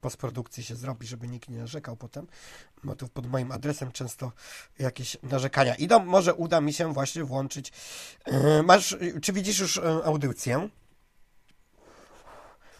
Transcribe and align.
postprodukcji 0.00 0.64
się 0.64 0.76
zrobi, 0.76 1.06
żeby 1.06 1.28
nikt 1.28 1.48
nie 1.48 1.58
narzekał 1.58 1.96
potem, 1.96 2.26
bo 2.84 2.96
tu 2.96 3.08
pod 3.08 3.26
moim 3.26 3.52
adresem 3.52 3.92
często 3.92 4.32
jakieś 4.78 5.16
narzekania 5.22 5.74
idą. 5.74 6.04
Może 6.04 6.34
uda 6.34 6.60
mi 6.60 6.72
się 6.72 6.92
właśnie 6.92 7.24
włączyć. 7.24 7.72
E, 8.24 8.62
masz, 8.62 8.96
czy 9.22 9.32
widzisz 9.32 9.58
już 9.58 9.76
e, 9.76 10.04
audycję? 10.04 10.68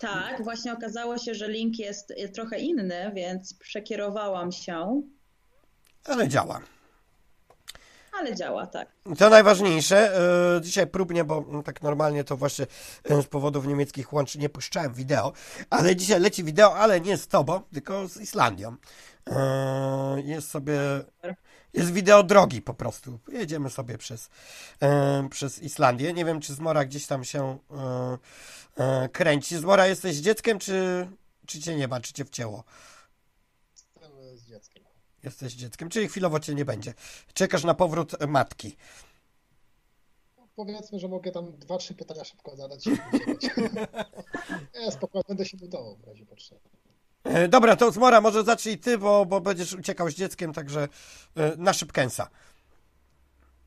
Tak, 0.01 0.45
właśnie 0.45 0.73
okazało 0.73 1.19
się, 1.19 1.35
że 1.35 1.49
link 1.49 1.79
jest 1.79 2.13
trochę 2.35 2.59
inny, 2.59 3.13
więc 3.15 3.55
przekierowałam 3.55 4.53
się. 4.53 5.03
Ale 6.05 6.29
działa 6.29 6.61
ale 8.13 8.35
działa, 8.35 8.67
tak. 8.67 8.89
To 9.19 9.31
najważniejsze. 9.31 10.17
E, 10.57 10.61
dzisiaj 10.61 10.87
próbnie, 10.87 11.25
bo 11.25 11.45
tak 11.65 11.83
normalnie 11.83 12.25
to 12.25 12.37
właśnie 12.37 12.67
e, 13.05 13.23
z 13.23 13.27
powodów 13.27 13.67
niemieckich 13.67 14.13
łączy 14.13 14.39
nie 14.39 14.49
puszczałem 14.49 14.95
wideo, 14.95 15.33
ale 15.71 15.97
dzisiaj 15.97 16.21
leci 16.21 16.45
wideo, 16.45 16.77
ale 16.77 17.01
nie 17.01 17.17
z 17.17 17.29
tobą, 17.29 17.61
tylko 17.73 18.09
z 18.09 18.17
Islandią. 18.17 18.77
E, 19.27 20.23
jest 20.25 20.51
sobie... 20.51 20.79
Jest 21.73 21.93
wideo 21.93 22.23
drogi 22.23 22.63
po 22.63 22.75
prostu. 22.75 23.19
Jedziemy 23.29 23.71
sobie 23.71 23.99
przez, 23.99 24.31
przez 25.31 25.59
Islandię. 25.59 26.13
Nie 26.13 26.25
wiem, 26.25 26.41
czy 26.41 26.55
Zmora 26.55 26.85
gdzieś 26.85 27.07
tam 27.07 27.25
się 27.25 27.59
kręci. 29.13 29.57
Zmora, 29.57 29.87
jesteś 29.87 30.17
dzieckiem, 30.17 30.59
czy, 30.59 31.09
czy 31.47 31.61
cię 31.61 31.77
nie 31.77 31.89
ma, 31.89 32.01
czy 32.01 32.13
cię 32.13 32.25
wcięło? 32.25 32.65
Jesteś 35.23 35.53
dzieckiem, 35.53 35.89
czyli 35.89 36.09
chwilowo 36.09 36.41
cię 36.41 36.55
nie 36.55 36.65
będzie. 36.65 36.95
Czekasz 37.35 37.65
na 37.65 37.75
powrót 37.75 38.27
matki. 38.29 38.77
Powiedzmy, 40.57 40.99
że 40.99 41.09
mogę 41.09 41.31
tam 41.31 41.59
dwa, 41.59 41.79
trzy 41.79 41.95
pytania 41.95 42.25
szybko 42.25 42.57
zadać. 42.57 42.87
ja 44.85 44.91
spokojnie 44.91 45.25
będę 45.29 45.47
się 45.47 45.57
budował 45.57 45.97
w 45.97 46.05
razie 46.05 46.27
potrzeby. 46.27 46.61
E, 47.25 47.49
dobra, 47.49 47.77
to 47.77 47.93
Zmora, 47.93 48.21
może 48.21 48.45
zacznij 48.45 48.79
ty, 48.79 48.99
bo, 48.99 49.27
bo 49.27 49.41
będziesz 49.41 49.73
uciekał 49.73 50.11
z 50.11 50.15
dzieckiem, 50.15 50.53
także 50.53 50.89
e, 51.37 51.57
na 51.57 51.73
szybkęsa. 51.73 52.29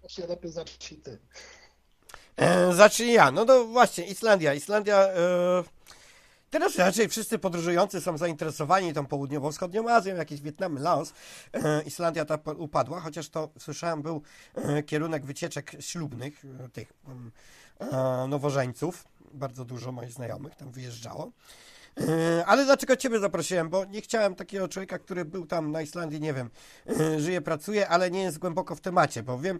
Właśnie 0.01 0.27
lepiej 0.27 0.51
zacznij 0.51 1.01
ty. 1.01 1.19
E, 2.35 2.73
zacznij 2.73 3.13
ja. 3.13 3.31
No 3.31 3.45
to 3.45 3.65
właśnie, 3.65 4.05
Islandia. 4.05 4.53
Islandia... 4.53 5.07
Teraz 6.53 6.75
raczej 6.75 7.09
wszyscy 7.09 7.39
podróżujący 7.39 8.01
są 8.01 8.17
zainteresowani 8.17 8.93
tą 8.93 9.05
południowo-wschodnią 9.05 9.89
Azją, 9.89 10.15
jakiś 10.15 10.41
Wietnam, 10.41 10.77
Laos. 10.79 11.13
E, 11.53 11.83
Islandia 11.83 12.25
ta 12.25 12.37
upadła, 12.57 12.99
chociaż 12.99 13.29
to 13.29 13.49
słyszałem 13.59 14.01
był 14.01 14.21
e, 14.55 14.83
kierunek 14.83 15.25
wycieczek 15.25 15.71
ślubnych 15.79 16.45
e, 16.45 16.69
tych 16.69 16.93
mm, 17.07 17.31
nowożeńców. 18.29 19.07
Bardzo 19.33 19.65
dużo 19.65 19.91
moich 19.91 20.11
znajomych 20.11 20.55
tam 20.55 20.71
wyjeżdżało. 20.71 21.31
Ale 22.45 22.65
dlaczego 22.65 22.95
Ciebie 22.95 23.19
zaprosiłem? 23.19 23.69
Bo 23.69 23.85
nie 23.85 24.01
chciałem 24.01 24.35
takiego 24.35 24.67
człowieka, 24.67 24.99
który 24.99 25.25
był 25.25 25.45
tam 25.45 25.71
na 25.71 25.81
Islandii, 25.81 26.21
nie 26.21 26.33
wiem, 26.33 26.49
żyje, 27.17 27.41
pracuje, 27.41 27.89
ale 27.89 28.11
nie 28.11 28.23
jest 28.23 28.39
głęboko 28.39 28.75
w 28.75 28.81
temacie, 28.81 29.23
bo 29.23 29.39
wiem, 29.39 29.59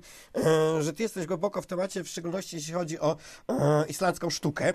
że 0.80 0.94
Ty 0.94 1.03
jesteś 1.03 1.25
głęboko 1.25 1.61
w 1.61 1.67
temacie, 1.67 2.03
w 2.03 2.08
szczególności 2.08 2.55
jeśli 2.55 2.73
chodzi 2.73 2.99
o 2.99 3.17
islandzką 3.88 4.30
sztukę. 4.30 4.73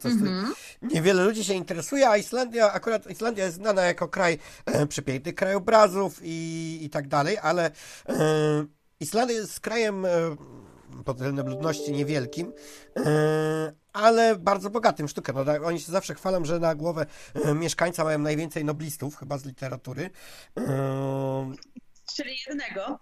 To 0.00 0.08
mm-hmm. 0.08 0.46
Niewiele 0.82 1.24
ludzi 1.24 1.44
się 1.44 1.54
interesuje, 1.54 2.08
a 2.08 2.16
Islandia, 2.16 2.72
akurat 2.72 3.10
Islandia 3.10 3.44
jest 3.44 3.56
znana 3.56 3.82
jako 3.82 4.08
kraj 4.08 4.38
e, 4.66 4.86
przepięknych 4.86 5.34
krajobrazów 5.34 6.20
i, 6.22 6.78
i 6.82 6.90
tak 6.90 7.08
dalej, 7.08 7.38
ale 7.42 7.70
e, 8.08 8.14
Islandia 9.00 9.36
jest 9.36 9.60
krajem 9.60 10.04
e, 10.04 10.10
pod 11.04 11.16
względem 11.16 11.48
ludności 11.48 11.92
niewielkim, 11.92 12.52
e, 12.96 13.72
ale 13.92 14.36
bardzo 14.36 14.70
bogatym 14.70 15.08
sztukę. 15.08 15.32
No, 15.32 15.66
oni 15.66 15.80
się 15.80 15.92
zawsze 15.92 16.14
chwalą, 16.14 16.44
że 16.44 16.58
na 16.58 16.74
głowę 16.74 17.06
e, 17.34 17.54
mieszkańca 17.54 18.04
mają 18.04 18.18
najwięcej 18.18 18.64
noblistów, 18.64 19.16
chyba 19.16 19.38
z 19.38 19.44
literatury. 19.44 20.10
E, 20.58 21.52
Czyli 22.16 22.30
jednego. 22.48 22.98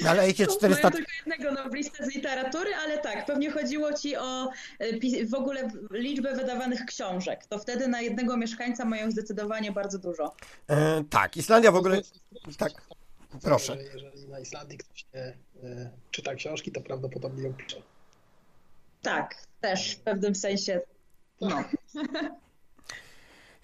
No, 0.00 0.10
ale 0.10 0.30
ich 0.30 0.38
jest 0.38 0.58
400... 0.58 0.82
Mają 0.82 0.96
tylko 0.96 1.12
jednego 1.26 1.62
noblistę 1.62 2.04
z 2.04 2.14
literatury, 2.14 2.74
ale 2.74 2.98
tak, 2.98 3.26
pewnie 3.26 3.50
chodziło 3.50 3.92
ci 3.92 4.16
o 4.16 4.50
e, 4.78 5.26
w 5.26 5.34
ogóle 5.34 5.70
liczbę 5.90 6.34
wydawanych 6.34 6.84
książek. 6.84 7.46
To 7.46 7.58
wtedy 7.58 7.88
na 7.88 8.00
jednego 8.00 8.36
mieszkańca 8.36 8.84
mają 8.84 9.10
zdecydowanie 9.10 9.72
bardzo 9.72 9.98
dużo. 9.98 10.34
E, 10.68 11.04
tak, 11.10 11.36
Islandia 11.36 11.72
w 11.72 11.76
ogóle... 11.76 12.00
Tak, 12.58 12.72
proszę. 13.42 13.76
Jeżeli 13.94 14.28
na 14.28 14.40
Islandii 14.40 14.78
ktoś 14.78 15.06
nie 15.14 15.20
e, 15.20 15.90
czyta 16.10 16.34
książki, 16.34 16.72
to 16.72 16.80
prawdopodobnie 16.80 17.42
ją 17.42 17.54
pisze. 17.54 17.82
Tak, 19.02 19.34
też 19.60 19.92
w 19.92 20.00
pewnym 20.00 20.34
sensie. 20.34 20.80
No. 21.40 21.64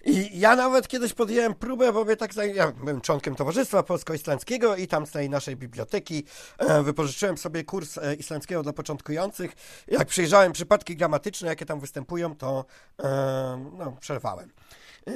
I 0.07 0.39
ja 0.39 0.55
nawet 0.55 0.87
kiedyś 0.87 1.13
podjęłem 1.13 1.55
próbę, 1.55 1.93
bo 1.93 2.15
tak, 2.15 2.35
ja 2.53 2.71
byłem 2.71 3.01
członkiem 3.01 3.35
Towarzystwa 3.35 3.83
Polsko-Islandzkiego 3.83 4.75
i 4.75 4.87
tam 4.87 5.07
z 5.07 5.11
tej 5.11 5.29
naszej 5.29 5.55
biblioteki 5.55 6.23
e, 6.57 6.83
wypożyczyłem 6.83 7.37
sobie 7.37 7.63
kurs 7.63 7.97
e, 7.97 8.15
islandzkiego 8.15 8.63
dla 8.63 8.73
początkujących. 8.73 9.51
Jak 9.87 10.07
przyjrzałem 10.07 10.51
przypadki 10.51 10.95
gramatyczne, 10.95 11.47
jakie 11.47 11.65
tam 11.65 11.79
występują, 11.79 12.35
to 12.35 12.65
e, 13.03 13.69
no, 13.77 13.97
przerwałem 13.99 14.51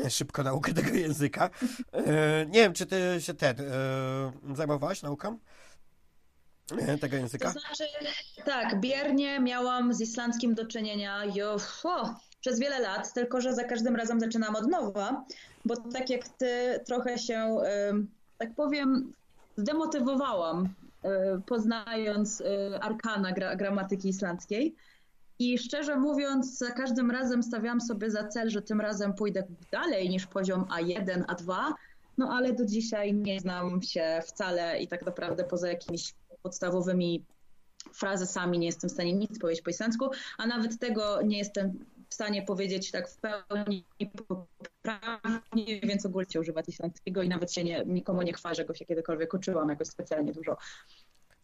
szybko 0.09 0.43
naukę 0.43 0.73
tego 0.83 0.89
języka. 0.89 1.49
Nie 2.47 2.59
wiem, 2.59 2.73
czy 2.73 2.85
ty 2.85 3.17
się 3.19 3.33
ten 3.33 3.55
zajmowałaś 4.55 5.01
nauką? 5.01 5.37
tego 7.01 7.17
języka? 7.17 7.53
To 7.53 7.59
znaczy, 7.59 7.83
tak, 8.45 8.79
biernie 8.79 9.39
miałam 9.39 9.93
z 9.93 10.01
islandzkim 10.01 10.55
do 10.55 10.65
czynienia. 10.65 11.25
Jo, 11.35 11.59
przez 12.41 12.59
wiele 12.59 12.79
lat, 12.79 13.13
tylko 13.13 13.41
że 13.41 13.53
za 13.53 13.63
każdym 13.63 13.95
razem 13.95 14.19
zaczynam 14.19 14.55
od 14.55 14.67
nowa, 14.67 15.25
bo 15.65 15.75
tak 15.77 16.09
jak 16.09 16.27
ty 16.27 16.79
trochę 16.85 17.17
się, 17.17 17.57
tak 18.37 18.55
powiem, 18.55 19.13
zdemotywowałam, 19.57 20.69
poznając 21.45 22.41
e, 22.41 22.79
arkana 22.83 23.31
gra, 23.31 23.55
gramatyki 23.55 24.09
islandzkiej. 24.09 24.75
I 25.39 25.57
szczerze 25.57 25.97
mówiąc, 25.97 26.57
za 26.57 26.71
każdym 26.71 27.11
razem 27.11 27.43
stawiam 27.43 27.81
sobie 27.81 28.11
za 28.11 28.27
cel, 28.27 28.49
że 28.49 28.61
tym 28.61 28.81
razem 28.81 29.13
pójdę 29.13 29.43
dalej 29.71 30.09
niż 30.09 30.27
poziom 30.27 30.63
A1, 30.63 31.25
A2, 31.25 31.73
no 32.17 32.29
ale 32.29 32.53
do 32.53 32.65
dzisiaj 32.65 33.13
nie 33.13 33.39
znam 33.39 33.81
się 33.81 34.19
wcale 34.25 34.79
i 34.79 34.87
tak 34.87 35.05
naprawdę 35.05 35.43
poza 35.43 35.69
jakimiś 35.69 36.13
podstawowymi 36.43 37.23
frazesami 37.93 38.59
nie 38.59 38.65
jestem 38.65 38.89
w 38.89 38.93
stanie 38.93 39.13
nic 39.13 39.39
powiedzieć 39.39 39.63
po 39.63 39.69
islandzku, 39.69 40.09
a 40.37 40.47
nawet 40.47 40.79
tego 40.79 41.21
nie 41.21 41.37
jestem 41.37 41.85
w 42.11 42.13
stanie 42.13 42.41
powiedzieć 42.41 42.91
tak 42.91 43.09
w 43.09 43.17
pełni 43.17 43.85
poprawnie, 44.27 45.81
więc 45.83 46.05
ogólnie 46.05 46.39
używać 46.39 46.69
islandzkiego 46.69 47.23
i 47.23 47.29
nawet 47.29 47.53
się 47.53 47.63
nie, 47.63 47.83
nikomu 47.85 48.21
nie 48.21 48.33
chwalę, 48.33 48.55
że 48.55 48.65
go 48.65 48.73
się 48.73 48.85
kiedykolwiek 48.85 49.33
uczyłam 49.33 49.69
jakoś 49.69 49.87
specjalnie 49.87 50.33
dużo. 50.33 50.57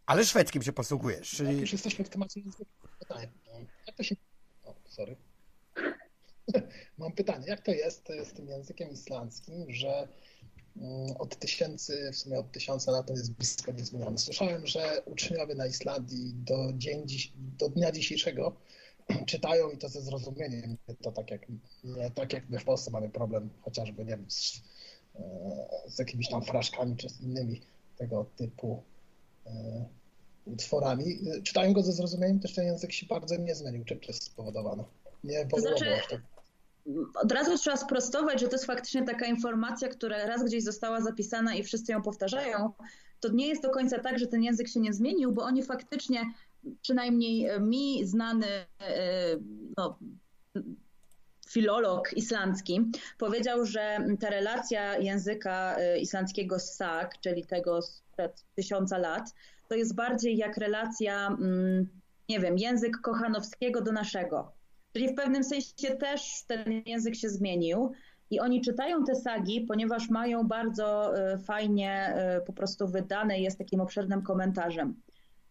Ale 0.05 0.25
szwedzkim 0.25 0.63
się 0.63 0.73
posługujesz, 0.73 1.29
czyli... 1.29 1.50
Jak 1.50 1.59
już 1.59 1.72
jesteśmy 1.72 2.05
w 2.05 2.09
temacie 2.09 2.41
pytanie. 3.00 3.28
Jak 3.88 3.95
to 3.95 4.03
się... 4.03 4.16
O, 4.66 4.75
sorry. 4.85 5.16
Mam 6.97 7.11
pytanie, 7.11 7.47
jak 7.47 7.61
to 7.61 7.72
jest 7.72 8.07
z 8.25 8.34
tym 8.34 8.47
językiem 8.47 8.89
islandzkim, 8.89 9.66
że 9.73 10.07
mm, 10.78 11.17
od 11.19 11.35
tysięcy, 11.35 12.09
w 12.13 12.16
sumie 12.16 12.39
od 12.39 12.51
tysiąca 12.51 12.91
lat 12.91 13.09
on 13.09 13.16
jest 13.16 13.34
blisko 13.34 13.72
niezmieniony. 13.72 14.17
Słyszałem, 14.17 14.67
że 14.67 15.01
uczniowie 15.05 15.55
na 15.55 15.66
Islandii 15.67 16.34
do, 16.34 16.73
dzień, 16.73 17.05
do 17.35 17.69
dnia 17.69 17.91
dzisiejszego 17.91 18.55
czytają 19.25 19.69
i 19.69 19.78
to 19.78 19.90
ze 19.90 20.01
zrozumieniem. 20.01 20.78
To 21.01 21.12
tak 21.12 21.31
jak, 21.31 21.41
nie 21.84 22.12
tak 22.12 22.34
jak 22.34 22.50
my 22.50 22.59
w 22.59 22.66
Polsce 22.66 22.91
mamy 22.91 23.09
problem 23.09 23.50
chociażby, 23.62 24.06
nie 24.06 24.18
wiem, 24.18 24.25
z, 24.28 24.62
e, 25.16 25.22
z 25.88 26.00
jakimiś 26.00 26.29
tam 26.29 26.44
fraszkami 26.44 26.95
czy 26.97 27.09
z 27.09 27.22
innymi 27.22 27.62
tego 27.97 28.25
typu 28.38 28.84
e, 29.46 29.51
utworami. 30.46 31.19
Czytają 31.44 31.73
go 31.73 31.84
ze 31.84 31.91
zrozumieniem, 31.91 32.40
też 32.40 32.53
ten 32.53 32.66
język 32.66 32.94
się 32.94 33.06
bardzo 33.06 33.35
nie 33.35 33.56
zmienił. 33.56 33.85
Czym 33.85 34.00
to 34.00 34.07
jest 34.07 34.23
spowodowane? 34.23 34.84
Nie 35.23 35.46
to 35.46 35.59
znaczy, 35.59 35.85
tak. 36.09 36.22
Od 37.16 37.31
razu 37.31 37.57
trzeba 37.57 37.78
sprostować, 37.78 38.40
że 38.40 38.47
to 38.47 38.56
jest 38.56 38.66
faktycznie 38.66 39.05
taka 39.05 39.26
informacja, 39.26 39.87
która 39.87 40.26
raz 40.26 40.43
gdzieś 40.43 40.64
została 40.64 41.02
zapisana 41.02 41.55
i 41.55 41.64
wszyscy 41.64 41.91
ją 41.91 42.02
powtarzają. 42.02 42.72
To 43.20 43.29
nie 43.29 43.47
jest 43.47 43.61
do 43.61 43.70
końca 43.70 43.99
tak, 43.99 44.20
że 44.20 44.28
ten 44.28 44.43
język 44.43 44.67
się 44.67 44.79
nie 44.79 44.93
zmienił, 44.93 45.32
bo 45.32 45.43
oni 45.43 45.64
faktycznie 45.64 46.22
przynajmniej 46.82 47.46
e, 47.46 47.59
mi 47.59 48.06
znany 48.06 48.48
e, 48.48 48.66
no, 49.78 50.00
filolog 51.50 52.14
islandzki 52.14 52.92
powiedział, 53.18 53.66
że 53.66 53.98
ta 54.20 54.30
relacja 54.30 54.98
języka 54.98 55.76
e, 55.78 56.00
islandzkiego 56.00 56.59
z 56.59 56.74
Sak, 56.74 57.20
czyli 57.22 57.46
tego 57.46 57.82
sprzed 57.82 58.46
tysiąca 58.56 58.98
lat, 58.98 59.34
to 59.70 59.76
jest 59.76 59.96
bardziej 59.96 60.38
jak 60.38 60.58
relacja, 60.58 61.28
mm, 61.28 61.88
nie 62.30 62.40
wiem, 62.40 62.58
język 62.58 62.98
kochanowskiego 62.98 63.82
do 63.82 63.92
naszego. 63.92 64.52
Czyli 64.94 65.09
w 65.09 65.16
pewnym 65.16 65.44
sensie 65.44 65.96
też 66.00 66.44
ten 66.48 66.84
język 66.86 67.16
się 67.16 67.30
zmienił 67.30 67.92
i 68.30 68.40
oni 68.40 68.62
czytają 68.62 69.04
te 69.04 69.16
sagi, 69.16 69.62
ponieważ 69.62 70.09
mają 70.09 70.48
bardzo 70.48 71.14
fajnie 71.46 72.16
po 72.46 72.54
prostu 72.54 72.88
wydane, 72.88 73.40
jest 73.40 73.58
takim 73.58 73.82
obszernym 73.82 74.22
komentarzem. 74.22 75.02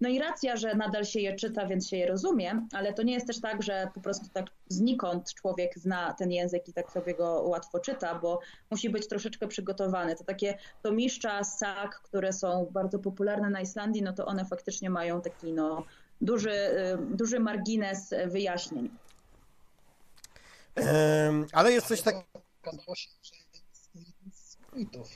No 0.00 0.08
i 0.08 0.19
racja, 0.19 0.56
że 0.56 0.75
nadal 0.75 1.04
się 1.04 1.20
je 1.20 1.37
czyta, 1.37 1.66
więc 1.66 1.88
się 1.88 1.96
je 1.96 2.06
rozumie, 2.06 2.66
ale 2.72 2.93
to 2.93 3.02
nie 3.02 3.12
jest 3.12 3.26
też 3.26 3.40
tak, 3.40 3.62
że 3.62 3.90
po 3.94 4.00
prostu 4.00 4.28
tak 4.28 4.46
znikąd 4.69 5.34
człowiek 5.34 5.78
zna 5.78 6.14
ten 6.14 6.31
język 6.31 6.69
i 6.69 6.72
tak 6.72 6.90
sobie 6.93 7.14
go 7.14 7.43
łatwo 7.43 7.81
czyta, 7.81 8.14
bo 8.14 8.40
musi 8.70 8.90
być 8.90 9.08
troszeczkę 9.08 9.48
przygotowany. 9.48 10.16
To 10.16 10.25
takie 10.25 10.58
tomiszcza, 10.82 11.44
sak, 11.44 12.00
które 12.00 12.32
są 12.32 12.69
bardzo 12.70 12.98
popularne 12.98 13.50
na 13.50 13.60
Islandii, 13.60 14.02
no 14.02 14.12
to 14.12 14.26
one 14.26 14.44
faktycznie 14.44 14.90
mają 14.90 15.20
taki 15.20 15.52
no, 15.52 15.84
duży, 16.20 16.52
y, 16.52 17.16
duży 17.16 17.40
margines 17.40 18.14
wyjaśnień. 18.26 18.90
ale 21.52 21.72
jest 21.72 21.87
coś 21.87 22.02
takiego. 22.02 22.25
Okazało 22.62 22.94
się, 22.94 23.10
że 23.22 23.34
z 24.32 24.58
mitów. 24.72 25.08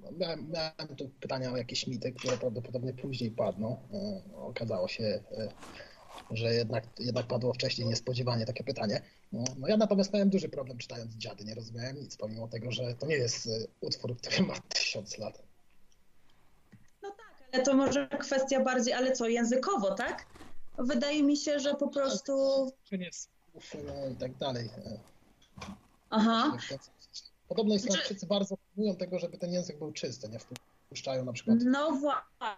E, 0.00 0.12
no, 0.12 0.18
miałem, 0.18 0.50
miałem 0.50 0.96
tu 0.96 1.08
pytania 1.08 1.52
o 1.52 1.56
jakieś 1.56 1.86
mity, 1.86 2.12
które 2.12 2.36
prawdopodobnie 2.36 2.92
później 2.92 3.30
padną. 3.30 3.76
E, 3.92 4.22
okazało 4.36 4.88
się, 4.88 5.04
e, 5.04 5.48
że 6.30 6.54
jednak, 6.54 6.84
jednak 6.98 7.26
padło 7.26 7.52
wcześniej 7.52 7.88
niespodziewanie 7.88 8.46
takie 8.46 8.64
pytanie. 8.64 9.02
No, 9.32 9.44
no 9.58 9.68
ja 9.68 9.76
natomiast 9.76 10.12
miałem 10.12 10.30
duży 10.30 10.48
problem 10.48 10.78
czytając 10.78 11.14
Dziady, 11.14 11.44
nie 11.44 11.54
rozumiałem 11.54 11.96
nic, 11.96 12.16
pomimo 12.16 12.48
tego, 12.48 12.72
że 12.72 12.94
to 12.94 13.06
nie 13.06 13.16
jest 13.16 13.48
utwór, 13.80 14.16
który 14.16 14.42
ma 14.42 14.54
tysiąc 14.68 15.18
lat. 15.18 15.42
No 17.02 17.10
tak, 17.10 17.48
ale 17.52 17.62
to 17.62 17.74
może 17.74 18.08
kwestia 18.08 18.64
bardziej, 18.64 18.94
ale 18.94 19.12
co, 19.12 19.28
językowo, 19.28 19.94
tak? 19.94 20.26
Wydaje 20.78 21.22
mi 21.22 21.36
się, 21.36 21.60
że 21.60 21.74
po 21.74 21.88
prostu... 21.88 22.32
Nie 22.92 23.12
słów 23.12 23.76
no, 23.86 24.08
i 24.08 24.16
tak 24.16 24.36
dalej. 24.36 24.70
Aha. 26.10 26.56
Podobno 27.50 27.74
Islandczycy 27.74 28.26
bardzo 28.26 28.56
pilnują 28.56 28.96
tego, 28.96 29.18
żeby 29.18 29.38
ten 29.38 29.52
język 29.52 29.78
był 29.78 29.92
czysty, 29.92 30.28
nie 30.28 30.38
wpuszczają 30.88 31.24
na 31.24 31.32
przykład. 31.32 31.58
No 31.64 31.92
właśnie. 31.92 32.56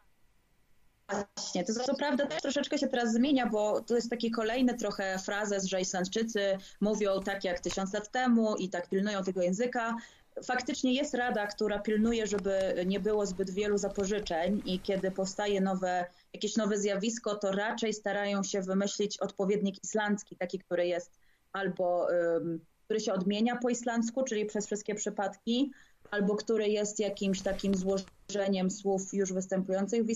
To 1.65 1.73
co 1.73 1.95
prawda 1.95 2.27
też 2.27 2.43
troszeczkę 2.43 2.79
się 2.79 2.89
teraz 2.89 3.13
zmienia, 3.13 3.47
bo 3.47 3.81
to 3.81 3.95
jest 3.95 4.11
taki 4.11 4.31
kolejny 4.31 4.75
trochę 4.75 5.19
frazes, 5.19 5.65
że 5.65 5.81
Islandczycy 5.81 6.59
mówią 6.81 7.23
tak 7.23 7.45
jak 7.45 7.61
tysiąc 7.61 7.93
lat 7.93 8.11
temu 8.11 8.57
i 8.57 8.69
tak 8.69 8.89
pilnują 8.89 9.25
tego 9.25 9.43
języka. 9.43 9.97
Faktycznie 10.45 10.93
jest 10.95 11.15
rada, 11.15 11.47
która 11.47 11.79
pilnuje, 11.79 12.27
żeby 12.27 12.85
nie 12.87 13.01
było 13.01 13.27
zbyt 13.27 13.51
wielu 13.51 13.79
zapożyczeń 13.79 14.63
i 14.65 14.81
kiedy 14.81 15.11
powstaje 15.11 15.61
nowe, 15.61 16.05
jakieś 16.33 16.57
nowe 16.57 16.79
zjawisko, 16.79 17.35
to 17.35 17.53
raczej 17.53 17.93
starają 17.93 18.43
się 18.43 18.63
wymyślić 18.63 19.19
odpowiednik 19.19 19.85
islandzki, 19.85 20.37
taki, 20.37 20.59
który 20.59 20.87
jest 20.87 21.11
albo 21.53 22.07
um, 22.35 22.61
który 22.93 23.01
się 23.01 23.13
odmienia 23.13 23.57
po 23.57 23.69
islandzku, 23.69 24.23
czyli 24.23 24.47
przez 24.47 24.67
wszystkie 24.67 24.95
przypadki, 24.95 25.73
albo 26.11 26.37
który 26.37 26.69
jest 26.69 27.01
jakimś 27.01 27.41
takim 27.41 27.75
złożeniem 27.75 28.71
słów 28.71 29.03
już 29.13 29.33
występujących 29.33 30.03
w, 30.03 30.07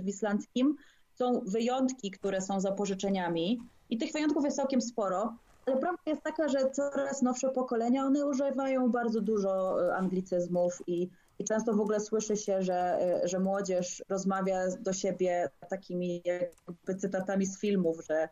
w 0.00 0.08
islandzkim. 0.08 0.76
Są 1.14 1.40
wyjątki, 1.46 2.10
które 2.10 2.40
są 2.40 2.60
zapożyczeniami 2.60 3.60
i 3.90 3.98
tych 3.98 4.12
wyjątków 4.12 4.44
jest 4.44 4.56
całkiem 4.56 4.80
sporo, 4.80 5.36
ale 5.66 5.76
prawda 5.76 6.02
jest 6.06 6.22
taka, 6.22 6.48
że 6.48 6.70
coraz 6.70 7.22
nowsze 7.22 7.48
pokolenia, 7.48 8.04
one 8.04 8.26
używają 8.26 8.90
bardzo 8.90 9.20
dużo 9.20 9.84
e, 9.86 9.96
anglicyzmów 9.96 10.82
i, 10.86 11.08
i 11.38 11.44
często 11.44 11.74
w 11.74 11.80
ogóle 11.80 12.00
słyszy 12.00 12.36
się, 12.36 12.62
że, 12.62 12.98
e, 13.00 13.28
że 13.28 13.40
młodzież 13.40 14.04
rozmawia 14.08 14.58
do 14.80 14.92
siebie 14.92 15.48
takimi 15.70 16.22
jakby 16.24 16.94
cytatami 16.94 17.46
z 17.46 17.60
filmów, 17.60 18.06
że 18.08 18.28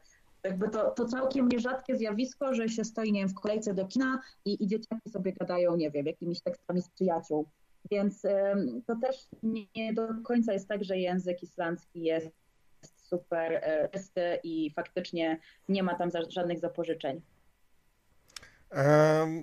jakby 0.48 0.68
to, 0.68 0.90
to 0.90 1.04
całkiem 1.04 1.48
nierzadkie 1.48 1.96
zjawisko, 1.96 2.54
że 2.54 2.68
się 2.68 2.84
stoi, 2.84 3.12
nie 3.12 3.20
wiem, 3.20 3.28
w 3.28 3.34
kolejce 3.34 3.74
do 3.74 3.86
kina 3.86 4.20
i, 4.44 4.64
i 4.64 4.66
dzieciaki 4.66 5.10
sobie 5.10 5.32
gadają, 5.32 5.76
nie 5.76 5.90
wiem, 5.90 6.06
jakimiś 6.06 6.40
tekstami 6.40 6.82
z 6.82 6.88
przyjaciół. 6.88 7.46
Więc 7.90 8.24
um, 8.24 8.82
to 8.86 8.96
też 9.02 9.16
nie, 9.42 9.94
do 9.94 10.08
końca 10.24 10.52
jest 10.52 10.68
tak, 10.68 10.84
że 10.84 10.98
język 10.98 11.42
islandzki 11.42 12.02
jest 12.02 12.30
super 13.08 13.52
e, 13.52 13.88
czysty 13.88 14.38
i 14.42 14.70
faktycznie 14.76 15.38
nie 15.68 15.82
ma 15.82 15.94
tam 15.94 16.10
żadnych 16.28 16.58
zapożyczeń. 16.58 17.20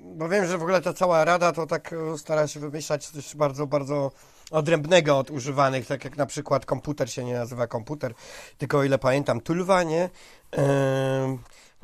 bo 0.04 0.30
wiem, 0.30 0.46
że 0.46 0.58
w 0.58 0.62
ogóle 0.62 0.82
ta 0.82 0.94
cała 0.94 1.26
rada 1.26 1.52
to 1.52 1.68
tak 1.68 1.94
e, 1.94 2.18
stara 2.18 2.48
się 2.48 2.60
wymyślać 2.60 3.08
coś 3.08 3.36
bardzo, 3.36 3.68
bardzo 3.68 4.12
odrębnego 4.52 5.18
od 5.18 5.32
używanych, 5.32 5.88
tak 5.88 6.06
jak 6.06 6.18
na 6.18 6.26
przykład 6.26 6.66
komputer 6.66 7.12
się 7.12 7.24
nie 7.24 7.34
nazywa 7.34 7.68
komputer, 7.68 8.14
tylko 8.58 8.78
o 8.78 8.84
ile 8.84 8.98
pamiętam 8.98 9.42
tulwa, 9.42 9.84
nie? 9.84 10.10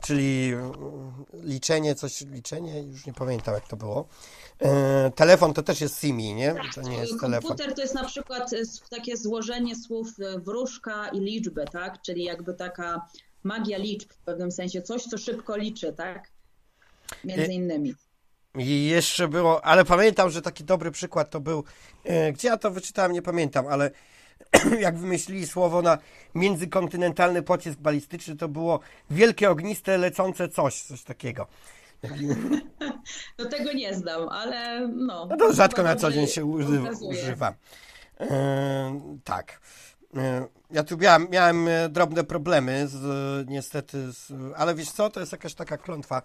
Czyli 0.02 0.54
liczenie, 1.34 1.96
coś, 1.96 2.22
liczenie, 2.22 2.82
już 2.82 3.06
nie 3.06 3.14
pamiętam 3.14 3.54
jak 3.54 3.68
to 3.68 3.78
było. 3.78 4.08
telefon 5.16 5.54
to 5.54 5.64
też 5.64 5.82
jest 5.82 6.02
Simi, 6.02 6.34
nie? 6.34 6.54
Tak, 6.54 6.74
to 6.76 6.82
nie 6.82 6.98
jest 6.98 7.20
telefon. 7.22 7.48
Komputer 7.48 7.76
to 7.76 7.82
jest 7.82 7.96
na 7.96 8.04
przykład 8.04 8.54
e, 8.54 8.58
takie 8.90 9.18
złożenie 9.18 9.76
słów 9.76 10.08
e, 10.20 10.40
wróżka 10.40 11.10
i 11.10 11.20
liczby, 11.20 11.66
tak? 11.72 12.02
Czyli 12.02 12.24
jakby 12.24 12.54
taka 12.54 13.06
magia 13.44 13.78
liczb 13.78 14.14
w 14.14 14.18
pewnym 14.18 14.52
sensie, 14.52 14.82
coś, 14.82 15.04
co 15.04 15.18
szybko 15.18 15.58
liczy, 15.58 15.94
tak? 15.94 16.32
Między 17.24 17.52
e, 17.52 17.54
innymi. 17.54 17.94
I 18.58 18.86
jeszcze 18.86 19.28
było, 19.28 19.66
ale 19.66 19.86
pamiętam, 19.86 20.30
że 20.30 20.42
taki 20.42 20.64
dobry 20.64 20.92
przykład 20.92 21.30
to 21.30 21.40
był, 21.40 21.64
gdzie 22.34 22.48
ja 22.48 22.58
to 22.58 22.72
wyczytałem, 22.72 23.12
nie 23.12 23.22
pamiętam, 23.22 23.68
ale 23.68 23.92
jak 24.80 24.98
wymyślili 24.98 25.48
słowo 25.48 25.82
na 25.82 25.98
międzykontynentalny 26.36 27.44
pocisk 27.44 27.80
balistyczny, 27.80 28.36
to 28.36 28.48
było 28.48 28.80
wielkie 29.10 29.50
ogniste 29.50 29.98
lecące 29.98 30.50
coś, 30.50 30.82
coś 30.82 31.04
takiego. 31.04 31.48
No 33.40 33.46
tego 33.46 33.74
nie 33.74 33.96
znam, 33.96 34.30
ale 34.30 34.88
no. 34.88 35.26
No 35.26 35.38
to 35.38 35.54
rzadko 35.54 35.84
na 35.84 35.96
co 35.96 36.12
dzień 36.12 36.28
się 36.28 36.46
używa. 36.46 37.54
E, 38.20 39.02
tak. 39.24 39.60
E, 40.18 40.48
ja 40.72 40.84
tu 40.84 40.98
miałem, 40.98 41.28
miałem 41.30 41.68
e, 41.68 41.90
drobne 41.90 42.24
problemy, 42.24 42.88
z, 42.88 43.50
niestety, 43.50 44.12
z, 44.12 44.34
ale 44.56 44.76
wiesz 44.76 44.92
co, 44.92 45.10
to 45.10 45.20
jest 45.20 45.32
jakaś 45.32 45.54
taka 45.54 45.78
klątwa 45.78 46.22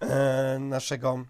e, 0.00 0.58
naszego 0.60 1.24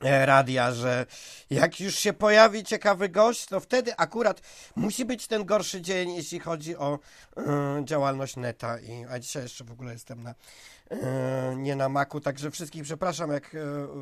radia, 0.00 0.72
że 0.72 1.06
jak 1.50 1.80
już 1.80 1.94
się 1.94 2.12
pojawi 2.12 2.64
ciekawy 2.64 3.08
gość, 3.08 3.46
to 3.46 3.60
wtedy 3.60 3.96
akurat 3.96 4.40
musi 4.76 5.04
być 5.04 5.26
ten 5.26 5.44
gorszy 5.44 5.80
dzień, 5.80 6.14
jeśli 6.14 6.40
chodzi 6.40 6.76
o 6.76 6.98
y, 7.38 7.42
działalność 7.84 8.36
neta. 8.36 8.80
I, 8.80 9.04
a 9.10 9.18
dzisiaj 9.18 9.42
jeszcze 9.42 9.64
w 9.64 9.72
ogóle 9.72 9.92
jestem 9.92 10.22
na, 10.22 10.30
y, 10.92 10.96
nie 11.56 11.76
na 11.76 11.88
maku, 11.88 12.20
także 12.20 12.50
wszystkich 12.50 12.82
przepraszam, 12.82 13.32
jak 13.32 13.54
y, 13.54 13.58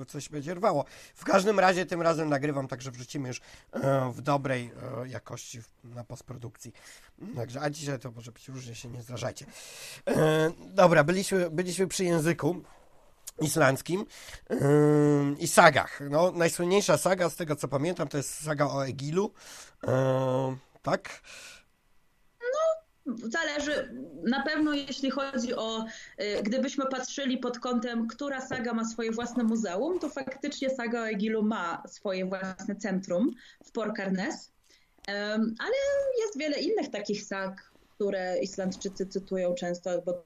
coś 0.06 0.28
będzie 0.28 0.54
rwało. 0.54 0.84
W 1.14 1.24
każdym 1.24 1.60
razie 1.60 1.86
tym 1.86 2.02
razem 2.02 2.28
nagrywam, 2.28 2.68
także 2.68 2.90
wrzucimy 2.90 3.28
już 3.28 3.40
w 4.12 4.20
dobrej 4.20 4.70
jakości 5.06 5.60
na 5.84 6.04
postprodukcji. 6.04 6.72
Także, 7.36 7.60
a 7.60 7.70
dzisiaj 7.70 7.98
to 7.98 8.10
może 8.10 8.32
być 8.32 8.48
różnie, 8.48 8.74
się 8.74 8.88
nie 8.88 9.02
zrażajcie. 9.02 9.46
dobra, 10.58 11.04
byliśmy, 11.04 11.50
byliśmy 11.50 11.86
przy 11.86 12.04
języku 12.04 12.62
islandzkim 13.40 14.06
yy, 14.50 14.58
i 15.38 15.48
sagach. 15.48 16.00
No, 16.10 16.30
najsłynniejsza 16.32 16.98
saga, 16.98 17.30
z 17.30 17.36
tego 17.36 17.56
co 17.56 17.68
pamiętam, 17.68 18.08
to 18.08 18.16
jest 18.16 18.44
saga 18.44 18.66
o 18.66 18.86
Egilu. 18.86 19.32
Yy, 19.82 19.90
tak? 20.82 21.22
No, 22.40 23.16
zależy. 23.28 23.94
Na 24.22 24.42
pewno 24.42 24.74
jeśli 24.74 25.10
chodzi 25.10 25.54
o, 25.54 25.84
yy, 26.18 26.42
gdybyśmy 26.42 26.86
patrzyli 26.86 27.38
pod 27.38 27.58
kątem, 27.58 28.08
która 28.08 28.40
saga 28.40 28.72
ma 28.72 28.84
swoje 28.84 29.12
własne 29.12 29.44
muzeum, 29.44 29.98
to 29.98 30.08
faktycznie 30.08 30.70
saga 30.70 31.00
o 31.00 31.08
Egilu 31.08 31.42
ma 31.42 31.82
swoje 31.88 32.26
własne 32.26 32.76
centrum 32.76 33.30
w 33.64 33.72
Porkarnes. 33.72 34.54
Ale 35.58 35.74
jest 36.20 36.38
wiele 36.38 36.60
innych 36.60 36.90
takich 36.90 37.24
sag, 37.24 37.72
które 37.94 38.38
Islandczycy 38.38 39.06
cytują 39.06 39.54
często, 39.54 40.02
bo 40.02 40.24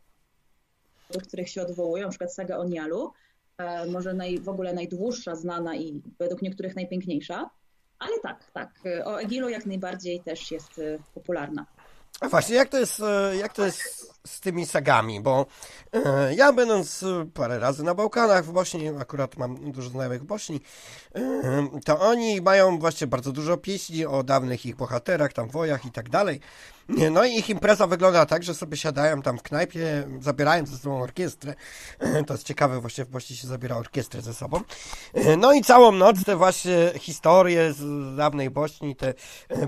do 1.10 1.20
których 1.20 1.48
się 1.48 1.62
odwołują, 1.62 2.04
na 2.04 2.10
przykład 2.10 2.34
saga 2.34 2.56
o 2.56 2.64
Nialu, 2.64 3.12
e, 3.58 3.86
może 3.86 4.14
naj, 4.14 4.40
w 4.40 4.48
ogóle 4.48 4.72
najdłuższa, 4.72 5.34
znana 5.34 5.76
i 5.76 6.02
według 6.18 6.42
niektórych 6.42 6.76
najpiękniejsza, 6.76 7.50
ale 7.98 8.20
tak, 8.22 8.50
tak, 8.52 8.70
o 9.04 9.20
Egilu 9.20 9.48
jak 9.48 9.66
najbardziej 9.66 10.20
też 10.20 10.50
jest 10.50 10.78
e, 10.78 10.98
popularna. 11.14 11.66
A 12.20 12.28
właśnie, 12.28 12.56
jak 12.56 12.68
to 12.68 12.78
jest, 12.78 13.00
e, 13.00 13.36
jak 13.36 13.52
to 13.52 13.66
jest 13.66 14.12
z 14.26 14.40
tymi 14.40 14.66
sagami? 14.66 15.20
Bo 15.20 15.46
ja 16.36 16.52
będąc 16.52 17.04
parę 17.34 17.58
razy 17.58 17.82
na 17.84 17.94
Bałkanach 17.94 18.44
w 18.44 18.52
Bośni, 18.52 18.88
akurat 18.88 19.36
mam 19.36 19.72
dużo 19.72 19.90
znajomych 19.90 20.22
w 20.22 20.26
Bośni, 20.26 20.60
to 21.84 22.00
oni 22.00 22.40
mają 22.40 22.78
właśnie 22.78 23.06
bardzo 23.06 23.32
dużo 23.32 23.56
pieśni 23.56 24.06
o 24.06 24.22
dawnych 24.22 24.66
ich 24.66 24.76
bohaterach, 24.76 25.32
tam 25.32 25.48
wojach 25.48 25.84
i 25.84 25.90
tak 25.90 26.08
dalej. 26.08 26.40
No 26.88 27.24
i 27.24 27.36
ich 27.36 27.50
impreza 27.50 27.86
wygląda 27.86 28.26
tak, 28.26 28.42
że 28.42 28.54
sobie 28.54 28.76
siadają 28.76 29.22
tam 29.22 29.38
w 29.38 29.42
knajpie, 29.42 30.08
zabierają 30.20 30.66
ze 30.66 30.78
sobą 30.78 31.02
orkiestrę. 31.02 31.54
To 32.26 32.34
jest 32.34 32.46
ciekawe, 32.46 32.80
właśnie 32.80 33.04
w 33.04 33.08
Bośni 33.08 33.36
się 33.36 33.48
zabiera 33.48 33.76
orkiestrę 33.76 34.22
ze 34.22 34.34
sobą. 34.34 34.60
No 35.38 35.52
i 35.52 35.62
całą 35.62 35.92
noc 35.92 36.24
te 36.24 36.36
właśnie 36.36 36.92
historie 36.98 37.72
z 37.72 38.16
dawnej 38.16 38.50
Bośni, 38.50 38.96
te 38.96 39.14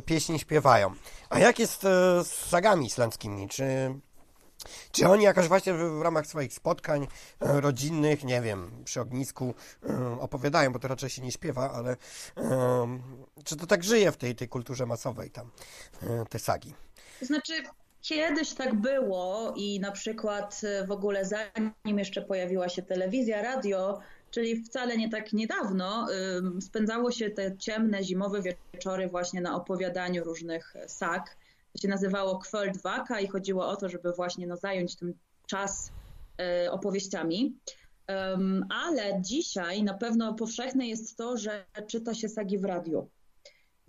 pieśni 0.05 0.39
śpiewają. 0.39 0.95
A 1.31 1.39
jak 1.39 1.59
jest 1.59 1.83
z 2.23 2.27
sagami 2.27 2.87
islandzkimi? 2.87 3.49
Czy 3.49 3.95
czy 4.93 5.09
oni 5.09 5.25
jakoś 5.25 5.49
właśnie 5.49 5.75
w, 5.75 6.03
ramach 6.03 6.27
swoich 6.27 6.55
spotkań 6.55 7.07
e, 7.41 7.61
rodzinnych, 7.61 8.25
nie 8.25 8.41
wiem, 8.41 8.85
przy 8.85 9.01
ognisku 9.01 9.55
e, 9.89 10.21
opowiadają, 10.21 10.73
bo 10.73 10.79
to 10.79 10.89
raczej 10.89 11.11
się 11.11 11.23
nie 11.23 11.33
śpiewa, 11.33 11.73
ale 11.73 11.97
czy 13.45 13.57
to 13.57 13.67
tak 13.67 13.85
żyje 13.85 14.13
w 14.13 14.17
tej, 14.17 14.35
tej 14.35 14.49
kulturze 14.49 14.87
masowej 14.87 15.31
tam, 15.31 15.51
te 16.29 16.39
sagi? 16.39 16.75
To 17.21 17.27
znaczy, 17.27 17.53
Kiedyś 18.03 18.53
tak 18.53 18.75
było 18.75 19.55
i 19.57 19.81
na 19.81 19.93
przykład 19.93 20.61
e, 20.65 20.87
w 20.87 20.91
ogóle 20.91 21.25
zanim 21.25 21.99
jeszcze 21.99 22.23
pojawiła 22.23 22.69
się 22.69 22.83
telewizja, 22.83 23.43
radio, 23.43 24.01
czyli 24.31 24.65
wcale 24.65 24.97
nie 24.97 25.11
tak 25.11 25.33
niedawno, 25.33 26.07
spędzało 26.61 27.11
się 27.11 27.31
te 27.31 27.57
ciemne, 27.57 28.05
zimowe 28.05 28.43
wieczory 28.73 29.09
właśnie 29.09 29.41
na 29.41 29.57
opowiadaniu 29.57 30.25
różnych 30.25 30.75
sag. 30.87 31.37
To 31.73 31.79
się 31.83 31.89
nazywało 31.89 32.39
Kwoldwaka 32.39 33.21
i 33.21 33.29
chodziło 33.29 33.69
o 33.69 33.77
to, 33.77 33.89
żeby 33.89 34.13
właśnie 34.13 34.47
no, 34.47 34.57
zająć 34.57 34.97
ten 34.97 35.15
czas 35.47 35.93
e, 36.39 36.73
opowieściami. 36.73 37.57
Ale 38.71 39.21
dzisiaj 39.21 39.83
na 39.83 39.95
pewno 39.95 40.35
powszechne 40.35 40.89
jest 40.89 41.17
to, 41.17 41.37
że 41.37 41.65
czyta 41.87 42.15
się 42.15 42.29
sagi 42.29 42.59
w 42.59 42.65
radiu 42.65 43.09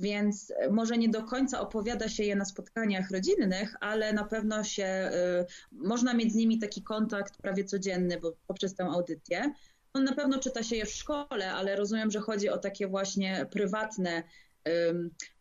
więc 0.01 0.53
e, 0.58 0.70
może 0.70 0.98
nie 0.98 1.10
do 1.10 1.24
końca 1.24 1.62
opowiada 1.62 2.10
się 2.10 2.24
je 2.24 2.36
na 2.36 2.46
spotkaniach 2.46 3.12
rodzinnych, 3.12 3.75
ale 3.79 4.13
na 4.13 4.24
pewno 4.24 4.63
się 4.63 5.12
y, 5.43 5.46
można 5.72 6.13
mieć 6.13 6.31
z 6.31 6.36
nimi 6.36 6.60
taki 6.60 6.84
kontakt 6.84 7.38
prawie 7.38 7.63
codzienny, 7.63 8.20
bo 8.20 8.34
poprzez 8.48 8.75
tę 8.75 8.84
audycję. 8.84 9.53
On 9.93 10.03
na 10.03 10.15
pewno 10.15 10.39
czyta 10.39 10.63
się 10.63 10.75
je 10.75 10.86
w 10.86 10.91
szkole, 10.91 11.51
ale 11.51 11.75
rozumiem, 11.75 12.12
że 12.12 12.20
chodzi 12.20 12.50
o 12.50 12.58
takie 12.58 12.88
właśnie 12.88 13.46
prywatne. 13.51 14.24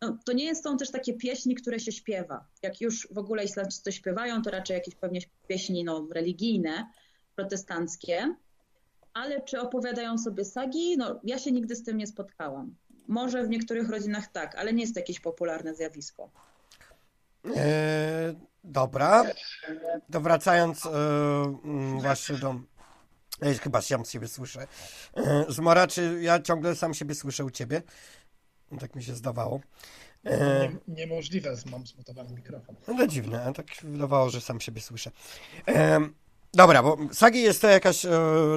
no, 0.01 0.17
to 0.25 0.33
nie 0.33 0.55
są 0.55 0.77
też 0.77 0.91
takie 0.91 1.13
pieśni, 1.13 1.55
które 1.55 1.79
się 1.79 1.91
śpiewa. 1.91 2.47
Jak 2.63 2.81
już 2.81 3.07
w 3.11 3.17
ogóle 3.17 3.43
Islamczycy 3.43 3.91
śpiewają, 3.91 4.41
to 4.41 4.51
raczej 4.51 4.75
jakieś 4.75 4.95
pewnie 4.95 5.21
pieśni 5.47 5.83
no, 5.83 6.07
religijne, 6.11 6.87
protestanckie. 7.35 8.35
Ale 9.13 9.41
czy 9.41 9.59
opowiadają 9.59 10.17
sobie 10.17 10.45
sagi? 10.45 10.97
No, 10.97 11.19
ja 11.23 11.39
się 11.39 11.51
nigdy 11.51 11.75
z 11.75 11.83
tym 11.83 11.97
nie 11.97 12.07
spotkałam. 12.07 12.75
Może 13.07 13.43
w 13.43 13.49
niektórych 13.49 13.89
rodzinach 13.89 14.27
tak, 14.27 14.55
ale 14.55 14.73
nie 14.73 14.81
jest 14.81 14.93
to 14.93 14.99
jakieś 14.99 15.19
popularne 15.19 15.75
zjawisko. 15.75 16.29
E, 17.55 18.33
dobra. 18.63 19.23
To 20.11 20.21
wracając 20.21 20.85
e, 20.85 20.89
mm, 21.63 21.99
właśnie 21.99 22.35
do. 22.35 22.55
Ja 23.41 23.53
chyba 23.53 23.81
sam 23.81 24.05
siebie 24.05 24.27
słyszę. 24.27 24.67
E, 25.17 25.45
Zmora, 25.49 25.87
czy 25.87 26.19
ja 26.21 26.39
ciągle 26.39 26.75
sam 26.75 26.93
siebie 26.93 27.15
słyszę 27.15 27.45
u 27.45 27.49
ciebie? 27.49 27.81
Tak 28.79 28.95
mi 28.95 29.03
się 29.03 29.15
zdawało. 29.15 29.59
E, 30.25 30.69
nie, 30.87 30.95
niemożliwe, 30.95 31.55
mam 31.71 31.87
zmutowany 31.87 32.33
mikrofon. 32.33 32.75
No 32.87 32.97
to 32.97 33.07
dziwne, 33.07 33.43
a 33.43 33.53
tak 33.53 33.65
wydawało, 33.83 34.29
że 34.29 34.41
sam 34.41 34.59
siebie 34.59 34.81
słyszę. 34.81 35.11
E, 35.67 35.99
dobra, 36.53 36.83
bo 36.83 36.97
Sagi 37.11 37.41
jest 37.41 37.61
to 37.61 37.67
jakaś 37.67 38.05
e, 38.05 38.11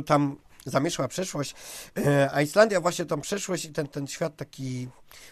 tam 0.06 0.36
zamieszła 0.64 1.08
przeszłość, 1.08 1.54
e, 1.98 2.30
a 2.32 2.42
Islandia 2.42 2.80
właśnie 2.80 3.04
tą 3.04 3.20
przeszłość 3.20 3.64
i 3.64 3.72
ten, 3.72 3.88
ten 3.88 4.06
świat 4.06 4.36
taki 4.36 4.88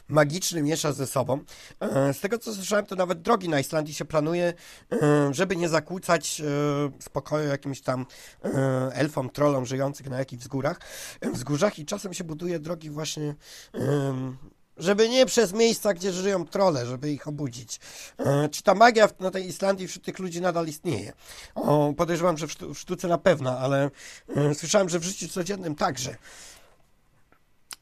magiczny 0.09 0.63
miesza 0.63 0.93
ze 0.93 1.07
sobą. 1.07 1.41
E, 1.81 2.15
z 2.15 2.21
tego 2.21 2.39
co 2.39 2.55
słyszałem, 2.55 2.87
to 2.87 2.97
nawet 2.97 3.23
drogi 3.23 3.49
na 3.49 3.61
Islandii 3.61 3.95
się 3.95 4.05
planuje, 4.05 4.53
e, 4.93 5.35
żeby 5.35 5.57
nie 5.57 5.69
zakłócać 5.69 6.43
spokoju 6.99 7.49
jakimś 7.49 7.81
tam 7.81 8.07
elfom, 8.93 9.31
trollom 9.31 9.67
żyjących 9.67 10.11
na 10.11 10.19
jakichś 10.19 10.43
wzgórach, 10.43 10.81
wzgórzach 11.33 11.79
i 11.79 11.87
czasem 11.87 12.15
się 12.15 12.25
buduje 12.25 12.59
drogi 12.59 12.91
właśnie 12.91 13.35
żeby 14.77 15.09
nie 15.09 15.27
przez 15.27 15.53
miejsca, 15.53 15.95
gdzie 15.95 16.13
żyją 16.13 16.47
trole, 16.47 16.87
żeby 16.87 17.13
ich 17.13 17.29
obudzić. 17.29 17.81
E, 18.19 18.49
czy 18.49 18.63
ta 18.63 18.75
magia 18.75 19.09
na 19.21 19.31
tej 19.31 19.47
Islandii 19.47 19.89
wśród 19.89 20.05
tych 20.05 20.19
ludzi 20.19 20.41
nadal 20.41 20.67
istnieje? 20.67 21.13
O, 21.55 21.93
podejrzewam, 21.97 22.39
że 22.39 22.47
w 22.47 22.79
sztuce 22.79 23.09
na 23.09 23.19
pewno, 23.19 23.59
ale 23.59 23.91
e, 24.37 24.55
słyszałem, 24.55 24.89
że 24.89 24.99
w 24.99 25.05
życiu 25.05 25.29
codziennym 25.29 25.75
także 25.75 26.17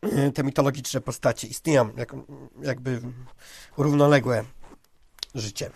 e, 0.02 0.30
te 0.30 0.44
mitologiczne 0.44 1.00
postacie 1.00 1.48
istnieją, 1.48 1.96
jak, 1.96 2.12
jakby 2.62 3.00
równoległe 3.76 4.44
życie. 5.34 5.70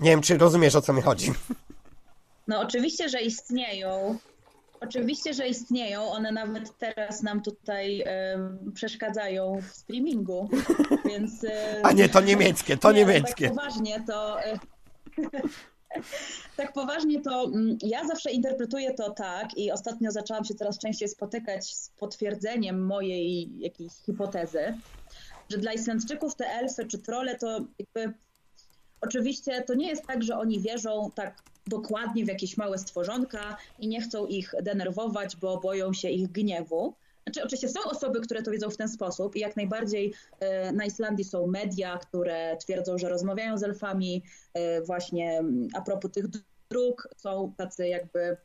Nie 0.00 0.10
wiem, 0.10 0.22
czy 0.22 0.38
rozumiesz, 0.38 0.74
o 0.74 0.82
co 0.82 0.92
mi 0.92 1.02
chodzi. 1.02 1.32
No 2.48 2.60
oczywiście, 2.60 3.08
że 3.08 3.20
istnieją. 3.20 4.18
Oczywiście, 4.82 5.34
że 5.34 5.48
istnieją. 5.48 6.10
One 6.10 6.32
nawet 6.32 6.78
teraz 6.78 7.22
nam 7.22 7.42
tutaj 7.42 8.04
przeszkadzają 8.74 9.60
w 9.62 9.76
streamingu, 9.76 10.48
więc... 11.08 11.46
A 11.82 11.92
nie, 11.92 12.08
to 12.08 12.20
niemieckie, 12.20 12.76
to 12.76 12.92
nie, 12.92 12.98
niemieckie. 12.98 13.44
Tak 13.44 13.54
poważnie 13.54 14.04
to... 14.06 14.36
tak 16.56 16.72
poważnie 16.72 17.20
to 17.20 17.44
mm, 17.44 17.78
ja 17.82 18.06
zawsze 18.06 18.30
interpretuję 18.30 18.94
to 18.94 19.10
tak 19.10 19.58
i 19.58 19.72
ostatnio 19.72 20.10
zaczęłam 20.10 20.44
się 20.44 20.54
coraz 20.54 20.78
częściej 20.78 21.08
spotykać 21.08 21.74
z 21.74 21.90
potwierdzeniem 21.90 22.86
mojej 22.86 23.58
jakiejś 23.58 23.92
hipotezy, 24.06 24.74
że 25.48 25.58
dla 25.58 25.72
Islandczyków 25.72 26.34
te 26.34 26.46
elfy 26.46 26.86
czy 26.86 26.98
trole 26.98 27.36
to 27.36 27.66
jakby 27.78 28.14
Oczywiście 29.02 29.62
to 29.62 29.74
nie 29.74 29.88
jest 29.88 30.06
tak, 30.06 30.22
że 30.22 30.38
oni 30.38 30.60
wierzą 30.60 31.10
tak 31.14 31.42
dokładnie 31.66 32.24
w 32.24 32.28
jakieś 32.28 32.56
małe 32.56 32.78
stworzonka 32.78 33.56
i 33.78 33.88
nie 33.88 34.00
chcą 34.00 34.26
ich 34.26 34.54
denerwować, 34.62 35.36
bo 35.36 35.60
boją 35.60 35.92
się 35.92 36.10
ich 36.10 36.32
gniewu. 36.32 36.94
Znaczy, 37.24 37.42
oczywiście 37.42 37.68
są 37.68 37.80
osoby, 37.90 38.20
które 38.20 38.42
to 38.42 38.50
wiedzą 38.50 38.70
w 38.70 38.76
ten 38.76 38.88
sposób 38.88 39.36
i 39.36 39.40
jak 39.40 39.56
najbardziej 39.56 40.14
e, 40.40 40.72
na 40.72 40.84
Islandii 40.84 41.24
są 41.24 41.46
media, 41.46 41.98
które 41.98 42.56
twierdzą, 42.56 42.98
że 42.98 43.08
rozmawiają 43.08 43.58
z 43.58 43.62
elfami. 43.62 44.22
E, 44.54 44.82
właśnie 44.82 45.42
a 45.74 45.80
propos 45.80 46.12
tych 46.12 46.26
dróg, 46.70 47.08
są 47.16 47.54
tacy 47.56 47.88
jakby, 47.88 48.36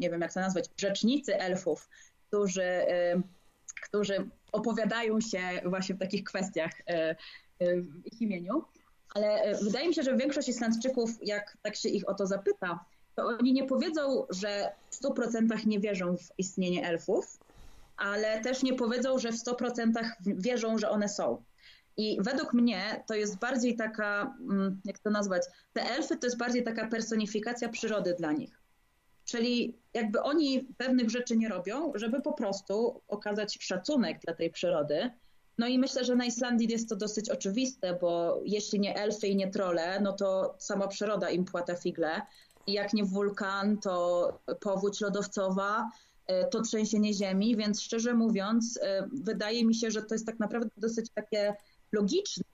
nie 0.00 0.10
wiem 0.10 0.20
jak 0.20 0.32
to 0.32 0.40
nazwać, 0.40 0.70
rzecznicy 0.76 1.38
elfów, 1.38 1.88
którzy, 2.28 2.62
e, 2.62 3.22
którzy 3.82 4.30
opowiadają 4.52 5.20
się 5.20 5.40
właśnie 5.64 5.94
w 5.94 5.98
takich 5.98 6.24
kwestiach 6.24 6.72
w 7.60 8.06
ich 8.06 8.22
imieniu. 8.22 8.64
Ale 9.16 9.42
e, 9.42 9.54
wydaje 9.54 9.88
mi 9.88 9.94
się, 9.94 10.02
że 10.02 10.16
większość 10.16 10.48
Islandczyków, 10.48 11.10
jak 11.22 11.56
tak 11.62 11.76
się 11.76 11.88
ich 11.88 12.08
o 12.08 12.14
to 12.14 12.26
zapyta, 12.26 12.84
to 13.14 13.26
oni 13.26 13.52
nie 13.52 13.64
powiedzą, 13.64 14.26
że 14.30 14.72
w 14.90 15.02
100% 15.02 15.66
nie 15.66 15.80
wierzą 15.80 16.16
w 16.16 16.38
istnienie 16.38 16.88
elfów, 16.88 17.38
ale 17.96 18.40
też 18.40 18.62
nie 18.62 18.74
powiedzą, 18.74 19.18
że 19.18 19.32
w 19.32 19.36
100% 19.36 19.92
wierzą, 20.20 20.78
że 20.78 20.90
one 20.90 21.08
są. 21.08 21.42
I 21.96 22.18
według 22.20 22.52
mnie 22.52 23.04
to 23.06 23.14
jest 23.14 23.38
bardziej 23.38 23.76
taka, 23.76 24.36
mm, 24.40 24.80
jak 24.84 24.98
to 24.98 25.10
nazwać, 25.10 25.42
te 25.72 25.82
elfy 25.82 26.16
to 26.16 26.26
jest 26.26 26.38
bardziej 26.38 26.64
taka 26.64 26.88
personifikacja 26.88 27.68
przyrody 27.68 28.14
dla 28.18 28.32
nich. 28.32 28.60
Czyli 29.24 29.78
jakby 29.94 30.22
oni 30.22 30.68
pewnych 30.78 31.10
rzeczy 31.10 31.36
nie 31.36 31.48
robią, 31.48 31.92
żeby 31.94 32.22
po 32.22 32.32
prostu 32.32 33.00
okazać 33.08 33.58
szacunek 33.60 34.18
dla 34.20 34.34
tej 34.34 34.50
przyrody, 34.50 35.10
no 35.58 35.66
i 35.66 35.78
myślę, 35.78 36.04
że 36.04 36.16
na 36.16 36.24
Islandii 36.24 36.72
jest 36.72 36.88
to 36.88 36.96
dosyć 36.96 37.30
oczywiste, 37.30 37.98
bo 38.00 38.40
jeśli 38.44 38.80
nie 38.80 38.96
elfy 38.96 39.26
i 39.26 39.36
nie 39.36 39.50
trole, 39.50 40.00
no 40.00 40.12
to 40.12 40.54
sama 40.58 40.88
przyroda 40.88 41.30
im 41.30 41.44
płata 41.44 41.74
figle. 41.74 42.22
I 42.66 42.72
jak 42.72 42.92
nie 42.92 43.04
wulkan, 43.04 43.78
to 43.78 44.32
powódź 44.60 45.00
lodowcowa, 45.00 45.90
e, 46.26 46.48
to 46.48 46.62
trzęsienie 46.62 47.14
ziemi, 47.14 47.56
więc 47.56 47.82
szczerze 47.82 48.14
mówiąc, 48.14 48.78
e, 48.82 49.08
wydaje 49.12 49.64
mi 49.64 49.74
się, 49.74 49.90
że 49.90 50.02
to 50.02 50.14
jest 50.14 50.26
tak 50.26 50.38
naprawdę 50.38 50.70
dosyć 50.76 51.10
takie 51.14 51.56
logiczne, 51.92 52.44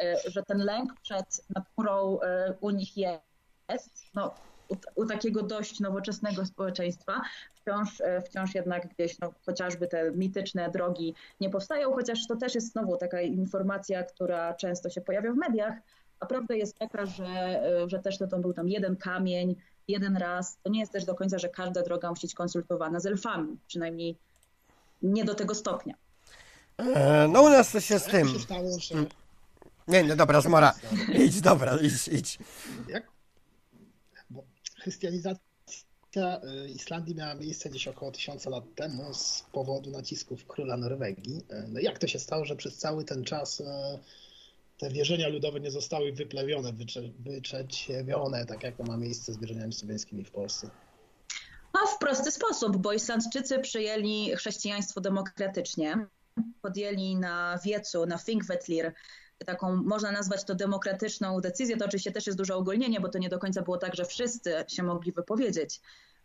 e, 0.00 0.16
że 0.30 0.42
ten 0.42 0.58
lęk 0.58 1.00
przed 1.02 1.40
naturą 1.54 2.18
u 2.60 2.70
nich 2.70 2.96
jest. 2.96 3.90
No, 4.14 4.34
u, 4.70 4.76
u, 4.94 5.06
takiego 5.06 5.42
dość 5.42 5.80
nowoczesnego 5.80 6.46
społeczeństwa 6.46 7.20
wciąż, 7.54 8.00
e, 8.00 8.22
wciąż 8.22 8.54
jednak 8.54 8.88
gdzieś 8.88 9.18
no, 9.18 9.32
chociażby 9.46 9.86
te 9.86 10.12
mityczne 10.12 10.70
drogi 10.70 11.14
nie 11.40 11.50
powstają, 11.50 11.92
chociaż 11.92 12.26
to 12.26 12.36
też 12.36 12.54
jest 12.54 12.72
znowu 12.72 12.96
taka 12.96 13.20
informacja, 13.20 14.02
która 14.02 14.54
często 14.54 14.90
się 14.90 15.00
pojawia 15.00 15.32
w 15.32 15.36
mediach, 15.36 15.74
a 16.20 16.26
prawda 16.26 16.54
jest 16.54 16.78
taka, 16.78 17.06
że, 17.06 17.24
e, 17.24 17.88
że 17.88 17.98
też 17.98 18.18
to, 18.18 18.26
to 18.26 18.38
był 18.38 18.52
tam 18.52 18.68
jeden 18.68 18.96
kamień, 18.96 19.56
jeden 19.88 20.16
raz. 20.16 20.58
To 20.62 20.70
nie 20.70 20.80
jest 20.80 20.92
też 20.92 21.04
do 21.04 21.14
końca, 21.14 21.38
że 21.38 21.48
każda 21.48 21.82
droga 21.82 22.10
musi 22.10 22.26
być 22.26 22.34
konsultowana 22.34 23.00
z 23.00 23.06
elfami, 23.06 23.56
przynajmniej 23.66 24.16
nie 25.02 25.24
do 25.24 25.34
tego 25.34 25.54
stopnia. 25.54 25.94
E, 26.78 27.28
no 27.28 27.42
u 27.42 27.48
nas 27.48 27.72
to 27.72 27.80
się 27.80 27.98
z 27.98 28.04
tym. 28.04 28.28
Nie, 29.88 30.02
nie, 30.02 30.16
dobra, 30.16 30.40
zmora. 30.40 30.74
Idź, 31.14 31.40
dobra, 31.40 31.76
idź, 31.76 32.08
idź. 32.08 32.38
Jak 32.88 33.19
chrystianizacja 34.80 35.40
y, 36.64 36.68
Islandii 36.68 37.14
miała 37.14 37.34
miejsce 37.34 37.70
gdzieś 37.70 37.88
około 37.88 38.10
tysiąca 38.10 38.50
lat 38.50 38.64
temu 38.74 39.14
z 39.14 39.44
powodu 39.52 39.90
nacisków 39.90 40.46
króla 40.46 40.76
Norwegii. 40.76 41.36
Y, 41.52 41.68
no 41.68 41.80
jak 41.80 41.98
to 41.98 42.06
się 42.06 42.18
stało, 42.18 42.44
że 42.44 42.56
przez 42.56 42.76
cały 42.76 43.04
ten 43.04 43.24
czas 43.24 43.60
y, 43.60 43.64
te 44.78 44.90
wierzenia 44.90 45.28
ludowe 45.28 45.60
nie 45.60 45.70
zostały 45.70 46.12
wyplewione, 46.12 46.72
wyczerwione, 47.18 48.46
tak 48.46 48.62
jak 48.62 48.76
to 48.76 48.82
ma 48.82 48.96
miejsce 48.96 49.32
z 49.32 49.38
wierzeniami 49.38 49.72
słowiańskimi 49.72 50.24
w 50.24 50.30
Polsce? 50.30 50.70
No, 51.74 51.86
w 51.86 51.98
prosty 51.98 52.30
sposób, 52.30 52.76
bo 52.76 52.92
Islandczycy 52.92 53.58
przyjęli 53.58 54.36
chrześcijaństwo 54.36 55.00
demokratycznie. 55.00 56.06
Podjęli 56.62 57.16
na 57.16 57.58
wiecu, 57.64 58.06
na 58.06 58.18
Thingvellir 58.18 58.92
taką, 59.46 59.76
można 59.76 60.12
nazwać 60.12 60.44
to 60.44 60.54
demokratyczną 60.54 61.40
decyzję, 61.40 61.76
to 61.76 61.84
oczywiście 61.84 62.12
też 62.12 62.26
jest 62.26 62.38
duże 62.38 62.54
ogólnienie, 62.54 63.00
bo 63.00 63.08
to 63.08 63.18
nie 63.18 63.28
do 63.28 63.38
końca 63.38 63.62
było 63.62 63.76
tak, 63.78 63.94
że 63.94 64.04
wszyscy 64.04 64.64
się 64.68 64.82
mogli 64.82 65.12
wypowiedzieć. 65.12 65.80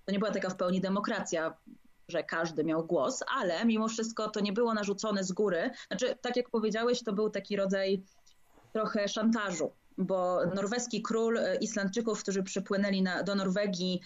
To 0.06 0.12
nie 0.12 0.20
była 0.20 0.32
taka 0.32 0.50
w 0.50 0.56
pełni 0.56 0.82
demokracja, 0.82 1.58
że 2.08 2.24
każdy 2.24 2.64
miał 2.64 2.86
głos, 2.86 3.24
ale 3.38 3.66
mimo 3.66 3.88
wszystko 3.88 4.30
to 4.30 4.40
nie 4.40 4.54
było 4.54 4.74
narzucone 4.74 5.24
z 5.24 5.32
góry. 5.32 5.72
Znaczy, 5.88 6.16
tak 6.22 6.36
jak 6.36 6.50
powiedziałeś, 6.50 7.04
to 7.04 7.14
był 7.14 7.30
taki 7.30 7.56
rodzaj 7.56 8.04
trochę 8.74 9.08
szantażu. 9.08 9.72
bo 9.98 10.46
norweski 10.46 11.02
król 11.02 11.40
Islandczyków, 11.62 12.22
którzy 12.24 12.44
przypłynęli 12.44 13.02
na, 13.02 13.24
do 13.24 13.36
Norwegii, 13.36 14.02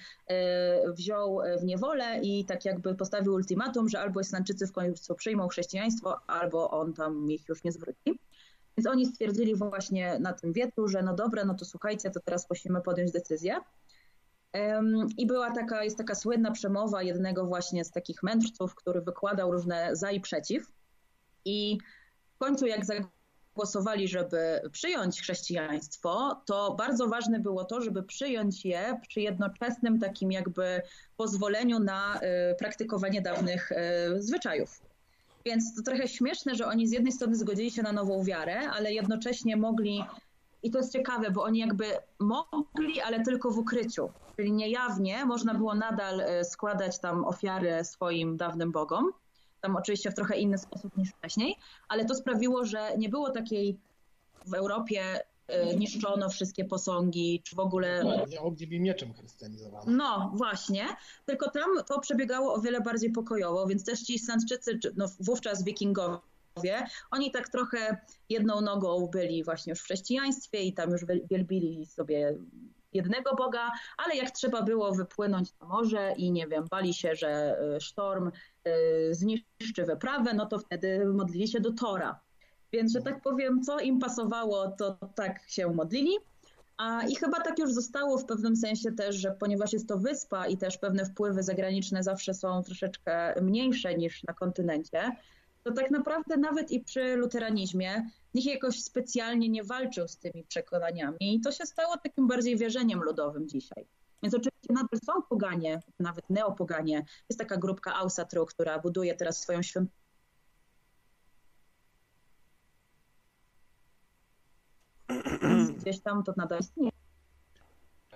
wziął 0.94 1.40
w 1.62 1.64
niewolę 1.64 2.20
i 2.22 2.46
tak 2.46 2.66
jakby 2.66 2.96
postawił 2.96 3.34
ultimatum, 3.34 3.90
że 3.90 4.00
albo 4.00 4.20
Islandczycy 4.20 4.68
w 4.68 4.72
końcu 4.72 5.16
przyjmą 5.16 5.48
chrześcijaństwo, 5.48 6.20
albo 6.28 6.72
on 6.72 6.94
tam 6.94 7.32
ich 7.32 7.50
już 7.50 7.64
nie 7.64 7.72
zwróci. 7.72 8.20
Więc 8.80 8.88
oni 8.88 9.06
stwierdzili 9.06 9.56
właśnie 9.56 10.20
na 10.20 10.34
tym 10.34 10.54
wiecu, 10.54 10.88
że 10.88 11.02
no 11.02 11.16
dobra, 11.16 11.46
no 11.46 11.54
to 11.54 11.66
słuchajcie, 11.66 12.10
to 12.10 12.20
teraz 12.20 12.50
musimy 12.50 12.82
podjąć 12.82 13.12
decyzję. 13.12 13.60
I 15.18 15.28
była 15.28 15.52
taka, 15.52 15.84
jest 15.84 15.98
taka 15.98 16.16
słynna 16.16 16.52
przemowa 16.52 17.04
jednego 17.04 17.46
właśnie 17.46 17.86
z 17.86 17.92
takich 17.92 18.24
mędrców, 18.24 18.76
który 18.76 19.02
wykładał 19.02 19.52
różne 19.52 19.96
za 19.96 20.12
i 20.12 20.20
przeciw. 20.20 20.72
I 21.46 21.78
w 22.36 22.38
końcu 22.38 22.66
jak 22.66 22.86
zagłosowali, 22.86 24.08
żeby 24.08 24.62
przyjąć 24.72 25.22
chrześcijaństwo, 25.22 26.42
to 26.46 26.76
bardzo 26.76 27.08
ważne 27.08 27.40
było 27.40 27.66
to, 27.66 27.82
żeby 27.82 28.04
przyjąć 28.04 28.66
je 28.66 29.00
przy 29.08 29.22
jednoczesnym 29.22 30.00
takim 30.00 30.32
jakby 30.32 30.82
pozwoleniu 31.18 31.80
na 31.80 32.20
y, 32.22 32.56
praktykowanie 32.56 33.22
dawnych 33.22 33.72
y, 33.72 33.76
zwyczajów. 34.22 34.89
Więc 35.46 35.76
to 35.76 35.82
trochę 35.82 36.08
śmieszne, 36.08 36.56
że 36.56 36.66
oni 36.66 36.88
z 36.88 36.92
jednej 36.92 37.12
strony 37.12 37.36
zgodzili 37.36 37.72
się 37.72 37.82
na 37.82 37.92
nową 37.92 38.24
wiarę, 38.24 38.70
ale 38.70 38.94
jednocześnie 38.94 39.58
mogli, 39.58 40.04
i 40.64 40.72
to 40.72 40.78
jest 40.78 40.94
ciekawe, 40.94 41.32
bo 41.32 41.44
oni 41.44 41.60
jakby 41.60 41.86
mogli, 42.20 43.02
ale 43.06 43.24
tylko 43.24 43.52
w 43.52 43.58
ukryciu, 43.58 44.10
czyli 44.36 44.52
niejawnie 44.52 45.26
można 45.26 45.54
było 45.54 45.76
nadal 45.76 46.22
e, 46.22 46.46
składać 46.46 47.00
tam 47.00 47.26
ofiary 47.26 47.86
swoim 47.86 48.38
dawnym 48.38 48.72
bogom, 48.72 49.12
tam 49.62 49.76
oczywiście 49.76 50.12
w 50.12 50.16
trochę 50.16 50.38
inny 50.38 50.58
sposób 50.58 50.98
niż 50.98 51.10
wcześniej, 51.10 51.56
ale 51.88 52.06
to 52.06 52.16
sprawiło, 52.16 52.66
że 52.66 52.98
nie 52.98 53.10
było 53.10 53.30
takiej 53.30 53.78
w 54.46 54.54
Europie 54.54 55.02
niszczono 55.78 56.30
wszystkie 56.30 56.66
posągi, 56.66 57.42
czy 57.44 57.56
w 57.56 57.60
ogóle... 57.60 58.04
No, 58.04 58.26
nie 58.26 58.42
ogniem 58.42 58.74
i 58.74 58.80
mieczem 58.80 59.14
chrystianizowano. 59.14 59.84
No, 59.88 60.32
właśnie. 60.36 60.86
Tylko 61.26 61.52
tam 61.52 61.70
to 61.88 62.00
przebiegało 62.00 62.54
o 62.54 62.62
wiele 62.62 62.82
bardziej 62.82 63.12
pokojowo, 63.12 63.68
więc 63.68 63.86
też 63.86 64.02
ci 64.02 64.14
Islandczycy, 64.14 64.80
no 64.98 65.06
wówczas 65.20 65.64
wikingowie, 65.64 66.20
oni 67.12 67.32
tak 67.32 67.50
trochę 67.50 67.98
jedną 68.30 68.62
nogą 68.62 69.08
byli 69.08 69.44
właśnie 69.44 69.72
już 69.72 69.80
w 69.80 69.84
chrześcijaństwie 69.84 70.64
i 70.64 70.74
tam 70.74 70.92
już 70.92 71.02
wielbili 71.30 71.86
sobie 71.86 72.36
jednego 72.94 73.36
Boga, 73.36 73.72
ale 73.98 74.16
jak 74.16 74.32
trzeba 74.32 74.62
było 74.62 74.92
wypłynąć 74.94 75.50
na 75.62 75.68
morze 75.68 76.14
i 76.18 76.32
nie 76.32 76.48
wiem, 76.48 76.66
bali 76.72 76.94
się, 76.94 77.16
że 77.16 77.30
e, 77.30 77.82
sztorm 77.82 78.32
e, 78.64 78.72
zniszczy 79.14 79.86
wyprawę, 79.86 80.34
no 80.34 80.46
to 80.46 80.60
wtedy 80.60 81.06
modlili 81.06 81.48
się 81.48 81.60
do 81.60 81.74
Tora. 81.74 82.20
Więc, 82.72 82.92
że 82.92 83.02
tak 83.02 83.22
powiem, 83.22 83.62
co 83.64 83.80
im 83.80 84.00
pasowało, 84.00 84.68
to 84.68 84.98
tak 85.16 85.40
się 85.48 85.68
modlili. 85.68 86.12
A 86.78 87.04
i 87.04 87.16
chyba 87.16 87.42
tak 87.42 87.60
już 87.60 87.74
zostało 87.74 88.18
w 88.18 88.26
pewnym 88.26 88.56
sensie 88.56 88.92
też, 88.92 89.16
że 89.16 89.32
ponieważ 89.32 89.74
jest 89.74 89.88
to 89.88 89.98
wyspa 89.98 90.48
i 90.48 90.58
też 90.58 90.78
pewne 90.78 91.06
wpływy 91.06 91.44
zagraniczne 91.44 92.04
zawsze 92.04 92.34
są 92.34 92.64
troszeczkę 92.64 93.42
mniejsze 93.42 93.96
niż 93.96 94.24
na 94.24 94.34
kontynencie, 94.34 95.12
to 95.64 95.72
tak 95.72 95.92
naprawdę 95.92 96.38
nawet 96.38 96.72
i 96.72 96.80
przy 96.80 97.16
luteranizmie 97.16 98.10
nikt 98.34 98.48
jakoś 98.48 98.84
specjalnie 98.84 99.50
nie 99.50 99.64
walczył 99.64 100.08
z 100.08 100.18
tymi 100.18 100.44
przekonaniami 100.44 101.18
i 101.20 101.42
to 101.42 101.52
się 101.52 101.66
stało 101.66 101.98
takim 101.98 102.28
bardziej 102.28 102.58
wierzeniem 102.58 103.04
ludowym 103.04 103.48
dzisiaj. 103.48 103.86
Więc 104.24 104.34
oczywiście 104.34 104.74
nadal 104.74 105.00
są 105.06 105.22
poganie, 105.30 105.82
nawet 106.00 106.30
neopoganie. 106.30 107.06
Jest 107.30 107.40
taka 107.40 107.58
grupka 107.58 107.96
Ausatru, 107.96 108.46
która 108.46 108.80
buduje 108.80 109.16
teraz 109.16 109.42
swoją 109.42 109.62
świątynię 109.62 110.00
gdzieś 115.90 116.02
tam 116.04 116.24
to 116.24 116.34
nadal 116.38 116.60
istnieje. 116.60 116.92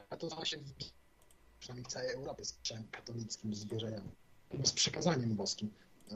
A 0.09 0.17
to 0.17 0.27
właśnie 0.27 0.59
przynajmniej 1.59 1.85
w 1.85 1.93
całej 1.93 2.13
Europie 2.13 2.45
z 2.45 2.59
katolickim 2.91 3.55
zbierzeniem, 3.55 4.11
z 4.63 4.71
przekazaniem 4.71 5.35
boskim. 5.35 5.73
E, 6.11 6.15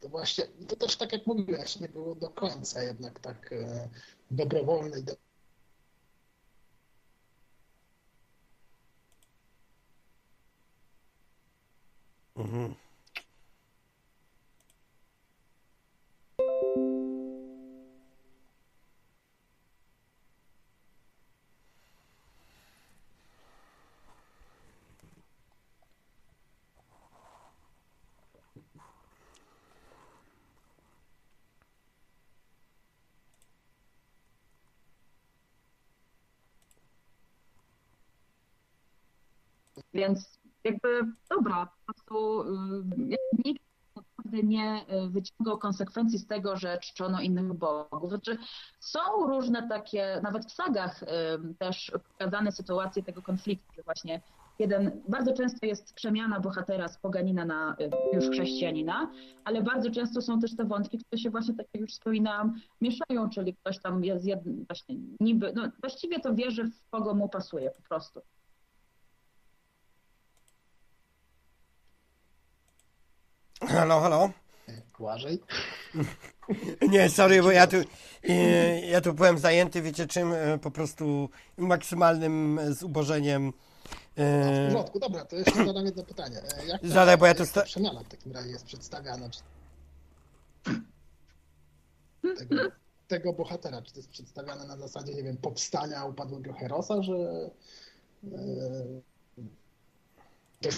to 0.00 0.08
właśnie, 0.08 0.44
to 0.68 0.76
też 0.76 0.96
tak 0.96 1.12
jak 1.12 1.26
mówiłeś, 1.26 1.80
nie 1.80 1.88
było 1.88 2.14
do 2.14 2.30
końca 2.30 2.82
jednak 2.82 3.20
tak 3.20 3.52
e, 3.52 3.88
dobrowolnej. 4.30 5.04
Do... 5.04 5.12
Mhm. 12.36 12.87
Więc 39.98 40.38
jakby 40.64 40.88
dobra, 41.30 41.68
po 41.86 41.92
prostu 41.92 42.42
y, 42.42 43.16
nikt 43.44 43.62
naprawdę 43.86 44.42
nie 44.42 44.84
y, 45.06 45.08
wyciągał 45.08 45.58
konsekwencji 45.58 46.18
z 46.18 46.26
tego, 46.26 46.56
że 46.56 46.78
czczono 46.78 47.20
innych 47.20 47.52
bogów. 47.54 48.08
Znaczy, 48.08 48.38
są 48.80 49.00
różne 49.26 49.68
takie, 49.68 50.20
nawet 50.22 50.44
w 50.44 50.52
sagach 50.52 51.02
y, 51.02 51.06
też 51.58 51.92
pokazane 52.08 52.52
sytuacje 52.52 53.02
tego 53.02 53.22
konfliktu, 53.22 53.72
że 53.76 53.82
właśnie 53.82 54.20
jeden, 54.58 55.02
bardzo 55.08 55.32
często 55.32 55.66
jest 55.66 55.94
przemiana 55.94 56.40
bohatera 56.40 56.88
z 56.88 56.98
poganina 56.98 57.44
na 57.44 57.76
już 58.12 58.30
chrześcijanina, 58.30 59.10
ale 59.44 59.62
bardzo 59.62 59.90
często 59.90 60.22
są 60.22 60.40
też 60.40 60.56
te 60.56 60.64
wątki, 60.64 60.98
które 60.98 61.18
się 61.22 61.30
właśnie, 61.30 61.54
tak 61.54 61.66
jak 61.74 61.80
już 61.80 61.90
wspominałam, 61.90 62.60
mieszają, 62.80 63.30
czyli 63.30 63.54
ktoś 63.54 63.78
tam 63.78 64.04
jest 64.04 64.24
jeden, 64.24 64.64
właśnie 64.66 64.96
niby, 65.20 65.52
no 65.56 65.68
właściwie 65.80 66.20
to 66.20 66.34
wierzy 66.34 66.64
w 66.64 66.90
kogo 66.90 67.14
mu 67.14 67.28
pasuje 67.28 67.70
po 67.70 67.82
prostu. 67.82 68.20
Halo, 73.68 74.00
halo. 74.00 74.30
Błażej? 74.98 75.38
Nie, 76.90 77.10
sorry, 77.10 77.42
bo 77.42 77.50
ja 77.50 77.66
tu, 77.66 77.76
ja 78.90 79.00
tu 79.00 79.14
byłem 79.14 79.38
zajęty, 79.38 79.82
wiecie 79.82 80.06
czym, 80.06 80.32
e, 80.32 80.58
po 80.58 80.70
prostu 80.70 81.28
maksymalnym 81.56 82.60
zubożeniem. 82.70 83.52
E, 84.16 84.68
w 84.68 84.72
porządku, 84.72 84.98
dobra, 84.98 85.24
to 85.24 85.36
jeszcze 85.36 85.66
zadam 85.66 85.84
jedno 85.84 86.02
pytanie. 86.02 86.36
E, 86.62 86.66
jak 86.66 86.82
ta, 86.82 86.88
Zadaj, 86.88 87.18
bo 87.18 87.26
ja 87.26 87.34
tu 87.34 87.46
sta... 87.46 87.62
przemiana 87.62 88.00
w 88.00 88.08
takim 88.08 88.32
razie 88.32 88.50
jest 88.50 88.64
przedstawiana? 88.64 89.30
Czy... 89.30 89.40
Tego, 92.38 92.56
tego 93.08 93.32
bohatera, 93.32 93.82
czy 93.82 93.92
to 93.92 93.98
jest 93.98 94.10
przedstawiane 94.10 94.66
na 94.66 94.76
zasadzie, 94.76 95.14
nie 95.14 95.22
wiem, 95.22 95.36
powstania 95.36 96.04
upadłego 96.04 96.52
Herosa, 96.52 97.02
że 97.02 97.50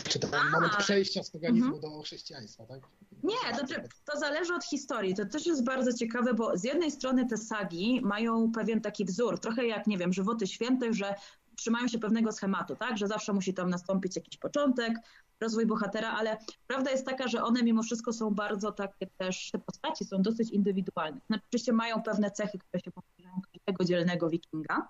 czy 0.08 0.18
ten 0.18 0.30
moment 0.52 0.76
przejścia 0.76 1.22
z 1.22 1.30
paganizmu 1.30 1.74
mhm. 1.74 1.94
do 1.94 2.02
chrześcijaństwa, 2.02 2.66
tak? 2.66 2.80
Nie, 3.22 3.58
to, 3.58 3.74
to 4.12 4.18
zależy 4.18 4.54
od 4.54 4.64
historii. 4.64 5.14
To 5.14 5.26
też 5.26 5.46
jest 5.46 5.64
bardzo 5.64 5.92
ciekawe, 5.92 6.34
bo 6.34 6.56
z 6.56 6.64
jednej 6.64 6.90
strony 6.90 7.26
te 7.26 7.36
sagi 7.36 8.00
mają 8.04 8.52
pewien 8.52 8.80
taki 8.80 9.04
wzór, 9.04 9.40
trochę 9.40 9.66
jak, 9.66 9.86
nie 9.86 9.98
wiem, 9.98 10.12
żywoty 10.12 10.46
święte, 10.46 10.92
że 10.92 11.14
trzymają 11.56 11.88
się 11.88 11.98
pewnego 11.98 12.32
schematu, 12.32 12.76
tak? 12.76 12.98
Że 12.98 13.06
zawsze 13.06 13.32
musi 13.32 13.54
tam 13.54 13.70
nastąpić 13.70 14.16
jakiś 14.16 14.36
początek, 14.36 14.92
rozwój 15.40 15.66
bohatera, 15.66 16.12
ale 16.12 16.36
prawda 16.66 16.90
jest 16.90 17.06
taka, 17.06 17.28
że 17.28 17.42
one 17.42 17.62
mimo 17.62 17.82
wszystko 17.82 18.12
są 18.12 18.30
bardzo 18.30 18.72
takie 18.72 19.06
też, 19.16 19.50
te 19.50 19.58
postaci 19.58 20.04
są 20.04 20.22
dosyć 20.22 20.50
indywidualne. 20.50 21.20
Znaczy, 21.26 21.42
oczywiście 21.48 21.72
mają 21.72 22.02
pewne 22.02 22.30
cechy, 22.30 22.58
które 22.58 22.80
się 22.80 22.90
powtarzają 22.90 23.34
każdego 23.52 23.84
dzielnego 23.84 24.30
wikinga, 24.30 24.88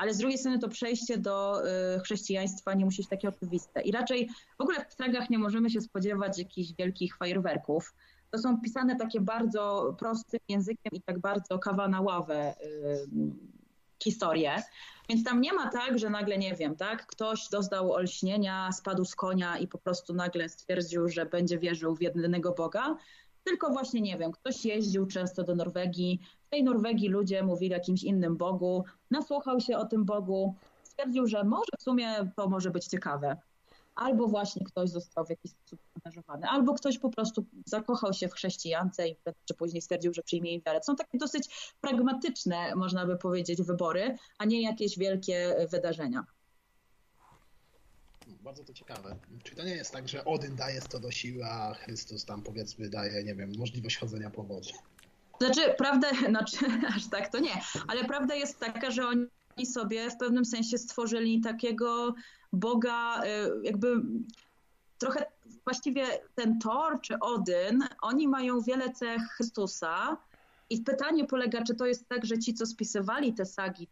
ale 0.00 0.14
z 0.14 0.18
drugiej 0.18 0.38
strony 0.38 0.58
to 0.58 0.68
przejście 0.68 1.18
do 1.18 1.62
y, 1.96 2.00
chrześcijaństwa 2.00 2.74
nie 2.74 2.84
musi 2.84 3.02
być 3.02 3.08
takie 3.08 3.28
oczywiste. 3.28 3.80
I 3.80 3.92
raczej 3.92 4.28
w 4.58 4.62
ogóle 4.62 4.84
w 4.88 4.94
sagach 4.94 5.30
nie 5.30 5.38
możemy 5.38 5.70
się 5.70 5.80
spodziewać 5.80 6.38
jakichś 6.38 6.72
wielkich 6.78 7.16
fajerwerków. 7.16 7.94
To 8.30 8.38
są 8.38 8.60
pisane 8.60 8.96
takie 8.96 9.20
bardzo 9.20 9.94
prostym 9.98 10.40
językiem 10.48 10.92
i 10.92 11.02
tak 11.02 11.18
bardzo 11.18 11.58
kawa 11.58 11.88
na 11.88 12.00
ławę 12.00 12.54
y, 12.64 13.06
historie. 14.02 14.62
Więc 15.08 15.24
tam 15.24 15.40
nie 15.40 15.52
ma 15.52 15.70
tak, 15.70 15.98
że 15.98 16.10
nagle, 16.10 16.38
nie 16.38 16.54
wiem, 16.54 16.76
tak, 16.76 17.06
ktoś 17.06 17.48
dostał 17.48 17.92
olśnienia, 17.92 18.72
spadł 18.72 19.04
z 19.04 19.14
konia 19.14 19.58
i 19.58 19.68
po 19.68 19.78
prostu 19.78 20.14
nagle 20.14 20.48
stwierdził, 20.48 21.08
że 21.08 21.26
będzie 21.26 21.58
wierzył 21.58 21.96
w 21.96 22.02
jednego 22.02 22.52
Boga, 22.52 22.96
tylko 23.44 23.70
właśnie, 23.70 24.00
nie 24.00 24.18
wiem, 24.18 24.32
ktoś 24.32 24.64
jeździł 24.64 25.06
często 25.06 25.44
do 25.44 25.54
Norwegii, 25.54 26.20
w 26.46 26.48
tej 26.50 26.64
Norwegii 26.64 27.08
ludzie 27.08 27.42
mówili 27.42 27.74
o 27.74 27.76
jakimś 27.76 28.02
innym 28.02 28.36
Bogu, 28.36 28.84
nasłuchał 29.10 29.60
się 29.60 29.78
o 29.78 29.84
tym 29.86 30.04
Bogu, 30.04 30.54
stwierdził, 30.82 31.26
że 31.26 31.44
może 31.44 31.70
w 31.78 31.82
sumie 31.82 32.32
to 32.36 32.48
może 32.48 32.70
być 32.70 32.86
ciekawe. 32.86 33.36
albo 33.94 34.26
właśnie 34.28 34.64
ktoś 34.66 34.90
został 34.90 35.24
w 35.24 35.30
jakiś 35.30 35.50
sposób 35.50 35.80
angażowany, 35.94 36.46
albo 36.48 36.74
ktoś 36.74 36.98
po 36.98 37.10
prostu 37.10 37.44
zakochał 37.66 38.12
się 38.12 38.28
w 38.28 38.32
chrześcijance 38.32 39.08
i 39.08 39.16
czy 39.44 39.54
później 39.54 39.82
stwierdził, 39.82 40.12
że 40.14 40.22
przyjmie 40.22 40.50
jej 40.50 40.62
wiarę. 40.66 40.80
Są 40.82 40.96
takie 40.96 41.18
dosyć 41.18 41.74
pragmatyczne, 41.80 42.74
można 42.76 43.06
by 43.06 43.16
powiedzieć, 43.16 43.62
wybory, 43.62 44.16
a 44.38 44.44
nie 44.44 44.62
jakieś 44.62 44.98
wielkie 44.98 45.66
wydarzenia. 45.70 46.24
Bardzo 48.40 48.64
to 48.64 48.72
ciekawe. 48.72 49.16
Czy 49.42 49.56
to 49.56 49.64
nie 49.64 49.74
jest 49.74 49.92
tak, 49.92 50.08
że 50.08 50.24
Odyn 50.24 50.56
daje 50.56 50.80
to 50.80 51.00
do 51.00 51.10
siły, 51.10 51.44
a 51.44 51.74
Chrystus 51.74 52.24
tam 52.24 52.42
powiedzmy 52.42 52.88
daje, 52.88 53.24
nie 53.24 53.34
wiem, 53.34 53.52
możliwość 53.58 53.96
chodzenia 53.96 54.30
po 54.30 54.42
wodzie? 54.42 54.74
Znaczy, 55.40 55.74
prawda, 55.78 56.10
znaczy, 56.28 56.56
aż 56.96 57.08
tak 57.10 57.32
to 57.32 57.38
nie, 57.38 57.60
ale 57.88 58.04
prawda 58.04 58.34
jest 58.34 58.58
taka, 58.58 58.90
że 58.90 59.06
oni 59.06 59.66
sobie 59.66 60.10
w 60.10 60.16
pewnym 60.16 60.44
sensie 60.44 60.78
stworzyli 60.78 61.40
takiego 61.40 62.14
Boga, 62.52 63.22
y, 63.24 63.26
jakby 63.62 64.02
trochę 64.98 65.26
właściwie 65.64 66.06
ten 66.34 66.58
Thor 66.58 67.00
czy 67.00 67.18
Odyn, 67.18 67.84
oni 68.02 68.28
mają 68.28 68.60
wiele 68.60 68.92
cech 68.92 69.22
Chrystusa. 69.22 70.16
I 70.70 70.80
pytanie 70.80 71.24
polega, 71.24 71.62
czy 71.64 71.74
to 71.74 71.86
jest 71.86 72.08
tak, 72.08 72.26
że 72.26 72.38
ci, 72.38 72.54
co 72.54 72.66
spisywali 72.66 73.34
te 73.34 73.46
sagi, 73.46 73.88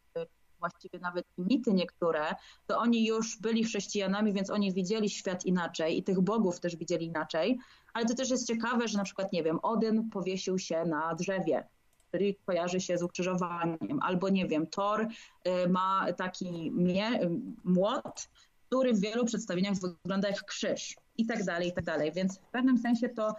właściwie 0.61 0.99
nawet 0.99 1.27
mity 1.39 1.73
niektóre, 1.73 2.35
to 2.67 2.79
oni 2.79 3.07
już 3.07 3.39
byli 3.41 3.65
chrześcijanami, 3.65 4.33
więc 4.33 4.51
oni 4.51 4.73
widzieli 4.73 5.11
świat 5.11 5.47
inaczej 5.47 5.99
i 5.99 6.03
tych 6.03 6.21
bogów 6.21 6.61
też 6.61 6.77
widzieli 6.77 7.07
inaczej. 7.07 7.59
Ale 7.93 8.07
to 8.07 8.15
też 8.15 8.31
jest 8.31 8.47
ciekawe, 8.47 8.89
że 8.89 8.99
na 8.99 9.05
przykład, 9.05 9.33
nie 9.33 9.43
wiem, 9.43 9.59
Odyn 9.63 10.11
powiesił 10.11 10.59
się 10.59 10.85
na 10.85 11.15
drzewie, 11.15 11.69
który 12.09 12.35
kojarzy 12.47 12.81
się 12.81 12.99
z 12.99 13.03
ukrzyżowaniem, 13.03 14.01
albo 14.03 14.29
nie 14.29 14.47
wiem, 14.47 14.67
Thor 14.67 15.01
y, 15.47 15.69
ma 15.69 16.07
taki 16.13 16.71
mie, 16.71 17.21
młot, 17.65 18.29
który 18.67 18.95
w 18.95 19.01
wielu 19.01 19.25
przedstawieniach 19.25 19.75
wygląda 19.75 20.29
jak 20.29 20.45
krzyż 20.45 20.97
i 21.19 21.27
tak 21.27 21.45
dalej, 21.45 21.69
i 21.69 21.73
tak 21.73 21.85
dalej. 21.85 22.13
Więc 22.13 22.39
w 22.39 22.51
pewnym 22.51 22.79
sensie 22.79 23.09
to 23.09 23.35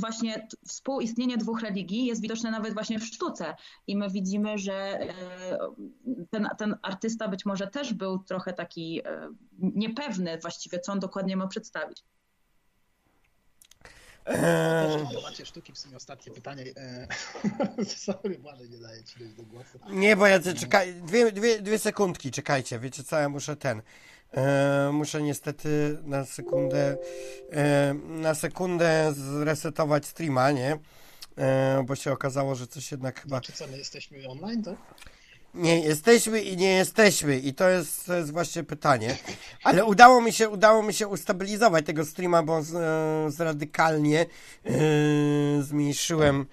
właśnie 0.00 0.48
współistnienie 0.66 1.36
dwóch 1.36 1.60
religii 1.62 2.06
jest 2.06 2.22
widoczne 2.22 2.50
nawet 2.50 2.74
właśnie 2.74 2.98
w 2.98 3.04
sztuce. 3.04 3.56
I 3.86 3.96
my 3.96 4.10
widzimy, 4.10 4.58
że 4.58 4.74
e, 4.74 5.14
ten, 6.30 6.48
ten 6.58 6.76
artysta 6.82 7.28
być 7.28 7.46
może 7.46 7.66
też 7.66 7.94
był 7.94 8.18
trochę 8.18 8.52
taki 8.52 9.00
e, 9.04 9.34
niepewny 9.58 10.38
właściwie, 10.38 10.80
co 10.80 10.92
on 10.92 11.00
dokładnie 11.00 11.36
ma 11.36 11.46
przedstawić. 11.46 12.04
Eee... 14.26 15.22
Macie 15.22 15.46
sztuki, 15.46 15.72
w 15.72 15.78
sumie 15.78 15.96
ostatnie 15.96 16.32
pytanie. 16.32 16.64
Eee... 16.76 17.84
Sorry, 17.96 18.38
Błażej, 18.38 18.70
nie 18.70 18.78
daję 18.78 19.04
ci 19.04 19.28
do 19.28 19.42
głosu. 19.42 19.78
Nie, 19.90 20.16
bo 20.16 20.26
ja 20.26 20.40
czekaj, 20.40 20.94
dwie, 20.94 21.32
dwie, 21.32 21.62
dwie 21.62 21.78
sekundki, 21.78 22.30
czekajcie, 22.30 22.78
wiecie 22.78 23.04
co, 23.04 23.18
ja 23.18 23.28
muszę 23.28 23.56
ten, 23.56 23.82
e, 24.32 24.90
muszę 24.92 25.22
niestety 25.22 25.98
na 26.04 26.24
sekundę, 26.24 26.96
e, 27.52 27.94
na 28.08 28.34
sekundę 28.34 29.12
zresetować 29.12 30.06
streama, 30.06 30.50
nie, 30.50 30.78
e, 31.36 31.84
bo 31.86 31.96
się 31.96 32.12
okazało, 32.12 32.54
że 32.54 32.66
coś 32.66 32.90
jednak 32.90 33.20
chyba... 33.20 33.40
Czy 33.40 33.52
co, 33.52 33.66
my 33.66 33.78
jesteśmy 33.78 34.28
online, 34.28 34.62
tak? 34.62 34.76
Nie 35.54 35.80
jesteśmy 35.80 36.42
i 36.42 36.56
nie 36.56 36.72
jesteśmy 36.72 37.38
i 37.38 37.54
to 37.54 37.68
jest, 37.68 38.06
to 38.06 38.14
jest 38.14 38.32
właśnie 38.32 38.64
pytanie. 38.64 39.16
Ale 39.64 39.84
udało 39.84 40.20
mi 40.20 40.32
się, 40.32 40.48
udało 40.48 40.82
mi 40.82 40.94
się 40.94 41.08
ustabilizować 41.08 41.86
tego 41.86 42.04
streama, 42.04 42.42
bo 42.42 42.62
z, 42.62 42.68
z 43.34 43.40
radykalnie 43.40 44.26
zmniejszyłem 45.60 46.46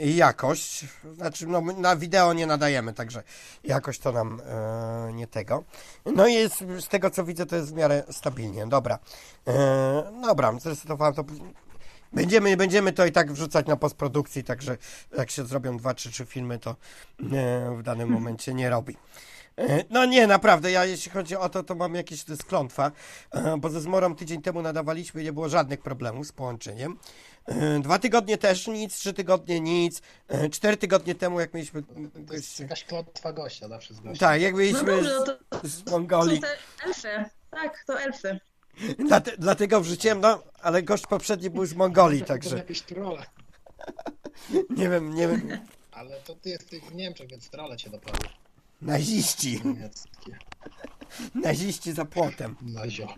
jakość. 0.00 0.84
Znaczy, 1.14 1.46
no, 1.46 1.60
na 1.60 1.96
wideo 1.96 2.32
nie 2.32 2.46
nadajemy, 2.46 2.92
także 2.92 3.22
jakość 3.64 4.00
to 4.00 4.12
nam 4.12 4.42
yy, 5.06 5.12
nie 5.12 5.26
tego. 5.26 5.64
No 6.06 6.26
i 6.26 6.34
jest, 6.34 6.64
z 6.80 6.88
tego 6.88 7.10
co 7.10 7.24
widzę, 7.24 7.46
to 7.46 7.56
jest 7.56 7.72
w 7.72 7.76
miarę 7.76 8.02
stabilnie. 8.10 8.66
Dobra. 8.66 8.98
Yy, 9.46 9.54
dobra, 10.22 10.52
zresetowałem 10.60 11.14
to. 11.14 11.24
Będziemy, 12.12 12.56
będziemy 12.56 12.92
to 12.92 13.06
i 13.06 13.12
tak 13.12 13.32
wrzucać 13.32 13.66
na 13.66 13.76
postprodukcji, 13.76 14.44
także 14.44 14.76
jak 15.18 15.30
się 15.30 15.46
zrobią 15.46 15.76
dwa 15.76 15.94
czy 15.94 16.10
trzy 16.10 16.26
filmy, 16.26 16.58
to 16.58 16.70
e, 16.70 16.74
w 17.76 17.82
danym 17.82 18.08
momencie 18.08 18.54
nie 18.54 18.70
robi. 18.70 18.96
E, 19.68 19.84
no 19.90 20.04
nie, 20.04 20.26
naprawdę, 20.26 20.70
ja 20.70 20.84
jeśli 20.84 21.10
chodzi 21.10 21.36
o 21.36 21.48
to, 21.48 21.62
to 21.62 21.74
mam 21.74 21.94
jakieś 21.94 22.24
to 22.24 22.32
jest 22.32 22.44
klątwa, 22.44 22.92
e, 23.30 23.56
bo 23.58 23.70
ze 23.70 23.80
Zmorą 23.80 24.16
tydzień 24.16 24.42
temu 24.42 24.62
nadawaliśmy 24.62 25.20
i 25.20 25.24
nie 25.24 25.32
było 25.32 25.48
żadnych 25.48 25.80
problemów 25.80 26.26
z 26.26 26.32
połączeniem. 26.32 26.98
Dwa 27.80 27.98
tygodnie 27.98 28.38
też 28.38 28.66
nic, 28.66 28.94
trzy 28.94 29.12
tygodnie 29.12 29.60
nic, 29.60 30.02
cztery 30.50 30.76
tygodnie 30.76 31.14
temu 31.14 31.40
jak 31.40 31.54
mieliśmy... 31.54 31.82
To 32.28 32.34
jest 32.34 32.60
jakaś 32.60 32.84
klątwa 32.84 33.32
gościa 33.32 33.68
zawsze 33.68 33.94
z 33.94 34.00
gościem. 34.00 34.16
Tak, 34.28 34.40
jak 34.40 34.54
mieliśmy 34.54 34.82
no 34.82 34.96
dobrze, 34.96 35.16
no 35.18 35.24
to 35.60 35.68
z 35.68 35.90
Mongolii. 35.90 36.36
Są 36.36 36.42
te 36.42 36.84
elfy, 36.86 37.30
tak, 37.50 37.84
to 37.86 38.00
elfy. 38.00 38.40
Dlate, 38.98 39.32
dlatego 39.38 39.80
wrzuciłem, 39.80 40.20
no, 40.20 40.42
ale 40.62 40.82
gość 40.82 41.06
poprzedni 41.06 41.50
był 41.50 41.66
z 41.66 41.74
Mongolii, 41.74 42.22
także... 42.22 42.56
jakieś 42.56 42.82
trolle. 42.82 43.22
Nie 44.70 44.88
wiem, 44.88 45.14
nie 45.14 45.28
wiem. 45.28 45.58
Ale 45.92 46.16
to 46.20 46.34
ty 46.34 46.48
jesteś 46.48 46.80
w 46.80 46.94
Niemczech, 46.94 47.28
więc 47.28 47.50
trolle 47.50 47.76
cię 47.76 47.90
dopadły. 47.90 48.28
Naziści. 48.82 49.60
Niemieckie. 49.64 50.38
Naziści 51.34 51.92
za 51.92 52.04
płotem. 52.04 52.56
Na 52.62 52.90
ziole. 52.90 53.14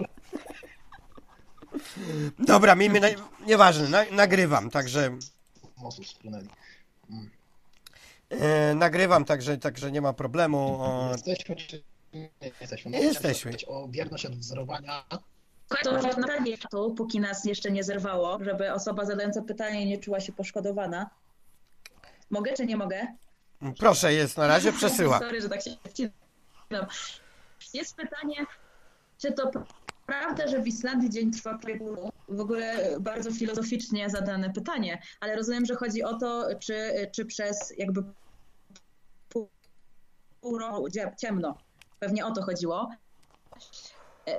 Dobra, 2.38 2.75
miejmy, 2.75 3.01
na... 3.01 3.09
nieważne, 3.46 3.88
na, 3.88 4.05
nagrywam, 4.11 4.70
także... 4.70 5.18
Mosu 5.77 6.05
splunęli. 6.05 6.48
Mm. 7.11 7.31
E, 8.31 8.75
nagrywam, 8.75 9.25
także, 9.25 9.59
także 9.59 9.92
nie 9.92 10.01
ma 10.01 10.12
problemu. 10.12 10.59
O... 10.59 11.11
Jesteśmy 11.12 11.57
czy 11.57 11.83
nie 12.12 12.31
jesteśmy? 12.61 12.90
No, 12.90 12.98
jesteśmy. 12.98 13.53
O 13.66 13.88
wierność 13.88 14.27
od 14.27 14.37
wzorowania 14.37 15.05
to 15.83 15.92
naprawdę 15.92 16.51
tu, 16.70 16.94
póki 16.94 17.20
nas 17.20 17.44
jeszcze 17.44 17.70
nie 17.70 17.85
zerwało, 17.85 18.44
żeby 18.44 18.72
osoba 18.72 19.05
zadająca 19.05 19.42
pytanie 19.42 19.87
nie 19.87 19.98
czuła 19.98 20.20
się 20.20 20.33
poszkodowana. 20.33 21.11
Mogę 22.31 22.53
czy 22.53 22.66
nie 22.66 22.77
mogę? 22.77 23.07
Proszę, 23.79 24.14
jest 24.14 24.37
na 24.37 24.46
razie, 24.46 24.72
przesyła. 24.72 25.18
Sorry, 25.18 25.40
że 25.40 25.48
tak 25.48 25.62
się 25.62 25.70
wcinam. 25.88 26.87
Jest 27.75 27.96
pytanie, 27.96 28.46
czy 29.18 29.33
to 29.33 29.51
prawda, 30.07 30.48
że 30.48 30.62
w 30.62 30.66
Islandii 30.66 31.11
dzień 31.11 31.31
trwa 31.31 31.59
pół 31.79 32.12
W 32.29 32.40
ogóle 32.40 32.96
bardzo 33.01 33.33
filozoficznie 33.33 34.11
zadane 34.11 34.51
pytanie, 34.53 35.03
ale 35.20 35.37
rozumiem, 35.37 35.66
że 35.66 35.75
chodzi 35.75 36.03
o 36.03 36.18
to, 36.18 36.48
czy, 36.61 36.92
czy 37.12 37.25
przez 37.25 37.72
jakby 37.79 38.03
pół 39.29 40.59
roku 40.59 40.88
ciemno. 41.20 41.59
Pewnie 42.01 42.27
o 42.27 42.31
to 42.31 42.42
chodziło. 42.42 42.90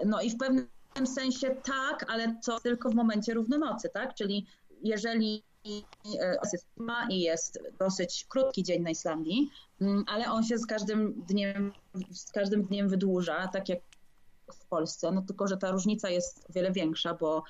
No 0.05 0.21
i 0.21 0.29
w 0.29 0.37
pewnym 0.37 0.67
sensie 1.05 1.49
tak, 1.49 2.05
ale 2.11 2.39
co 2.41 2.59
tylko 2.59 2.89
w 2.89 2.95
momencie 2.95 3.33
równonocy, 3.33 3.89
tak? 3.89 4.13
Czyli 4.15 4.47
jeżeli 4.83 5.43
jest 5.65 6.67
i 7.09 7.21
jest 7.21 7.59
dosyć 7.79 8.25
krótki 8.29 8.63
dzień 8.63 8.81
na 8.81 8.89
Islandii, 8.89 9.49
mm, 9.81 10.03
ale 10.07 10.31
on 10.31 10.43
się 10.43 10.57
z 10.57 10.65
każdym 10.65 11.13
dniem, 11.13 11.71
z 12.11 12.31
każdym 12.31 12.63
dniem 12.63 12.89
wydłuża, 12.89 13.47
tak 13.47 13.69
jak 13.69 13.79
w 14.53 14.65
Polsce, 14.65 15.11
no 15.11 15.21
tylko, 15.21 15.47
że 15.47 15.57
ta 15.57 15.71
różnica 15.71 16.09
jest 16.09 16.45
o 16.49 16.53
wiele 16.53 16.71
większa, 16.71 17.13
bo 17.13 17.43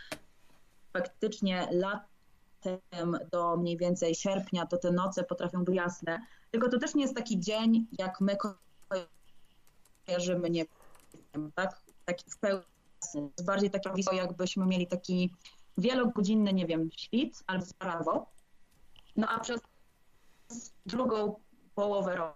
faktycznie 0.94 1.68
latem 1.72 3.18
do 3.32 3.58
mniej 3.58 3.78
więcej 3.78 4.16
sierpnia 4.16 4.66
to 4.66 4.78
te 4.78 4.92
noce 4.92 5.24
potrafią 5.24 5.64
być 5.64 5.76
jasne, 5.76 6.22
tylko 6.52 6.70
to 6.70 6.80
też 6.80 6.96
nie 6.96 7.02
jest 7.02 7.16
taki 7.16 7.40
dzień, 7.40 7.88
jak 8.00 8.22
my 8.22 8.38
kojarzymy, 10.06 10.50
nie 10.50 10.66
wiem, 11.34 11.52
tak? 11.56 11.82
Taki 12.06 12.32
w 12.32 12.38
pełni 12.38 12.64
jest 13.14 13.46
bardziej 13.46 13.72
takie 13.72 13.90
jakbyśmy 14.12 14.66
mieli 14.66 14.88
taki 14.88 15.34
wielogodzinny, 15.78 16.54
nie 16.54 16.66
wiem, 16.66 16.90
świt 16.98 17.44
albo 17.48 17.66
prawo. 17.80 18.30
No 19.16 19.28
a 19.28 19.40
przez 19.40 19.62
drugą 20.86 21.36
połowę 21.76 22.34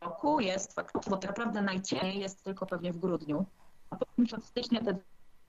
roku 0.00 0.40
jest 0.40 0.74
faktycznie, 0.74 1.10
bo 1.10 1.16
tak 1.16 1.30
naprawdę 1.30 1.62
najciemniej 1.62 2.20
jest 2.20 2.44
tylko 2.44 2.66
pewnie 2.66 2.92
w 2.92 2.98
grudniu. 2.98 3.46
A 3.90 3.96
potem 3.96 4.26
od 4.36 4.44
stycznia 4.44 4.80
te 4.80 4.98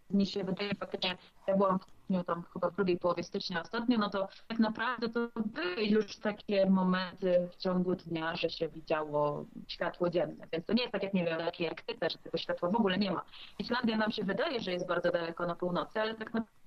dni 0.10 0.26
się 0.26 0.44
wydaje 0.44 0.76
faktycznie, 0.76 1.18
ja 1.48 1.58
byłam 1.58 1.80
w 1.80 1.84
styczniu, 1.84 2.24
tam 2.24 2.44
chyba 2.54 2.70
w 2.70 2.76
drugiej 2.76 2.98
połowie 3.00 3.24
stycznia 3.24 3.62
ostatnio, 3.62 3.98
no 3.98 4.10
to 4.10 4.28
tak 4.48 4.60
naprawdę 4.60 5.10
to 5.10 5.30
były 5.36 5.84
już 5.84 6.18
takie 6.18 6.70
momenty 6.70 7.50
w 7.52 7.56
ciągu 7.56 7.96
dnia, 7.96 8.36
że 8.36 8.50
się 8.50 8.70
widziało 8.70 9.46
światło 9.68 10.10
dzienne. 10.10 10.48
Więc 10.52 10.66
to 10.66 10.74
nie 10.74 10.82
jest 10.82 10.92
tak 10.92 11.04
jak, 11.04 11.14
nie 11.14 11.26
wiem, 11.26 11.40
jak 11.60 11.82
ty 11.82 11.94
że 12.10 12.18
tego 12.18 12.38
światła 12.38 12.70
w 12.70 12.76
ogóle 12.76 12.98
nie 12.98 13.12
ma. 13.12 13.26
Islandia 13.60 13.98
nam 13.98 14.12
się 14.12 14.24
wydaje, 14.24 14.60
że 14.60 14.72
jest 14.72 14.88
bardzo 14.88 15.12
daleko 15.12 15.46
na 15.46 15.56
północy, 15.56 16.02
ale 16.02 16.16
tak 16.16 16.34
naprawdę 16.34 16.65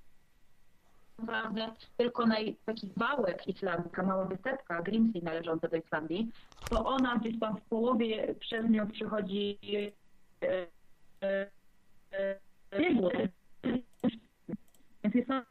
tylko 1.97 2.25
na 2.25 2.35
taki 2.65 2.89
wałek 2.97 3.47
Islandii, 3.47 3.91
mała 4.03 4.25
wysepka, 4.25 4.81
Grimsey 4.81 5.23
należąca 5.23 5.67
do 5.67 5.77
Islandii, 5.77 6.31
to 6.69 6.85
ona 6.85 7.17
gdzieś 7.17 7.39
tam 7.39 7.57
w 7.57 7.61
połowie 7.61 8.35
przez 8.39 8.69
nią 8.69 8.87
przychodzi 8.87 9.57
e, 10.43 10.67
e, 11.23 11.49
e. 12.11 12.39
Więc 15.03 15.15
jest 15.15 15.27
to... 15.27 15.41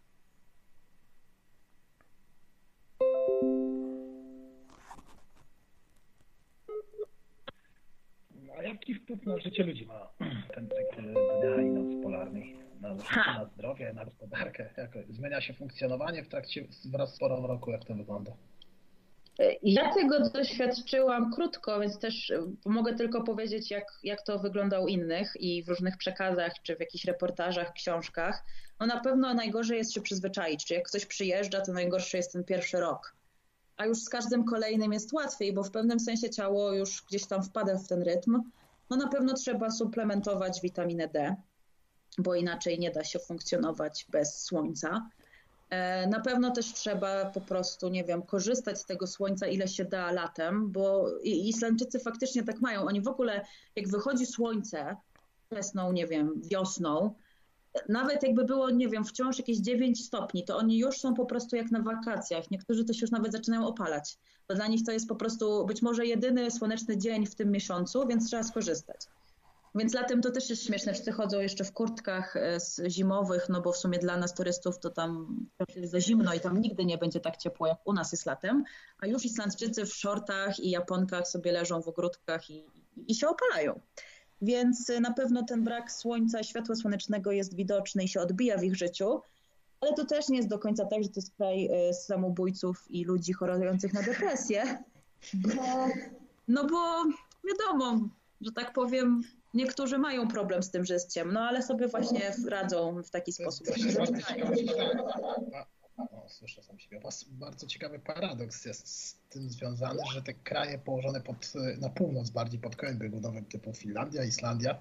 A 8.59 8.63
jaki 8.63 8.95
wpływ 8.95 9.27
na 9.27 9.39
życie 9.39 9.65
ludzi 9.65 9.87
ma 9.87 10.09
ten 10.55 10.69
cykl 10.69 11.03
dnia 11.03 11.63
i 11.63 11.67
nocy 11.67 12.03
polarnej, 12.03 12.57
na 12.81 12.95
na 12.95 13.47
zmienia 15.09 15.41
się 15.41 15.55
funkcjonowanie 15.55 16.25
w 16.25 16.29
trakcie 16.29 16.65
wraz 16.85 17.15
z 17.15 17.19
porą 17.19 17.47
roku? 17.47 17.71
Jak 17.71 17.85
to 17.85 17.95
wygląda? 17.95 18.33
Ja 19.63 19.95
tego 19.95 20.31
doświadczyłam 20.31 21.33
krótko, 21.33 21.81
więc 21.81 21.99
też 21.99 22.31
e, 22.31 22.53
mogę 22.67 22.95
tylko 22.95 23.23
powiedzieć, 23.23 23.71
jak, 23.71 23.85
jak 24.03 24.23
to 24.23 24.39
wygląda 24.39 24.81
u 24.81 24.89
innych 24.89 25.33
i 25.41 25.63
w 25.63 25.69
różnych 25.69 25.97
przekazach, 25.97 26.53
czy 26.63 26.77
w 26.77 26.81
jakichś 26.81 27.05
reportażach, 27.05 27.73
książkach. 27.73 28.45
No 28.81 28.87
na 28.87 29.01
pewno 29.01 29.35
najgorzej 29.35 29.79
jest 29.79 29.93
się 29.93 30.01
przyzwyczaić, 30.01 30.65
czy 30.65 30.75
jak 30.75 30.89
ktoś 30.89 31.07
przyjeżdża, 31.07 31.61
to 31.61 31.73
najgorszy 31.73 32.17
jest 32.17 32.33
ten 32.33 32.45
pierwszy 32.45 32.81
rok. 32.81 33.17
A 33.77 33.87
już 33.87 33.99
z 33.99 34.09
każdym 34.09 34.45
kolejnym 34.45 34.93
jest 34.93 35.13
łatwiej, 35.13 35.53
bo 35.53 35.63
w 35.63 35.71
pewnym 35.71 36.01
sensie 36.01 36.31
ciało 36.31 36.73
już 36.73 37.05
gdzieś 37.09 37.27
tam 37.27 37.43
wpada 37.43 37.79
w 37.79 37.89
ten 37.89 38.03
rytm. 38.03 38.43
No 38.91 38.97
na 38.97 39.09
pewno 39.09 39.35
trzeba 39.35 39.71
suplementować 39.71 40.61
witaminę 40.63 41.09
D, 41.09 41.37
bo 42.19 42.35
inaczej 42.35 42.79
nie 42.79 42.91
da 42.91 43.05
się 43.05 43.19
funkcjonować 43.19 44.07
bez 44.11 44.43
słońca. 44.43 45.11
E, 45.71 46.07
na 46.07 46.21
pewno 46.21 46.51
też 46.51 46.73
trzeba 46.73 47.25
po 47.25 47.41
prostu, 47.41 47.89
nie 47.89 48.05
wiem, 48.05 48.23
korzystać 48.23 48.81
z 48.81 48.85
tego 48.85 49.07
słońca 49.07 49.47
ile 49.47 49.69
się 49.69 49.85
da 49.85 50.13
latem, 50.13 50.73
bo 50.73 51.07
Islandczycy 51.23 51.99
faktycznie 51.99 52.43
tak 52.43 52.61
mają. 52.61 52.85
Oni 52.85 53.01
w 53.01 53.09
ogóle, 53.09 53.45
jak 53.77 53.89
wychodzi 53.89 54.27
słońce 54.27 54.97
wczesną, 55.47 55.93
nie 55.93 56.07
wiem, 56.07 56.43
wiosną, 56.51 57.15
nawet 57.89 58.23
jakby 58.23 58.45
było, 58.45 58.71
nie 58.71 58.89
wiem, 58.89 59.05
wciąż 59.05 59.39
jakieś 59.39 59.59
9 59.59 60.05
stopni, 60.05 60.45
to 60.45 60.57
oni 60.57 60.79
już 60.79 60.99
są 60.99 61.15
po 61.15 61.27
prostu 61.27 61.57
jak 61.57 61.71
na 61.71 61.83
wakacjach. 61.83 62.51
Niektórzy 62.51 62.85
to 62.85 62.93
się 62.93 63.01
już 63.01 63.11
nawet 63.11 63.33
zaczynają 63.33 63.67
opalać. 63.67 64.19
Bo 64.49 64.55
dla 64.55 64.67
nich 64.67 64.85
to 64.85 64.93
jest 64.93 65.09
po 65.09 65.17
prostu 65.17 65.67
być 65.67 65.83
może 65.83 66.07
jedyny 66.07 66.51
słoneczny 66.51 66.99
dzień 66.99 67.27
w 67.27 67.35
tym 67.35 67.51
miesiącu, 67.51 68.07
więc 68.07 68.27
trzeba 68.27 68.43
skorzystać. 68.43 69.01
Więc 69.75 69.95
latem 69.95 70.23
to 70.23 70.31
też 70.31 70.51
jest 70.51 70.67
śmieszne, 70.67 70.93
wszyscy 70.93 71.13
chodzą 71.13 71.41
jeszcze 71.41 71.65
w 71.65 71.73
kurtkach 71.73 72.37
e, 72.37 72.59
zimowych, 72.91 73.49
no 73.49 73.61
bo 73.61 73.73
w 73.73 73.77
sumie 73.77 73.99
dla 73.99 74.17
nas 74.17 74.35
turystów 74.35 74.79
to 74.79 74.91
tam 74.91 75.41
jest 75.77 75.93
za 75.93 76.01
zimno 76.01 76.35
i 76.35 76.41
tam 76.41 76.61
nigdy 76.61 76.85
nie 76.85 76.99
będzie 76.99 77.21
tak 77.21 77.37
ciepło 77.37 77.67
jak 77.67 77.79
u 77.85 77.93
nas 77.93 78.13
jest 78.13 78.27
latem, 78.27 78.65
a 78.99 79.07
już 79.07 79.25
Islandczycy 79.25 79.87
w 79.87 79.95
shortach 79.95 80.59
i 80.59 80.71
Japonkach 80.71 81.29
sobie 81.29 81.53
leżą 81.53 81.83
w 81.83 81.89
ogródkach 81.89 82.51
i, 82.51 82.65
i 83.07 83.15
się 83.15 83.29
opalają. 83.29 83.81
Więc 84.43 84.93
na 85.01 85.13
pewno 85.13 85.43
ten 85.43 85.65
brak 85.65 85.93
słońca, 85.93 86.43
światła 86.43 86.75
słonecznego 86.75 87.33
jest 87.33 87.55
widoczny 87.55 88.05
i 88.05 88.09
się 88.09 88.21
odbija 88.21 88.59
w 88.59 88.65
ich 88.65 88.77
życiu, 88.77 89.21
ale 89.81 89.95
to 89.95 90.05
też 90.05 90.29
nie 90.29 90.37
jest 90.37 90.49
do 90.49 90.59
końca 90.59 90.85
tak, 90.85 91.03
że 91.03 91.09
to 91.09 91.15
jest 91.17 91.35
kraj 91.37 91.67
e, 91.67 91.95
samobójców 91.95 92.85
i 92.91 93.05
ludzi 93.05 93.33
chorujących 93.33 93.93
na 93.93 94.03
depresję, 94.03 94.85
bo, 95.35 95.89
no 96.49 96.67
bo 96.67 97.05
wiadomo, 97.49 98.09
że 98.41 98.53
tak 98.53 98.73
powiem, 98.73 99.23
niektórzy 99.55 99.99
mają 99.99 100.29
problem 100.29 100.63
z 100.63 100.71
tym, 100.71 100.85
że 100.85 100.95
jest 100.95 101.13
ciemno, 101.13 101.41
ale 101.41 101.63
sobie 101.63 101.89
właśnie 101.89 102.33
radzą 102.49 103.03
w 103.03 103.11
taki 103.11 103.33
sposób. 103.33 103.67
O, 105.99 106.29
słyszę 106.29 106.63
sam 106.63 106.79
siebie. 106.79 107.01
Bardzo 107.29 107.67
ciekawy 107.67 107.99
paradoks 107.99 108.65
jest 108.65 108.89
z 108.89 109.19
tym 109.31 109.51
związany, 109.51 110.01
że 110.13 110.23
te 110.23 110.35
kraje 110.35 110.79
położone 110.79 111.21
pod, 111.21 111.53
na 111.81 111.89
północ, 111.89 112.31
bardziej 112.31 112.61
pod 112.61 112.77
kołem 112.77 112.99
biegunowym 112.99 113.45
typu 113.45 113.75
Finlandia, 113.75 114.25
Islandia, 114.25 114.79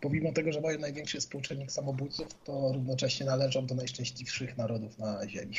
pomimo 0.00 0.32
tego, 0.32 0.52
że 0.52 0.60
mają 0.60 0.78
największy 0.78 1.20
współczynnik 1.20 1.72
samobójców, 1.72 2.26
to 2.44 2.72
równocześnie 2.72 3.26
należą 3.26 3.66
do 3.66 3.74
najszczęśliwszych 3.74 4.56
narodów 4.56 4.98
na 4.98 5.28
Ziemi. 5.28 5.56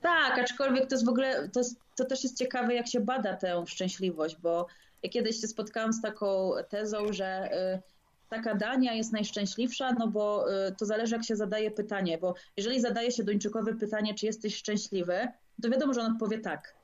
Tak, 0.00 0.38
aczkolwiek 0.38 0.88
to 0.88 0.94
jest 0.94 1.04
w 1.04 1.08
ogóle, 1.08 1.48
to, 1.48 1.60
jest, 1.60 1.76
to 1.96 2.04
też 2.04 2.24
jest 2.24 2.38
ciekawe, 2.38 2.74
jak 2.74 2.88
się 2.88 3.00
bada 3.00 3.36
tę 3.36 3.64
szczęśliwość, 3.66 4.36
bo 4.36 4.66
ja 5.02 5.10
kiedyś 5.10 5.40
się 5.40 5.48
spotkałam 5.48 5.92
z 5.92 6.02
taką 6.02 6.50
tezą, 6.68 7.12
że 7.12 7.50
y, 7.74 7.82
taka 8.28 8.54
Dania 8.54 8.94
jest 8.94 9.12
najszczęśliwsza, 9.12 9.92
no 9.92 10.08
bo 10.08 10.52
y, 10.68 10.74
to 10.78 10.86
zależy, 10.86 11.14
jak 11.14 11.24
się 11.24 11.36
zadaje 11.36 11.70
pytanie, 11.70 12.18
bo 12.18 12.34
jeżeli 12.56 12.80
zadaje 12.80 13.10
się 13.10 13.24
Duńczykowi 13.24 13.74
pytanie, 13.74 14.14
czy 14.14 14.26
jesteś 14.26 14.56
szczęśliwy, 14.56 15.28
to 15.62 15.70
wiadomo, 15.70 15.94
że 15.94 16.00
on 16.00 16.12
odpowie 16.12 16.38
tak. 16.38 16.74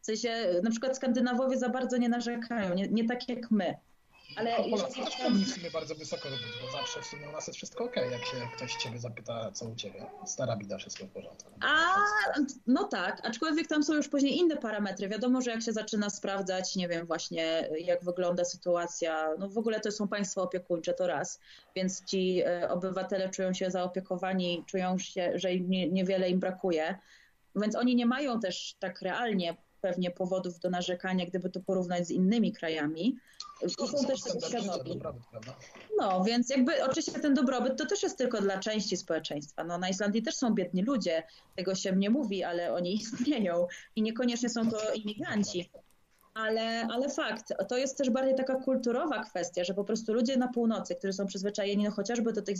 W 0.00 0.06
sensie, 0.06 0.60
na 0.62 0.70
przykład 0.70 0.96
Skandynawowie 0.96 1.58
za 1.58 1.68
bardzo 1.68 1.96
nie 1.96 2.08
narzekają, 2.08 2.74
nie, 2.74 2.88
nie 2.88 3.08
tak 3.08 3.28
jak 3.28 3.50
my. 3.50 3.74
Ale 4.36 4.58
no, 4.58 4.76
Polacy 4.76 5.00
też 5.04 5.16
powinni 5.16 5.44
w 5.44 5.54
sumie 5.54 5.70
bardzo 5.70 5.94
wysoko 5.94 6.28
robić, 6.28 6.46
bo 6.62 6.78
zawsze 6.78 7.02
w 7.02 7.06
sumie 7.06 7.28
u 7.28 7.32
nas 7.32 7.46
jest 7.46 7.56
wszystko 7.56 7.84
ok, 7.84 7.96
jak 7.96 8.24
się 8.24 8.36
ktoś 8.56 8.74
ciebie 8.74 8.98
zapyta, 8.98 9.52
co 9.52 9.66
u 9.66 9.74
ciebie. 9.74 10.06
Stara 10.26 10.56
bida, 10.56 10.78
wszystko 10.78 11.06
w 11.06 11.10
porządku. 11.10 11.50
A, 11.60 11.84
no 12.66 12.84
tak, 12.84 13.20
aczkolwiek 13.26 13.66
tam 13.66 13.82
są 13.82 13.94
już 13.94 14.08
później 14.08 14.38
inne 14.38 14.56
parametry. 14.56 15.08
Wiadomo, 15.08 15.40
że 15.40 15.50
jak 15.50 15.62
się 15.62 15.72
zaczyna 15.72 16.10
sprawdzać, 16.10 16.76
nie 16.76 16.88
wiem, 16.88 17.06
właśnie 17.06 17.68
jak 17.80 18.04
wygląda 18.04 18.44
sytuacja, 18.44 19.28
no 19.38 19.48
w 19.48 19.58
ogóle 19.58 19.80
to 19.80 19.92
są 19.92 20.08
państwa 20.08 20.42
opiekuńcze, 20.42 20.94
to 20.94 21.06
raz, 21.06 21.40
więc 21.76 22.04
ci 22.04 22.42
e, 22.46 22.70
obywatele 22.70 23.30
czują 23.30 23.54
się 23.54 23.70
zaopiekowani, 23.70 24.64
czują 24.66 24.98
się, 24.98 25.32
że 25.34 25.54
im 25.54 25.70
nie, 25.70 25.88
niewiele 25.88 26.30
im 26.30 26.40
brakuje, 26.40 26.98
więc 27.56 27.76
oni 27.76 27.96
nie 27.96 28.06
mają 28.06 28.40
też 28.40 28.76
tak 28.78 29.02
realnie 29.02 29.56
pewnie 29.86 30.10
powodów 30.10 30.58
do 30.58 30.70
narzekania, 30.70 31.26
gdyby 31.26 31.50
to 31.50 31.60
porównać 31.60 32.06
z 32.06 32.10
innymi 32.10 32.52
krajami. 32.52 33.16
I 33.66 33.70
są 33.70 34.06
też 34.06 34.20
świadomi. 34.48 35.00
No, 35.98 36.24
więc 36.24 36.50
jakby 36.50 36.84
oczywiście 36.84 37.12
ten 37.12 37.34
dobrobyt 37.34 37.78
to 37.78 37.86
też 37.86 38.02
jest 38.02 38.18
tylko 38.18 38.40
dla 38.40 38.58
części 38.58 38.96
społeczeństwa. 38.96 39.64
No, 39.64 39.78
na 39.78 39.88
Islandii 39.88 40.22
też 40.22 40.34
są 40.34 40.54
biedni 40.54 40.82
ludzie, 40.82 41.22
tego 41.56 41.74
się 41.74 41.96
nie 41.96 42.10
mówi, 42.10 42.44
ale 42.44 42.74
oni 42.74 42.94
istnieją 43.02 43.66
i 43.96 44.02
niekoniecznie 44.02 44.48
są 44.48 44.70
to 44.70 44.92
imigranci. 44.92 45.70
Ale, 46.34 46.86
ale 46.90 47.08
fakt, 47.08 47.52
to 47.68 47.76
jest 47.76 47.98
też 47.98 48.10
bardziej 48.10 48.34
taka 48.34 48.54
kulturowa 48.54 49.24
kwestia, 49.24 49.64
że 49.64 49.74
po 49.74 49.84
prostu 49.84 50.12
ludzie 50.12 50.36
na 50.36 50.48
północy, 50.48 50.94
którzy 50.94 51.12
są 51.12 51.26
przyzwyczajeni 51.26 51.84
no 51.84 51.90
chociażby 51.90 52.32
do 52.32 52.42
tych, 52.42 52.56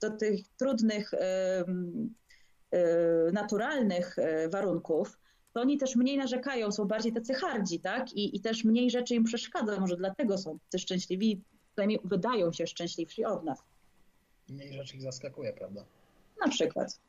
do 0.00 0.10
tych 0.10 0.48
trudnych, 0.56 1.12
yy, 1.12 2.78
yy, 2.78 3.32
naturalnych 3.32 4.16
yy, 4.18 4.48
warunków, 4.48 5.18
to 5.52 5.60
oni 5.60 5.78
też 5.78 5.96
mniej 5.96 6.18
narzekają, 6.18 6.72
są 6.72 6.84
bardziej 6.84 7.12
tacy 7.12 7.34
hardzi, 7.34 7.80
tak? 7.80 8.12
I, 8.12 8.36
I 8.36 8.40
też 8.40 8.64
mniej 8.64 8.90
rzeczy 8.90 9.14
im 9.14 9.24
przeszkadza, 9.24 9.80
może 9.80 9.96
dlatego 9.96 10.38
są 10.38 10.58
te 10.70 10.78
szczęśliwi, 10.78 11.40
przynajmniej 11.72 12.00
wydają 12.04 12.52
się 12.52 12.66
szczęśliwsi 12.66 13.24
od 13.24 13.44
nas. 13.44 13.62
Mniej 14.48 14.72
rzeczy 14.72 14.96
ich 14.96 15.02
zaskakuje, 15.02 15.52
prawda? 15.52 15.84
Na 16.40 16.48
przykład. 16.48 17.00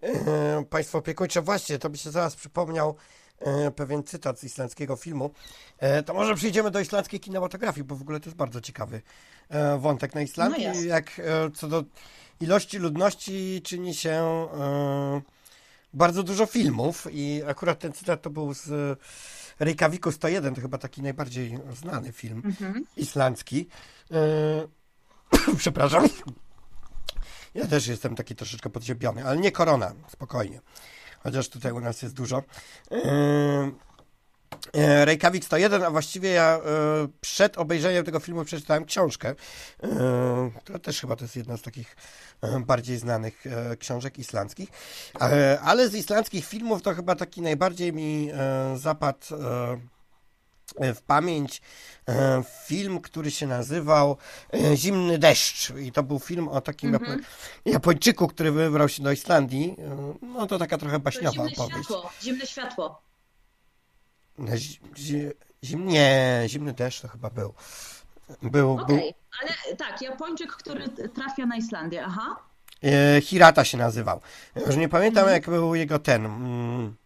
E, 0.00 0.64
państwo 0.70 0.98
opiekuńcze, 0.98 1.42
właśnie, 1.42 1.78
to 1.78 1.90
by 1.90 1.98
się 1.98 2.10
zaraz 2.10 2.36
przypomniał 2.36 2.96
e, 3.38 3.70
pewien 3.70 4.04
cytat 4.04 4.40
z 4.40 4.44
islandzkiego 4.44 4.96
filmu. 4.96 5.30
E, 5.78 6.02
to 6.02 6.14
może 6.14 6.34
przejdziemy 6.34 6.70
do 6.70 6.80
islandzkiej 6.80 7.20
kinematografii, 7.20 7.84
bo 7.84 7.96
w 7.96 8.02
ogóle 8.02 8.20
to 8.20 8.26
jest 8.26 8.36
bardzo 8.36 8.60
ciekawy 8.60 9.02
wątek 9.78 10.14
na 10.14 10.22
Islandii. 10.22 10.66
No 10.66 10.80
jak 10.80 11.20
co 11.54 11.68
do 11.68 11.84
ilości 12.40 12.78
ludności 12.78 13.62
czyni 13.64 13.94
się 13.94 14.46
bardzo 15.96 16.22
dużo 16.22 16.46
filmów 16.46 17.06
i 17.12 17.42
akurat 17.46 17.78
ten 17.78 17.92
cytat 17.92 18.22
to 18.22 18.30
był 18.30 18.54
z 18.54 18.98
Reykjaviku 19.58 20.12
101, 20.12 20.54
to 20.54 20.60
chyba 20.60 20.78
taki 20.78 21.02
najbardziej 21.02 21.58
znany 21.74 22.12
film 22.12 22.42
mhm. 22.44 22.84
islandzki. 22.96 23.68
E, 24.10 25.56
przepraszam. 25.58 26.08
Ja 27.54 27.66
też 27.66 27.86
jestem 27.86 28.14
taki 28.14 28.36
troszeczkę 28.36 28.70
podziębiony, 28.70 29.24
ale 29.24 29.36
nie 29.36 29.52
korona, 29.52 29.94
spokojnie. 30.08 30.60
Chociaż 31.22 31.48
tutaj 31.48 31.72
u 31.72 31.80
nas 31.80 32.02
jest 32.02 32.14
dużo. 32.14 32.42
E, 32.90 32.96
E, 33.04 33.70
Reykjavik 35.04 35.44
101, 35.44 35.82
a 35.82 35.90
właściwie 35.90 36.30
ja 36.30 36.58
e, 36.58 36.60
przed 37.20 37.58
obejrzeniem 37.58 38.04
tego 38.04 38.20
filmu 38.20 38.44
przeczytałem 38.44 38.84
książkę. 38.84 39.34
E, 39.82 40.50
to 40.64 40.78
też 40.78 41.00
chyba 41.00 41.16
to 41.16 41.24
jest 41.24 41.36
jedna 41.36 41.56
z 41.56 41.62
takich 41.62 41.96
bardziej 42.60 42.98
znanych 42.98 43.44
książek 43.78 44.18
islandzkich. 44.18 44.68
Ale 45.62 45.88
z 45.88 45.94
islandzkich 45.94 46.46
filmów 46.46 46.82
to 46.82 46.94
chyba 46.94 47.14
taki 47.14 47.42
najbardziej 47.42 47.92
mi 47.92 48.30
zapadł 48.76 49.26
w 50.94 51.02
pamięć 51.06 51.62
film, 52.66 53.00
który 53.00 53.30
się 53.30 53.46
nazywał 53.46 54.16
Zimny 54.74 55.18
deszcz. 55.18 55.70
I 55.70 55.92
to 55.92 56.02
był 56.02 56.18
film 56.18 56.48
o 56.48 56.60
takim 56.60 56.94
mm 56.94 57.02
-hmm. 57.02 57.18
Japończyku, 57.64 58.28
który 58.28 58.52
wybrał 58.52 58.88
się 58.88 59.02
do 59.02 59.12
Islandii. 59.12 59.76
No 60.22 60.46
to 60.46 60.58
taka 60.58 60.78
trochę 60.78 60.98
baśniowa 60.98 61.36
to 61.36 61.42
opowieść. 61.42 61.88
Światło, 61.88 62.10
zimne 62.22 62.46
światło. 62.46 63.06
Zi, 64.96 65.30
zim, 65.64 65.86
nie, 65.86 66.42
zimny 66.46 66.72
deszcz 66.72 67.00
to 67.00 67.08
chyba 67.08 67.30
był. 67.30 67.54
Był, 68.42 68.72
okay, 68.72 68.86
był. 68.86 69.12
ale 69.40 69.76
tak, 69.76 70.02
Japończyk, 70.02 70.52
który 70.52 70.88
trafia 70.88 71.46
na 71.46 71.56
Islandię, 71.56 72.04
aha. 72.04 72.36
E, 72.84 73.20
Hirata 73.20 73.64
się 73.64 73.78
nazywał. 73.78 74.20
Już 74.66 74.76
nie 74.76 74.88
pamiętam, 74.88 75.22
mhm. 75.22 75.34
jak 75.34 75.50
był 75.50 75.74
jego 75.74 75.98
ten. 75.98 76.26
Mm, 76.26 76.96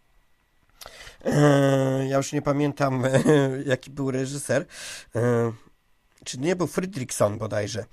e, 1.25 2.07
ja 2.09 2.17
już 2.17 2.33
nie 2.33 2.43
pamiętam, 2.43 3.03
jaki 3.67 3.91
był 3.91 4.11
reżyser. 4.11 4.67
E, 5.17 5.53
czy 6.25 6.39
nie 6.39 6.57
był 6.57 6.67
Fridriksson 6.67 7.39
bodajże. 7.39 7.85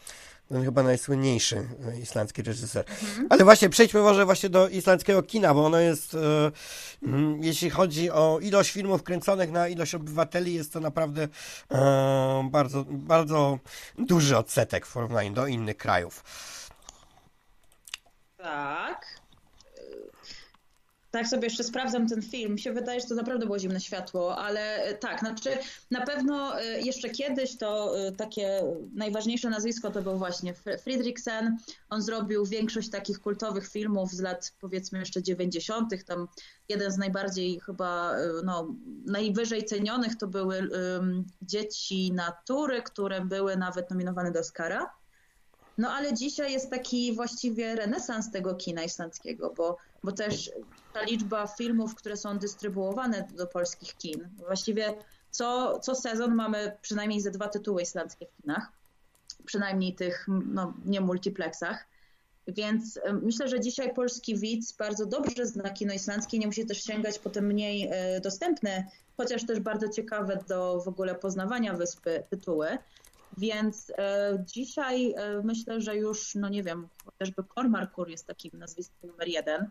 On 0.51 0.63
chyba 0.63 0.83
najsłynniejszy 0.83 1.67
e, 1.87 1.99
islandzki 1.99 2.41
reżyser. 2.41 2.85
Mhm. 2.89 3.27
Ale 3.29 3.43
właśnie 3.43 3.69
przejdźmy 3.69 4.01
może 4.01 4.25
właśnie 4.25 4.49
do 4.49 4.67
islandzkiego 4.67 5.23
kina, 5.23 5.53
bo 5.53 5.65
ono 5.65 5.79
jest, 5.79 6.13
e, 6.13 6.51
jeśli 7.41 7.69
chodzi 7.69 8.11
o 8.11 8.39
ilość 8.41 8.71
filmów 8.71 9.03
kręconych 9.03 9.51
na 9.51 9.67
ilość 9.67 9.95
obywateli, 9.95 10.53
jest 10.53 10.73
to 10.73 10.79
naprawdę 10.79 11.27
e, 11.71 12.49
bardzo, 12.51 12.85
bardzo 12.89 13.59
duży 13.97 14.37
odsetek 14.37 14.85
w 14.85 14.93
porównaniu 14.93 15.33
do 15.33 15.47
innych 15.47 15.77
krajów. 15.77 16.23
Tak. 18.37 19.16
Tak 21.11 21.27
sobie 21.27 21.43
jeszcze 21.43 21.63
sprawdzam 21.63 22.07
ten 22.07 22.21
film. 22.21 22.53
Mi 22.53 22.59
się 22.59 22.73
wydaje, 22.73 23.01
że 23.01 23.07
to 23.07 23.15
naprawdę 23.15 23.45
było 23.45 23.59
zimne 23.59 23.79
światło, 23.79 24.37
ale 24.37 24.83
e, 24.83 24.93
tak, 24.93 25.19
znaczy 25.19 25.49
na 25.91 26.05
pewno 26.05 26.61
e, 26.61 26.81
jeszcze 26.81 27.09
kiedyś 27.09 27.57
to 27.57 27.99
e, 28.07 28.11
takie 28.11 28.63
najważniejsze 28.93 29.49
nazwisko 29.49 29.91
to 29.91 30.01
był 30.01 30.17
właśnie 30.17 30.53
Friedrichsen. 30.83 31.57
On 31.89 32.01
zrobił 32.01 32.45
większość 32.45 32.89
takich 32.89 33.19
kultowych 33.19 33.69
filmów 33.69 34.11
z 34.11 34.19
lat 34.19 34.53
powiedzmy 34.61 34.99
jeszcze 34.99 35.23
90. 35.23 36.05
Tam 36.05 36.27
jeden 36.69 36.91
z 36.91 36.97
najbardziej 36.97 37.59
chyba 37.59 38.15
no, 38.43 38.75
najwyżej 39.05 39.65
cenionych 39.65 40.17
to 40.17 40.27
były 40.27 40.69
um, 40.69 41.25
Dzieci 41.41 42.11
Natury, 42.13 42.81
które 42.81 43.21
były 43.21 43.57
nawet 43.57 43.89
nominowane 43.89 44.31
do 44.31 44.39
Oscara. 44.39 44.89
No 45.77 45.91
ale 45.91 46.13
dzisiaj 46.13 46.51
jest 46.51 46.69
taki 46.69 47.13
właściwie 47.13 47.75
renesans 47.75 48.31
tego 48.31 48.55
kina 48.55 48.83
islandzkiego, 48.83 49.53
bo, 49.57 49.77
bo 50.03 50.11
też 50.11 50.51
ta 50.93 51.01
liczba 51.01 51.47
filmów, 51.47 51.95
które 51.95 52.17
są 52.17 52.37
dystrybuowane 52.37 53.27
do 53.37 53.47
polskich 53.47 53.95
kin. 53.97 54.29
Właściwie 54.37 54.93
co, 55.31 55.79
co 55.79 55.95
sezon 55.95 56.35
mamy 56.35 56.77
przynajmniej 56.81 57.21
ze 57.21 57.31
dwa 57.31 57.47
tytuły 57.47 57.81
islandzkie 57.81 58.25
w 58.25 58.41
kinach, 58.41 58.71
przynajmniej 59.45 59.95
tych 59.95 60.25
no, 60.27 60.73
nie 60.85 61.01
multiplexach. 61.01 61.87
Więc 62.47 62.99
myślę, 63.21 63.47
że 63.47 63.59
dzisiaj 63.59 63.93
polski 63.93 64.37
widz 64.37 64.73
bardzo 64.73 65.05
dobrze 65.05 65.45
zna 65.45 65.69
kino 65.69 65.93
islandzkie, 65.93 66.39
nie 66.39 66.47
musi 66.47 66.65
też 66.65 66.83
sięgać 66.83 67.19
po 67.19 67.29
te 67.29 67.41
mniej 67.41 67.89
e, 67.91 68.21
dostępne, 68.21 68.85
chociaż 69.17 69.45
też 69.45 69.59
bardzo 69.59 69.89
ciekawe 69.89 70.39
do 70.47 70.81
w 70.81 70.87
ogóle 70.87 71.15
poznawania 71.15 71.73
wyspy 71.73 72.23
tytuły. 72.29 72.77
Więc 73.37 73.91
e, 73.97 74.43
dzisiaj 74.45 75.13
e, 75.17 75.41
myślę, 75.43 75.81
że 75.81 75.95
już, 75.95 76.35
no 76.35 76.49
nie 76.49 76.63
wiem, 76.63 76.87
chociażby 77.05 77.43
Kormarkur 77.43 78.09
jest 78.09 78.27
takim 78.27 78.59
nazwiskiem 78.59 79.09
numer 79.09 79.27
jeden, 79.27 79.69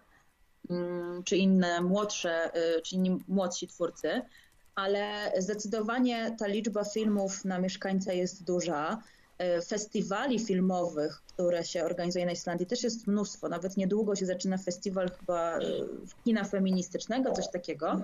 czy 1.24 1.37
inne 1.37 1.81
młodsze, 1.81 2.55
e, 2.55 2.81
czy 2.81 2.94
inni 2.94 3.18
młodsi 3.29 3.68
twórcy, 3.68 4.22
ale 4.74 5.33
zdecydowanie 5.38 6.37
ta 6.38 6.46
liczba 6.46 6.85
filmów 6.85 7.44
na 7.44 7.59
mieszkańca 7.59 8.12
jest 8.12 8.44
duża. 8.44 9.02
E, 9.38 9.62
festiwali 9.62 10.38
filmowych, 10.38 11.22
które 11.26 11.64
się 11.64 11.85
organizuje 11.85 12.26
na 12.26 12.33
Islandii, 12.33 12.66
też 12.66 12.83
jest 12.83 13.07
mnóstwo. 13.07 13.48
Nawet 13.48 13.76
niedługo 13.76 14.16
się 14.16 14.26
zaczyna 14.26 14.59
festiwal 14.59 15.11
chyba 15.20 15.59
e, 15.59 15.61
kina 16.24 16.44
feministycznego, 16.44 17.33
coś 17.33 17.50
takiego. 17.50 18.02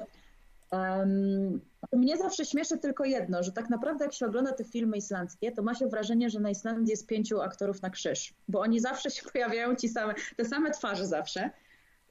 Um, 0.72 1.60
mnie 1.92 2.16
zawsze 2.16 2.44
śmieszy 2.44 2.78
tylko 2.78 3.04
jedno, 3.04 3.42
że 3.42 3.52
tak 3.52 3.70
naprawdę 3.70 4.04
jak 4.04 4.14
się 4.14 4.26
ogląda 4.26 4.52
te 4.52 4.64
filmy 4.64 4.96
islandzkie, 4.96 5.52
to 5.52 5.62
ma 5.62 5.74
się 5.74 5.86
wrażenie, 5.86 6.30
że 6.30 6.40
na 6.40 6.50
Islandii 6.50 6.90
jest 6.90 7.06
pięciu 7.06 7.40
aktorów 7.40 7.82
na 7.82 7.90
krzyż, 7.90 8.34
bo 8.48 8.60
oni 8.60 8.80
zawsze 8.80 9.10
się 9.10 9.22
pojawiają 9.32 9.76
ci 9.76 9.88
same, 9.88 10.14
te 10.36 10.44
same 10.44 10.70
twarze 10.70 11.06
zawsze, 11.06 11.50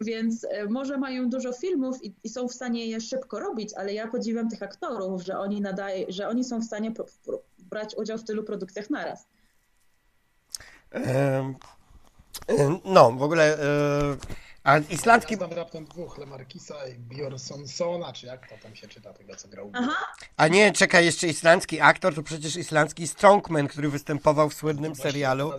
więc 0.01 0.43
e, 0.49 0.65
może 0.65 0.97
mają 0.97 1.29
dużo 1.29 1.53
filmów 1.53 2.03
i, 2.03 2.13
i 2.23 2.29
są 2.29 2.47
w 2.47 2.53
stanie 2.53 2.87
je 2.87 3.01
szybko 3.01 3.39
robić, 3.39 3.73
ale 3.73 3.93
ja 3.93 4.07
podziwiam 4.07 4.49
tych 4.49 4.63
aktorów, 4.63 5.21
że 5.21 5.39
oni 5.39 5.61
nadaje, 5.61 6.05
że 6.09 6.27
oni 6.27 6.43
są 6.43 6.59
w 6.59 6.63
stanie 6.63 6.91
brać 7.59 7.95
udział 7.95 8.17
w 8.17 8.23
tylu 8.23 8.43
produkcjach 8.43 8.89
naraz. 8.89 9.27
No, 12.85 13.11
w 13.11 13.23
ogóle 13.23 13.57
a 14.63 14.77
islandzki... 14.77 15.37
Ja 15.41 15.47
raptem 15.47 15.85
dwóch, 15.85 16.17
Lemarkisa 16.17 16.87
i 16.87 16.93
Bjornsonsona, 16.93 18.13
czy 18.13 18.25
jak 18.25 18.49
to 18.49 18.55
tam 18.63 18.75
się 18.75 18.87
czyta, 18.87 19.13
tego 19.13 19.35
co 19.35 19.47
grał. 19.47 19.71
Aha. 19.73 19.95
A 20.37 20.47
nie, 20.47 20.71
czekaj, 20.71 21.05
jeszcze 21.05 21.27
islandzki 21.27 21.81
aktor, 21.81 22.15
to 22.15 22.23
przecież 22.23 22.55
islandzki 22.55 23.07
Strongman, 23.07 23.67
który 23.67 23.89
występował 23.89 24.49
w 24.49 24.53
słynnym 24.53 24.95
serialu. 24.95 25.53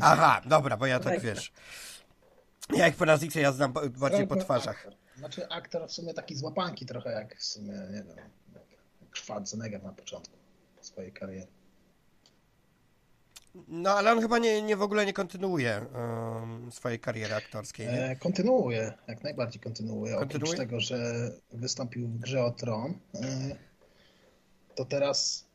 Aha, 0.00 0.42
dobra, 0.46 0.76
bo 0.76 0.86
ja 0.86 1.00
tak, 1.00 1.12
tak 1.12 1.22
wiesz. 1.22 1.52
Ja 2.72 2.86
jak 2.86 2.96
po 2.96 3.06
nazwisku 3.06 3.38
ja 3.38 3.52
znam 3.52 3.72
bardziej 3.72 4.26
po 4.26 4.36
twarzach. 4.36 4.76
Aktor. 4.76 4.94
Znaczy 5.18 5.48
aktor 5.48 5.88
w 5.88 5.92
sumie 5.92 6.14
taki 6.14 6.34
z 6.34 6.42
łapanki 6.42 6.86
trochę 6.86 7.12
jak 7.12 7.36
w 7.36 7.44
sumie, 7.44 7.72
nie 7.72 8.02
wiem, 8.02 8.30
Schwarzenegger 9.14 9.82
na 9.82 9.92
początku 9.92 10.36
swojej 10.80 11.12
kariery. 11.12 11.46
No, 13.68 13.90
ale 13.90 14.12
on 14.12 14.20
chyba 14.20 14.38
nie, 14.38 14.62
nie 14.62 14.76
w 14.76 14.82
ogóle 14.82 15.06
nie 15.06 15.12
kontynuuje 15.12 15.86
um, 15.94 16.72
swojej 16.72 17.00
kariery 17.00 17.34
aktorskiej. 17.34 17.86
Nie? 17.86 18.10
E, 18.10 18.16
kontynuuje, 18.16 18.92
jak 19.08 19.22
najbardziej 19.22 19.60
kontynuuje. 19.62 20.14
kontynuuje. 20.14 20.44
Oprócz 20.44 20.58
tego, 20.58 20.80
że 20.80 21.30
wystąpił 21.52 22.08
w 22.08 22.18
grze 22.18 22.44
o 22.44 22.50
Tron, 22.50 22.98
e, 23.14 23.56
to 24.74 24.84
teraz 24.84 25.45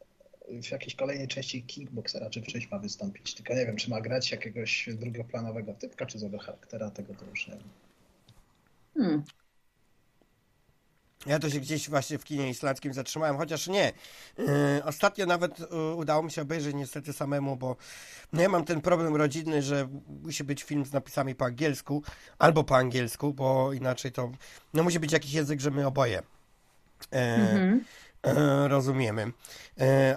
w 0.63 0.71
jakiejś 0.71 0.95
kolejnej 0.95 1.27
części 1.27 1.63
Kickboxera 1.63 2.29
czy 2.29 2.41
wcześniej 2.41 2.67
ma 2.71 2.79
wystąpić. 2.79 3.35
Tylko 3.35 3.53
nie 3.53 3.65
wiem, 3.65 3.75
czy 3.75 3.89
ma 3.89 4.01
grać 4.01 4.31
jakiegoś 4.31 4.89
drugoplanowego 4.93 5.73
typka, 5.73 6.05
czy 6.05 6.19
złego 6.19 6.39
charaktera, 6.39 6.91
tego 6.91 7.13
to 7.13 7.25
już 7.25 7.47
nie 7.47 7.53
wiem. 7.53 7.69
Hmm. 8.93 9.23
Ja 11.25 11.39
to 11.39 11.49
się 11.49 11.59
gdzieś 11.59 11.89
właśnie 11.89 12.17
w 12.17 12.23
kinie 12.23 12.49
islandzkim 12.49 12.93
zatrzymałem, 12.93 13.37
chociaż 13.37 13.67
nie. 13.67 13.93
Yy, 14.37 14.45
ostatnio 14.83 15.25
nawet 15.25 15.59
yy, 15.59 15.95
udało 15.95 16.23
mi 16.23 16.31
się 16.31 16.41
obejrzeć 16.41 16.75
niestety 16.75 17.13
samemu, 17.13 17.55
bo 17.55 17.75
no 18.33 18.41
ja 18.41 18.49
mam 18.49 18.65
ten 18.65 18.81
problem 18.81 19.15
rodzinny, 19.15 19.61
że 19.61 19.87
musi 20.23 20.43
być 20.43 20.63
film 20.63 20.85
z 20.85 20.93
napisami 20.93 21.35
po 21.35 21.45
angielsku 21.45 22.03
albo 22.39 22.63
po 22.63 22.77
angielsku, 22.77 23.33
bo 23.33 23.73
inaczej 23.73 24.11
to 24.11 24.31
no 24.73 24.83
musi 24.83 24.99
być 24.99 25.11
jakiś 25.11 25.33
język, 25.33 25.59
że 25.59 25.71
my 25.71 25.87
oboje 25.87 26.23
yy, 27.11 27.19
mhm. 27.19 27.83
rozumiemy. 28.67 29.31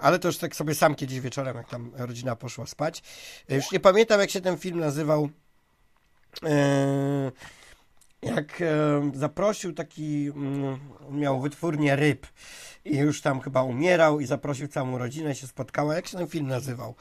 ale 0.02 0.18
to 0.18 0.28
już 0.28 0.38
tak 0.38 0.56
sobie 0.56 0.74
sam 0.74 0.94
kiedyś 0.94 1.20
wieczorem, 1.20 1.56
jak 1.56 1.68
tam 1.68 1.90
rodzina 1.96 2.36
poszła 2.36 2.66
spać. 2.66 3.02
już 3.48 3.72
nie 3.72 3.80
pamiętam, 3.80 4.20
jak 4.20 4.30
się 4.30 4.40
ten 4.40 4.58
film 4.58 4.80
nazywał 4.80 5.28
jak 8.24 8.62
e, 8.62 9.10
zaprosił 9.14 9.72
taki, 9.72 10.26
mm, 10.26 10.78
miał 11.10 11.40
wytwórnię 11.40 11.96
ryb 11.96 12.26
i 12.84 12.96
już 12.96 13.20
tam 13.20 13.40
chyba 13.40 13.62
umierał 13.62 14.20
i 14.20 14.26
zaprosił 14.26 14.68
całą 14.68 14.98
rodzinę, 14.98 15.34
się 15.34 15.46
spotkała. 15.46 15.94
Jak 15.94 16.06
się 16.06 16.18
ten 16.18 16.26
film 16.26 16.46
nazywał? 16.46 16.94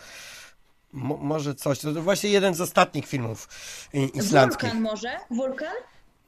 może 1.19 1.55
coś. 1.55 1.79
To 1.79 1.93
właśnie 1.93 2.29
jeden 2.29 2.53
z 2.55 2.61
ostatnich 2.61 3.07
filmów 3.07 3.49
islandzkich. 4.13 4.69
Wulkan 4.69 4.81
może? 4.81 5.17
Wulkan? 5.31 5.73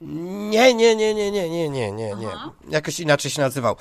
Nie, 0.00 0.74
nie, 0.74 0.96
nie, 0.96 1.14
nie, 1.14 1.30
nie, 1.30 1.50
nie, 1.50 1.68
nie, 1.68 1.92
nie, 1.92 2.14
nie. 2.14 2.28
Jakoś 2.68 3.00
inaczej 3.00 3.30
się 3.30 3.42
nazywał. 3.42 3.76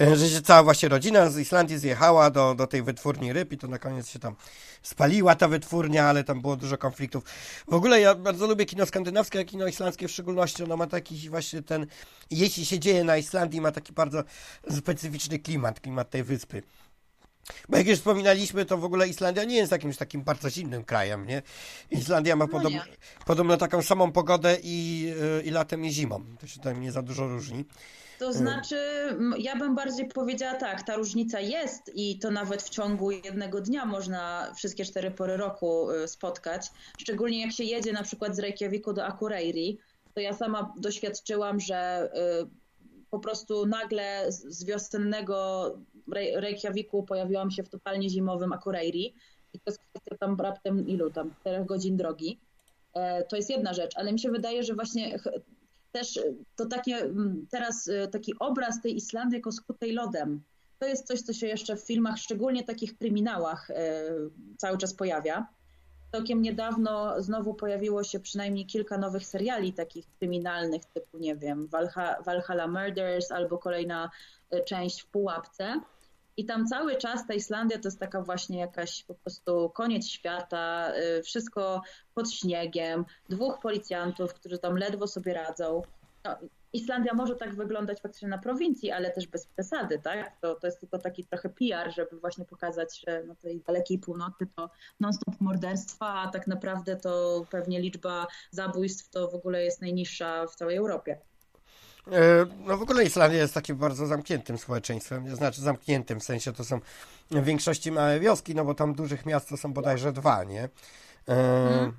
E, 0.00 0.16
że 0.16 0.28
się 0.28 0.42
cała 0.42 0.62
właśnie 0.62 0.88
rodzina 0.88 1.30
z 1.30 1.38
Islandii 1.38 1.78
zjechała 1.78 2.30
do, 2.30 2.54
do 2.54 2.66
tej 2.66 2.82
wytwórni 2.82 3.32
ryb 3.32 3.52
i 3.52 3.58
to 3.58 3.68
na 3.68 3.78
koniec 3.78 4.08
się 4.08 4.18
tam 4.18 4.36
spaliła 4.82 5.34
ta 5.34 5.48
wytwórnia, 5.48 6.04
ale 6.04 6.24
tam 6.24 6.40
było 6.40 6.56
dużo 6.56 6.78
konfliktów. 6.78 7.24
W 7.68 7.74
ogóle 7.74 8.00
ja 8.00 8.14
bardzo 8.14 8.46
lubię 8.46 8.64
kino 8.64 8.86
skandynawskie, 8.86 9.40
a 9.40 9.44
kino 9.44 9.66
islandzkie 9.66 10.08
w 10.08 10.10
szczególności. 10.10 10.62
Ono 10.62 10.76
ma 10.76 10.86
taki 10.86 11.30
właśnie 11.30 11.62
ten, 11.62 11.86
jeśli 12.30 12.66
się 12.66 12.78
dzieje 12.78 13.04
na 13.04 13.16
Islandii, 13.16 13.60
ma 13.60 13.72
taki 13.72 13.92
bardzo 13.92 14.22
specyficzny 14.70 15.38
klimat, 15.38 15.80
klimat 15.80 16.10
tej 16.10 16.24
wyspy. 16.24 16.62
Bo 17.68 17.76
jak 17.76 17.86
już 17.86 17.98
wspominaliśmy, 17.98 18.64
to 18.64 18.78
w 18.78 18.84
ogóle 18.84 19.08
Islandia 19.08 19.44
nie 19.44 19.56
jest 19.56 19.72
jakimś 19.72 19.96
takim 19.96 20.22
bardzo 20.22 20.50
zimnym 20.50 20.84
krajem, 20.84 21.26
nie? 21.26 21.42
Islandia 21.90 22.36
ma 22.36 22.44
no 22.44 22.52
podobno, 22.52 22.80
podobno 23.26 23.56
taką 23.56 23.82
samą 23.82 24.12
pogodę 24.12 24.56
i, 24.62 25.06
y, 25.40 25.42
i 25.42 25.50
latem 25.50 25.84
i 25.84 25.90
zimą. 25.90 26.24
To 26.40 26.46
się 26.46 26.60
tam 26.60 26.80
nie 26.80 26.92
za 26.92 27.02
dużo 27.02 27.28
różni. 27.28 27.64
To 28.18 28.32
znaczy, 28.32 28.78
ja 29.38 29.56
bym 29.56 29.74
bardziej 29.74 30.08
powiedziała 30.08 30.54
tak, 30.54 30.82
ta 30.82 30.96
różnica 30.96 31.40
jest 31.40 31.90
i 31.94 32.18
to 32.18 32.30
nawet 32.30 32.62
w 32.62 32.68
ciągu 32.68 33.10
jednego 33.10 33.60
dnia 33.60 33.86
można 33.86 34.52
wszystkie 34.56 34.84
cztery 34.84 35.10
pory 35.10 35.36
roku 35.36 35.90
y, 35.90 36.08
spotkać. 36.08 36.70
Szczególnie 36.98 37.40
jak 37.40 37.52
się 37.52 37.64
jedzie 37.64 37.92
na 37.92 38.02
przykład 38.02 38.36
z 38.36 38.38
Reykjaviku 38.38 38.92
do 38.92 39.06
Akureyri, 39.06 39.78
to 40.14 40.20
ja 40.20 40.32
sama 40.32 40.72
doświadczyłam, 40.76 41.60
że 41.60 42.10
y, 42.42 42.66
po 43.10 43.18
prostu 43.18 43.66
nagle 43.66 44.26
z 44.28 44.64
wiosennego 44.64 45.70
Reykjaviku 46.34 47.02
pojawiłam 47.02 47.50
się 47.50 47.62
w 47.62 47.68
totalnie 47.68 48.10
zimowym 48.10 48.52
Akureyri 48.52 49.14
i 49.52 49.60
to 49.60 49.70
jest 49.70 49.78
kwestia 49.78 50.16
tam 50.16 50.36
raptem 50.40 50.88
ilu 50.88 51.10
tam, 51.10 51.34
4 51.40 51.64
godzin 51.64 51.96
drogi. 51.96 52.40
E, 52.94 53.24
to 53.24 53.36
jest 53.36 53.50
jedna 53.50 53.74
rzecz, 53.74 53.92
ale 53.96 54.12
mi 54.12 54.18
się 54.18 54.30
wydaje, 54.30 54.62
że 54.62 54.74
właśnie 54.74 55.18
też 55.92 56.20
to 56.56 56.66
takie 56.66 57.10
teraz 57.50 57.88
e, 57.88 58.08
taki 58.08 58.38
obraz 58.38 58.82
tej 58.82 58.96
Islandii 58.96 59.36
jako 59.36 59.52
skutej 59.52 59.92
lodem. 59.92 60.42
To 60.78 60.86
jest 60.86 61.06
coś, 61.06 61.22
co 61.22 61.32
się 61.32 61.46
jeszcze 61.46 61.76
w 61.76 61.86
filmach, 61.86 62.18
szczególnie 62.18 62.64
takich 62.64 62.98
kryminałach, 62.98 63.70
e, 63.70 64.02
cały 64.56 64.78
czas 64.78 64.94
pojawia. 64.94 65.46
Całkiem 66.12 66.42
niedawno 66.42 67.22
znowu 67.22 67.54
pojawiło 67.54 68.04
się 68.04 68.20
przynajmniej 68.20 68.66
kilka 68.66 68.98
nowych 68.98 69.26
seriali 69.26 69.72
takich 69.72 70.06
kryminalnych, 70.18 70.84
typu, 70.84 71.18
nie 71.18 71.36
wiem, 71.36 71.68
Valhalla 72.24 72.66
Murders 72.68 73.30
albo 73.30 73.58
kolejna 73.58 74.10
część 74.66 75.02
w 75.02 75.06
Pułapce. 75.06 75.80
I 76.36 76.44
tam 76.44 76.66
cały 76.66 76.96
czas 76.96 77.26
ta 77.26 77.34
Islandia 77.34 77.78
to 77.78 77.88
jest 77.88 78.00
taka 78.00 78.22
właśnie 78.22 78.58
jakaś 78.58 79.04
po 79.04 79.14
prostu 79.14 79.70
koniec 79.70 80.06
świata, 80.06 80.92
y, 81.18 81.22
wszystko 81.22 81.82
pod 82.14 82.30
śniegiem, 82.30 83.04
dwóch 83.28 83.60
policjantów, 83.60 84.34
którzy 84.34 84.58
tam 84.58 84.76
ledwo 84.76 85.06
sobie 85.06 85.34
radzą. 85.34 85.82
No, 86.24 86.36
Islandia 86.72 87.14
może 87.14 87.36
tak 87.36 87.54
wyglądać 87.54 88.00
faktycznie 88.00 88.28
na 88.28 88.38
prowincji, 88.38 88.90
ale 88.90 89.10
też 89.10 89.26
bez 89.26 89.46
przesady, 89.46 89.98
tak? 89.98 90.40
To, 90.40 90.54
to 90.54 90.66
jest 90.66 90.80
tylko 90.80 90.98
taki 90.98 91.24
trochę 91.24 91.48
PR, 91.48 91.94
żeby 91.94 92.20
właśnie 92.20 92.44
pokazać, 92.44 93.00
że 93.00 93.24
na 93.24 93.34
tej 93.34 93.60
dalekiej 93.60 93.98
północy 93.98 94.46
to 94.56 94.70
non-stop 95.00 95.40
morderstwa, 95.40 96.14
a 96.14 96.30
tak 96.30 96.46
naprawdę 96.46 96.96
to 96.96 97.44
pewnie 97.50 97.80
liczba 97.80 98.26
zabójstw 98.50 99.10
to 99.10 99.28
w 99.28 99.34
ogóle 99.34 99.64
jest 99.64 99.80
najniższa 99.80 100.46
w 100.46 100.54
całej 100.54 100.76
Europie. 100.76 101.18
E, 102.12 102.46
no 102.66 102.76
w 102.76 102.82
ogóle 102.82 103.04
Islandia 103.04 103.38
jest 103.38 103.54
takim 103.54 103.76
bardzo 103.76 104.06
zamkniętym 104.06 104.58
społeczeństwem, 104.58 105.36
znaczy 105.36 105.60
zamkniętym, 105.60 106.20
w 106.20 106.24
sensie 106.24 106.52
to 106.52 106.64
są 106.64 106.80
w 107.30 107.44
większości 107.44 107.92
małe 107.92 108.20
wioski, 108.20 108.54
no 108.54 108.64
bo 108.64 108.74
tam 108.74 108.94
dużych 108.94 109.26
miast 109.26 109.48
to 109.48 109.56
są 109.56 109.72
bodajże 109.72 110.12
dwa, 110.12 110.44
nie? 110.44 110.68
Hmm. 111.26 111.92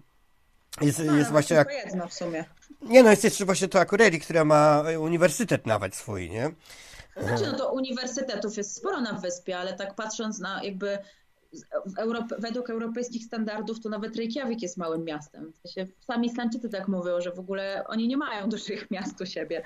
Jest, 0.82 1.00
no, 1.06 1.16
jest 1.16 1.32
właśnie 1.32 1.56
jak... 1.56 1.74
jedno 1.86 2.08
w 2.08 2.14
sumie. 2.14 2.46
Nie 2.82 3.04
no, 3.04 3.10
jest 3.10 3.24
jeszcze 3.24 3.46
właśnie 3.46 3.68
to 3.68 3.80
Akureyri, 3.80 4.20
która 4.20 4.46
ma 4.46 4.84
uniwersytet 5.00 5.66
nawet 5.66 5.96
swój, 5.96 6.30
nie? 6.30 6.52
Znaczy, 7.18 7.44
no 7.46 7.58
to 7.58 7.72
uniwersytetów 7.74 8.58
jest 8.58 8.76
sporo 8.76 9.02
na 9.02 9.14
wyspie, 9.14 9.58
ale 9.58 9.74
tak 9.74 9.96
patrząc 9.96 10.40
na 10.40 10.64
jakby 10.64 10.98
według 12.40 12.70
europejskich 12.70 13.26
standardów 13.26 13.80
to 13.80 13.90
nawet 13.90 14.16
Reykjavik 14.16 14.62
jest 14.62 14.78
małym 14.78 15.04
miastem. 15.04 15.54
W 15.54 15.70
sensie 15.70 15.94
sami 16.08 16.28
Islandczycy 16.28 16.70
tak 16.70 16.88
mówią, 16.88 17.22
że 17.22 17.32
w 17.32 17.40
ogóle 17.40 17.84
oni 17.88 18.08
nie 18.08 18.18
mają 18.18 18.50
dużych 18.50 18.92
miast 18.92 19.22
u 19.22 19.26
siebie. 19.26 19.64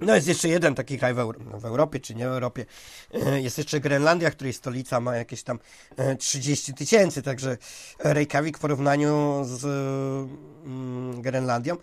No 0.00 0.14
jest 0.14 0.28
jeszcze 0.28 0.48
jeden 0.48 0.74
taki 0.74 0.98
kraj 0.98 1.14
w, 1.14 1.18
Euro 1.18 1.40
w, 1.58 1.64
Europie, 1.64 2.00
czy 2.00 2.14
nie 2.14 2.28
w 2.28 2.32
Europie. 2.32 2.66
E, 3.14 3.40
jest 3.40 3.58
jeszcze 3.58 3.80
Grenlandia, 3.80 4.30
której 4.30 4.52
stolica 4.52 5.00
ma 5.00 5.16
jakieś 5.16 5.42
tam 5.42 5.58
30 6.18 6.72
e, 6.72 6.74
tysięcy, 6.74 7.22
także 7.22 7.56
Reykjavik 7.98 8.58
w 8.58 8.60
porównaniu 8.60 9.42
z 9.44 9.64
mm, 10.64 11.22
Grenlandią. 11.22 11.76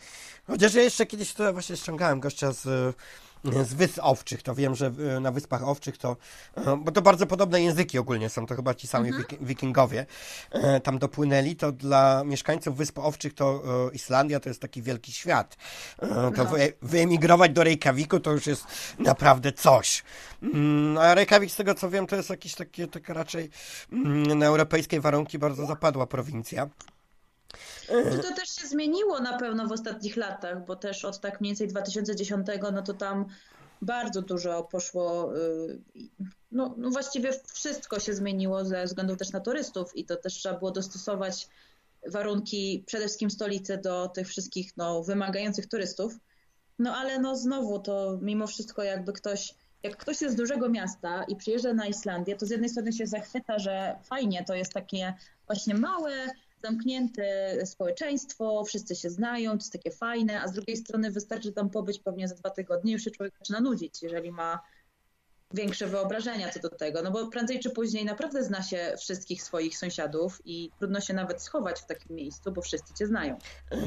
Chociaż 0.48 0.74
ja 0.74 0.82
jeszcze 0.82 1.06
kiedyś 1.06 1.34
to 1.34 1.54
właśnie 1.54 1.78
ściągałem 1.78 2.20
gościa 2.20 2.52
z 2.52 2.96
z 3.44 3.74
wysp 3.74 4.00
owczych, 4.02 4.44
to 4.44 4.56
wiem, 4.56 4.76
że 4.76 4.92
e, 5.16 5.20
na 5.20 5.32
Wyspach 5.32 5.64
Owczych 5.64 5.98
to, 5.98 6.18
e, 6.56 6.78
bo 6.78 6.92
to 6.92 7.02
bardzo 7.02 7.28
podobne 7.28 7.62
języki 7.62 8.00
ogólnie 8.00 8.30
są, 8.30 8.46
to 8.46 8.56
chyba 8.56 8.74
ci 8.74 8.88
sami 8.88 9.10
mhm. 9.10 9.46
wikingowie 9.46 10.06
e, 10.52 10.80
tam 10.80 11.00
dopłynęli, 11.00 11.56
to 11.56 11.72
dla 11.72 12.24
mieszkańców 12.24 12.78
Wysp 12.78 13.00
Owczych 13.00 13.34
to 13.34 13.64
Islandia 13.94 14.40
to 14.40 14.50
jest 14.50 14.62
taki 14.62 14.82
wielki 14.82 15.12
świat. 15.12 15.58
To 16.36 16.44
no. 16.44 16.52
wyemigrować 16.82 17.52
do 17.52 17.64
Reykjaviku 17.64 18.20
to 18.20 18.32
już 18.32 18.48
jest 18.48 18.66
naprawdę 19.00 19.52
coś. 19.52 20.04
Mm, 20.42 20.98
a 20.98 21.14
Reykjavik 21.14 21.52
z 21.52 21.56
tego 21.56 21.76
co 21.76 21.90
wiem 21.90 22.08
to 22.08 22.16
jest 22.16 22.30
jakieś 22.30 22.56
takie, 22.56 22.88
takie 22.88 23.14
raczej 23.14 23.50
mm, 23.92 24.40
na 24.40 24.46
europejskie 24.46 25.02
warunki 25.02 25.40
bardzo 25.40 25.66
zapadła 25.66 26.08
prowincja. 26.08 26.70
Czy 27.88 28.20
to 28.20 28.36
też 28.36 28.50
się 28.50 28.68
zmieniło 28.68 29.20
na 29.20 29.38
pewno 29.38 29.68
w 29.68 29.72
ostatnich 29.72 30.18
latach, 30.18 30.66
bo 30.66 30.76
też 30.76 31.06
od 31.06 31.20
tak 31.20 31.42
mniej 31.42 31.52
więcej 31.52 31.68
2010, 31.68 32.48
no 32.74 32.82
to 32.82 32.94
tam 32.94 33.26
bardzo 33.82 34.22
dużo 34.22 34.64
poszło, 34.64 35.38
y, 35.38 35.80
no, 36.52 36.76
no 36.78 36.90
właściwie 36.90 37.30
wszystko 37.54 38.00
się 38.00 38.14
zmieniło 38.14 38.66
ze 38.66 38.86
względu 38.86 39.16
też 39.16 39.32
na 39.32 39.40
turystów 39.40 39.96
i 39.96 40.06
to 40.06 40.16
też 40.16 40.34
trzeba 40.34 40.60
było 40.60 40.72
dostosować 40.72 41.48
warunki 42.08 42.84
przede 42.86 43.04
wszystkim 43.04 43.32
stolicy 43.32 43.78
do 43.78 44.08
tych 44.08 44.28
wszystkich 44.28 44.78
no, 44.78 45.04
wymagających 45.04 45.68
turystów. 45.68 46.14
No 46.80 46.96
ale 46.96 47.20
no 47.20 47.36
znowu 47.36 47.80
to 47.80 48.18
mimo 48.22 48.48
wszystko 48.48 48.84
jakby 48.84 49.14
ktoś, 49.14 49.56
jak 49.84 49.98
ktoś 49.98 50.22
jest 50.22 50.36
z 50.36 50.38
dużego 50.38 50.70
miasta 50.70 51.24
i 51.24 51.36
przyjeżdża 51.36 51.74
na 51.74 51.88
Islandię, 51.88 52.36
to 52.36 52.46
z 52.46 52.50
jednej 52.50 52.70
strony 52.70 52.94
się 52.94 53.08
zachwyca, 53.08 53.60
że 53.60 53.96
fajnie, 54.04 54.44
to 54.48 54.56
jest 54.56 54.74
takie 54.74 55.14
właśnie 55.46 55.76
małe, 55.76 56.12
zamknięte 56.64 57.26
społeczeństwo, 57.66 58.64
wszyscy 58.64 58.96
się 58.96 59.10
znają, 59.10 59.52
to 59.52 59.58
jest 59.58 59.74
takie 59.74 59.92
fajne, 59.92 60.42
a 60.42 60.48
z 60.48 60.54
drugiej 60.54 60.78
strony 60.78 61.12
wystarczy 61.12 61.52
tam 61.52 61.70
pobyć 61.70 62.00
pewnie 62.00 62.28
za 62.28 62.36
dwa 62.36 62.50
tygodnie, 62.50 62.94
już 62.94 63.04
się 63.04 63.12
człowiek 63.12 63.34
zaczyna 63.40 63.60
nudzić, 63.60 64.04
jeżeli 64.04 64.32
ma 64.32 64.60
większe 65.54 65.88
wyobrażenia 65.88 66.50
co 66.50 66.60
do 66.60 66.70
tego, 66.70 67.02
no 67.02 67.12
bo 67.12 67.28
prędzej 67.28 67.60
czy 67.60 67.70
później 67.70 68.06
naprawdę 68.06 68.44
zna 68.44 68.64
się 68.64 68.96
wszystkich 69.00 69.44
swoich 69.44 69.78
sąsiadów 69.78 70.42
i 70.46 70.72
trudno 70.80 71.02
się 71.02 71.14
nawet 71.14 71.42
schować 71.42 71.82
w 71.82 71.86
takim 71.86 72.16
miejscu, 72.16 72.52
bo 72.52 72.62
wszyscy 72.62 72.94
cię 72.94 73.08
znają. 73.08 73.38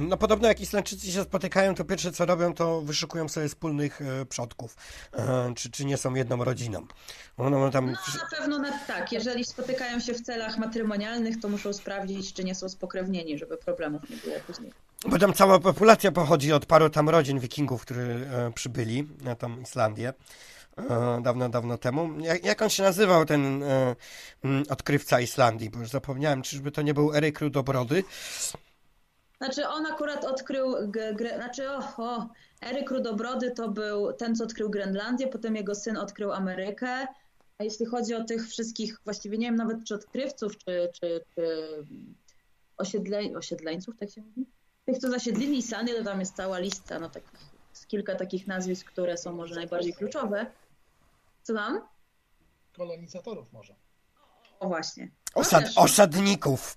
No 0.00 0.16
podobno 0.16 0.48
jak 0.48 0.60
Islandczycy 0.60 1.06
się 1.12 1.22
spotykają, 1.22 1.74
to 1.74 1.84
pierwsze 1.84 2.12
co 2.12 2.26
robią, 2.26 2.54
to 2.54 2.80
wyszukują 2.80 3.28
sobie 3.28 3.48
wspólnych 3.48 4.02
e, 4.02 4.26
przodków, 4.26 4.76
e, 5.12 5.52
czy, 5.56 5.70
czy 5.70 5.84
nie 5.84 5.96
są 5.96 6.14
jedną 6.14 6.44
rodziną. 6.44 6.86
No, 7.38 7.70
tam... 7.70 7.86
no 7.86 7.92
na 7.92 8.38
pewno 8.38 8.58
na, 8.58 8.78
tak, 8.86 9.12
jeżeli 9.12 9.44
spotykają 9.44 10.00
się 10.00 10.14
w 10.14 10.20
celach 10.20 10.58
matrymonialnych, 10.58 11.40
to 11.40 11.48
muszą 11.48 11.72
sprawdzić, 11.72 12.32
czy 12.32 12.44
nie 12.44 12.54
są 12.54 12.68
spokrewnieni, 12.68 13.38
żeby 13.38 13.56
problemów 13.56 14.10
nie 14.10 14.16
było 14.16 14.36
później. 14.46 14.72
Bo 15.08 15.18
tam 15.18 15.32
cała 15.32 15.58
populacja 15.58 16.12
pochodzi 16.12 16.52
od 16.52 16.66
paru 16.66 16.90
tam 16.90 17.08
rodzin 17.08 17.40
wikingów, 17.40 17.82
którzy 17.82 18.00
e, 18.00 18.52
przybyli 18.54 19.08
na 19.22 19.34
tą 19.34 19.60
Islandię. 19.60 20.12
E, 20.76 21.20
dawno, 21.22 21.48
dawno 21.48 21.78
temu. 21.78 22.20
Jak, 22.20 22.44
jak 22.44 22.62
on 22.62 22.68
się 22.68 22.82
nazywał, 22.82 23.24
ten 23.24 23.62
e, 23.62 23.96
mm, 24.44 24.64
odkrywca 24.70 25.20
Islandii? 25.20 25.70
Bo 25.70 25.78
już 25.78 25.88
zapomniałem, 25.88 26.42
czyżby 26.42 26.70
to 26.70 26.82
nie 26.82 26.94
był 26.94 27.14
Eryk 27.14 27.40
Rudobrody? 27.40 28.04
Znaczy 29.38 29.68
on 29.68 29.86
akurat 29.86 30.24
odkrył, 30.24 30.74
gre, 31.14 31.36
znaczy 31.36 31.70
o, 31.70 32.28
Eryk 32.62 32.90
Rudobrody 32.90 33.50
to 33.50 33.68
był 33.68 34.12
ten, 34.12 34.36
co 34.36 34.44
odkrył 34.44 34.70
Grenlandię, 34.70 35.28
potem 35.28 35.56
jego 35.56 35.74
syn 35.74 35.96
odkrył 35.96 36.32
Amerykę, 36.32 37.06
a 37.58 37.64
jeśli 37.64 37.86
chodzi 37.86 38.14
o 38.14 38.24
tych 38.24 38.48
wszystkich, 38.48 39.00
właściwie 39.04 39.38
nie 39.38 39.46
wiem 39.46 39.56
nawet 39.56 39.84
czy 39.84 39.94
odkrywców, 39.94 40.58
czy, 40.58 40.90
czy, 40.92 41.20
czy 41.34 41.68
osiedle, 42.76 43.20
osiedleńców, 43.36 43.96
tak 43.96 44.10
się 44.10 44.20
mówi? 44.20 44.46
Tych, 44.84 44.98
co 44.98 45.10
zasiedlili 45.10 45.58
Islandię, 45.58 45.94
to 45.94 46.04
tam 46.04 46.20
jest 46.20 46.36
cała 46.36 46.58
lista, 46.58 46.98
no 46.98 47.10
takich, 47.10 47.30
kilka 47.88 48.14
takich 48.14 48.46
nazwisk, 48.46 48.86
które 48.86 49.16
są 49.16 49.32
może 49.32 49.54
najbardziej 49.54 49.94
kluczowe. 49.94 50.46
Co 51.46 51.54
tam? 51.54 51.80
Kolonizatorów 52.76 53.52
może. 53.52 53.74
O 54.60 54.68
właśnie. 54.68 55.10
Osad, 55.34 55.64
osadników. 55.76 56.76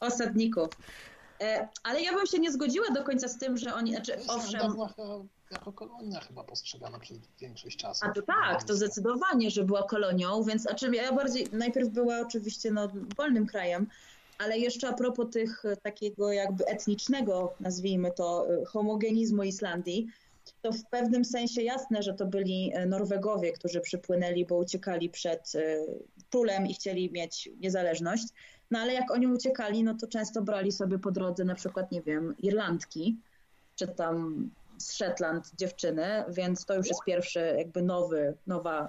Osadników. 0.00 0.68
E, 1.40 1.68
ale 1.82 2.02
ja 2.02 2.12
bym 2.12 2.26
się 2.26 2.38
nie 2.38 2.52
zgodziła 2.52 2.90
do 2.90 3.04
końca 3.04 3.28
z 3.28 3.38
tym, 3.38 3.56
że 3.56 3.74
oni, 3.74 3.90
znaczy 3.90 4.18
owszem... 4.28 4.76
Jako 5.50 5.72
kolonia 5.72 6.20
chyba 6.20 6.44
postrzegana 6.44 6.98
przez 6.98 7.18
większość 7.40 7.76
czasu. 7.76 8.06
A 8.06 8.12
to 8.12 8.22
tak, 8.22 8.64
to 8.64 8.74
zdecydowanie, 8.74 9.50
że 9.50 9.64
była 9.64 9.82
kolonią, 9.82 10.42
więc 10.42 10.62
znaczy 10.62 10.90
ja 10.94 11.12
bardziej, 11.12 11.48
najpierw 11.52 11.88
była 11.88 12.20
oczywiście 12.20 12.70
no, 12.70 12.88
wolnym 13.16 13.46
krajem, 13.46 13.86
ale 14.38 14.58
jeszcze 14.58 14.88
a 14.88 14.92
propos 14.92 15.26
tych 15.32 15.62
takiego 15.82 16.32
jakby 16.32 16.66
etnicznego, 16.66 17.54
nazwijmy 17.60 18.12
to, 18.12 18.46
homogenizmu 18.66 19.42
Islandii, 19.42 20.06
to 20.62 20.72
w 20.72 20.84
pewnym 20.90 21.24
sensie 21.24 21.62
jasne, 21.62 22.02
że 22.02 22.14
to 22.14 22.26
byli 22.26 22.72
e, 22.74 22.86
Norwegowie, 22.86 23.52
którzy 23.52 23.80
przypłynęli, 23.80 24.46
bo 24.46 24.56
uciekali 24.56 25.10
przed 25.10 25.52
e, 25.54 25.76
królem 26.30 26.66
i 26.66 26.74
chcieli 26.74 27.12
mieć 27.12 27.48
niezależność. 27.60 28.24
No 28.70 28.78
ale 28.78 28.92
jak 28.92 29.10
oni 29.10 29.26
uciekali, 29.26 29.84
no 29.84 29.94
to 29.94 30.06
często 30.06 30.42
brali 30.42 30.72
sobie 30.72 30.98
po 30.98 31.10
drodze 31.10 31.44
na 31.44 31.54
przykład, 31.54 31.92
nie 31.92 32.02
wiem, 32.02 32.34
Irlandki, 32.38 33.16
czy 33.76 33.88
tam 33.88 34.50
z 34.78 34.86
Shetland 34.86 35.52
dziewczyny, 35.58 36.24
więc 36.28 36.64
to 36.64 36.74
już 36.74 36.86
jest 36.86 37.04
pierwszy 37.06 37.54
jakby 37.58 37.82
nowy, 37.82 38.34
nowa, 38.46 38.88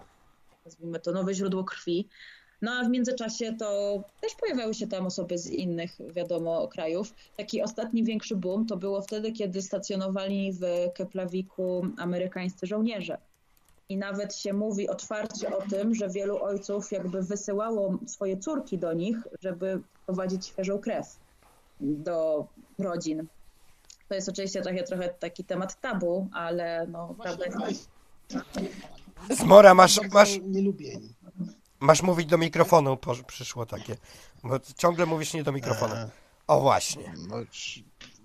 nazwijmy 0.66 1.00
to, 1.00 1.12
nowe 1.12 1.34
źródło 1.34 1.64
krwi. 1.64 2.08
No 2.62 2.72
a 2.72 2.84
w 2.84 2.90
międzyczasie 2.90 3.54
to 3.60 4.02
też 4.22 4.36
pojawiały 4.36 4.74
się 4.74 4.88
tam 4.88 5.06
osoby 5.06 5.38
z 5.38 5.50
innych, 5.50 5.98
wiadomo, 6.10 6.68
krajów. 6.68 7.14
Taki 7.38 7.62
ostatni 7.62 8.04
większy 8.04 8.36
boom 8.36 8.66
to 8.66 8.78
było 8.78 9.02
wtedy, 9.02 9.32
kiedy 9.32 9.62
stacjonowali 9.62 10.54
w 10.54 10.62
Keplawiku 10.94 11.88
amerykańscy 11.98 12.68
żołnierze. 12.68 13.18
I 13.90 13.98
nawet 13.98 14.36
się 14.36 14.54
mówi 14.54 14.90
otwarcie 14.90 15.58
o 15.58 15.62
tym, 15.62 15.96
że 15.96 16.10
wielu 16.10 16.44
ojców 16.44 16.92
jakby 16.92 17.22
wysyłało 17.22 18.00
swoje 18.08 18.38
córki 18.38 18.78
do 18.78 18.94
nich, 18.94 19.18
żeby 19.42 19.82
prowadzić 20.06 20.46
świeżą 20.46 20.80
krew 20.80 21.20
do 21.82 22.48
rodzin. 22.80 23.28
To 24.10 24.16
jest 24.16 24.30
oczywiście 24.30 24.62
trochę, 24.62 24.84
trochę 24.84 25.10
taki 25.10 25.44
temat 25.44 25.82
tabu, 25.82 26.28
ale 26.32 26.88
no, 26.88 27.16
prawda 27.22 27.46
jest... 27.68 27.90
Zmora, 29.30 29.74
masz, 29.74 30.00
masz, 30.12 30.40
nielubieni. 30.44 31.17
Masz 31.80 32.02
mówić 32.02 32.28
do 32.28 32.38
mikrofonu, 32.38 32.98
przyszło 33.28 33.66
takie. 33.66 33.98
Bo 34.44 34.60
ciągle 34.78 35.06
mówisz 35.06 35.34
nie 35.34 35.44
do 35.44 35.52
mikrofonu. 35.52 35.96
E, 35.96 36.10
o 36.48 36.62
właśnie. 36.62 37.14
No, 37.28 37.36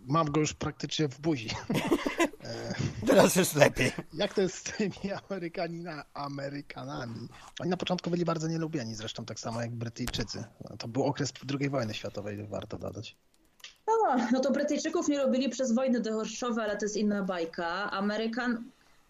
mam 0.07 0.31
go 0.31 0.41
już 0.41 0.55
praktycznie 0.55 1.09
w 1.09 1.21
buzi. 1.21 1.49
Teraz 3.07 3.37
jest 3.37 3.55
lepiej. 3.55 3.93
Jak 4.15 4.35
to 4.35 4.41
jest 4.41 4.57
z 4.57 4.63
tymi 4.63 5.13
Amerykanina, 5.13 6.05
Amerykanami? 6.15 7.29
Oni 7.61 7.71
na 7.71 7.77
początku 7.77 8.11
byli 8.11 8.25
bardzo 8.25 8.49
nielubieni, 8.49 8.95
zresztą 8.95 9.25
tak 9.25 9.41
samo 9.41 9.61
jak 9.61 9.71
Brytyjczycy. 9.71 10.45
To 10.79 10.89
był 10.89 11.05
okres 11.05 11.33
II 11.61 11.71
wojny 11.71 11.95
światowej, 11.95 12.47
warto 12.47 12.79
dodać. 12.79 13.17
No, 13.87 14.17
no 14.33 14.41
to 14.41 14.51
Brytyjczyków 14.51 15.09
nie 15.09 15.19
robili 15.19 15.49
przez 15.49 15.75
wojny 15.75 16.01
dohorszowe, 16.01 16.63
ale 16.63 16.77
to 16.77 16.85
jest 16.85 16.97
inna 16.97 17.23
bajka. 17.23 17.91
Amerykan, 17.91 18.65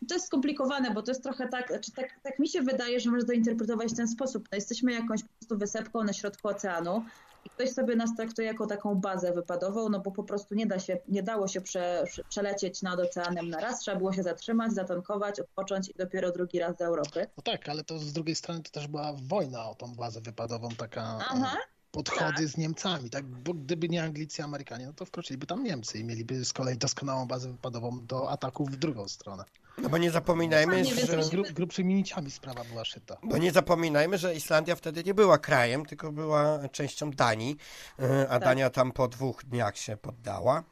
to 0.09 0.15
jest 0.15 0.27
skomplikowane, 0.27 0.91
bo 0.91 1.03
to 1.03 1.11
jest 1.11 1.23
trochę 1.23 1.49
tak, 1.49 1.69
znaczy 1.69 1.93
tak, 1.93 2.21
tak 2.23 2.39
mi 2.39 2.49
się 2.49 2.63
wydaje, 2.63 3.01
że 3.01 3.11
można 3.11 3.27
to 3.27 3.33
interpretować 3.33 3.93
w 3.93 3.97
ten 3.97 4.09
sposób. 4.09 4.49
No 4.53 4.57
jesteśmy 4.57 4.93
jakąś 4.93 5.23
po 5.23 5.29
prostu 5.29 5.59
wysepką 5.59 6.05
na 6.05 6.13
środku 6.13 6.49
oceanu 6.49 7.05
i 7.45 7.51
ktoś 7.51 7.73
sobie 7.73 7.97
nas 7.97 8.17
traktuje 8.17 8.49
jako 8.49 8.67
taką 8.67 8.95
bazę 8.95 9.33
wypadową, 9.33 9.89
no 9.89 10.01
bo 10.01 10.11
po 10.11 10.23
prostu 10.25 10.55
nie 10.55 10.67
da 10.67 10.79
się, 10.79 10.99
nie 11.09 11.23
dało 11.23 11.49
się 11.49 11.61
prze, 11.61 12.05
przelecieć 12.29 12.83
nad 12.83 13.01
oceanem 13.01 13.49
na 13.49 13.61
raz, 13.61 13.81
trzeba 13.81 13.97
było 13.97 14.13
się 14.13 14.23
zatrzymać, 14.23 14.73
zatankować, 14.73 15.41
odpocząć 15.41 15.89
i 15.89 15.95
dopiero 15.95 16.33
drugi 16.33 16.59
raz 16.59 16.77
do 16.77 16.85
Europy. 16.85 17.27
No 17.37 17.43
tak, 17.43 17.69
ale 17.69 17.85
to 17.85 17.99
z 17.99 18.13
drugiej 18.13 18.35
strony 18.35 18.63
to 18.63 18.71
też 18.71 18.89
była 18.89 19.13
wojna 19.13 19.71
o 19.71 19.75
tą 19.75 19.95
bazę 19.95 20.21
wypadową, 20.21 20.69
taka 20.69 21.19
Aha 21.31 21.57
podchody 21.93 22.37
tak. 22.37 22.49
z 22.49 22.57
Niemcami, 22.57 23.11
tak? 23.11 23.25
Bo 23.25 23.55
gdyby 23.55 23.89
nie 23.89 24.03
Anglicy, 24.03 24.43
Amerykanie, 24.43 24.87
no 24.87 24.93
to 24.93 25.05
wkroczyliby 25.05 25.47
tam 25.47 25.65
Niemcy 25.65 25.99
i 25.99 26.05
mieliby 26.05 26.45
z 26.45 26.53
kolei 26.53 26.79
doskonałą 26.79 27.27
bazę 27.27 27.49
wypadową 27.49 28.07
do 28.07 28.31
ataków 28.31 28.71
w 28.71 28.77
drugą 28.77 29.09
stronę. 29.09 29.45
No 29.79 29.89
bo 29.89 29.99
nie 29.99 30.11
zapominajmy, 30.11 30.85
że... 30.85 31.23
że... 31.23 31.31
Gru, 31.31 31.43
grubszymi 31.55 31.95
niciami 31.95 32.31
sprawa 32.31 32.65
była 32.65 32.85
szyta. 32.85 33.17
Bo 33.23 33.39
nie 33.39 33.53
zapominajmy, 33.53 34.19
że 34.19 34.35
Islandia 34.35 34.77
wtedy 34.77 35.05
nie 35.05 35.15
była 35.15 35.39
krajem, 35.39 35.87
tylko 35.87 36.13
była 36.13 36.69
częścią 36.69 37.11
Danii, 37.11 37.57
e, 37.99 38.29
a 38.29 38.33
tak. 38.33 38.43
Dania 38.43 38.71
tam 38.71 38.93
po 38.93 39.09
dwóch 39.09 39.45
dniach 39.45 39.77
się 39.77 39.97
poddała. 39.97 40.65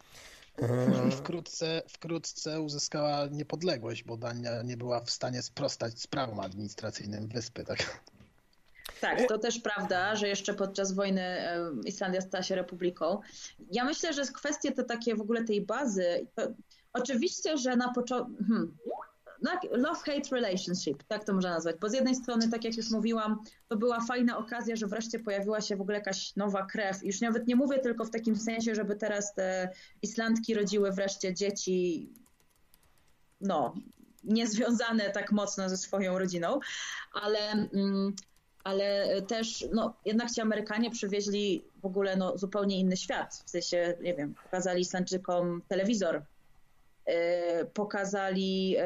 E, 0.62 1.10
wkrótce, 1.10 1.82
wkrótce 1.88 2.60
uzyskała 2.60 3.26
niepodległość, 3.26 4.04
bo 4.04 4.16
Dania 4.16 4.62
nie 4.62 4.76
była 4.76 5.00
w 5.00 5.10
stanie 5.10 5.42
sprostać 5.42 6.00
sprawom 6.00 6.40
administracyjnym 6.40 7.28
wyspy. 7.28 7.64
Tak? 7.64 8.00
Tak, 9.00 9.28
to 9.28 9.38
też 9.38 9.58
prawda, 9.58 10.16
że 10.16 10.28
jeszcze 10.28 10.54
podczas 10.54 10.92
wojny 10.92 11.38
Islandia 11.84 12.20
stała 12.20 12.42
się 12.42 12.54
republiką. 12.54 13.20
Ja 13.72 13.84
myślę, 13.84 14.12
że 14.12 14.22
kwestie 14.22 14.72
te 14.72 14.84
takie 14.84 15.14
w 15.14 15.20
ogóle 15.20 15.44
tej 15.44 15.60
bazy, 15.60 16.26
oczywiście, 16.92 17.58
że 17.58 17.76
na 17.76 17.92
początku, 17.92 18.44
hmm, 18.44 18.76
love-hate 19.72 20.32
relationship, 20.32 21.02
tak 21.02 21.24
to 21.24 21.32
można 21.32 21.50
nazwać, 21.50 21.76
bo 21.80 21.88
z 21.88 21.92
jednej 21.92 22.14
strony, 22.14 22.48
tak 22.48 22.64
jak 22.64 22.76
już 22.76 22.90
mówiłam, 22.90 23.40
to 23.68 23.76
była 23.76 24.00
fajna 24.00 24.38
okazja, 24.38 24.76
że 24.76 24.86
wreszcie 24.86 25.18
pojawiła 25.18 25.60
się 25.60 25.76
w 25.76 25.80
ogóle 25.80 25.98
jakaś 25.98 26.36
nowa 26.36 26.66
krew. 26.66 27.04
Już 27.04 27.20
nawet 27.20 27.46
nie 27.46 27.56
mówię 27.56 27.78
tylko 27.78 28.04
w 28.04 28.10
takim 28.10 28.36
sensie, 28.36 28.74
żeby 28.74 28.96
teraz 28.96 29.34
te 29.34 29.68
Islandki 30.02 30.54
rodziły 30.54 30.92
wreszcie 30.92 31.34
dzieci, 31.34 32.08
no, 33.40 33.74
niezwiązane 34.24 35.10
tak 35.10 35.32
mocno 35.32 35.68
ze 35.68 35.76
swoją 35.76 36.18
rodziną, 36.18 36.60
ale 37.22 37.38
mm, 37.50 38.14
ale 38.64 39.06
też 39.22 39.64
no, 39.72 39.94
jednak 40.04 40.30
ci 40.30 40.40
Amerykanie 40.40 40.90
przywieźli 40.90 41.64
w 41.82 41.86
ogóle 41.86 42.16
no, 42.16 42.38
zupełnie 42.38 42.80
inny 42.80 42.96
świat. 42.96 43.42
W 43.46 43.50
sensie, 43.50 43.94
nie 44.02 44.14
wiem, 44.14 44.34
pokazali 44.42 44.80
Islandczykom 44.80 45.62
telewizor, 45.68 46.22
yy, 47.06 47.14
pokazali 47.74 48.70
yy, 48.70 48.80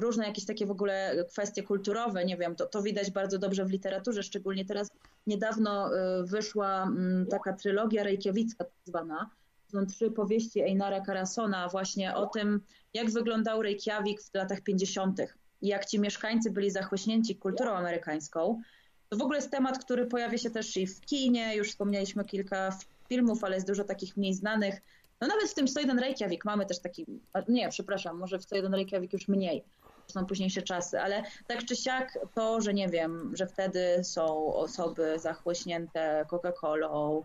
różne 0.00 0.26
jakieś 0.26 0.44
takie 0.44 0.66
w 0.66 0.70
ogóle 0.70 1.24
kwestie 1.28 1.62
kulturowe, 1.62 2.24
nie 2.24 2.36
wiem, 2.36 2.56
to, 2.56 2.66
to 2.66 2.82
widać 2.82 3.10
bardzo 3.10 3.38
dobrze 3.38 3.64
w 3.64 3.70
literaturze, 3.70 4.22
szczególnie 4.22 4.64
teraz 4.64 4.88
niedawno 5.26 5.90
wyszła 6.22 6.82
mm, 6.82 7.26
taka 7.26 7.52
trylogia 7.52 8.02
Reykjavicka 8.02 8.64
tak 8.64 8.72
zwana, 8.84 9.30
są 9.72 9.86
trzy 9.86 10.10
powieści 10.10 10.60
Einara 10.60 11.00
Karasona 11.00 11.68
właśnie 11.68 12.14
o 12.14 12.26
tym, 12.26 12.60
jak 12.94 13.10
wyglądał 13.10 13.62
Reykjavik 13.62 14.22
w 14.22 14.34
latach 14.34 14.60
50. 14.60 15.20
i 15.60 15.68
jak 15.68 15.86
ci 15.86 16.00
mieszkańcy 16.00 16.50
byli 16.50 16.70
zachłyśnięci 16.70 17.36
kulturą 17.36 17.72
amerykańską, 17.72 18.60
to 19.08 19.16
w 19.16 19.22
ogóle 19.22 19.38
jest 19.38 19.50
temat, 19.50 19.84
który 19.84 20.06
pojawia 20.06 20.38
się 20.38 20.50
też 20.50 20.76
i 20.76 20.86
w 20.86 21.00
kinie, 21.00 21.56
już 21.56 21.68
wspomnieliśmy 21.68 22.24
kilka 22.24 22.78
filmów, 23.08 23.44
ale 23.44 23.54
jest 23.54 23.66
dużo 23.66 23.84
takich 23.84 24.16
mniej 24.16 24.34
znanych. 24.34 24.80
No 25.20 25.26
nawet 25.28 25.50
w 25.50 25.54
tym 25.54 25.68
101 25.68 25.98
Reykjavik 25.98 26.44
mamy 26.44 26.66
też 26.66 26.78
taki, 26.78 27.06
nie, 27.48 27.68
przepraszam, 27.68 28.18
może 28.18 28.38
w 28.38 28.42
101 28.42 28.74
Reykjavik 28.74 29.12
już 29.12 29.28
mniej, 29.28 29.64
są 30.12 30.26
późniejsze 30.26 30.62
czasy, 30.62 31.00
ale 31.00 31.22
tak 31.46 31.64
czy 31.64 31.76
siak 31.76 32.18
to, 32.34 32.60
że 32.60 32.74
nie 32.74 32.88
wiem, 32.88 33.32
że 33.36 33.46
wtedy 33.46 34.04
są 34.04 34.54
osoby 34.54 35.18
zachłyśnięte 35.18 36.26
Coca-Colą, 36.28 37.22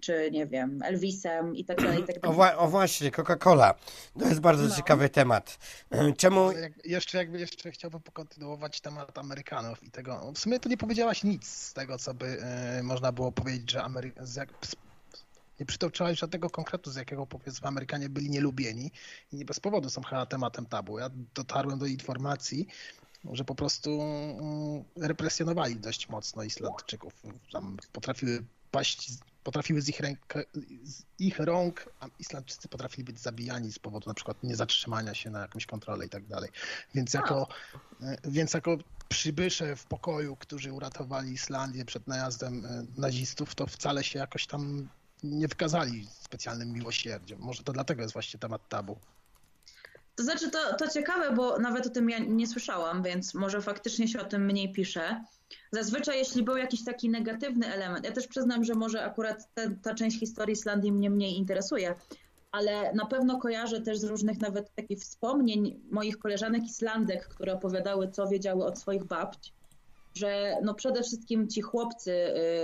czy 0.00 0.30
nie 0.32 0.46
wiem, 0.46 0.82
Elvisem 0.82 1.56
i 1.56 1.64
tak 1.64 1.82
dalej. 1.82 2.00
I 2.00 2.04
tak 2.04 2.20
dalej. 2.20 2.38
O, 2.38 2.58
o 2.58 2.68
właśnie, 2.68 3.10
Coca-Cola. 3.10 3.74
To 4.18 4.28
jest 4.28 4.40
bardzo 4.40 4.64
no. 4.64 4.76
ciekawy 4.76 5.08
temat. 5.08 5.58
Czemu... 6.16 6.52
Jak, 6.52 6.86
jeszcze, 6.86 7.18
jakby 7.18 7.40
jeszcze 7.40 7.70
chciałbym 7.70 8.00
pokontynuować 8.00 8.80
temat 8.80 9.18
Amerykanów 9.18 9.82
i 9.82 9.90
tego. 9.90 10.32
W 10.34 10.38
sumie 10.38 10.60
tu 10.60 10.68
nie 10.68 10.76
powiedziałaś 10.76 11.24
nic 11.24 11.46
z 11.46 11.72
tego, 11.72 11.98
co 11.98 12.14
by 12.14 12.26
y, 12.78 12.82
można 12.82 13.12
było 13.12 13.32
powiedzieć, 13.32 13.70
że 13.70 13.82
Amery... 13.82 14.12
jak, 14.36 14.48
nie 15.62 15.66
przytoczyłaś 15.66 16.18
żadnego 16.18 16.50
konkretu, 16.50 16.90
z 16.90 16.96
jakiego 16.96 17.26
powiedzmy 17.26 17.68
Amerykanie 17.68 18.08
byli 18.08 18.30
nielubieni 18.30 18.90
i 19.32 19.36
nie 19.36 19.44
bez 19.44 19.60
powodu 19.60 19.90
są 19.90 20.02
chyba 20.02 20.26
tematem 20.26 20.66
tabu. 20.66 20.98
Ja 20.98 21.10
dotarłem 21.34 21.78
do 21.78 21.86
informacji, 21.86 22.66
że 23.32 23.44
po 23.44 23.54
prostu 23.54 24.02
mm, 24.02 24.84
represjonowali 24.96 25.76
dość 25.76 26.08
mocno 26.08 26.42
Islandczyków. 26.42 27.22
Tam 27.52 27.76
potrafiły 27.92 28.44
paść, 28.70 29.10
potrafiły 29.44 29.82
z 29.82 29.88
ich, 29.88 30.00
ręk, 30.00 30.18
z 30.82 31.02
ich 31.18 31.38
rąk, 31.38 31.92
a 32.00 32.06
Islandczycy 32.18 32.68
potrafili 32.68 33.04
być 33.04 33.20
zabijani 33.20 33.72
z 33.72 33.78
powodu 33.78 34.10
na 34.10 34.14
przykład 34.14 34.42
niezatrzymania 34.42 35.14
się 35.14 35.30
na 35.30 35.40
jakąś 35.40 35.66
kontrolę 35.66 36.06
i 36.06 36.08
tak 36.08 36.26
dalej. 36.26 36.50
Więc 36.94 37.14
jako, 37.14 37.48
e, 38.02 38.16
więc 38.24 38.54
jako 38.54 38.78
przybysze 39.08 39.76
w 39.76 39.84
pokoju, 39.84 40.36
którzy 40.36 40.72
uratowali 40.72 41.32
Islandię 41.32 41.84
przed 41.84 42.06
najazdem 42.06 42.66
e, 42.66 42.86
nazistów, 42.96 43.54
to 43.54 43.66
wcale 43.66 44.04
się 44.04 44.18
jakoś 44.18 44.46
tam 44.46 44.88
nie 45.22 45.48
wykazali 45.48 46.06
specjalnym 46.20 46.72
miłosierdziem. 46.72 47.38
Może 47.40 47.62
to 47.62 47.72
dlatego 47.72 48.02
jest 48.02 48.12
właśnie 48.12 48.40
temat 48.40 48.68
tabu. 48.68 48.96
To 50.16 50.22
znaczy, 50.22 50.50
to, 50.50 50.76
to 50.76 50.88
ciekawe, 50.88 51.32
bo 51.32 51.58
nawet 51.58 51.86
o 51.86 51.90
tym 51.90 52.10
ja 52.10 52.18
nie 52.18 52.46
słyszałam, 52.46 53.02
więc 53.02 53.34
może 53.34 53.62
faktycznie 53.62 54.08
się 54.08 54.20
o 54.20 54.24
tym 54.24 54.44
mniej 54.44 54.72
pisze. 54.72 55.24
Zazwyczaj, 55.72 56.18
jeśli 56.18 56.42
był 56.42 56.56
jakiś 56.56 56.84
taki 56.84 57.10
negatywny 57.10 57.66
element, 57.66 58.04
ja 58.04 58.12
też 58.12 58.26
przyznam, 58.26 58.64
że 58.64 58.74
może 58.74 59.04
akurat 59.04 59.54
te, 59.54 59.70
ta 59.70 59.94
część 59.94 60.18
historii 60.18 60.52
Islandii 60.52 60.92
mnie 60.92 61.10
mniej 61.10 61.36
interesuje, 61.36 61.94
ale 62.52 62.92
na 62.94 63.06
pewno 63.06 63.38
kojarzę 63.38 63.80
też 63.80 63.98
z 63.98 64.04
różnych 64.04 64.40
nawet 64.40 64.74
takich 64.74 64.98
wspomnień 64.98 65.80
moich 65.90 66.18
koleżanek 66.18 66.64
Islandek, 66.64 67.28
które 67.28 67.52
opowiadały, 67.52 68.10
co 68.10 68.28
wiedziały 68.28 68.64
od 68.64 68.78
swoich 68.78 69.04
babci, 69.04 69.52
że 70.14 70.56
no 70.62 70.74
przede 70.74 71.02
wszystkim 71.02 71.48
ci 71.48 71.62
chłopcy, 71.62 72.12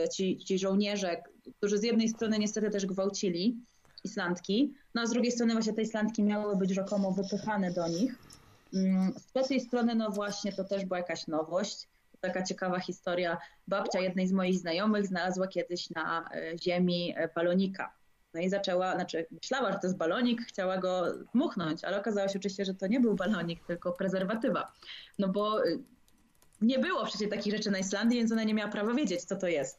y, 0.04 0.08
ci, 0.08 0.38
ci 0.38 0.58
żołnierze, 0.58 1.22
którzy 1.58 1.78
z 1.78 1.82
jednej 1.82 2.08
strony 2.08 2.38
niestety 2.38 2.70
też 2.70 2.86
gwałcili 2.86 3.56
Islandki, 4.04 4.74
no 4.94 5.02
a 5.02 5.06
z 5.06 5.10
drugiej 5.10 5.32
strony 5.32 5.52
właśnie 5.52 5.72
te 5.72 5.82
Islandki 5.82 6.22
miały 6.22 6.56
być 6.56 6.70
rzekomo 6.74 7.12
wypychane 7.12 7.72
do 7.72 7.88
nich. 7.88 8.14
Mm, 8.74 9.12
z 9.18 9.26
trzeciej 9.26 9.60
strony, 9.60 9.94
no 9.94 10.10
właśnie, 10.10 10.52
to 10.52 10.64
też 10.64 10.84
była 10.84 10.98
jakaś 10.98 11.26
nowość. 11.26 11.88
Taka 12.20 12.42
ciekawa 12.42 12.80
historia. 12.80 13.38
Babcia 13.68 14.00
jednej 14.00 14.26
z 14.26 14.32
moich 14.32 14.58
znajomych 14.58 15.06
znalazła 15.06 15.46
kiedyś 15.46 15.90
na 15.90 16.30
e, 16.34 16.58
ziemi 16.58 17.14
e, 17.16 17.28
balonika. 17.34 17.92
No 18.34 18.40
i 18.40 18.48
zaczęła, 18.48 18.94
znaczy 18.94 19.26
myślała, 19.30 19.72
że 19.72 19.78
to 19.78 19.86
jest 19.86 19.96
balonik, 19.96 20.42
chciała 20.42 20.78
go 20.78 21.14
dmuchnąć, 21.34 21.84
ale 21.84 22.00
okazało 22.00 22.28
się 22.28 22.38
oczywiście, 22.38 22.64
że 22.64 22.74
to 22.74 22.86
nie 22.86 23.00
był 23.00 23.14
balonik, 23.14 23.64
tylko 23.66 23.92
prezerwatywa. 23.92 24.72
No 25.18 25.28
bo 25.28 25.62
nie 26.60 26.78
było 26.78 27.06
przecież 27.06 27.30
takich 27.30 27.52
rzeczy 27.52 27.70
na 27.70 27.78
Islandii, 27.78 28.18
więc 28.18 28.32
ona 28.32 28.44
nie 28.44 28.54
miała 28.54 28.70
prawa 28.70 28.94
wiedzieć, 28.94 29.24
co 29.24 29.36
to 29.36 29.48
jest. 29.48 29.78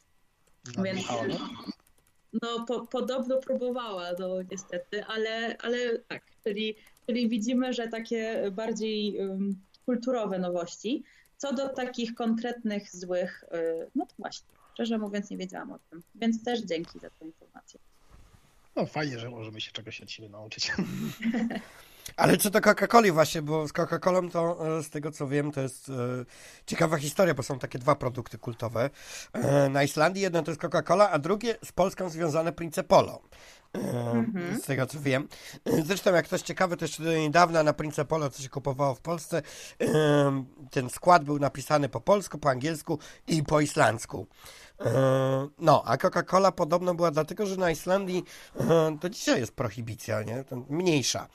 No, 0.78 0.84
więc 0.84 1.02
no 2.42 2.66
po, 2.66 2.88
podobno 2.88 3.38
próbowała, 3.38 4.10
no 4.20 4.28
niestety, 4.52 5.06
ale, 5.06 5.58
ale 5.58 6.00
tak, 6.00 6.24
czyli, 6.44 6.76
czyli 7.06 7.30
widzimy, 7.30 7.74
że 7.74 7.88
takie 7.88 8.52
bardziej 8.52 9.20
um, 9.20 9.56
kulturowe 9.86 10.40
nowości. 10.40 11.04
Co 11.38 11.54
do 11.54 11.70
takich 11.70 12.16
konkretnych 12.16 12.96
złych, 12.96 13.44
y, 13.54 13.88
no 13.96 14.06
to 14.06 14.14
właśnie, 14.20 14.48
szczerze 14.74 14.98
mówiąc 14.98 15.30
nie 15.30 15.38
wiedziałam 15.38 15.72
o 15.72 15.80
tym, 15.90 16.04
więc 16.16 16.44
też 16.44 16.62
dzięki 16.62 17.00
za 17.00 17.10
tę 17.10 17.26
informację. 17.26 17.80
No 18.76 18.86
fajnie, 18.86 19.20
że 19.20 19.30
możemy 19.30 19.62
się 19.62 19.72
czegoś 19.72 20.02
od 20.02 20.12
siebie 20.12 20.30
nauczyć. 20.30 20.72
Ale 22.20 22.38
co 22.38 22.50
do 22.50 22.60
Coca-Coli 22.62 23.12
właśnie, 23.12 23.42
bo 23.42 23.68
z 23.68 23.74
Coca-Colą 23.74 24.32
to 24.32 24.78
e, 24.78 24.84
z 24.84 24.90
tego 24.90 25.12
co 25.12 25.28
wiem, 25.28 25.52
to 25.52 25.62
jest 25.62 25.90
e, 25.90 25.94
ciekawa 26.66 26.98
historia, 26.98 27.34
bo 27.34 27.44
są 27.44 27.60
takie 27.60 27.80
dwa 27.80 27.96
produkty 27.96 28.38
kultowe. 28.38 28.90
E, 29.34 29.70
na 29.70 29.84
Islandii 29.84 30.24
jedno 30.24 30.44
to 30.44 30.52
jest 30.52 30.62
Coca-Cola, 30.62 31.08
a 31.12 31.20
drugie 31.20 31.56
z 31.66 31.72
Polską 31.72 32.10
związane 32.10 32.52
Prince 32.52 32.80
Polo. 32.88 33.22
Mm-hmm. 33.74 34.58
Z 34.62 34.66
tego 34.66 34.86
co 34.86 35.00
wiem. 35.00 35.28
Zresztą, 35.86 36.14
jak 36.14 36.26
ktoś 36.26 36.42
ciekawy, 36.42 36.78
to 36.78 36.86
jeszcze 36.86 37.04
do 37.04 37.14
niedawna 37.14 37.64
na 37.64 37.74
Prince 37.74 38.00
Polo, 38.08 38.30
co 38.30 38.44
się 38.44 38.50
kupowało 38.50 38.96
w 38.96 39.02
Polsce, 39.02 39.42
ten 40.72 40.90
skład 40.90 41.24
był 41.24 41.40
napisany 41.40 41.90
po 41.90 42.02
polsku, 42.02 42.38
po 42.38 42.50
angielsku 42.50 43.00
i 43.28 43.44
po 43.44 43.60
islandzku. 43.60 44.28
E, 44.86 45.48
no, 45.60 45.84
a 45.86 45.98
Coca-Cola 45.98 46.52
podobno 46.52 46.96
była 46.96 47.12
dlatego, 47.12 47.46
że 47.46 47.58
na 47.58 47.72
Islandii 47.72 48.24
e, 48.60 48.98
to 49.02 49.10
dzisiaj 49.10 49.40
jest 49.40 49.52
prohibicja, 49.52 50.24
nie? 50.24 50.44
Mniejsza. 50.70 51.28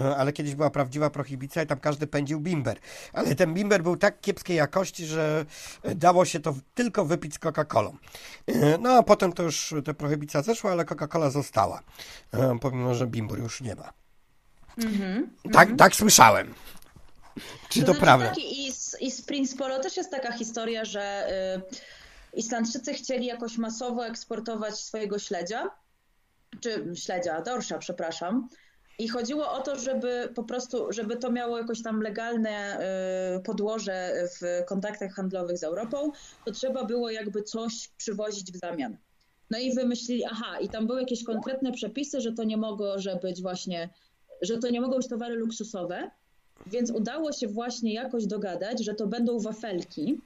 E, 0.00 0.16
ale 0.16 0.32
kiedyś 0.32 0.54
była 0.54 0.70
prawdziwa 0.70 1.10
prohibicja 1.10 1.62
i 1.62 1.66
tam 1.66 1.80
każdy 1.80 2.06
pędził 2.06 2.40
bimber. 2.40 2.78
Ale 3.12 3.34
ten 3.34 3.54
bimber 3.54 3.82
był 3.82 3.96
tak 3.96 4.20
kiepskiej 4.20 4.56
jakości, 4.56 5.06
że 5.06 5.44
dało 5.94 6.24
się 6.24 6.40
to 6.40 6.54
tylko 6.74 7.04
wypić 7.04 7.34
z 7.34 7.38
Coca-Colą. 7.38 7.92
No, 8.80 8.90
a 8.90 9.02
potem 9.02 9.32
to 9.32 9.42
już 9.42 9.74
ta 9.84 9.94
prohibicja 9.94 10.42
zeszła, 10.42 10.72
ale 10.72 10.84
Coca-Cola 10.84 11.30
została. 11.30 11.82
Pomimo, 12.60 12.94
że 12.94 13.06
bimber 13.06 13.38
już 13.38 13.60
nie 13.60 13.74
ma. 13.74 13.92
Mhm. 14.78 15.30
Tak, 15.42 15.62
mhm. 15.62 15.76
tak 15.76 15.94
słyszałem. 15.94 16.54
Czy 17.68 17.80
to, 17.80 17.86
to 17.86 17.92
znaczy, 17.92 18.00
prawda? 18.00 18.26
Tak, 18.26 18.38
i, 18.38 18.72
z, 18.72 18.96
I 19.00 19.10
z 19.10 19.22
Prince 19.22 19.54
Polo 19.54 19.80
też 19.80 19.96
jest 19.96 20.10
taka 20.10 20.32
historia, 20.32 20.84
że 20.84 21.28
y, 21.72 22.03
Islandczycy 22.36 22.94
chcieli 22.94 23.26
jakoś 23.26 23.58
masowo 23.58 24.06
eksportować 24.06 24.74
swojego 24.74 25.18
śledzia, 25.18 25.70
czy 26.60 26.84
śledzia, 26.94 27.42
dorsza, 27.42 27.78
przepraszam. 27.78 28.48
I 28.98 29.08
chodziło 29.08 29.52
o 29.52 29.60
to, 29.60 29.78
żeby 29.78 30.28
po 30.34 30.44
prostu, 30.44 30.92
żeby 30.92 31.16
to 31.16 31.32
miało 31.32 31.58
jakoś 31.58 31.82
tam 31.82 32.00
legalne 32.00 32.78
y, 33.36 33.42
podłoże 33.42 34.28
w 34.40 34.64
kontaktach 34.66 35.12
handlowych 35.12 35.58
z 35.58 35.64
Europą, 35.64 36.12
to 36.44 36.52
trzeba 36.52 36.84
było 36.84 37.10
jakby 37.10 37.42
coś 37.42 37.88
przywozić 37.96 38.52
w 38.52 38.56
zamian. 38.56 38.96
No 39.50 39.58
i 39.58 39.74
wymyślili, 39.74 40.24
aha, 40.24 40.60
i 40.60 40.68
tam 40.68 40.86
były 40.86 41.00
jakieś 41.00 41.24
konkretne 41.24 41.72
przepisy, 41.72 42.20
że 42.20 42.32
to 42.32 42.44
nie 42.44 42.56
mogło 42.56 42.98
że 42.98 43.16
być 43.16 43.42
właśnie, 43.42 43.88
że 44.42 44.58
to 44.58 44.70
nie 44.70 44.80
mogą 44.80 44.96
być 44.96 45.08
towary 45.08 45.34
luksusowe, 45.34 46.10
więc 46.66 46.90
udało 46.90 47.32
się 47.32 47.48
właśnie 47.48 47.94
jakoś 47.94 48.26
dogadać, 48.26 48.84
że 48.84 48.94
to 48.94 49.06
będą 49.06 49.38
wafelki, 49.40 50.20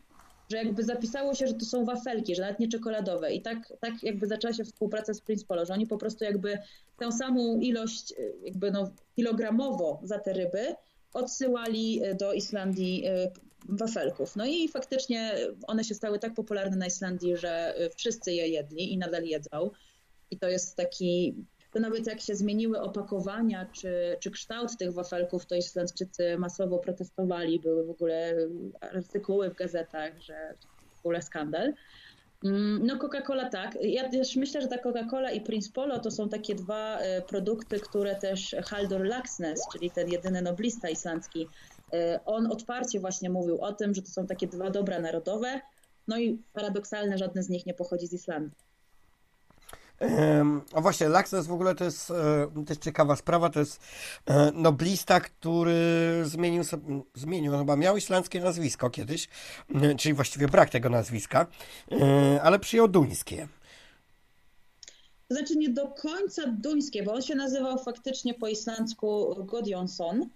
że 0.51 0.57
jakby 0.57 0.85
zapisało 0.85 1.35
się, 1.35 1.47
że 1.47 1.55
to 1.55 1.65
są 1.65 1.85
wafelki, 1.85 2.35
że 2.35 2.43
nawet 2.43 2.59
nie 2.59 2.69
czekoladowe. 2.69 3.33
I 3.33 3.43
tak, 3.43 3.73
tak 3.81 4.03
jakby 4.03 4.27
zaczęła 4.27 4.55
się 4.55 4.65
współpraca 4.65 5.15
z 5.15 5.21
Prince 5.21 5.45
Polo, 5.45 5.67
że 5.67 5.73
oni 5.73 5.87
po 5.87 5.99
prostu 5.99 6.25
jakby 6.25 6.59
tę 6.99 7.13
samą 7.13 7.61
ilość 7.61 8.15
jakby 8.43 8.71
no 8.71 8.91
kilogramowo 9.17 10.01
za 10.03 10.19
te 10.19 10.33
ryby 10.33 10.75
odsyłali 11.15 12.01
do 12.19 12.33
Islandii 12.33 13.07
e, 13.07 13.31
wafelków. 13.69 14.37
No 14.37 14.47
i 14.47 14.69
faktycznie 14.69 15.35
one 15.67 15.85
się 15.85 15.95
stały 15.95 16.19
tak 16.19 16.35
popularne 16.35 16.77
na 16.77 16.87
Islandii, 16.87 17.37
że 17.37 17.75
wszyscy 17.97 18.33
je 18.33 18.49
jedli 18.49 18.93
i 18.93 18.99
nadal 18.99 19.25
jedzą. 19.25 19.71
I 20.31 20.39
to 20.39 20.49
jest 20.49 20.77
taki 20.77 21.35
to 21.79 21.83
nawet 21.83 22.07
jak 22.07 22.21
się 22.21 22.35
zmieniły 22.35 22.81
opakowania 22.81 23.67
czy, 23.73 24.17
czy 24.21 24.31
kształt 24.31 24.77
tych 24.79 24.93
wafelków, 24.93 25.47
to 25.47 25.55
Islandczycy 25.55 26.39
masowo 26.39 26.79
protestowali, 26.79 27.61
były 27.61 27.85
w 27.85 27.91
ogóle 27.91 28.35
artykuły 28.81 29.51
w 29.51 29.55
gazetach, 29.55 30.21
że 30.21 30.55
w 30.97 30.99
ogóle 30.99 31.23
skandal. 31.23 31.73
Mm, 32.45 32.87
no 32.87 32.97
Coca-Cola 32.97 33.51
tak. 33.51 33.79
Ja 33.83 34.09
też 34.09 34.37
myślę, 34.37 34.63
że 34.63 34.69
ta 34.69 34.77
Coca-Cola 34.77 35.33
i 35.33 35.41
Prince 35.41 35.69
Polo 35.73 35.99
to 35.99 36.11
są 36.11 36.29
takie 36.29 36.55
dwa 36.55 36.99
e, 36.99 37.23
produkty, 37.23 37.81
które 37.81 38.17
też 38.17 38.57
Haldur 38.65 39.05
Laxness, 39.05 39.61
czyli 39.73 39.91
ten 39.91 40.09
jedyny 40.09 40.43
noblista 40.43 40.89
islandzki, 40.89 41.49
e, 41.93 42.21
on 42.25 42.53
otwarcie 42.53 43.01
właśnie 43.01 43.31
mówił 43.31 43.61
o 43.61 43.73
tym, 43.73 43.95
że 43.95 44.03
to 44.03 44.09
są 44.09 44.27
takie 44.27 44.47
dwa 44.47 44.71
dobra 44.71 45.01
narodowe, 45.01 45.61
no 46.09 46.19
i 46.19 46.43
paradoksalne, 46.53 47.19
żadne 47.19 47.43
z 47.43 47.49
nich 47.49 47.67
nie 47.67 47.75
pochodzi 47.75 48.07
z 48.07 48.13
Islandii. 48.13 48.68
O 50.73 50.81
właśnie, 50.81 51.09
Laxness 51.09 51.47
w 51.47 51.53
ogóle 51.53 51.75
to 51.75 51.85
jest 51.85 52.11
e, 52.11 52.65
też 52.67 52.79
ciekawa 52.79 53.17
sprawa, 53.17 53.51
to 53.51 53.61
jest 53.61 53.81
e, 54.27 54.53
noblista, 54.55 55.21
który 55.21 55.75
zmienił, 56.25 56.65
sobie, 56.65 57.01
zmienił, 57.15 57.59
chyba 57.59 57.77
miał 57.77 57.97
islandzkie 57.97 58.41
nazwisko 58.41 58.91
kiedyś, 58.91 59.29
czyli 59.99 60.15
właściwie 60.15 60.49
brak 60.49 60.71
tego 60.71 60.89
nazwiska, 60.89 61.47
e, 61.93 62.43
ale 62.43 62.59
przyjął 62.59 62.89
duńskie. 62.89 63.49
To 65.29 65.35
znaczy 65.35 65.57
nie 65.57 65.69
do 65.69 65.89
końca 65.89 66.43
duńskie, 66.47 67.03
bo 67.03 67.13
on 67.13 67.23
się 67.23 67.35
nazywał 67.35 67.79
faktycznie 67.79 68.35
po 68.35 68.49
islandzku 68.49 69.37
Godjonsson, 69.45 70.29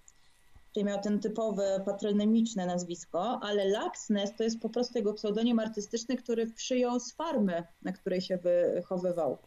czyli 0.73 0.85
miał 0.85 1.01
ten 1.01 1.19
typowe 1.19 1.81
patronymiczne 1.85 2.65
nazwisko, 2.65 3.39
ale 3.43 3.65
Laxness 3.65 4.35
to 4.37 4.43
jest 4.43 4.59
po 4.59 4.69
prostu 4.69 4.97
jego 4.97 5.13
pseudonim 5.13 5.59
artystyczny, 5.59 6.17
który 6.17 6.47
przyjął 6.47 6.99
z 6.99 7.13
farmy, 7.13 7.63
na 7.81 7.91
której 7.91 8.21
się 8.21 8.37
wychowywał. 8.37 9.37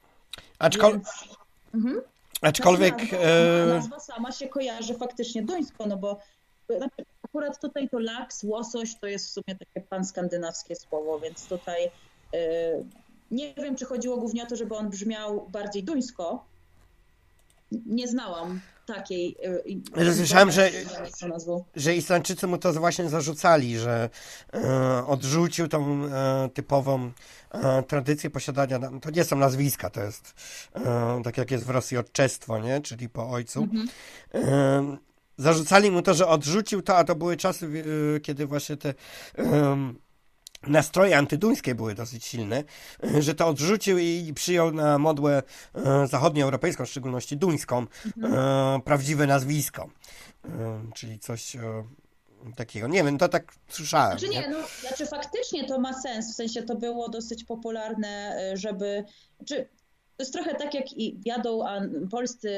Aczkol... 0.59 0.93
Więc... 0.93 1.09
Mhm. 1.75 2.01
Aczkolwiek. 2.43 2.99
Nazwa, 2.99 3.17
e, 3.19 3.67
nazwa, 3.67 4.01
sama 4.01 4.33
się 4.33 4.49
kojarzy 4.49 4.95
faktycznie 4.95 5.43
duńsko, 5.43 5.87
no 5.87 5.97
bo 5.97 6.21
znaczy, 6.77 7.05
akurat 7.23 7.61
tutaj 7.61 7.89
to 7.89 7.99
laks, 7.99 8.45
łosoś 8.45 8.95
to 9.01 9.07
jest 9.07 9.27
w 9.27 9.31
sumie 9.31 9.59
takie 9.59 9.87
panskandynawskie 9.89 10.77
słowo, 10.77 11.21
więc 11.21 11.49
tutaj 11.49 11.91
e, 12.35 12.39
nie 13.31 13.55
wiem, 13.55 13.77
czy 13.77 13.85
chodziło 13.85 14.17
głównie 14.17 14.43
o 14.43 14.47
to, 14.47 14.57
żeby 14.57 14.77
on 14.77 14.91
brzmiał 14.91 15.49
bardziej 15.49 15.85
duńsko. 15.85 16.45
Nie 17.87 18.09
znałam 18.09 18.61
takiej. 18.87 19.37
Że 19.97 20.15
słyszałem, 20.15 20.51
że, 20.51 20.71
że 21.77 21.95
Islandczycy 21.95 22.47
mu 22.47 22.59
to 22.59 22.73
właśnie 22.73 23.09
zarzucali, 23.09 23.79
że 23.79 24.11
e, 24.55 25.07
odrzucił 25.07 25.69
tą 25.69 26.05
e, 26.05 26.49
typową 26.55 27.11
e, 27.51 27.83
tradycję 27.83 28.31
posiadania. 28.31 28.81
To 29.03 29.11
nie 29.11 29.25
są 29.25 29.37
nazwiska, 29.37 29.91
to 29.91 30.03
jest 30.03 30.35
e, 30.75 31.21
tak 31.25 31.39
jak 31.39 31.51
jest 31.51 31.65
w 31.65 31.71
Rosji 31.71 31.97
odczestwo, 31.97 32.59
nie? 32.59 32.81
czyli 32.81 33.09
po 33.09 33.31
ojcu. 33.31 33.63
Mhm. 33.63 33.89
E, 34.35 34.97
zarzucali 35.39 35.91
mu 35.91 36.03
to, 36.03 36.15
że 36.15 36.27
odrzucił 36.27 36.83
to, 36.83 36.97
a 36.97 37.05
to 37.05 37.15
były 37.15 37.37
czasy, 37.37 37.85
e, 38.17 38.21
kiedy 38.21 38.47
właśnie 38.47 38.77
te 38.77 38.95
nastroje 40.63 41.19
antyduńskie 41.19 41.75
były 41.75 41.95
dosyć 41.95 42.25
silne, 42.25 42.65
że 43.21 43.35
to 43.35 43.47
odrzucił 43.47 43.99
i 43.99 44.33
przyjął 44.35 44.73
na 44.73 44.99
modłę 44.99 45.43
e, 45.75 46.07
zachodnioeuropejską, 46.07 46.85
w 46.85 46.89
szczególności 46.89 47.37
duńską, 47.37 47.87
mhm. 48.07 48.35
E, 48.35 48.81
prawdziwe 48.81 49.27
nazwisko. 49.27 49.89
E, 50.45 50.49
czyli 50.95 51.19
coś 51.19 51.57
takiego. 52.57 52.89
Nie 52.89 53.05
wiem, 53.05 53.19
to 53.19 53.29
tak 53.29 53.53
słyszałem. 53.69 54.19
Znaczy 54.19 54.35
nie, 54.35 54.41
nie? 54.41 54.49
no, 54.49 54.59
znaczy 54.81 55.07
faktycznie 55.07 55.65
to 55.65 55.79
ma 55.79 56.01
sens, 56.01 56.33
w 56.33 56.35
sensie 56.35 56.63
to 56.63 56.75
było 56.75 57.09
dosyć 57.09 57.45
popularne, 57.45 58.41
żeby, 58.55 59.05
czy 59.47 59.69
to 60.17 60.23
jest 60.23 60.33
trochę 60.33 60.55
tak, 60.55 60.75
jak 60.75 60.85
jadą 61.25 61.65
polscy 62.11 62.51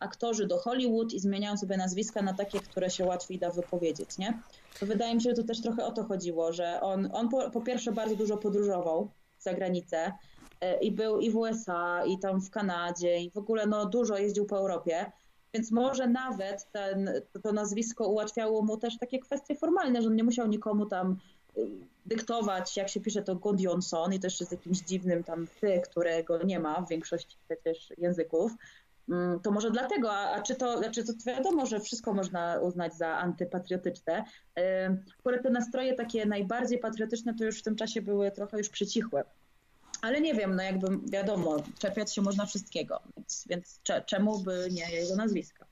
aktorzy 0.00 0.46
do 0.46 0.58
Hollywood 0.58 1.12
i 1.12 1.20
zmieniają 1.20 1.56
sobie 1.56 1.76
nazwiska 1.76 2.22
na 2.22 2.34
takie, 2.34 2.60
które 2.60 2.90
się 2.90 3.04
łatwiej 3.04 3.38
da 3.38 3.50
wypowiedzieć, 3.50 4.18
nie? 4.18 4.38
Wydaje 4.82 5.14
mi 5.14 5.22
się, 5.22 5.30
że 5.30 5.36
to 5.36 5.44
też 5.44 5.62
trochę 5.62 5.84
o 5.84 5.92
to 5.92 6.04
chodziło, 6.04 6.52
że 6.52 6.80
on, 6.80 7.08
on 7.12 7.28
po, 7.28 7.50
po 7.50 7.60
pierwsze 7.60 7.92
bardzo 7.92 8.16
dużo 8.16 8.36
podróżował 8.36 9.10
za 9.38 9.54
granicę 9.54 10.12
e, 10.60 10.80
i 10.80 10.92
był 10.92 11.20
i 11.20 11.30
w 11.30 11.36
USA, 11.36 12.04
i 12.04 12.18
tam 12.18 12.40
w 12.40 12.50
Kanadzie, 12.50 13.18
i 13.18 13.30
w 13.30 13.36
ogóle 13.36 13.66
no, 13.66 13.86
dużo 13.86 14.18
jeździł 14.18 14.46
po 14.46 14.58
Europie, 14.58 15.12
więc 15.54 15.70
może 15.70 16.06
nawet 16.06 16.72
ten, 16.72 17.10
to, 17.42 17.52
nazwisko 17.52 18.08
ułatwiało 18.08 18.62
mu 18.62 18.76
też 18.76 18.98
takie 18.98 19.18
kwestie 19.18 19.54
formalne, 19.54 20.02
że 20.02 20.08
on 20.08 20.16
nie 20.16 20.24
musiał 20.24 20.46
nikomu 20.46 20.86
tam 20.86 21.16
dyktować, 22.06 22.76
jak 22.76 22.88
się 22.88 23.00
pisze 23.00 23.22
to 23.22 23.36
Godjonson 23.36 24.12
i 24.12 24.20
też 24.20 24.38
z 24.38 24.52
jakimś 24.52 24.78
dziwnym 24.78 25.24
tam 25.24 25.46
ty, 25.60 25.80
którego 25.90 26.42
nie 26.42 26.60
ma 26.60 26.82
w 26.82 26.88
większości 26.88 27.36
przecież 27.44 27.92
języków. 27.98 28.52
Mm, 29.08 29.40
to 29.40 29.50
może 29.50 29.70
dlatego, 29.70 30.12
a, 30.12 30.30
a 30.30 30.42
czy 30.42 30.54
to, 30.54 30.78
znaczy 30.78 31.04
to 31.04 31.12
wiadomo, 31.26 31.66
że 31.66 31.80
wszystko 31.80 32.14
można 32.14 32.60
uznać 32.60 32.94
za 32.94 33.08
antypatriotyczne. 33.08 34.24
Akurat 35.20 35.42
te 35.42 35.50
nastroje 35.50 35.94
takie 35.94 36.26
najbardziej 36.26 36.78
patriotyczne 36.78 37.34
to 37.34 37.44
już 37.44 37.58
w 37.58 37.62
tym 37.62 37.76
czasie 37.76 38.02
były 38.02 38.30
trochę 38.30 38.58
już 38.58 38.68
przycichłe. 38.68 39.24
Ale 40.02 40.20
nie 40.20 40.34
wiem, 40.34 40.56
no 40.56 40.62
jakby 40.62 40.98
wiadomo, 41.10 41.56
czepiać 41.78 42.14
się 42.14 42.22
można 42.22 42.46
wszystkiego, 42.46 43.00
więc, 43.16 43.44
więc 43.48 43.80
czemu 44.06 44.38
by 44.38 44.68
nie 44.70 44.96
jego 44.96 45.16
nazwiska? 45.16 45.66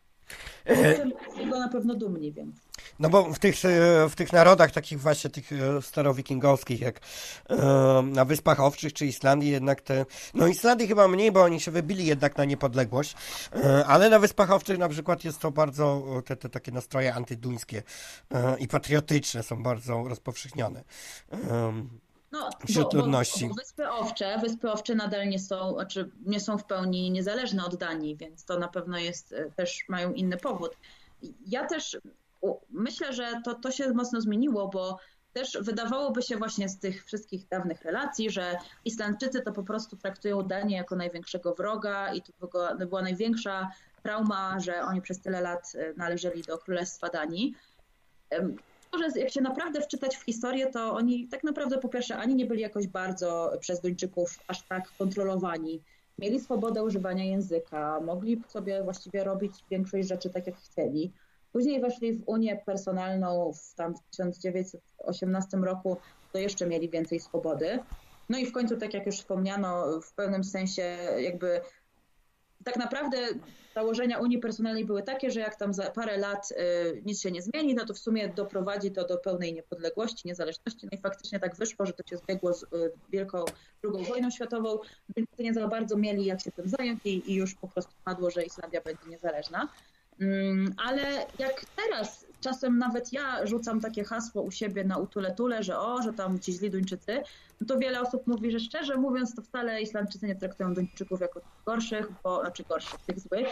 Jestem 0.67 1.13
go 1.51 1.59
na 1.59 1.69
pewno 1.69 1.95
dumni, 1.95 2.33
więc. 2.33 2.68
No 2.99 3.09
bo 3.09 3.33
w 3.33 3.39
tych, 3.39 3.65
e, 3.65 4.09
w 4.09 4.15
tych 4.15 4.33
narodach 4.33 4.71
takich 4.71 5.01
właśnie 5.01 5.31
tych 5.31 5.53
e, 5.53 5.83
starowikingowskich, 5.83 6.81
jak 6.81 7.01
e, 7.51 7.57
na 8.03 8.25
Wyspach 8.25 8.61
Owczych 8.61 8.93
czy 8.93 9.07
Islandii 9.07 9.51
jednak 9.51 9.81
te, 9.81 10.07
no 10.35 10.47
Islandii 10.47 10.89
chyba 10.89 11.09
mniej, 11.09 11.33
bo 11.33 11.43
oni 11.43 11.61
się 11.61 11.71
wybili 11.71 12.07
jednak 12.07 12.37
na 12.37 12.45
niepodległość, 12.45 13.15
ale 13.87 14.11
na 14.11 14.19
Wyspach 14.19 14.51
Owczych 14.51 14.79
na 14.79 14.89
przykład 14.89 15.25
jest 15.25 15.39
to 15.39 15.51
bardzo, 15.51 16.05
te, 16.25 16.37
te 16.37 16.49
takie 16.49 16.73
nastroje 16.73 17.15
antyduńskie 17.15 17.83
i 18.59 18.69
patriotyczne 18.69 19.43
są 19.43 19.63
bardzo 19.63 20.05
rozpowszechnione. 20.09 20.85
No, 22.33 22.51
wśród 22.69 22.93
bo, 22.93 22.99
ludności. 22.99 23.49
Bo, 23.49 23.49
bo 23.49 23.55
Wyspy 23.55 23.91
Owcze, 23.91 24.39
Wyspy 24.39 24.73
Owcze 24.73 24.95
nadal 24.95 25.29
nie 25.29 25.39
są, 25.39 25.75
znaczy 25.75 26.11
nie 26.27 26.41
są 26.41 26.59
w 26.59 26.65
pełni 26.65 27.11
niezależne 27.11 27.65
od 27.65 27.77
Danii, 27.77 28.17
więc 28.17 28.45
to 28.45 28.59
na 28.59 28.69
pewno 28.69 28.99
jest, 28.99 29.35
też 29.57 29.85
mają 29.89 30.13
inny 30.13 30.37
powód. 30.37 30.77
Ja 31.47 31.67
też 31.67 31.99
myślę, 32.71 33.13
że 33.13 33.41
to, 33.45 33.55
to 33.55 33.71
się 33.71 33.93
mocno 33.93 34.21
zmieniło, 34.21 34.69
bo 34.69 34.99
też 35.33 35.59
wydawałoby 35.61 36.23
się 36.23 36.37
właśnie 36.37 36.69
z 36.69 36.79
tych 36.79 37.05
wszystkich 37.05 37.49
dawnych 37.49 37.83
relacji, 37.83 38.31
że 38.31 38.57
Islandczycy 38.85 39.41
to 39.41 39.53
po 39.53 39.63
prostu 39.63 39.97
traktują 39.97 40.43
Danię 40.43 40.77
jako 40.77 40.97
największego 40.97 41.55
wroga 41.55 42.15
i 42.15 42.23
to 42.23 42.49
była 42.87 43.03
największa 43.03 43.71
trauma, 44.03 44.61
że 44.61 44.83
oni 44.83 45.03
przez 45.03 45.21
tyle 45.21 45.41
lat 45.41 45.73
e, 45.75 45.93
należeli 45.97 46.43
do 46.43 46.59
Królestwa 46.59 47.09
Danii. 47.09 47.55
Że 48.99 49.21
jak 49.21 49.31
się 49.31 49.41
naprawdę 49.41 49.81
wczytać 49.81 50.17
w 50.17 50.23
historię, 50.23 50.67
to 50.67 50.93
oni 50.95 51.29
tak 51.29 51.45
naprawdę 51.45 51.79
po 51.79 51.89
pierwsze 51.89 52.17
ani 52.17 52.35
nie 52.35 52.47
byli 52.47 52.61
jakoś 52.61 52.87
bardzo 52.87 53.53
przez 53.61 53.81
Duńczyków 53.81 54.39
aż 54.49 54.63
tak 54.63 54.93
kontrolowani. 54.99 55.83
Mieli 56.19 56.41
swobodę 56.41 56.83
używania 56.83 57.25
języka, 57.25 58.01
mogli 58.01 58.43
sobie 58.49 58.83
właściwie 58.83 59.25
robić 59.25 59.53
większość 59.71 60.09
rzeczy 60.09 60.31
tak 60.31 60.47
jak 60.47 60.57
chcieli. 60.57 61.13
Później 61.53 61.81
weszli 61.81 62.13
w 62.13 62.29
Unię 62.29 62.63
personalną 62.67 63.53
w, 63.53 63.75
tam 63.75 63.95
w 63.95 64.01
1918 64.11 65.57
roku, 65.57 65.97
to 66.33 66.39
jeszcze 66.39 66.67
mieli 66.67 66.89
więcej 66.89 67.21
swobody. 67.21 67.79
No 68.29 68.39
i 68.39 68.47
w 68.47 68.53
końcu, 68.53 68.77
tak 68.77 68.95
jak 68.95 69.07
już 69.07 69.17
wspomniano, 69.17 70.01
w 70.01 70.13
pewnym 70.13 70.45
sensie 70.45 70.97
jakby 71.19 71.61
tak 72.65 72.77
naprawdę 72.77 73.17
założenia 73.75 74.19
Unii 74.19 74.39
Personalnej 74.39 74.85
były 74.85 75.03
takie, 75.03 75.31
że 75.31 75.41
jak 75.41 75.57
tam 75.57 75.75
za 75.75 75.91
parę 75.91 76.17
lat 76.17 76.51
y, 76.51 77.03
nic 77.07 77.21
się 77.21 77.31
nie 77.31 77.43
zmieni, 77.43 77.75
no 77.75 77.85
to 77.85 77.95
w 77.95 77.99
sumie 77.99 78.29
doprowadzi 78.29 78.91
to 78.91 79.07
do 79.07 79.19
pełnej 79.19 79.55
niepodległości, 79.55 80.29
niezależności. 80.29 80.87
No 80.93 80.99
i 80.99 81.01
faktycznie 81.01 81.41
tak 81.41 81.57
wyszło, 81.57 81.87
że 81.87 81.93
to 81.93 82.03
się 82.11 82.17
zbiegło 82.17 82.55
z 82.55 82.63
y, 82.63 82.67
Wielką 83.09 83.45
II 83.85 84.07
wojną 84.07 84.31
światową, 84.31 84.79
więc 85.17 85.29
nie 85.39 85.55
za 85.55 85.69
bardzo 85.69 85.97
mieli 85.97 86.25
jak 86.25 86.41
się 86.41 86.53
tym 86.53 86.69
zająć 86.69 87.01
i, 87.05 87.33
i 87.33 87.35
już 87.35 87.55
po 87.55 87.69
prostu 87.69 87.93
padło, 88.05 88.31
że 88.31 88.43
Islandia 88.43 88.81
będzie 88.81 89.07
niezależna. 89.09 89.69
Mm, 90.21 90.75
ale 90.77 91.27
jak 91.39 91.65
teraz 91.77 92.27
czasem 92.41 92.79
nawet 92.79 93.13
ja 93.13 93.47
rzucam 93.47 93.81
takie 93.81 94.05
hasło 94.05 94.43
u 94.43 94.51
siebie 94.51 94.85
na 94.85 94.99
utule 94.99 95.35
tule, 95.35 95.63
że 95.63 95.79
o, 95.79 96.03
że 96.03 96.13
tam 96.13 96.41
ci 96.41 96.53
źli 96.53 96.71
Duńczycy, 96.71 97.23
no 97.61 97.67
to 97.67 97.79
wiele 97.79 98.01
osób 98.01 98.27
mówi, 98.27 98.51
że 98.51 98.61
szczerze 98.61 98.97
mówiąc, 98.97 99.35
to 99.35 99.43
wcale 99.43 99.83
Islandczycy 99.83 100.27
nie 100.27 100.37
traktują 100.37 100.75
Duńczyków 100.75 101.21
jako 101.21 101.41
gorszych, 101.67 102.07
bo, 102.25 102.41
znaczy 102.41 102.65
gorszych, 102.69 103.01
tych 103.01 103.21
złych, 103.21 103.49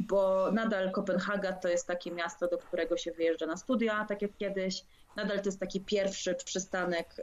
bo 0.00 0.50
nadal 0.52 0.92
Kopenhaga 0.92 1.52
to 1.52 1.68
jest 1.68 1.86
takie 1.86 2.10
miasto, 2.10 2.48
do 2.48 2.58
którego 2.58 2.96
się 2.96 3.12
wyjeżdża 3.12 3.46
na 3.46 3.56
studia, 3.56 4.04
tak 4.08 4.22
jak 4.22 4.36
kiedyś. 4.36 4.84
Nadal 5.16 5.40
to 5.40 5.44
jest 5.44 5.60
taki 5.60 5.80
pierwszy 5.80 6.34
przystanek 6.44 7.14
e, 7.18 7.22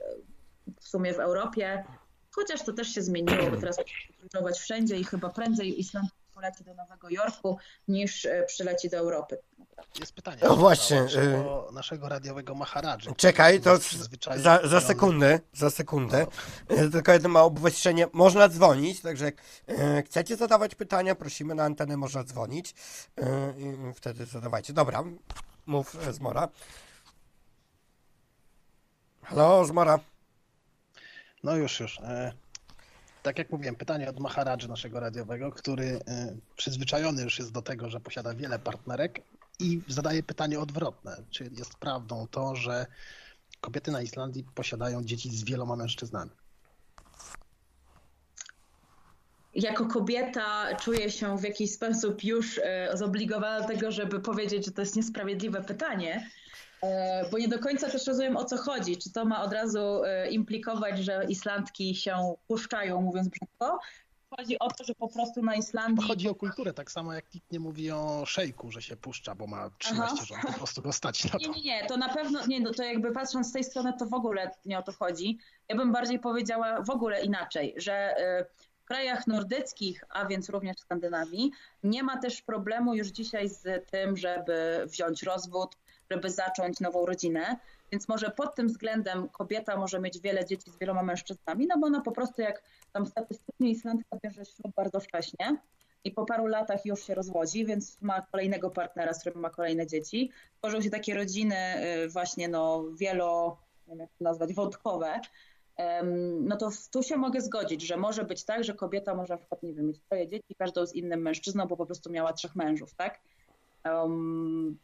w 0.80 0.88
sumie 0.88 1.14
w 1.14 1.20
Europie, 1.20 1.86
chociaż 2.32 2.64
to 2.64 2.74
też 2.74 2.94
się 2.94 3.02
zmieniło, 3.02 3.52
bo 3.52 3.58
teraz 3.58 3.78
podróżować 4.22 4.60
wszędzie 4.60 4.98
i 4.98 5.04
chyba 5.04 5.30
prędzej 5.30 5.80
Island 5.80 6.10
poleci 6.42 6.64
do 6.64 6.74
Nowego 6.74 7.10
Jorku 7.10 7.58
niż 7.88 8.26
e, 8.26 8.44
przyleci 8.44 8.90
do 8.90 8.98
Europy. 8.98 9.38
Jest 10.00 10.14
pytanie. 10.14 10.38
No 10.44 10.56
właśnie, 10.56 11.02
Naszego, 11.02 11.70
naszego 11.74 12.10
radiowego 12.10 12.56
Maharadży. 12.56 13.16
Czekaj, 13.16 13.62
to 13.62 13.78
za, 14.38 14.68
za 14.68 14.82
sekundę, 14.82 15.40
za 15.54 15.70
sekundę. 15.70 16.28
E, 16.68 16.90
Tylko 16.90 17.12
jedno 17.12 17.30
małe 17.30 17.46
obwieszczenie. 17.46 18.08
Można 18.14 18.50
dzwonić, 18.50 19.02
także 19.02 19.26
jak 19.26 19.36
e, 19.68 20.04
chcecie 20.04 20.36
zadawać 20.36 20.76
pytania, 20.76 21.16
prosimy 21.16 21.56
na 21.56 21.64
antenę, 21.64 21.98
można 21.98 22.24
dzwonić. 22.24 22.74
E, 23.18 23.54
i 23.58 23.94
wtedy 23.94 24.26
zadawajcie. 24.26 24.74
Dobra, 24.74 25.04
mów 25.66 26.08
e, 26.08 26.14
Zmora. 26.14 26.48
Halo, 29.24 29.66
Zmora. 29.66 30.00
No 31.44 31.56
już, 31.56 31.80
już. 31.80 32.00
Tak 33.24 33.38
jak 33.38 33.52
mówiłem, 33.52 33.76
pytanie 33.76 34.10
od 34.10 34.20
Maharadży 34.20 34.68
naszego 34.68 35.00
radiowego, 35.00 35.52
który 35.52 36.00
e, 36.08 36.36
przyzwyczajony 36.56 37.24
już 37.24 37.40
jest 37.40 37.52
do 37.52 37.62
tego, 37.62 37.90
że 37.90 38.00
posiada 38.00 38.34
wiele 38.34 38.60
partnerek 38.60 39.22
i 39.60 39.82
zadaje 39.88 40.24
pytanie 40.24 40.60
odwrotne. 40.60 41.18
Czy 41.30 41.44
jest 41.44 41.76
prawdą 41.76 42.28
to, 42.32 42.56
że 42.56 42.86
kobiety 43.62 43.92
na 43.92 44.02
Islandii 44.02 44.46
posiadają 44.56 45.04
dzieci 45.04 45.30
z 45.30 45.44
wieloma 45.44 45.76
mężczyznami? 45.76 46.32
jako 49.56 49.86
kobieta 49.86 50.76
czuję 50.76 51.12
się 51.12 51.38
w 51.38 51.44
jakiś 51.44 51.72
sposób 51.72 52.24
już 52.24 52.60
e, 52.64 52.90
zobligowana 52.94 53.62
do 53.62 53.68
tego, 53.68 53.92
żeby 53.92 54.20
powiedzieć, 54.20 54.66
że 54.66 54.72
to 54.72 54.82
jest 54.82 54.96
niesprawiedliwe 54.96 55.64
pytanie, 55.64 56.30
bo 57.32 57.38
nie 57.38 57.48
do 57.48 57.60
końca 57.60 57.90
też 57.90 58.08
rozumiem 58.08 58.38
o 58.38 58.46
co 58.46 58.58
chodzi. 58.58 58.98
Czy 58.98 59.12
to 59.14 59.26
ma 59.26 59.44
od 59.44 59.54
razu 59.54 60.04
e, 60.04 60.30
implikować, 60.32 61.00
że 61.00 61.26
Islandki 61.30 61.96
się 61.96 62.34
puszczają, 62.48 63.02
mówiąc 63.02 63.28
brzydko? 63.28 63.80
Chodzi 64.38 64.60
o 64.60 64.68
to, 64.72 64.84
że 64.84 64.96
po 64.96 65.08
prostu 65.08 65.42
na 65.44 65.56
Islandii. 65.56 66.08
chodzi 66.08 66.30
o 66.30 66.36
kulturę, 66.36 66.74
tak 66.74 66.92
samo 66.92 67.14
jak 67.14 67.34
nikt 67.34 67.52
nie 67.52 67.60
mówi 67.60 67.92
o 67.92 68.24
szejku, 68.26 68.72
że 68.72 68.82
się 68.82 68.96
puszcza, 68.96 69.36
bo 69.36 69.48
ma 69.48 69.70
13 69.78 70.16
Aha. 70.18 70.26
żon, 70.26 70.38
po 70.42 70.54
prostu 70.54 70.82
go 70.82 70.94
stać 70.94 71.24
na 71.34 71.40
Nie, 71.40 71.46
to. 71.46 71.54
nie, 71.54 71.62
nie, 71.62 71.86
to 71.86 71.98
na 71.98 72.10
pewno, 72.10 72.46
nie, 72.48 72.60
no 72.60 72.72
to 72.74 72.84
jakby 72.84 73.12
patrząc 73.12 73.48
z 73.50 73.52
tej 73.52 73.64
strony, 73.64 73.94
to 74.00 74.06
w 74.06 74.14
ogóle 74.14 74.52
nie 74.66 74.80
o 74.80 74.82
to 74.82 74.92
chodzi. 74.92 75.38
Ja 75.70 75.76
bym 75.76 75.92
bardziej 75.92 76.20
powiedziała 76.20 76.82
w 76.82 76.90
ogóle 76.90 77.22
inaczej, 77.22 77.74
że 77.78 78.16
y, 78.42 78.46
w 78.82 78.86
krajach 78.86 79.28
nordyckich, 79.28 80.04
a 80.10 80.26
więc 80.26 80.50
również 80.50 80.78
w 80.78 80.80
Skandynawii, 80.80 81.52
nie 81.84 82.04
ma 82.04 82.18
też 82.18 82.42
problemu 82.42 82.94
już 82.96 83.08
dzisiaj 83.08 83.50
z 83.50 83.90
tym, 83.92 84.18
żeby 84.18 84.84
wziąć 84.88 85.24
rozwód, 85.24 85.76
żeby 86.12 86.30
zacząć 86.30 86.80
nową 86.80 87.06
rodzinę. 87.06 87.58
Więc 87.92 88.08
może 88.08 88.30
pod 88.30 88.56
tym 88.56 88.68
względem 88.68 89.30
kobieta 89.30 89.78
może 89.78 90.00
mieć 90.00 90.20
wiele 90.20 90.46
dzieci 90.46 90.72
z 90.72 90.78
wieloma 90.78 91.04
mężczyznami, 91.04 91.68
no 91.68 91.78
bo 91.80 91.88
ona 91.88 92.02
po 92.02 92.12
prostu 92.12 92.42
jak 92.42 92.64
tam 92.94 93.06
statystycznie 93.06 93.70
Islandka 93.70 94.18
bierze 94.24 94.46
ślub 94.46 94.76
bardzo 94.76 95.00
wcześnie 95.00 95.58
i 96.04 96.12
po 96.12 96.26
paru 96.26 96.48
latach 96.48 96.86
już 96.86 97.04
się 97.04 97.16
rozwodzi, 97.16 97.66
więc 97.66 98.02
ma 98.02 98.22
kolejnego 98.22 98.70
partnera, 98.70 99.14
z 99.14 99.20
którym 99.20 99.40
ma 99.40 99.50
kolejne 99.50 99.88
dzieci. 99.88 100.32
Tworzą 100.58 100.82
się 100.82 100.90
takie 100.90 101.16
rodziny 101.16 101.56
y, 102.06 102.10
właśnie 102.10 102.48
no 102.48 102.84
wielo, 103.00 103.58
nie 103.88 103.92
wiem 103.92 104.00
jak 104.00 104.10
to 104.10 104.24
nazwać, 104.24 104.54
wątkowe. 104.54 105.20
No 106.40 106.58
to 106.58 106.70
tu 106.92 107.04
się 107.04 107.18
mogę 107.18 107.42
zgodzić, 107.42 107.82
że 107.82 107.98
może 107.98 108.24
być 108.24 108.44
tak, 108.44 108.64
że 108.64 108.74
kobieta 108.74 109.16
może 109.16 109.34
na 109.34 109.38
przykład, 109.38 109.64
nie 109.64 109.74
wiem, 109.74 109.88
mieć 109.88 110.02
swoje 110.02 110.28
dzieci, 110.28 110.56
każdą 110.58 110.86
z 110.86 110.94
innym 110.96 111.22
mężczyzną, 111.22 111.68
bo 111.68 111.78
po 111.78 111.86
prostu 111.86 112.12
miała 112.12 112.34
trzech 112.34 112.56
mężów, 112.56 112.94
tak? 112.94 113.20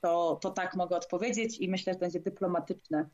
To, 0.01 0.39
to 0.41 0.51
tak 0.51 0.75
mogę 0.75 0.95
odpowiedzieć 0.95 1.59
i 1.59 1.69
myślę, 1.69 1.93
że 1.93 1.99
będzie 1.99 2.19
dyplomatyczne. 2.19 3.09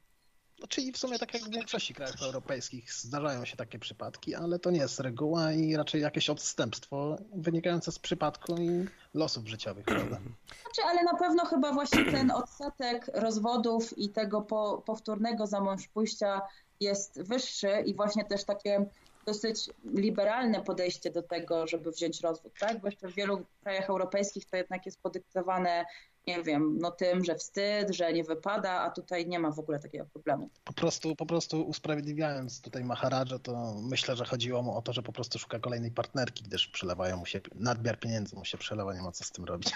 No, 0.60 0.68
czyli 0.68 0.92
w 0.92 0.98
sumie 0.98 1.20
tak 1.20 1.34
jak 1.34 1.44
w 1.44 1.50
większości 1.50 1.94
krajów 1.94 2.22
europejskich 2.22 2.94
zdarzają 2.94 3.46
się 3.46 3.58
takie 3.58 3.80
przypadki, 3.80 4.36
ale 4.36 4.60
to 4.60 4.72
nie 4.72 4.80
jest 4.80 5.00
reguła 5.00 5.54
i 5.54 5.76
raczej 5.76 6.02
jakieś 6.02 6.30
odstępstwo 6.30 7.18
wynikające 7.36 7.92
z 7.92 8.00
przypadku 8.00 8.56
i 8.58 8.86
losów 9.14 9.48
życiowych, 9.48 9.86
prawda? 9.86 10.20
Znaczy, 10.64 10.90
ale 10.90 11.04
na 11.04 11.16
pewno 11.16 11.46
chyba 11.46 11.74
właśnie 11.74 12.12
ten 12.12 12.32
odsetek 12.32 13.12
rozwodów 13.14 13.98
i 13.98 14.10
tego 14.10 14.42
po, 14.42 14.84
powtórnego 14.86 15.48
za 15.48 15.62
mąż 15.62 15.88
pójścia 15.88 16.42
jest 16.80 17.22
wyższy 17.22 17.84
i 17.86 17.96
właśnie 17.96 18.26
też 18.26 18.44
takie 18.44 18.86
dosyć 19.26 19.70
liberalne 19.94 20.62
podejście 20.62 21.12
do 21.12 21.24
tego, 21.24 21.68
żeby 21.68 21.92
wziąć 21.92 22.22
rozwód, 22.22 22.54
tak? 22.60 22.82
Bo 22.82 22.88
jeszcze 22.88 23.08
w 23.08 23.14
wielu 23.14 23.46
krajach 23.64 23.90
europejskich 23.90 24.46
to 24.46 24.58
jednak 24.58 24.86
jest 24.86 25.02
podyktowane, 25.02 25.86
nie 26.28 26.44
wiem, 26.44 26.78
no 26.80 26.92
tym, 26.92 27.26
że 27.26 27.36
wstyd, 27.36 27.96
że 27.96 28.14
nie 28.14 28.24
wypada, 28.24 28.72
a 28.72 28.92
tutaj 28.92 29.28
nie 29.28 29.40
ma 29.40 29.52
w 29.52 29.60
ogóle 29.60 29.80
takiego 29.80 30.06
problemu. 30.06 30.50
Po 30.64 30.74
prostu, 30.74 31.16
po 31.16 31.26
prostu 31.26 31.62
usprawiedliwiając 31.62 32.62
tutaj 32.62 32.84
Maharadża, 32.84 33.40
to 33.40 33.74
myślę, 33.82 34.16
że 34.16 34.26
chodziło 34.26 34.62
mu 34.62 34.78
o 34.78 34.82
to, 34.82 34.94
że 34.94 35.02
po 35.02 35.14
prostu 35.14 35.40
szuka 35.40 35.60
kolejnej 35.60 35.92
partnerki, 35.92 36.44
gdyż 36.44 36.68
przelewają 36.68 37.18
mu 37.18 37.26
się, 37.26 37.42
nadmiar 37.56 38.00
pieniędzy 38.00 38.36
mu 38.36 38.46
się 38.46 38.58
przelewa, 38.58 38.94
nie 38.94 39.02
ma 39.02 39.12
co 39.12 39.24
z 39.24 39.32
tym 39.32 39.46
robić. 39.46 39.72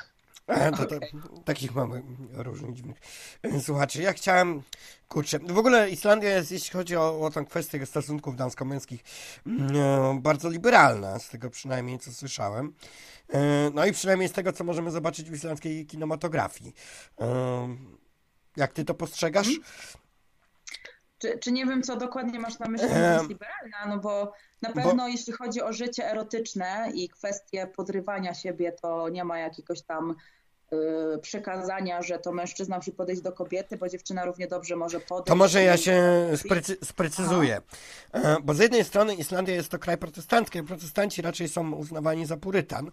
To, 0.78 0.86
to, 0.86 0.96
takich 1.46 1.76
mamy 1.76 2.04
różnych 2.34 2.74
dziwnych 2.74 2.98
słuchaczy. 3.62 4.02
Ja 4.02 4.14
chciałem, 4.14 4.62
kurczę, 5.08 5.40
w 5.40 5.58
ogóle 5.58 5.90
Islandia 5.90 6.30
jest, 6.30 6.52
jeśli 6.52 6.72
chodzi 6.72 6.96
o, 6.96 7.20
o 7.22 7.30
tę 7.32 7.46
kwestię 7.46 7.86
stosunków 7.86 8.36
damsko-męskich, 8.36 9.04
e, 9.48 10.20
bardzo 10.22 10.50
liberalna, 10.50 11.20
z 11.20 11.30
tego 11.30 11.50
przynajmniej 11.50 12.00
co 12.00 12.12
słyszałem. 12.14 12.74
E, 13.30 13.72
No 13.74 13.86
i 13.86 13.92
przynajmniej 13.92 14.30
z 14.30 14.34
tego, 14.34 14.54
co 14.54 14.64
możemy 14.64 14.92
zobaczyć 14.92 15.30
w 15.30 15.34
islandzkiej 15.34 15.86
kinematografii. 15.86 16.74
E, 17.22 17.28
Jak 18.58 18.74
ty 18.74 18.86
to 18.86 18.94
postrzegasz? 18.94 19.48
Czy, 21.18 21.40
czy 21.40 21.52
nie 21.52 21.66
wiem, 21.66 21.84
co 21.84 21.96
dokładnie 21.96 22.40
masz 22.40 22.60
na 22.60 22.68
myśli, 22.68 22.88
Em, 22.88 23.12
mówiąc 23.12 23.30
liberalna, 23.30 23.96
no 23.96 23.98
bo 23.98 24.34
na 24.62 24.72
pewno 24.74 25.08
jeśli 25.08 25.34
chodzi 25.34 25.62
o 25.62 25.74
życie 25.74 26.12
erotyczne 26.12 26.92
i 26.94 27.10
kwestie 27.10 27.68
podrywania 27.68 28.34
siebie, 28.34 28.72
to 28.72 29.10
nie 29.10 29.24
ma 29.24 29.40
jakiegoś 29.40 29.82
tam 29.82 30.16
y, 30.74 31.18
przykazania, 31.22 32.02
że 32.02 32.20
to 32.20 32.32
mężczyzna 32.32 32.76
musi 32.78 32.92
podejść 32.92 33.22
do 33.22 33.32
kobiety, 33.32 33.78
bo 33.78 33.90
dziewczyna 33.90 34.26
równie 34.26 34.48
dobrze 34.48 34.76
może 34.76 35.00
podejść. 35.00 35.28
To 35.28 35.36
może 35.36 35.64
ja 35.64 35.78
się 35.78 36.04
sprecy- 36.34 36.86
sprecyzuję. 36.86 37.62
E, 38.14 38.38
Bo 38.44 38.54
z 38.54 38.60
jednej 38.60 38.84
strony 38.84 39.16
Islandia 39.16 39.56
jest 39.56 39.70
to 39.70 39.80
kraj 39.80 39.98
protestancki, 39.98 40.60
a 40.60 40.64
protestanci 40.64 41.22
raczej 41.22 41.50
są 41.50 41.72
uznawani 41.72 42.26
za 42.26 42.38
purytan, 42.38 42.92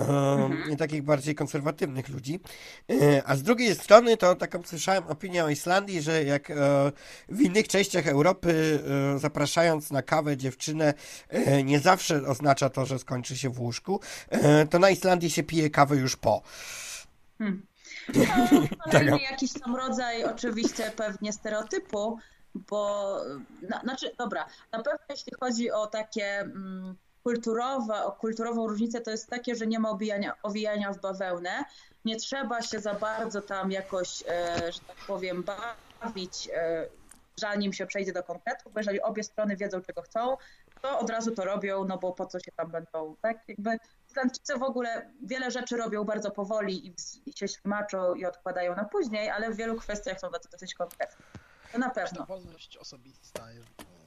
e, 0.00 0.50
nie 0.68 0.76
takich 0.76 1.02
bardziej 1.02 1.34
konserwatywnych 1.34 2.08
ludzi. 2.08 2.40
E, 2.90 3.22
A 3.26 3.36
z 3.36 3.42
drugiej 3.42 3.74
strony 3.74 4.16
to 4.16 4.34
taką 4.34 4.62
słyszałem 4.62 5.06
opinię 5.06 5.44
o 5.44 5.48
Islandii, 5.48 6.02
że 6.02 6.24
jak 6.24 6.52
w 7.28 7.40
innych 7.40 7.68
częściach 7.68 8.06
Europy 8.06 8.78
zapraszając 9.16 9.90
na 9.90 10.02
kawę 10.02 10.36
dziewczynę 10.36 10.94
nie 11.64 11.80
zawsze 11.80 12.22
oznacza 12.26 12.70
to, 12.70 12.86
że 12.86 12.98
skończy 12.98 13.36
się 13.36 13.50
w 13.50 13.60
łóżku, 13.60 14.00
to 14.70 14.78
na 14.78 14.90
Islandii 14.90 15.30
się 15.30 15.42
pije 15.42 15.70
kawę 15.70 15.96
już 15.96 16.16
po. 16.16 16.42
Hmm. 17.38 17.66
No, 18.54 18.60
Tak. 18.62 18.92
kolejny 18.92 19.18
jakiś 19.30 19.52
tam 19.52 19.76
rodzaj 19.76 20.24
oczywiście 20.24 20.92
pewnie 20.96 21.32
stereotypu, 21.32 22.18
bo 22.54 23.16
na, 23.68 23.80
znaczy, 23.80 24.14
dobra, 24.18 24.46
na 24.72 24.82
pewno 24.82 25.04
jeśli 25.10 25.32
chodzi 25.40 25.70
o 25.70 25.86
takie 25.86 26.38
mm, 26.40 26.96
kulturowe, 27.22 28.04
o 28.04 28.12
kulturową 28.12 28.68
różnicę, 28.68 29.00
to 29.00 29.10
jest 29.10 29.30
takie, 29.30 29.54
że 29.54 29.66
nie 29.66 29.78
ma 29.78 29.90
obijania, 29.90 30.34
owijania 30.42 30.92
w 30.92 31.00
bawełnę. 31.00 31.64
Nie 32.04 32.16
trzeba 32.16 32.62
się 32.62 32.80
za 32.80 32.94
bardzo 32.94 33.42
tam 33.42 33.70
jakoś, 33.70 34.22
e, 34.28 34.72
że 34.72 34.80
tak 34.80 34.96
powiem, 35.06 35.44
bawić, 36.00 36.48
e, 36.54 36.86
zanim 37.36 37.72
się 37.72 37.86
przejdzie 37.86 38.12
do 38.12 38.22
konkretu, 38.22 38.70
bo 38.70 38.80
jeżeli 38.80 39.00
obie 39.00 39.22
strony 39.22 39.56
wiedzą, 39.56 39.80
czego 39.80 40.02
chcą, 40.02 40.36
to 40.82 40.98
od 40.98 41.10
razu 41.10 41.30
to 41.30 41.44
robią, 41.44 41.84
no 41.84 41.98
bo 41.98 42.12
po 42.12 42.26
co 42.26 42.40
się 42.40 42.52
tam 42.56 42.70
będą, 42.70 43.16
tak? 43.20 43.48
Jakby 43.48 43.78
Islandczycy 44.16 44.58
w 44.58 44.62
ogóle 44.62 45.10
wiele 45.22 45.50
rzeczy 45.50 45.76
robią 45.76 46.04
bardzo 46.04 46.30
powoli 46.30 46.94
i, 47.26 47.32
się 47.36 47.48
ślimaczą 47.48 48.14
i 48.14 48.24
odkładają 48.26 48.76
na 48.76 48.84
później, 48.84 49.30
ale 49.30 49.50
w 49.50 49.56
wielu 49.56 49.76
kwestiach 49.76 50.20
są 50.20 50.30
tacy 50.30 50.48
dosyć 50.52 50.74
konkretne. 50.74 51.24
To 51.72 51.78
na 51.78 51.90
Ta 51.90 51.94
pewno. 51.94 52.26
wolność 52.26 52.76
osobista 52.76 53.42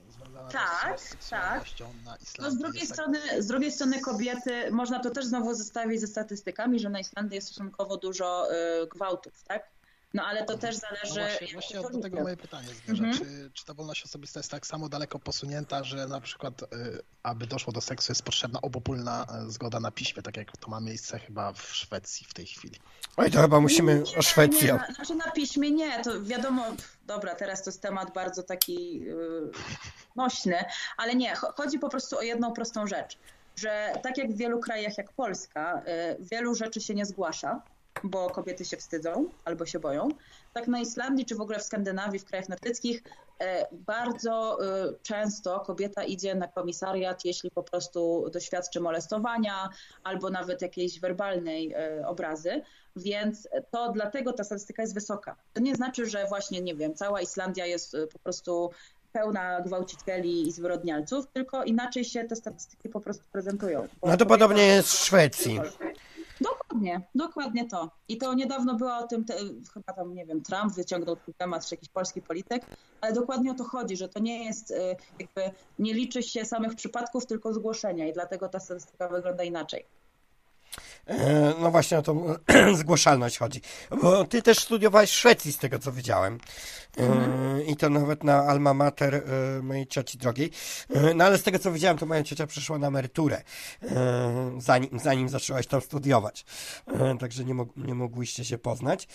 związana 0.09 0.49
Tak, 0.49 0.99
z 0.99 1.03
seksualnością 1.09 1.85
na 2.05 2.15
Islandii. 2.17 2.41
No 2.41 2.51
z 2.51 2.57
drugiej 2.57 2.81
tak- 2.87 2.93
strony, 2.95 3.19
z 3.39 3.47
drugiej 3.47 3.71
strony 3.71 3.99
kobiety, 4.01 4.71
można 4.71 4.99
to 4.99 5.09
też 5.09 5.25
znowu 5.25 5.53
zestawić 5.53 6.01
ze 6.01 6.07
statystykami, 6.07 6.79
że 6.79 6.89
na 6.89 6.99
Islandii 6.99 7.35
jest 7.35 7.47
stosunkowo 7.47 7.97
dużo 7.97 8.47
y, 8.83 8.87
gwałtów, 8.87 9.43
tak? 9.43 9.69
No 10.15 10.25
ale 10.25 10.45
to 10.45 10.57
też 10.57 10.75
No 10.75 10.81
zależy. 10.81 11.19
właśnie, 11.21 11.47
jak 11.47 11.53
właśnie 11.53 11.81
to 11.81 11.89
do 11.89 11.99
tego 12.01 12.21
moje 12.21 12.37
pytanie 12.37 12.67
zmierza. 12.85 13.03
Mhm. 13.03 13.25
Czy, 13.25 13.51
czy 13.53 13.65
ta 13.65 13.73
wolność 13.73 14.03
osobista 14.05 14.39
jest 14.39 14.51
tak 14.51 14.67
samo 14.67 14.89
daleko 14.89 15.19
posunięta, 15.19 15.83
że 15.83 16.07
na 16.07 16.21
przykład, 16.21 16.61
y, 16.63 16.65
aby 17.23 17.47
doszło 17.47 17.73
do 17.73 17.81
seksu, 17.81 18.11
jest 18.11 18.23
potrzebna 18.23 18.61
obopólna 18.61 19.25
y, 19.47 19.51
zgoda 19.51 19.79
na 19.79 19.91
piśmie, 19.91 20.23
tak 20.23 20.37
jak 20.37 20.57
to 20.57 20.69
ma 20.69 20.79
miejsce 20.79 21.19
chyba 21.19 21.53
w 21.53 21.61
Szwecji 21.61 22.27
w 22.29 22.33
tej 22.33 22.45
chwili? 22.45 22.79
Oj, 23.17 23.31
to 23.31 23.41
chyba 23.41 23.59
musimy 23.59 23.95
Nie, 23.95 24.17
o 24.17 24.21
Szwecji. 24.21 24.67
Nie, 24.67 24.73
na, 24.73 24.87
znaczy 24.95 25.15
na 25.15 25.31
piśmie 25.31 25.71
nie, 25.71 26.03
to 26.03 26.21
wiadomo, 26.23 26.65
dobra, 27.05 27.35
teraz 27.35 27.63
to 27.63 27.69
jest 27.69 27.81
temat 27.81 28.13
bardzo 28.13 28.43
taki 28.43 28.99
yy, 28.99 29.51
nośny, 30.15 30.63
ale 30.97 31.15
nie, 31.15 31.33
cho- 31.35 31.53
chodzi 31.55 31.79
po 31.79 31.89
prostu 31.89 32.17
o 32.17 32.21
jedną 32.21 32.53
prostą 32.53 32.87
rzecz, 32.87 33.17
że 33.55 33.93
tak 34.03 34.17
jak 34.17 34.31
w 34.31 34.37
wielu 34.37 34.59
krajach 34.59 34.97
jak 34.97 35.13
Polska, 35.13 35.81
yy, 36.19 36.25
wielu 36.25 36.55
rzeczy 36.55 36.81
się 36.81 36.95
nie 36.95 37.05
zgłasza, 37.05 37.61
bo 38.03 38.29
kobiety 38.29 38.65
się 38.65 38.77
wstydzą 38.77 39.29
albo 39.45 39.65
się 39.65 39.79
boją. 39.79 40.09
Tak 40.53 40.67
na 40.67 40.79
Islandii 40.79 41.25
czy 41.25 41.35
w 41.35 41.41
ogóle 41.41 41.59
w 41.59 41.63
Skandynawii, 41.63 42.19
w 42.19 42.25
krajach 42.25 42.49
nordyckich 42.49 43.03
e, 43.39 43.67
bardzo 43.71 44.57
e, 44.65 44.93
często 45.03 45.59
kobieta 45.59 46.03
idzie 46.03 46.35
na 46.35 46.47
komisariat, 46.47 47.25
jeśli 47.25 47.51
po 47.51 47.63
prostu 47.63 48.29
doświadczy 48.33 48.81
molestowania 48.81 49.69
albo 50.03 50.29
nawet 50.29 50.61
jakiejś 50.61 50.99
werbalnej 50.99 51.73
e, 51.73 52.07
obrazy, 52.07 52.61
więc 52.95 53.47
to 53.71 53.91
dlatego 53.91 54.33
ta 54.33 54.43
statystyka 54.43 54.81
jest 54.81 54.93
wysoka. 54.93 55.35
To 55.53 55.61
nie 55.61 55.75
znaczy, 55.75 56.05
że 56.05 56.27
właśnie, 56.27 56.61
nie 56.61 56.75
wiem, 56.75 56.95
cała 56.95 57.21
Islandia 57.21 57.65
jest 57.65 57.97
po 58.13 58.19
prostu 58.19 58.71
pełna 59.11 59.61
gwałcicieli 59.61 60.47
i 60.47 60.51
zwyrodnialców, 60.51 61.27
tylko 61.33 61.63
inaczej 61.63 62.05
się 62.05 62.23
te 62.23 62.35
statystyki 62.35 62.89
po 62.89 62.99
prostu 62.99 63.23
prezentują. 63.31 63.87
No 64.03 64.17
to 64.17 64.25
podobnie 64.25 64.63
jest 64.63 64.89
w 64.89 65.05
Szwecji. 65.05 65.59
Dokładnie, 66.75 67.01
dokładnie 67.15 67.67
to. 67.67 67.91
I 68.07 68.17
to 68.17 68.33
niedawno 68.33 68.75
była 68.75 68.97
o 68.97 69.07
tym, 69.07 69.25
te, 69.25 69.33
chyba 69.73 69.93
tam, 69.95 70.13
nie 70.13 70.25
wiem, 70.25 70.41
Trump 70.41 70.73
wyciągnął 70.73 71.15
ten 71.15 71.33
temat, 71.37 71.65
czy 71.65 71.75
jakiś 71.75 71.89
polski 71.89 72.21
polityk, 72.21 72.65
ale 73.01 73.13
dokładnie 73.13 73.51
o 73.51 73.53
to 73.53 73.63
chodzi, 73.63 73.97
że 73.97 74.09
to 74.09 74.19
nie 74.19 74.45
jest 74.45 74.71
y, 74.71 74.95
jakby, 75.19 75.57
nie 75.79 75.93
liczy 75.93 76.23
się 76.23 76.45
samych 76.45 76.75
przypadków, 76.75 77.25
tylko 77.25 77.53
zgłoszenia 77.53 78.07
i 78.07 78.13
dlatego 78.13 78.49
ta 78.49 78.59
statystyka 78.59 79.09
wygląda 79.09 79.43
inaczej. 79.43 79.85
E, 81.07 81.53
No 81.59 81.71
właśnie 81.71 81.97
o 81.97 82.01
tą 82.01 82.35
zgłaszalność 82.75 83.37
chodzi. 83.37 83.61
Bo 84.01 84.25
ty 84.25 84.41
też 84.41 84.59
studiowałeś 84.59 85.11
w 85.11 85.13
Szwecji, 85.13 85.51
z 85.53 85.57
tego 85.57 85.79
co 85.79 85.91
wiedziałem. 85.91 86.39
E, 86.97 87.63
I 87.63 87.75
to 87.75 87.89
nawet 87.89 88.23
na 88.23 88.37
alma 88.37 88.73
mater 88.73 89.15
e, 89.15 89.21
mojej 89.61 89.87
cioci 89.87 90.17
drogiej. 90.17 90.51
No 91.15 91.25
ale 91.25 91.37
z 91.37 91.43
tego 91.43 91.59
co 91.59 91.71
wiedziałem, 91.71 91.97
to 91.97 92.05
moja 92.05 92.23
ciocia 92.23 92.47
przeszła 92.47 92.77
na 92.77 92.87
emeryturę, 92.87 93.41
zanim, 94.57 94.99
zanim 94.99 95.29
zaczęłaś 95.29 95.67
tam 95.67 95.81
studiować. 95.81 96.45
Także 97.19 97.45
nie, 97.45 97.53
mog, 97.53 97.69
nie 97.77 97.95
mogłyście 97.95 98.45
się 98.45 98.57
poznać. 98.57 99.07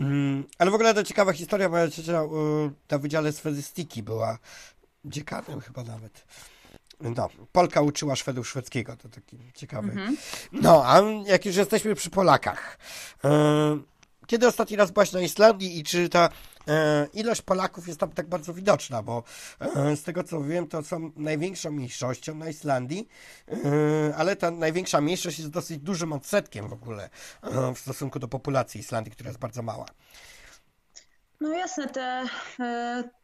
Mm, 0.00 0.44
Ale 0.58 0.70
w 0.70 0.74
ogóle 0.74 0.94
to 0.94 1.02
ciekawa 1.02 1.32
historia. 1.32 1.68
Moja 1.68 1.90
ciocia 1.90 2.22
na 2.90 2.98
Wydziale 2.98 3.32
Swedystyki 3.32 4.02
była 4.02 4.38
dziekanem 5.04 5.60
chyba 5.60 5.82
nawet. 5.82 6.24
No, 7.00 7.28
Polka 7.52 7.80
uczyła 7.80 8.16
Szwedów 8.16 8.48
szwedzkiego, 8.48 8.96
to 8.96 9.08
taki 9.08 9.38
ciekawy. 9.54 9.94
No, 10.52 10.82
a 10.86 11.00
jak 11.26 11.46
już 11.46 11.56
jesteśmy 11.56 11.94
przy 11.94 12.10
Polakach, 12.10 12.78
e, 13.24 13.78
kiedy 14.26 14.46
ostatni 14.46 14.76
raz 14.76 14.90
byłaś 14.90 15.12
na 15.12 15.20
Islandii 15.20 15.78
i 15.78 15.82
czy 15.82 16.08
ta 16.08 16.28
e, 16.68 17.06
ilość 17.12 17.42
Polaków 17.42 17.88
jest 17.88 18.00
tam 18.00 18.12
tak 18.12 18.28
bardzo 18.28 18.54
widoczna, 18.54 19.02
bo 19.02 19.22
e, 19.60 19.96
z 19.96 20.02
tego 20.02 20.24
co 20.24 20.42
wiem, 20.42 20.68
to 20.68 20.82
są 20.82 21.12
największą 21.16 21.70
mniejszością 21.70 22.34
na 22.34 22.48
Islandii, 22.48 23.08
ale 24.16 24.36
ta 24.36 24.50
największa 24.50 25.00
mniejszość 25.00 25.38
jest 25.38 25.50
dosyć 25.50 25.78
dużym 25.78 26.12
odsetkiem 26.12 26.68
w 26.68 26.72
ogóle 26.72 27.10
w 27.74 27.78
stosunku 27.78 28.18
do 28.18 28.28
populacji 28.28 28.80
Islandii, 28.80 29.12
która 29.12 29.28
jest 29.28 29.40
bardzo 29.40 29.62
mała. 29.62 29.86
No 31.40 31.52
jasne, 31.52 31.88
te, 31.88 32.24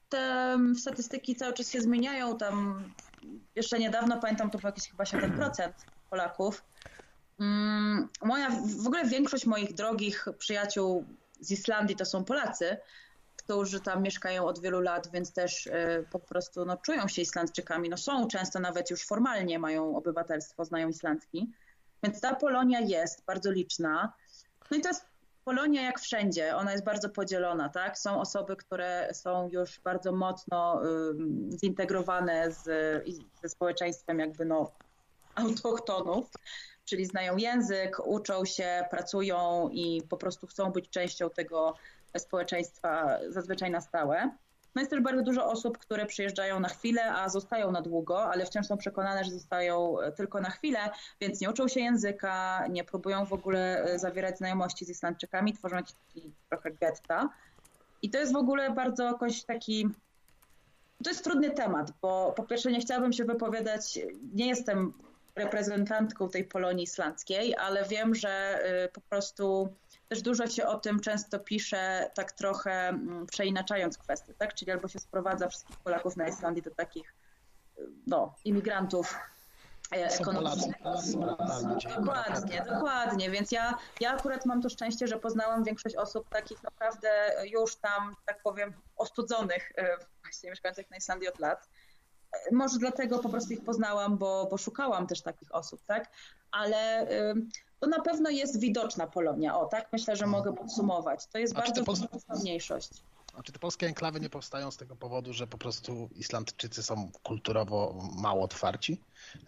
te 0.08 0.58
statystyki 0.78 1.36
cały 1.36 1.52
czas 1.52 1.70
się 1.70 1.80
zmieniają. 1.80 2.38
Tam 2.38 2.84
jeszcze 3.54 3.78
niedawno, 3.78 4.20
pamiętam, 4.20 4.50
to 4.50 4.58
był 4.58 4.68
jakiś 4.68 4.90
chyba 4.90 5.04
7% 5.04 5.72
Polaków. 6.10 6.64
Mm, 7.40 8.08
Moja, 8.22 8.50
w 8.82 8.86
ogóle 8.86 9.04
większość 9.04 9.46
moich 9.46 9.74
drogich 9.74 10.26
przyjaciół 10.38 11.04
z 11.40 11.50
Islandii 11.50 11.96
to 11.96 12.04
są 12.04 12.24
Polacy, 12.24 12.76
którzy 13.36 13.80
tam 13.80 14.02
mieszkają 14.02 14.46
od 14.46 14.60
wielu 14.60 14.80
lat, 14.80 15.10
więc 15.12 15.32
też 15.32 15.66
e, 15.66 16.04
po 16.10 16.18
prostu 16.18 16.64
no, 16.64 16.76
czują 16.76 17.08
się 17.08 17.22
Islandczykami. 17.22 17.88
No, 17.88 17.96
są 17.96 18.28
często 18.28 18.60
nawet 18.60 18.90
już 18.90 19.06
formalnie 19.06 19.58
mają 19.58 19.96
obywatelstwo, 19.96 20.64
znają 20.64 20.88
islandzki. 20.88 21.52
Więc 22.02 22.20
ta 22.20 22.34
Polonia 22.34 22.80
jest 22.80 23.24
bardzo 23.24 23.50
liczna. 23.50 24.12
No 24.70 24.76
i 24.76 24.80
to 24.80 24.88
jest 24.88 25.09
Polonia 25.50 25.82
jak 25.82 26.00
wszędzie, 26.00 26.56
ona 26.56 26.72
jest 26.72 26.84
bardzo 26.84 27.08
podzielona, 27.08 27.68
tak? 27.68 27.98
Są 27.98 28.20
osoby, 28.20 28.56
które 28.56 29.08
są 29.12 29.48
już 29.48 29.80
bardzo 29.80 30.12
mocno 30.12 30.82
zintegrowane 31.60 32.52
z, 32.52 32.64
ze 33.42 33.48
społeczeństwem 33.48 34.18
jakby 34.18 34.44
no 34.44 34.70
autochtonów, 35.34 36.30
czyli 36.84 37.06
znają 37.06 37.36
język, 37.36 38.06
uczą 38.06 38.44
się, 38.44 38.84
pracują 38.90 39.68
i 39.72 40.02
po 40.08 40.16
prostu 40.16 40.46
chcą 40.46 40.72
być 40.72 40.90
częścią 40.90 41.30
tego 41.30 41.74
społeczeństwa 42.18 43.18
zazwyczaj 43.28 43.70
na 43.70 43.80
stałe. 43.80 44.30
No 44.74 44.82
jest 44.82 44.90
też 44.90 45.00
bardzo 45.00 45.22
dużo 45.22 45.46
osób, 45.46 45.78
które 45.78 46.06
przyjeżdżają 46.06 46.60
na 46.60 46.68
chwilę, 46.68 47.12
a 47.14 47.28
zostają 47.28 47.72
na 47.72 47.82
długo, 47.82 48.24
ale 48.32 48.46
wciąż 48.46 48.66
są 48.66 48.76
przekonane, 48.76 49.24
że 49.24 49.30
zostają 49.30 49.96
tylko 50.16 50.40
na 50.40 50.50
chwilę, 50.50 50.78
więc 51.20 51.40
nie 51.40 51.50
uczą 51.50 51.68
się 51.68 51.80
języka, 51.80 52.66
nie 52.70 52.84
próbują 52.84 53.24
w 53.24 53.32
ogóle 53.32 53.84
e, 53.84 53.98
zawierać 53.98 54.38
znajomości 54.38 54.84
z 54.84 54.88
Islandczykami, 54.88 55.52
tworzą 55.52 55.76
taki 55.76 56.32
trochę 56.48 56.70
getta. 56.70 57.28
I 58.02 58.10
to 58.10 58.18
jest 58.18 58.32
w 58.32 58.36
ogóle 58.36 58.70
bardzo 58.70 59.04
jakoś 59.04 59.44
taki. 59.44 59.88
To 61.04 61.10
jest 61.10 61.24
trudny 61.24 61.50
temat, 61.50 61.92
bo 62.02 62.32
po 62.36 62.42
pierwsze 62.42 62.72
nie 62.72 62.80
chciałabym 62.80 63.12
się 63.12 63.24
wypowiadać, 63.24 63.98
nie 64.34 64.46
jestem 64.46 64.92
reprezentantką 65.34 66.28
tej 66.28 66.44
Polonii 66.44 66.84
islandzkiej, 66.84 67.56
ale 67.56 67.84
wiem, 67.84 68.14
że 68.14 68.60
y, 68.84 68.88
po 68.88 69.00
prostu 69.00 69.68
też 70.10 70.22
dużo 70.22 70.46
się 70.46 70.66
o 70.66 70.78
tym 70.78 71.00
często 71.00 71.38
pisze, 71.38 72.10
tak 72.14 72.32
trochę 72.32 72.88
mm, 72.88 73.26
przeinaczając 73.26 73.98
kwestie, 73.98 74.34
tak? 74.34 74.54
Czyli 74.54 74.72
albo 74.72 74.88
się 74.88 74.98
sprowadza 74.98 75.48
wszystkich 75.48 75.76
Polaków 75.76 76.16
na 76.16 76.28
Islandii 76.28 76.62
do 76.62 76.70
takich 76.70 77.14
no, 78.06 78.34
imigrantów 78.44 79.18
e, 79.92 80.06
ekonomicznych. 80.20 80.76
Dokładnie, 81.96 82.64
dokładnie. 82.68 83.30
Więc 83.30 83.52
ja, 83.52 83.78
ja 84.00 84.10
akurat 84.10 84.46
mam 84.46 84.62
to 84.62 84.68
szczęście, 84.68 85.06
że 85.06 85.18
poznałam 85.18 85.64
większość 85.64 85.96
osób 85.96 86.28
takich 86.28 86.62
naprawdę 86.62 87.08
już 87.44 87.76
tam, 87.76 88.16
tak 88.26 88.42
powiem, 88.42 88.72
ostudzonych, 88.96 89.72
e, 89.76 89.96
właśnie 90.22 90.50
mieszkających 90.50 90.90
na 90.90 90.96
Islandii 90.96 91.28
od 91.28 91.38
lat. 91.38 91.68
E, 92.32 92.54
Może 92.54 92.78
dlatego 92.78 93.18
po 93.18 93.28
prostu 93.28 93.52
ich 93.52 93.64
poznałam, 93.64 94.18
bo, 94.18 94.48
bo 94.50 94.58
szukałam 94.58 95.06
też 95.06 95.22
takich 95.22 95.54
osób, 95.54 95.80
tak? 95.86 96.10
Ale 96.50 97.06
to 97.80 97.86
na 97.86 98.00
pewno 98.00 98.30
jest 98.30 98.60
widoczna 98.60 99.06
Polonia, 99.06 99.58
o 99.58 99.66
tak? 99.66 99.88
Myślę, 99.92 100.16
że 100.16 100.26
mogę 100.26 100.52
podsumować. 100.52 101.26
To 101.26 101.38
jest 101.38 101.56
A 101.56 101.60
bardzo 101.60 101.84
widoczna 101.84 102.34
mniejszość. 102.40 102.90
A 103.34 103.42
czy 103.42 103.52
te 103.52 103.58
polskie 103.58 103.86
enklawy 103.86 104.20
nie 104.20 104.30
powstają 104.30 104.70
z 104.70 104.76
tego 104.76 104.96
powodu, 104.96 105.32
że 105.32 105.46
po 105.46 105.58
prostu 105.58 106.08
Islandczycy 106.16 106.82
są 106.82 107.10
kulturowo 107.22 107.94
mało 108.16 108.44
otwarci, 108.44 109.00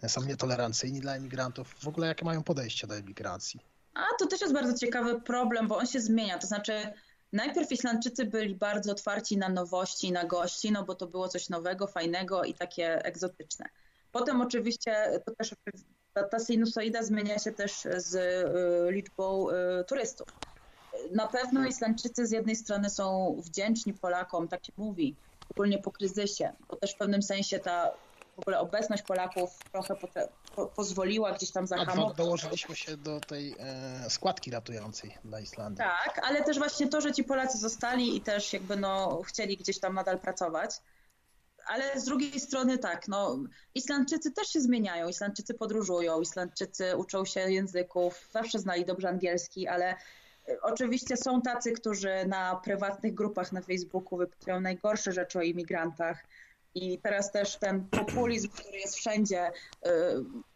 są 0.07 0.23
nietolerancyjni 0.23 0.99
dla 0.99 1.15
emigrantów? 1.15 1.75
W 1.79 1.87
ogóle 1.87 2.07
jakie 2.07 2.25
mają 2.25 2.43
podejście 2.43 2.87
do 2.87 2.95
emigracji? 2.95 3.59
A 3.93 4.03
to 4.19 4.27
też 4.27 4.41
jest 4.41 4.53
bardzo 4.53 4.77
ciekawy 4.77 5.21
problem, 5.21 5.67
bo 5.67 5.77
on 5.77 5.87
się 5.87 6.01
zmienia. 6.01 6.39
To 6.39 6.47
znaczy, 6.47 6.93
najpierw 7.33 7.71
Islandczycy 7.71 8.25
byli 8.25 8.55
bardzo 8.55 8.91
otwarci 8.91 9.37
na 9.37 9.49
nowości, 9.49 10.11
na 10.11 10.25
gości, 10.25 10.71
no 10.71 10.83
bo 10.83 10.95
to 10.95 11.07
było 11.07 11.27
coś 11.27 11.49
nowego, 11.49 11.87
fajnego 11.87 12.43
i 12.43 12.53
takie 12.53 13.05
egzotyczne. 13.05 13.65
Potem 14.11 14.41
oczywiście 14.41 15.21
to 15.25 15.35
też 15.35 15.55
ta, 16.13 16.23
ta 16.23 16.39
sinusoida 16.39 17.03
zmienia 17.03 17.39
się 17.39 17.51
też 17.51 17.87
z 17.97 18.15
y, 18.15 18.91
liczbą 18.91 19.49
y, 19.49 19.53
turystów. 19.83 20.27
Na 21.11 21.27
pewno 21.27 21.65
Islandczycy 21.67 22.27
z 22.27 22.31
jednej 22.31 22.55
strony 22.55 22.89
są 22.89 23.35
wdzięczni 23.45 23.93
Polakom, 23.93 24.47
tak 24.47 24.65
się 24.65 24.71
mówi, 24.77 25.15
szczególnie 25.45 25.79
po 25.79 25.91
kryzysie, 25.91 26.53
bo 26.67 26.75
też 26.75 26.93
w 26.93 26.97
pewnym 26.97 27.21
sensie 27.21 27.59
ta 27.59 27.91
w 28.35 28.39
ogóle 28.39 28.59
obecność 28.59 29.03
Polaków 29.03 29.59
trochę 29.71 29.95
po, 30.55 30.67
pozwoliła 30.67 31.31
gdzieś 31.31 31.51
tam 31.51 31.63
A 31.63 31.67
zahamować. 31.67 32.17
dołożyliśmy 32.17 32.75
się 32.75 32.97
do 32.97 33.19
tej 33.19 33.55
e, 33.59 34.09
składki 34.09 34.51
ratującej 34.51 35.17
dla 35.25 35.39
Islandii. 35.39 35.77
Tak, 35.77 36.21
ale 36.23 36.43
też 36.43 36.57
właśnie 36.57 36.87
to, 36.87 37.01
że 37.01 37.13
ci 37.13 37.23
Polacy 37.23 37.57
zostali 37.57 38.17
i 38.17 38.21
też 38.21 38.53
jakby 38.53 38.75
no 38.75 39.21
chcieli 39.25 39.57
gdzieś 39.57 39.79
tam 39.79 39.93
nadal 39.93 40.19
pracować. 40.19 40.81
Ale 41.65 41.99
z 41.99 42.05
drugiej 42.05 42.39
strony 42.39 42.77
tak, 42.77 43.07
no 43.07 43.39
Islandczycy 43.75 44.31
też 44.31 44.47
się 44.47 44.61
zmieniają, 44.61 45.07
Islandczycy 45.07 45.53
podróżują, 45.53 46.21
Islandczycy 46.21 46.97
uczą 46.97 47.25
się 47.25 47.39
języków, 47.39 48.29
zawsze 48.31 48.59
znali 48.59 48.85
dobrze 48.85 49.09
angielski, 49.09 49.67
ale 49.67 49.95
y, 50.49 50.61
oczywiście 50.61 51.17
są 51.17 51.41
tacy, 51.41 51.71
którzy 51.71 52.25
na 52.27 52.55
prywatnych 52.55 53.13
grupach 53.13 53.51
na 53.51 53.61
Facebooku 53.61 54.17
wypisują 54.17 54.61
najgorsze 54.61 55.11
rzeczy 55.11 55.39
o 55.39 55.41
imigrantach. 55.41 56.23
I 56.75 56.99
teraz 56.99 57.31
też 57.31 57.57
ten 57.57 57.87
populizm, 57.89 58.49
który 58.49 58.77
jest 58.77 58.95
wszędzie, 58.95 59.51
y, 59.51 59.89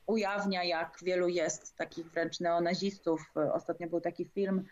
ujawnia, 0.05 0.63
jak 0.63 0.97
wielu 1.01 1.27
jest 1.27 1.75
takich 1.75 2.11
wręcz 2.11 2.39
neonazistów. 2.39 3.31
Ostatnio 3.53 3.87
był 3.87 4.01
taki 4.01 4.25
film, 4.25 4.65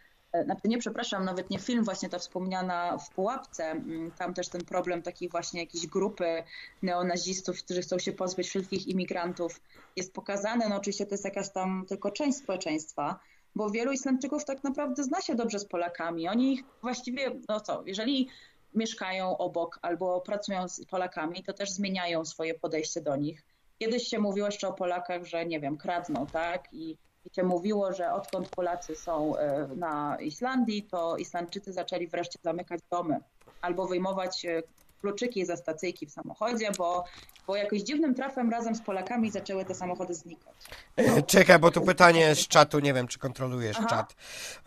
znaczy 0.44 0.68
nie, 0.68 0.78
przepraszam, 0.78 1.26
nawet 1.26 1.50
nie 1.50 1.60
film, 1.60 1.84
właśnie 1.84 2.10
ta 2.10 2.20
wspomniana 2.20 2.98
w 2.98 3.10
Pułapce. 3.10 3.64
Mm, 3.64 4.12
tam 4.12 4.34
też 4.34 4.50
ten 4.50 4.66
problem 4.66 5.02
takiej 5.02 5.30
właśnie 5.30 5.60
jakiejś 5.60 5.88
grupy 5.88 6.44
neonazistów, 6.82 7.64
którzy 7.64 7.82
chcą 7.82 8.00
się 8.00 8.14
pozbyć 8.14 8.48
wszelkich 8.48 8.88
imigrantów 8.88 9.62
jest 9.96 10.14
pokazany. 10.14 10.70
No 10.70 10.76
oczywiście 10.76 11.06
to 11.06 11.14
jest 11.14 11.26
jakaś 11.26 11.50
tam 11.50 11.86
tylko 11.88 12.12
część 12.12 12.38
społeczeństwa, 12.38 13.20
bo 13.56 13.70
wielu 13.70 13.92
Islandczyków 13.92 14.46
tak 14.46 14.64
naprawdę 14.64 15.04
zna 15.04 15.22
się 15.22 15.36
dobrze 15.36 15.60
z 15.60 15.66
Polakami. 15.66 16.28
Oni 16.28 16.54
ich 16.54 16.64
właściwie, 16.82 17.32
no 17.50 17.60
co, 17.60 17.84
jeżeli 17.86 18.30
mieszkają 18.74 19.38
obok 19.38 19.80
albo 19.82 20.22
pracują 20.22 20.68
z 20.68 20.86
Polakami, 20.86 21.44
to 21.44 21.54
też 21.54 21.72
zmieniają 21.72 22.26
swoje 22.26 22.54
podejście 22.54 23.02
do 23.02 23.16
nich. 23.16 23.44
Kiedyś 23.80 24.08
się 24.08 24.20
mówiło 24.20 24.48
jeszcze 24.48 24.68
o 24.68 24.74
Polakach, 24.74 25.26
że 25.26 25.46
nie 25.46 25.60
wiem, 25.60 25.78
kradną, 25.78 26.26
tak? 26.26 26.74
I, 26.74 26.98
się 27.34 27.44
mówiło, 27.44 27.94
że 27.94 28.14
odkąd 28.14 28.50
Polacy 28.50 28.96
są 28.96 29.38
e, 29.38 29.68
na 29.76 30.18
Islandii, 30.22 30.84
to 30.84 31.18
Islandczycy 31.18 31.74
zaczęli 31.74 32.08
wreszcie 32.08 32.40
zamykać 32.44 32.82
domy 32.92 33.20
albo 33.62 33.88
wyjmować 33.88 34.46
e, 34.46 34.64
kluczyki 35.02 35.46
ze 35.46 35.58
stacyjki 35.58 36.06
w 36.06 36.12
samochodzie, 36.12 36.72
bo, 36.78 37.04
bo 37.48 37.56
jakoś 37.56 37.82
dziwnym 37.82 38.16
trafem 38.16 38.50
razem 38.50 38.76
z 38.76 38.82
Polakami 38.82 39.32
zaczęły 39.32 39.66
te 39.66 39.76
samochody 39.76 40.14
znikać. 40.14 40.54
E, 40.96 41.24
czekaj, 41.24 41.60
bo 41.60 41.72
tu 41.72 41.82
pytanie 41.82 42.36
z 42.36 42.48
czatu, 42.48 42.80
nie 42.80 42.94
wiem, 42.94 43.08
czy 43.08 43.20
kontrolujesz 43.20 43.78
Aha. 43.80 43.88
czat. 43.90 44.16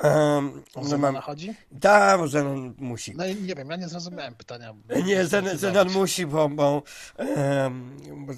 Um, 0.02 0.62
o 0.74 0.80
no 0.80 0.98
mam... 0.98 1.16
chodzi? 1.16 1.54
Da, 1.72 2.18
bo 2.18 2.28
Zenon 2.28 2.74
musi. 2.78 3.14
No 3.16 3.26
i 3.26 3.36
nie 3.36 3.54
wiem, 3.54 3.70
ja 3.70 3.76
nie 3.76 3.88
zrozumiałem 3.88 4.34
pytania. 4.34 4.74
Nie, 5.04 5.26
Zenon, 5.26 5.58
Zenon 5.58 5.90
musi, 5.90 6.26
bo... 6.26 6.48
bo, 6.48 6.82
um, 7.18 7.96
bo 8.26 8.32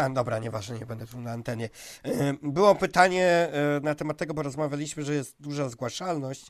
a, 0.00 0.10
dobra, 0.10 0.38
nieważne, 0.38 0.78
nie 0.78 0.86
będę 0.86 1.06
tu 1.06 1.20
na 1.20 1.32
antenie. 1.32 1.68
Um, 2.04 2.38
było 2.42 2.74
pytanie 2.74 3.26
e, 3.26 3.80
na 3.82 3.94
temat 3.94 4.16
tego, 4.16 4.34
bo 4.34 4.42
rozmawialiśmy, 4.42 5.04
że 5.04 5.14
jest 5.14 5.36
duża 5.40 5.68
zgłaszalność 5.68 6.46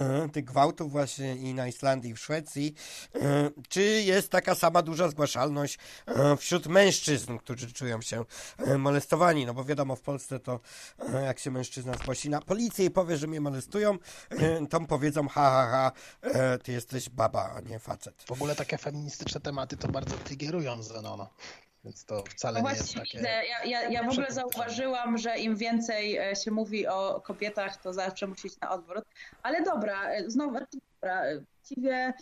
um, 0.00 0.30
tych 0.30 0.44
gwałtów 0.44 0.92
właśnie 0.92 1.36
i 1.36 1.54
na 1.54 1.68
Islandii, 1.68 2.10
i 2.10 2.14
w 2.14 2.18
Szwecji. 2.18 2.74
Czy 3.68 3.82
jest 3.82 4.25
taka 4.30 4.54
sama 4.54 4.82
duża 4.82 5.08
zgłaszalność 5.08 5.78
wśród 6.38 6.66
mężczyzn, 6.66 7.38
którzy 7.38 7.72
czują 7.72 8.02
się 8.02 8.24
molestowani? 8.78 9.46
No 9.46 9.54
bo 9.54 9.64
wiadomo, 9.64 9.96
w 9.96 10.00
Polsce 10.00 10.40
to 10.40 10.60
e, 11.14 11.24
jak 11.24 11.38
się 11.38 11.50
mężczyzna 11.50 11.94
zgłosi 11.94 12.30
na 12.30 12.40
policję 12.40 12.84
i 12.84 12.90
powie, 12.90 13.16
że 13.16 13.26
mnie 13.26 13.40
molestują, 13.40 13.98
e, 14.30 14.66
to 14.66 14.80
powiedzą 14.80 15.28
ha, 15.28 15.50
ha, 15.50 15.68
ha, 15.70 15.92
e, 16.22 16.58
ty 16.58 16.72
jesteś 16.72 17.10
baba, 17.10 17.54
a 17.56 17.60
nie 17.60 17.78
facet. 17.78 18.22
W 18.26 18.32
ogóle 18.32 18.54
takie 18.54 18.78
feministyczne 18.78 19.40
tematy 19.40 19.76
to 19.76 19.88
bardzo 19.88 20.16
triggerują 20.16 20.82
Zenono. 20.82 21.28
Więc 21.84 22.04
to 22.04 22.24
wcale 22.30 22.62
no 22.62 22.70
nie 22.70 22.76
jest 22.76 22.94
takie... 22.94 23.18
Ja, 23.18 23.64
ja, 23.64 23.88
ja 23.88 24.02
w 24.02 24.12
ogóle 24.12 24.30
zauważyłam, 24.30 25.18
że 25.18 25.38
im 25.38 25.56
więcej 25.56 26.18
się 26.44 26.50
mówi 26.50 26.86
o 26.86 27.20
kobietać, 27.20 27.72
to 27.82 27.92
zawsze 27.92 28.26
musi 28.26 28.46
iść 28.46 28.60
na 28.60 28.70
odwrót. 28.70 29.04
Ale 29.42 29.62
dobra, 29.62 30.02
znowu, 30.26 30.58
dobra, 31.00 31.22
właściwie 31.56 32.14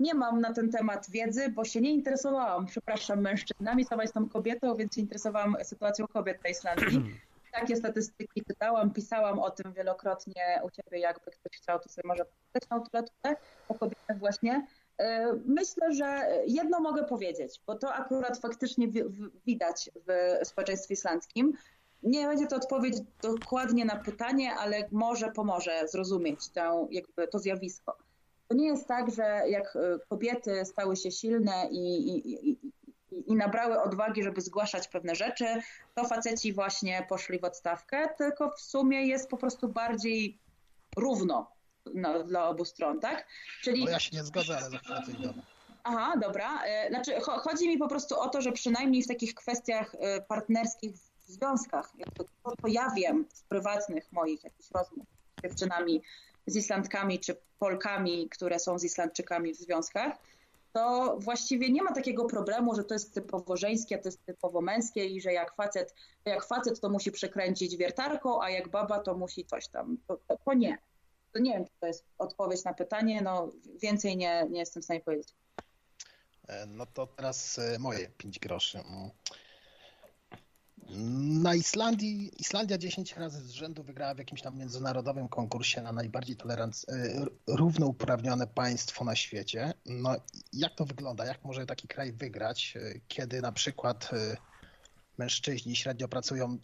nie 0.00 0.14
mam 0.14 0.40
na 0.40 0.52
ten 0.52 0.70
temat 0.70 1.10
wiedzy, 1.10 1.48
bo 1.48 1.64
się 1.64 1.80
nie 1.80 1.90
interesowałam, 1.90 2.66
przepraszam, 2.66 3.20
mężczyznami, 3.20 3.84
sama 3.84 4.02
jestem 4.02 4.28
kobietą, 4.28 4.76
więc 4.76 4.94
się 4.94 5.00
interesowałam 5.00 5.56
sytuacją 5.62 6.06
kobiet 6.06 6.44
na 6.44 6.50
Islandii. 6.50 7.02
Takie 7.52 7.76
statystyki 7.76 8.42
czytałam, 8.48 8.90
pisałam 8.90 9.38
o 9.38 9.50
tym 9.50 9.72
wielokrotnie 9.72 10.60
u 10.64 10.70
Ciebie, 10.70 10.98
jakby 10.98 11.30
ktoś 11.30 11.52
chciał, 11.52 11.78
to 11.78 11.88
sobie 11.88 12.08
może 12.08 12.24
poczytać 12.24 12.70
na 12.70 12.76
autolaturę 12.76 13.36
o 13.68 13.74
kobietach 13.74 14.18
właśnie. 14.18 14.66
E, 14.98 15.32
myślę, 15.46 15.92
że 15.92 16.28
jedno 16.46 16.80
mogę 16.80 17.04
powiedzieć, 17.04 17.60
bo 17.66 17.74
to 17.74 17.94
akurat 17.94 18.38
faktycznie 18.38 18.88
widać 19.46 19.90
w 20.06 20.38
społeczeństwie 20.46 20.94
islandzkim. 20.94 21.52
Nie 22.02 22.26
będzie 22.26 22.46
to 22.46 22.56
odpowiedź 22.56 22.96
dokładnie 23.22 23.84
na 23.84 23.96
pytanie, 23.96 24.54
ale 24.54 24.88
może 24.90 25.30
pomoże 25.30 25.88
zrozumieć 25.88 26.48
tę, 26.48 26.86
jakby 26.90 27.28
to 27.28 27.38
zjawisko. 27.38 27.96
To 28.50 28.56
nie 28.56 28.66
jest 28.66 28.88
tak, 28.88 29.10
że 29.10 29.42
jak 29.48 29.76
e, 29.76 29.98
kobiety 30.08 30.64
stały 30.64 30.96
się 30.96 31.10
silne 31.10 31.68
i, 31.70 32.08
i, 32.08 32.50
i, 32.50 32.58
i 33.26 33.36
nabrały 33.36 33.80
odwagi, 33.82 34.22
żeby 34.22 34.40
zgłaszać 34.40 34.88
pewne 34.88 35.14
rzeczy, 35.14 35.46
to 35.94 36.04
faceci 36.04 36.52
właśnie 36.52 37.06
poszli 37.08 37.38
w 37.38 37.44
odstawkę, 37.44 38.08
tylko 38.18 38.50
w 38.50 38.60
sumie 38.60 39.06
jest 39.06 39.30
po 39.30 39.36
prostu 39.36 39.68
bardziej 39.68 40.38
równo 40.96 41.50
no, 41.94 42.24
dla 42.24 42.48
obu 42.48 42.64
stron, 42.64 43.00
tak? 43.00 43.26
Czyli... 43.62 43.84
No 43.84 43.90
ja 43.90 43.98
się 43.98 44.16
nie 44.16 44.24
zgodzę, 44.24 44.56
ale 44.56 44.70
za 44.70 44.78
chwilę 44.78 45.02
coś 45.06 45.14
dodam. 45.14 45.42
Aha, 45.84 46.14
dobra. 46.20 46.64
E, 46.64 46.88
znaczy, 46.88 47.20
chodzi 47.20 47.68
mi 47.68 47.78
po 47.78 47.88
prostu 47.88 48.20
o 48.20 48.28
to, 48.28 48.40
że 48.40 48.52
przynajmniej 48.52 49.02
w 49.02 49.08
takich 49.08 49.34
kwestiach 49.34 49.94
e, 50.00 50.20
partnerskich 50.20 50.96
w 50.96 51.30
związkach, 51.32 51.92
to, 52.14 52.24
to 52.62 52.68
ja 52.68 52.90
wiem 52.96 53.26
z 53.34 53.42
prywatnych 53.42 54.12
moich 54.12 54.44
jakichś 54.44 54.70
rozmów 54.70 55.06
z 55.38 55.42
dziewczynami, 55.42 56.02
z 56.50 56.56
Islandkami 56.56 57.18
czy 57.18 57.36
Polkami, 57.58 58.28
które 58.28 58.58
są 58.58 58.78
z 58.78 58.84
Islandczykami 58.84 59.54
w 59.54 59.56
związkach, 59.56 60.12
to 60.72 61.16
właściwie 61.18 61.70
nie 61.70 61.82
ma 61.82 61.92
takiego 61.92 62.24
problemu, 62.24 62.74
że 62.74 62.84
to 62.84 62.94
jest 62.94 63.14
typowo 63.14 63.56
żeńskie, 63.56 63.98
to 63.98 64.08
jest 64.08 64.24
typowo 64.26 64.60
męskie 64.60 65.06
i 65.06 65.20
że 65.20 65.32
jak 65.32 65.54
facet, 65.54 65.94
jak 66.24 66.44
facet 66.44 66.80
to 66.80 66.88
musi 66.88 67.12
przekręcić 67.12 67.76
wiertarką, 67.76 68.42
a 68.42 68.50
jak 68.50 68.68
baba 68.68 68.98
to 68.98 69.14
musi 69.14 69.44
coś 69.44 69.68
tam. 69.68 69.96
To, 70.08 70.16
to, 70.28 70.36
to 70.44 70.54
nie. 70.54 70.78
To 71.32 71.38
nie 71.38 71.52
wiem, 71.52 71.64
czy 71.64 71.72
to 71.80 71.86
jest 71.86 72.04
odpowiedź 72.18 72.64
na 72.64 72.74
pytanie, 72.74 73.22
no 73.22 73.50
więcej 73.82 74.16
nie, 74.16 74.46
nie 74.50 74.60
jestem 74.60 74.82
w 74.82 74.84
stanie 74.84 75.00
powiedzieć. 75.00 75.34
E, 76.48 76.66
no 76.66 76.86
to 76.86 77.06
teraz 77.06 77.58
e, 77.58 77.78
moje 77.78 78.08
pięć 78.08 78.38
groszy. 78.38 78.78
Na 81.42 81.54
Islandii, 81.54 82.30
Islandia 82.38 82.78
10 82.78 83.16
razy 83.16 83.40
z 83.42 83.50
rzędu 83.50 83.82
wygrała 83.82 84.14
w 84.14 84.18
jakimś 84.18 84.42
tam 84.42 84.58
międzynarodowym 84.58 85.28
konkursie 85.28 85.82
na 85.82 85.92
najbardziej 85.92 86.36
toleranc, 86.36 86.86
e, 86.88 87.24
równouprawnione 87.46 88.46
państwo 88.46 89.04
na 89.04 89.16
świecie. 89.16 89.72
No 89.86 90.16
jak 90.52 90.74
to 90.74 90.84
wygląda? 90.84 91.26
Jak 91.26 91.44
może 91.44 91.66
taki 91.66 91.88
kraj 91.88 92.12
wygrać, 92.12 92.74
e, 92.76 93.00
kiedy 93.08 93.42
na 93.42 93.52
przykład 93.52 94.10
e, 94.12 94.36
mężczyźni 95.18 95.76
średnio 95.76 96.08
pracują, 96.08 96.58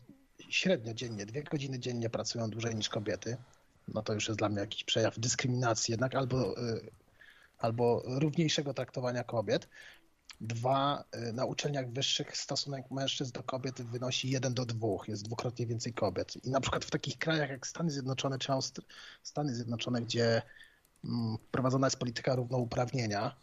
średnio 0.48 0.94
dziennie, 0.94 1.26
dwie 1.26 1.42
godziny 1.42 1.78
dziennie 1.78 2.10
pracują 2.10 2.50
dłużej 2.50 2.74
niż 2.74 2.88
kobiety? 2.88 3.36
No 3.88 4.02
to 4.02 4.14
już 4.14 4.28
jest 4.28 4.38
dla 4.38 4.48
mnie 4.48 4.60
jakiś 4.60 4.84
przejaw 4.84 5.18
dyskryminacji 5.18 5.92
jednak 5.92 6.14
albo, 6.14 6.54
albo 7.58 8.02
równiejszego 8.06 8.74
traktowania 8.74 9.24
kobiet. 9.24 9.68
Dwa, 10.40 11.04
y, 11.28 11.32
na 11.32 11.44
uczelniach 11.44 11.90
wyższych 11.90 12.36
stosunek 12.36 12.90
mężczyzn 12.90 13.32
do 13.32 13.42
kobiet 13.42 13.82
wynosi 13.82 14.30
1 14.30 14.54
do 14.54 14.66
2, 14.66 14.88
jest 15.08 15.24
dwukrotnie 15.24 15.66
więcej 15.66 15.92
kobiet. 15.92 16.44
I 16.44 16.50
na 16.50 16.60
przykład 16.60 16.84
w 16.84 16.90
takich 16.90 17.18
krajach 17.18 17.50
jak 17.50 17.66
Stany 17.66 17.90
Zjednoczone 17.90 18.38
czy 18.38 18.52
Austr- 18.52 18.82
Stany 19.22 19.54
Zjednoczone, 19.54 20.02
gdzie 20.02 20.42
mm, 21.04 21.36
prowadzona 21.50 21.86
jest 21.86 21.98
polityka 21.98 22.34
równouprawnienia, 22.34 23.36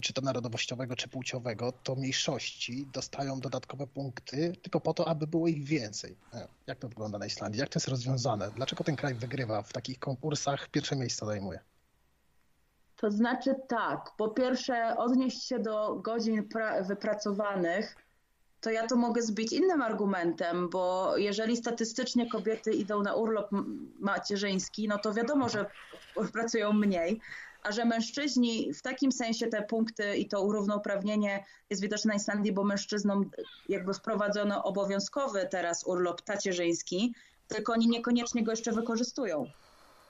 czy 0.00 0.12
to 0.12 0.22
narodowościowego, 0.22 0.96
czy 0.96 1.08
płciowego, 1.08 1.72
to 1.72 1.94
mniejszości 1.94 2.86
dostają 2.92 3.40
dodatkowe 3.40 3.86
punkty 3.86 4.56
tylko 4.62 4.80
po 4.80 4.94
to, 4.94 5.08
aby 5.08 5.26
było 5.26 5.48
ich 5.48 5.64
więcej. 5.64 6.16
E, 6.34 6.48
jak 6.66 6.78
to 6.78 6.88
wygląda 6.88 7.18
na 7.18 7.26
Islandii? 7.26 7.60
Jak 7.60 7.68
to 7.68 7.78
jest 7.78 7.88
rozwiązane? 7.88 8.50
Dlaczego 8.50 8.84
ten 8.84 8.96
kraj 8.96 9.14
wygrywa 9.14 9.62
w 9.62 9.72
takich 9.72 9.98
konkursach? 9.98 10.68
Pierwsze 10.68 10.96
miejsce 10.96 11.26
zajmuje. 11.26 11.60
To 13.02 13.10
znaczy 13.10 13.54
tak, 13.68 14.10
po 14.16 14.28
pierwsze 14.28 14.96
odnieść 14.96 15.44
się 15.48 15.58
do 15.58 15.94
godzin 15.94 16.48
wypracowanych, 16.88 17.96
to 18.60 18.70
ja 18.70 18.86
to 18.86 18.96
mogę 18.96 19.22
zbić 19.22 19.52
innym 19.52 19.82
argumentem, 19.82 20.68
bo 20.68 21.16
jeżeli 21.16 21.56
statystycznie 21.56 22.30
kobiety 22.30 22.72
idą 22.72 23.02
na 23.02 23.14
urlop 23.14 23.50
macierzyński, 23.98 24.88
no 24.88 24.98
to 24.98 25.14
wiadomo, 25.14 25.48
że 25.48 25.66
pracują 26.32 26.72
mniej, 26.72 27.20
a 27.62 27.72
że 27.72 27.84
mężczyźni 27.84 28.74
w 28.74 28.82
takim 28.82 29.12
sensie 29.12 29.46
te 29.46 29.62
punkty 29.62 30.16
i 30.16 30.28
to 30.28 30.52
równouprawnienie 30.52 31.44
jest 31.70 31.82
widoczne 31.82 32.08
na 32.08 32.14
Islandii, 32.14 32.52
bo 32.52 32.64
mężczyznom 32.64 33.30
jakby 33.68 33.94
wprowadzono 33.94 34.64
obowiązkowy 34.64 35.48
teraz 35.50 35.86
urlop 35.86 36.22
tacierzyński, 36.22 37.14
tylko 37.48 37.72
oni 37.72 37.88
niekoniecznie 37.88 38.44
go 38.44 38.50
jeszcze 38.50 38.72
wykorzystują. 38.72 39.46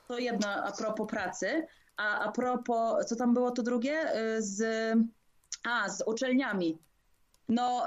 To 0.09 0.18
jedno 0.18 0.49
a 0.49 0.72
propos 0.72 1.09
pracy. 1.09 1.66
A, 1.97 2.18
a 2.18 2.32
propos, 2.32 3.07
co 3.07 3.16
tam 3.16 3.34
było 3.34 3.51
to 3.51 3.62
drugie? 3.62 4.16
Y, 4.36 4.43
z, 4.43 4.62
a, 5.64 5.88
z 5.88 6.03
uczelniami. 6.07 6.78
No, 7.49 7.86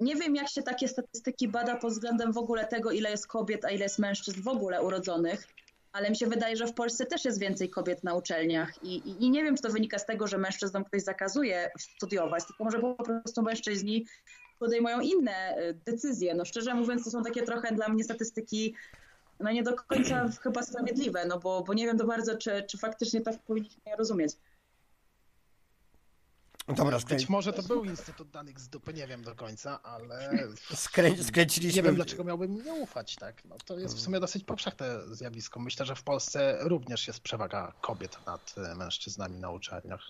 nie 0.00 0.16
wiem, 0.16 0.36
jak 0.36 0.48
się 0.48 0.62
takie 0.62 0.88
statystyki 0.88 1.48
bada 1.48 1.76
pod 1.76 1.92
względem 1.92 2.32
w 2.32 2.38
ogóle 2.38 2.66
tego, 2.66 2.90
ile 2.90 3.10
jest 3.10 3.26
kobiet, 3.26 3.64
a 3.64 3.70
ile 3.70 3.82
jest 3.82 3.98
mężczyzn 3.98 4.42
w 4.42 4.48
ogóle 4.48 4.82
urodzonych, 4.82 5.48
ale 5.92 6.10
mi 6.10 6.16
się 6.16 6.26
wydaje, 6.26 6.56
że 6.56 6.66
w 6.66 6.74
Polsce 6.74 7.06
też 7.06 7.24
jest 7.24 7.40
więcej 7.40 7.70
kobiet 7.70 8.04
na 8.04 8.14
uczelniach. 8.14 8.84
I, 8.84 8.96
i, 8.96 9.24
i 9.24 9.30
nie 9.30 9.44
wiem, 9.44 9.56
czy 9.56 9.62
to 9.62 9.70
wynika 9.70 9.98
z 9.98 10.06
tego, 10.06 10.26
że 10.26 10.38
mężczyznom 10.38 10.84
ktoś 10.84 11.02
zakazuje 11.02 11.70
studiować, 11.78 12.46
tylko 12.46 12.64
może 12.64 12.78
po 12.80 13.04
prostu 13.04 13.42
mężczyźni 13.42 14.06
podejmują 14.58 15.00
inne 15.00 15.58
y, 15.58 15.74
decyzje. 15.84 16.34
No 16.34 16.44
szczerze 16.44 16.74
mówiąc, 16.74 17.04
to 17.04 17.10
są 17.10 17.22
takie 17.22 17.42
trochę 17.42 17.74
dla 17.74 17.88
mnie 17.88 18.04
statystyki 18.04 18.74
no 19.40 19.52
nie 19.52 19.62
do 19.62 19.76
końca 19.76 20.28
chyba 20.42 20.62
sprawiedliwe, 20.62 21.26
no 21.26 21.38
bo, 21.38 21.62
bo 21.62 21.74
nie 21.74 21.86
wiem 21.86 21.96
do 21.96 22.06
bardzo, 22.06 22.38
czy, 22.38 22.62
czy 22.62 22.78
faktycznie 22.78 23.20
tak 23.20 23.42
powinniśmy 23.42 23.82
je 23.86 23.96
rozumieć. 23.96 24.32
Dobra, 26.68 26.98
Być 26.98 27.02
skrę... 27.02 27.18
może 27.28 27.52
to 27.52 27.62
był 27.62 27.84
Instytut 27.84 28.30
Danych 28.30 28.60
z 28.60 28.68
dupy, 28.68 28.94
nie 28.94 29.06
wiem 29.06 29.22
do 29.22 29.34
końca, 29.34 29.82
ale 29.82 30.30
Skrę... 30.74 31.10
nie 31.10 31.24
skręciliśmy. 31.24 31.82
wiem 31.82 31.94
dlaczego 31.94 32.24
miałbym 32.24 32.64
nie 32.64 32.74
ufać, 32.74 33.16
tak? 33.16 33.44
No, 33.44 33.56
to 33.64 33.78
jest 33.78 33.96
w 33.96 34.00
sumie 34.00 34.20
dosyć 34.20 34.44
powszechne 34.44 34.86
zjawisko. 35.14 35.60
Myślę, 35.60 35.86
że 35.86 35.94
w 35.94 36.02
Polsce 36.02 36.58
również 36.60 37.06
jest 37.06 37.20
przewaga 37.20 37.72
kobiet 37.80 38.26
nad 38.26 38.54
e, 38.56 38.74
mężczyznami 38.74 39.38
na 39.38 39.50
uczelniach. 39.50 40.00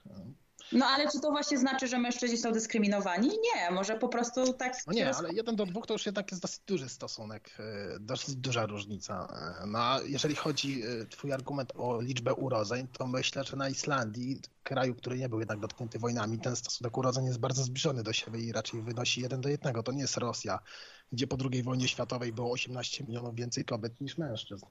No 0.73 0.87
ale 0.87 1.11
czy 1.11 1.21
to 1.21 1.31
właśnie 1.31 1.59
znaczy, 1.59 1.89
że 1.89 1.99
mężczyźni 1.99 2.39
są 2.39 2.53
dyskryminowani? 2.53 3.29
Nie, 3.29 3.71
może 3.71 3.99
po 3.99 4.09
prostu 4.09 4.53
tak... 4.53 4.75
No 4.87 4.93
nie, 4.93 5.15
ale 5.15 5.33
jeden 5.33 5.57
do 5.57 5.67
dwóch 5.67 5.87
to 5.87 5.95
już 5.95 6.07
jednak 6.07 6.31
jest 6.31 6.43
dosyć 6.43 6.61
duży 6.67 6.89
stosunek, 6.89 7.51
e, 7.59 7.99
dosyć 8.01 8.37
duża 8.37 8.67
różnica. 8.67 9.29
E, 9.63 9.67
No 9.67 9.79
a 9.79 10.01
jeżeli 10.05 10.35
chodzi 10.35 10.83
e, 10.83 11.07
twój 11.07 11.33
argument 11.33 11.73
o 11.77 12.01
liczbę 12.01 12.35
urodzeń, 12.35 12.87
to 12.93 13.07
myślę, 13.07 13.45
że 13.45 13.57
na 13.57 13.69
Islandii, 13.69 14.41
kraju, 14.63 14.95
który 14.95 15.19
nie 15.19 15.29
był 15.29 15.39
jednak 15.39 15.61
dotknięty 15.61 15.99
wojnami, 15.99 16.39
ten 16.39 16.57
stosunek 16.57 16.99
urodzeń 16.99 17.25
jest 17.25 17.39
bardzo 17.39 17.63
zbliżony 17.63 18.03
do 18.03 18.13
siebie 18.13 18.41
i 18.41 18.53
raczej 18.53 18.83
wynosi 18.83 19.21
jeden 19.21 19.41
do 19.41 19.49
jednego. 19.49 19.83
To 19.83 19.93
nie 19.93 20.01
jest 20.01 20.17
Rosja, 20.17 20.59
gdzie 21.13 21.27
po 21.27 21.37
II 21.53 21.63
wojnie 21.63 21.89
światowej 21.89 22.33
było 22.33 22.53
18 22.53 23.05
milionów 23.05 23.35
więcej 23.35 23.65
kobiet 23.65 24.01
niż 24.01 24.19
mężczyzn. 24.19 24.67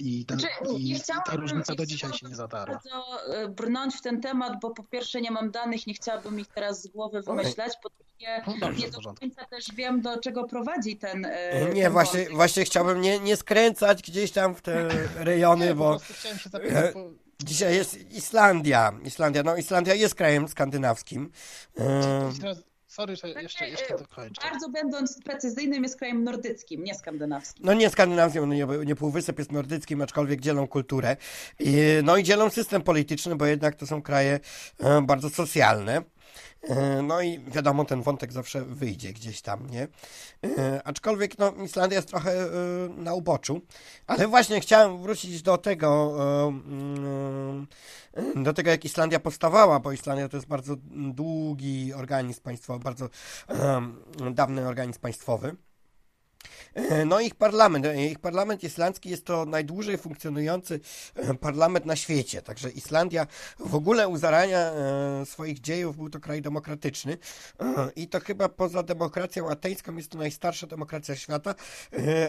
I, 0.00 0.26
ten, 0.26 0.38
Znaczy, 0.38 0.54
nie 0.72 0.96
i, 0.96 1.00
ta 1.26 1.36
różnica 1.36 1.74
do 1.74 1.86
dzisiaj 1.86 2.12
się 2.12 2.26
nie 2.28 2.34
zatarła. 2.36 2.74
bardzo 2.84 3.26
e, 3.34 3.48
brnąć 3.48 3.94
w 3.94 4.00
ten 4.00 4.20
temat, 4.20 4.52
bo 4.62 4.70
po 4.70 4.82
pierwsze 4.84 5.20
nie 5.20 5.30
mam 5.30 5.50
danych, 5.50 5.86
nie 5.86 5.94
chciałabym 5.94 6.40
ich 6.40 6.48
teraz 6.48 6.82
z 6.82 6.86
głowy 6.86 7.22
wymyślać, 7.22 7.72
po 7.82 7.88
drugie 7.88 8.42
No 8.46 8.54
dobrze, 8.60 8.86
nie 8.86 8.90
do 8.90 9.14
końca 9.14 9.44
też 9.44 9.64
wiem, 9.74 10.00
do 10.02 10.18
czego 10.18 10.44
prowadzi 10.44 10.96
ten 10.96 11.24
e, 11.24 11.72
Nie, 11.74 11.82
ten 11.82 11.92
właśnie, 11.92 12.26
właśnie 12.30 12.64
chciałbym 12.64 13.00
nie, 13.00 13.20
nie 13.20 13.36
skręcać 13.36 14.02
gdzieś 14.02 14.30
tam 14.30 14.54
w 14.54 14.62
te 14.62 14.88
rejony, 15.16 15.66
Nie, 15.66 15.74
bo 15.74 15.98
zapytać, 16.50 16.94
bo 16.94 17.10
dzisiaj 17.44 17.74
jest 17.74 18.10
Islandia. 18.12 18.92
Islandia, 19.04 19.42
no 19.42 19.56
Islandia 19.56 19.94
jest 19.94 20.14
krajem 20.14 20.48
skandynawskim. 20.48 21.30
E, 21.78 22.32
teraz, 22.40 22.58
sorry, 22.94 23.16
że 23.16 23.28
jeszcze, 23.28 23.68
jeszcze 23.68 23.98
dokończę. 23.98 24.42
Bardzo 24.50 24.68
będąc 24.68 25.22
precyzyjnym 25.22 25.82
jest 25.82 25.96
krajem 25.96 26.24
nordyckim, 26.24 26.84
nie 26.84 26.94
skandynawskim. 26.94 27.66
No 27.66 27.74
nie 27.74 27.90
Skandynawską, 27.90 28.46
no 28.46 28.54
nie, 28.54 28.66
nie 28.86 28.94
Półwysep 28.94 29.38
jest 29.38 29.52
nordyckim, 29.52 30.02
aczkolwiek 30.02 30.40
dzielą 30.40 30.68
kulturę. 30.68 31.16
I, 31.60 31.76
no 32.02 32.16
i 32.16 32.22
dzielą 32.22 32.50
system 32.50 32.82
polityczny, 32.82 33.36
bo 33.36 33.46
jednak 33.46 33.74
to 33.74 33.86
są 33.86 34.02
kraje 34.02 34.40
e, 34.80 35.02
bardzo 35.02 35.30
socjalne. 35.30 36.02
E, 36.62 37.02
No 37.02 37.22
i 37.22 37.40
wiadomo, 37.46 37.84
ten 37.84 38.02
wątek 38.02 38.32
zawsze 38.32 38.64
wyjdzie 38.64 39.12
gdzieś 39.12 39.42
tam, 39.42 39.70
nie? 39.70 39.88
E, 40.44 40.82
Aczkolwiek 40.84 41.38
no, 41.38 41.52
Islandia 41.64 41.96
jest 41.96 42.08
trochę 42.08 42.32
e, 42.32 42.48
na 42.88 43.14
uboczu. 43.14 43.60
Ale 44.06 44.28
właśnie 44.28 44.60
chciałem 44.60 45.02
wrócić 45.02 45.42
do 45.42 45.58
tego, 45.58 46.16
mm, 46.48 47.66
do 48.34 48.52
tego, 48.52 48.70
jak 48.70 48.84
Islandia 48.84 49.20
powstawała, 49.20 49.80
bo 49.80 49.92
Islandia 49.92 50.28
to 50.28 50.36
jest 50.36 50.46
bardzo 50.48 50.76
długi 50.90 51.94
organizm 51.94 52.42
państwowy, 52.42 52.84
bardzo 52.84 53.08
dawny 54.32 54.68
organizm 54.68 55.00
państwowy. 55.00 55.56
E, 56.74 57.04
No 57.04 57.20
ich 57.20 57.34
parlament, 57.34 57.86
e, 57.86 58.06
ich 58.06 58.18
parlament 58.18 58.64
islandzki 58.64 59.10
jest 59.10 59.24
to 59.24 59.44
najdłużej 59.44 59.98
funkcjonujący 59.98 60.80
e, 61.14 61.34
parlament 61.34 61.86
na 61.86 61.96
świecie, 61.96 62.42
także 62.42 62.70
Islandia 62.70 63.26
w 63.58 63.74
ogóle 63.74 64.08
u 64.08 64.16
zarania 64.16 64.72
swoich 65.24 65.60
dziejów 65.60 65.96
był 65.96 66.10
to 66.10 66.20
kraj 66.20 66.42
demokratyczny 66.42 67.18
i 67.96 68.08
to 68.08 68.20
chyba 68.20 68.48
poza 68.48 68.82
demokracją 68.82 69.50
ateńską 69.50 69.96
jest 69.96 70.10
to 70.10 70.18
najstarsza 70.18 70.66
demokracja 70.66 71.16
świata, 71.16 71.54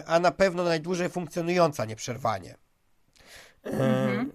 a 0.06 0.20
na 0.20 0.30
pewno 0.30 0.64
najdłużej 0.64 1.08
funkcjonująca 1.08 1.84
nieprzerwanie. 1.84 2.56
Mhm. 3.64 4.32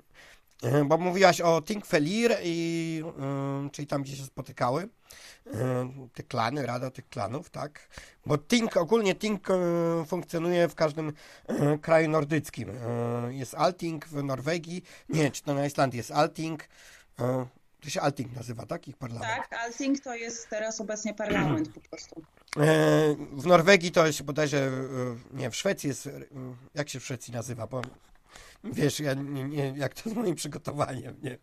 Bo 0.86 0.98
mówiłaś 0.98 1.42
o 1.42 1.62
Thingvellir 1.62 2.38
i 2.44 3.04
czyli 3.72 3.88
tam, 3.88 4.04
gdzie 4.04 4.16
się 4.16 4.24
spotykały 4.24 4.90
te 6.14 6.24
klany, 6.24 6.66
rada 6.66 6.92
tych 6.92 7.10
klanów, 7.10 7.50
tak? 7.50 7.88
Bo 8.26 8.38
Ting, 8.38 8.78
ogólnie 8.78 9.16
Ting 9.16 9.50
e, 9.50 9.56
funkcjonuje 10.06 10.68
w 10.68 10.76
każdym 10.76 11.14
e, 11.48 11.78
kraju 11.78 12.10
nordyckim. 12.10 12.70
E, 12.70 13.34
Jest 13.34 13.56
Alting 13.56 14.06
w 14.08 14.24
Norwegii, 14.24 14.84
nie, 15.10 15.32
czy 15.32 15.44
to 15.44 15.54
na 15.54 15.66
Islandii 15.66 15.98
jest 15.98 16.12
Alting. 16.12 16.64
e, 17.20 17.46
To 17.82 17.90
się 17.90 18.02
Alting 18.02 18.36
nazywa, 18.36 18.66
tak? 18.66 18.88
Ich 18.88 18.98
parlament. 18.98 19.32
Tak, 19.50 19.60
Alting 19.60 20.00
to 20.00 20.16
jest 20.16 20.50
teraz 20.50 20.82
obecnie 20.82 21.14
parlament 21.14 21.70
po 21.74 21.80
prostu. 21.80 22.22
E, 22.58 23.16
W 23.34 23.46
Norwegii 23.46 23.92
to 23.92 24.08
jest 24.08 24.22
bodajże, 24.22 24.58
e, 24.58 25.38
nie, 25.38 25.50
w 25.50 25.56
Szwecji 25.56 25.88
jest, 25.90 26.08
e, 26.08 26.12
jak 26.76 26.90
się 26.90 27.00
w 27.00 27.04
Szwecji 27.06 27.34
nazywa, 27.34 27.68
bo 27.68 27.82
wiesz, 28.64 29.00
ja 29.00 29.14
nie, 29.14 29.44
nie, 29.44 29.74
jak 29.78 29.94
to 29.94 30.10
z 30.10 30.14
moim 30.14 30.36
przygotowaniem, 30.36 31.16
nie? 31.24 31.38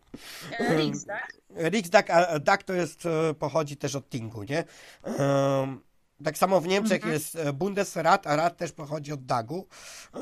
E, 0.59 0.77
Riks, 0.77 1.05
tak? 1.05 1.33
Riksdag, 1.55 2.09
a 2.09 2.39
Dag 2.39 2.63
to 2.63 2.73
jest, 2.73 3.05
e, 3.05 3.33
pochodzi 3.33 3.77
też 3.77 3.95
od 3.95 4.09
Tingu, 4.09 4.43
nie? 4.43 4.63
Tak 6.23 6.37
samo 6.37 6.61
w 6.61 6.67
Niemczech 6.67 7.05
jest 7.05 7.35
e, 7.35 7.53
Bundesrat, 7.53 8.27
a 8.27 8.35
Rat 8.35 8.57
też 8.57 8.71
pochodzi 8.71 9.11
od 9.13 9.25
Dagu. 9.25 9.67
E, 10.13 10.19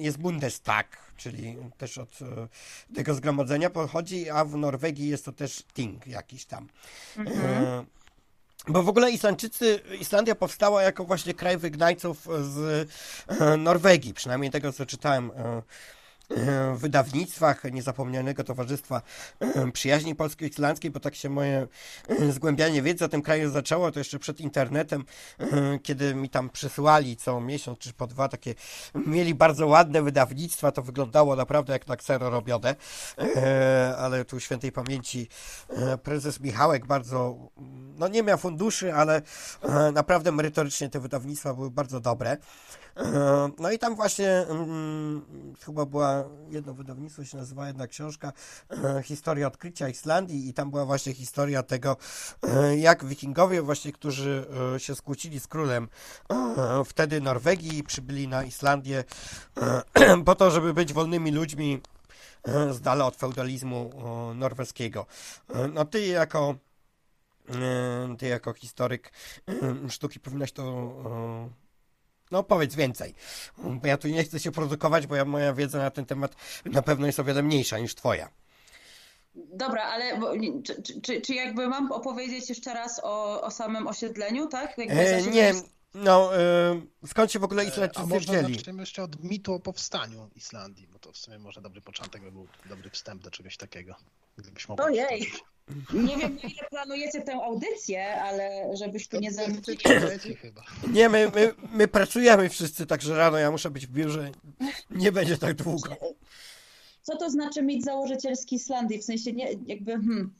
Jest 0.00 0.18
Bundestag, 0.18 0.98
czyli 1.16 1.56
też 1.78 1.98
od 1.98 2.18
e, 2.22 2.94
tego 2.94 3.14
zgromadzenia 3.14 3.70
pochodzi, 3.70 4.30
a 4.30 4.44
w 4.44 4.56
Norwegii 4.56 5.08
jest 5.08 5.24
to 5.24 5.32
też 5.32 5.62
Ting 5.74 6.06
jakiś 6.06 6.44
tam. 6.44 6.68
E, 7.18 7.84
Bo 8.68 8.82
w 8.82 8.88
ogóle 8.88 9.10
Islandczycy, 9.10 9.80
Islandia 10.00 10.34
powstała 10.34 10.82
jako 10.82 11.04
właśnie 11.04 11.34
kraj 11.34 11.58
wygnańców 11.58 12.28
z 12.40 12.88
e, 13.28 13.56
Norwegii, 13.56 14.14
przynajmniej 14.14 14.50
tego 14.50 14.72
co 14.72 14.86
czytałem 14.86 15.30
e, 15.30 15.44
e, 15.44 15.62
wydawnictwach 16.76 17.64
Niezapomnianego 17.64 18.44
Towarzystwa 18.44 19.02
Przyjaźni 19.72 20.14
Polsko-Islandzkiej, 20.14 20.90
bo 20.90 21.00
tak 21.00 21.14
się 21.14 21.28
moje 21.28 21.66
zgłębianie 22.30 22.82
wiedzy 22.82 23.04
o 23.04 23.08
tym 23.08 23.22
kraju 23.22 23.50
zaczęło, 23.50 23.90
to 23.90 24.00
jeszcze 24.00 24.18
przed 24.18 24.40
internetem, 24.40 25.04
kiedy 25.82 26.14
mi 26.14 26.30
tam 26.30 26.50
przysyłali 26.50 27.16
co 27.16 27.40
miesiąc 27.40 27.78
czy 27.78 27.92
po 27.92 28.06
dwa 28.06 28.28
takie, 28.28 28.54
mieli 28.94 29.34
bardzo 29.34 29.66
ładne 29.66 30.02
wydawnictwa, 30.02 30.72
to 30.72 30.82
wyglądało 30.82 31.36
naprawdę 31.36 31.72
jak 31.72 31.86
na 31.86 31.96
ksero 31.96 32.30
robione, 32.30 32.74
E, 33.18 33.96
ale 33.98 34.24
tu 34.24 34.40
świętej 34.40 34.72
pamięci 34.72 35.28
e, 35.68 35.98
prezes 35.98 36.40
Michałek 36.40 36.86
bardzo, 36.86 37.36
no 37.98 38.08
nie 38.08 38.22
miał 38.22 38.38
funduszy, 38.38 38.94
ale 38.94 39.22
e, 39.62 39.92
naprawdę 39.92 40.32
merytorycznie 40.32 40.88
te 40.88 41.00
wydawnictwa 41.00 41.54
były 41.54 41.70
bardzo 41.70 42.00
dobre. 42.00 42.36
No 43.58 43.70
i 43.70 43.78
tam 43.78 43.96
właśnie 43.96 44.28
mm, 44.30 45.22
chyba 45.64 45.86
była 45.86 46.24
jedno 46.48 46.74
wydawnictwo 46.74 47.24
się 47.24 47.36
nazywa 47.36 47.66
jedna 47.66 47.86
książka 47.86 48.32
e, 48.70 49.02
Historia 49.02 49.46
odkrycia 49.46 49.88
Islandii 49.88 50.48
i 50.48 50.54
tam 50.54 50.70
była 50.70 50.84
właśnie 50.84 51.14
historia 51.14 51.62
tego 51.62 51.96
e, 52.42 52.76
jak 52.76 53.04
wikingowie 53.04 53.62
właśnie, 53.62 53.92
którzy 53.92 54.46
e, 54.74 54.80
się 54.80 54.94
skłócili 54.94 55.40
z 55.40 55.46
królem 55.46 55.88
wtedy 56.84 57.20
Norwegii 57.20 57.84
przybyli 57.84 58.28
na 58.28 58.44
Islandię 58.44 59.04
po 60.26 60.34
to, 60.34 60.50
żeby 60.50 60.74
być 60.74 60.92
wolnymi 60.92 61.32
ludźmi 61.32 61.80
z 62.70 62.80
dala 62.80 63.06
od 63.06 63.16
feudalizmu 63.16 63.90
norweskiego. 64.34 65.06
No 65.72 65.84
ty 65.84 66.06
jako 66.06 66.54
ty 68.18 68.26
jako 68.26 68.52
historyk 68.52 69.12
sztuki 69.88 70.20
powinnaś 70.20 70.52
to 70.52 70.92
no 72.30 72.42
powiedz 72.42 72.74
więcej, 72.74 73.14
bo 73.58 73.86
ja 73.86 73.96
tu 73.96 74.08
nie 74.08 74.24
chcę 74.24 74.40
się 74.40 74.52
produkować, 74.52 75.06
bo 75.06 75.16
ja, 75.16 75.24
moja 75.24 75.52
wiedza 75.52 75.78
na 75.78 75.90
ten 75.90 76.06
temat 76.06 76.34
na 76.64 76.82
pewno 76.82 77.06
jest 77.06 77.20
o 77.20 77.24
wiele 77.24 77.42
mniejsza 77.42 77.78
niż 77.78 77.94
twoja. 77.94 78.28
Dobra, 79.34 79.82
ale 79.82 80.18
bo, 80.18 80.32
czy, 80.64 80.82
czy- 81.02 81.20
czy, 81.20 81.34
jakby 81.34 81.68
mam 81.68 81.92
opowiedzieć 81.92 82.48
jeszcze 82.48 82.74
raz 82.74 83.00
o, 83.04 83.42
o 83.42 83.50
samym 83.50 83.86
osiedleniu, 83.86 84.46
tak? 84.46 84.78
E, 84.78 85.22
nie, 85.22 85.52
no 85.94 86.36
e, 86.38 86.80
skąd 87.06 87.32
się 87.32 87.38
w 87.38 87.44
ogóle 87.44 87.62
A 87.62 87.64
Islandczycy 87.64 88.06
może 88.06 88.20
wzięli? 88.20 88.54
zaczniemy 88.54 88.82
jeszcze 88.82 89.02
od 89.02 89.24
mitu 89.24 89.54
o 89.54 89.60
powstaniu 89.60 90.30
Islandii, 90.36 90.88
bo 90.92 90.98
to 90.98 91.12
w 91.12 91.16
sumie 91.16 91.38
może 91.38 91.60
dobry 91.60 91.80
początek 91.80 92.22
by 92.22 92.32
był, 92.32 92.46
dobry 92.68 92.90
wstęp 92.90 93.22
do 93.22 93.30
czegoś 93.30 93.56
takiego. 93.56 93.94
Gdybyś 94.36 94.68
mogła 94.68 94.84
Ojej. 94.84 95.26
Nie 95.92 96.16
wiem, 96.16 96.34
na 96.34 96.48
ile 96.48 96.68
planujecie 96.70 97.20
tę 97.20 97.34
audycję, 97.34 98.22
ale 98.22 98.76
żebyś 98.76 99.08
tu 99.08 99.20
nie 99.20 99.30
chyba. 100.36 100.62
Nie, 100.92 101.08
my, 101.08 101.30
my, 101.34 101.54
my 101.72 101.88
pracujemy 101.88 102.48
wszyscy, 102.48 102.86
także 102.86 103.16
rano 103.16 103.38
ja 103.38 103.50
muszę 103.50 103.70
być 103.70 103.86
w 103.86 103.90
biurze, 103.90 104.30
nie 104.90 105.12
będzie 105.12 105.38
tak 105.38 105.54
długo. 105.54 105.96
Co 107.02 107.16
to 107.16 107.30
znaczy 107.30 107.62
mieć 107.62 107.84
założycielski 107.84 108.56
Islandii? 108.56 108.98
W 108.98 109.04
sensie 109.04 109.32
nie, 109.32 109.52
jakby, 109.66 109.92
hmm, 109.92 110.34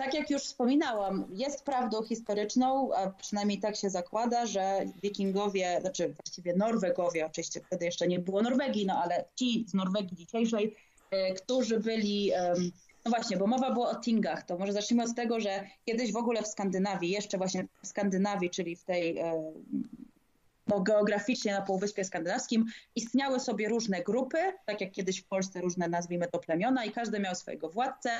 tak 0.00 0.14
jak 0.14 0.30
już 0.30 0.42
wspominałam, 0.42 1.24
jest 1.32 1.64
prawdą 1.64 2.02
historyczną, 2.02 2.94
a 2.94 3.10
przynajmniej 3.10 3.58
tak 3.58 3.76
się 3.76 3.90
zakłada, 3.90 4.46
że 4.46 4.80
wikingowie, 5.02 5.78
znaczy 5.80 6.14
właściwie 6.14 6.56
Norwegowie, 6.56 7.26
oczywiście 7.26 7.60
wtedy 7.60 7.84
jeszcze 7.84 8.08
nie 8.08 8.18
było 8.18 8.42
Norwegii, 8.42 8.86
no 8.86 8.94
ale 9.02 9.24
ci 9.36 9.64
z 9.68 9.74
Norwegii 9.74 10.16
dzisiejszej, 10.16 10.76
e, 11.10 11.34
którzy 11.34 11.80
byli, 11.80 12.32
no 13.04 13.10
właśnie, 13.10 13.36
bo 13.36 13.46
mowa 13.46 13.72
była 13.72 13.90
o 13.90 14.00
Tingach, 14.00 14.42
to 14.42 14.58
może 14.58 14.72
zacznijmy 14.72 15.04
od 15.04 15.14
tego, 15.14 15.40
że 15.40 15.64
kiedyś 15.86 16.12
w 16.12 16.16
ogóle 16.16 16.42
w 16.42 16.46
Skandynawii, 16.46 17.10
jeszcze 17.10 17.38
właśnie 17.38 17.66
w 17.82 17.86
Skandynawii, 17.86 18.50
czyli 18.50 18.76
w 18.76 18.84
tej 18.84 19.18
geograficznie 20.78 21.52
na 21.52 21.62
Półwyspie 21.62 22.04
Skandynawskim 22.04 22.64
istniały 22.94 23.40
sobie 23.40 23.68
różne 23.68 24.02
grupy, 24.02 24.38
tak 24.66 24.80
jak 24.80 24.90
kiedyś 24.90 25.22
w 25.22 25.26
Polsce 25.26 25.60
różne, 25.60 25.88
nazwijmy 25.88 26.26
to 26.26 26.38
plemiona 26.38 26.84
i 26.84 26.90
każdy 26.90 27.20
miał 27.20 27.34
swojego 27.34 27.68
władcę. 27.68 28.10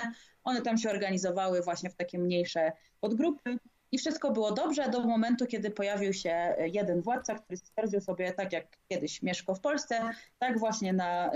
One 0.45 0.63
tam 0.63 0.79
się 0.79 0.91
organizowały 0.91 1.63
właśnie 1.63 1.91
w 1.91 1.95
takie 1.95 2.19
mniejsze 2.19 2.73
podgrupy 3.01 3.59
i 3.93 3.99
wszystko 3.99 4.31
było 4.31 4.53
dobrze 4.53 4.89
do 4.89 5.01
momentu, 5.01 5.47
kiedy 5.47 5.71
pojawił 5.71 6.13
się 6.13 6.55
jeden 6.59 7.03
władca, 7.03 7.35
który 7.35 7.57
stwierdził 7.57 8.01
sobie, 8.01 8.33
tak 8.33 8.53
jak 8.53 8.67
kiedyś 8.89 9.23
mieszkał 9.23 9.55
w 9.55 9.61
Polsce, 9.61 10.01
tak 10.39 10.59
właśnie 10.59 10.93
na, 10.93 11.31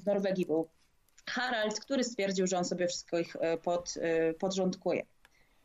w 0.00 0.06
Norwegii 0.06 0.46
był 0.46 0.68
Harald, 1.28 1.80
który 1.80 2.04
stwierdził, 2.04 2.46
że 2.46 2.58
on 2.58 2.64
sobie 2.64 2.86
wszystko 2.86 3.18
ich 3.18 3.36
pod, 3.62 3.94
podrządkuje. 4.38 5.06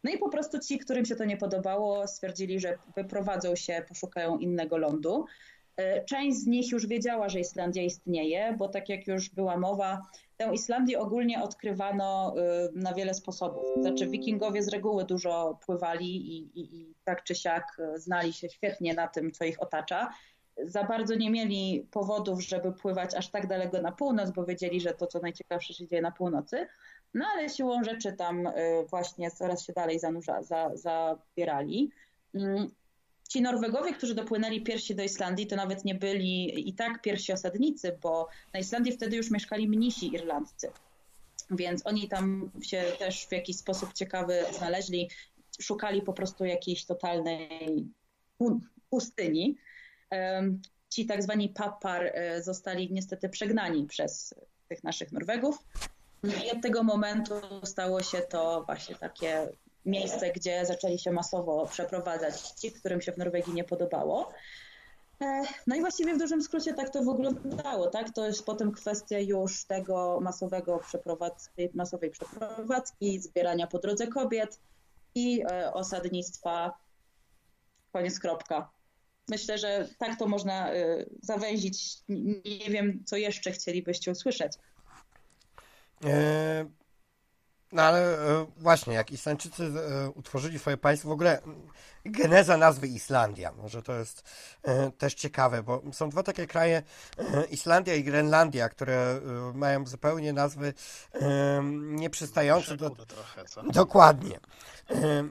No 0.04 0.12
i 0.12 0.18
po 0.18 0.30
prostu 0.30 0.60
ci, 0.60 0.80
którym 0.80 1.06
się 1.06 1.16
to 1.16 1.26
nie 1.26 1.38
podobało, 1.38 2.08
stwierdzili, 2.08 2.60
że 2.60 2.78
wyprowadzą 2.96 3.56
się, 3.56 3.84
poszukają 3.88 4.38
innego 4.38 4.78
lądu. 4.78 5.26
E, 5.78 6.06
część 6.06 6.38
z 6.38 6.48
nich 6.48 6.72
już 6.72 6.88
wiedziała, 6.88 7.30
że 7.30 7.40
Islandia 7.40 7.84
istnieje, 7.84 8.56
bo 8.58 8.68
tak 8.68 8.90
jak 8.90 9.08
już 9.08 9.30
była 9.30 9.58
mowa, 9.58 10.02
tę 10.38 10.54
Islandię 10.54 11.00
ogólnie 11.00 11.44
odkrywano 11.44 12.36
e, 12.38 12.70
na 12.76 12.94
wiele 12.94 13.14
sposobów. 13.14 13.64
Znaczy, 13.82 14.08
wikingowie 14.08 14.64
z 14.64 14.68
reguły 14.68 15.06
dużo 15.06 15.60
pływali 15.66 16.38
i, 16.38 16.60
i, 16.60 16.82
i 16.82 16.96
tak 17.04 17.24
czy 17.24 17.36
siak 17.36 17.78
e, 17.80 18.00
znali 18.00 18.34
się 18.34 18.50
świetnie 18.50 18.94
na 18.94 19.08
tym, 19.08 19.32
co 19.32 19.46
ich 19.46 19.62
otacza. 19.62 20.10
Za 20.64 20.84
bardzo 20.84 21.16
nie 21.16 21.32
mieli 21.32 21.88
powodów, 21.92 22.44
żeby 22.44 22.72
pływać 22.72 23.16
aż 23.16 23.32
tak 23.32 23.48
daleko 23.48 23.82
na 23.82 23.92
północ, 23.92 24.32
bo 24.32 24.46
wiedzieli, 24.46 24.82
że 24.82 24.94
to, 24.94 25.08
co 25.08 25.20
najciekawsze 25.20 25.74
się 25.74 25.88
dzieje 25.88 26.02
na 26.02 26.12
północy. 26.12 26.68
No 27.14 27.26
ale 27.34 27.50
siłą 27.50 27.84
rzeczy 27.84 28.14
tam 28.14 28.48
y, 28.48 28.52
właśnie 28.90 29.32
coraz 29.32 29.66
się 29.66 29.74
dalej 29.74 30.00
zanurza, 30.00 30.44
za, 30.44 30.72
zabierali. 30.74 31.92
Mm, 32.36 32.72
ci 33.30 33.42
Norwegowie, 33.42 33.94
którzy 33.94 34.16
dopłynęli 34.16 34.62
pierwsi 34.62 34.96
do 34.96 35.04
Islandii, 35.04 35.48
to 35.48 35.56
nawet 35.56 35.86
nie 35.86 35.96
byli 35.96 36.70
i 36.70 36.74
tak 36.74 37.02
pierwsi 37.02 37.34
osadnicy, 37.34 37.98
bo 38.02 38.28
na 38.54 38.60
Islandii 38.60 38.94
wtedy 38.94 39.16
już 39.16 39.32
mieszkali 39.32 39.68
mnisi 39.68 40.16
irlandzcy. 40.16 40.72
Więc 41.52 41.86
oni 41.86 42.08
tam 42.08 42.52
się 42.62 42.84
też 43.00 43.26
w 43.28 43.32
jakiś 43.32 43.58
sposób 43.58 43.94
ciekawy 43.94 44.46
znaleźli, 44.58 45.10
szukali 45.62 46.02
po 46.02 46.14
prostu 46.14 46.46
jakiejś 46.46 46.86
totalnej 46.86 47.88
pustyni. 48.90 49.58
Ci 50.90 51.06
tak 51.06 51.24
zwani 51.24 51.50
papar 51.50 52.06
y, 52.06 52.44
zostali 52.44 52.92
niestety 52.92 53.30
przegnani 53.30 53.88
przez 53.88 54.36
tych 54.70 54.84
naszych 54.84 55.12
Norwegów. 55.12 55.58
I 56.24 56.52
od 56.52 56.62
tego 56.62 56.84
momentu 56.84 57.34
stało 57.64 58.04
się 58.04 58.18
to 58.18 58.64
właśnie 58.66 58.96
takie 58.96 59.48
miejsce, 59.86 60.32
gdzie 60.32 60.66
zaczęli 60.66 61.00
się 61.00 61.12
masowo 61.12 61.66
przeprowadzać 61.66 62.42
ci, 62.42 62.72
którym 62.72 63.02
się 63.02 63.12
w 63.12 63.18
Norwegii 63.18 63.54
nie 63.54 63.64
podobało. 63.64 64.34
E, 65.22 65.44
no 65.68 65.76
i 65.76 65.80
właściwie 65.80 66.14
w 66.14 66.18
dużym 66.18 66.42
skrócie 66.42 66.74
tak 66.74 66.90
to 66.90 67.04
wyglądało, 67.04 67.88
tak? 67.88 68.14
To 68.14 68.26
jest 68.26 68.46
potem 68.46 68.72
kwestia 68.72 69.20
już 69.20 69.66
tego 69.66 70.20
masowego 70.22 70.80
masowej 71.74 72.12
przeprowadzki, 72.12 73.20
zbierania 73.20 73.68
po 73.68 73.80
drodze 73.80 74.08
kobiet 74.08 74.60
i 75.16 75.44
e, 75.52 75.74
osadnictwa. 75.74 76.74
Koniec 77.94 78.20
kropka. 78.20 78.70
Myślę, 79.30 79.58
że 79.58 79.88
tak 79.98 80.20
to 80.20 80.28
można 80.28 80.74
e, 80.74 81.06
zawęzić. 81.22 81.98
Nie 82.46 82.70
wiem, 82.70 83.04
co 83.06 83.18
jeszcze 83.18 83.52
chcielibyście 83.52 84.12
usłyszeć. 84.12 84.54
E, 86.06 86.66
no 87.72 87.82
ale 87.82 88.00
e, 88.00 88.46
właśnie, 88.58 88.94
jak 88.94 89.12
Islandczycy 89.12 89.64
e, 89.64 90.10
utworzyli 90.10 90.60
swoje 90.60 90.78
państwo, 90.78 91.10
w 91.10 91.12
ogóle 91.12 91.42
geneza 92.06 92.58
nazwy 92.58 92.88
Islandia, 92.88 93.52
może 93.52 93.82
to 93.82 93.96
jest 93.96 94.24
też 94.98 95.14
ciekawe, 95.14 95.64
bo 95.64 95.82
są 95.92 96.10
dwa 96.10 96.24
takie 96.24 96.48
kraje, 96.48 96.84
Islandia 97.52 97.96
i 97.96 98.04
Grenlandia, 98.04 98.70
które 98.70 99.22
mają 99.54 99.86
zupełnie 99.86 100.34
nazwy 100.34 100.74
nieprzystające 101.74 102.78
do... 102.78 102.90
Trochę, 102.90 103.46
co? 103.46 103.64
Dokładnie. 103.64 104.40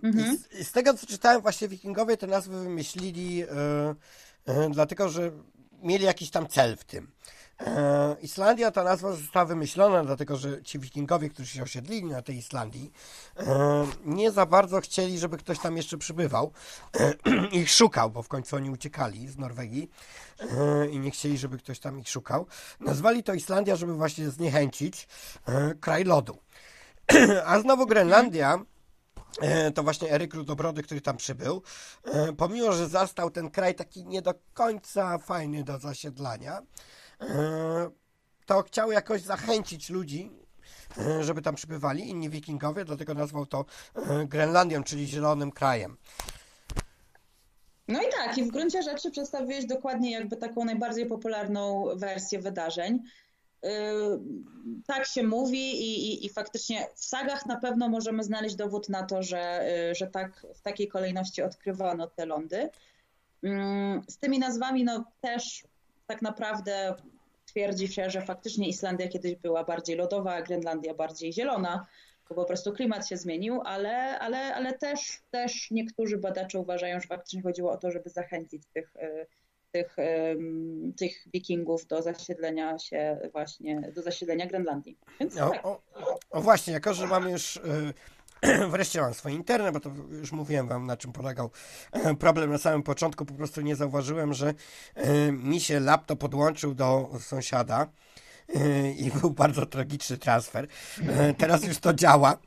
Mhm. 0.03 0.39
I 0.61 0.65
z 0.65 0.73
tego, 0.73 0.95
co 0.95 1.07
czytałem, 1.07 1.43
właśnie 1.43 1.69
wikingowie 1.69 2.17
te 2.17 2.27
nazwy 2.27 2.63
wymyślili 2.63 3.45
dlatego, 4.71 5.09
że 5.09 5.31
mieli 5.83 6.05
jakiś 6.05 6.31
tam 6.31 6.49
cel 6.49 6.77
w 6.77 6.85
tym. 6.85 7.13
E, 7.67 8.17
Islandia 8.23 8.71
ta 8.71 8.85
nazwa 8.85 9.13
została 9.13 9.45
wymyślona, 9.45 10.05
dlatego 10.05 10.37
że 10.37 10.63
ci 10.63 10.79
wikingowie, 10.79 11.29
którzy 11.29 11.49
się 11.49 11.63
osiedlili 11.63 12.05
na 12.05 12.23
tej 12.23 12.37
Islandii, 12.37 12.93
e, 13.37 13.87
nie 14.05 14.31
za 14.31 14.47
bardzo 14.47 14.81
chcieli, 14.81 15.19
żeby 15.19 15.39
ktoś 15.39 15.59
tam 15.59 15.77
jeszcze 15.77 15.99
przybywał. 15.99 16.53
E, 17.01 17.15
ich 17.61 17.71
szukał, 17.71 18.11
bo 18.11 18.23
w 18.23 18.29
końcu 18.29 18.57
oni 18.57 18.71
uciekali 18.71 19.29
z 19.29 19.39
Norwegii 19.39 19.91
i 20.91 20.99
nie 20.99 21.11
chcieli, 21.11 21.39
żeby 21.39 21.59
ktoś 21.59 21.79
tam 21.79 21.99
ich 21.99 22.09
szukał. 22.09 22.47
Nazwali 22.81 23.23
to 23.23 23.35
Islandia, 23.35 23.77
żeby 23.77 23.95
właśnie 23.95 24.31
zniechęcić 24.31 25.09
kraj 25.81 26.05
lodu. 26.05 26.39
A 27.47 27.61
znowu 27.61 27.87
Grenlandia 27.87 28.59
to 29.75 29.83
właśnie 29.83 30.11
Eryk 30.11 30.35
Rudobrody, 30.35 30.83
który 30.83 31.01
tam 31.01 31.17
przybył, 31.17 31.63
pomimo, 32.37 32.73
że 32.73 32.89
zastał 32.89 33.31
ten 33.31 33.51
kraj 33.51 33.75
taki 33.75 34.05
nie 34.05 34.23
do 34.23 34.35
końca 34.55 35.19
fajny 35.19 35.65
do 35.65 35.79
zasiedlania, 35.79 36.63
to 38.47 38.63
chciał 38.63 38.93
jakoś 38.93 39.23
zachęcić 39.23 39.91
ludzi, 39.91 40.31
e, 40.99 41.25
żeby 41.25 41.43
tam 41.43 41.55
przybywali, 41.55 42.09
inni 42.09 42.31
wikingowie, 42.31 42.85
dlatego 42.85 43.15
nazwał 43.15 43.47
to 43.47 43.65
e, 43.95 44.27
Grenlandią, 44.27 44.85
czyli 44.85 45.07
zielonym 45.07 45.53
krajem. 45.53 45.97
No 47.89 48.03
i 48.03 48.11
tak, 48.11 48.39
i 48.39 48.45
w 48.45 48.51
gruncie 48.51 48.83
rzeczy 48.83 49.11
przedstawiłeś 49.11 49.67
dokładnie 49.67 50.13
jakby 50.13 50.37
taką 50.37 50.65
najbardziej 50.65 51.07
popularną 51.07 51.85
wersję 51.97 52.39
wydarzeń. 52.39 53.03
Tak 54.87 55.07
się 55.07 55.23
mówi 55.23 55.59
i, 55.59 56.13
i, 56.13 56.27
i, 56.27 56.31
faktycznie 56.31 56.87
w 56.95 57.05
sagach 57.05 57.47
na 57.47 57.57
pewno 57.57 57.89
możemy 57.89 58.25
znaleźć 58.25 58.57
dowód 58.57 58.89
na 58.89 59.03
to, 59.03 59.23
że, 59.23 59.65
że 59.97 60.07
tak 60.07 60.47
w 60.55 60.61
takiej 60.61 60.89
kolejności 60.89 61.43
odkrywano 61.43 62.07
te 62.07 62.27
lądy. 62.27 62.71
Z 64.09 64.19
tymi 64.19 64.39
nazwami 64.39 64.85
no 64.85 65.05
też 65.21 65.65
tak 66.07 66.23
naprawdę 66.23 66.95
twierdzi 67.53 67.89
się, 67.89 68.11
że 68.11 68.23
faktycznie 68.23 68.69
Islandia 68.69 69.09
kiedyś 69.09 69.35
była 69.37 69.65
bardziej 69.65 69.97
lodowa, 69.97 70.35
a 70.35 70.43
Grenlandia 70.43 70.95
bardziej 70.95 71.33
zielona, 71.33 71.87
bo 72.29 72.35
po 72.35 72.45
prostu 72.45 72.73
klimat 72.73 73.09
się 73.09 73.17
zmienił, 73.17 73.61
ale, 73.65 74.19
ale, 74.19 74.55
ale 74.55 74.79
też, 74.79 75.21
też 75.31 75.71
niektórzy 75.71 76.19
badacze 76.19 76.59
uważają, 76.59 77.01
że 77.01 77.09
faktycznie 77.09 77.43
chodziło 77.43 77.73
o 77.73 77.77
to, 77.77 77.91
żeby 77.91 78.11
zachęcić 78.11 78.63
tych, 78.67 78.97
e, 78.97 79.27
tych, 79.71 79.97
tych 80.97 81.29
wikingów 81.33 81.87
do 81.87 82.03
zasiedlenia 82.03 82.79
się 82.79 83.19
właśnie, 83.33 83.93
do 83.95 84.03
zasiedlenia 84.03 84.47
Grenlandii. 84.47 84.99
Więc 85.21 85.37
no, 85.37 85.51
tak. 85.51 85.67
o, 85.67 85.83
o, 86.31 86.41
właśnie, 86.41 86.73
jako 86.73 86.95
że 86.95 87.07
mamy 87.07 87.31
już 87.31 87.57
e, 87.57 87.61
Wreszcie 88.71 89.01
mam 89.01 89.15
swoje 89.15 89.35
internet, 89.35 89.75
bo 89.75 89.81
to 89.81 89.91
już 90.11 90.33
mówiłem 90.33 90.69
wam, 90.69 90.87
na 90.87 90.97
czym 90.97 91.13
polegał 91.13 91.51
problem 92.19 92.51
na 92.51 92.59
samym 92.59 92.83
początku. 92.83 93.25
Po 93.25 93.35
prostu 93.35 93.61
nie 93.61 93.77
zauważyłem, 93.77 94.35
że 94.35 94.55
e, 94.95 95.33
mi 95.33 95.61
się 95.61 95.81
laptop 95.81 96.19
podłączył 96.19 96.75
do 96.75 97.11
sąsiada 97.21 97.87
e, 98.55 98.91
i 98.93 99.11
był 99.11 99.31
bardzo 99.31 99.67
tragiczny 99.67 100.19
transfer. 100.19 100.67
E, 101.09 101.35
teraz 101.35 101.65
już 101.65 101.79
to 101.79 101.95
działa. 101.95 102.39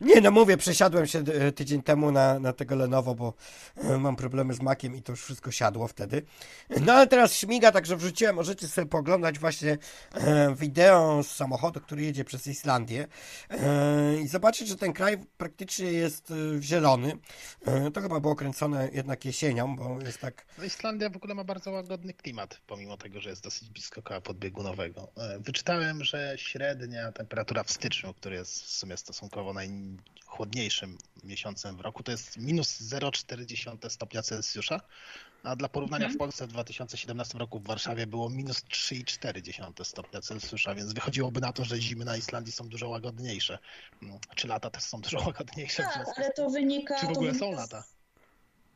Nie, 0.00 0.20
no 0.20 0.30
mówię, 0.30 0.56
przesiadłem 0.56 1.06
się 1.06 1.18
e, 1.18 1.52
tydzień 1.52 1.82
temu 1.82 2.12
na, 2.12 2.38
na 2.38 2.52
tego 2.52 2.76
Lenovo, 2.76 3.14
bo 3.14 3.34
e, 3.76 3.98
mam 3.98 4.16
problemy 4.16 4.54
z 4.54 4.62
Maciem 4.62 4.96
i 4.96 5.02
to 5.02 5.12
już 5.12 5.22
wszystko 5.22 5.50
siadło 5.50 5.88
wtedy. 5.88 6.22
No 6.80 6.92
ale 6.92 7.06
teraz 7.06 7.34
śmiga, 7.34 7.72
także 7.72 7.96
wrzuciłem, 7.96 8.36
możecie 8.36 8.68
sobie 8.68 8.86
poglądać 8.86 9.38
właśnie 9.38 9.78
e, 10.14 10.54
wideo 10.54 11.22
z 11.22 11.30
samochodu, 11.30 11.80
który 11.80 12.02
jedzie 12.02 12.24
przez 12.24 12.46
Islandię 12.46 13.06
i 14.22 14.28
zobaczyć, 14.28 14.68
że 14.68 14.76
ten 14.76 14.92
kraj 14.92 15.18
praktycznie 15.36 15.92
jest 15.92 16.32
zielony. 16.60 17.18
To 17.94 18.00
chyba 18.00 18.20
było 18.20 18.36
kręcone 18.36 18.88
jednak 18.92 19.24
jesienią, 19.24 19.76
bo 19.76 19.98
jest 20.00 20.18
tak... 20.18 20.46
Islandia 20.66 21.10
w 21.10 21.16
ogóle 21.16 21.34
ma 21.34 21.44
bardzo 21.44 21.70
łagodny 21.70 22.14
klimat, 22.14 22.60
pomimo 22.66 22.96
tego, 22.96 23.20
że 23.20 23.30
jest 23.30 23.42
dosyć 23.42 23.70
blisko 23.70 24.02
koła 24.02 24.20
podbiegunowego. 24.20 25.12
Wyczytałem, 25.40 26.04
że 26.04 26.34
średnia 26.36 27.12
temperatura 27.12 27.62
w 27.62 27.70
styczniu, 27.70 28.14
który 28.14 28.36
jest 28.36 28.62
w 28.62 28.70
sumie 28.70 28.96
stosunkowo 28.96 29.52
naj 29.52 29.63
najchłodniejszym 29.68 30.98
miesiącem 31.24 31.76
w 31.76 31.80
roku, 31.80 32.02
to 32.02 32.12
jest 32.12 32.36
minus 32.36 32.80
0,4 32.80 33.90
stopnia 33.90 34.22
Celsjusza, 34.22 34.80
a 35.42 35.56
dla 35.56 35.68
porównania 35.68 36.04
mhm. 36.04 36.14
w 36.14 36.18
Polsce 36.18 36.46
w 36.46 36.48
2017 36.50 37.38
roku 37.38 37.60
w 37.60 37.66
Warszawie 37.66 38.06
było 38.06 38.30
minus 38.30 38.64
3,4 38.64 39.84
stopnia 39.84 40.20
Celsjusza, 40.20 40.74
więc 40.74 40.92
wychodziłoby 40.92 41.40
na 41.40 41.52
to, 41.52 41.64
że 41.64 41.80
zimy 41.80 42.04
na 42.04 42.16
Islandii 42.16 42.52
są 42.52 42.68
dużo 42.68 42.88
łagodniejsze. 42.88 43.58
Mm, 44.02 44.18
czy 44.34 44.48
lata 44.48 44.70
też 44.70 44.82
są 44.82 45.00
dużo 45.00 45.18
łagodniejsze? 45.26 45.82
Tak, 45.82 46.06
ale 46.16 46.30
to 46.32 46.50
wynika... 46.50 47.00
Czy 47.00 47.06
w 47.06 47.10
ogóle 47.10 47.34
są 47.34 47.52
lata? 47.52 47.84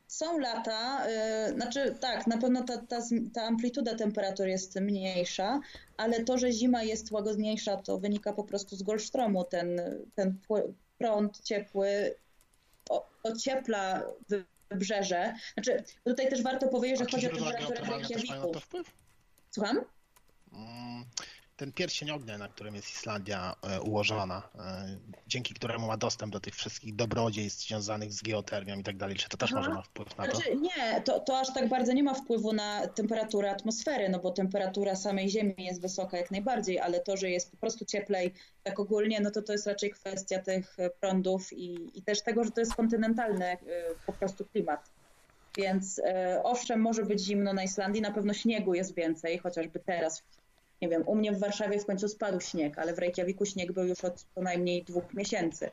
Są 0.09 0.39
lata, 0.39 1.07
yy, 1.09 1.53
znaczy 1.53 1.95
tak, 1.99 2.27
na 2.27 2.37
pewno 2.37 2.63
ta, 2.63 2.77
ta, 2.77 3.01
ta 3.33 3.43
amplituda 3.43 3.95
temperatur 3.95 4.47
jest 4.47 4.75
mniejsza, 4.75 5.59
ale 5.97 6.23
to, 6.23 6.37
że 6.37 6.51
zima 6.51 6.83
jest 6.83 7.11
łagodniejsza, 7.11 7.77
to 7.77 7.97
wynika 7.97 8.33
po 8.33 8.43
prostu 8.43 8.75
z 8.75 8.83
Golfstromu. 8.83 9.43
Ten, 9.43 9.81
ten 10.15 10.37
prąd 10.97 11.39
ciepły 11.39 12.15
ociepla 13.23 14.03
wybrzeże. 14.69 15.33
Znaczy, 15.53 15.83
tutaj 16.03 16.29
też 16.29 16.43
warto 16.43 16.67
powiedzieć, 16.67 16.99
że 16.99 17.05
chodzi 17.05 17.27
o 17.27 17.35
temperaturę 17.35 17.81
Reykjaviku. 17.89 18.51
Słucham? 19.51 19.81
Mm, 20.53 21.05
Ten 21.59 21.71
pierścień 21.71 22.11
ognia, 22.11 22.37
na 22.37 22.47
którym 22.47 22.75
jest 22.75 22.89
Islandia 22.89 23.55
e, 23.63 23.81
ułożona, 23.81 24.49
e, 24.59 24.97
dzięki 25.27 25.53
któremu 25.53 25.87
ma 25.87 25.97
dostęp 25.97 26.33
do 26.33 26.39
tych 26.39 26.55
wszystkich 26.55 26.95
dobrodziejstw 26.95 27.67
związanych 27.67 28.13
z 28.13 28.21
geotermią 28.21 28.79
i 28.79 28.83
tak 28.83 28.97
dalej, 28.97 29.15
czy 29.15 29.29
to 29.29 29.37
też 29.37 29.51
Aha. 29.51 29.59
może 29.59 29.73
ma 29.73 29.81
wpływ 29.81 30.17
na 30.17 30.27
to? 30.27 30.35
Znaczy, 30.35 30.55
nie, 30.55 31.01
to, 31.01 31.19
to 31.19 31.39
aż 31.39 31.53
tak 31.53 31.69
bardzo 31.69 31.93
nie 31.93 32.03
ma 32.03 32.13
wpływu 32.13 32.53
na 32.53 32.87
temperaturę 32.87 33.51
atmosfery, 33.51 34.09
no 34.09 34.19
bo 34.19 34.31
temperatura 34.31 34.95
samej 34.95 35.29
Ziemi 35.29 35.53
jest 35.57 35.81
wysoka 35.81 36.17
jak 36.17 36.31
najbardziej, 36.31 36.79
ale 36.79 36.99
to, 36.99 37.17
że 37.17 37.29
jest 37.29 37.51
po 37.51 37.57
prostu 37.57 37.85
cieplej 37.85 38.33
tak 38.63 38.79
ogólnie, 38.79 39.19
no 39.21 39.31
to 39.31 39.41
to 39.41 39.51
jest 39.51 39.67
raczej 39.67 39.91
kwestia 39.91 40.39
tych 40.39 40.77
prądów 40.99 41.53
i, 41.53 41.91
i 41.93 42.01
też 42.01 42.21
tego, 42.21 42.43
że 42.43 42.51
to 42.51 42.59
jest 42.59 42.75
kontynentalny 42.75 43.45
e, 43.45 43.57
po 44.05 44.13
prostu 44.13 44.45
klimat. 44.45 44.89
Więc 45.57 46.01
owszem, 46.43 46.81
może 46.81 47.05
być 47.05 47.19
zimno 47.19 47.53
na 47.53 47.63
Islandii, 47.63 48.01
na 48.01 48.11
pewno 48.11 48.33
śniegu 48.33 48.73
jest 48.73 48.95
więcej, 48.95 49.37
chociażby 49.37 49.79
teraz. 49.79 50.23
Nie 50.81 50.89
wiem, 50.89 51.03
u 51.05 51.15
mnie 51.15 51.31
w 51.31 51.39
Warszawie 51.39 51.79
w 51.79 51.85
końcu 51.85 52.07
spadł 52.07 52.41
śnieg, 52.41 52.79
ale 52.79 52.93
w 52.93 52.99
Reykjaviku 52.99 53.45
śnieg 53.45 53.71
był 53.71 53.85
już 53.85 54.03
od 54.03 54.25
co 54.35 54.41
najmniej 54.41 54.83
dwóch 54.83 55.13
miesięcy. 55.13 55.69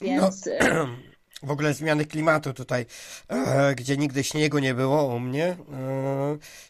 Więc 0.00 0.46
e, 0.46 0.58
W 1.42 1.50
ogóle 1.50 1.74
zmiany 1.74 2.04
klimatu 2.04 2.52
tutaj, 2.52 2.86
e, 3.28 3.74
gdzie 3.74 3.96
nigdy 3.96 4.24
śniegu 4.24 4.58
nie 4.58 4.74
było 4.74 5.04
u 5.04 5.20
mnie. 5.20 5.44
E, 5.44 5.56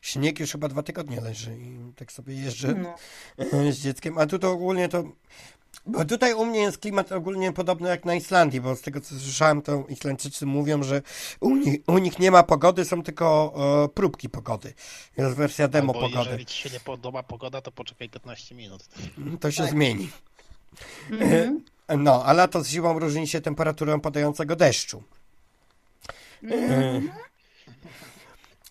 śnieg 0.02 0.40
już 0.40 0.52
chyba 0.52 0.68
dwa 0.68 0.82
tygodnie 0.82 1.20
leży 1.20 1.56
i 1.58 1.92
tak 1.96 2.12
sobie 2.12 2.34
jeżdżę 2.34 2.74
no. 2.74 2.94
z 3.72 3.78
dzieckiem. 3.78 4.18
A 4.18 4.26
tu 4.26 4.38
to 4.38 4.50
ogólnie 4.50 4.88
to. 4.88 5.04
Bo 5.86 6.04
tutaj 6.04 6.34
u 6.34 6.44
mnie 6.46 6.60
jest 6.60 6.78
klimat 6.78 7.12
ogólnie 7.12 7.52
podobny 7.52 7.88
jak 7.88 8.04
na 8.04 8.14
Islandii, 8.14 8.60
bo 8.60 8.76
z 8.76 8.80
tego 8.80 9.00
co 9.00 9.08
słyszałem, 9.14 9.62
to 9.62 9.84
Islandczycy 9.88 10.46
mówią, 10.46 10.82
że 10.82 11.02
u 11.40 11.56
nich, 11.56 11.80
u 11.86 11.98
nich 11.98 12.18
nie 12.18 12.30
ma 12.30 12.42
pogody, 12.42 12.84
są 12.84 13.02
tylko 13.02 13.54
e, 13.84 13.88
próbki 13.88 14.28
pogody. 14.28 14.74
Jest 15.16 15.36
wersja 15.36 15.68
demo 15.68 15.92
Albo 15.92 16.06
pogody. 16.08 16.24
jeżeli 16.24 16.46
ci 16.46 16.58
się 16.62 16.70
nie 16.70 16.80
podoba 16.80 17.22
pogoda, 17.22 17.60
to 17.60 17.72
poczekaj 17.72 18.08
15 18.08 18.54
minut. 18.54 18.88
To 19.40 19.50
się 19.50 19.62
Tak. 19.62 19.70
zmieni. 19.72 20.10
Mhm. 21.10 21.64
No, 21.98 22.24
a 22.24 22.32
lato 22.32 22.64
z 22.64 22.68
zimą 22.68 22.98
różni 22.98 23.28
się 23.28 23.40
temperaturą 23.40 24.00
padającego 24.00 24.56
deszczu. 24.56 25.02
Mhm. 26.42 27.10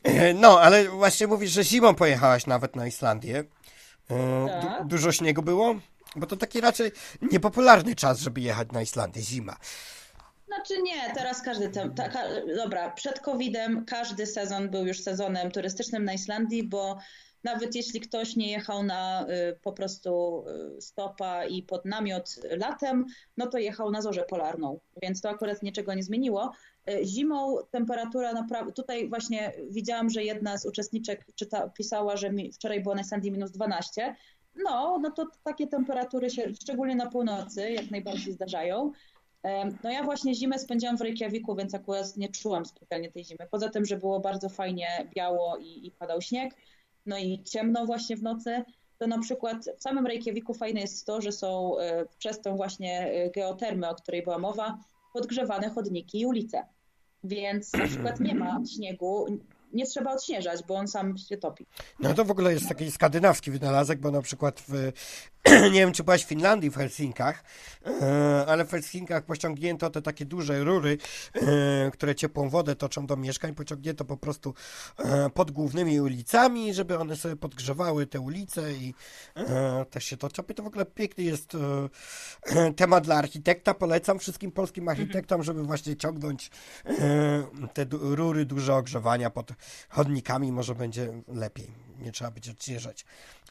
E, 0.03 0.33
No, 0.33 0.61
ale 0.61 0.89
właśnie 0.89 1.27
mówisz, 1.27 1.51
że 1.51 1.63
zimą 1.63 1.95
pojechałaś 1.95 2.45
nawet 2.47 2.75
na 2.75 2.87
Islandię. 2.87 3.43
E, 4.09 4.47
Tak. 4.61 4.81
Du- 4.81 4.87
dużo 4.87 5.11
śniegu 5.11 5.41
było? 5.41 5.75
Bo 6.15 6.27
to 6.27 6.37
taki 6.37 6.61
raczej 6.61 6.91
niepopularny 7.21 7.95
czas, 7.95 8.19
żeby 8.19 8.41
jechać 8.41 8.71
na 8.71 8.81
Islandię, 8.81 9.21
zima. 9.21 9.57
Znaczy 10.47 10.81
nie, 10.81 11.13
teraz 11.15 11.41
każdy, 11.41 11.69
ta, 11.69 12.09
ka, 12.09 12.23
dobra, 12.55 12.91
przed 12.91 13.19
COVID-em 13.19 13.85
każdy 13.85 14.25
sezon 14.25 14.69
był 14.69 14.85
już 14.85 14.99
sezonem 14.99 15.51
turystycznym 15.51 16.05
na 16.05 16.13
Islandii, 16.13 16.63
bo 16.63 16.97
nawet 17.43 17.75
jeśli 17.75 17.99
ktoś 17.99 18.35
nie 18.35 18.51
jechał 18.51 18.83
na 18.83 19.25
y, 19.29 19.59
po 19.61 19.73
prostu 19.73 20.43
y, 20.77 20.81
stopa 20.81 21.45
i 21.45 21.63
pod 21.63 21.85
namiot 21.85 22.35
latem, 22.57 23.05
no 23.37 23.47
to 23.47 23.57
jechał 23.57 23.91
na 23.91 24.01
zorzę 24.01 24.23
polarną, 24.23 24.79
więc 25.01 25.21
to 25.21 25.29
akurat 25.29 25.63
niczego 25.63 25.93
nie 25.93 26.03
zmieniło. 26.03 26.51
Y, 26.89 27.05
Zimą 27.05 27.57
temperatura 27.71 28.33
naprawdę, 28.33 28.73
tutaj 28.73 29.09
właśnie 29.09 29.53
widziałam, 29.69 30.09
że 30.09 30.23
jedna 30.23 30.57
z 30.57 30.65
uczestniczek 30.65 31.25
czyta, 31.35 31.69
pisała, 31.69 32.17
że 32.17 32.31
mi, 32.31 32.51
wczoraj 32.51 32.83
było 32.83 32.95
na 32.95 33.01
Islandii 33.01 33.31
minus 33.31 33.51
12. 33.51 34.15
No, 34.55 34.99
no 35.01 35.11
to 35.11 35.27
takie 35.43 35.67
temperatury 35.67 36.29
się, 36.29 36.53
szczególnie 36.61 36.95
na 36.95 37.09
północy, 37.09 37.71
jak 37.71 37.91
najbardziej 37.91 38.33
zdarzają. 38.33 38.91
No 39.83 39.91
ja 39.91 40.03
właśnie 40.03 40.35
zimę 40.35 40.59
spędziłam 40.59 40.97
w 40.97 41.01
Reykjaviku, 41.01 41.55
więc 41.55 41.75
akurat 41.75 42.17
nie 42.17 42.29
czułam 42.29 42.65
specjalnie 42.65 43.11
tej 43.11 43.25
zimy. 43.25 43.47
Poza 43.51 43.69
tym, 43.69 43.85
że 43.85 43.97
było 43.97 44.19
bardzo 44.19 44.49
fajnie 44.49 44.87
biało 45.15 45.57
i, 45.57 45.87
i 45.87 45.91
padał 45.91 46.21
śnieg, 46.21 46.55
no 47.05 47.17
i 47.17 47.43
ciemno 47.43 47.85
właśnie 47.85 48.17
w 48.17 48.23
nocy, 48.23 48.63
to 48.97 49.07
na 49.07 49.19
przykład 49.19 49.65
w 49.77 49.83
samym 49.83 50.07
Reykjaviku 50.07 50.53
fajne 50.53 50.81
jest 50.81 51.05
to, 51.05 51.21
że 51.21 51.31
są 51.31 51.79
e, 51.79 52.05
przez 52.17 52.41
tą 52.41 52.55
właśnie 52.55 53.11
e, 53.11 53.29
geotermę, 53.29 53.89
o 53.89 53.95
której 53.95 54.23
była 54.23 54.37
mowa, 54.37 54.77
podgrzewane 55.13 55.69
chodniki 55.69 56.19
i 56.19 56.25
ulice. 56.25 56.65
Więc 57.23 57.73
na 57.73 57.85
przykład 57.85 58.19
nie 58.19 58.35
ma 58.35 58.59
śniegu, 58.75 59.25
nie 59.73 59.85
trzeba 59.85 60.11
odśnieżać, 60.11 60.63
bo 60.67 60.75
on 60.75 60.87
sam 60.87 61.17
się 61.17 61.37
topi. 61.37 61.65
No 61.99 62.13
to 62.13 62.25
w 62.25 62.31
ogóle 62.31 62.53
jest 62.53 62.69
taki 62.69 62.91
skandynawski 62.91 63.51
wynalazek, 63.51 63.99
bo 63.99 64.11
na 64.11 64.21
przykład 64.21 64.63
w, 64.67 64.91
nie 65.73 65.79
wiem 65.79 65.91
czy 65.91 66.03
byłaś 66.03 66.25
w 66.25 66.27
Finlandii, 66.27 66.69
w 66.69 66.75
Helsinkach, 66.75 67.43
e, 67.85 68.45
ale 68.47 68.65
w 68.65 68.71
Helsinkach 68.71 69.23
pociągnięto 69.23 69.89
te 69.89 70.01
takie 70.01 70.25
duże 70.25 70.63
rury, 70.63 70.97
e, 71.33 71.91
które 71.91 72.15
ciepłą 72.15 72.49
wodę 72.49 72.75
toczą 72.75 73.05
do 73.05 73.17
mieszkań, 73.17 73.55
pociągnięto 73.55 74.05
po 74.05 74.17
prostu 74.17 74.53
e, 74.97 75.29
pod 75.29 75.51
głównymi 75.51 76.01
ulicami, 76.01 76.73
żeby 76.73 76.99
one 76.99 77.15
sobie 77.15 77.35
podgrzewały 77.35 78.07
te 78.07 78.19
ulice 78.19 78.73
i 78.73 78.93
też 79.89 80.05
się 80.05 80.17
toczą. 80.17 80.43
I 80.49 80.53
to 80.53 80.63
w 80.63 80.67
ogóle 80.67 80.85
piękny 80.85 81.23
jest 81.23 81.57
temat 82.75 83.03
dla 83.03 83.15
architekta. 83.15 83.73
Polecam 83.73 84.19
wszystkim 84.19 84.51
polskim 84.51 84.87
architektom, 84.87 85.43
żeby 85.43 85.63
właśnie 85.63 85.97
ciągnąć 85.97 86.51
te 87.73 87.85
rury 87.91 88.45
duże 88.45 88.75
ogrzewania 88.75 89.29
pod 89.29 89.51
chodnikami, 89.89 90.51
może 90.51 90.75
będzie 90.75 91.21
lepiej. 91.27 91.71
Nie 91.99 92.11
trzeba 92.11 92.31
będzie 92.31 92.51
odśnieżać. 92.51 93.05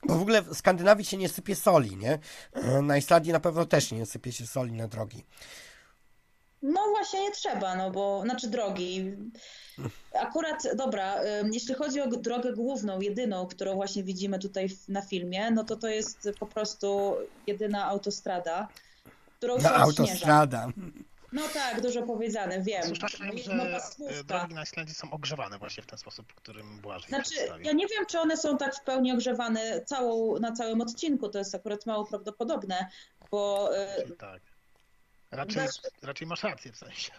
Bo 0.04 0.14
w 0.14 0.22
ogóle 0.22 0.42
w 0.42 0.54
Skandynawii 0.56 1.04
się 1.04 1.16
nie 1.16 1.28
sypie 1.28 1.56
soli, 1.56 1.96
nie? 1.96 2.18
E, 2.52 2.82
Na 2.82 2.96
Islandii 2.96 3.32
na 3.32 3.40
pewno 3.40 3.66
też 3.66 3.92
nie 3.92 4.06
sypie 4.06 4.32
się 4.32 4.46
soli 4.46 4.72
na 4.72 4.88
drogi. 4.88 5.24
No 6.62 6.80
właśnie 6.90 7.20
nie 7.22 7.30
trzeba, 7.32 7.76
no 7.76 7.90
bo, 7.90 8.22
znaczy 8.24 8.48
drogi. 8.48 9.12
Akurat, 10.20 10.62
dobra, 10.76 11.16
jeśli 11.52 11.74
chodzi 11.74 12.00
o 12.00 12.06
drogę 12.06 12.52
główną, 12.52 13.00
jedyną, 13.00 13.46
którą 13.46 13.74
właśnie 13.74 14.02
widzimy 14.04 14.38
tutaj 14.38 14.68
na 14.88 15.02
filmie, 15.02 15.50
no 15.50 15.64
to 15.64 15.76
to 15.76 15.88
jest 15.88 16.28
po 16.40 16.46
prostu 16.46 17.16
jedyna 17.46 17.84
autostrada, 17.86 18.68
którą 19.38 19.56
się 19.58 19.62
Na 19.64 19.84
odśnieża. 19.84 20.12
No 21.32 21.42
tak, 21.54 21.80
dużo 21.80 22.02
powiedziane, 22.02 22.62
wiem. 22.62 22.82
Słyszałem, 22.82 23.38
że 23.38 23.54
No, 23.54 23.66
e, 23.66 23.72
pasówka. 23.72 24.22
drogi 24.24 24.54
na 24.54 24.62
Islandii 24.62 24.94
są 24.94 25.10
ogrzewane 25.10 25.58
właśnie 25.58 25.82
w 25.82 25.86
ten 25.86 25.98
sposób, 25.98 26.34
którym 26.34 26.80
Błażej 26.80 27.08
Znaczy, 27.08 27.34
ja 27.62 27.72
nie 27.72 27.86
wiem, 27.86 28.06
czy 28.06 28.20
one 28.20 28.36
są 28.36 28.58
tak 28.58 28.76
w 28.76 28.80
pełni 28.84 29.12
ogrzewane 29.12 29.84
całą, 29.84 30.38
na 30.38 30.52
całym 30.52 30.80
odcinku, 30.80 31.28
to 31.28 31.38
jest 31.38 31.54
akurat 31.54 31.86
mało 31.86 32.04
prawdopodobne, 32.04 32.86
bo 33.30 33.70
y, 33.98 34.02
Czyli 34.02 34.16
tak. 34.16 34.42
Raczej, 35.30 35.52
Znaczy- 35.52 35.80
raczej 36.02 36.26
masz 36.26 36.42
rację 36.42 36.72
w 36.72 36.76
sensie. 36.76 37.12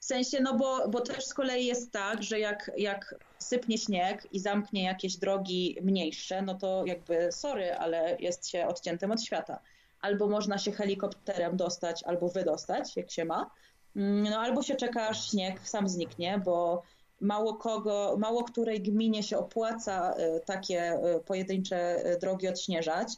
W 0.00 0.04
sensie, 0.04 0.40
no 0.40 0.54
bo, 0.54 0.88
bo 0.88 1.00
też 1.00 1.24
z 1.24 1.34
kolei 1.34 1.66
jest 1.66 1.92
tak, 1.92 2.22
że 2.22 2.40
jak, 2.40 2.70
jak 2.76 3.14
sypnie 3.38 3.78
śnieg 3.78 4.28
i 4.32 4.40
zamknie 4.40 4.82
jakieś 4.84 5.16
drogi 5.16 5.78
mniejsze, 5.82 6.42
no 6.42 6.54
to 6.54 6.82
jakby 6.86 7.32
sorry, 7.32 7.74
ale 7.74 8.16
jest 8.20 8.48
się 8.48 8.66
odciętym 8.66 9.10
od 9.10 9.22
świata. 9.24 9.60
Albo 10.00 10.28
można 10.28 10.58
się 10.58 10.72
helikopterem 10.72 11.56
dostać, 11.56 12.04
albo 12.04 12.28
wydostać, 12.28 12.96
jak 12.96 13.10
się 13.10 13.24
ma. 13.24 13.50
Mm, 13.96 14.22
No 14.30 14.38
albo 14.38 14.62
się 14.62 14.76
czeka, 14.76 15.08
aż 15.08 15.30
śnieg 15.30 15.68
sam 15.68 15.88
zniknie, 15.88 16.42
bo 16.44 16.82
mało 17.20 17.54
kogo, 17.54 18.16
mało 18.18 18.44
której 18.44 18.82
gminie 18.82 19.22
się 19.22 19.38
opłaca 19.38 20.14
y, 20.18 20.40
takie 20.46 20.92
y, 21.16 21.20
pojedyncze 21.20 22.06
y, 22.06 22.18
drogi 22.18 22.48
odśnieżać. 22.48 23.08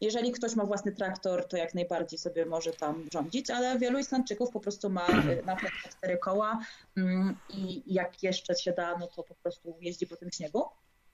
Jeżeli 0.00 0.32
ktoś 0.32 0.56
ma 0.56 0.64
własny 0.64 0.92
traktor, 0.92 1.48
to 1.48 1.56
jak 1.56 1.74
najbardziej 1.74 2.18
sobie 2.18 2.46
może 2.46 2.72
tam 2.72 3.04
rządzić, 3.12 3.50
ale 3.50 3.78
wielu 3.78 3.98
Islandczyków 3.98 4.50
po 4.50 4.60
prostu 4.60 4.90
ma 4.90 5.06
napęd 5.44 5.72
na 5.84 5.90
cztery 5.90 6.18
koła 6.18 6.60
mm, 6.96 7.38
i 7.48 7.82
jak 7.94 8.22
jeszcze 8.22 8.54
się 8.54 8.72
da, 8.72 8.98
no 8.98 9.06
to 9.06 9.22
po 9.22 9.34
prostu 9.34 9.76
jeździ 9.80 10.06
po 10.06 10.16
tym 10.16 10.30
śniegu. 10.32 10.64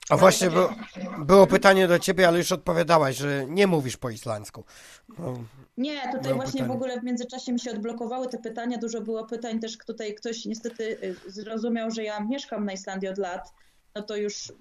A 0.09 0.17
właśnie 0.17 0.49
było, 0.49 0.69
było 1.17 1.47
pytanie 1.47 1.87
do 1.87 1.99
ciebie, 1.99 2.27
ale 2.27 2.37
już 2.37 2.51
odpowiadałaś, 2.51 3.15
że 3.17 3.45
nie 3.47 3.67
mówisz 3.67 3.97
po 3.97 4.09
islandzku. 4.09 4.63
No, 5.19 5.43
Nie, 5.77 6.01
tutaj 6.11 6.33
właśnie 6.33 6.51
pytanie. 6.51 6.67
w 6.67 6.71
ogóle 6.71 6.99
w 6.99 7.03
międzyczasie 7.03 7.53
mi 7.53 7.59
się 7.59 7.71
odblokowały 7.71 8.27
te 8.29 8.37
pytania, 8.37 8.77
dużo 8.77 9.01
było 9.01 9.25
pytań 9.25 9.59
też 9.59 9.77
tutaj 9.77 10.15
ktoś 10.15 10.45
niestety 10.45 10.97
y, 11.03 11.31
zrozumiał, 11.31 11.91
że 11.91 12.03
ja 12.03 12.19
mieszkam 12.19 12.65
na 12.65 12.73
Islandii 12.73 13.09
od 13.09 13.17
lat, 13.17 13.53
no 13.95 14.01
to 14.01 14.15
już 14.15 14.53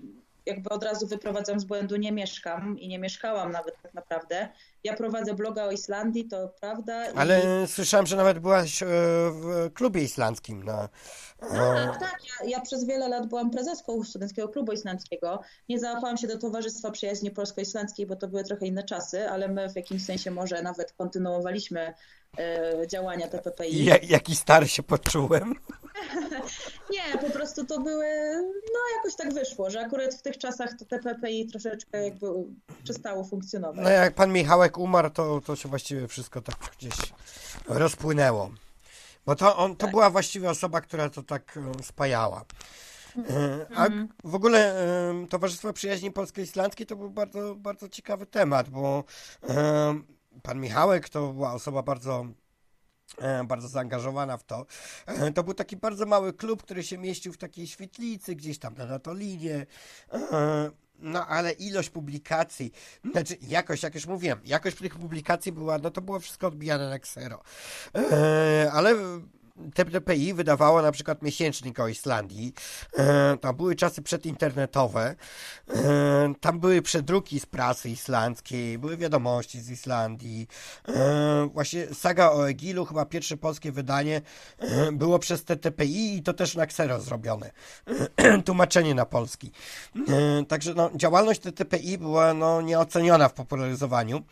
jakby 0.46 0.70
od 0.70 0.84
razu 0.84 1.06
wyprowadzam 1.06 1.60
z 1.60 1.64
błędu, 1.64 1.96
nie 1.96 2.12
mieszkam 2.12 2.78
i 2.78 2.88
nie 2.88 2.98
mieszkałam 2.98 3.52
nawet 3.52 3.82
tak 3.82 3.94
naprawdę. 3.94 4.48
Ja 4.84 4.94
prowadzę 4.96 5.34
bloga 5.34 5.64
o 5.64 5.70
Islandii, 5.70 6.24
to 6.24 6.48
prawda. 6.60 7.10
i- 7.10 7.16
ale 7.16 7.42
słyszałem, 7.66 8.06
że 8.06 8.16
nawet 8.16 8.38
byłaś 8.38 8.82
e, 8.82 8.86
w 9.32 9.70
klubie 9.74 10.02
islandzkim 10.02 10.62
na... 10.62 10.88
Tak, 11.40 11.98
tak. 12.00 12.18
Ja, 12.40 12.48
ja 12.48 12.60
przez 12.60 12.84
wiele 12.84 13.08
lat 13.08 13.26
byłam 13.26 13.50
prezeską 13.50 14.04
Studenckiego 14.04 14.48
Klubu 14.48 14.72
Islandzkiego. 14.72 15.40
Nie 15.68 15.78
załapałam 15.78 16.16
się 16.16 16.26
do 16.26 16.38
Towarzystwa 16.38 16.90
Przyjaźni 16.90 17.30
Polsko-Islandzkiej, 17.30 18.06
bo 18.06 18.16
to 18.16 18.28
były 18.28 18.44
trochę 18.44 18.66
inne 18.66 18.82
czasy, 18.84 19.28
ale 19.28 19.48
my 19.48 19.70
w 19.70 19.76
jakimś 19.76 20.04
sensie 20.04 20.30
może 20.30 20.62
nawet 20.62 20.92
kontynuowaliśmy 20.92 21.94
e, 22.38 22.86
działania 22.86 23.28
TPPI. 23.28 23.84
Ja, 23.84 23.96
jaki 24.02 24.36
stary 24.36 24.68
się 24.68 24.82
poczułem. 24.82 25.54
Nie, 26.92 27.18
po 27.18 27.30
prostu 27.30 27.64
to 27.64 27.80
były, 27.80 28.06
no 28.74 28.96
jakoś 28.96 29.16
tak 29.16 29.34
wyszło, 29.34 29.70
że 29.70 29.80
akurat 29.80 30.14
w 30.14 30.22
tych 30.22 30.38
czasach 30.38 30.70
to 30.78 30.84
TPPI 30.84 31.46
troszeczkę 31.46 32.04
jakby 32.04 32.26
przestało 32.84 33.24
funkcjonować. 33.24 33.84
No 33.84 33.90
jak 33.90 34.14
pan 34.14 34.32
Michałek 34.32 34.78
umarł, 34.78 35.10
to, 35.10 35.40
to 35.40 35.56
się 35.56 35.68
właściwie 35.68 36.08
wszystko 36.08 36.40
tak 36.40 36.56
gdzieś 36.78 36.94
rozpłynęło. 37.68 38.50
Bo 39.26 39.36
to, 39.36 39.56
on, 39.56 39.76
to 39.76 39.88
była 39.88 40.10
właściwie 40.10 40.50
osoba, 40.50 40.80
która 40.80 41.10
to 41.10 41.22
tak 41.22 41.58
e, 41.78 41.82
spajała. 41.82 42.44
E, 43.16 43.66
A 43.76 43.88
w 44.24 44.34
ogóle 44.34 44.74
Towarzystwo 45.28 45.72
Przyjaźni 45.72 46.10
Polsko-Islandzkiej 46.10 46.86
to 46.86 46.96
był 46.96 47.10
bardzo, 47.10 47.54
bardzo 47.54 47.88
ciekawy 47.88 48.26
temat, 48.26 48.68
bo 48.68 49.04
pan 50.42 50.60
Michałek 50.60 51.08
to 51.08 51.32
była 51.32 51.52
osoba 51.52 51.82
bardzo 51.82 52.26
bardzo 53.44 53.68
zaangażowana 53.68 54.36
w 54.36 54.44
to. 54.44 54.66
E, 55.06 55.32
To 55.32 55.42
był 55.44 55.54
taki 55.54 55.76
bardzo 55.76 56.06
mały 56.06 56.32
klub, 56.32 56.62
który 56.62 56.82
się 56.82 56.98
mieścił 56.98 57.32
w 57.32 57.38
takiej 57.38 57.66
świetlicy, 57.66 58.34
gdzieś 58.34 58.58
tam 58.58 58.74
na 58.74 58.86
Natolinie. 58.86 59.66
E, 60.12 60.70
No 60.98 61.26
ale 61.26 61.52
ilość 61.52 61.90
publikacji, 61.90 62.72
znaczy 63.12 63.36
jakość, 63.42 63.82
jak 63.82 63.94
już 63.94 64.06
mówiłem, 64.06 64.40
jakość 64.44 64.76
tych 64.76 64.98
publikacji 64.98 65.52
była, 65.52 65.78
no 65.78 65.90
to 65.90 66.00
było 66.00 66.20
wszystko 66.20 66.46
odbijane 66.46 66.90
na 66.90 66.98
ksero. 66.98 67.42
E, 67.94 68.70
Ale 68.72 68.94
TPI 69.70 70.34
wydawało 70.34 70.82
na 70.82 70.92
przykład 70.92 71.22
miesięcznik 71.22 71.80
o 71.80 71.88
Islandii. 71.88 72.54
E, 72.98 73.36
Tam 73.40 73.56
były 73.56 73.74
czasy 73.74 74.02
przedinternetowe. 74.02 75.14
E, 75.74 76.34
Tam 76.40 76.60
były 76.60 76.82
przedruki 76.82 77.40
z 77.40 77.46
prasy 77.46 77.90
islandzkiej, 77.90 78.78
były 78.78 78.96
wiadomości 78.96 79.60
z 79.60 79.70
Islandii. 79.70 80.48
E, 80.88 81.48
Właśnie 81.52 81.86
saga 81.94 82.30
o 82.30 82.48
Egilu, 82.48 82.84
chyba 82.84 83.04
pierwsze 83.04 83.36
polskie 83.36 83.72
wydanie 83.72 84.20
było 84.92 85.18
przez 85.18 85.44
TTPI 85.44 86.16
i 86.16 86.22
to 86.22 86.32
też 86.32 86.54
na 86.54 86.66
ksero 86.66 87.00
zrobione. 87.00 87.50
Tłumaczenie 88.46 88.94
na 88.94 89.06
polski. 89.06 89.52
Także 90.48 90.74
no, 90.74 90.90
działalność 90.96 91.40
TTPI 91.40 91.98
była 91.98 92.34
no, 92.34 92.62
nieoceniona 92.62 93.28
w 93.28 93.32
popularyzowaniu 93.34 94.22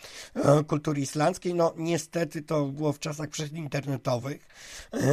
kultury 0.67 1.01
islandzkiej. 1.01 1.55
No 1.55 1.75
niestety 1.77 2.43
to 2.43 2.65
było 2.67 2.93
w 2.93 2.99
czasach 2.99 3.29
przedinternetowych. 3.29 4.47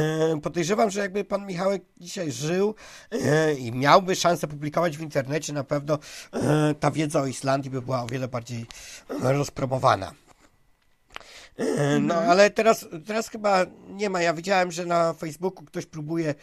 E, 0.08 0.40
Podejrzewam, 0.40 0.90
że 0.90 1.00
jakby 1.00 1.24
pan 1.24 1.46
Michałek 1.46 1.82
dzisiaj 1.96 2.32
żył 2.32 2.74
e, 3.10 3.54
i 3.54 3.72
miałby 3.72 4.16
szansę 4.16 4.48
publikować 4.48 4.96
w 4.96 5.00
internecie, 5.00 5.52
na 5.52 5.64
pewno 5.64 5.98
e, 6.32 6.74
ta 6.80 6.90
wiedza 6.90 7.20
o 7.20 7.26
Islandii 7.26 7.70
by 7.70 7.82
była 7.82 8.02
o 8.02 8.06
wiele 8.06 8.28
bardziej 8.28 8.66
rozpromowana. 9.08 10.12
No, 12.00 12.14
ale 12.14 12.50
teraz, 12.50 12.86
teraz 13.06 13.28
chyba 13.28 13.66
nie 13.88 14.10
ma. 14.10 14.22
Ja 14.22 14.34
widziałem, 14.34 14.72
że 14.72 14.86
na 14.86 15.12
Facebooku 15.12 15.64
ktoś 15.64 15.86
próbuje 15.86 16.34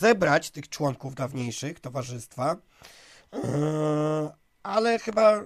zebrać 0.00 0.50
tych 0.50 0.68
członków 0.68 1.14
dawniejszych 1.14 1.80
towarzystwa, 1.80 2.56
ale 4.62 4.98
chyba 4.98 5.42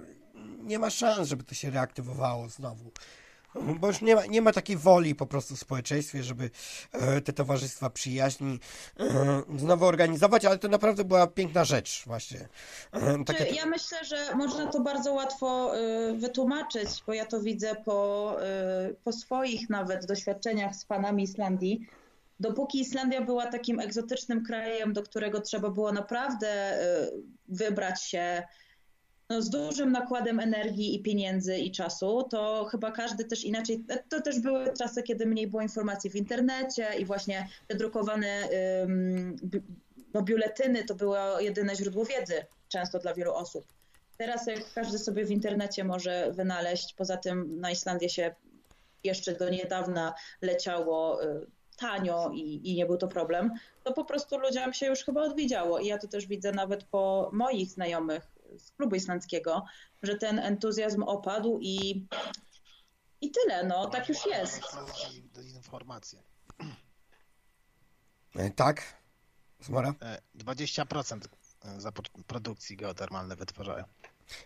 nie 0.63 0.79
ma 0.79 0.89
szans, 0.89 1.27
żeby 1.27 1.43
to 1.43 1.55
się 1.55 1.69
reaktywowało 1.69 2.49
znowu. 2.49 2.91
Bo 3.79 3.87
już 3.87 4.01
nie 4.01 4.15
ma, 4.15 4.25
nie 4.25 4.41
ma 4.41 4.51
takiej 4.51 4.77
woli 4.77 5.15
po 5.15 5.25
prostu 5.25 5.55
w 5.55 5.59
społeczeństwie, 5.59 6.23
żeby 6.23 6.49
e, 6.91 7.21
te 7.21 7.33
towarzystwa 7.33 7.89
przyjaźni 7.89 8.59
e, 8.99 9.41
znowu 9.57 9.85
organizować, 9.85 10.45
ale 10.45 10.57
to 10.57 10.67
naprawdę 10.67 11.03
była 11.03 11.27
piękna 11.27 11.65
rzecz 11.65 12.03
właśnie. 12.05 12.47
E, 12.91 13.23
takie, 13.25 13.43
Ja 13.43 13.65
myślę, 13.65 14.05
że 14.05 14.35
można 14.35 14.67
to 14.67 14.79
bardzo 14.79 15.13
łatwo 15.13 15.71
wytłumaczyć, 16.17 16.89
bo 17.07 17.13
ja 17.13 17.25
to 17.25 17.41
widzę 17.41 17.75
po, 17.75 18.35
po 19.03 19.11
swoich 19.11 19.69
nawet 19.69 20.05
doświadczeniach 20.05 20.75
z 20.75 20.83
fanami 20.83 21.23
Islandii. 21.23 21.87
Dopóki 22.39 22.79
Islandia 22.79 23.21
była 23.21 23.45
takim 23.45 23.79
egzotycznym 23.79 24.45
krajem, 24.45 24.93
do 24.93 25.03
którego 25.03 25.41
trzeba 25.41 25.69
było 25.69 25.91
naprawdę 25.91 26.77
wybrać 27.47 28.03
się 28.03 28.43
no, 29.29 29.41
z 29.41 29.49
dużym 29.49 29.91
nakładem 29.91 30.39
energii 30.39 30.95
i 30.95 31.03
pieniędzy 31.03 31.57
i 31.57 31.71
czasu, 31.71 32.23
to 32.23 32.65
chyba 32.65 32.91
każdy 32.91 33.25
też 33.25 33.43
inaczej. 33.43 33.83
To 34.09 34.21
też 34.21 34.39
były 34.39 34.73
czasy, 34.73 35.03
kiedy 35.03 35.25
mniej 35.25 35.47
było 35.47 35.61
informacji 35.61 36.09
w 36.09 36.15
internecie 36.15 36.87
i 36.99 37.05
właśnie 37.05 37.47
te 37.67 37.75
drukowane 37.75 38.49
no, 40.13 40.21
biuletyny 40.21 40.83
to 40.83 40.95
było 40.95 41.39
jedyne 41.39 41.75
źródło 41.75 42.05
wiedzy 42.05 42.45
często 42.69 42.99
dla 42.99 43.13
wielu 43.13 43.33
osób. 43.33 43.65
Teraz 44.17 44.47
jak 44.47 44.73
każdy 44.73 44.99
sobie 44.99 45.25
w 45.25 45.31
internecie 45.31 45.83
może 45.83 46.31
wynaleźć, 46.31 46.93
poza 46.93 47.17
tym 47.17 47.59
na 47.59 47.71
Islandię 47.71 48.09
się 48.09 48.35
jeszcze 49.03 49.33
do 49.35 49.49
niedawna 49.49 50.13
leciało 50.41 51.23
y, 51.23 51.47
tanio 51.77 52.31
i, 52.33 52.71
i 52.71 52.75
nie 52.75 52.85
był 52.85 52.97
to 52.97 53.07
problem, 53.07 53.51
to 53.83 53.93
po 53.93 54.05
prostu 54.05 54.37
ludziom 54.37 54.73
się 54.73 54.85
już 54.85 55.03
chyba 55.03 55.21
odwiedziało. 55.21 55.79
I 55.79 55.87
ja 55.87 55.97
to 55.97 56.07
też 56.07 56.27
widzę 56.27 56.51
nawet 56.51 56.83
po 56.83 57.29
moich 57.33 57.69
znajomych 57.69 58.32
z 58.57 58.71
klubu 58.71 58.95
islandzkiego, 58.95 59.65
że 60.03 60.15
ten 60.15 60.39
entuzjazm 60.39 61.03
opadł 61.03 61.59
i, 61.61 62.07
i 63.21 63.31
tyle, 63.31 63.63
no 63.63 63.87
tak 63.89 64.09
już 64.09 64.25
jest. 64.25 64.61
Informacje. 65.55 66.19
e, 68.35 68.49
tak? 68.51 68.81
Zmora? 69.59 69.93
E, 70.01 70.17
20% 70.35 71.19
za 71.77 71.91
po- 71.91 72.03
produkcji 72.27 72.77
geotermalne 72.77 73.35
wytwarzają. 73.35 73.83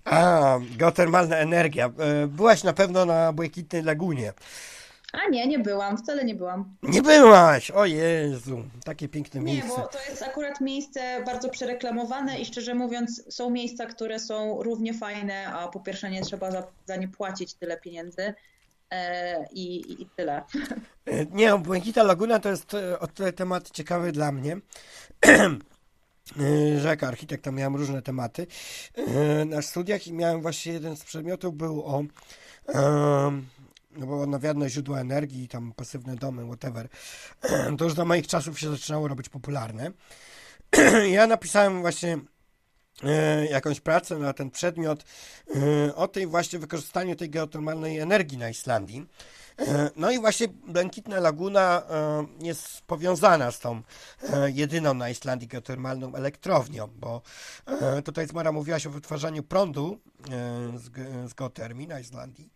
A, 0.05 0.57
geotermalna 0.77 1.38
energia. 1.38 1.85
E, 1.85 2.27
Byłaś 2.27 2.63
na 2.63 2.73
pewno 2.73 3.05
na 3.05 3.34
Błękitnej 3.34 3.84
Lagunie. 3.84 4.34
A 5.13 5.29
nie, 5.29 5.47
nie 5.47 5.59
byłam, 5.59 5.97
wcale 5.97 6.25
nie 6.25 6.35
byłam. 6.35 6.75
Nie 6.84 7.01
byłaś! 7.01 7.71
O 7.71 7.85
Jezu, 7.85 8.63
takie 8.84 9.09
piękne 9.09 9.39
Nie, 9.41 9.53
miejsce. 9.53 9.81
bo 9.81 9.88
to 9.88 9.99
jest 10.09 10.23
akurat 10.23 10.61
miejsce 10.61 11.23
bardzo 11.25 11.49
przereklamowane 11.49 12.39
i 12.39 12.45
szczerze 12.45 12.75
mówiąc 12.75 13.23
są 13.29 13.49
miejsca, 13.49 13.85
które 13.85 14.19
są 14.19 14.63
równie 14.63 14.93
fajne, 14.93 15.47
a 15.53 15.67
po 15.67 15.79
pierwsze 15.79 16.09
nie 16.09 16.21
trzeba 16.21 16.51
za, 16.51 16.63
za 16.85 16.95
nie 16.95 17.07
płacić 17.07 17.53
tyle 17.53 17.77
pieniędzy 17.77 18.34
e, 18.91 19.45
i, 19.51 19.75
i- 19.91 20.01
i 20.01 20.07
tyle. 20.17 20.43
E, 21.05 21.25
Nie, 21.25 21.49
no, 21.49 21.59
Błękita 21.59 22.03
Laguna 22.03 22.39
to 22.39 22.49
jest 22.49 22.73
e, 22.73 22.99
o 22.99 23.07
tyle 23.07 23.34
temat 23.34 23.71
ciekawy 23.71 24.11
dla 24.11 24.31
mnie, 24.31 24.57
że 26.81 26.88
jako 26.88 27.07
architekt 27.07 27.43
tam 27.43 27.55
miałem 27.55 27.75
różne 27.75 28.01
tematy 28.01 28.47
na 29.45 29.61
studiach 29.61 30.07
i 30.07 30.13
miałem 30.13 30.41
właśnie 30.41 30.73
jeden 30.73 30.95
z 30.95 31.03
przedmiotów 31.03 31.55
był 31.55 31.84
o 31.85 32.03
em, 32.67 33.45
no 33.98 34.07
bo 34.07 34.22
odnawialne 34.22 34.69
źródła 34.69 34.99
energii, 34.99 35.48
tam 35.48 35.74
pasywne 35.76 36.15
domy, 36.15 36.45
whatever. 36.45 36.88
To 37.78 37.84
już 37.86 37.94
za 37.94 38.06
moich 38.06 38.28
czasów 38.28 38.60
się 38.60 38.72
zaczynało 38.72 39.07
robić 39.07 39.30
popularne. 39.30 39.91
Ja 41.11 41.28
napisałem 41.28 41.82
właśnie 41.82 42.18
e, 43.03 43.45
jakąś 43.45 43.80
pracę 43.80 44.18
na 44.18 44.34
ten 44.34 44.52
przedmiot 44.52 45.03
e, 45.56 45.95
o 45.95 46.07
tej 46.07 46.28
właśnie 46.28 46.60
wykorzystaniu 46.60 47.15
tej 47.15 47.30
geotermalnej 47.30 47.99
energii 47.99 48.38
na 48.38 48.49
Islandii. 48.49 49.07
E, 49.59 49.89
No 49.95 50.11
i 50.11 50.19
właśnie 50.19 50.47
Błękitna 50.47 51.19
Laguna 51.19 51.84
e, 51.89 52.25
jest 52.45 52.81
powiązana 52.81 53.51
z 53.51 53.59
tą 53.59 53.81
e, 54.34 54.51
jedyną 54.51 54.93
na 54.93 55.09
Islandii 55.09 55.47
geotermalną 55.47 56.15
elektrownią, 56.15 56.88
bo 56.95 57.21
tutaj 58.05 58.27
Zmara 58.27 58.51
mówiłaś 58.51 58.85
o 58.88 58.89
wytwarzaniu 58.89 59.43
prądu 59.43 59.99
z, 60.77 60.89
ge- 60.89 61.27
z 61.27 61.34
geotermii 61.34 61.88
na 61.88 61.99
Islandii. 61.99 62.49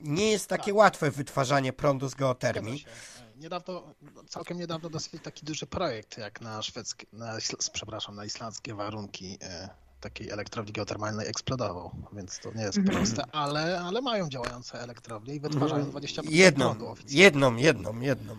Nie 0.00 0.30
jest 0.30 0.46
takie 0.48 0.74
łatwe 0.74 1.10
wytwarzanie 1.10 1.72
prądu 1.72 2.08
z 2.08 2.14
geotermii. 2.14 2.84
Niedawno, 3.36 3.82
całkiem 4.28 4.58
niedawno 4.58 4.90
dosyć 4.90 5.22
taki 5.22 5.46
duży 5.46 5.66
projekt 5.66 6.18
jak 6.18 6.40
na 6.40 6.62
szwedzkie, 6.62 7.06
na, 7.12 7.36
przepraszam, 7.72 8.14
na 8.14 8.24
islandzkie 8.24 8.74
warunki 8.74 9.38
takiej 10.02 10.30
elektrowni 10.30 10.72
geotermalnej 10.72 11.28
eksplodował, 11.28 11.90
więc 12.12 12.38
to 12.38 12.52
nie 12.54 12.62
jest 12.62 12.78
Mhm. 12.78 12.96
proste, 12.96 13.24
ale, 13.32 13.80
ale 13.80 14.00
mają 14.00 14.28
działające 14.28 14.80
elektrownie 14.80 15.34
i 15.34 15.40
wytwarzają 15.40 15.84
20% 15.90 16.30
Jedną, 16.30 16.64
prądu 16.64 16.88
oficjalnie. 16.88 17.22
jedną, 17.22 17.56
jedną, 17.56 18.00
jedną. 18.00 18.36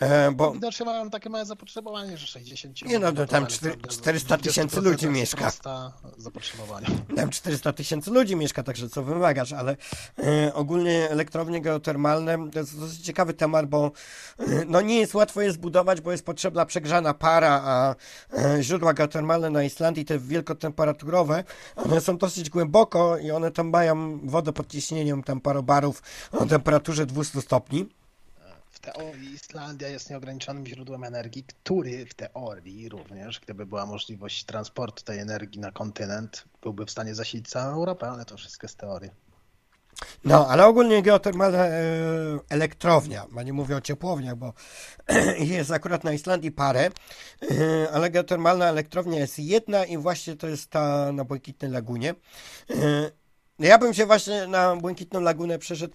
E, 0.00 0.32
Bo 0.32 0.52
Widocznie 0.52 0.86
mają 0.86 1.10
takie 1.10 1.30
małe 1.30 1.46
zapotrzebowanie, 1.46 2.18
że 2.18 2.26
60 2.26 2.82
Nie 2.82 2.98
no, 2.98 3.12
to 3.12 3.26
tam 3.26 3.44
elektrownia 3.44 3.76
cztery- 3.76 3.92
z 3.92 3.98
400 3.98 4.38
tysięcy 4.38 4.76
20% 4.80 4.82
ludzi 4.84 5.08
mieszka. 5.08 5.52
zapotrzebowanie. 6.18 6.86
Tam 7.16 7.30
400 7.30 7.72
tysięcy 7.72 8.10
ludzi 8.10 8.36
mieszka, 8.36 8.62
także 8.62 8.88
co 8.88 9.02
wymagasz, 9.02 9.52
ale 9.52 9.76
e, 10.18 10.54
ogólnie 10.54 11.10
elektrownie 11.10 11.60
geotermalne 11.60 12.50
to 12.52 12.58
jest 12.58 12.80
dosyć 12.80 13.00
ciekawy 13.00 13.34
temat, 13.34 13.66
bo 13.66 13.90
e, 14.38 14.44
no 14.66 14.80
nie 14.80 14.98
jest 15.00 15.14
łatwo 15.14 15.40
je 15.40 15.52
zbudować, 15.52 16.00
bo 16.00 16.12
jest 16.12 16.24
potrzebna 16.24 16.66
przegrzana 16.66 17.14
para, 17.14 17.62
a 17.64 17.94
e, 18.38 18.62
źródła 18.62 18.94
geotermalne 18.94 19.50
na 19.50 19.62
Islandii, 19.64 20.04
te 20.04 20.18
wielkotemperaturowe, 20.18 21.44
one 21.76 22.00
są 22.00 22.18
dosyć 22.18 22.50
głęboko 22.50 23.18
i 23.18 23.30
one 23.30 23.50
tam 23.50 23.68
mają 23.70 24.20
wodę 24.28 24.52
pod 24.52 24.66
ciśnieniem 24.66 25.22
tam 25.22 25.40
parobarów 25.40 26.02
o 26.32 26.46
temperaturze 26.46 27.06
200 27.06 27.40
stopni. 27.40 27.86
W 28.76 28.80
teorii 28.80 29.32
Islandia 29.32 29.88
jest 29.88 30.10
nieograniczonym 30.10 30.66
źródłem 30.66 31.04
energii, 31.04 31.44
który 31.44 32.06
w 32.06 32.14
teorii 32.14 32.88
również, 32.88 33.40
gdyby 33.40 33.66
była 33.66 33.86
możliwość 33.86 34.44
transportu 34.44 35.04
tej 35.04 35.18
energii 35.18 35.60
na 35.60 35.72
kontynent, 35.72 36.44
byłby 36.62 36.86
w 36.86 36.90
stanie 36.90 37.14
zasilić 37.14 37.48
całą 37.48 37.74
Europę, 37.74 38.08
ale 38.08 38.24
to 38.24 38.36
wszystko 38.36 38.64
jest 38.64 38.78
teoria. 38.78 39.10
No, 40.24 40.48
ale 40.48 40.66
ogólnie 40.66 41.02
geotermalna 41.02 41.66
e, 41.66 41.72
elektrownia, 42.48 43.26
bo 43.30 43.42
nie 43.42 43.52
mówię 43.52 43.76
o 43.76 43.80
ciepłowniach, 43.80 44.36
bo 44.36 44.52
jest 45.38 45.70
akurat 45.70 46.04
na 46.04 46.12
Islandii 46.12 46.52
parę, 46.52 46.90
e, 47.42 47.90
ale 47.92 48.10
geotermalna 48.10 48.66
elektrownia 48.66 49.18
jest 49.18 49.38
jedna 49.38 49.84
i 49.84 49.98
właśnie 49.98 50.36
to 50.36 50.48
jest 50.48 50.70
ta 50.70 51.12
na 51.12 51.24
Błękitnej 51.24 51.70
Lagunie. 51.70 52.14
E, 53.60 53.66
Ja 53.66 53.78
bym 53.78 53.94
się 53.94 54.06
właśnie 54.06 54.46
na 54.46 54.76
Błękitną 54.76 55.20
Lagunę 55.20 55.58
przeszedł 55.58 55.94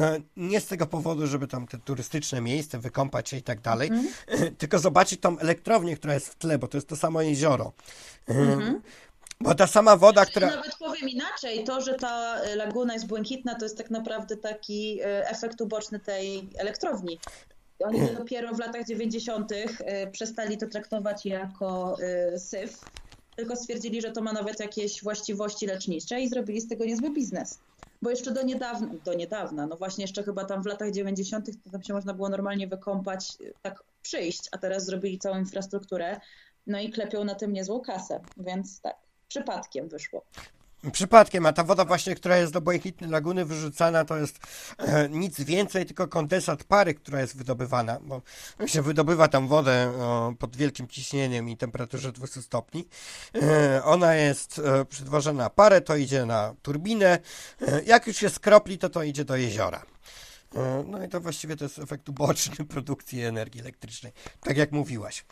e, 0.00 0.20
nie 0.36 0.60
z 0.60 0.66
tego 0.66 0.86
powodu, 0.86 1.26
żeby 1.26 1.46
tam 1.48 1.66
te 1.66 1.78
turystyczne 1.78 2.40
miejsce 2.40 2.78
wykąpać 2.78 3.28
się 3.28 3.36
i 3.36 3.42
tak 3.42 3.60
dalej, 3.60 3.88
Mhm. 3.88 4.56
tylko 4.56 4.78
zobaczyć 4.78 5.20
tą 5.20 5.38
elektrownię, 5.38 5.96
która 5.96 6.14
jest 6.14 6.28
w 6.28 6.34
tle, 6.36 6.58
bo 6.58 6.68
to 6.68 6.76
jest 6.76 6.88
to 6.88 6.96
samo 6.96 7.22
jezioro. 7.22 7.72
E, 8.28 8.34
Bo 9.40 9.54
ta 9.54 9.66
sama 9.66 9.96
woda, 9.96 10.26
która... 10.26 10.46
Ja 10.50 10.56
nawet 10.56 10.74
powiem 10.78 11.08
inaczej, 11.08 11.64
to, 11.64 11.80
że 11.80 11.94
ta 11.94 12.36
laguna 12.56 12.94
jest 12.94 13.06
błękitna, 13.06 13.54
to 13.54 13.64
jest 13.64 13.78
tak 13.78 13.90
naprawdę 13.90 14.36
taki 14.36 14.98
efekt 15.04 15.60
uboczny 15.60 16.00
tej 16.00 16.48
elektrowni. 16.58 17.18
Oni 17.78 18.00
dopiero 18.18 18.54
w 18.54 18.58
latach 18.58 18.86
90. 18.86 19.52
e, 19.52 20.06
przestali 20.06 20.58
to 20.58 20.66
traktować 20.66 21.26
jako 21.26 21.96
syf, 22.38 22.80
tylko 23.36 23.56
stwierdzili, 23.56 24.00
że 24.00 24.12
to 24.12 24.22
ma 24.22 24.32
nawet 24.32 24.60
jakieś 24.60 25.02
właściwości 25.02 25.66
lecznicze 25.66 26.20
i 26.20 26.28
zrobili 26.28 26.60
z 26.60 26.68
tego 26.68 26.84
niezły 26.84 27.10
biznes. 27.10 27.60
Bo 28.02 28.10
jeszcze 28.10 28.32
do 28.32 28.42
niedawna, 28.42 28.90
do 29.04 29.14
niedawna, 29.14 29.66
no 29.66 29.76
właśnie 29.76 30.04
jeszcze 30.04 30.22
chyba 30.22 30.44
tam 30.44 30.62
w 30.62 30.66
latach 30.66 30.90
90. 30.90 31.46
to 31.64 31.70
tam 31.70 31.82
się 31.82 31.92
można 31.92 32.14
było 32.14 32.28
normalnie 32.28 32.68
wykąpać, 32.68 33.36
tak 33.62 33.82
przyjść, 34.02 34.48
a 34.52 34.58
teraz 34.58 34.84
zrobili 34.84 35.18
całą 35.18 35.38
infrastrukturę, 35.38 36.20
no 36.66 36.80
i 36.80 36.90
klepią 36.90 37.24
na 37.24 37.34
tym 37.34 37.52
niezłą 37.52 37.80
kasę, 37.80 38.26
więc 38.36 38.80
tak, 38.80 38.96
przypadkiem 39.28 39.88
wyszło. 39.88 40.26
Przypadkiem, 40.90 41.46
a 41.46 41.52
ta 41.52 41.64
woda 41.64 41.84
właśnie, 41.84 42.14
która 42.14 42.36
jest 42.36 42.52
do 42.52 42.60
Błękitnej 42.60 43.10
Laguny 43.10 43.44
wyrzucana, 43.44 44.04
to 44.04 44.16
jest 44.16 44.38
e, 44.78 45.08
nic 45.08 45.40
więcej, 45.40 45.86
tylko 45.86 46.08
kondensat 46.08 46.64
pary, 46.64 46.94
która 46.94 47.20
jest 47.20 47.36
wydobywana, 47.36 47.98
bo 48.00 48.22
się 48.66 48.82
wydobywa 48.82 49.28
tam 49.28 49.48
wodę 49.48 49.92
o, 49.98 50.34
pod 50.38 50.56
wielkim 50.56 50.88
ciśnieniem 50.88 51.48
i 51.48 51.56
temperaturze 51.56 52.12
200 52.12 52.42
stopni. 52.42 52.88
E, 53.34 53.84
ona 53.84 54.14
jest 54.14 54.58
e, 54.58 54.84
przetworzona 54.84 55.42
na 55.42 55.50
parę, 55.50 55.80
to 55.80 55.96
idzie 55.96 56.26
na 56.26 56.54
turbinę. 56.62 57.18
E, 57.68 57.82
jak 57.82 58.06
już 58.06 58.16
się 58.16 58.30
skropli, 58.30 58.78
to 58.78 58.88
to 58.88 59.02
idzie 59.02 59.24
do 59.24 59.36
jeziora. 59.36 59.82
E, 60.56 60.84
no 60.86 61.04
i 61.04 61.08
to 61.08 61.20
właściwie 61.20 61.56
to 61.56 61.64
jest 61.64 61.78
efekt 61.78 62.08
uboczny 62.08 62.64
produkcji 62.74 63.22
energii 63.24 63.60
elektrycznej, 63.60 64.12
tak 64.40 64.56
jak 64.56 64.72
mówiłaś. 64.72 65.24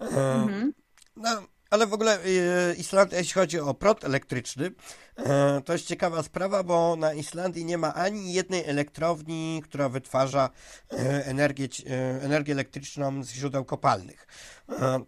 E, 0.00 0.04
Mhm. 0.04 0.72
no, 1.16 1.42
ale 1.72 1.86
w 1.86 1.92
ogóle 1.92 2.18
e, 2.24 2.74
Islandia, 2.74 3.18
jeśli 3.18 3.34
chodzi 3.34 3.60
o 3.60 3.74
prąd 3.74 4.04
elektryczny, 4.04 4.70
e, 5.16 5.60
to 5.64 5.72
jest 5.72 5.86
ciekawa 5.86 6.22
sprawa, 6.22 6.62
bo 6.62 6.96
na 6.96 7.14
Islandii 7.14 7.64
nie 7.64 7.78
ma 7.78 7.94
ani 7.94 8.32
jednej 8.32 8.64
elektrowni, 8.64 9.62
która 9.64 9.88
wytwarza 9.88 10.50
e, 10.92 11.26
energię, 11.26 11.68
e, 11.90 12.22
energię 12.22 12.52
elektryczną 12.52 13.24
z 13.24 13.30
źródeł 13.30 13.64
kopalnych. 13.64 14.26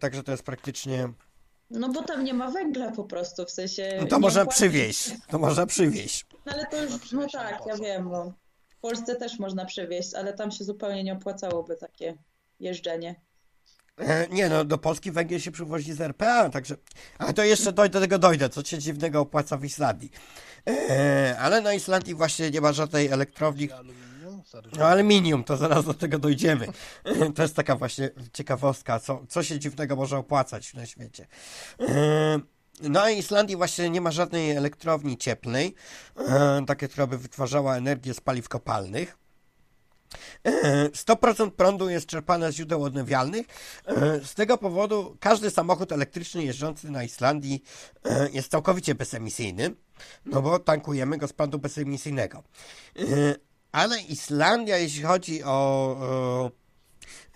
Także 0.01 0.23
to 0.23 0.31
jest 0.33 0.43
praktycznie. 0.43 1.09
No 1.71 1.89
bo 1.89 2.03
tam 2.03 2.25
nie 2.25 2.35
ma 2.35 2.51
węgla 2.51 2.91
po 2.93 3.05
prostu, 3.05 3.45
w 3.45 3.51
sensie... 3.51 3.99
No 4.01 4.07
to 4.07 4.19
można 4.19 4.47
przywieźć. 4.47 5.11
To 5.29 5.39
można 5.39 5.67
przywieźć. 5.67 6.27
No 6.47 6.53
ale 6.53 6.67
to 6.67 6.83
już, 6.83 7.13
no 7.13 7.27
tak, 7.33 7.61
ja 7.67 7.77
wiem, 7.77 8.09
no. 8.11 8.33
W 8.69 8.81
Polsce 8.81 9.17
też 9.17 9.39
można 9.39 9.65
przywieźć, 9.65 10.15
ale 10.15 10.33
tam 10.33 10.51
się 10.51 10.65
zupełnie 10.65 11.05
nie 11.05 11.13
opłacałoby 11.13 11.77
takie 11.77 12.17
jeżdżenie. 12.61 13.21
E, 13.99 14.29
Nie 14.29 14.49
no, 14.49 14.65
do 14.65 14.79
Polski 14.79 15.11
węgiel 15.11 15.41
się 15.41 15.51
przywozi 15.51 15.93
z 15.93 16.01
RPA, 16.01 16.51
także... 16.51 16.77
A 17.19 17.33
to 17.33 17.45
jeszcze 17.45 17.73
dojdę, 17.73 17.93
do 17.93 18.01
tego 18.01 18.19
dojdę, 18.19 18.49
co 18.49 18.65
się 18.65 18.79
dziwnego 18.79 19.21
opłaca 19.21 19.57
w 19.57 19.65
Islandii. 19.65 20.11
E, 20.69 21.37
Ale 21.41 21.61
na 21.61 21.75
Islandii 21.75 22.15
właśnie 22.15 22.51
nie 22.51 22.61
ma 22.61 22.73
żadnej 22.73 23.07
elektrowni, 23.07 23.69
No 24.79 24.85
aluminium, 24.87 25.45
to 25.45 25.57
zaraz 25.57 25.85
do 25.85 25.95
tego 25.95 26.19
dojdziemy. 26.19 26.67
To 27.35 27.43
jest 27.43 27.57
taka 27.57 27.77
właśnie 27.77 28.11
ciekawostka, 28.33 29.01
co, 29.01 29.25
co 29.29 29.43
się 29.43 29.59
dziwnego 29.59 29.97
może 29.97 30.19
opłacać 30.19 30.75
na 30.75 30.87
świecie. 30.87 31.27
E, 31.81 32.41
No 32.83 33.03
a 33.03 33.11
Islandii 33.11 33.57
właśnie 33.57 33.91
nie 33.91 34.01
ma 34.01 34.11
żadnej 34.11 34.51
elektrowni 34.51 35.17
cieplnej, 35.17 35.75
e, 36.19 36.65
takiej, 36.67 36.89
która 36.89 37.07
by 37.07 37.19
wytwarzała 37.19 37.77
energię 37.77 38.15
z 38.15 38.21
paliw 38.21 38.49
kopalnych. 38.49 39.17
E, 40.45 40.89
100% 40.89 41.51
prądu 41.51 41.89
jest 41.89 42.07
czerpane 42.07 42.53
z 42.53 42.55
źródeł 42.55 42.85
odnawialnych. 42.85 43.47
E, 43.87 44.21
Z 44.25 44.35
tego 44.35 44.59
powodu 44.59 45.17
każdy 45.21 45.51
samochód 45.51 45.93
elektryczny 45.93 46.45
jeżdżący 46.45 46.91
na 46.91 47.05
Islandii 47.05 47.63
e, 48.05 48.29
jest 48.31 48.51
całkowicie 48.51 48.95
bezemisyjny, 48.95 49.75
no 50.27 50.43
bo 50.43 50.59
tankujemy 50.59 51.19
go 51.19 51.29
z 51.29 51.33
prądu 51.33 51.59
bezemisyjnego. 51.59 52.43
E, 52.99 53.03
Ale 53.73 54.01
Islandia, 54.03 54.79
jeśli 54.79 55.03
chodzi 55.03 55.43
o 55.43 56.51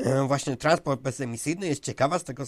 e, 0.00 0.04
e, 0.06 0.26
właśnie 0.26 0.56
transport 0.56 1.00
bezemisyjny, 1.00 1.66
jest 1.66 1.82
ciekawa 1.82 2.18
z 2.18 2.24
tego 2.24 2.44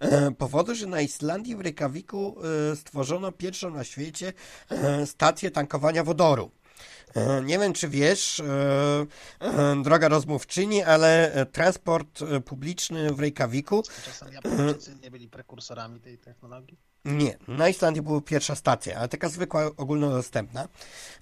e, 0.00 0.30
powodu, 0.32 0.74
że 0.74 0.86
na 0.86 1.00
Islandii 1.00 1.56
w 1.56 1.60
Reykjaviku 1.60 2.36
e, 2.72 2.76
stworzono 2.76 3.32
pierwszą 3.32 3.70
na 3.70 3.84
świecie 3.84 4.32
e, 4.70 5.06
stację 5.06 5.50
tankowania 5.50 6.04
wodoru. 6.04 6.50
E, 7.14 7.42
Nie 7.42 7.58
wiem, 7.58 7.72
czy 7.72 7.88
wiesz, 7.88 8.40
e, 8.40 9.06
e, 9.40 9.82
droga 9.82 10.08
rozmówczyni, 10.08 10.82
ale 10.82 11.32
transport 11.52 12.20
publiczny 12.44 13.12
w 13.14 13.20
Reykjaviku 13.20 13.82
Czasem 14.04 14.32
Japończycy 14.32 14.96
nie 15.02 15.10
byli 15.10 15.28
prekursorami 15.28 16.00
tej 16.00 16.18
technologii? 16.18 16.78
nie, 17.04 17.38
na 17.48 17.68
Islandii 17.68 18.02
była 18.02 18.20
pierwsza 18.20 18.54
stacja, 18.54 18.98
ale 18.98 19.08
taka 19.08 19.28
zwykła, 19.28 19.70
ogólnodostępna. 19.76 20.68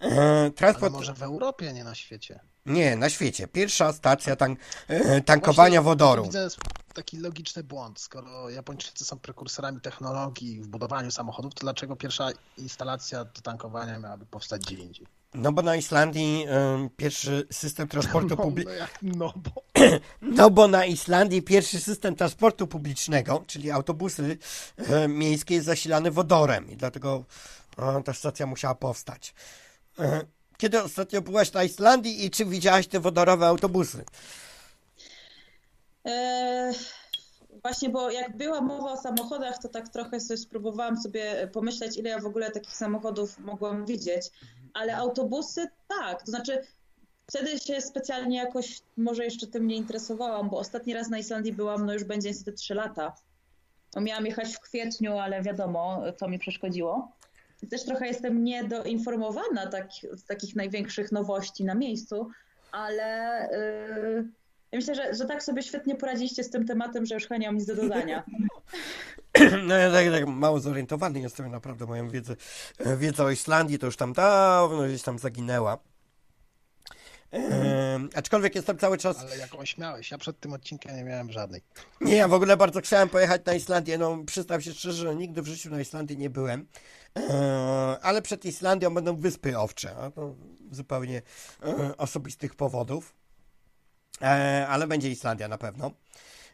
E, 0.00 0.06
Ale 0.40 0.50
Transport, 0.50 0.92
może 0.92 1.14
w 1.14 1.22
Europie, 1.22 1.72
nie 1.72 1.84
na 1.84 1.94
świecie. 1.94 2.40
nie, 2.66 2.96
na 2.96 3.10
świecie. 3.10 3.48
Pierwsza 3.48 3.92
stacja 3.92 4.36
tank, 4.36 4.58
e, 4.88 5.20
tankowania 5.20 5.82
Właśnie 5.82 5.90
wodoru. 5.90 6.24
Widzę 6.24 6.48
taki 6.94 7.16
logiczny 7.18 7.62
błąd. 7.62 8.00
Skoro 8.00 8.50
Japończycy 8.50 9.04
są 9.04 9.18
prekursorami 9.18 9.80
technologii 9.80 10.60
w 10.60 10.68
budowaniu 10.68 11.10
samochodów, 11.10 11.54
to 11.54 11.60
dlaczego 11.60 11.96
pierwsza 11.96 12.28
instalacja 12.58 13.24
do 13.24 13.40
tankowania 13.42 13.98
miałaby 13.98 14.26
powstać 14.26 14.62
gdzie 14.62 14.76
indziej? 14.76 15.06
No 15.34 15.52
bo 15.52 15.62
na 15.62 15.76
Islandii 15.76 16.46
pierwszy 16.96 17.46
system 17.50 17.88
transportu 17.88 18.28
No, 18.36 18.42
publicznego. 18.42 18.86
no 19.02 19.32
bo. 19.36 19.62
No 20.20 20.50
bo 20.50 20.68
na 20.68 20.84
Islandii 20.86 21.42
pierwszy 21.42 21.80
system 21.80 22.16
transportu 22.16 22.66
publicznego, 22.66 23.44
czyli 23.46 23.70
autobusy 23.70 24.38
miejskie, 25.08 25.54
jest 25.54 25.66
zasilany 25.66 26.10
wodorem 26.10 26.70
i 26.70 26.76
dlatego 26.76 27.24
ta 28.04 28.12
stacja 28.12 28.46
musiała 28.46 28.74
powstać. 28.74 29.34
Kiedy 30.56 30.82
ostatnio 30.82 31.22
byłaś 31.22 31.52
na 31.52 31.64
Islandii 31.64 32.24
i 32.26 32.30
czy 32.30 32.44
widziałaś 32.44 32.86
te 32.86 33.00
wodorowe 33.00 33.46
autobusy? 33.46 34.04
Eee, 36.04 36.74
właśnie, 37.62 37.88
bo 37.90 38.10
jak 38.10 38.36
była 38.36 38.60
mowa 38.60 38.92
o 38.92 38.96
samochodach, 38.96 39.58
to 39.62 39.68
tak 39.68 39.88
trochę 39.88 40.20
sobie 40.20 40.38
spróbowałam 40.38 40.96
sobie 41.02 41.48
pomyśleć, 41.52 41.96
ile 41.96 42.10
ja 42.10 42.20
w 42.20 42.26
ogóle 42.26 42.50
takich 42.50 42.76
samochodów 42.76 43.38
mogłam 43.38 43.86
widzieć. 43.86 44.30
Ale 44.74 44.96
autobusy 44.96 45.68
tak, 45.88 46.22
to 46.22 46.30
znaczy 46.30 46.62
wtedy 47.26 47.58
się 47.58 47.80
specjalnie 47.80 48.36
jakoś 48.36 48.80
może 48.96 49.24
jeszcze 49.24 49.46
tym 49.46 49.66
nie 49.66 49.76
interesowałam, 49.76 50.50
bo 50.50 50.58
ostatni 50.58 50.94
raz 50.94 51.08
na 51.08 51.18
Islandii 51.18 51.52
byłam, 51.52 51.86
no 51.86 51.92
już 51.92 52.04
będzie 52.04 52.28
niestety 52.28 52.52
3 52.52 52.74
lata. 52.74 53.16
No, 53.94 54.02
miałam 54.02 54.26
jechać 54.26 54.54
w 54.56 54.60
kwietniu, 54.60 55.18
ale 55.18 55.42
wiadomo, 55.42 56.02
co 56.16 56.28
mi 56.28 56.38
przeszkodziło. 56.38 57.12
Też 57.70 57.84
trochę 57.84 58.06
jestem 58.06 58.44
niedoinformowana 58.44 59.66
tak, 59.66 59.88
z 60.12 60.24
takich 60.24 60.56
największych 60.56 61.12
nowości 61.12 61.64
na 61.64 61.74
miejscu, 61.74 62.30
ale 62.72 63.48
yy, 63.52 64.28
ja 64.72 64.78
myślę, 64.78 64.94
że, 64.94 65.14
że 65.14 65.24
tak 65.24 65.42
sobie 65.42 65.62
świetnie 65.62 65.96
poradziliście 65.96 66.44
z 66.44 66.50
tym 66.50 66.66
tematem, 66.66 67.06
że 67.06 67.14
już 67.14 67.24
chyba 67.24 67.36
nie 67.36 67.46
mam 67.46 67.56
nic 67.56 67.66
do 67.66 67.76
dodania. 67.76 68.24
No 69.68 69.74
ja 69.74 69.92
tak, 69.92 70.06
tak 70.12 70.26
mało 70.26 70.60
zorientowany 70.60 71.20
jestem, 71.20 71.50
naprawdę 71.50 71.86
moją 71.86 72.10
wiedzę, 72.10 72.36
e, 72.78 72.96
wiedza 72.96 73.24
o 73.24 73.30
Islandii 73.30 73.78
to 73.78 73.86
już 73.86 73.96
tam 73.96 74.12
dawno 74.12 74.82
gdzieś 74.82 75.02
tam 75.02 75.18
zaginęła. 75.18 75.78
E, 77.32 78.00
aczkolwiek 78.14 78.54
jestem 78.54 78.78
cały 78.78 78.98
czas 78.98 79.18
Ale 79.18 79.36
jakąś 79.36 79.78
miałeś. 79.78 80.10
Ja 80.10 80.18
przed 80.18 80.40
tym 80.40 80.52
odcinkiem 80.52 80.96
nie 80.96 81.04
miałem 81.04 81.32
żadnej. 81.32 81.62
Nie, 82.00 82.16
ja 82.16 82.28
w 82.28 82.32
ogóle 82.32 82.56
bardzo 82.56 82.80
chciałem 82.80 83.08
pojechać 83.08 83.44
na 83.44 83.54
Islandię. 83.54 83.98
No, 83.98 84.18
przyznam 84.26 84.60
się 84.60 84.72
szczerze, 84.72 85.02
że 85.02 85.16
nigdy 85.16 85.42
w 85.42 85.46
życiu 85.46 85.70
na 85.70 85.80
Islandii 85.80 86.18
nie 86.18 86.30
byłem. 86.30 86.66
E, 87.18 87.98
ale 88.02 88.22
przed 88.22 88.44
Islandią 88.44 88.94
będą 88.94 89.16
wyspy 89.16 89.58
owcze. 89.58 89.96
A 89.96 90.10
to 90.10 90.34
zupełnie 90.70 91.22
e, 91.62 91.96
osobistych 91.96 92.54
powodów. 92.54 93.14
E, 94.22 94.66
ale 94.68 94.86
będzie 94.86 95.10
Islandia 95.10 95.48
na 95.48 95.58
pewno. 95.58 95.90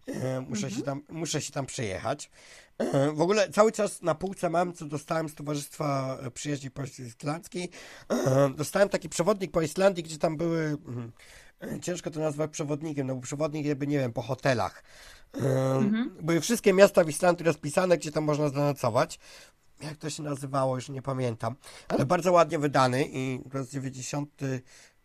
E, 0.06 0.40
muszę, 0.40 0.70
się 0.70 0.82
tam, 0.82 1.02
muszę 1.08 1.40
się 1.40 1.52
tam 1.52 1.66
przyjechać. 1.66 2.30
E, 2.78 3.12
w 3.12 3.20
ogóle 3.20 3.50
cały 3.50 3.72
czas 3.72 4.02
na 4.02 4.14
półce 4.14 4.50
mam, 4.50 4.72
co 4.72 4.86
dostałem 4.86 5.28
z 5.28 5.34
Towarzystwa 5.34 6.18
Przyjaźni 6.34 6.70
Polsko-Islandzkiej. 6.70 7.70
E, 8.10 8.50
dostałem 8.56 8.88
taki 8.88 9.08
przewodnik 9.08 9.50
po 9.50 9.62
Islandii, 9.62 10.02
gdzie 10.04 10.18
tam 10.18 10.36
były. 10.36 10.60
mm, 10.60 11.12
e, 11.62 11.80
Ciężko 11.80 12.10
to 12.10 12.20
nazwać 12.20 12.50
przewodnikiem, 12.50 13.06
no 13.06 13.14
bo 13.14 13.20
przewodnik 13.20 13.66
jakby, 13.66 13.86
nie 13.86 13.98
wiem, 13.98 14.12
po 14.12 14.22
hotelach. 14.22 14.82
Um, 15.42 16.16
Były 16.22 16.40
wszystkie 16.40 16.72
miasta 16.72 17.04
w 17.04 17.08
Islandii 17.08 17.46
rozpisane, 17.46 17.98
gdzie 17.98 18.12
tam 18.12 18.24
można 18.24 18.48
zanocować. 18.48 19.18
Jak 19.82 19.96
to 19.96 20.10
się 20.10 20.22
nazywało, 20.22 20.74
już 20.74 20.88
nie 20.88 21.02
pamiętam. 21.02 21.56
Ale 21.88 22.06
bardzo 22.06 22.32
ładnie 22.32 22.58
wydany 22.58 23.04
i 23.12 23.40
to 23.52 23.58
jest 23.58 23.70
90. 23.72 24.40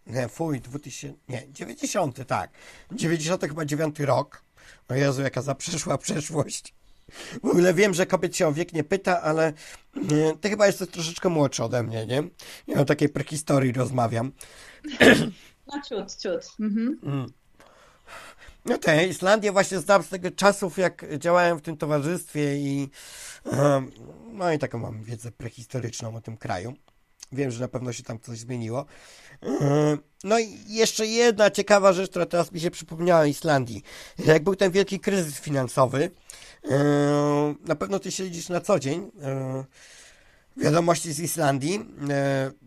Nie, 0.08 0.28
fuj, 0.28 0.62
2000. 0.62 1.18
Nie, 1.30 1.52
90, 1.52 2.28
tak. 2.28 2.52
90 2.92 3.42
chyba 3.42 3.66
9 3.66 4.00
rok. 4.00 4.44
O 4.90 4.94
Jezu, 4.94 5.22
jaka 5.22 5.42
zaprzeszła 5.42 5.98
przeszłość. 5.98 6.74
W 7.44 7.48
ogóle 7.48 7.74
wiem, 7.74 7.94
że 7.94 8.06
kobiet 8.06 8.38
się 8.38 8.48
o 8.48 8.54
wiek 8.54 8.74
nie 8.74 8.84
pyta, 8.84 9.22
ale 9.22 9.54
nie, 9.96 10.34
ty 10.42 10.50
chyba 10.50 10.68
jesteś 10.68 10.90
troszeczkę 10.90 11.30
młodszy 11.30 11.64
ode 11.64 11.84
mnie, 11.84 12.06
nie? 12.06 12.24
Ja 12.68 12.80
o 12.82 12.86
takiej 12.86 13.10
prehistorii 13.10 13.74
rozmawiam. 13.74 14.32
No 15.68 15.82
ciut, 15.90 16.16
ciut. 16.16 16.56
Mhm. 16.60 17.00
No 18.66 18.78
to 18.78 19.02
Islandię 19.02 19.52
właśnie 19.52 19.80
znam 19.80 20.04
z 20.04 20.10
tego 20.10 20.32
czasów, 20.32 20.78
jak 20.78 21.06
działałem 21.18 21.58
w 21.58 21.62
tym 21.62 21.78
towarzystwie 21.78 22.58
i 22.58 22.90
em, 23.52 23.92
no 24.32 24.52
i 24.52 24.60
taką 24.60 24.80
mam 24.80 25.04
wiedzę 25.04 25.32
prehistoryczną 25.32 26.16
o 26.16 26.22
tym 26.22 26.38
kraju. 26.38 26.74
Wiem, 27.32 27.52
że 27.52 27.60
na 27.60 27.68
pewno 27.68 27.94
się 27.94 28.04
tam 28.04 28.20
coś 28.20 28.40
zmieniło. 28.40 28.86
Em, 29.42 29.98
No 30.24 30.40
i 30.40 30.58
jeszcze 30.68 31.06
jedna 31.08 31.52
ciekawa 31.52 31.94
rzecz, 31.94 32.10
która 32.10 32.26
teraz 32.26 32.52
mi 32.52 32.60
się 32.60 32.72
przypomniała 32.72 33.22
o 33.22 33.26
Islandii. 33.26 33.84
Jak 34.26 34.44
był 34.44 34.56
ten 34.56 34.72
wielki 34.72 35.00
kryzys 35.00 35.40
finansowy, 35.40 36.12
na 37.66 37.76
pewno 37.76 38.00
ty 38.00 38.12
śledzisz 38.12 38.50
na 38.50 38.62
co 38.62 38.80
dzień 38.80 39.12
em, 39.22 39.64
wiadomości 40.58 41.14
z 41.14 41.20
Islandii. 41.20 41.76
Em, 41.76 42.08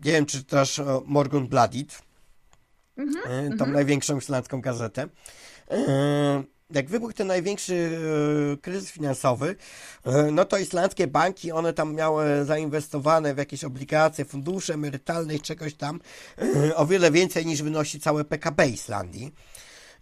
Nie 0.05 0.11
wiem, 0.11 0.25
czy 0.25 0.37
e, 0.37 1.01
Morgun 1.05 1.47
Bladit, 1.47 2.01
e, 3.25 3.57
tą 3.57 3.65
największą 3.65 4.17
islandzką 4.17 4.61
gazetę. 4.61 5.07
E, 5.71 6.43
Jak 6.73 6.89
wybuchł 6.89 7.13
ten 7.13 7.27
największy 7.27 7.99
e, 8.53 8.57
kryzys 8.57 8.91
finansowy, 8.91 9.55
e, 10.05 10.31
no 10.31 10.45
to 10.45 10.57
islandzkie 10.57 11.07
banki, 11.07 11.51
one 11.51 11.73
tam 11.73 11.95
miały 11.95 12.45
zainwestowane 12.45 13.33
w 13.35 13.37
jakieś 13.37 13.63
obligacje, 13.63 14.25
fundusze 14.25 14.73
emerytalne 14.73 15.35
i 15.35 15.39
czegoś 15.41 15.73
tam 15.73 15.99
e, 16.37 16.75
o 16.75 16.85
wiele 16.85 17.11
więcej 17.11 17.45
niż 17.45 17.61
wynosi 17.61 17.99
całe 17.99 18.25
PKB 18.25 18.67
Islandii. 18.67 19.33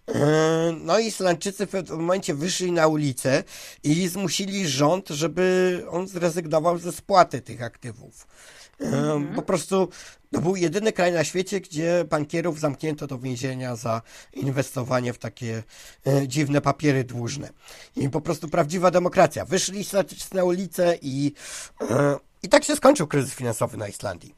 E, 0.08 0.72
No 0.82 1.00
i 1.00 1.06
Islandczycy 1.08 1.66
w 1.66 1.70
pewnym 1.70 2.00
momencie 2.00 2.34
wyszli 2.34 2.72
na 2.72 2.88
ulicę 2.88 3.44
i 3.84 4.08
zmusili 4.08 4.68
rząd, 4.68 5.10
żeby 5.10 5.84
on 5.90 6.08
zrezygnował 6.08 6.78
ze 6.78 6.92
spłaty 6.92 7.42
tych 7.42 7.64
aktywów. 7.64 8.28
E, 8.82 9.26
Po 9.36 9.42
prostu 9.42 9.90
to 10.32 10.42
był 10.42 10.56
jedyny 10.56 10.94
kraj 10.94 11.12
na 11.12 11.24
świecie, 11.24 11.62
gdzie 11.62 12.06
bankierów 12.10 12.60
zamknięto 12.60 13.08
do 13.08 13.20
więzienia 13.20 13.76
za 13.76 14.02
inwestowanie 14.34 15.14
w 15.14 15.18
takie 15.18 15.64
e, 16.08 16.28
dziwne 16.28 16.62
papiery 16.62 17.04
dłużne. 17.04 17.50
I 17.96 18.10
po 18.10 18.22
prostu 18.22 18.50
prawdziwa 18.50 18.92
demokracja. 18.92 19.46
Wyszli 19.46 19.80
Islandczycy 19.80 20.36
na 20.36 20.44
ulicę 20.44 20.98
i, 21.02 21.34
e, 21.82 22.16
i 22.44 22.50
tak 22.50 22.64
się 22.64 22.76
skończył 22.76 23.08
kryzys 23.08 23.34
finansowy 23.34 23.78
na 23.78 23.88
Islandii. 23.88 24.36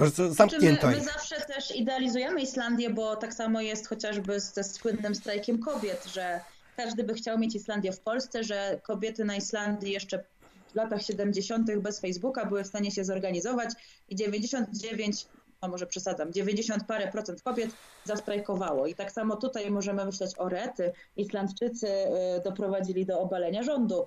Po 0.00 0.04
prostu 0.04 0.22
Czy 0.22 0.28
my, 0.28 0.34
zamknięto 0.34 0.86
my 0.86 1.00
zawsze 1.00 1.40
też 1.40 1.76
idealizujemy 1.76 2.42
Islandię, 2.42 2.90
bo 2.90 3.16
tak 3.16 3.34
samo 3.34 3.60
jest 3.60 3.88
chociażby 3.88 4.40
ze 4.40 4.64
słynnym 4.64 5.14
strajkiem 5.14 5.58
kobiet, 5.58 6.06
że 6.14 6.40
każdy 6.76 7.04
by 7.04 7.14
chciał 7.14 7.38
mieć 7.38 7.54
Islandię 7.54 7.92
w 7.92 8.00
Polsce, 8.00 8.44
że 8.44 8.80
kobiety 8.82 9.24
na 9.24 9.36
Islandii 9.36 9.92
jeszcze 9.92 10.24
w 10.72 10.74
latach 10.74 11.02
70. 11.02 11.76
bez 11.76 12.00
Facebooka 12.00 12.46
były 12.46 12.64
w 12.64 12.66
stanie 12.66 12.90
się 12.90 13.04
zorganizować 13.04 13.70
i 14.08 14.16
99, 14.16 15.26
no 15.62 15.68
może 15.68 15.86
przesadzam, 15.86 16.32
90 16.32 16.84
parę 16.84 17.08
procent 17.12 17.42
kobiet 17.42 17.70
zastrajkowało. 18.04 18.86
I 18.86 18.94
tak 18.94 19.12
samo 19.12 19.36
tutaj 19.36 19.70
możemy 19.70 20.04
myśleć 20.04 20.30
o 20.38 20.48
rety. 20.48 20.92
Islandczycy 21.16 21.88
y, 21.88 22.08
doprowadzili 22.44 23.06
do 23.06 23.20
obalenia 23.20 23.62
rządu. 23.62 24.06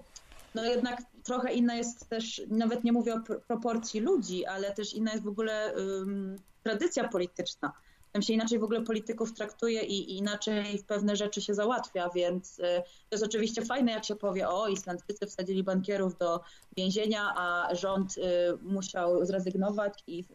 No 0.55 0.63
jednak 0.65 1.01
trochę 1.23 1.53
inna 1.53 1.75
jest 1.75 2.09
też, 2.09 2.41
nawet 2.47 2.83
nie 2.83 2.91
mówię 2.91 3.13
o 3.13 3.17
pr- 3.17 3.39
proporcji 3.39 3.99
ludzi, 3.99 4.45
ale 4.45 4.73
też 4.73 4.93
inna 4.93 5.11
jest 5.11 5.23
w 5.23 5.27
ogóle 5.27 5.75
ym, 5.75 6.35
tradycja 6.63 7.07
polityczna. 7.07 7.73
Tam 8.11 8.21
się 8.21 8.33
inaczej 8.33 8.59
w 8.59 8.63
ogóle 8.63 8.81
polityków 8.81 9.33
traktuje 9.33 9.81
i, 9.81 10.11
i 10.11 10.17
inaczej 10.17 10.77
w 10.77 10.85
pewne 10.85 11.15
rzeczy 11.15 11.41
się 11.41 11.53
załatwia, 11.53 12.09
więc 12.09 12.59
y, 12.59 12.63
to 13.09 13.15
jest 13.15 13.23
oczywiście 13.23 13.65
fajne, 13.65 13.91
jak 13.91 14.05
się 14.05 14.15
powie, 14.15 14.49
o, 14.49 14.67
Islandczycy 14.67 15.27
wsadzili 15.27 15.63
bankierów 15.63 16.17
do 16.17 16.41
więzienia, 16.77 17.33
a 17.35 17.75
rząd 17.75 18.17
y, 18.17 18.21
musiał 18.61 19.25
zrezygnować 19.25 20.03
i 20.07 20.19
y, 20.19 20.25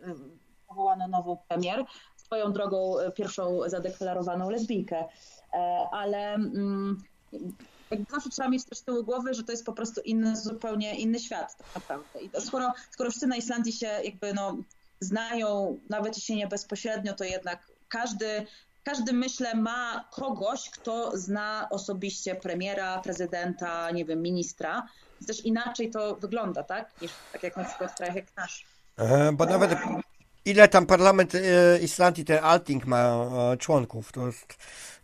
powołano 0.68 1.08
nową 1.08 1.38
premier, 1.48 1.84
swoją 2.16 2.52
drogą 2.52 2.98
y, 2.98 3.12
pierwszą 3.12 3.60
zadeklarowaną 3.66 4.50
lesbijkę. 4.50 5.04
E, 5.52 5.86
Ale 5.92 6.38
jakby 7.90 8.12
zawsze 8.12 8.30
trzeba 8.30 8.48
mieć 8.48 8.64
też 8.64 8.78
z 8.78 8.82
tyłu 8.82 9.04
głowy, 9.04 9.34
że 9.34 9.44
to 9.44 9.52
jest 9.52 9.66
po 9.66 9.72
prostu 9.72 10.00
inny, 10.00 10.36
zupełnie 10.36 10.94
inny 10.94 11.18
świat 11.18 11.56
tak 11.56 11.66
naprawdę. 11.74 12.20
I 12.20 12.30
to 12.30 12.40
skoro, 12.40 12.72
skoro 12.90 13.10
wszyscy 13.10 13.26
na 13.26 13.36
Islandii 13.36 13.72
się 13.72 13.86
jakby 13.86 14.34
no, 14.34 14.56
znają, 15.00 15.78
nawet 15.90 16.16
jeśli 16.16 16.36
nie 16.36 16.46
bezpośrednio, 16.46 17.14
to 17.14 17.24
jednak 17.24 17.66
każdy, 17.88 18.46
każdy 18.84 19.12
myślę 19.12 19.54
ma 19.54 20.08
kogoś, 20.12 20.70
kto 20.70 21.18
zna 21.18 21.68
osobiście 21.70 22.34
premiera, 22.34 22.98
prezydenta, 22.98 23.90
nie 23.90 24.04
wiem, 24.04 24.22
ministra. 24.22 24.86
Też 25.26 25.44
inaczej 25.44 25.90
to 25.90 26.16
wygląda, 26.16 26.62
tak? 26.62 27.02
Niż 27.02 27.10
tak 27.32 27.42
jak 27.42 27.56
na 27.56 27.64
przykład 27.64 27.92
w 27.92 27.94
krajach 27.94 28.16
jak 28.16 28.36
nasz. 28.36 28.66
E, 28.96 29.32
Bo 29.32 29.46
nawet 29.46 29.78
ile 30.44 30.68
tam 30.68 30.86
parlament 30.86 31.34
e, 31.34 31.40
Islandii, 31.78 32.24
ten 32.24 32.44
Alting 32.44 32.86
ma 32.86 33.26
e, 33.52 33.56
członków, 33.56 34.12
to 34.12 34.26
jest, 34.26 34.56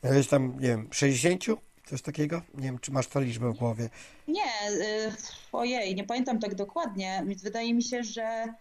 jest 0.03 0.31
tam, 0.31 0.53
nie 0.61 0.69
wiem, 0.69 0.89
60? 0.93 1.45
Coś 1.87 2.03
takiego? 2.03 2.43
Nie 2.55 2.63
wiem, 2.63 2.79
czy 2.79 2.93
masz 2.93 3.07
tę 3.07 3.25
liczbę 3.25 3.53
w 3.53 3.57
głowie. 3.59 3.91
Nie, 4.29 4.71
y, 4.71 5.13
ojej, 5.53 5.95
nie 5.95 6.05
pamiętam 6.05 6.39
tak 6.39 6.55
dokładnie. 6.55 7.25
Wydaje 7.43 7.75
mi 7.75 7.83
się, 7.83 8.05
że, 8.05 8.55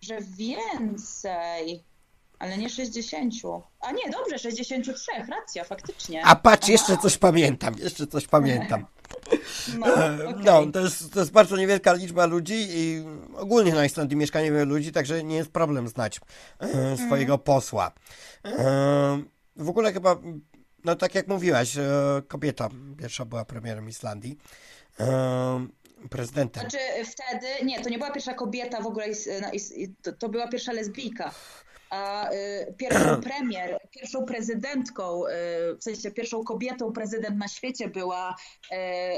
że 0.00 0.18
więcej, 0.20 1.84
ale 2.38 2.58
nie 2.58 2.70
60. 2.70 3.34
A 3.80 3.92
nie, 3.92 4.10
dobrze, 4.10 4.38
63, 4.38 5.10
racja, 5.28 5.64
faktycznie. 5.64 6.24
A 6.24 6.36
patrz, 6.36 6.68
jeszcze 6.68 6.96
coś 6.96 7.18
pamiętam, 7.18 7.74
jeszcze 7.78 8.06
coś 8.06 8.26
pamiętam. 8.26 8.86
No, 9.78 9.86
okej. 10.30 10.44
No, 10.44 10.66
to 10.72 10.80
jest, 10.80 11.12
to 11.12 11.20
jest 11.20 11.32
bardzo 11.32 11.56
niewielka 11.56 11.92
liczba 11.92 12.26
ludzi 12.26 12.66
i 12.68 13.04
ogólnie 13.36 13.72
na 13.72 13.84
Islandii 13.84 14.16
mieszka 14.16 14.42
niewiele 14.42 14.64
ludzi, 14.64 14.92
także 14.92 15.24
nie 15.24 15.36
jest 15.36 15.50
problem 15.50 15.88
znać 15.88 16.20
e, 16.60 16.96
swojego 16.96 17.38
posła. 17.38 17.92
E, 18.44 19.22
w 19.56 19.68
ogóle 19.68 19.92
chyba, 19.92 20.16
no 20.88 20.96
tak 20.96 21.14
jak 21.14 21.28
mówiłaś, 21.28 21.76
e, 21.76 21.82
kobieta 22.28 22.68
pierwsza 22.98 23.24
była 23.24 23.44
premierem 23.44 23.88
Islandii. 23.88 24.38
E, 25.00 25.66
prezydentem. 26.10 26.60
Znaczy 26.60 26.78
wtedy, 27.04 27.46
nie, 27.64 27.80
to 27.82 27.90
nie 27.90 27.98
była 27.98 28.10
pierwsza 28.10 28.34
kobieta 28.34 28.80
w 28.80 28.86
ogóle, 28.86 29.08
is- 29.08 29.72
to, 30.02 30.12
to 30.12 30.28
była 30.28 30.48
pierwsza 30.48 30.72
lesbijka. 30.72 31.34
A 31.90 32.30
y, 32.32 32.74
pierwszą 32.76 33.20
premier, 33.30 33.78
pierwszą 33.90 34.24
prezydentką, 34.24 35.26
y, 35.26 35.30
w 35.78 35.84
sensie 35.84 36.10
pierwszą 36.10 36.44
kobietą 36.44 36.92
prezydent 36.92 37.36
na 37.38 37.48
świecie 37.48 37.88
była 37.88 38.36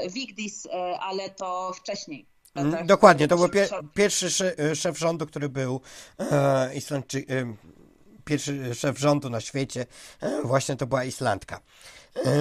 y, 0.05 0.09
Vigdis, 0.09 0.65
y, 0.65 0.69
ale 0.99 1.29
to 1.29 1.73
wcześniej. 1.73 2.25
Mm, 2.55 2.87
Dokładnie, 2.87 3.27
to 3.27 3.37
był 3.37 3.49
pie 3.49 3.63
80. 3.63 3.93
pierwszy 3.93 4.31
sze 4.31 4.57
e, 4.59 4.75
szef 4.75 4.97
rządu, 4.99 5.25
który 5.27 5.49
był 5.49 5.81
e, 6.19 6.75
Islandczy 6.75 7.17
e, 7.17 7.55
pierwszy 8.31 8.75
szef 8.75 8.99
rządu 8.99 9.29
na 9.29 9.41
świecie, 9.41 9.85
e, 10.21 10.41
właśnie 10.41 10.75
to 10.75 10.87
była 10.87 11.03
Islandka. 11.03 11.61
E, 12.25 12.31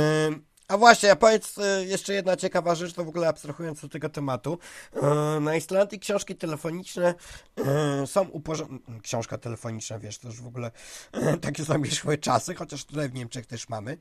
a 0.70 0.78
właśnie, 0.78 1.12
a 1.12 1.16
powiedz 1.16 1.58
e, 1.58 1.84
jeszcze 1.84 2.14
jedna 2.14 2.36
ciekawa 2.36 2.74
rzecz, 2.74 2.92
to 2.92 3.04
w 3.04 3.08
ogóle 3.08 3.28
abstrahując 3.28 3.84
od 3.84 3.92
tego 3.92 4.08
tematu. 4.08 4.58
E, 4.92 5.40
na 5.40 5.56
Islandii 5.56 5.98
książki 5.98 6.36
telefoniczne 6.36 7.14
e, 7.56 8.06
są 8.06 8.22
uporządkowane. 8.22 9.00
Książka 9.02 9.38
telefoniczna, 9.38 9.98
wiesz, 9.98 10.18
to 10.18 10.28
już 10.28 10.40
w 10.40 10.46
ogóle 10.46 10.70
takie 11.40 11.64
zamieszłe 11.64 12.18
czasy, 12.28 12.54
chociaż 12.54 12.84
tutaj 12.84 13.08
w 13.08 13.14
Niemczech 13.14 13.46
też 13.46 13.68
mamy. 13.68 13.98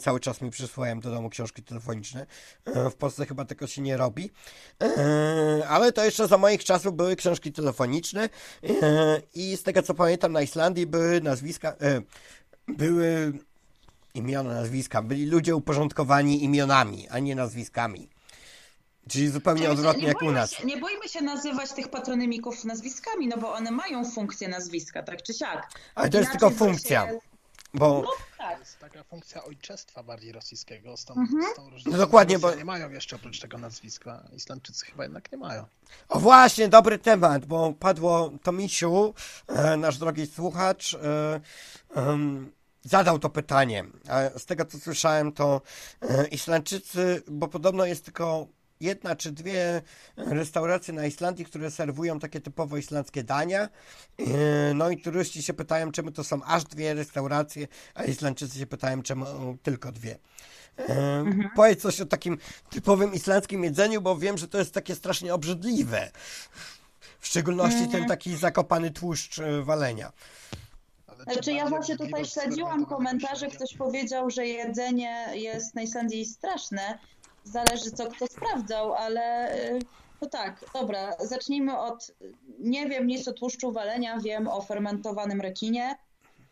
Cały 0.00 0.20
czas 0.20 0.40
mi 0.40 0.50
przysłają 0.50 1.00
do 1.00 1.10
domu 1.10 1.30
książki 1.30 1.62
telefoniczne. 1.62 2.26
W 2.66 2.94
Polsce 2.94 3.26
chyba 3.26 3.44
tego 3.44 3.66
się 3.66 3.82
nie 3.82 3.96
robi. 3.96 4.30
Ale 5.68 5.92
to 5.92 6.04
jeszcze 6.04 6.28
za 6.28 6.38
moich 6.38 6.64
czasów 6.64 6.94
były 6.94 7.16
książki 7.16 7.52
telefoniczne 7.52 8.28
i 9.34 9.56
z 9.56 9.62
tego 9.62 9.82
co 9.82 9.94
pamiętam 9.94 10.32
na 10.32 10.42
Islandii 10.42 10.86
były 10.86 11.20
nazwiska, 11.20 11.76
były 12.68 13.32
imiona, 14.14 14.54
nazwiska, 14.54 15.02
byli 15.02 15.26
ludzie 15.26 15.56
uporządkowani 15.56 16.44
imionami, 16.44 17.08
a 17.08 17.18
nie 17.18 17.34
nazwiskami. 17.34 18.08
Czyli 19.08 19.28
zupełnie 19.28 19.60
Czyli 19.60 19.72
odwrotnie 19.72 20.02
nie 20.02 20.08
jak 20.08 20.22
u 20.22 20.32
nas. 20.32 20.50
Się, 20.50 20.64
nie 20.66 20.76
bójmy 20.76 21.08
się 21.08 21.20
nazywać 21.20 21.72
tych 21.72 21.88
patronimików 21.88 22.64
nazwiskami, 22.64 23.28
no 23.28 23.36
bo 23.36 23.52
one 23.52 23.70
mają 23.70 24.10
funkcję 24.10 24.48
nazwiska, 24.48 25.02
tak 25.02 25.22
czy 25.22 25.34
siak. 25.34 25.70
Ale 25.94 26.10
to 26.10 26.18
jest 26.18 26.30
tylko 26.30 26.50
funkcja, 26.50 27.06
Się... 27.06 27.18
bo 27.74 28.02
No 28.04 28.10
tak. 28.38 28.52
To 28.54 28.58
jest 28.60 28.78
taka 28.78 29.04
funkcja 29.04 29.44
ojczestwa 29.44 30.02
bardziej 30.02 30.32
rosyjskiego, 30.32 30.96
z 30.96 31.04
tą, 31.04 31.14
Mhm. 31.14 31.44
z 31.52 31.56
tą 31.56 31.70
różnicą, 31.70 31.90
No 31.90 31.98
dokładnie, 31.98 32.38
bo- 32.38 32.54
nie 32.54 32.64
mają 32.64 32.90
jeszcze 32.90 33.16
oprócz 33.16 33.40
tego 33.40 33.58
nazwiska, 33.58 34.22
Islandczycy 34.36 34.86
chyba 34.86 35.02
jednak 35.02 35.32
nie 35.32 35.38
mają. 35.38 35.64
O 36.08 36.18
właśnie, 36.20 36.68
dobry 36.68 36.98
temat, 36.98 37.46
bo 37.46 37.72
padło 37.72 38.30
Tomisiu, 38.42 39.14
e, 39.48 39.76
nasz 39.76 39.98
drogi 39.98 40.26
słuchacz, 40.26 40.94
e, 40.94 41.40
zadał 42.82 43.18
to 43.18 43.30
pytanie. 43.30 43.84
A 44.08 44.38
z 44.38 44.46
tego 44.46 44.64
co 44.64 44.78
słyszałem, 44.78 45.32
to 45.32 45.62
e, 46.02 46.26
Islandczycy, 46.26 47.22
bo 47.28 47.48
podobno 47.48 47.84
jest 47.84 48.04
tylko 48.04 48.46
jedna 48.80 49.16
czy 49.16 49.32
dwie 49.32 49.82
restauracje 50.16 50.94
na 50.94 51.06
Islandii, 51.06 51.44
które 51.44 51.70
serwują 51.70 52.18
takie 52.18 52.40
typowo 52.40 52.76
islandzkie 52.76 53.24
dania. 53.24 53.68
E, 54.18 54.74
no 54.74 54.90
i 54.90 55.02
turyści 55.02 55.42
się 55.42 55.54
pytają, 55.54 55.92
czemu 55.92 56.10
to 56.10 56.24
są 56.24 56.42
aż 56.44 56.64
dwie 56.64 56.94
restauracje, 56.94 57.68
a 57.94 58.04
Islandczycy 58.04 58.58
się 58.58 58.66
pytają, 58.66 59.02
czemu 59.02 59.26
tylko 59.62 59.92
dwie. 59.92 60.18
Mhm. 60.76 61.50
Powiedz 61.56 61.82
coś 61.82 62.00
o 62.00 62.06
takim 62.06 62.38
typowym 62.70 63.14
islandzkim 63.14 63.64
jedzeniu, 63.64 64.00
bo 64.00 64.16
wiem, 64.16 64.38
że 64.38 64.48
to 64.48 64.58
jest 64.58 64.74
takie 64.74 64.94
strasznie 64.94 65.34
obrzydliwe. 65.34 66.10
W 67.20 67.26
szczególności 67.26 67.78
ten 67.78 67.86
mhm. 67.86 68.08
taki 68.08 68.36
zakopany 68.36 68.90
tłuszcz 68.90 69.40
walenia. 69.62 70.12
Znaczy 71.22 71.52
ja 71.52 71.66
właśnie 71.66 71.96
tutaj 71.96 72.24
śledziłam 72.24 72.86
komentarze, 72.86 73.48
ktoś 73.48 73.76
powiedział, 73.76 74.30
że 74.30 74.46
jedzenie 74.46 75.26
jest 75.34 75.74
na 75.74 75.82
Islandii 75.82 76.24
straszne. 76.24 76.98
Zależy 77.44 77.90
co 77.90 78.10
kto 78.10 78.26
sprawdzał, 78.26 78.94
ale 78.94 79.52
no 80.22 80.28
tak, 80.28 80.64
dobra, 80.74 81.16
zacznijmy 81.18 81.78
od, 81.78 82.12
nie 82.58 82.88
wiem 82.88 83.06
nic 83.06 83.28
o 83.28 83.32
tłuszczu 83.32 83.72
walenia, 83.72 84.18
wiem 84.18 84.48
o 84.48 84.62
fermentowanym 84.62 85.40
rekinie, 85.40 85.96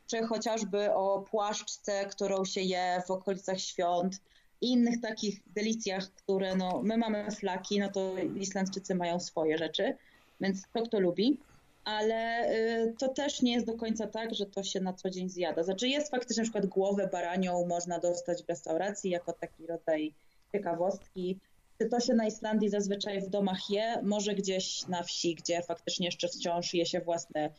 czy 0.07 0.27
chociażby 0.27 0.95
o 0.95 1.25
płaszczce, 1.31 2.07
którą 2.07 2.45
się 2.45 2.61
je 2.61 3.03
w 3.07 3.11
okolicach 3.11 3.61
świąt 3.61 4.21
i 4.61 4.73
innych 4.73 5.01
takich 5.01 5.41
delicjach, 5.47 6.05
które 6.11 6.57
no, 6.57 6.81
my 6.83 6.97
mamy 6.97 7.31
flaki, 7.31 7.81
no 7.81 7.89
to 7.89 8.19
Islandczycy 8.37 8.95
mają 8.95 9.21
swoje 9.21 9.59
rzeczy, 9.59 9.97
więc 10.41 10.63
to 10.73 10.83
kto 10.83 11.01
lubi 11.01 11.41
ale 11.89 12.51
y, 12.51 12.95
to 12.99 13.09
też 13.09 13.43
nie 13.43 13.53
jest 13.53 13.67
do 13.67 13.75
końca 13.75 14.07
tak, 14.07 14.35
że 14.35 14.47
to 14.47 14.63
się 14.63 14.81
na 14.81 14.93
co 14.93 15.11
dzień 15.11 15.29
zjada. 15.29 15.63
Znaczy 15.63 15.89
jest 15.89 16.11
faktycznie 16.11 16.41
na 16.41 16.45
przykład 16.45 16.67
głowę 16.67 17.09
baranią 17.13 17.67
można 17.67 17.99
dostać 17.99 18.43
w 18.43 18.49
restauracji 18.49 19.11
jako 19.11 19.33
taki 19.33 19.67
rodzaj 19.67 20.15
ciekawostki. 20.53 21.39
Czy 21.79 21.89
to 21.89 22.01
się 22.01 22.15
na 22.15 22.27
Islandii 22.27 22.69
zazwyczaj 22.69 23.21
w 23.21 23.29
domach 23.29 23.71
je? 23.71 24.03
Może 24.03 24.35
gdzieś 24.35 24.87
na 24.87 25.03
wsi, 25.03 25.35
gdzie 25.35 25.63
faktycznie 25.63 26.07
jeszcze 26.07 26.29
wciąż 26.29 26.75
je 26.75 26.87
się 26.87 27.01
własne 27.01 27.51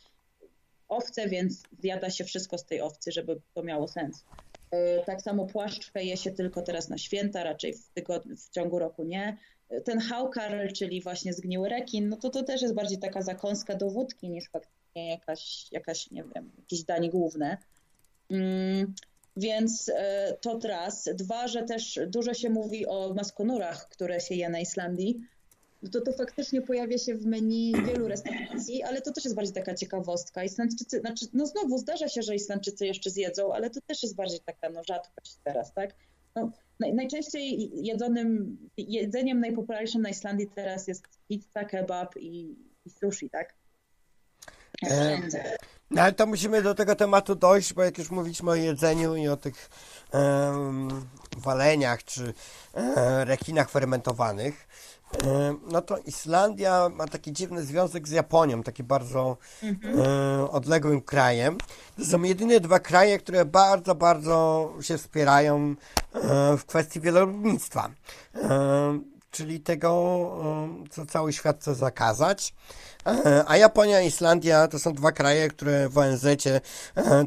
owce, 0.90 1.30
więc 1.30 1.64
zjada 1.80 2.10
się 2.10 2.24
wszystko 2.24 2.58
z 2.58 2.66
tej 2.66 2.82
owcy, 2.82 3.12
żeby 3.12 3.42
to 3.54 3.64
miało 3.64 3.88
sens. 3.88 4.26
Y, 4.74 5.06
tak 5.06 5.22
samo 5.22 5.46
płaszczkę 5.46 6.04
je 6.04 6.18
się 6.18 6.32
tylko 6.32 6.62
teraz 6.62 6.90
na 6.90 6.98
święta, 6.98 7.44
raczej 7.44 7.74
w, 7.74 7.92
w 8.38 8.50
ciągu 8.50 8.80
roku 8.80 9.04
nie 9.04 9.38
ten 9.86 10.00
haukar, 10.00 10.74
czyli 10.74 11.02
właśnie 11.02 11.34
zgniły 11.34 11.70
rekin, 11.70 12.10
no 12.10 12.18
to 12.18 12.30
to 12.30 12.44
też 12.44 12.62
jest 12.62 12.74
bardziej 12.74 12.98
taka 12.98 13.22
zakąska 13.22 13.76
do 13.76 13.90
wódki 13.90 14.30
niż 14.30 14.50
faktycznie 14.50 15.10
jakaś, 15.10 15.72
jakaś 15.72 16.12
nie 16.12 16.24
wiem, 16.24 16.52
jakieś 16.58 16.84
danie 16.84 17.10
główne. 17.10 17.58
Mm, 18.30 18.94
więc 19.38 19.92
e, 19.96 20.38
to 20.42 20.60
raz. 20.64 21.10
Dwa, 21.16 21.48
że 21.48 21.64
też 21.64 22.00
dużo 22.08 22.34
się 22.34 22.50
mówi 22.50 22.88
o 22.88 23.14
maskonurach, 23.14 23.90
które 23.90 24.20
się 24.20 24.36
je 24.36 24.50
na 24.50 24.60
Islandii. 24.60 25.22
No 25.84 25.90
to 25.90 26.02
to 26.02 26.14
faktycznie 26.14 26.62
pojawia 26.62 26.98
się 26.98 27.16
w 27.16 27.26
menu 27.26 27.74
wielu 27.86 28.08
restauracji, 28.08 28.84
ale 28.84 29.02
to 29.02 29.12
też 29.12 29.24
jest 29.24 29.36
bardziej 29.36 29.54
taka 29.54 29.76
ciekawostka. 29.76 30.44
Islandczycy, 30.44 31.00
znaczy, 31.00 31.26
no 31.34 31.46
znowu 31.46 31.78
zdarza 31.78 32.08
się, 32.08 32.22
że 32.22 32.36
Islandczycy 32.36 32.86
jeszcze 32.86 33.10
zjedzą, 33.10 33.54
ale 33.54 33.70
to 33.70 33.82
też 33.82 34.04
jest 34.04 34.16
bardziej 34.16 34.40
taka 34.40 34.70
no, 34.70 34.84
rzadkość 34.84 35.36
teraz, 35.44 35.74
tak? 35.74 35.96
No, 36.36 36.52
najczęściej 36.80 37.72
jedzonym, 37.86 38.58
jedzeniem 38.78 39.40
najpopularniejszym 39.40 40.02
na 40.02 40.10
Islandii 40.10 40.48
teraz 40.56 40.88
jest 40.88 41.04
pizza, 41.28 41.66
kebab 41.66 42.18
i, 42.18 42.56
i 42.86 42.90
sushi, 42.90 43.30
tak? 43.30 43.54
E, 44.86 45.22
no 45.92 46.02
ale 46.02 46.14
to 46.14 46.28
musimy 46.28 46.62
do 46.62 46.76
tego 46.76 46.96
tematu 46.96 47.36
dojść, 47.36 47.74
bo 47.74 47.84
jak 47.84 47.98
już 47.98 48.12
mówiliśmy 48.12 48.52
o 48.52 48.56
jedzeniu 48.56 49.16
i 49.16 49.28
o 49.28 49.38
tych 49.38 49.70
um, 50.14 51.08
waleniach 51.38 52.04
czy 52.04 52.34
e, 52.74 53.26
rekinach 53.26 53.70
fermentowanych, 53.70 54.68
no 55.72 55.82
to 55.82 55.98
Islandia 55.98 56.90
ma 56.90 57.08
taki 57.08 57.34
dziwny 57.34 57.64
związek 57.64 58.08
z 58.08 58.12
Japonią, 58.12 58.64
taki 58.64 58.84
bardzo 58.84 59.38
mhm. 59.64 60.00
e, 60.00 60.52
odległym 60.52 61.02
krajem. 61.02 61.58
To 61.98 62.06
są 62.06 62.24
jedyne 62.24 62.60
dwa 62.60 62.80
kraje, 62.80 63.20
które 63.20 63.46
bardzo, 63.46 63.96
bardzo 63.96 64.70
się 64.82 64.98
wspierają 64.98 65.76
e, 66.14 66.58
w 66.58 66.66
kwestii 66.66 67.00
wieloludnictwa. 67.00 67.90
E, 68.36 69.00
czyli 69.32 69.60
tego, 69.60 69.92
e, 70.84 70.90
co 70.90 71.06
cały 71.06 71.34
świat 71.34 71.60
chce 71.60 71.76
zakazać. 71.76 72.54
A 73.48 73.58
Japonia 73.58 74.02
i 74.02 74.08
Islandia 74.08 74.68
to 74.68 74.80
są 74.80 74.94
dwa 74.94 75.12
kraje, 75.12 75.48
które 75.48 75.90
w 75.90 75.98
ONZ 75.98 76.26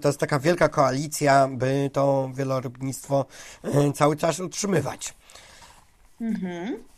to 0.03 0.09
jest 0.09 0.21
taka 0.21 0.39
wielka 0.39 0.69
koalicja, 0.69 1.49
by 1.49 1.91
to 1.93 2.31
wielorybnictwo 2.35 3.27
cały 3.95 4.17
czas 4.17 4.41
utrzymywać. 4.41 5.15
Mhm. 6.21 6.92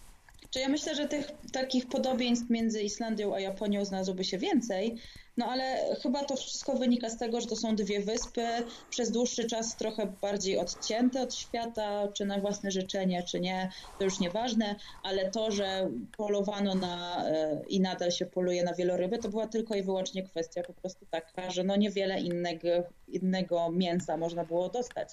Czy 0.55 0.60
ja 0.60 0.68
myślę, 0.68 0.94
że 0.94 1.09
tych 1.09 1.26
takich 1.52 1.89
podobieństw 1.89 2.51
między 2.51 2.82
Islandią 2.82 3.35
a 3.35 3.40
Japonią 3.40 3.85
znalazłoby 3.85 4.24
się 4.24 4.39
więcej, 4.39 4.97
no 5.36 5.47
ale 5.47 5.97
chyba 6.02 6.24
to 6.24 6.36
wszystko 6.36 6.74
wynika 6.74 7.10
z 7.10 7.18
tego, 7.18 7.40
że 7.40 7.47
to 7.47 7.56
są 7.56 7.76
dwie 7.76 8.01
wyspy, 8.01 8.47
przez 8.90 9.10
dłuższy 9.10 9.44
czas 9.44 9.76
trochę 9.76 10.06
bardziej 10.06 10.59
odcięte 10.59 11.22
od 11.22 11.35
świata, 11.35 12.09
czy 12.09 12.24
na 12.24 12.39
własne 12.39 12.70
życzenie, 12.70 13.22
czy 13.22 13.40
nie, 13.40 13.70
to 13.98 14.05
już 14.05 14.20
nieważne, 14.20 14.76
ale 15.02 15.31
to, 15.31 15.51
że 15.51 15.90
polowano 16.16 16.74
na 16.74 17.24
e, 17.26 17.62
i 17.68 17.81
nadal 17.81 18.10
się 18.10 18.26
poluje 18.26 18.64
na 18.64 18.74
wieloryby, 18.74 19.18
to 19.18 19.28
była 19.28 19.47
tylko 19.47 19.74
i 19.74 19.82
wyłącznie 19.82 20.22
kwestia 20.22 20.62
po 20.62 20.72
prostu 20.72 21.06
taka, 21.10 21.51
że 21.51 21.64
no 21.64 21.76
niewiele 21.76 22.20
innego, 22.20 22.68
innego 23.09 23.70
mięsa 23.70 24.16
można 24.16 24.44
było 24.44 24.68
dostać. 24.68 25.09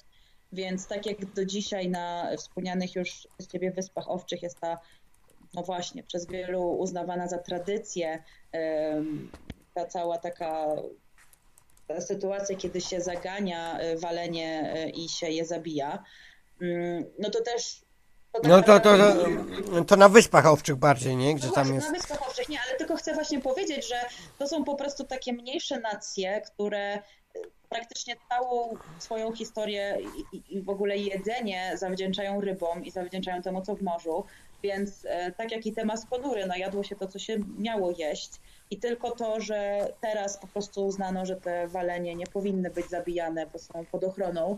Więc 0.54 0.88
tak 0.88 1.06
jak 1.06 1.34
do 1.34 1.46
dzisiaj 1.46 1.90
na 1.90 2.32
wspomnianych 2.38 2.96
już 2.96 3.28
przez 3.38 3.48
Ciebie 3.48 3.72
Wyspach 3.72 4.10
Owczych 4.10 4.44
jest 4.44 4.60
ta 4.60 4.78
no 5.54 5.64
właśnie, 5.64 6.04
przez 6.04 6.28
wielu 6.28 6.72
uznawana 6.72 7.28
za 7.28 7.38
tradycję, 7.38 8.24
ta 9.74 9.86
cała 9.86 10.18
taka 10.18 10.68
ta 11.88 12.02
sytuacja, 12.02 12.56
kiedy 12.56 12.82
się 12.82 13.02
zagania 13.02 13.80
e, 13.80 13.98
walenie 13.98 14.74
e, 14.76 14.90
i 14.90 15.10
się 15.10 15.30
je 15.30 15.46
zabija, 15.46 16.04
mm, 16.62 17.06
no 17.20 17.30
to 17.30 17.44
też 17.44 17.82
to 18.32 18.40
tak 18.40 18.52
no 18.52 18.62
to, 18.62 18.80
to, 18.80 18.98
to, 18.98 19.86
to, 19.86 19.96
na 19.96 20.10
Wyspach 20.10 20.46
Owczych 20.46 20.76
bardziej, 20.76 21.16
nie? 21.16 21.36
Gdzie 21.36 21.48
no 21.48 21.54
tam 21.54 21.74
jest... 21.74 21.88
Na 21.88 21.94
Wyspach 21.94 22.28
Owczych 22.28 22.50
nie, 22.50 22.60
ale 22.68 22.78
tylko 22.78 22.96
chcę 22.96 23.14
właśnie 23.14 23.40
powiedzieć, 23.40 23.88
że 23.90 23.96
to 24.40 24.48
są 24.48 24.64
po 24.64 24.76
prostu 24.76 25.04
takie 25.04 25.34
mniejsze 25.34 25.80
nacje, 25.80 26.42
które 26.42 27.00
praktycznie 27.70 28.16
całą 28.30 28.78
swoją 29.00 29.36
historię 29.36 29.98
i, 30.34 30.58
i 30.58 30.62
w 30.62 30.70
ogóle 30.70 30.98
jedzenie 30.98 31.72
zawdzięczają 31.76 32.42
rybom 32.42 32.86
i 32.86 32.92
zawdzięczają 32.92 33.42
temu, 33.42 33.62
co 33.62 33.76
w 33.76 33.82
morzu. 33.82 34.26
Więc 34.64 35.06
e, 35.06 35.32
tak 35.32 35.52
jak 35.52 35.66
i 35.66 35.74
temat 35.74 36.06
ponury, 36.10 36.46
no 36.46 36.56
jadło 36.56 36.84
się 36.84 36.96
to, 36.96 37.08
co 37.08 37.20
się 37.20 37.38
miało 37.58 37.92
jeść. 37.98 38.32
I 38.72 38.78
tylko 38.78 39.12
to, 39.12 39.40
że 39.40 39.88
teraz 40.02 40.38
po 40.38 40.48
prostu 40.48 40.86
uznano, 40.86 41.26
że 41.26 41.36
te 41.36 41.68
walenie 41.68 42.16
nie 42.16 42.28
powinny 42.28 42.70
być 42.70 42.90
zabijane, 42.90 43.48
bo 43.48 43.60
są 43.60 43.86
pod 43.92 44.04
ochroną, 44.04 44.58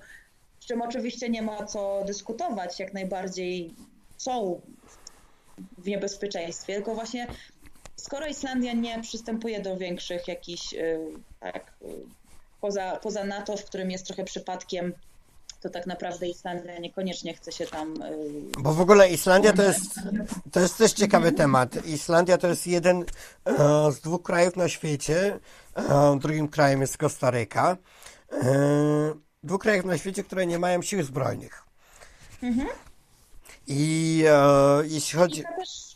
z 0.60 0.66
czym 0.66 0.82
oczywiście 0.82 1.30
nie 1.30 1.42
ma 1.42 1.66
co 1.66 2.04
dyskutować, 2.08 2.80
jak 2.80 2.94
najbardziej 2.94 3.76
są 4.18 4.62
w 5.78 5.88
niebezpieczeństwie, 5.88 6.74
tylko 6.74 6.96
właśnie 6.96 7.28
skoro 7.96 8.28
Islandia 8.28 8.74
nie 8.74 9.02
przystępuje 9.02 9.62
do 9.62 9.78
większych 9.78 10.28
jakichś, 10.28 10.74
e, 10.74 11.00
tak, 11.40 11.74
poza, 12.64 13.00
poza 13.02 13.24
NATO, 13.24 13.58
w 13.58 13.66
którym 13.66 13.92
jest 13.92 14.06
trochę 14.06 14.24
przypadkiem 14.24 14.94
to 15.62 15.70
tak 15.70 15.88
naprawdę 15.88 16.28
Islandia 16.28 16.80
niekoniecznie 16.80 17.34
chce 17.34 17.52
się 17.52 17.68
tam. 17.68 18.02
Y, 18.02 18.60
Bo 18.60 18.74
w 18.74 18.82
ogóle 18.82 19.10
Islandia 19.10 19.54
to 19.54 19.64
jest, 19.64 20.00
to 20.52 20.60
jest 20.60 20.78
też 20.78 20.94
ciekawy 20.94 21.32
temat. 21.32 21.86
Islandia 21.86 22.38
to 22.38 22.48
jest 22.48 22.68
jeden 22.68 23.06
e, 23.46 23.54
z 23.92 24.00
dwóch 24.00 24.24
krajów 24.24 24.56
na 24.56 24.70
świecie. 24.70 25.40
E, 25.76 26.20
drugim 26.20 26.48
krajem 26.48 26.82
jest 26.82 26.98
Kostaryka. 26.98 27.78
E, 28.32 28.38
dwóch 29.44 29.62
krajów 29.62 29.86
na 29.86 29.98
świecie, 29.98 30.24
które 30.24 30.46
nie 30.46 30.60
mają 30.60 30.82
sił 30.82 31.04
zbrojnych. 31.04 31.64
Mhm. 32.44 32.68
I 33.68 34.24
jeśli 34.84 35.20
chodzi. 35.20 35.44
Też, 35.44 35.93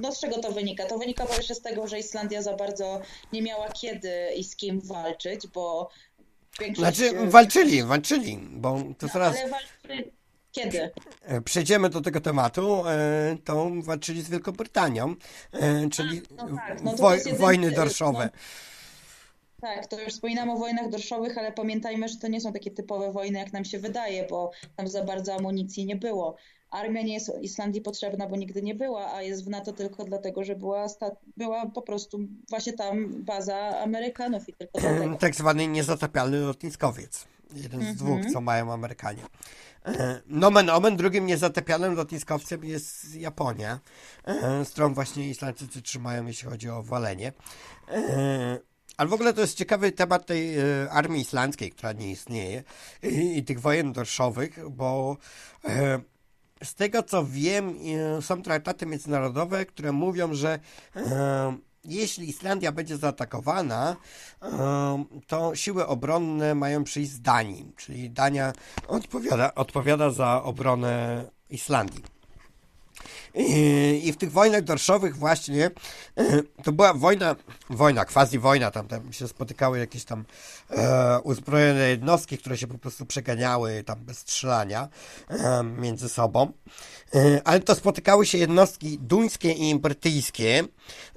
no 0.00 0.12
z 0.12 0.20
czego 0.20 0.38
to 0.38 0.52
wynika? 0.52 0.86
To 0.86 0.98
wynika 0.98 1.26
po 1.26 1.34
pierwsze 1.34 1.54
z 1.54 1.60
tego, 1.60 1.86
że 1.86 1.98
Islandia 1.98 2.42
za 2.42 2.56
bardzo 2.56 3.00
nie 3.32 3.42
miała 3.42 3.68
kiedy 3.68 4.32
i 4.36 4.44
z 4.44 4.56
kim 4.56 4.80
walczyć, 4.80 5.46
bo 5.46 5.90
znaczy 6.74 7.12
walczyli, 7.26 7.82
walczyli, 7.82 8.38
bo 8.50 8.78
to 8.98 9.06
no, 9.06 9.12
teraz... 9.12 9.36
Ale 9.36 9.50
walczyli... 9.50 10.12
Kiedy? 10.52 10.90
E, 11.22 11.40
przejdziemy 11.40 11.88
do 11.88 12.00
tego 12.00 12.20
tematu, 12.20 12.82
e, 12.86 13.36
to 13.44 13.70
walczyli 13.82 14.22
z 14.22 14.30
Wielką 14.30 14.52
e, 15.52 15.88
czyli 15.90 16.22
A, 16.38 16.46
no 16.46 16.56
tak. 16.56 16.82
no 16.82 16.92
woj 16.96 17.18
jeden... 17.18 17.36
wojny 17.36 17.70
dorszowe. 17.70 18.30
No. 18.32 18.40
Tak, 19.60 19.86
to 19.86 20.00
już 20.00 20.12
wspominam 20.12 20.50
o 20.50 20.56
wojnach 20.56 20.88
dorszowych, 20.88 21.38
ale 21.38 21.52
pamiętajmy, 21.52 22.08
że 22.08 22.16
to 22.16 22.28
nie 22.28 22.40
są 22.40 22.52
takie 22.52 22.70
typowe 22.70 23.12
wojny, 23.12 23.38
jak 23.38 23.52
nam 23.52 23.64
się 23.64 23.78
wydaje, 23.78 24.26
bo 24.30 24.50
tam 24.76 24.88
za 24.88 25.04
bardzo 25.04 25.34
amunicji 25.34 25.86
nie 25.86 25.96
było 25.96 26.36
armia 26.70 27.02
nie 27.02 27.14
jest 27.14 27.32
Islandii 27.40 27.80
potrzebna, 27.80 28.26
bo 28.26 28.36
nigdy 28.36 28.62
nie 28.62 28.74
była, 28.74 29.12
a 29.12 29.22
jest 29.22 29.44
w 29.44 29.48
NATO 29.48 29.72
tylko 29.72 30.04
dlatego, 30.04 30.44
że 30.44 30.56
była, 30.56 30.86
była 31.36 31.66
po 31.66 31.82
prostu 31.82 32.18
właśnie 32.48 32.72
tam 32.72 33.24
baza 33.24 33.78
Amerykanów 33.78 34.48
i 34.48 34.52
tylko 34.52 34.80
dlatego. 34.80 35.16
Tak 35.16 35.34
zwany 35.34 35.68
niezatapialny 35.68 36.40
lotniskowiec. 36.40 37.26
jeden 37.54 37.82
z 37.82 37.96
dwóch, 37.96 38.20
co 38.32 38.40
mają 38.40 38.72
Amerykanie. 38.72 39.22
Nomen 40.26 40.70
omen, 40.70 40.96
drugim 40.96 41.26
niezatapialnym 41.26 41.94
lotniskowcem 41.94 42.64
jest 42.64 43.14
Japonia, 43.14 43.80
z 44.64 44.68
którą 44.70 44.94
właśnie 44.94 45.28
Islandczycy 45.28 45.82
trzymają, 45.82 46.26
jeśli 46.26 46.48
chodzi 46.48 46.70
o 46.70 46.82
walenie. 46.82 47.32
Ale 48.96 49.08
w 49.08 49.12
ogóle 49.12 49.32
to 49.32 49.40
jest 49.40 49.56
ciekawy 49.56 49.92
temat 49.92 50.26
tej 50.26 50.58
e, 50.58 50.90
armii 50.90 51.20
islandzkiej, 51.20 51.70
która 51.70 51.92
nie 51.92 52.10
istnieje 52.10 52.64
i, 53.02 53.38
i 53.38 53.44
tych 53.44 53.60
wojen 53.60 53.92
dorszowych, 53.92 54.70
bo 54.70 55.16
e, 55.64 56.00
z 56.64 56.74
tego 56.74 57.02
co 57.02 57.24
wiem, 57.24 57.78
e, 58.18 58.22
są 58.22 58.42
traktaty 58.42 58.86
międzynarodowe, 58.86 59.66
które 59.66 59.92
mówią, 59.92 60.34
że 60.34 60.58
e, 60.96 61.56
jeśli 61.84 62.28
Islandia 62.28 62.72
będzie 62.72 62.96
zaatakowana, 62.96 63.96
e, 64.42 65.04
to 65.26 65.54
siły 65.54 65.86
obronne 65.86 66.54
mają 66.54 66.84
przyjść 66.84 67.10
z 67.10 67.20
Danii, 67.20 67.72
czyli 67.76 68.10
Dania 68.10 68.52
odpowiada, 68.88 69.54
odpowiada 69.54 70.10
za 70.10 70.42
obronę 70.42 71.24
Islandii. 71.50 72.19
I, 73.34 74.12
w 74.12 74.16
tych 74.16 74.32
wojnach 74.32 74.62
dorszowych 74.62 75.16
właśnie 75.16 75.70
e, 76.16 76.42
to 76.64 76.72
była 76.72 76.94
wojna, 76.94 77.36
wojna, 77.70 78.04
quasi 78.04 78.38
wojna, 78.38 78.70
tam, 78.70 78.88
tam 78.88 79.12
się 79.12 79.28
spotykały 79.28 79.78
jakieś 79.78 80.04
tam 80.04 80.24
e, 80.70 81.20
uzbrojone 81.20 81.88
jednostki, 81.88 82.38
które 82.38 82.58
się 82.58 82.66
po 82.66 82.78
prostu 82.78 83.06
przeganiały 83.06 83.82
tam 83.84 84.04
bez 84.04 84.18
strzelania 84.18 84.88
e, 85.28 85.62
między 85.62 86.08
sobą. 86.08 86.52
E, 87.14 87.40
ale 87.44 87.60
to 87.60 87.74
spotykały 87.74 88.26
się 88.26 88.38
jednostki 88.38 88.98
duńskie 88.98 89.52
i 89.52 89.78
brytyjskie, 89.78 90.64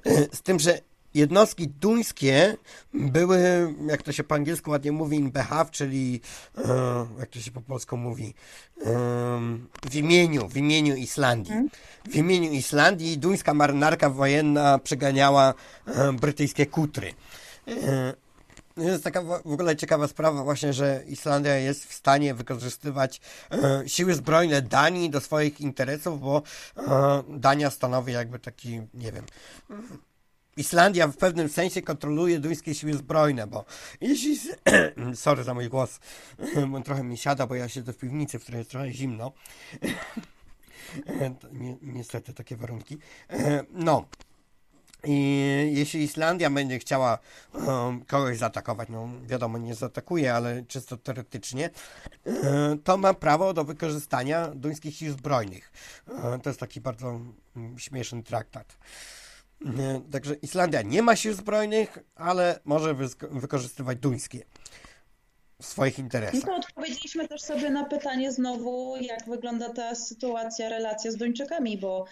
e, 0.06 0.36
z 0.36 0.42
tym, 0.42 0.60
że 0.60 0.78
jednostki 1.14 1.68
duńskie 1.68 2.56
były, 2.94 3.74
jak 3.86 4.02
to 4.02 4.12
się 4.12 4.24
po 4.24 4.34
angielsku 4.34 4.70
ładnie 4.70 4.92
mówi, 4.92 5.16
in 5.16 5.30
behalf, 5.30 5.70
czyli 5.70 6.20
e, 6.58 7.06
jak 7.18 7.28
to 7.28 7.40
się 7.40 7.50
po 7.50 7.60
polsku 7.60 7.96
mówi, 7.96 8.34
e, 8.80 8.84
w 9.90 9.94
imieniu, 9.94 10.48
w 10.48 10.56
imieniu 10.56 10.96
Islandii. 10.96 11.54
W 12.10 12.16
imieniu 12.16 12.52
Islandii 12.52 13.18
duńska 13.18 13.54
marynarka 13.54 14.10
wojenna 14.10 14.78
przeganiała 14.78 15.54
e, 15.86 16.12
brytyjskie 16.12 16.66
kutry. 16.66 17.14
Jest 18.76 19.04
taka 19.04 19.22
w 19.22 19.42
w 19.44 19.52
ogóle 19.52 19.76
ciekawa 19.76 20.08
sprawa 20.08 20.44
właśnie, 20.44 20.72
że 20.72 21.02
Islandia 21.06 21.56
jest 21.56 21.84
w 21.84 21.94
stanie 21.94 22.34
wykorzystywać 22.34 23.20
e, 23.50 23.82
siły 23.88 24.14
zbrojne 24.14 24.62
Danii 24.62 25.10
do 25.10 25.20
swoich 25.20 25.60
interesów, 25.60 26.20
bo 26.20 26.42
e, 26.76 27.22
Dania 27.28 27.70
stanowi 27.70 28.12
jakby 28.12 28.38
taki, 28.38 28.80
nie 28.94 29.12
wiem, 29.12 29.24
Islandia 30.56 31.08
w 31.08 31.16
pewnym 31.16 31.48
sensie 31.48 31.82
kontroluje 31.82 32.40
duńskie 32.40 32.74
siły 32.74 32.94
zbrojne, 32.94 33.46
bo 33.46 33.64
jeśli... 34.00 34.38
Sorry 35.14 35.44
za 35.44 35.54
mój 35.54 35.68
głos, 35.68 36.00
trochę 36.84 37.02
mi 37.02 37.16
siada, 37.16 37.46
bo 37.46 37.54
ja 37.54 37.68
siedzę 37.68 37.92
w 37.92 37.98
piwnicy, 37.98 38.38
w 38.38 38.42
której 38.42 38.58
jest 38.58 38.70
trochę 38.70 38.92
zimno. 38.92 39.32
Ni 41.52 41.76
niestety 41.82 42.34
takie 42.34 42.56
warunki. 42.56 42.98
No. 43.70 44.04
I 45.06 45.70
jeśli 45.74 46.02
Islandia 46.02 46.50
będzie 46.50 46.78
chciała 46.78 47.18
um, 47.52 48.04
kogoś 48.04 48.38
zaatakować, 48.38 48.88
no 48.88 49.08
wiadomo, 49.26 49.58
nie 49.58 49.74
zaatakuje, 49.74 50.34
ale 50.34 50.62
czysto 50.62 50.96
teoretycznie, 50.96 51.70
e, 52.26 52.76
to 52.84 52.96
ma 52.96 53.14
prawo 53.14 53.54
do 53.54 53.64
wykorzystania 53.64 54.48
duńskich 54.48 54.96
sił 54.96 55.12
zbrojnych. 55.12 55.72
E, 56.08 56.38
to 56.42 56.50
jest 56.50 56.60
taki 56.60 56.80
bardzo 56.80 57.20
mm, 57.56 57.78
śmieszny 57.78 58.22
traktat. 58.22 58.76
Nie, 59.64 60.00
Także 60.12 60.34
Islandia 60.34 60.82
nie 60.82 61.02
ma 61.02 61.16
sił 61.16 61.32
zbrojnych, 61.32 61.98
ale 62.14 62.60
może 62.64 62.94
wykorzystywać 63.30 63.98
duńskie 63.98 64.44
w 65.62 65.66
swoich 65.66 65.98
No 65.98 66.04
interesach. 66.04 66.42
to 66.44 66.56
odpowiedzieliśmy 66.56 67.28
też 67.28 67.42
sobie 67.42 67.70
na 67.70 67.84
pytanie 67.84 68.32
znowu, 68.32 68.96
jak 68.96 69.26
wygląda 69.28 69.68
ta 69.70 69.94
sytuacja, 69.94 70.68
relacja 70.68 71.10
z 71.10 71.16
Duńczykami, 71.16 71.78
bo 71.78 72.04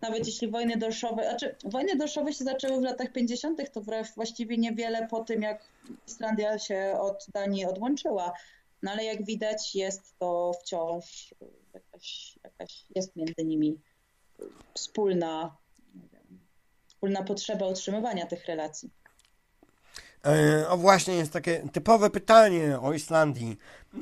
nawet 0.00 0.26
jeśli 0.26 0.48
wojny 0.48 0.76
dorszowe, 0.76 1.22
znaczy 1.24 1.56
wojny 1.64 1.96
dorszowe 1.96 2.32
się 2.32 2.44
zaczęły 2.44 2.80
w 2.80 2.82
latach 2.82 3.12
50., 3.12 3.72
to 3.72 3.80
właściwie 4.16 4.56
niewiele 4.58 5.08
po 5.08 5.24
tym, 5.24 5.42
jak 5.42 5.64
Islandia 6.08 6.58
się 6.58 6.96
od 7.00 7.26
Danii 7.34 7.64
odłączyła. 7.64 8.32
No 8.82 8.90
ale 8.90 9.04
jak 9.04 9.24
widać, 9.24 9.74
jest 9.74 10.14
to 10.18 10.52
wciąż 10.62 11.34
jakaś, 11.74 12.38
jakaś 12.44 12.84
jest 12.94 13.16
między 13.16 13.44
nimi 13.44 13.78
wspólna, 14.74 15.56
wspólna 17.00 17.22
potrzeba 17.22 17.66
utrzymywania 17.66 18.26
tych 18.26 18.46
relacji. 18.46 18.90
E, 20.26 20.68
o 20.68 20.76
właśnie, 20.76 21.14
jest 21.14 21.32
takie 21.32 21.68
typowe 21.72 22.10
pytanie 22.10 22.80
o 22.80 22.92
Islandii. 22.92 23.58
E, 23.94 23.98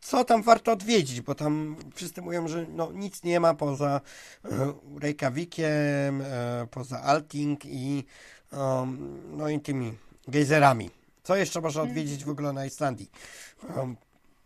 Co 0.00 0.24
tam 0.24 0.42
warto 0.42 0.72
odwiedzić? 0.72 1.20
Bo 1.20 1.34
tam 1.34 1.76
wszyscy 1.94 2.22
mówią, 2.22 2.48
że 2.48 2.66
no, 2.68 2.92
nic 2.92 3.22
nie 3.22 3.40
ma 3.40 3.54
poza 3.54 4.00
e, 4.44 4.48
Reykjavikiem, 5.00 6.22
poza 6.70 7.02
Alting 7.02 7.64
i, 7.64 8.04
no, 9.36 9.48
i 9.48 9.60
tymi 9.60 9.94
gejzerami. 10.28 10.90
Co 11.22 11.36
jeszcze 11.36 11.60
można 11.60 11.82
odwiedzić 11.82 12.24
w 12.24 12.30
ogóle 12.30 12.52
na 12.52 12.66
Islandii? 12.66 13.10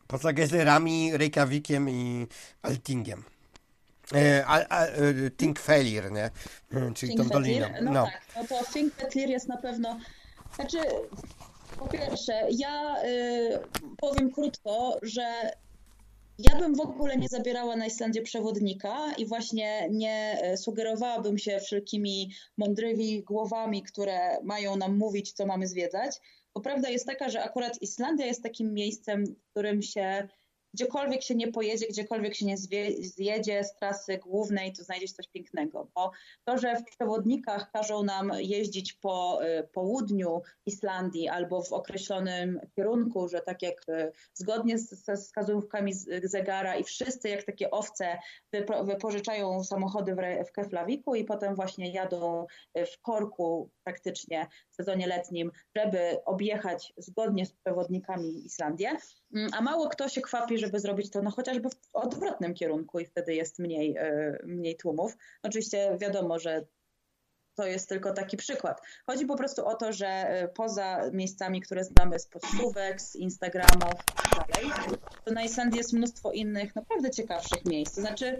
Poza 0.06 0.32
gejzerami, 0.32 1.16
Reykjavikiem 1.16 1.90
i 1.90 2.26
Altingiem. 2.62 3.22
E, 4.14 4.44
a, 4.46 4.68
a, 4.68 4.86
e, 4.86 5.30
Thingvellir, 5.30 6.12
nie? 6.12 6.30
E, 6.72 6.92
Czyli 6.94 7.16
tą 7.16 7.28
doliną. 7.28 7.66
Thingvellir? 7.66 7.92
No, 7.92 8.04
tak, 8.04 8.22
no 8.36 8.44
to 8.44 8.64
Thingvellir 8.72 9.30
jest 9.30 9.48
na 9.48 9.56
pewno, 9.56 9.98
znaczy 10.54 10.78
po 11.78 11.88
pierwsze, 11.88 12.32
ja 12.50 13.02
y, 13.04 13.58
powiem 13.96 14.32
krótko, 14.32 14.98
że 15.02 15.50
ja 16.38 16.56
bym 16.58 16.74
w 16.74 16.80
ogóle 16.80 17.16
nie 17.16 17.28
zabierała 17.28 17.76
na 17.76 17.86
Islandię 17.86 18.22
przewodnika 18.22 19.12
i 19.18 19.26
właśnie 19.26 19.88
nie 19.90 20.38
e, 20.42 20.56
sugerowałabym 20.56 21.38
się 21.38 21.60
wszelkimi 21.60 22.30
mądrymi 22.58 23.22
głowami, 23.22 23.82
które 23.82 24.42
mają 24.42 24.76
nam 24.76 24.96
mówić, 24.96 25.32
co 25.32 25.46
mamy 25.46 25.66
zwiedzać, 25.66 26.16
bo 26.54 26.60
prawda 26.60 26.90
jest 26.90 27.06
taka, 27.06 27.28
że 27.28 27.44
akurat 27.44 27.82
Islandia 27.82 28.26
jest 28.26 28.42
takim 28.42 28.74
miejscem, 28.74 29.24
w 29.26 29.50
którym 29.50 29.82
się 29.82 30.28
gdziekolwiek 30.74 31.22
się 31.22 31.34
nie 31.34 31.52
pojedzie, 31.52 31.86
gdziekolwiek 31.86 32.34
się 32.34 32.46
nie 32.46 32.56
zjedzie 33.00 33.64
z 33.64 33.74
trasy 33.74 34.18
głównej, 34.18 34.72
to 34.72 34.84
znajdziesz 34.84 35.12
coś 35.12 35.28
pięknego. 35.28 35.88
Bo 35.94 36.10
to, 36.44 36.58
że 36.58 36.76
w 36.76 36.84
przewodnikach 36.84 37.70
każą 37.70 38.02
nam 38.02 38.32
jeździć 38.38 38.92
po 38.92 39.40
y, 39.44 39.68
południu 39.72 40.42
Islandii 40.66 41.28
albo 41.28 41.62
w 41.62 41.72
określonym 41.72 42.60
kierunku, 42.76 43.28
że 43.28 43.40
tak 43.40 43.62
jak 43.62 43.88
y, 43.88 44.12
zgodnie 44.34 44.78
ze 44.78 45.16
wskazówkami 45.16 45.92
zegara 46.22 46.76
i 46.76 46.84
wszyscy 46.84 47.28
jak 47.28 47.44
takie 47.44 47.70
owce 47.70 48.18
wypo, 48.52 48.84
wypożyczają 48.84 49.64
samochody 49.64 50.16
w 50.48 50.52
Keflawiku 50.52 51.14
i 51.14 51.24
potem 51.24 51.54
właśnie 51.54 51.92
jadą 51.92 52.46
y, 52.78 52.86
w 52.86 52.98
korku 52.98 53.70
praktycznie 53.84 54.46
w 54.70 54.74
sezonie 54.74 55.06
letnim, 55.06 55.50
żeby 55.76 56.24
objechać 56.24 56.92
zgodnie 56.96 57.46
z 57.46 57.52
przewodnikami 57.52 58.46
Islandię. 58.46 58.96
Mm, 59.34 59.50
A 59.52 59.60
mało 59.60 59.88
kto 59.88 60.08
się 60.08 60.20
kwapi, 60.20 60.58
żeby 60.58 60.80
zrobić 60.80 61.10
to 61.10 61.22
no 61.22 61.30
chociażby 61.30 61.68
w 61.70 61.88
odwrotnym 61.92 62.54
kierunku 62.54 63.00
i 63.00 63.06
wtedy 63.06 63.34
jest 63.34 63.58
mniej, 63.58 63.96
e, 63.96 64.38
mniej 64.44 64.76
tłumów. 64.76 65.16
Oczywiście 65.42 65.96
wiadomo, 66.00 66.38
że 66.38 66.64
to 67.54 67.66
jest 67.66 67.88
tylko 67.88 68.12
taki 68.12 68.36
przykład. 68.36 68.80
Chodzi 69.06 69.26
po 69.26 69.36
prostu 69.36 69.66
o 69.66 69.74
to, 69.74 69.92
że 69.92 70.06
e, 70.06 70.48
poza 70.48 71.10
miejscami, 71.12 71.60
które 71.60 71.84
znamy 71.84 72.18
z 72.18 72.26
podstówek, 72.26 73.00
z 73.00 73.16
Instagramów 73.16 73.92
i 73.92 74.36
tak 74.36 74.48
dalej, 74.48 74.70
to 75.24 75.32
na 75.32 75.42
Islandii 75.42 75.78
jest 75.78 75.92
mnóstwo 75.92 76.32
innych, 76.32 76.76
naprawdę 76.76 77.10
ciekawszych 77.10 77.64
miejsc. 77.64 77.94
To 77.94 78.00
znaczy, 78.00 78.36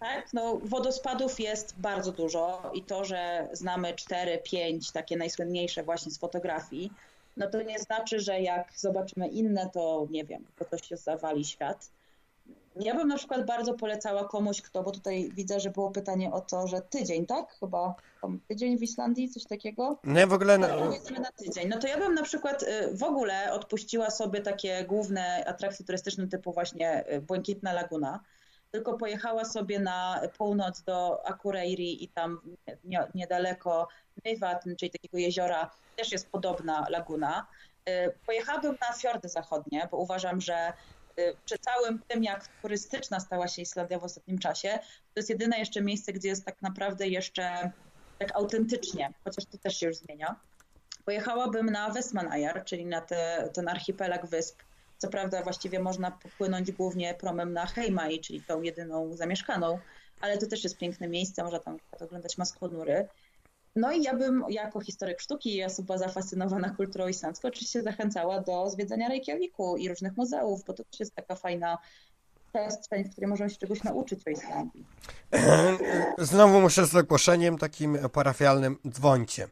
tak, 0.00 0.32
no 0.32 0.58
wodospadów 0.62 1.40
jest 1.40 1.74
bardzo 1.78 2.12
dużo 2.12 2.70
i 2.74 2.82
to, 2.82 3.04
że 3.04 3.48
znamy 3.52 3.94
4-5 3.94 4.92
takie 4.92 5.16
najsłynniejsze 5.16 5.82
właśnie 5.82 6.12
z 6.12 6.18
fotografii, 6.18 6.92
no 7.36 7.50
to 7.50 7.62
nie 7.62 7.78
znaczy, 7.78 8.20
że 8.20 8.40
jak 8.40 8.72
zobaczymy 8.76 9.28
inne, 9.28 9.70
to 9.72 10.06
nie 10.10 10.24
wiem, 10.24 10.44
to 10.58 10.64
coś 10.64 10.88
się 10.88 10.96
zawali 10.96 11.44
świat. 11.44 11.90
Ja 12.76 12.94
bym 12.94 13.08
na 13.08 13.16
przykład 13.16 13.46
bardzo 13.46 13.74
polecała 13.74 14.28
komuś, 14.28 14.62
kto, 14.62 14.82
bo 14.82 14.90
tutaj 14.90 15.30
widzę, 15.34 15.60
że 15.60 15.70
było 15.70 15.90
pytanie 15.90 16.32
o 16.32 16.40
to, 16.40 16.66
że 16.66 16.80
tydzień, 16.80 17.26
tak? 17.26 17.56
Chyba 17.60 17.94
tydzień 18.48 18.78
w 18.78 18.82
Islandii, 18.82 19.28
coś 19.28 19.44
takiego? 19.44 19.98
Nie, 20.04 20.26
w 20.26 20.32
ogóle... 20.32 20.58
No, 20.58 20.68
Na, 20.68 20.76
powiedzmy 20.76 21.20
na 21.20 21.32
tydzień. 21.32 21.68
No 21.68 21.78
to 21.78 21.86
ja 21.86 21.98
bym 21.98 22.14
na 22.14 22.22
przykład 22.22 22.62
y, 22.62 22.96
w 22.96 23.02
ogóle 23.02 23.52
odpuściła 23.52 24.10
sobie 24.10 24.40
takie 24.40 24.84
główne 24.84 25.44
atrakcje 25.46 25.86
turystyczne 25.86 26.28
typu 26.28 26.52
właśnie 26.52 27.12
y, 27.12 27.20
Błękitna 27.20 27.72
Laguna, 27.72 28.20
tylko 28.70 28.98
pojechała 28.98 29.44
sobie 29.44 29.78
na 29.78 30.20
północ 30.38 30.82
do 30.82 31.26
Akureyri 31.26 32.04
i 32.04 32.08
tam 32.08 32.40
nie, 32.84 33.06
niedaleko 33.14 33.88
Meyvatn, 34.24 34.76
czyli 34.76 34.90
takiego 34.90 35.18
jeziora, 35.18 35.70
też 35.96 36.12
jest 36.12 36.30
podobna 36.30 36.86
laguna. 36.88 37.46
Y, 37.88 38.12
Pojechałabym 38.26 38.76
na 38.80 38.92
fiordy 38.96 39.28
zachodnie, 39.28 39.88
bo 39.90 39.96
uważam, 39.96 40.40
że 40.40 40.72
y, 41.18 41.36
przy 41.44 41.58
całym 41.58 42.02
tym, 42.08 42.24
jak 42.24 42.48
turystyczna 42.62 43.20
stała 43.20 43.48
się 43.48 43.62
Islandia 43.62 43.98
w 43.98 44.04
ostatnim 44.04 44.38
czasie, 44.38 44.78
to 45.14 45.20
jest 45.20 45.30
jedyne 45.30 45.58
jeszcze 45.58 45.82
miejsce, 45.82 46.12
gdzie 46.12 46.28
jest 46.28 46.44
tak 46.44 46.62
naprawdę 46.62 47.08
jeszcze 47.08 47.70
tak 48.18 48.36
autentycznie, 48.36 49.12
chociaż 49.24 49.44
to 49.44 49.58
też 49.58 49.76
się 49.76 49.86
już 49.86 49.96
zmienia. 49.96 50.36
Pojechałabym 51.04 51.66
na 51.66 51.90
Westmannaeyjar, 51.90 52.64
czyli 52.64 52.86
na 52.86 53.00
te, 53.00 53.50
ten 53.54 53.68
archipelag 53.68 54.26
wysp 54.26 54.62
Co 55.00 55.08
prawda 55.08 55.42
właściwie 55.42 55.80
można 55.80 56.10
popłynąć 56.10 56.72
głównie 56.72 57.14
promem 57.14 57.52
na 57.52 57.66
Heimai, 57.66 58.20
czyli 58.20 58.42
tą 58.42 58.62
jedyną 58.62 59.16
zamieszkaną, 59.16 59.78
ale 60.20 60.38
to 60.38 60.46
też 60.46 60.64
jest 60.64 60.78
piękne 60.78 61.08
miejsce, 61.08 61.44
można 61.44 61.58
tam 61.58 61.76
oglądać 62.00 62.38
maskonury. 62.38 63.08
No 63.76 63.92
i 63.92 64.02
ja 64.02 64.16
bym 64.16 64.44
jako 64.48 64.80
historyk 64.80 65.20
sztuki 65.20 65.56
i 65.56 65.64
osoba 65.64 65.98
zafascynowana 65.98 66.70
kulturą 66.70 67.08
islandzką 67.08 67.48
oczywiście 67.48 67.82
zachęcała 67.82 68.40
do 68.40 68.70
zwiedzania 68.70 69.08
Reykjaviku 69.08 69.76
i 69.76 69.88
różnych 69.88 70.16
muzeów, 70.16 70.64
bo 70.64 70.72
to 70.72 70.84
też 70.84 71.00
jest 71.00 71.14
taka 71.14 71.34
fajna 71.36 71.78
przestrzeń, 72.52 73.04
w 73.04 73.10
której 73.12 73.28
możemy 73.28 73.50
się 73.50 73.56
czegoś 73.56 73.82
nauczyć 73.82 74.26
o 74.26 74.30
Islandii. 74.30 74.86
Znowu 76.18 76.60
muszę 76.60 76.86
z 76.86 76.96
ogłoszeniem 76.96 77.58
takim 77.58 77.98
parafialnym 78.12 78.76
dzwońcie. 78.88 79.48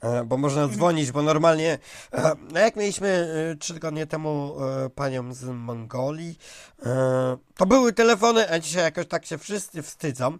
E, 0.00 0.24
bo 0.24 0.36
można 0.36 0.68
dzwonić, 0.68 1.12
bo 1.12 1.22
normalnie, 1.22 1.78
e, 2.12 2.32
no 2.52 2.60
jak 2.60 2.76
mieliśmy 2.76 3.08
e, 3.52 3.56
trzy 3.56 3.74
tygodnie 3.74 4.06
temu 4.06 4.56
panią 4.94 5.34
z 5.34 5.44
Mongolii, 5.44 6.38
to 7.56 7.66
były 7.66 7.92
telefony, 7.92 8.50
a 8.50 8.58
dzisiaj 8.58 8.82
jakoś 8.82 9.06
tak 9.06 9.26
się 9.26 9.38
wszyscy 9.38 9.82
wstydzą. 9.82 10.38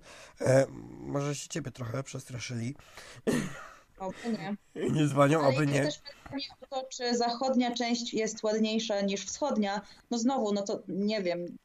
Może 1.00 1.34
się 1.34 1.48
ciebie 1.48 1.70
trochę 1.70 2.02
przestraszyli. 2.02 2.74
Oby 3.98 4.16
nie. 4.32 4.56
Nie 4.90 5.06
dzwonią, 5.06 5.40
Ale 5.40 5.48
oby 5.48 5.66
nie. 5.66 5.82
też 5.82 5.98
pytanie 5.98 6.44
o 6.60 6.66
to, 6.66 6.88
czy 6.88 7.16
zachodnia 7.16 7.74
część 7.74 8.14
jest 8.14 8.42
ładniejsza 8.42 9.00
niż 9.00 9.24
wschodnia. 9.26 9.80
No 10.10 10.18
znowu, 10.18 10.52
no 10.52 10.62
to 10.62 10.82
nie 10.88 11.22
wiem. 11.22 11.56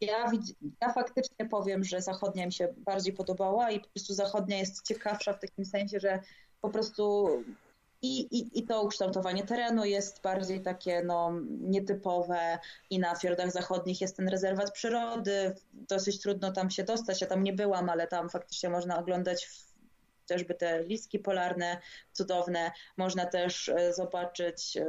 Ja, 0.00 0.32
ja 0.80 0.92
faktycznie 0.92 1.46
powiem, 1.46 1.84
że 1.84 2.02
zachodnia 2.02 2.46
mi 2.46 2.52
się 2.52 2.74
bardziej 2.76 3.12
podobała 3.12 3.70
i 3.70 3.80
po 3.80 3.88
prostu 3.88 4.14
zachodnia 4.14 4.58
jest 4.58 4.86
ciekawsza 4.86 5.32
w 5.32 5.40
takim 5.40 5.64
sensie, 5.64 6.00
że 6.00 6.20
po 6.66 6.70
prostu 6.70 7.28
i, 8.02 8.20
i, 8.20 8.58
i 8.58 8.66
to 8.66 8.82
ukształtowanie 8.82 9.42
terenu 9.42 9.84
jest 9.84 10.22
bardziej 10.22 10.62
takie 10.62 11.02
no, 11.02 11.32
nietypowe 11.60 12.58
i 12.90 12.98
na 12.98 13.14
fiordach 13.14 13.52
zachodnich 13.52 14.00
jest 14.00 14.16
ten 14.16 14.28
rezerwat 14.28 14.72
przyrody. 14.72 15.54
Dosyć 15.72 16.20
trudno 16.20 16.52
tam 16.52 16.70
się 16.70 16.84
dostać. 16.84 17.20
Ja 17.20 17.26
tam 17.26 17.44
nie 17.44 17.52
byłam, 17.52 17.88
ale 17.88 18.06
tam 18.06 18.30
faktycznie 18.30 18.70
można 18.70 18.98
oglądać 18.98 19.48
chociażby 20.20 20.54
te 20.54 20.84
listki 20.84 21.18
polarne 21.18 21.80
cudowne. 22.12 22.72
Można 22.96 23.26
też 23.26 23.68
e, 23.68 23.92
zobaczyć, 23.92 24.76
e, 24.76 24.86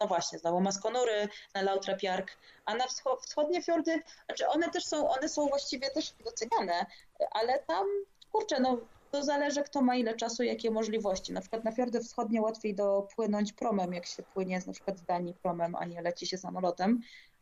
no 0.00 0.06
właśnie, 0.06 0.38
znowu 0.38 0.60
Maskonury 0.60 1.28
na 1.54 1.62
Lautrapjark, 1.62 2.30
a 2.64 2.74
na 2.74 2.84
wschodnie 3.22 3.62
fiordy, 3.62 4.02
znaczy 4.26 4.48
one 4.48 4.70
też 4.70 4.84
są, 4.84 5.08
one 5.08 5.28
są 5.28 5.48
właściwie 5.48 5.90
też 5.90 6.14
doceniane, 6.24 6.86
ale 7.30 7.58
tam, 7.58 7.86
kurczę, 8.32 8.60
no 8.60 8.78
to 9.10 9.24
zależy, 9.24 9.62
kto 9.62 9.82
ma 9.82 9.96
ile 9.96 10.14
czasu, 10.14 10.42
jakie 10.42 10.70
możliwości. 10.70 11.32
Na 11.32 11.40
przykład 11.40 11.64
na 11.64 11.72
fiordy 11.72 12.00
wschodnie 12.00 12.42
łatwiej 12.42 12.74
dopłynąć 12.74 13.52
promem, 13.52 13.92
jak 13.92 14.06
się 14.06 14.22
płynie 14.22 14.60
na 14.66 14.72
przykład 14.72 14.98
z 14.98 15.04
Danii 15.04 15.34
promem, 15.34 15.74
a 15.74 15.84
nie 15.84 16.02
leci 16.02 16.26
się 16.26 16.38
samolotem. 16.38 17.00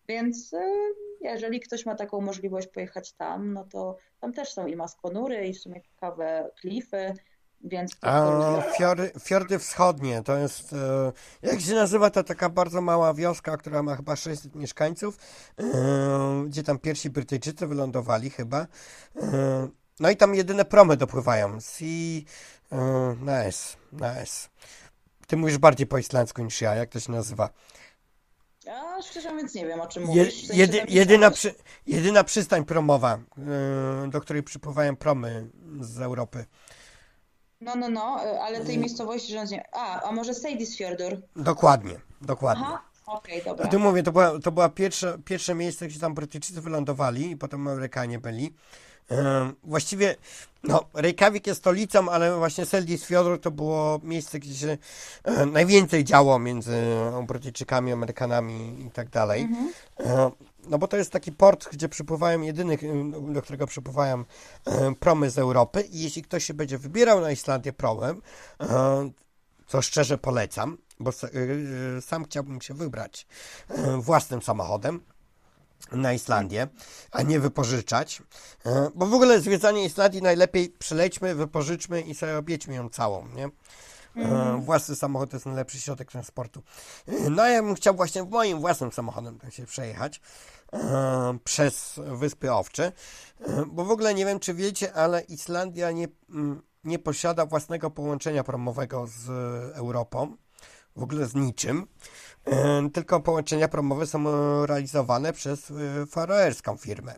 Więc 0.09 0.55
e, 0.55 0.73
jeżeli 1.21 1.61
ktoś 1.61 1.87
ma 1.87 1.95
taką 1.95 2.21
możliwość 2.21 2.67
pojechać 2.67 3.13
tam, 3.13 3.53
no 3.53 3.65
to 3.65 3.97
tam 4.21 4.33
też 4.33 4.53
są 4.53 4.67
i 4.67 4.77
maskonury, 4.77 5.47
i 5.47 5.55
w 5.55 5.59
sumie 5.59 5.83
ciekawe 5.83 6.51
klify, 6.61 7.15
więc... 7.65 7.97
A 8.01 8.63
fiordy, 8.79 9.13
fiordy 9.21 9.59
wschodnie, 9.59 10.23
to 10.23 10.37
jest, 10.37 10.73
e, 10.73 11.13
jak 11.43 11.61
się 11.61 11.75
nazywa, 11.75 12.11
to 12.11 12.25
taka 12.25 12.49
bardzo 12.49 12.81
mała 12.81 13.15
wioska, 13.15 13.57
która 13.57 13.83
ma 13.83 13.97
chyba 13.97 14.17
600 14.17 14.55
mieszkańców, 14.55 15.19
e, 15.59 15.65
gdzie 16.47 16.63
tam 16.63 16.79
pierwsi 16.79 17.11
Brytyjczycy 17.11 17.67
wylądowali 17.67 18.31
chyba. 18.31 18.67
No 20.01 20.11
i 20.11 20.17
tam 20.17 20.35
jedyne 20.35 20.65
promy 20.65 20.97
dopływają. 20.97 21.61
Sea, 21.61 22.21
nice, 23.21 23.77
nice. 23.93 24.49
Ty 25.27 25.37
mówisz 25.37 25.59
bardziej 25.59 25.87
po 25.87 25.99
islandzku 25.99 26.43
niż 26.43 26.61
ja, 26.61 26.75
jak 26.75 26.91
to 26.91 27.01
się 27.01 27.13
nazywa? 27.13 27.51
Ja 28.65 29.03
szczerze 29.03 29.33
mówiąc 29.33 29.55
nie 29.55 29.67
wiem, 29.67 29.81
o 29.81 29.87
czym 29.87 30.05
mówisz. 30.05 30.49
Jedy, 30.55 30.85
jedyna, 30.89 31.31
przy, 31.31 31.55
jedyna 31.87 32.25
przystań 32.25 32.65
promowa, 32.65 33.19
yy, 34.03 34.11
do 34.11 34.21
której 34.21 34.43
przypływają 34.43 34.97
promy 34.97 35.51
z 35.81 36.01
Europy. 36.01 36.45
No, 37.61 37.75
no, 37.77 37.89
no, 37.89 38.21
ale 38.43 38.65
tej 38.65 38.79
miejscowości, 38.79 39.33
że 39.33 39.45
nie... 39.45 39.65
A, 39.73 40.03
a 40.03 40.13
może 40.13 40.35
Seydisfjordur? 40.35 41.23
Dokładnie, 41.37 42.01
dokładnie. 42.21 42.65
Aha, 42.67 42.83
okej, 43.07 43.43
okay, 43.43 43.57
dobra. 43.57 43.71
A 43.73 43.79
mówię, 43.79 44.03
to, 44.03 44.13
była, 44.13 44.39
to 44.39 44.53
była 44.53 44.69
pierwsze, 44.69 45.19
pierwsze 45.25 45.55
miejsce, 45.55 45.87
gdzie 45.87 46.01
tam 46.01 46.15
Brytyjczycy 46.15 46.61
wylądowali 46.61 47.31
i 47.31 47.37
potem 47.37 47.69
Amerykanie 47.69 48.19
byli. 48.19 48.55
Właściwie, 49.65 50.17
no, 50.63 50.85
Reykjavik 50.95 51.47
jest 51.47 51.61
stolicą, 51.61 52.09
ale 52.09 52.37
właśnie 52.37 52.67
Seldis 52.67 53.05
Fjord 53.05 53.43
to 53.43 53.51
było 53.51 54.01
miejsce, 54.03 54.39
gdzie 54.39 54.55
się 54.55 54.79
najwięcej 55.47 56.05
działo 56.05 56.39
między 56.39 56.83
Brytyjczykami, 57.27 57.93
Amerykanami 57.93 58.87
i 58.87 58.91
tak 58.91 59.09
dalej. 59.09 59.43
Mhm. 59.43 60.31
No 60.69 60.79
bo 60.79 60.89
to 60.89 60.97
jest 60.97 61.11
taki 61.11 61.33
port, 61.33 61.69
gdzie 61.73 61.89
przypływają 61.89 62.41
jedyny, 62.41 62.79
do 63.33 63.43
którego 63.43 63.67
przypływają 63.67 64.25
promy 65.01 65.31
z 65.31 65.39
Europy 65.39 65.83
i 65.83 66.03
jeśli 66.03 66.23
ktoś 66.23 66.45
się 66.45 66.55
będzie 66.55 66.79
wybierał 66.79 67.21
na 67.21 67.31
Islandię 67.31 67.73
promem, 67.73 68.23
co 69.67 69.83
szczerze 69.83 70.19
polecam, 70.19 70.79
bo 71.01 71.11
sam 72.01 72.25
chciałbym 72.25 72.61
się 72.61 72.75
wybrać 72.75 73.27
własnym 73.99 74.43
samochodem, 74.43 75.01
na 75.93 76.13
Islandię, 76.13 76.69
a 77.11 77.23
nie 77.23 77.41
wypożyczać. 77.41 78.23
E, 78.67 78.91
bo 78.95 79.07
w 79.07 79.15
ogóle 79.15 79.41
zwiedzanie 79.41 79.85
Islandii 79.85 80.23
najlepiej 80.23 80.69
przylećmy, 80.69 81.35
wypożyczmy 81.35 82.01
i 82.01 82.15
sobie 82.15 82.39
objedźmy 82.39 82.75
ją 82.75 82.89
całą, 82.89 83.29
nie? 83.29 83.49
Mm. 84.17 84.61
Własny 84.61 84.97
samochód 84.97 85.31
to 85.31 85.37
jest 85.37 85.47
najlepszy 85.47 85.81
środek 85.81 86.11
transportu. 86.11 86.63
E, 87.09 87.31
no 87.31 87.47
ja 87.47 87.63
bym 87.63 87.75
chciał 87.75 87.95
właśnie 87.95 88.23
moim 88.23 88.61
własnym 88.61 88.93
samochodem 88.93 89.39
tak 89.39 89.53
się 89.53 89.67
przejechać 89.67 90.21
przez 91.45 91.93
Wyspy 91.97 92.53
Owcze, 92.53 92.93
bo 93.67 93.85
w 93.85 93.91
ogóle 93.91 94.15
nie 94.15 94.27
wiem, 94.27 94.41
czy 94.41 94.55
wiecie, 94.55 94.95
ale 94.95 95.21
Islandia 95.21 95.91
nie, 95.91 96.09
nie 96.85 96.99
posiada 96.99 97.47
własnego 97.47 97.91
połączenia 97.91 98.45
promowego 98.45 99.07
z 99.07 99.29
Europą, 99.77 100.37
w 100.97 101.03
ogóle 101.03 101.27
z 101.27 101.35
niczym. 101.35 101.87
Tylko 102.93 103.21
połączenia 103.21 103.69
promowe 103.69 104.07
są 104.07 104.29
e, 104.29 104.67
realizowane 104.67 105.33
przez 105.33 105.71
e, 105.71 106.07
faroerską 106.07 106.77
firmę. 106.77 107.15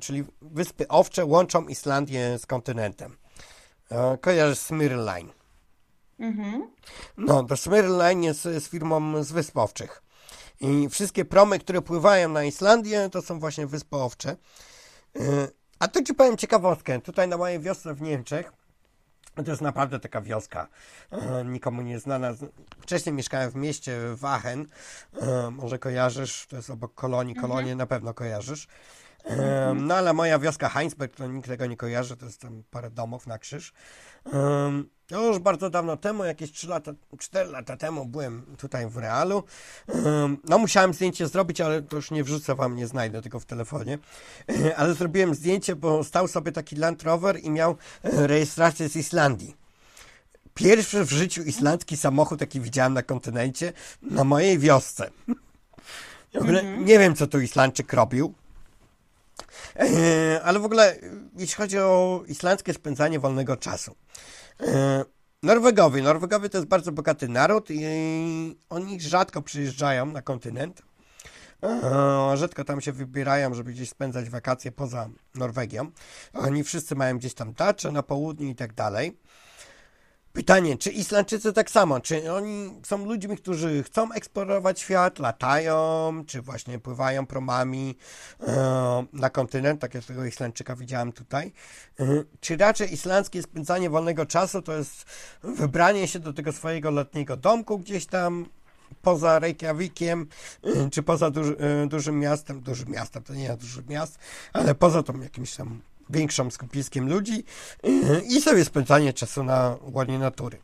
Czyli 0.00 0.24
Wyspy 0.42 0.88
Owcze 0.88 1.24
łączą 1.24 1.68
Islandię 1.68 2.38
z 2.38 2.46
kontynentem. 2.46 3.16
E, 3.90 4.18
kojarzysz 4.18 4.58
Smyrl 4.58 5.04
Line. 5.04 5.32
Mhm. 6.18 6.70
No, 7.16 7.44
to 7.44 7.56
Smyrl 7.56 7.96
Line 7.96 8.22
jest 8.22 8.42
z 8.42 8.68
firmą 8.68 9.24
z 9.24 9.32
Wysp 9.32 9.56
Owczych. 9.56 10.02
I 10.60 10.88
wszystkie 10.88 11.24
promy, 11.24 11.58
które 11.58 11.82
pływają 11.82 12.28
na 12.28 12.44
Islandię, 12.44 13.08
to 13.12 13.22
są 13.22 13.40
właśnie 13.40 13.66
Wyspy 13.66 13.96
Owcze. 13.96 14.36
A 15.78 15.88
tu 15.88 16.02
ci 16.02 16.14
powiem 16.14 16.36
ciekawostkę. 16.36 17.00
Tutaj 17.00 17.28
na 17.28 17.36
mojej 17.36 17.60
wiosce 17.60 17.94
w 17.94 18.02
Niemczech 18.02 18.52
to 19.44 19.50
jest 19.50 19.62
naprawdę 19.62 20.00
taka 20.00 20.20
wioska, 20.20 20.68
e, 21.10 21.44
nikomu 21.44 21.82
nie 21.82 21.98
znana. 21.98 22.34
Wcześniej 22.80 23.14
mieszkałem 23.14 23.50
w 23.50 23.54
mieście 23.54 23.98
Wachen, 24.14 24.66
e, 25.20 25.50
może 25.50 25.78
kojarzysz, 25.78 26.46
to 26.46 26.56
jest 26.56 26.70
obok 26.70 26.94
Kolonii, 26.94 27.34
mhm. 27.34 27.50
Kolonię 27.50 27.76
na 27.76 27.86
pewno 27.86 28.14
kojarzysz. 28.14 28.66
E, 29.24 29.74
no 29.76 29.94
ale 29.94 30.12
moja 30.12 30.38
wioska 30.38 30.68
Heinsberg, 30.68 31.16
to 31.16 31.26
nikt 31.26 31.48
tego 31.48 31.66
nie 31.66 31.76
kojarzy, 31.76 32.16
to 32.16 32.26
jest 32.26 32.40
tam 32.40 32.62
parę 32.70 32.90
domów 32.90 33.26
na 33.26 33.38
krzyż. 33.38 33.72
To 35.10 35.26
już 35.26 35.38
bardzo 35.38 35.70
dawno 35.70 35.96
temu, 35.96 36.24
jakieś 36.24 36.52
3 36.52 36.68
lata, 36.68 36.92
4 37.18 37.50
lata 37.50 37.76
temu 37.76 38.06
byłem 38.06 38.42
tutaj 38.58 38.86
w 38.86 38.96
Realu. 38.96 39.42
No 40.48 40.58
musiałem 40.58 40.94
zdjęcie 40.94 41.28
zrobić, 41.28 41.60
ale 41.60 41.82
to 41.82 41.96
już 41.96 42.10
nie 42.10 42.24
wrzucę 42.24 42.54
wam, 42.54 42.76
nie 42.76 42.86
znajdę 42.86 43.22
tego 43.22 43.40
w 43.40 43.44
telefonie. 43.44 43.98
Ale 44.76 44.94
zrobiłem 44.94 45.34
zdjęcie, 45.34 45.76
bo 45.76 46.04
stał 46.04 46.28
sobie 46.28 46.52
taki 46.52 46.76
Land 46.76 47.02
Rover 47.02 47.40
i 47.42 47.50
miał 47.50 47.76
e, 48.02 48.26
rejestrację 48.26 48.88
z 48.88 48.96
Islandii. 48.96 49.56
Pierwszy 50.54 51.04
w 51.04 51.10
życiu 51.10 51.42
islandzki 51.42 51.96
samochód, 51.96 52.40
jaki 52.40 52.60
widziałem 52.60 52.94
na 52.94 53.02
kontynencie, 53.02 53.72
na 54.02 54.24
mojej 54.24 54.58
wiosce. 54.58 55.10
Ja 56.32 56.40
mhm. 56.40 56.84
nie 56.84 56.98
wiem, 56.98 57.14
co 57.14 57.26
tu 57.26 57.40
Islandczyk 57.40 57.92
robił. 57.92 58.34
E, 59.76 60.40
ale 60.42 60.58
w 60.58 60.64
ogóle, 60.64 60.96
jeśli 61.36 61.54
chodzi 61.54 61.78
o 61.78 62.22
islandzkie 62.26 62.74
spędzanie 62.74 63.20
wolnego 63.20 63.56
czasu. 63.56 63.96
E, 64.60 65.04
Norwegowie. 65.42 66.02
Norwegowie 66.02 66.48
to 66.48 66.58
jest 66.58 66.68
bardzo 66.68 66.92
bogaty 66.92 67.28
naród 67.28 67.70
i 67.70 67.84
oni 68.70 69.00
rzadko 69.00 69.42
przyjeżdżają 69.42 70.06
na 70.06 70.22
kontynent. 70.22 70.82
E, 71.62 72.36
rzadko 72.36 72.64
tam 72.64 72.80
się 72.80 72.92
wybierają, 72.92 73.54
żeby 73.54 73.72
gdzieś 73.72 73.88
spędzać 73.90 74.30
wakacje 74.30 74.72
poza 74.72 75.08
Norwegią. 75.34 75.90
Oni 76.34 76.64
wszyscy 76.64 76.94
mają 76.94 77.18
gdzieś 77.18 77.34
tam 77.34 77.52
dacze 77.52 77.92
na 77.92 78.02
południu 78.02 78.48
i 78.48 78.54
tak 78.54 78.74
dalej. 78.74 79.18
Pytanie, 80.32 80.78
czy 80.78 80.90
Islandczycy 80.90 81.52
tak 81.52 81.70
samo? 81.70 82.00
Czy 82.00 82.32
oni 82.32 82.80
są 82.86 83.04
ludźmi, 83.04 83.36
którzy 83.36 83.82
chcą 83.82 84.12
eksplorować 84.12 84.80
świat, 84.80 85.18
latają, 85.18 86.12
czy 86.26 86.42
właśnie 86.42 86.78
pływają 86.78 87.26
promami 87.26 87.96
e, 88.40 89.06
na 89.12 89.30
kontynent, 89.30 89.80
tak 89.80 89.94
jak 89.94 90.04
tego 90.04 90.24
Islandczyka 90.24 90.76
widziałem 90.76 91.12
tutaj? 91.12 91.52
E, 92.00 92.04
czy 92.40 92.56
raczej 92.56 92.92
islandzkie 92.92 93.42
spędzanie 93.42 93.90
wolnego 93.90 94.26
czasu 94.26 94.62
to 94.62 94.72
jest 94.72 95.04
wybranie 95.42 96.08
się 96.08 96.18
do 96.18 96.32
tego 96.32 96.52
swojego 96.52 96.90
letniego 96.90 97.36
domku 97.36 97.78
gdzieś 97.78 98.06
tam, 98.06 98.46
poza 99.02 99.38
Reykjavikiem, 99.38 100.26
czy 100.92 101.02
poza 101.02 101.30
duży, 101.30 101.56
dużym 101.88 102.18
miastem, 102.18 102.60
dużym 102.60 102.88
miastem, 102.88 103.22
to 103.22 103.34
nie 103.34 103.44
jest 103.44 103.60
duży 103.60 103.82
miast, 103.88 104.18
ale 104.52 104.74
poza 104.74 105.02
tą 105.02 105.20
jakimś 105.20 105.56
tam 105.56 105.80
większym 106.10 106.50
skupiskiem 106.50 107.08
ludzi 107.08 107.44
i 108.28 108.40
sobie 108.40 108.64
spędzanie 108.64 109.12
czasu 109.12 109.44
na 109.44 109.76
ładnie 109.82 110.18
natury. 110.18 110.58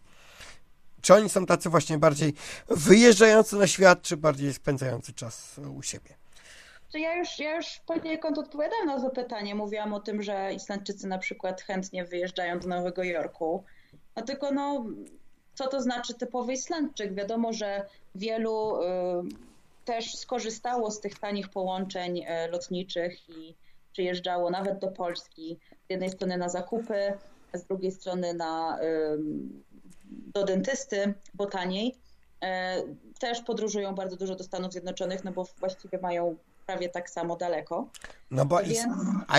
Czy 1.03 1.15
oni 1.15 1.29
są 1.29 1.47
tacy 1.47 1.71
właśnie 1.71 1.99
bardziej 1.99 2.35
wyjeżdżający 2.69 3.57
na 3.57 3.67
świat, 3.67 4.03
czy 4.03 4.17
bardziej 4.17 4.55
spędzający 4.55 5.13
czas 5.13 5.61
u 5.77 5.83
siebie? 5.83 6.15
Ja 6.95 7.17
już, 7.17 7.39
ja 7.39 7.57
już 7.57 7.67
poniekąd 7.87 8.39
odpowiadałam 8.39 8.87
na 8.87 9.01
to 9.01 9.11
pytanie. 9.11 9.55
Mówiłam 9.55 9.95
o 9.95 10.01
tym, 10.01 10.23
że 10.23 10.53
Islandczycy 10.55 11.07
na 11.07 11.19
przykład 11.19 11.63
chętnie 11.63 12.05
wyjeżdżają 12.05 12.59
do 12.59 12.69
Nowego 12.69 13.03
Jorku. 13.03 13.65
A 14.15 14.23
tylko 14.23 14.51
no, 14.51 14.85
co 15.55 15.67
to 15.67 15.81
znaczy 15.81 16.15
typowy 16.15 16.53
Islandczyk? 16.53 17.15
Wiadomo, 17.15 17.53
że 17.53 17.87
wielu 18.15 18.83
y, 18.83 18.85
też 19.85 20.17
skorzystało 20.17 20.91
z 20.91 21.01
tych 21.01 21.19
tanich 21.19 21.49
połączeń 21.49 22.19
y, 22.19 22.51
lotniczych 22.51 23.31
i 23.31 23.55
przyjeżdżało 23.97 24.51
nawet 24.51 24.79
do 24.79 24.89
Polski. 24.89 25.59
Z 25.89 25.91
jednej 25.91 26.11
strony 26.11 26.37
na 26.37 26.49
zakupy, 26.49 27.13
z 27.55 27.65
drugiej 27.65 27.93
strony 27.93 28.35
na, 28.35 28.79
y, 28.83 29.19
do 30.35 30.45
dentysty, 30.45 31.15
bo 31.35 31.47
taniej. 31.47 31.97
E, 32.43 32.83
też 33.21 33.41
podróżują 33.41 33.95
bardzo 33.95 34.17
dużo 34.17 34.35
do 34.35 34.45
Stanów 34.45 34.73
Zjednoczonych, 34.73 35.25
no 35.25 35.33
bo 35.33 35.47
właściwie 35.61 35.99
mają 35.99 36.37
prawie 36.67 36.89
tak 36.89 37.11
samo 37.11 37.37
daleko. 37.37 37.89
No 38.31 38.45
bo 38.45 38.59
Więc... 38.63 38.87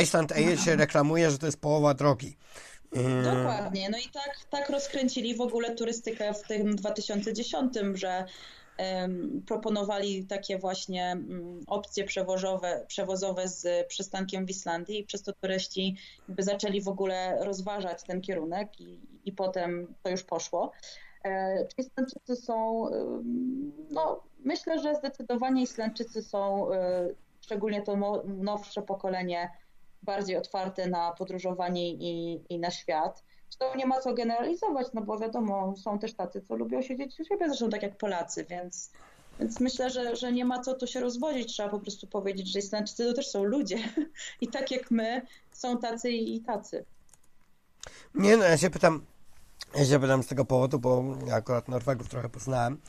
Iceland 0.03 0.31
Air 0.31 0.59
się 0.59 0.75
reklamuje, 0.75 1.31
że 1.31 1.38
to 1.38 1.45
jest 1.45 1.61
połowa 1.61 1.93
drogi. 1.93 2.38
Yy. 2.95 3.23
Dokładnie. 3.23 3.89
No 3.89 3.97
i 3.97 4.09
tak, 4.13 4.38
tak 4.49 4.69
rozkręcili 4.69 5.35
w 5.35 5.41
ogóle 5.41 5.75
turystykę 5.75 6.34
w 6.34 6.41
tym 6.41 6.75
2010, 6.75 7.73
że 7.93 8.25
proponowali 9.45 10.26
takie 10.26 10.58
właśnie 10.58 11.18
um, 11.30 11.64
opcje 11.68 12.04
przewozowe, 12.04 12.86
przewozowe 12.88 13.48
z 13.48 13.88
przystankiem 13.88 14.45
w 14.45 14.49
Islandii 14.49 14.99
i 14.99 15.04
przez 15.06 15.24
to 15.24 15.34
turyści 15.34 15.95
jakby 16.28 16.44
zaczęli 16.44 16.82
w 16.82 16.88
ogóle 16.88 17.38
rozważać 17.45 18.04
ten 18.04 18.22
kierunek 18.22 18.80
i, 18.80 18.99
i 19.26 19.32
potem 19.32 19.94
to 20.04 20.10
już 20.10 20.24
poszło. 20.24 20.72
E, 21.26 21.68
Islandczycy 21.78 22.36
są, 22.36 22.86
no 23.90 24.24
myślę, 24.40 24.80
że 24.80 24.95
zdecydowanie 24.95 25.62
Islandczycy 25.62 26.22
są, 26.22 26.74
e, 26.74 27.10
szczególnie 27.41 27.82
to 27.82 28.22
nowsze 28.26 28.82
pokolenie, 28.82 29.52
bardziej 30.04 30.38
otwarte 30.38 30.88
na 30.88 31.12
podróżowanie 31.12 31.90
i, 31.90 32.44
i 32.49 32.60
na 32.60 32.72
świat. 32.72 33.24
Zresztą 33.49 33.78
nie 33.78 33.86
ma 33.86 34.02
co 34.02 34.14
generalizować, 34.14 34.88
no 34.94 35.02
bo 35.02 35.19
wiadomo, 35.19 35.74
są 35.78 35.99
też 35.99 36.14
tacy, 36.14 36.41
co 36.41 36.56
lubią 36.56 36.82
siedzieć 36.82 37.19
u 37.19 37.26
siebie, 37.26 37.48
zresztą 37.48 37.69
tak 37.69 37.84
jak 37.84 37.98
Polacy, 37.98 38.45
więc, 38.49 38.91
więc 39.40 39.60
myślę, 39.60 39.90
że, 39.90 40.15
że 40.15 40.32
nie 40.32 40.45
ma 40.45 40.60
co 40.60 40.74
tu 40.74 40.88
się 40.88 40.99
rozwodzić. 40.99 41.53
Trzeba 41.53 41.69
po 41.69 41.80
prostu 41.80 42.07
powiedzieć, 42.07 42.52
że 42.52 42.60
Islandczycy 42.60 43.06
to 43.06 43.14
też 43.14 43.28
są 43.28 43.44
ludzie 43.44 43.78
i 44.41 44.48
tak 44.48 44.72
jak 44.72 44.91
my, 44.91 45.22
są 45.52 45.78
tacy 45.78 46.11
i 46.11 46.41
tacy. 46.41 46.86
Nie, 48.15 48.38
no 48.38 48.44
ja 48.44 48.57
się 48.57 48.69
pytam, 48.69 49.06
ja 49.76 49.86
się 49.86 49.99
pytam 49.99 50.24
z 50.24 50.28
tego 50.28 50.45
powodu, 50.45 50.80
bo 50.80 51.03
ja 51.28 51.36
akurat 51.36 51.68
Norwegów 51.68 52.10
trochę 52.10 52.30
poznałem 52.30 52.82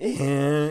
i, 0.00 0.18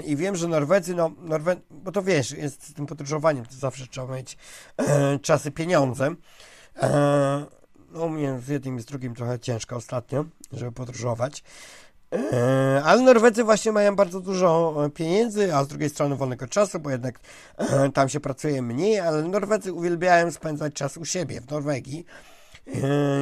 i 0.05 0.15
wiem, 0.15 0.35
że 0.35 0.47
Norwedzy, 0.47 0.95
no, 0.95 1.11
Norwe... 1.17 1.55
bo 1.71 1.91
to 1.91 2.01
wiesz, 2.03 2.31
jest 2.31 2.67
z 2.67 2.73
tym 2.73 2.85
podróżowaniem, 2.85 3.45
to 3.45 3.55
zawsze 3.55 3.87
trzeba 3.87 4.15
mieć 4.15 4.37
e, 4.77 5.19
czasy, 5.19 5.51
pieniądze. 5.51 6.15
E, 6.81 7.62
no, 7.93 8.09
z 8.39 8.47
jednym 8.47 8.77
i 8.77 8.81
z 8.81 8.85
drugim 8.85 9.15
trochę 9.15 9.39
ciężko 9.39 9.75
ostatnio, 9.75 10.25
żeby 10.51 10.71
podróżować. 10.71 11.43
E, 12.13 12.81
ale 12.85 13.01
Norwedzy 13.01 13.43
właśnie 13.43 13.71
mają 13.71 13.95
bardzo 13.95 14.19
dużo 14.19 14.75
pieniędzy, 14.93 15.55
a 15.55 15.63
z 15.63 15.67
drugiej 15.67 15.89
strony 15.89 16.15
wolnego 16.15 16.47
czasu, 16.47 16.79
bo 16.79 16.89
jednak 16.89 17.19
e, 17.57 17.89
tam 17.89 18.09
się 18.09 18.19
pracuje 18.19 18.61
mniej, 18.61 18.99
ale 18.99 19.23
Norwedzy 19.23 19.73
uwielbiają 19.73 20.31
spędzać 20.31 20.73
czas 20.73 20.97
u 20.97 21.05
siebie 21.05 21.41
w 21.41 21.51
Norwegii. 21.51 22.05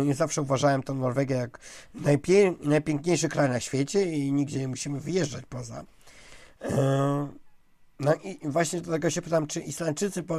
I 0.09 0.13
zawsze 0.13 0.41
uważałem 0.41 0.83
tą 0.83 0.95
Norwegię 0.95 1.35
jak 1.35 1.59
najpiękniejszy 2.63 3.29
kraj 3.29 3.49
na 3.49 3.59
świecie 3.59 4.03
i 4.03 4.33
nigdzie 4.33 4.59
nie 4.59 4.67
musimy 4.67 4.99
wyjeżdżać 4.99 5.45
poza. 5.49 5.83
No 7.99 8.13
i 8.23 8.39
właśnie 8.43 8.81
do 8.81 8.91
tego 8.91 9.09
się 9.09 9.21
pytam, 9.21 9.47
czy 9.47 9.59
Islandczycy, 9.59 10.23
bo, 10.23 10.35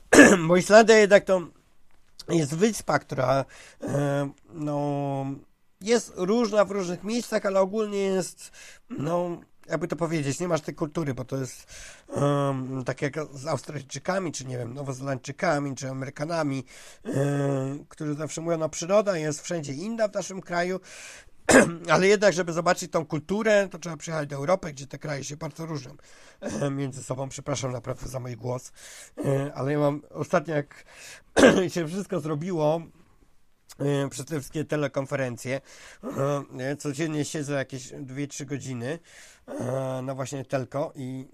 bo 0.48 0.56
Islandia 0.56 0.96
jednak 0.96 1.24
to 1.24 1.40
jest 2.28 2.54
wyspa, 2.54 2.98
która 2.98 3.44
yy, 3.80 3.88
no, 4.52 5.26
jest 5.80 6.12
różna 6.16 6.64
w 6.64 6.70
różnych 6.70 7.04
miejscach, 7.04 7.46
ale 7.46 7.60
ogólnie 7.60 7.98
jest 7.98 8.50
no, 8.90 9.40
jakby 9.70 9.88
to 9.88 9.96
powiedzieć, 9.96 10.40
nie 10.40 10.48
masz 10.48 10.60
tej 10.60 10.74
kultury, 10.74 11.14
bo 11.14 11.24
to 11.24 11.36
jest 11.36 11.66
um, 12.08 12.84
tak 12.84 13.02
jak 13.02 13.14
z 13.32 13.46
Australijczykami, 13.46 14.32
czy 14.32 14.44
nie 14.44 14.58
wiem, 14.58 14.74
Nowozelandczykami, 14.74 15.74
czy 15.74 15.90
Amerykanami, 15.90 16.64
um, 17.04 17.84
którzy 17.88 18.14
zawsze 18.14 18.40
mówią, 18.40 18.58
no 18.58 18.68
przyroda 18.68 19.16
jest 19.16 19.42
wszędzie 19.42 19.72
inna 19.72 20.08
w 20.08 20.14
naszym 20.14 20.40
kraju, 20.40 20.80
ale 21.94 22.06
jednak, 22.06 22.32
żeby 22.32 22.52
zobaczyć 22.52 22.90
tą 22.90 23.06
kulturę, 23.06 23.68
to 23.70 23.78
trzeba 23.78 23.96
przyjechać 23.96 24.28
do 24.28 24.36
Europy, 24.36 24.72
gdzie 24.72 24.86
te 24.86 24.98
kraje 24.98 25.24
się 25.24 25.36
bardzo 25.36 25.66
różnią 25.66 25.96
między 26.70 27.02
sobą. 27.02 27.28
Przepraszam 27.28 27.72
naprawdę 27.72 28.08
za 28.08 28.20
mój 28.20 28.36
głos, 28.36 28.72
ale 29.54 29.72
ja 29.72 29.78
mam 29.78 30.02
ostatnio, 30.10 30.54
jak 30.54 30.84
się 31.74 31.88
wszystko 31.88 32.20
zrobiło, 32.20 32.80
E, 33.80 34.08
przez 34.08 34.26
te 34.26 34.40
wszystkie 34.40 34.64
telekonferencje. 34.64 35.60
E, 36.58 36.76
codziennie 36.76 37.24
siedzę 37.24 37.52
jakieś 37.52 37.92
2-3 37.92 38.44
godziny 38.44 38.98
e, 39.46 40.02
na 40.02 40.14
właśnie 40.14 40.44
telko 40.44 40.92
i, 40.94 41.28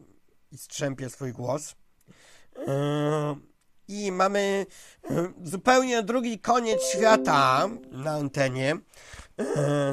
i 0.52 0.58
strzępię 0.58 1.10
swój 1.10 1.32
głos. 1.32 1.74
I 3.88 4.12
mamy 4.12 4.66
zupełnie 5.44 6.02
drugi 6.02 6.38
koniec 6.38 6.82
świata 6.82 7.68
na 7.90 8.10
antenie. 8.10 8.76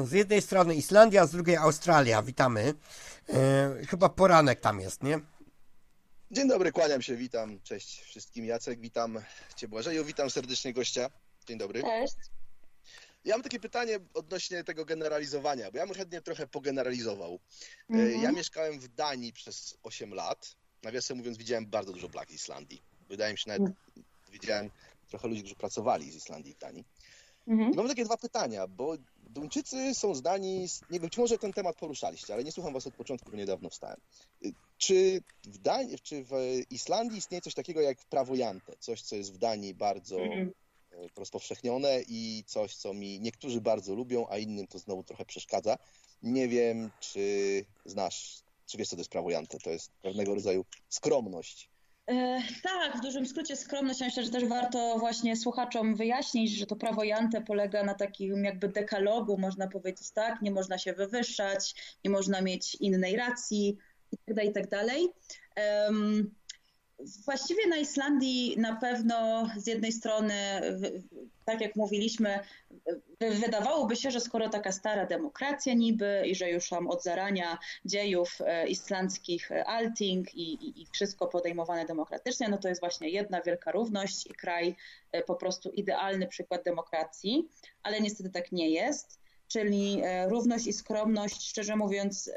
Z 0.04 0.12
jednej 0.12 0.42
strony 0.42 0.74
Islandia, 0.74 1.26
z 1.26 1.30
drugiej 1.30 1.56
Australia. 1.56 2.22
Witamy. 2.22 2.74
Chyba 3.88 4.08
poranek 4.08 4.60
tam 4.60 4.80
jest, 4.80 5.02
nie? 5.02 5.20
Dzień 6.30 6.48
dobry, 6.48 6.72
kłaniam 6.72 7.02
się, 7.02 7.16
witam. 7.16 7.60
Cześć 7.62 8.00
wszystkim. 8.00 8.44
Jacek, 8.44 8.80
witam 8.80 9.18
Cię 9.56 9.68
Błażeju, 9.68 10.04
witam 10.04 10.30
serdecznie 10.30 10.72
gościa. 10.72 11.10
Dzień 11.46 11.58
dobry. 11.58 11.82
Cześć. 11.82 12.14
Ja 13.24 13.34
mam 13.34 13.42
takie 13.42 13.60
pytanie 13.60 13.98
odnośnie 14.14 14.64
tego 14.64 14.84
generalizowania, 14.84 15.70
bo 15.70 15.78
ja 15.78 15.86
bym 15.86 15.94
chętnie 15.94 16.20
trochę 16.20 16.46
pogeneralizował. 16.46 17.38
Mm-hmm. 17.90 18.22
Ja 18.22 18.32
mieszkałem 18.32 18.80
w 18.80 18.88
Danii 18.88 19.32
przez 19.32 19.76
8 19.82 20.14
lat. 20.14 20.56
Nawiasem 20.82 21.16
mówiąc, 21.16 21.38
widziałem 21.38 21.66
bardzo 21.66 21.92
dużo 21.92 22.08
plag 22.08 22.30
Islandii. 22.30 22.82
Wydaje 23.08 23.32
mi 23.32 23.38
się, 23.38 23.48
nawet 23.48 23.60
mm. 23.62 23.74
widziałem 24.32 24.70
trochę 25.08 25.28
ludzi, 25.28 25.40
którzy 25.40 25.54
pracowali 25.54 26.10
z 26.10 26.16
Islandii 26.16 26.52
i 26.52 26.56
Danii. 26.60 26.84
Mm-hmm. 27.48 27.76
Mam 27.76 27.88
takie 27.88 28.04
dwa 28.04 28.16
pytania, 28.16 28.66
bo 28.66 28.96
Duńczycy 29.30 29.94
są 29.94 30.14
zdani, 30.14 30.66
nie 30.90 31.00
wiem, 31.00 31.10
czy 31.10 31.20
może 31.20 31.38
ten 31.38 31.52
temat 31.52 31.76
poruszaliście, 31.76 32.34
ale 32.34 32.44
nie 32.44 32.52
słucham 32.52 32.72
was 32.72 32.86
od 32.86 32.94
początku, 32.94 33.30
bo 33.30 33.36
niedawno 33.36 33.70
wstałem. 33.70 34.00
Y, 34.44 34.52
czy 34.78 35.22
w, 35.44 35.58
Danii, 35.58 35.98
czy 35.98 36.24
w 36.24 36.32
Islandii 36.70 37.18
istnieje 37.18 37.40
coś 37.40 37.54
takiego 37.54 37.80
jak 37.80 37.98
prawo 38.04 38.34
Jante? 38.34 38.72
Coś, 38.78 39.02
co 39.02 39.16
jest 39.16 39.32
w 39.32 39.38
Danii 39.38 39.74
bardzo 39.74 40.16
mm-hmm 40.16 40.50
rozpowszechnione 41.16 42.02
i 42.08 42.44
coś, 42.46 42.76
co 42.76 42.94
mi 42.94 43.20
niektórzy 43.20 43.60
bardzo 43.60 43.94
lubią, 43.94 44.26
a 44.28 44.38
innym 44.38 44.66
to 44.66 44.78
znowu 44.78 45.04
trochę 45.04 45.24
przeszkadza. 45.24 45.78
Nie 46.22 46.48
wiem, 46.48 46.90
czy 47.00 47.64
znasz, 47.84 48.42
czy 48.66 48.78
wiesz, 48.78 48.88
co 48.88 48.96
to 48.96 49.00
jest 49.00 49.10
prawo 49.10 49.30
Jante. 49.30 49.58
To 49.58 49.70
jest 49.70 49.90
pewnego 50.02 50.34
rodzaju 50.34 50.64
skromność. 50.88 51.68
E, 52.06 52.42
tak, 52.62 52.96
w 52.96 53.00
dużym 53.00 53.26
skrócie 53.26 53.56
skromność. 53.56 54.00
Myślę, 54.00 54.22
że 54.22 54.30
też 54.30 54.44
warto 54.44 54.98
właśnie 54.98 55.36
słuchaczom 55.36 55.94
wyjaśnić, 55.94 56.52
że 56.52 56.66
to 56.66 56.76
prawo 56.76 57.04
Jante 57.04 57.40
polega 57.40 57.82
na 57.82 57.94
takim 57.94 58.44
jakby 58.44 58.68
dekalogu, 58.68 59.38
można 59.38 59.68
powiedzieć 59.68 60.10
tak, 60.10 60.42
nie 60.42 60.50
można 60.50 60.78
się 60.78 60.92
wywyższać, 60.92 61.74
nie 62.04 62.10
można 62.10 62.40
mieć 62.40 62.74
innej 62.74 63.16
racji 63.16 63.78
itd., 64.12 64.44
itd. 64.44 64.84
Um, 65.86 66.34
Właściwie 67.24 67.66
na 67.68 67.76
Islandii 67.76 68.54
na 68.58 68.76
pewno 68.76 69.48
z 69.56 69.66
jednej 69.66 69.92
strony, 69.92 70.34
tak 71.44 71.60
jak 71.60 71.76
mówiliśmy, 71.76 72.40
wydawałoby 73.20 73.96
się, 73.96 74.10
że 74.10 74.20
skoro 74.20 74.48
taka 74.48 74.72
stara 74.72 75.06
demokracja 75.06 75.74
niby 75.74 76.22
i 76.26 76.34
że 76.34 76.50
już 76.50 76.68
tam 76.68 76.86
od 76.86 77.02
zarania 77.02 77.58
dziejów 77.84 78.38
e, 78.40 78.68
islandzkich 78.68 79.50
Alting 79.66 80.34
i, 80.34 80.54
i, 80.54 80.82
i 80.82 80.86
wszystko 80.86 81.26
podejmowane 81.26 81.86
demokratycznie, 81.86 82.48
no 82.48 82.58
to 82.58 82.68
jest 82.68 82.80
właśnie 82.80 83.08
jedna 83.08 83.42
wielka 83.42 83.72
równość 83.72 84.26
i 84.26 84.34
kraj 84.34 84.76
e, 85.12 85.22
po 85.22 85.34
prostu 85.34 85.70
idealny 85.70 86.28
przykład 86.28 86.64
demokracji, 86.64 87.48
ale 87.82 88.00
niestety 88.00 88.30
tak 88.30 88.52
nie 88.52 88.70
jest. 88.70 89.20
Czyli 89.48 90.00
e, 90.04 90.28
równość 90.28 90.66
i 90.66 90.72
skromność, 90.72 91.48
szczerze 91.48 91.76
mówiąc, 91.76 92.30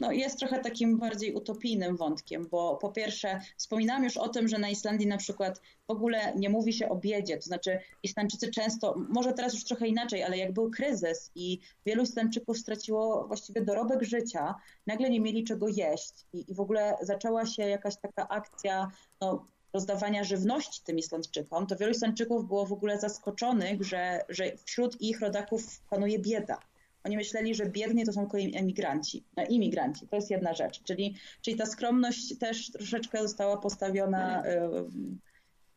no, 0.00 0.12
jest 0.12 0.38
trochę 0.38 0.58
takim 0.58 0.98
bardziej 0.98 1.34
utopijnym 1.34 1.96
wątkiem, 1.96 2.48
bo 2.50 2.76
po 2.76 2.92
pierwsze 2.92 3.40
wspominałam 3.56 4.04
już 4.04 4.16
o 4.16 4.28
tym, 4.28 4.48
że 4.48 4.58
na 4.58 4.68
Islandii 4.68 5.06
na 5.06 5.16
przykład 5.16 5.60
w 5.88 5.90
ogóle 5.90 6.32
nie 6.36 6.50
mówi 6.50 6.72
się 6.72 6.88
o 6.88 6.96
biedzie, 6.96 7.36
to 7.36 7.42
znaczy 7.42 7.78
Islandczycy 8.02 8.50
często, 8.50 8.94
może 9.08 9.32
teraz 9.32 9.54
już 9.54 9.64
trochę 9.64 9.88
inaczej, 9.88 10.22
ale 10.22 10.38
jak 10.38 10.52
był 10.52 10.70
kryzys 10.70 11.30
i 11.34 11.60
wielu 11.86 12.02
Islandczyków 12.02 12.58
straciło 12.58 13.26
właściwie 13.26 13.62
dorobek 13.62 14.02
życia, 14.02 14.54
nagle 14.86 15.10
nie 15.10 15.20
mieli 15.20 15.44
czego 15.44 15.68
jeść 15.68 16.14
i, 16.32 16.50
i 16.50 16.54
w 16.54 16.60
ogóle 16.60 16.96
zaczęła 17.02 17.46
się 17.46 17.62
jakaś 17.62 17.96
taka 17.96 18.28
akcja 18.28 18.90
no, 19.20 19.46
rozdawania 19.72 20.24
żywności 20.24 20.80
tym 20.84 20.98
Islandczykom, 20.98 21.66
to 21.66 21.76
wielu 21.76 21.92
Islandczyków 21.92 22.46
było 22.46 22.66
w 22.66 22.72
ogóle 22.72 23.00
zaskoczonych, 23.00 23.82
że, 23.82 24.24
że 24.28 24.56
wśród 24.64 25.00
ich 25.00 25.20
rodaków 25.20 25.80
panuje 25.90 26.18
bieda. 26.18 26.58
Oni 27.04 27.16
myśleli, 27.16 27.54
że 27.54 27.66
biedni 27.66 28.04
to 28.04 28.12
są 28.12 28.26
kolei 28.26 28.56
emigranci, 28.56 29.24
no, 29.36 29.44
imigranci. 29.44 30.08
To 30.08 30.16
jest 30.16 30.30
jedna 30.30 30.54
rzecz. 30.54 30.82
Czyli, 30.82 31.14
czyli 31.42 31.56
ta 31.56 31.66
skromność 31.66 32.38
też 32.38 32.72
troszeczkę 32.72 33.22
została 33.22 33.56
postawiona, 33.56 34.42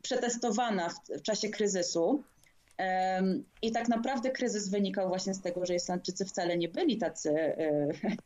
przetestowana 0.04 0.90
w, 0.90 1.20
w, 1.20 1.22
czasie 1.22 1.50
kryzysu. 1.50 2.24
I 3.62 3.72
tak 3.72 3.88
naprawdę 3.88 4.32
kryzys 4.32 4.70
wynikał 4.70 5.08
właśnie 5.08 5.34
z 5.34 5.42
tego, 5.42 5.66
że 5.66 5.76
Islandczycy 5.76 6.26
wcale 6.26 6.58
nie 6.58 6.70
byli 6.70 6.98
tacy, 6.98 7.30
y, 7.30 8.18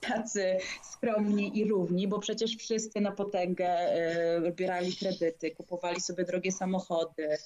tacy 0.08 0.56
skromni 0.92 1.58
i 1.58 1.64
równi, 1.64 2.08
bo 2.08 2.18
przecież 2.18 2.56
wszyscy 2.56 3.00
na 3.00 3.12
potęgę 3.12 3.76
bierali 4.52 4.96
kredyty, 4.96 5.50
kupowali 5.50 6.00
sobie 6.00 6.24
drogie 6.24 6.52
samochody, 6.52 7.28
E, 7.28 7.38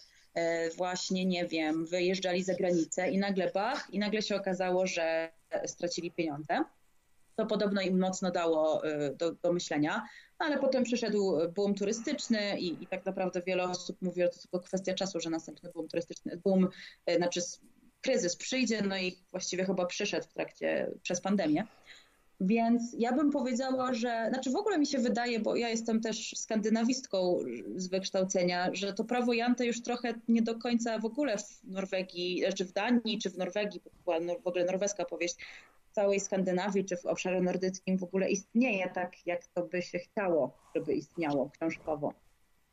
właśnie, 0.76 1.24
nie 1.24 1.46
wiem, 1.46 1.86
wyjeżdżali 1.86 2.42
za 2.42 2.54
granicę 2.54 3.10
i 3.10 3.18
nagle 3.18 3.50
bach, 3.50 3.88
i 3.90 3.98
nagle 3.98 4.22
się 4.22 4.36
okazało, 4.36 4.86
że 4.86 5.32
stracili 5.66 6.10
pieniądze. 6.10 6.64
To 7.36 7.46
podobno 7.46 7.80
im 7.80 7.98
mocno 7.98 8.30
dało 8.30 8.84
e, 8.84 9.14
do, 9.14 9.32
do 9.32 9.52
myślenia, 9.52 10.08
no, 10.40 10.46
ale 10.46 10.58
potem 10.58 10.84
przyszedł 10.84 11.38
boom 11.54 11.74
turystyczny 11.74 12.60
i, 12.60 12.82
i, 12.82 12.86
tak 12.86 13.04
naprawdę 13.04 13.42
wiele 13.46 13.64
osób 13.64 14.02
mówi, 14.02 14.22
że 14.22 14.28
to 14.28 14.38
tylko 14.38 14.60
kwestia 14.60 14.94
czasu, 14.94 15.20
że 15.20 15.30
następny 15.30 15.70
boom 15.70 15.88
turystyczny, 15.88 16.36
boom, 16.36 16.68
e, 17.06 17.16
znaczy 17.16 17.40
kryzys 18.00 18.36
przyjdzie, 18.36 18.82
no 18.82 18.96
i 18.96 19.16
właściwie 19.30 19.64
chyba 19.64 19.86
przyszedł 19.86 20.26
w 20.26 20.32
trakcie, 20.32 20.90
przez 21.02 21.20
pandemię. 21.20 21.66
Więc 22.44 22.82
ja 22.98 23.12
bym 23.12 23.30
powiedziała, 23.30 23.94
że, 23.94 24.26
znaczy 24.28 24.50
w 24.50 24.56
ogóle 24.56 24.78
mi 24.78 24.86
się 24.86 24.98
wydaje, 24.98 25.40
bo 25.40 25.56
ja 25.56 25.68
jestem 25.68 26.00
też 26.00 26.34
skandynawistką 26.36 27.38
z 27.76 27.86
wykształcenia, 27.86 28.70
że 28.72 28.92
to 28.92 29.04
prawo 29.04 29.32
Jante 29.32 29.66
już 29.66 29.82
trochę 29.82 30.14
nie 30.28 30.42
do 30.42 30.58
końca 30.58 30.98
w 30.98 31.04
ogóle 31.04 31.38
w 31.38 31.64
Norwegii, 31.64 32.42
czy 32.56 32.64
w 32.64 32.72
Danii, 32.72 33.18
czy 33.18 33.30
w 33.30 33.38
Norwegii, 33.38 33.80
bo 33.84 33.90
była 34.20 34.36
w 34.38 34.46
ogóle 34.46 34.64
norweska 34.64 35.04
powieść, 35.04 35.36
w 35.90 35.94
całej 35.94 36.20
Skandynawii, 36.20 36.84
czy 36.84 36.96
w 36.96 37.06
obszarze 37.06 37.40
nordyckim 37.40 37.98
w 37.98 38.04
ogóle 38.04 38.30
istnieje 38.30 38.90
tak, 38.94 39.26
jak 39.26 39.46
to 39.46 39.62
by 39.62 39.82
się 39.82 39.98
chciało, 39.98 40.58
żeby 40.74 40.94
istniało 40.94 41.50
książkowo. 41.50 42.12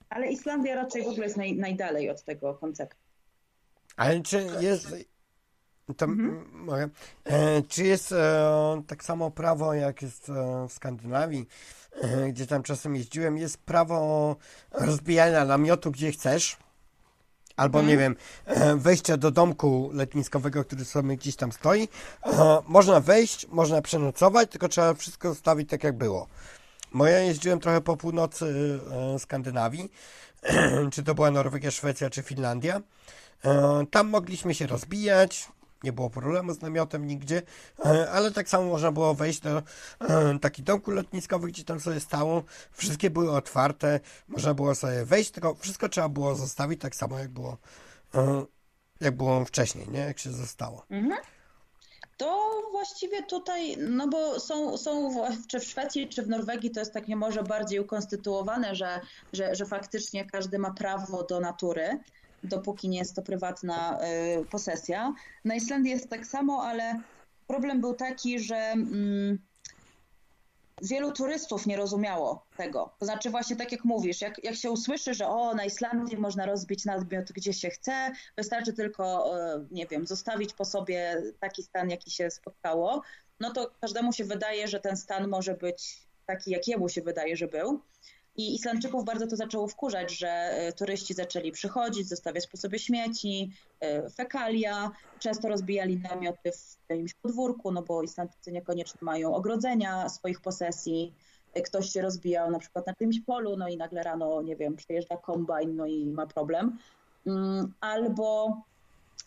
Ale 0.10 0.32
Islandia 0.32 0.76
raczej 0.76 1.04
w 1.04 1.08
ogóle 1.08 1.24
jest 1.24 1.38
naj, 1.38 1.56
najdalej 1.56 2.10
od 2.10 2.24
tego 2.24 2.54
konceptu. 2.54 3.02
Ale 3.96 4.22
czy 4.22 4.48
jest, 4.62 4.96
to 5.98 6.06
mhm. 6.06 6.90
E, 7.26 7.62
czy 7.62 7.84
jest 7.84 8.12
e, 8.12 8.82
tak 8.88 9.04
samo 9.04 9.32
prawo, 9.32 9.74
jak 9.74 10.02
jest 10.02 10.30
e, 10.30 10.68
w 10.68 10.74
Skandynawii, 10.74 11.48
e, 12.02 12.30
gdzie 12.30 12.48
tam 12.48 12.64
czasem 12.64 12.96
jeździłem, 12.96 13.38
jest 13.38 13.58
prawo 13.58 14.36
rozbijania 14.72 15.46
namiotu, 15.46 15.92
gdzie 15.92 16.12
chcesz? 16.12 16.58
Albo, 17.56 17.80
mhm. 17.80 17.88
nie 17.88 17.98
wiem, 17.98 18.16
e, 18.46 18.76
wejścia 18.76 19.18
do 19.18 19.32
domku 19.32 19.90
letniskowego, 19.94 20.64
który 20.64 20.86
sobie 20.86 21.18
gdzieś 21.18 21.36
tam 21.36 21.52
stoi. 21.52 21.88
E, 22.26 22.62
można 22.68 23.00
wejść, 23.00 23.48
można 23.48 23.82
przenocować, 23.82 24.52
tylko 24.52 24.70
trzeba 24.70 24.94
wszystko 24.94 25.30
zostawić 25.30 25.70
tak, 25.70 25.84
jak 25.84 25.98
było. 25.98 26.28
Bo 26.94 27.06
ja 27.06 27.20
jeździłem 27.20 27.60
trochę 27.60 27.82
po 27.82 27.98
północy 27.98 28.80
Skandynawii, 29.20 29.92
czy 30.94 31.04
to 31.04 31.16
była 31.16 31.32
Norwegia, 31.32 31.72
Szwecja, 31.72 32.10
czy 32.10 32.24
Finlandia. 32.24 32.82
Tam 33.92 34.08
mogliśmy 34.08 34.56
się 34.56 34.68
rozbijać, 34.68 35.48
nie 35.84 35.94
było 35.94 36.10
problemu 36.10 36.54
z 36.54 36.62
namiotem 36.62 37.08
nigdzie, 37.08 37.42
e, 37.86 38.12
ale 38.12 38.32
tak 38.32 38.50
samo 38.50 38.64
można 38.64 38.92
było 38.92 39.14
wejść 39.14 39.40
do 39.40 39.58
e, 39.58 40.40
takich 40.42 40.66
domku 40.66 40.92
lotniskowych, 40.92 41.52
gdzie 41.52 41.64
tam 41.64 41.80
sobie 41.80 42.00
stało. 42.00 42.44
Wszystkie 42.72 43.10
były 43.10 43.32
otwarte, 43.32 44.00
można 44.28 44.54
było 44.54 44.76
sobie 44.76 45.06
wejść, 45.06 45.32
tylko 45.32 45.56
wszystko 45.56 45.90
trzeba 45.90 46.10
było 46.10 46.36
zostawić 46.36 46.82
tak 46.82 46.96
samo, 46.96 47.20
jak 47.20 47.30
było, 47.30 47.58
e, 48.16 48.46
jak 49.02 49.18
było 49.18 49.46
wcześniej, 49.46 49.90
nie? 49.90 50.00
Jak 50.00 50.20
się 50.20 50.32
zostało. 50.32 50.86
Mhm. 50.90 51.20
To 52.18 52.62
właściwie 52.72 53.24
tutaj, 53.24 53.78
no 53.78 54.08
bo 54.08 54.40
są, 54.40 54.78
są 54.78 55.14
czy 55.48 55.60
w 55.60 55.64
Szwecji, 55.64 56.10
czy 56.10 56.24
w 56.24 56.30
Norwegii 56.30 56.72
to 56.72 56.80
jest 56.80 56.94
takie 56.94 57.16
może 57.16 57.44
bardziej 57.44 57.80
ukonstytuowane, 57.80 58.76
że, 58.76 59.02
że, 59.34 59.56
że 59.56 59.66
faktycznie 59.66 60.26
każdy 60.26 60.60
ma 60.60 60.72
prawo 60.72 61.24
do 61.24 61.40
natury 61.40 62.00
dopóki 62.44 62.90
nie 62.90 62.98
jest 62.98 63.16
to 63.16 63.22
prywatna 63.22 64.00
y, 64.42 64.46
posesja. 64.46 65.14
Na 65.46 65.56
Islandii 65.56 65.92
jest 65.92 66.10
tak 66.10 66.26
samo, 66.26 66.64
ale 66.64 67.02
problem 67.48 67.82
był 67.82 67.94
taki, 67.94 68.40
że 68.40 68.56
mm, 68.56 69.40
wielu 70.82 71.12
turystów 71.12 71.66
nie 71.66 71.78
rozumiało 71.78 72.46
tego. 72.58 72.96
To 73.00 73.06
znaczy 73.06 73.30
właśnie 73.30 73.56
tak 73.56 73.72
jak 73.72 73.86
mówisz, 73.86 74.22
jak, 74.22 74.44
jak 74.44 74.56
się 74.56 74.72
usłyszy, 74.72 75.14
że 75.14 75.28
o, 75.28 75.56
na 75.56 75.66
Islandii 75.66 76.18
można 76.18 76.46
rozbić 76.46 76.86
nadmiot 76.86 77.32
gdzie 77.32 77.54
się 77.54 77.70
chce, 77.70 78.12
wystarczy 78.38 78.74
tylko, 78.74 79.36
y, 79.38 79.68
nie 79.72 79.86
wiem, 79.86 80.08
zostawić 80.08 80.54
po 80.54 80.66
sobie 80.66 81.24
taki 81.40 81.64
stan, 81.64 81.90
jaki 81.90 82.12
się 82.12 82.32
spotkało, 82.32 83.02
no 83.40 83.52
to 83.52 83.72
każdemu 83.82 84.14
się 84.14 84.26
wydaje, 84.26 84.68
że 84.68 84.80
ten 84.80 84.98
stan 84.98 85.28
może 85.28 85.54
być 85.54 86.10
taki, 86.26 86.52
jak 86.52 86.68
jemu 86.68 86.90
się 86.90 87.02
wydaje, 87.02 87.38
że 87.38 87.48
był. 87.48 87.82
I 88.36 88.56
Islandczyków 88.56 89.06
bardzo 89.06 89.28
to 89.28 89.36
zaczęło 89.36 89.68
wkurzać, 89.68 90.18
że 90.18 90.30
e, 90.30 90.74
turyści 90.74 91.14
zaczęli 91.14 91.52
przychodzić, 91.52 92.08
zostawiać 92.08 92.48
po 92.48 92.58
sobie 92.58 92.80
śmieci, 92.80 93.52
e, 93.80 94.10
fekalia, 94.10 94.92
często 95.20 95.48
rozbijali 95.48 95.98
namioty 95.98 96.52
w 96.52 96.90
jakimś 96.90 97.14
podwórku, 97.14 97.72
no 97.72 97.82
bo 97.82 98.04
Islandczycy 98.04 98.52
niekoniecznie 98.52 99.00
mają 99.02 99.36
ogrodzenia 99.36 100.10
swoich 100.10 100.42
posesji. 100.42 101.14
E, 101.54 101.62
ktoś 101.62 101.90
się 101.90 102.02
rozbijał 102.02 102.52
na 102.52 102.60
przykład 102.60 102.88
na 102.88 102.94
czymś 102.96 103.20
polu, 103.20 103.58
no 103.58 103.68
i 103.68 103.78
nagle 103.78 104.04
rano, 104.04 104.42
nie 104.42 104.56
wiem, 104.56 104.76
przyjeżdża 104.76 105.18
kombajn, 105.18 105.76
no 105.76 105.86
i 105.86 106.06
ma 106.06 106.28
problem. 106.28 106.78
Mm, 107.28 107.74
albo 107.82 108.58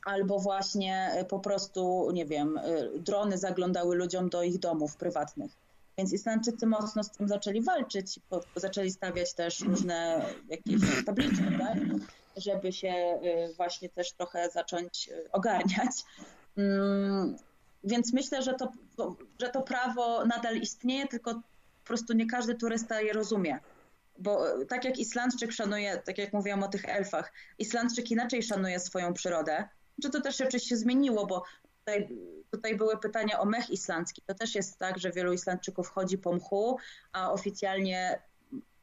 albo 0.05 0.39
właśnie 0.39 1.25
po 1.29 1.39
prostu, 1.39 2.11
nie 2.13 2.27
wiem, 2.27 2.61
drony 2.97 3.39
zaglądały 3.39 3.97
ludziom 3.97 4.29
do 4.29 4.43
ich 4.43 4.59
domów 4.59 4.97
prywatnych. 4.97 5.53
Więc 5.99 6.13
Islandczycy 6.13 6.67
mocno 6.67 7.05
z 7.05 7.11
tym 7.11 7.29
zaczęli 7.29 7.63
walczyć, 7.63 8.21
bo 8.31 8.41
zaczęli 8.57 8.91
stawiać 8.91 9.35
też 9.35 9.61
różne 9.61 10.27
jakieś 10.49 11.05
tabliczki, 11.07 11.45
tak? 11.59 11.79
żeby 12.37 12.73
się 12.73 13.21
y, 13.51 13.55
właśnie 13.55 13.89
też 13.89 14.13
trochę 14.13 14.51
zacząć 14.51 15.09
y, 15.09 15.33
ogarniać. 15.33 15.93
Mm, 16.57 17.37
więc 17.85 18.13
myślę, 18.13 18.43
że 18.43 18.55
to, 18.55 18.73
że 19.41 19.49
to 19.49 19.63
prawo 19.63 20.27
nadal 20.27 20.57
istnieje, 20.57 21.09
tylko 21.09 21.35
po 21.35 21.87
prostu 21.87 22.13
nie 22.13 22.27
każdy 22.27 22.55
turysta 22.55 23.01
je 23.01 23.13
rozumie. 23.13 23.59
Bo 24.19 24.61
y, 24.61 24.67
tak 24.67 24.85
jak 24.85 24.99
Islandczyk 24.99 25.53
szanuje, 25.53 26.03
tak 26.05 26.19
jak 26.19 26.33
mówiłam 26.33 26.63
o 26.63 26.69
tych 26.69 26.85
elfach, 26.89 27.33
Islandczyk 27.59 28.11
inaczej 28.11 28.43
szanuje 28.43 28.81
swoją 28.81 29.15
przyrodę. 29.15 29.69
Czy 30.03 30.11
to 30.11 30.21
też 30.21 30.41
oczywiście 30.41 30.77
zmieniło, 30.77 31.27
bo 31.27 31.45
tutaj 31.79 32.09
Tutaj 32.53 32.77
były 32.77 32.99
pytania 32.99 33.41
o 33.41 33.45
mech 33.45 33.71
islandzki. 33.71 34.23
To 34.27 34.35
też 34.35 34.55
jest 34.55 34.79
tak, 34.79 34.99
że 34.99 35.11
wielu 35.11 35.33
Islandczyków 35.33 35.89
chodzi 35.89 36.19
po 36.19 36.33
mchu, 36.33 36.77
a 37.13 37.33
oficjalnie 37.33 38.23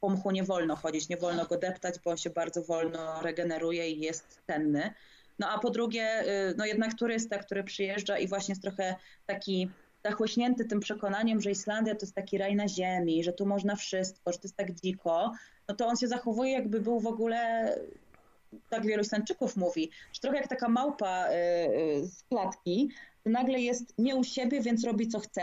po 0.00 0.08
mchu 0.08 0.30
nie 0.30 0.44
wolno 0.44 0.76
chodzić, 0.76 1.08
nie 1.08 1.16
wolno 1.16 1.46
go 1.46 1.58
deptać, 1.58 1.94
bo 2.04 2.10
on 2.10 2.16
się 2.16 2.30
bardzo 2.30 2.62
wolno 2.62 3.22
regeneruje 3.22 3.90
i 3.90 4.00
jest 4.00 4.40
cenny. 4.46 4.90
No 5.38 5.48
a 5.50 5.58
po 5.58 5.70
drugie, 5.70 6.22
y, 6.50 6.54
no 6.56 6.66
jednak 6.66 6.94
turysta, 6.94 7.38
który 7.38 7.64
przyjeżdża 7.64 8.18
i 8.18 8.28
właśnie 8.28 8.52
jest 8.52 8.62
trochę 8.62 8.96
taki 9.26 9.70
zachłyśnięty 10.04 10.64
tym 10.64 10.80
przekonaniem, 10.80 11.40
że 11.40 11.50
Islandia 11.50 11.94
to 11.94 12.00
jest 12.00 12.14
taki 12.14 12.38
raj 12.38 12.56
na 12.56 12.68
ziemi, 12.68 13.24
że 13.24 13.32
tu 13.32 13.46
można 13.46 13.76
wszystko, 13.76 14.32
że 14.32 14.38
to 14.38 14.44
jest 14.44 14.56
tak 14.56 14.74
dziko, 14.74 15.32
no 15.68 15.74
to 15.74 15.86
on 15.86 15.96
się 15.96 16.08
zachowuje 16.08 16.52
jakby 16.52 16.80
był 16.80 17.00
w 17.00 17.06
ogóle, 17.06 17.74
tak 18.68 18.86
wielu 18.86 19.02
Islandczyków 19.02 19.56
mówi, 19.56 19.90
że 20.12 20.20
trochę 20.20 20.36
jak 20.36 20.48
taka 20.48 20.68
małpa 20.68 21.28
y, 21.28 21.32
y, 21.32 22.06
z 22.06 22.22
klatki, 22.22 22.88
nagle 23.30 23.60
jest 23.60 23.94
nie 23.98 24.16
u 24.16 24.24
siebie, 24.24 24.60
więc 24.60 24.84
robi 24.84 25.08
co 25.08 25.20
chce, 25.20 25.42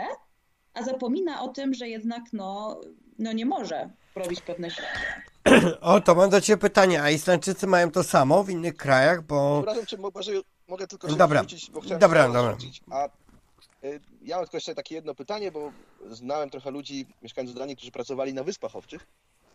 a 0.74 0.82
zapomina 0.82 1.42
o 1.42 1.48
tym, 1.48 1.74
że 1.74 1.88
jednak 1.88 2.22
no, 2.32 2.80
no 3.18 3.32
nie 3.32 3.46
może 3.46 3.90
robić 4.14 4.40
pewnych 4.40 4.72
rzeczy. 4.72 4.88
O, 5.80 6.00
to 6.00 6.14
mam 6.14 6.30
do 6.30 6.40
Ciebie 6.40 6.60
pytanie, 6.60 7.02
a 7.02 7.10
Islandczycy 7.10 7.66
mają 7.66 7.90
to 7.90 8.04
samo 8.04 8.44
w 8.44 8.50
innych 8.50 8.76
krajach, 8.76 9.22
bo... 9.22 9.62
Przepraszam, 9.62 9.86
czy 9.86 9.98
może 9.98 10.32
mogę 10.68 10.86
tylko 10.86 11.08
się 11.08 11.16
dobra. 11.16 11.40
wrzucić, 11.40 11.70
bo 11.70 11.80
chciałem 11.80 12.00
dobra, 12.00 12.28
dobra. 12.28 12.56
A 12.90 13.06
y, 13.84 14.00
ja 14.22 14.36
mam 14.36 14.44
tylko 14.44 14.56
jeszcze 14.56 14.74
takie 14.74 14.94
jedno 14.94 15.14
pytanie, 15.14 15.52
bo 15.52 15.72
znałem 16.10 16.50
trochę 16.50 16.70
ludzi 16.70 17.06
mieszkających 17.22 17.56
w 17.56 17.58
Danii, 17.58 17.76
którzy 17.76 17.92
pracowali 17.92 18.34
na 18.34 18.44
Wyspach 18.44 18.76
Owczych 18.76 19.06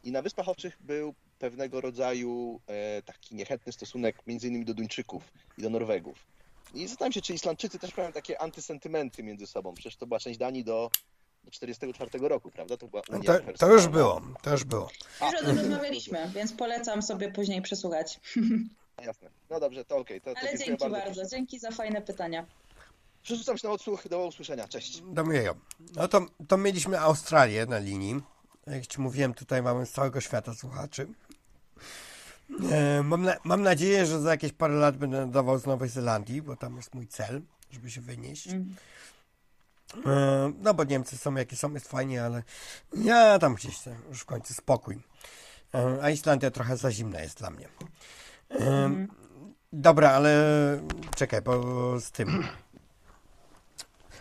i 0.03 0.11
na 0.11 0.21
Wyspach 0.21 0.49
Owczych 0.49 0.77
był 0.79 1.13
pewnego 1.39 1.81
rodzaju 1.81 2.59
e, 2.67 3.01
taki 3.01 3.35
niechętny 3.35 3.71
stosunek 3.71 4.15
między 4.27 4.47
innymi 4.47 4.65
do 4.65 4.73
Duńczyków 4.73 5.33
i 5.57 5.61
do 5.61 5.69
Norwegów. 5.69 6.27
I 6.73 6.87
zastanawiam 6.87 7.13
się, 7.13 7.21
czy 7.21 7.33
Islandczycy 7.33 7.79
też 7.79 7.97
mają 7.97 8.11
takie 8.11 8.41
antysentymenty 8.41 9.23
między 9.23 9.47
sobą. 9.47 9.73
Przecież 9.73 9.95
to 9.95 10.07
była 10.07 10.19
część 10.19 10.39
Danii 10.39 10.63
do 10.63 10.89
44 11.51 12.27
roku, 12.27 12.51
prawda? 12.51 12.77
To 12.77 12.87
była 12.87 13.01
Unia 13.09 13.39
To, 13.39 13.53
to 13.57 13.73
już 13.73 13.87
było, 13.87 14.21
to 14.41 14.51
już 14.51 14.63
było. 14.63 14.89
Już 15.21 15.41
o 15.41 15.45
tym 15.45 15.57
rozmawialiśmy, 15.57 16.31
więc 16.35 16.53
polecam 16.53 17.01
sobie 17.01 17.31
później 17.31 17.61
przesłuchać. 17.61 18.19
Jasne. 19.05 19.29
No 19.49 19.59
dobrze, 19.59 19.85
to 19.85 19.97
okej. 19.97 20.21
To, 20.21 20.33
to 20.33 20.39
Ale 20.39 20.57
dzięki 20.57 20.71
bardzo. 20.71 20.89
bardzo, 20.89 21.25
dzięki 21.25 21.59
za 21.59 21.71
fajne 21.71 22.01
pytania. 22.01 22.45
Przerzucam 23.23 23.57
się 23.57 23.67
na 23.67 23.73
odsłuch. 23.73 24.07
Do 24.07 24.27
usłyszenia. 24.27 24.67
Cześć. 24.67 25.01
Domiejo. 25.01 25.55
No 25.95 26.07
to, 26.07 26.25
to 26.47 26.57
mieliśmy 26.57 26.99
Australię 26.99 27.65
na 27.65 27.79
linii. 27.79 28.21
Jak 28.67 28.87
ci 28.87 29.01
mówiłem, 29.01 29.33
tutaj 29.33 29.61
mamy 29.61 29.85
z 29.85 29.91
całego 29.91 30.21
świata 30.21 30.53
słuchaczy. 30.53 31.07
E, 32.71 33.03
mam, 33.03 33.21
na, 33.21 33.35
mam 33.43 33.61
nadzieję, 33.61 34.05
że 34.05 34.21
za 34.21 34.31
jakieś 34.31 34.51
parę 34.51 34.73
lat 34.73 34.97
będę 34.97 35.25
nadawał 35.25 35.59
z 35.59 35.65
Nowej 35.65 35.89
Zelandii, 35.89 36.41
bo 36.41 36.55
tam 36.55 36.75
jest 36.75 36.93
mój 36.93 37.07
cel, 37.07 37.41
żeby 37.71 37.91
się 37.91 38.01
wynieść. 38.01 38.47
Mm. 38.47 38.75
E, 40.05 40.53
no 40.61 40.73
bo 40.73 40.83
Niemcy 40.83 41.17
są 41.17 41.35
jakie 41.35 41.55
są, 41.55 41.73
jest 41.73 41.87
fajnie, 41.87 42.23
ale 42.23 42.43
ja 42.93 43.39
tam 43.39 43.55
gdzieś 43.55 43.75
chcę 43.75 43.95
już 44.09 44.21
w 44.21 44.25
końcu 44.25 44.53
spokój. 44.53 44.99
E, 45.73 45.99
a 46.01 46.09
Islandia 46.09 46.51
trochę 46.51 46.77
za 46.77 46.91
zimna 46.91 47.21
jest 47.21 47.37
dla 47.37 47.49
mnie. 47.49 47.67
E, 48.51 49.07
Dobra, 49.73 50.11
ale 50.11 50.33
czekaj, 51.15 51.41
bo 51.41 51.99
z 51.99 52.11
tym. 52.11 52.47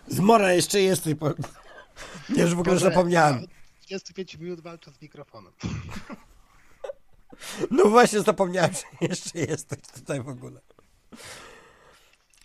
Z 0.09 0.21
Mora 0.21 0.53
jeszcze 0.53 0.81
jesteś, 0.81 1.15
bo 1.15 1.27
ja 2.37 2.43
już 2.43 2.55
w 2.55 2.61
ogóle 2.61 2.75
Boże, 2.75 2.89
zapomniałem. 2.89 3.35
ja 3.35 3.43
od 3.43 3.51
25 3.89 4.35
minut 4.35 4.61
walczę 4.61 4.91
z 4.91 5.03
mikrofonem. 5.03 5.53
No 7.71 7.85
właśnie 7.85 8.21
zapomniałem, 8.21 8.73
że 8.73 9.09
jeszcze 9.09 9.39
jesteś 9.39 9.79
tutaj 9.95 10.23
w 10.23 10.29
ogóle. 10.29 10.61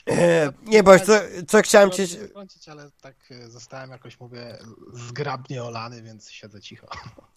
E, 0.10 0.52
nie, 0.64 0.84
bo 0.84 1.00
co, 1.00 1.14
co 1.48 1.62
chciałem 1.62 1.92
cię... 1.92 2.08
Skończyć, 2.08 2.70
ale 2.70 2.92
tak 3.02 3.16
e, 3.32 3.50
zostałem 3.50 3.92
jakoś, 3.92 4.20
mówię, 4.20 4.58
zgrabnie 4.94 5.64
olany, 5.64 6.02
więc 6.02 6.30
siedzę 6.32 6.62
cicho. 6.62 6.88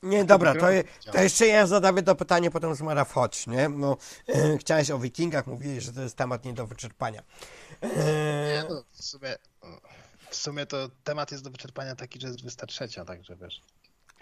Nie, 0.03 0.25
dobra, 0.25 0.55
to, 0.55 0.67
to 1.13 1.23
jeszcze 1.23 1.47
ja 1.47 1.67
zadawię 1.67 2.03
to 2.03 2.15
pytanie 2.15 2.51
potem 2.51 2.75
z 2.75 2.81
Mara 2.81 3.07
nie? 3.47 3.69
No, 3.69 3.97
e, 4.29 4.59
chciałeś 4.59 4.91
o 4.91 4.99
wikingach, 4.99 5.47
mówiłeś, 5.47 5.85
że 5.85 5.93
to 5.93 6.03
jest 6.03 6.17
temat 6.17 6.45
nie 6.45 6.53
do 6.53 6.67
wyczerpania. 6.67 7.23
Nie, 7.83 7.89
E, 7.91 8.67
no, 8.69 8.85
w 8.93 9.05
sumie, 9.05 9.37
w 10.31 10.37
sumie 10.37 10.67
to 10.67 10.89
temat 11.05 11.33
jest 11.33 11.45
do 11.45 11.51
wyczerpania 11.51 11.97
taki, 11.97 12.21
że 12.21 12.27
jest 12.27 12.39
23, 12.39 12.89
także 13.07 13.37
wiesz. 13.37 13.61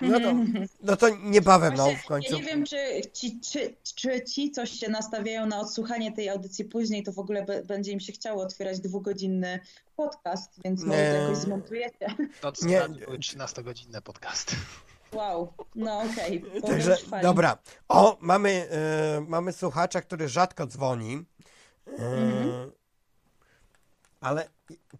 No, 0.01 0.21
to, 0.21 0.35
no 0.83 0.97
to 0.97 1.09
niebawem, 1.09 1.75
no, 1.75 1.89
w 2.03 2.07
końcu. 2.07 2.33
Ja 2.33 2.39
nie 2.39 2.45
wiem, 2.45 2.65
czy 2.65 3.01
ci, 3.13 3.41
czy, 3.41 3.77
czy 3.95 4.25
ci 4.25 4.51
coś 4.51 4.71
się 4.71 4.89
nastawiają 4.89 5.47
na 5.47 5.61
odsłuchanie 5.61 6.13
tej 6.13 6.29
audycji 6.29 6.65
później, 6.65 7.03
to 7.03 7.13
w 7.13 7.19
ogóle 7.19 7.47
będzie 7.65 7.93
im 7.93 8.01
się 8.01 8.13
chciało 8.13 8.43
otwierać 8.43 8.81
dwugodzinny 8.81 9.61
podcast, 9.97 10.51
więc 10.65 10.85
może 10.85 10.99
to 10.99 11.23
jakoś 11.23 11.39
zmontujecie. 11.39 12.15
To 12.41 12.53
co 12.53 12.67
Nie. 12.67 12.89
były 12.89 13.19
13-godzinne 13.19 14.03
podcasty. 14.03 14.57
Wow, 15.13 15.53
no 15.75 16.01
okej. 16.01 16.45
Okay. 16.49 16.63
Także, 16.63 16.97
dobra. 17.23 17.59
O, 17.89 18.17
mamy, 18.21 18.69
e, 18.71 19.21
mamy 19.29 19.53
słuchacza, 19.53 20.01
który 20.01 20.29
rzadko 20.29 20.67
dzwoni. 20.67 21.25
Mhm. 21.87 22.73
Ale 24.21 24.49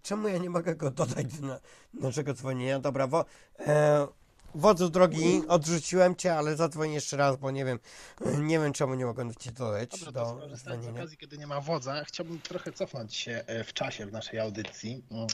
czemu 0.03 0.29
ja 0.29 0.39
nie 0.39 0.51
mogę 0.51 0.77
go 0.77 0.91
dodać 0.91 1.27
do 1.27 1.47
na, 1.47 1.61
naszego 1.95 2.35
dzwonienia? 2.35 2.79
Dobra, 2.79 3.07
wo, 3.07 3.25
e, 3.59 4.07
wodzu 4.55 4.91
drogi, 4.91 5.43
odrzuciłem 5.49 6.17
cię, 6.17 6.35
ale 6.35 6.57
zadzwonię 6.57 6.95
jeszcze 6.95 7.17
raz, 7.17 7.37
bo 7.37 7.51
nie 7.51 7.65
wiem, 7.65 7.79
nie 8.39 8.59
wiem 8.59 8.73
czemu 8.73 8.95
nie 8.95 9.07
mogę 9.07 9.35
cię 9.35 9.53
dodać 9.53 9.91
Dobra, 9.91 10.07
to 10.07 10.13
do 10.13 10.41
skorzystając 10.41 10.83
z 10.83 10.85
dzwonienia. 10.85 11.03
okazji, 11.03 11.17
kiedy 11.19 11.39
nie 11.39 11.47
ma 11.47 11.61
wodza, 11.61 12.05
chciałbym 12.05 12.41
trochę 12.41 12.73
cofnąć 12.73 13.15
się 13.17 13.45
e, 13.47 13.65
w 13.65 13.73
czasie 13.73 14.07
w 14.07 14.13
naszej 14.13 14.41
audycji. 14.41 15.03
Mm. 15.11 15.27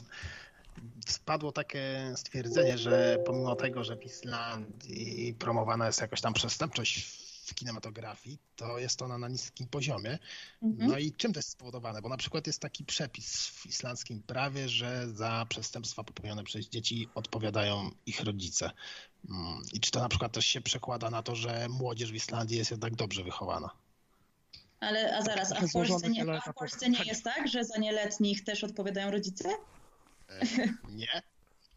Spadło 1.07 1.51
takie 1.51 2.13
stwierdzenie, 2.15 2.77
że 2.77 3.17
pomimo 3.25 3.55
tego, 3.55 3.83
że 3.83 3.95
w 3.95 4.05
Islandii 4.05 5.33
promowana 5.39 5.87
jest 5.87 6.01
jakoś 6.01 6.21
tam 6.21 6.33
przestępczość 6.33 7.24
w 7.45 7.55
kinematografii, 7.55 8.37
to 8.55 8.79
jest 8.79 9.01
ona 9.01 9.17
na 9.17 9.27
niskim 9.27 9.67
poziomie. 9.67 10.19
Mhm. 10.63 10.89
No 10.91 10.97
i 10.97 11.11
czym 11.11 11.33
to 11.33 11.39
jest 11.39 11.49
spowodowane? 11.49 12.01
Bo 12.01 12.09
na 12.09 12.17
przykład 12.17 12.47
jest 12.47 12.59
taki 12.59 12.85
przepis 12.85 13.47
w 13.47 13.65
islandzkim 13.65 14.23
prawie, 14.23 14.69
że 14.69 15.07
za 15.13 15.45
przestępstwa 15.49 16.03
popełnione 16.03 16.43
przez 16.43 16.69
dzieci 16.69 17.09
odpowiadają 17.15 17.91
ich 18.05 18.21
rodzice. 18.21 18.71
Mm, 19.29 19.61
I 19.73 19.79
czy 19.79 19.91
to 19.91 19.99
na 19.99 20.09
przykład 20.09 20.31
też 20.31 20.45
się 20.45 20.61
przekłada 20.61 21.09
na 21.09 21.23
to, 21.23 21.35
że 21.35 21.69
młodzież 21.69 22.11
w 22.11 22.15
Islandii 22.15 22.57
jest 22.57 22.71
jednak 22.71 22.95
dobrze 22.95 23.23
wychowana? 23.23 23.69
Ale 24.79 25.17
a 25.17 25.21
zaraz, 25.21 25.51
a 25.51 25.67
w, 25.67 25.71
Polsce 25.71 26.09
nie, 26.09 26.33
a 26.43 26.51
w 26.51 26.55
Polsce 26.55 26.89
nie 26.89 27.03
jest 27.03 27.23
tak, 27.23 27.47
że 27.47 27.65
za 27.65 27.77
nieletnich 27.77 28.43
też 28.43 28.63
odpowiadają 28.63 29.11
rodzice? 29.11 29.49
E, 30.29 30.45
Nie? 30.89 31.21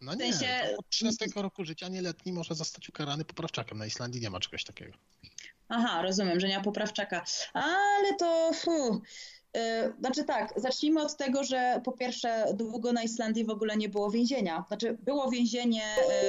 No 0.00 0.12
W 0.12 0.16
nie. 0.16 0.32
sensie- 0.34 0.76
Od 0.78 0.88
13 0.88 1.26
roku 1.36 1.64
życia 1.64 1.88
nieletni 1.88 2.32
może 2.32 2.54
zostać 2.54 2.88
ukarany 2.88 3.24
poprawczakiem. 3.24 3.78
Na 3.78 3.86
Islandii 3.86 4.20
nie 4.20 4.30
ma 4.30 4.40
czegoś 4.40 4.64
takiego. 4.64 4.92
Aha, 5.68 6.02
rozumiem, 6.02 6.40
że 6.40 6.48
nie 6.48 6.56
ma 6.56 6.64
poprawczaka. 6.64 7.24
Ale 7.52 8.14
to. 8.18 8.50
Fu. 8.54 9.00
Yy, 9.54 9.60
Znaczy 10.00 10.24
tak, 10.24 10.52
zacznijmy 10.56 11.02
od 11.02 11.16
tego, 11.16 11.44
że 11.44 11.80
po 11.84 11.92
pierwsze 11.92 12.44
długo 12.54 12.92
na 12.92 13.02
Islandii 13.02 13.44
w 13.44 13.50
ogóle 13.50 13.76
nie 13.76 13.88
było 13.88 14.10
więzienia. 14.10 14.64
Znaczy 14.68 14.96
było 15.00 15.30
więzienie 15.30 15.82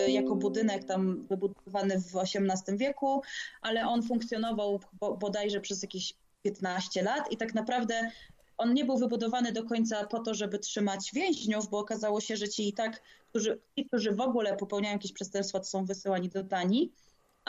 yy, 0.06 0.12
jako 0.12 0.36
budynek 0.36 0.84
tam 0.84 1.28
wybudowany 1.28 2.00
w 2.00 2.16
XVIII 2.16 2.78
wieku, 2.78 3.22
ale 3.62 3.88
on 3.88 4.04
funkcjonował 4.04 4.80
bo- 5.00 5.18
bodajże 5.18 5.62
przez 5.62 5.82
jakieś 5.82 6.14
15 6.44 7.04
lat 7.04 7.32
i 7.32 7.38
tak 7.38 7.54
naprawdę 7.54 8.12
on 8.58 8.74
nie 8.74 8.86
był 8.86 8.98
wybudowany 8.98 9.52
do 9.52 9.64
końca 9.64 10.06
po 10.08 10.20
to, 10.20 10.34
żeby 10.34 10.60
trzymać 10.60 11.12
więźniów, 11.14 11.70
bo 11.70 11.80
okazało 11.80 12.22
się, 12.22 12.38
że 12.38 12.50
ci 12.50 12.68
i 12.70 12.74
tak, 12.74 13.02
którzy, 13.30 13.60
ci, 13.78 13.86
którzy 13.86 14.12
w 14.12 14.22
ogóle 14.22 14.58
popełniają 14.58 14.94
jakieś 14.96 15.14
przestępstwa, 15.14 15.60
to 15.60 15.66
są 15.66 15.86
wysyłani 15.86 16.30
do 16.30 16.44
Danii 16.44 16.92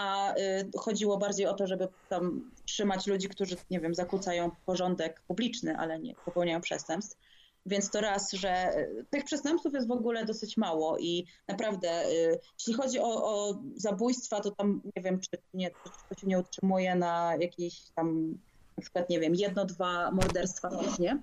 a 0.00 0.34
y, 0.34 0.70
chodziło 0.78 1.18
bardziej 1.18 1.46
o 1.46 1.54
to, 1.54 1.66
żeby 1.66 1.88
tam 2.08 2.50
trzymać 2.64 3.06
ludzi, 3.06 3.28
którzy, 3.28 3.56
nie 3.70 3.80
wiem, 3.80 3.94
zakłócają 3.94 4.50
porządek 4.66 5.22
publiczny, 5.28 5.76
ale 5.76 5.98
nie 5.98 6.14
popełniają 6.14 6.60
przestępstw. 6.60 7.18
Więc 7.66 7.90
to 7.90 8.00
raz, 8.00 8.32
że 8.32 8.78
y, 8.78 9.06
tych 9.10 9.24
przestępstw 9.24 9.72
jest 9.74 9.88
w 9.88 9.92
ogóle 9.92 10.24
dosyć 10.24 10.56
mało 10.56 10.98
i 10.98 11.26
naprawdę, 11.48 12.06
y, 12.06 12.38
jeśli 12.58 12.74
chodzi 12.74 12.98
o, 12.98 13.24
o 13.24 13.58
zabójstwa, 13.76 14.40
to 14.40 14.50
tam 14.50 14.80
nie 14.96 15.02
wiem, 15.02 15.20
czy, 15.20 15.28
nie, 15.54 15.70
czy 15.70 15.90
to 16.08 16.20
się 16.20 16.26
nie 16.26 16.38
utrzymuje 16.38 16.94
na 16.94 17.34
jakieś 17.40 17.80
tam, 17.94 18.38
na 18.76 18.80
przykład, 18.80 19.10
nie 19.10 19.20
wiem, 19.20 19.34
jedno, 19.34 19.64
dwa 19.64 20.10
morderstwa 20.10 20.68
rocznie, 20.68 21.22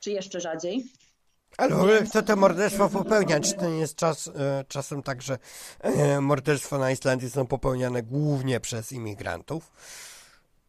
czy 0.00 0.10
jeszcze 0.10 0.40
rzadziej. 0.40 0.84
Ale 1.58 1.74
w 1.74 1.78
ogóle 1.78 2.02
kto 2.02 2.22
to 2.22 2.36
morderstwo 2.36 2.88
popełnia? 2.88 3.40
Czy 3.40 3.54
to 3.54 3.70
nie 3.70 3.78
jest 3.78 3.96
czas, 3.96 4.28
e, 4.28 4.64
czasem 4.68 5.02
tak, 5.02 5.22
że 5.22 5.38
e, 5.80 6.20
morderstwa 6.20 6.78
na 6.78 6.90
Islandii 6.90 7.30
są 7.30 7.46
popełniane 7.46 8.02
głównie 8.02 8.60
przez 8.60 8.92
imigrantów? 8.92 9.72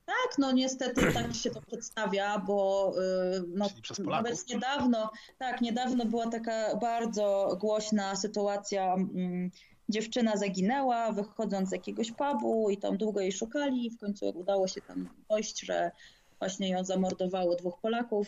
Tak, 0.05 0.37
no 0.37 0.51
niestety 0.51 1.01
tak 1.13 1.35
się 1.35 1.49
to 1.49 1.61
przedstawia, 1.61 2.39
bo 2.39 2.91
y, 3.37 3.43
no, 3.47 3.69
nawet 3.99 4.49
niedawno, 4.49 5.11
tak, 5.39 5.61
niedawno 5.61 6.05
była 6.05 6.29
taka 6.29 6.75
bardzo 6.75 7.57
głośna 7.59 8.15
sytuacja. 8.15 8.93
mm, 8.93 9.51
Dziewczyna 9.89 10.37
zaginęła, 10.37 11.11
wychodząc 11.11 11.69
z 11.69 11.71
jakiegoś 11.71 12.11
pubu 12.11 12.69
i 12.69 12.77
tam 12.77 12.97
długo 12.97 13.21
jej 13.21 13.31
szukali. 13.31 13.89
W 13.89 13.99
końcu 13.99 14.29
udało 14.29 14.67
się 14.67 14.81
tam 14.81 15.09
dojść, 15.29 15.65
że 15.65 15.91
właśnie 16.39 16.69
ją 16.69 16.83
zamordowało 16.83 17.55
dwóch 17.55 17.79
Polaków. 17.81 18.27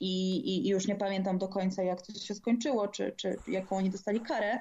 I, 0.00 0.42
i, 0.50 0.68
już 0.68 0.86
nie 0.86 0.96
pamiętam 0.96 1.38
do 1.38 1.48
końca, 1.48 1.82
jak 1.82 2.02
to 2.02 2.12
się 2.12 2.34
skończyło, 2.34 2.88
czy, 2.88 3.12
czy 3.16 3.42
jaką 3.46 3.76
oni 3.76 3.90
dostali 3.90 4.20
karę. 4.20 4.58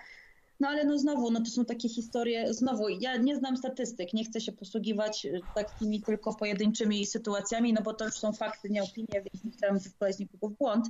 No 0.60 0.68
ale 0.68 0.86
no 0.86 0.98
znowu, 1.00 1.32
no 1.32 1.40
to 1.40 1.46
są 1.46 1.66
takie 1.66 1.90
historie, 1.90 2.54
znowu, 2.54 2.90
ja 2.90 3.18
nie 3.18 3.36
znam 3.36 3.58
statystyk, 3.58 4.14
nie 4.14 4.26
chcę 4.26 4.42
się 4.42 4.52
posługiwać 4.52 5.26
y, 5.26 5.48
takimi 5.54 6.02
tylko 6.02 6.36
pojedynczymi 6.36 7.06
sytuacjami, 7.06 7.74
no 7.74 7.82
bo 7.82 7.94
to 7.94 8.06
już 8.06 8.14
są 8.14 8.34
fakty, 8.34 8.70
nie 8.70 8.84
opinie, 8.84 9.08
więc 9.14 9.44
nie 9.44 9.52
chciałam 9.52 9.80
wprowadzić 9.80 10.20
nikogo 10.20 10.50
w 10.50 10.58
błąd. 10.58 10.88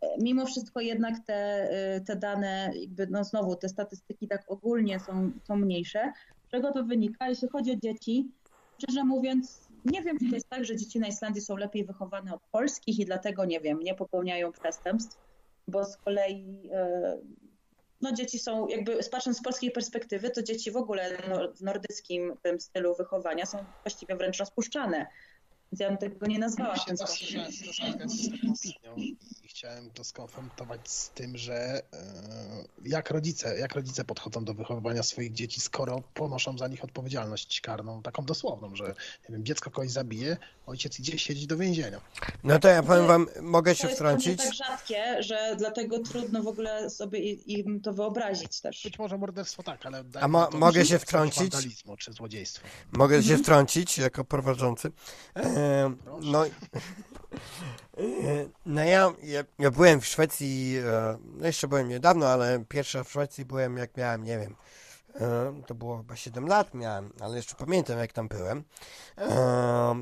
E, 0.00 0.06
Mimo 0.22 0.46
wszystko 0.46 0.80
jednak 0.80 1.26
te, 1.26 1.70
y, 1.96 2.00
te 2.00 2.16
dane, 2.16 2.70
jakby 2.74 3.06
no 3.06 3.24
znowu, 3.24 3.56
te 3.56 3.68
statystyki 3.68 4.28
tak 4.28 4.44
ogólnie 4.48 5.00
są, 5.00 5.32
są 5.44 5.56
mniejsze. 5.56 6.12
Z 6.46 6.50
czego 6.50 6.72
to 6.72 6.84
wynika? 6.84 7.28
Jeśli 7.28 7.48
chodzi 7.48 7.72
o 7.72 7.76
dzieci, 7.76 8.32
szczerze 8.78 9.04
mówiąc, 9.04 9.65
nie 9.86 10.02
wiem, 10.02 10.18
czy 10.18 10.28
to 10.28 10.34
jest 10.34 10.48
tak, 10.48 10.64
że 10.64 10.76
dzieci 10.76 10.98
na 10.98 11.06
Islandii 11.06 11.42
są 11.42 11.56
lepiej 11.56 11.84
wychowane 11.84 12.34
od 12.34 12.42
polskich 12.52 12.98
i 12.98 13.04
dlatego, 13.04 13.44
nie 13.44 13.60
wiem, 13.60 13.80
nie 13.80 13.94
popełniają 13.94 14.52
przestępstw, 14.52 15.18
bo 15.68 15.84
z 15.84 15.96
kolei 15.96 16.70
e, 16.72 17.18
no 18.00 18.12
dzieci 18.12 18.38
są, 18.38 18.68
jakby 18.68 18.98
patrząc 19.10 19.38
z 19.38 19.42
polskiej 19.42 19.70
perspektywy, 19.70 20.30
to 20.30 20.42
dzieci 20.42 20.70
w 20.70 20.76
ogóle 20.76 21.18
no, 21.28 21.52
w 21.52 21.60
nordyckim 21.60 22.34
tym 22.42 22.60
stylu 22.60 22.94
wychowania 22.94 23.46
są 23.46 23.58
właściwie 23.84 24.16
wręcz 24.16 24.38
rozpuszczane. 24.38 25.06
Więc 25.72 25.80
ja 25.80 25.88
bym 25.88 25.98
tego 25.98 26.26
nie 26.26 26.38
nazwała 26.38 26.74
Ja 26.74 26.76
się 26.76 26.96
spotkać 26.96 27.50
z 27.50 28.30
taką 28.30 28.52
opinią 28.52 29.16
chciałem 29.56 29.90
to 29.90 30.04
skonfrontować 30.04 30.90
z 30.90 31.10
tym, 31.10 31.36
że 31.36 31.54
e, 31.56 31.82
jak 32.84 33.10
rodzice, 33.10 33.58
jak 33.58 33.74
rodzice 33.74 34.04
podchodzą 34.04 34.44
do 34.44 34.54
wychowywania 34.54 35.02
swoich 35.02 35.32
dzieci, 35.32 35.60
skoro 35.60 36.02
ponoszą 36.14 36.58
za 36.58 36.68
nich 36.68 36.84
odpowiedzialność 36.84 37.60
karną, 37.60 38.02
taką 38.02 38.24
dosłowną, 38.24 38.76
że 38.76 38.84
nie 39.28 39.32
wiem, 39.32 39.44
dziecko 39.44 39.70
kogoś 39.70 39.90
zabije, 39.90 40.36
ojciec 40.66 41.00
idzie 41.00 41.18
siedzieć 41.18 41.46
do 41.46 41.56
więzienia. 41.56 42.00
No 42.44 42.58
to 42.58 42.68
ja 42.68 42.82
powiem 42.82 43.06
wam, 43.06 43.26
mogę 43.40 43.72
To 43.74 43.80
się 43.80 43.86
jest 43.86 43.98
wtrącić? 43.98 44.38
tak 44.42 44.54
rzadkie, 44.54 45.22
że 45.22 45.54
dlatego 45.58 45.98
trudno 45.98 46.42
w 46.42 46.46
ogóle 46.48 46.90
sobie 46.90 47.18
i- 47.18 47.52
im 47.60 47.80
to 47.80 47.92
wyobrazić 47.92 48.60
też. 48.60 48.84
Być 48.84 48.98
może 48.98 49.18
morderstwo 49.18 49.62
tak, 49.62 49.86
ale... 49.86 50.04
A 50.20 50.28
mo- 50.28 50.50
mogę 50.52 50.86
się 50.86 50.98
wtrącić? 50.98 51.52
Czy 51.98 52.12
złodziejstwo. 52.12 52.66
Mogę 52.92 53.16
Mhm. 53.16 53.36
się 53.38 53.42
wtrącić 53.42 53.98
jako 53.98 54.24
prowadzący. 54.24 54.90
E, 55.36 55.94
no, 56.20 56.46
e, 56.46 56.50
no 58.66 58.84
ja, 58.84 59.12
ja, 59.22 59.44
ja 59.58 59.70
byłem 59.70 60.00
w 60.00 60.06
Szwecji, 60.06 60.76
e, 60.86 61.18
no 61.24 61.46
jeszcze 61.46 61.68
byłem 61.68 61.88
niedawno, 61.88 62.28
ale 62.28 62.64
pierwsza 62.68 63.04
w 63.04 63.10
Szwecji 63.10 63.44
byłem 63.44 63.76
jak 63.76 63.96
miałem, 63.96 64.24
nie 64.24 64.38
wiem, 64.38 64.56
to 65.66 65.74
było 65.74 65.96
chyba 65.96 66.16
7 66.16 66.46
lat 66.46 66.74
miałem, 66.74 67.12
ale 67.20 67.36
jeszcze 67.36 67.54
pamiętam 67.54 67.98
jak 67.98 68.12
tam 68.12 68.28
byłem. 68.28 68.64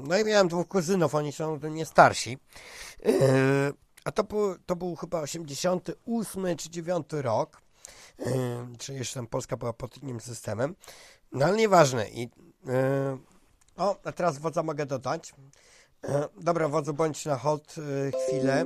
No 0.08 0.18
i 0.18 0.24
miałem 0.24 0.48
dwóch 0.48 0.68
kuzynów, 0.68 1.14
oni 1.14 1.32
są 1.32 1.52
ode 1.52 1.70
mnie 1.70 1.86
starsi. 1.86 2.38
A 4.04 4.12
to 4.12 4.24
był, 4.24 4.58
to 4.66 4.76
był 4.76 4.96
chyba 4.96 5.20
88 5.20 6.56
czy 6.56 6.70
9 6.70 7.06
rok, 7.12 7.62
czy 8.78 8.94
jeszcze 8.94 9.14
tam 9.14 9.26
Polska 9.26 9.56
była 9.56 9.72
pod 9.72 10.02
innym 10.02 10.20
systemem. 10.20 10.74
No 11.32 11.46
ale 11.46 11.56
nieważne. 11.56 12.08
I, 12.08 12.30
o, 13.76 13.96
a 14.04 14.12
teraz 14.12 14.38
wodza 14.38 14.62
mogę 14.62 14.86
dodać. 14.86 15.34
Dobra, 16.40 16.68
wodzu, 16.68 16.94
bądź 16.94 17.24
na 17.24 17.36
hold 17.36 17.74
e, 17.78 18.10
chwilę, 18.10 18.64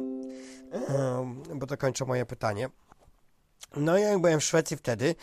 bo 1.55 1.67
to 1.67 1.77
kończę 1.77 2.05
moje 2.05 2.27
pytanie. 2.27 2.69
No 3.77 3.99
ja 3.99 4.09
jak 4.09 4.21
byłem 4.21 4.41
w 4.41 4.45
Szwecji 4.45 4.77
wtedy, 4.77 5.15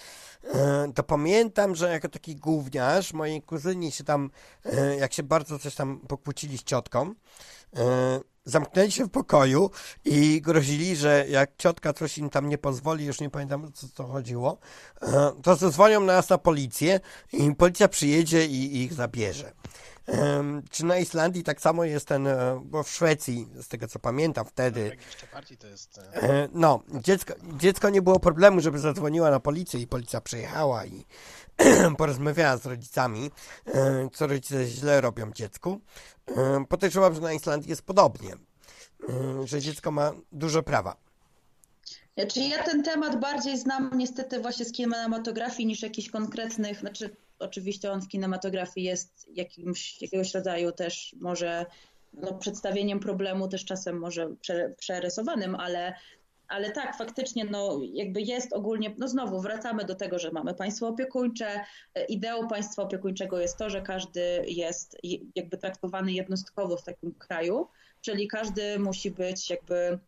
e, 0.54 0.92
to 0.96 1.04
pamiętam, 1.04 1.76
że 1.76 1.92
jako 1.92 2.10
taki 2.10 2.36
gówniarz, 2.36 3.14
moi 3.14 3.42
kuzyni 3.42 3.92
się 3.92 4.04
tam, 4.04 4.30
e, 4.66 4.96
jak 4.96 5.14
się 5.14 5.24
bardzo 5.24 5.60
coś 5.60 5.76
tam 5.76 6.00
pokłócili 6.00 6.58
z 6.58 6.64
ciotką, 6.64 7.14
e, 7.76 8.20
zamknęli 8.46 8.92
się 8.92 9.06
w 9.06 9.10
pokoju 9.10 9.70
i 10.06 10.42
grozili, 10.42 10.96
że 10.96 11.26
jak 11.30 11.52
ciotka 11.58 11.94
coś 11.94 12.18
im 12.18 12.30
tam 12.30 12.50
nie 12.50 12.58
pozwoli, 12.58 13.06
już 13.06 13.20
nie 13.22 13.30
pamiętam 13.30 13.66
o 13.66 13.72
co 13.94 14.04
chodziło, 14.04 14.58
to 15.44 15.58
na 15.90 16.00
nas 16.00 16.30
na 16.30 16.38
policję 16.38 17.00
i 17.34 17.56
policja 17.56 17.88
przyjedzie 17.88 18.46
i 18.46 18.84
ich 18.84 18.94
zabierze. 18.94 19.52
Czy 20.72 20.86
na 20.86 20.98
Islandii 20.98 21.44
tak 21.44 21.62
samo 21.62 21.84
jest 21.84 22.08
ten, 22.08 22.28
e, 22.28 22.62
bo 22.66 22.84
w 22.84 22.90
Szwecji, 22.90 23.48
z 23.62 23.68
tego 23.68 23.88
co 23.88 24.00
pamiętam 24.00 24.46
wtedy, 24.46 24.90
Tak 24.90 25.06
jeszcze 25.06 25.28
bardziej 25.34 25.58
to 25.58 25.68
jest... 25.68 25.98
e, 25.98 26.22
E, 26.22 26.50
No, 26.54 26.84
dziecko, 26.94 27.34
dziecko 27.58 27.90
nie 27.90 28.02
było 28.02 28.20
problemu, 28.20 28.62
żeby 28.62 28.80
zadzwoniła 28.80 29.32
na 29.32 29.40
policję 29.40 29.80
i 29.80 29.88
policja 29.88 30.22
przyjechała 30.22 30.86
i 30.86 31.06
porozmawiała 31.98 32.58
z 32.58 32.66
rodzicami, 32.66 33.32
co 34.14 34.28
rodzice 34.28 34.66
źle 34.66 35.02
robią 35.02 35.32
dziecku. 35.32 35.80
Podejrzewam, 36.70 37.16
że 37.16 37.22
na 37.22 37.34
Islandii 37.34 37.70
jest 37.70 37.82
podobnie, 37.82 38.34
że 39.44 39.62
dziecko 39.62 39.92
ma 39.92 40.12
dużo 40.32 40.64
prawa. 40.64 40.96
Czyli 42.16 42.50
ja 42.50 42.64
ten 42.64 42.84
temat 42.84 43.20
bardziej 43.20 43.58
znam 43.58 43.92
niestety 43.96 44.40
właśnie 44.40 44.66
z 44.66 44.72
kinematografii 44.72 45.68
niż 45.68 45.82
jakichś 45.82 46.10
konkretnych, 46.10 46.80
znaczy 46.80 47.16
oczywiście 47.40 47.92
on 47.92 48.02
w 48.02 48.08
kinematografii 48.08 48.86
jest 48.86 49.30
jakimś, 49.34 50.02
jakiegoś 50.02 50.34
rodzaju 50.34 50.72
też 50.72 51.16
może 51.20 51.66
no, 52.14 52.34
przedstawieniem 52.34 53.00
problemu 53.00 53.48
też 53.48 53.66
czasem 53.66 54.00
może 54.00 54.36
prze, 54.42 54.70
przerysowanym, 54.78 55.56
ale, 55.56 55.94
ale 56.48 56.72
tak, 56.72 56.98
faktycznie 56.98 57.46
no, 57.46 57.80
jakby 57.94 58.22
jest 58.22 58.54
ogólnie, 58.54 58.96
no 58.98 59.08
znowu 59.08 59.42
wracamy 59.42 59.86
do 59.86 59.96
tego, 59.96 60.20
że 60.20 60.32
mamy 60.32 60.54
państwo 60.54 60.88
opiekuńcze. 60.88 61.60
Ideą 62.10 62.48
państwa 62.48 62.84
opiekuńczego 62.84 63.40
jest 63.40 63.58
to, 63.58 63.70
że 63.70 63.82
każdy 63.82 64.46
jest 64.48 64.98
jakby 65.36 65.58
traktowany 65.58 66.12
jednostkowo 66.12 66.78
w 66.78 66.84
takim 66.84 67.14
kraju, 67.14 67.68
czyli 68.02 68.28
każdy 68.28 68.80
musi 68.80 69.12
być 69.12 69.50
jakby 69.50 70.00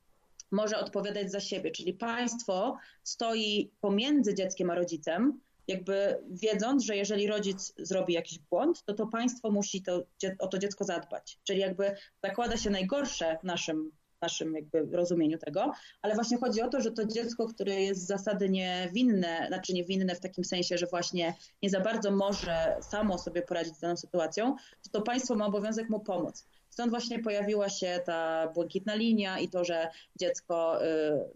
może 0.52 0.80
odpowiadać 0.80 1.32
za 1.32 1.40
siebie, 1.40 1.72
czyli 1.72 1.94
państwo 1.94 2.78
stoi 3.04 3.72
pomiędzy 3.82 4.34
dzieckiem 4.34 4.70
a 4.70 4.76
rodzicem, 4.76 5.40
jakby 5.68 6.24
wiedząc, 6.30 6.84
że 6.84 6.96
jeżeli 6.96 7.28
rodzic 7.28 7.74
zrobi 7.78 8.14
jakiś 8.14 8.40
błąd, 8.40 8.84
to 8.86 8.94
to 8.94 9.08
państwo 9.08 9.52
musi 9.52 9.82
to, 9.82 10.04
o 10.40 10.48
to 10.48 10.58
dziecko 10.58 10.84
zadbać. 10.84 11.40
Czyli 11.44 11.60
jakby 11.60 11.96
zakłada 12.24 12.58
się 12.58 12.70
najgorsze 12.70 13.38
w 13.42 13.44
naszym, 13.44 13.92
naszym 14.22 14.54
jakby 14.56 14.88
rozumieniu 14.92 15.38
tego, 15.38 15.72
ale 16.02 16.16
właśnie 16.16 16.38
chodzi 16.38 16.62
o 16.62 16.68
to, 16.68 16.82
że 16.82 16.92
to 16.92 17.06
dziecko, 17.06 17.48
które 17.48 17.82
jest 17.82 18.02
z 18.02 18.08
zasady 18.08 18.50
niewinne, 18.50 19.46
znaczy 19.48 19.74
niewinne 19.74 20.16
w 20.16 20.20
takim 20.20 20.44
sensie, 20.44 20.78
że 20.78 20.86
właśnie 20.86 21.36
nie 21.64 21.70
za 21.70 21.80
bardzo 21.80 22.12
może 22.12 22.78
samo 22.82 23.18
sobie 23.18 23.42
poradzić 23.42 23.76
z 23.76 23.80
daną 23.80 23.98
sytuacją, 23.98 24.56
to 24.84 24.90
to 24.92 25.02
państwo 25.02 25.36
ma 25.36 25.46
obowiązek 25.46 25.90
mu 25.90 26.00
pomóc. 26.00 26.48
Stąd 26.78 26.90
właśnie 26.92 27.20
pojawiła 27.20 27.70
się 27.70 28.00
ta 28.06 28.48
błękitna 28.48 28.96
linia 28.96 29.40
i 29.40 29.50
to, 29.50 29.64
że 29.64 29.90
dziecko 30.16 30.80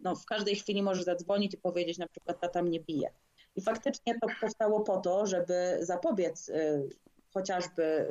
no, 0.02 0.16
w 0.16 0.26
każdej 0.26 0.56
chwili 0.56 0.84
może 0.84 1.04
zadzwonić 1.04 1.54
i 1.54 1.58
powiedzieć 1.58 1.98
na 1.98 2.08
przykład 2.08 2.40
tata 2.40 2.64
mnie 2.64 2.80
bije. 2.80 3.10
I 3.56 3.62
faktycznie 3.62 4.20
to 4.20 4.28
powstało 4.42 4.82
po 4.82 4.98
to, 4.98 5.28
żeby 5.28 5.78
zapobiec 5.80 6.50
y, 6.50 6.90
chociażby 7.34 7.84
y, 7.84 8.08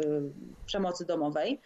przemocy 0.66 1.04
domowej. 1.06 1.60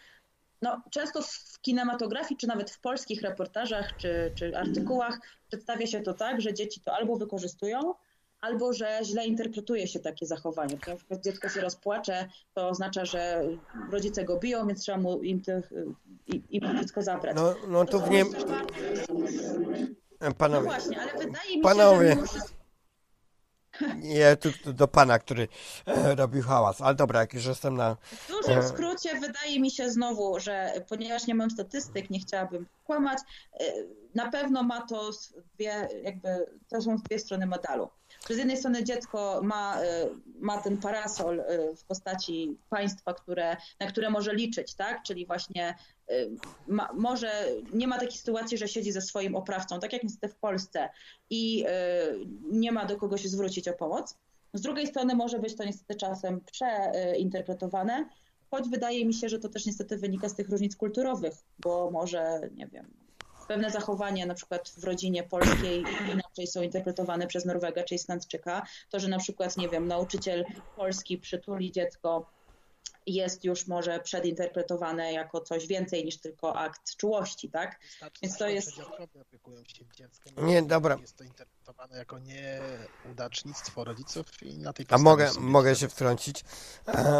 No, 0.61 0.81
często 0.91 1.21
w 1.21 1.61
kinematografii, 1.61 2.37
czy 2.37 2.47
nawet 2.47 2.71
w 2.71 2.79
polskich 2.79 3.21
reportażach, 3.21 3.95
czy, 3.95 4.33
czy 4.37 4.57
artykułach 4.57 5.19
przedstawia 5.47 5.87
się 5.87 6.01
to 6.01 6.13
tak, 6.13 6.41
że 6.41 6.53
dzieci 6.53 6.81
to 6.81 6.93
albo 6.93 7.15
wykorzystują, 7.15 7.93
albo 8.45 8.73
że 8.73 8.99
źle 9.03 9.25
interpretuje 9.25 9.87
się 9.87 9.99
takie 9.99 10.25
zachowanie. 10.25 10.77
Na 10.87 10.95
przykład 10.95 11.23
dziecko 11.23 11.49
się 11.49 11.61
rozpłacze, 11.61 12.29
to 12.53 12.69
oznacza, 12.69 13.05
że 13.05 13.43
rodzice 13.91 14.23
go 14.23 14.39
biją, 14.39 14.67
więc 14.67 14.81
trzeba 14.81 14.97
mu 14.97 15.21
im, 15.23 15.41
tych, 15.41 15.73
im, 16.49 16.77
dziecko 16.79 17.01
zabrać. 17.01 17.35
No, 17.35 17.55
no 17.67 17.85
tu 17.85 17.99
w 17.99 18.09
nie... 18.09 18.25
No 20.21 20.33
Panowie, 20.37 20.63
właśnie, 20.63 21.01
ale 21.01 21.11
wydaje 21.11 21.57
mi 21.57 21.61
Panowie. 21.61 22.15
się, 22.15 22.25
że 22.25 22.55
ja 24.01 24.35
tu, 24.35 24.49
tu 24.63 24.73
do 24.73 24.87
pana, 24.87 25.19
który 25.19 25.47
e, 25.85 26.15
robił 26.15 26.43
hałas, 26.43 26.81
ale 26.81 26.95
dobra, 26.95 27.19
jak 27.19 27.33
już 27.33 27.45
jestem 27.45 27.77
na... 27.77 27.95
W 27.95 28.27
dużym 28.27 28.63
skrócie 28.63 29.19
wydaje 29.19 29.59
mi 29.59 29.71
się 29.71 29.89
znowu, 29.89 30.39
że 30.39 30.73
ponieważ 30.89 31.27
nie 31.27 31.35
mam 31.35 31.49
statystyk, 31.49 32.09
nie 32.09 32.19
chciałabym 32.19 32.65
kłamać, 32.83 33.19
na 34.15 34.31
pewno 34.31 34.63
ma 34.63 34.81
to 34.81 35.09
dwie, 35.55 35.89
jakby, 36.03 36.29
to 36.69 36.81
są 36.81 36.97
dwie 36.97 37.19
strony 37.19 37.45
medalu. 37.45 37.89
Że 38.29 38.35
z 38.35 38.37
jednej 38.37 38.57
strony 38.57 38.83
dziecko 38.83 39.39
ma, 39.43 39.77
ma 40.39 40.61
ten 40.61 40.77
parasol 40.77 41.43
w 41.77 41.83
postaci 41.83 42.57
państwa, 42.69 43.13
które, 43.13 43.57
na 43.79 43.87
które 43.87 44.09
może 44.09 44.35
liczyć, 44.35 44.73
tak? 44.73 45.03
Czyli 45.03 45.25
właśnie 45.25 45.75
ma, 46.67 46.89
może 46.93 47.45
nie 47.73 47.87
ma 47.87 47.99
takiej 47.99 48.17
sytuacji, 48.17 48.57
że 48.57 48.67
siedzi 48.67 48.91
ze 48.91 49.01
swoim 49.01 49.35
oprawcą, 49.35 49.79
tak 49.79 49.93
jak 49.93 50.03
niestety 50.03 50.33
w 50.33 50.35
Polsce 50.35 50.89
i 51.29 51.65
nie 52.51 52.71
ma 52.71 52.85
do 52.85 52.97
kogo 52.97 53.17
się 53.17 53.29
zwrócić 53.29 53.67
o 53.67 53.73
pomoc. 53.73 54.17
Z 54.53 54.61
drugiej 54.61 54.87
strony 54.87 55.15
może 55.15 55.39
być 55.39 55.55
to 55.55 55.63
niestety 55.63 55.95
czasem 55.95 56.41
przeinterpretowane, 56.51 58.09
choć 58.51 58.69
wydaje 58.69 59.05
mi 59.05 59.13
się, 59.13 59.29
że 59.29 59.39
to 59.39 59.49
też 59.49 59.65
niestety 59.65 59.97
wynika 59.97 60.29
z 60.29 60.35
tych 60.35 60.49
różnic 60.49 60.75
kulturowych, 60.75 61.33
bo 61.59 61.91
może, 61.91 62.49
nie 62.55 62.67
wiem, 62.67 63.04
pewne 63.47 63.71
zachowania 63.71 64.25
na 64.25 64.33
przykład 64.33 64.69
w 64.77 64.83
rodzinie 64.83 65.23
polskiej 65.23 65.83
inaczej 66.13 66.47
są 66.47 66.61
interpretowane 66.61 67.27
przez 67.27 67.45
Norwega 67.45 67.83
czy 67.83 67.95
Islandczyka. 67.95 68.65
To, 68.89 68.99
że 68.99 69.07
na 69.07 69.19
przykład, 69.19 69.57
nie 69.57 69.69
wiem, 69.69 69.87
nauczyciel 69.87 70.45
polski 70.75 71.17
przytuli 71.17 71.71
dziecko 71.71 72.34
jest 73.07 73.43
już 73.43 73.67
może 73.67 73.99
przedinterpretowane 73.99 75.13
jako 75.13 75.41
coś 75.41 75.67
więcej 75.67 76.05
niż 76.05 76.17
tylko 76.17 76.55
akt 76.55 76.95
czułości, 76.97 77.49
tak? 77.49 77.79
Wystarczy 77.81 78.19
Więc 78.23 78.37
to 78.37 78.47
jest- 78.47 78.71
opiekują 79.21 79.63
się 79.63 79.85
dzieckiem. 79.97 80.33
Nie, 80.47 80.63
dobra. 80.63 80.97
Jest 81.01 81.15
to 81.17 81.23
interpretowane 81.23 81.97
jako 81.97 82.19
nieudacznictwo 82.19 83.83
rodziców 83.83 84.43
i 84.43 84.57
na 84.57 84.73
tej 84.73 84.85
A 84.89 84.97
mogę, 84.97 85.31
mogę 85.39 85.75
się 85.75 85.87
wtrącić, 85.89 86.43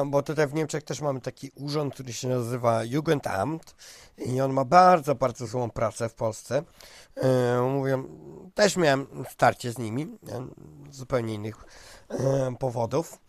bo 0.05 0.23
tutaj 0.23 0.47
w 0.47 0.53
Niemczech 0.53 0.83
też 0.83 1.01
mamy 1.01 1.21
taki 1.21 1.51
urząd, 1.55 1.93
który 1.93 2.13
się 2.13 2.27
nazywa 2.27 2.83
Jugendamt 2.83 3.75
i 4.17 4.41
on 4.41 4.53
ma 4.53 4.65
bardzo, 4.65 5.15
bardzo 5.15 5.47
złą 5.47 5.69
pracę 5.71 6.09
w 6.09 6.13
Polsce. 6.13 6.63
E, 7.15 7.61
Mówię, 7.61 8.03
też 8.53 8.75
miałem 8.77 9.07
starcie 9.29 9.71
z 9.71 9.77
nimi, 9.77 10.17
z 10.91 10.95
zupełnie 10.97 11.33
innych 11.33 11.55
e, 12.09 12.55
powodów, 12.59 13.19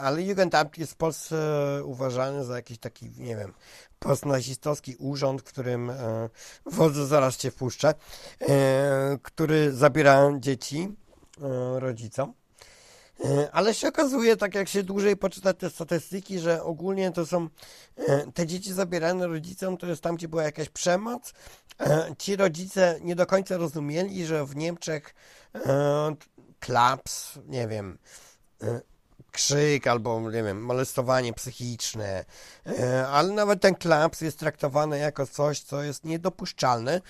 ale 0.00 0.22
Jugendamt 0.22 0.78
jest 0.78 0.92
w 0.92 0.96
Polsce 0.96 1.36
uważany 1.84 2.44
za 2.44 2.56
jakiś 2.56 2.78
taki, 2.78 3.10
nie 3.16 3.36
wiem, 3.36 3.52
postnazistowski 3.98 4.96
urząd, 4.96 5.42
którym 5.42 5.90
e, 5.90 6.28
wodzu 6.66 7.06
zaraz 7.06 7.36
cię 7.36 7.50
wpuszczę, 7.50 7.94
e, 8.40 9.18
który 9.22 9.72
zabiera 9.72 10.30
dzieci 10.38 10.88
e, 11.42 11.80
rodzicom. 11.80 12.32
Ale 13.52 13.74
się 13.74 13.88
okazuje, 13.88 14.36
tak 14.36 14.54
jak 14.54 14.68
się 14.68 14.82
dłużej 14.82 15.16
poczyta 15.16 15.52
te 15.52 15.70
statystyki, 15.70 16.38
że 16.38 16.62
ogólnie 16.62 17.10
to 17.10 17.26
są 17.26 17.48
te 18.34 18.46
dzieci 18.46 18.72
zabierane 18.72 19.26
rodzicom, 19.26 19.76
to 19.76 19.86
jest 19.86 20.02
tam, 20.02 20.16
gdzie 20.16 20.28
była 20.28 20.42
jakaś 20.42 20.68
przemoc. 20.68 21.32
Ci 22.18 22.36
rodzice 22.36 22.98
nie 23.00 23.16
do 23.16 23.26
końca 23.26 23.56
rozumieli, 23.56 24.26
że 24.26 24.46
w 24.46 24.56
Niemczech 24.56 25.14
klaps, 26.60 27.38
nie 27.46 27.68
wiem, 27.68 27.98
krzyk 29.32 29.86
albo, 29.86 30.20
nie 30.20 30.42
wiem, 30.42 30.64
molestowanie 30.64 31.32
psychiczne, 31.32 32.24
ale 33.12 33.32
nawet 33.32 33.60
ten 33.60 33.74
klaps 33.74 34.20
jest 34.20 34.38
traktowany 34.38 34.98
jako 34.98 35.26
coś, 35.26 35.60
co 35.60 35.82
jest 35.82 36.04
niedopuszczalne, 36.04 37.00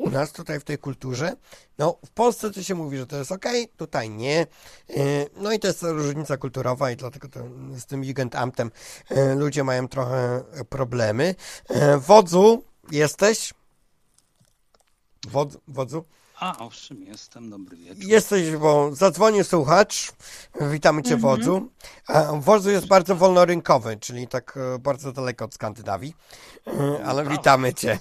u 0.00 0.10
nas 0.10 0.32
tutaj 0.32 0.60
w 0.60 0.64
tej 0.64 0.78
kulturze. 0.78 1.36
No, 1.78 1.98
w 2.06 2.10
Polsce 2.10 2.50
to 2.50 2.62
się 2.62 2.74
mówi, 2.74 2.96
że 2.96 3.06
to 3.06 3.16
jest 3.16 3.32
ok, 3.32 3.44
tutaj 3.76 4.10
nie. 4.10 4.40
E, 4.40 4.46
no 5.36 5.52
i 5.52 5.58
to 5.58 5.68
jest 5.68 5.82
różnica 5.82 6.36
kulturowa 6.36 6.90
i 6.90 6.96
dlatego 6.96 7.28
to 7.28 7.40
z 7.78 7.86
tym 7.86 8.04
Jugendamtem 8.04 8.70
e, 9.10 9.34
ludzie 9.34 9.64
mają 9.64 9.88
trochę 9.88 10.42
problemy. 10.68 11.34
E, 11.68 11.98
wodzu, 11.98 12.64
jesteś? 12.90 13.54
Wodzu? 15.28 15.60
wodzu? 15.68 16.04
A, 16.40 16.58
owszem, 16.58 17.02
jestem, 17.02 17.50
dobry 17.50 17.76
wieczór. 17.76 18.04
Jesteś, 18.04 18.56
bo 18.56 18.94
zadzwonił 18.94 19.44
słuchacz, 19.44 20.12
witamy 20.60 21.02
Cię 21.02 21.14
mhm. 21.14 21.20
wodzu. 21.20 21.70
Wodzu 22.40 22.70
jest 22.70 22.86
bardzo 22.86 23.16
wolnorynkowy, 23.16 23.96
czyli 23.96 24.28
tak 24.28 24.58
bardzo 24.80 25.12
daleko 25.12 25.44
od 25.44 25.54
Skandynawii, 25.54 26.14
ale 27.04 27.28
witamy 27.28 27.74
Cię. 27.74 27.98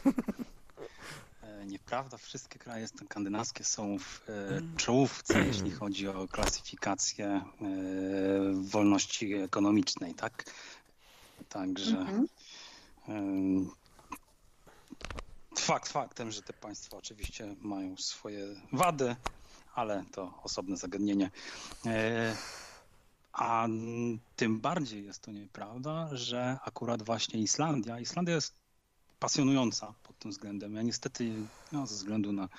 Prawda, 1.90 2.18
wszystkie 2.18 2.60
kraje 2.60 2.88
skandynawskie 2.88 3.64
są 3.64 4.00
w 4.00 4.30
e, 4.30 4.62
czołówce, 4.78 5.40
jeśli 5.48 5.72
chodzi 5.72 6.08
o 6.08 6.28
klasyfikację 6.28 7.28
e, 7.28 7.42
wolności 8.54 9.34
ekonomicznej, 9.34 10.14
tak? 10.14 10.44
Także 11.50 11.98
mhm. 11.98 12.28
E, 15.52 15.60
fakt 15.60 15.92
faktem, 15.92 16.32
że 16.32 16.42
te 16.42 16.54
państwa 16.54 16.98
oczywiście 16.98 17.56
mają 17.62 17.98
swoje 17.98 18.48
wady, 18.72 19.16
ale 19.76 20.04
to 20.12 20.34
osobne 20.44 20.78
zagadnienie. 20.78 21.32
A 23.34 23.68
tym 24.36 24.60
bardziej 24.60 25.06
jest 25.06 25.22
to 25.22 25.32
nieprawda, 25.32 26.10
że 26.12 26.58
akurat 26.66 27.04
właśnie 27.04 27.40
Islandia, 27.40 28.00
Islandia 28.00 28.36
jest 28.36 28.54
pasjonująca 29.20 29.94
pod 30.04 30.20
tym 30.20 30.32
względem. 30.32 30.76
Ja 30.76 30.82
niestety 30.82 31.34
no, 31.72 31.88
ze 31.88 31.96
względu 31.96 32.32
na 32.32 32.50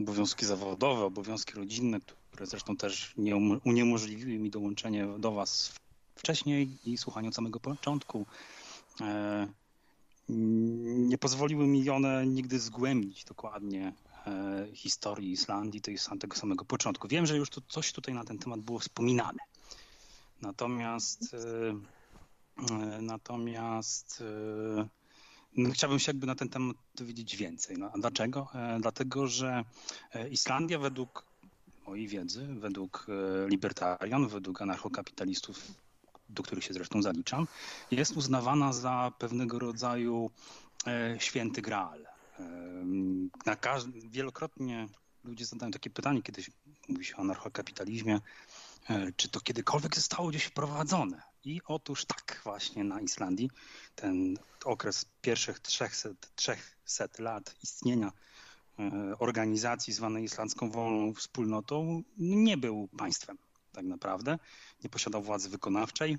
obowiązki 0.00 0.46
zawodowe, 0.46 1.04
obowiązki 1.04 1.54
rodzinne, 1.54 2.00
które 2.30 2.46
zresztą 2.46 2.76
też 2.76 3.14
nie 3.16 3.36
uniemożliwiły 3.64 4.38
mi 4.38 4.50
dołączenie 4.50 5.06
do 5.18 5.32
Was 5.32 5.72
wcześniej 6.14 6.78
i 6.84 6.98
słuchanie 6.98 7.28
od 7.28 7.34
samego 7.34 7.60
początku, 7.60 8.26
e, 9.00 9.48
nie 10.86 11.18
pozwoliły 11.18 11.66
mi 11.66 11.90
one 11.90 12.26
nigdy 12.26 12.60
zgłębić 12.60 13.24
dokładnie 13.24 13.92
e, 14.26 14.66
historii 14.72 15.32
Islandii 15.32 15.80
tej, 15.80 15.98
tego 16.20 16.36
samego 16.36 16.64
początku. 16.64 17.08
Wiem, 17.08 17.26
że 17.26 17.36
już 17.36 17.48
coś 17.68 17.92
tutaj 17.92 18.14
na 18.14 18.24
ten 18.24 18.38
temat 18.38 18.60
było 18.60 18.78
wspominane. 18.78 19.38
Natomiast 20.42 21.34
e, 21.34 23.02
natomiast 23.02 24.22
no, 25.56 25.70
chciałbym 25.70 25.98
się 25.98 26.10
jakby 26.10 26.26
na 26.26 26.34
ten 26.34 26.48
temat 26.48 26.76
dowiedzieć 26.94 27.36
więcej. 27.36 27.76
No, 27.78 27.90
a 27.94 27.98
dlaczego? 27.98 28.48
E, 28.54 28.78
dlatego, 28.80 29.26
że 29.26 29.64
e, 30.14 30.28
Islandia 30.28 30.78
według 30.78 31.26
mojej 31.86 32.08
wiedzy, 32.08 32.46
według 32.46 33.06
e, 33.08 33.48
libertarian, 33.48 34.28
według 34.28 34.62
anarchokapitalistów, 34.62 35.72
do 36.30 36.42
których 36.42 36.64
się 36.64 36.74
zresztą 36.74 37.02
zaliczam, 37.02 37.46
jest 37.90 38.16
uznawana 38.16 38.72
za 38.72 39.12
pewnego 39.18 39.58
rodzaju 39.58 40.30
święty 41.18 41.62
graal. 41.62 42.06
Na 43.46 43.56
wielokrotnie 44.10 44.88
ludzie 45.24 45.44
zadają 45.44 45.72
takie 45.72 45.90
pytanie, 45.90 46.22
kiedyś 46.22 46.50
mówi 46.88 47.04
się 47.04 47.16
o 47.16 47.18
anarchokapitalizmie, 47.18 48.20
czy 49.16 49.28
to 49.28 49.40
kiedykolwiek 49.40 49.94
zostało 49.94 50.28
gdzieś 50.28 50.44
wprowadzone? 50.44 51.22
I 51.44 51.60
otóż 51.66 52.04
tak 52.04 52.40
właśnie 52.44 52.84
na 52.84 53.00
Islandii 53.00 53.50
ten 53.94 54.36
okres 54.64 55.06
pierwszych 55.22 55.60
300, 55.60 56.08
300 56.34 57.08
lat 57.18 57.54
istnienia 57.62 58.12
e, 58.78 59.18
organizacji 59.18 59.92
zwanej 59.92 60.24
Islandzką 60.24 60.70
Wolną 60.70 61.14
Wspólnotą 61.14 62.02
nie 62.18 62.56
był 62.56 62.88
państwem 62.98 63.38
tak 63.72 63.84
naprawdę. 63.84 64.38
Nie 64.84 64.90
posiadał 64.90 65.22
władzy 65.22 65.48
wykonawczej, 65.48 66.18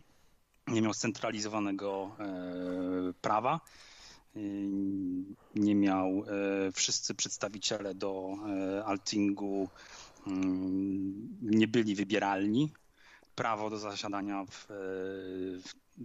nie 0.67 0.81
miał 0.81 0.93
scentralizowanego 0.93 2.15
e, 2.19 3.13
prawa, 3.21 3.59
e, 4.35 4.39
nie 5.55 5.75
miał 5.75 6.23
wszyscy 6.73 7.15
przedstawiciele 7.15 7.95
do 7.95 8.35
Altingu 8.85 9.69
mm, 10.27 11.37
nie 11.41 11.67
byli 11.67 11.95
wybieralni, 11.95 12.71
prawo 13.35 13.69
do 13.69 13.77
zasiadania 13.77 14.45
w, 14.45 14.71
e, 14.71 14.75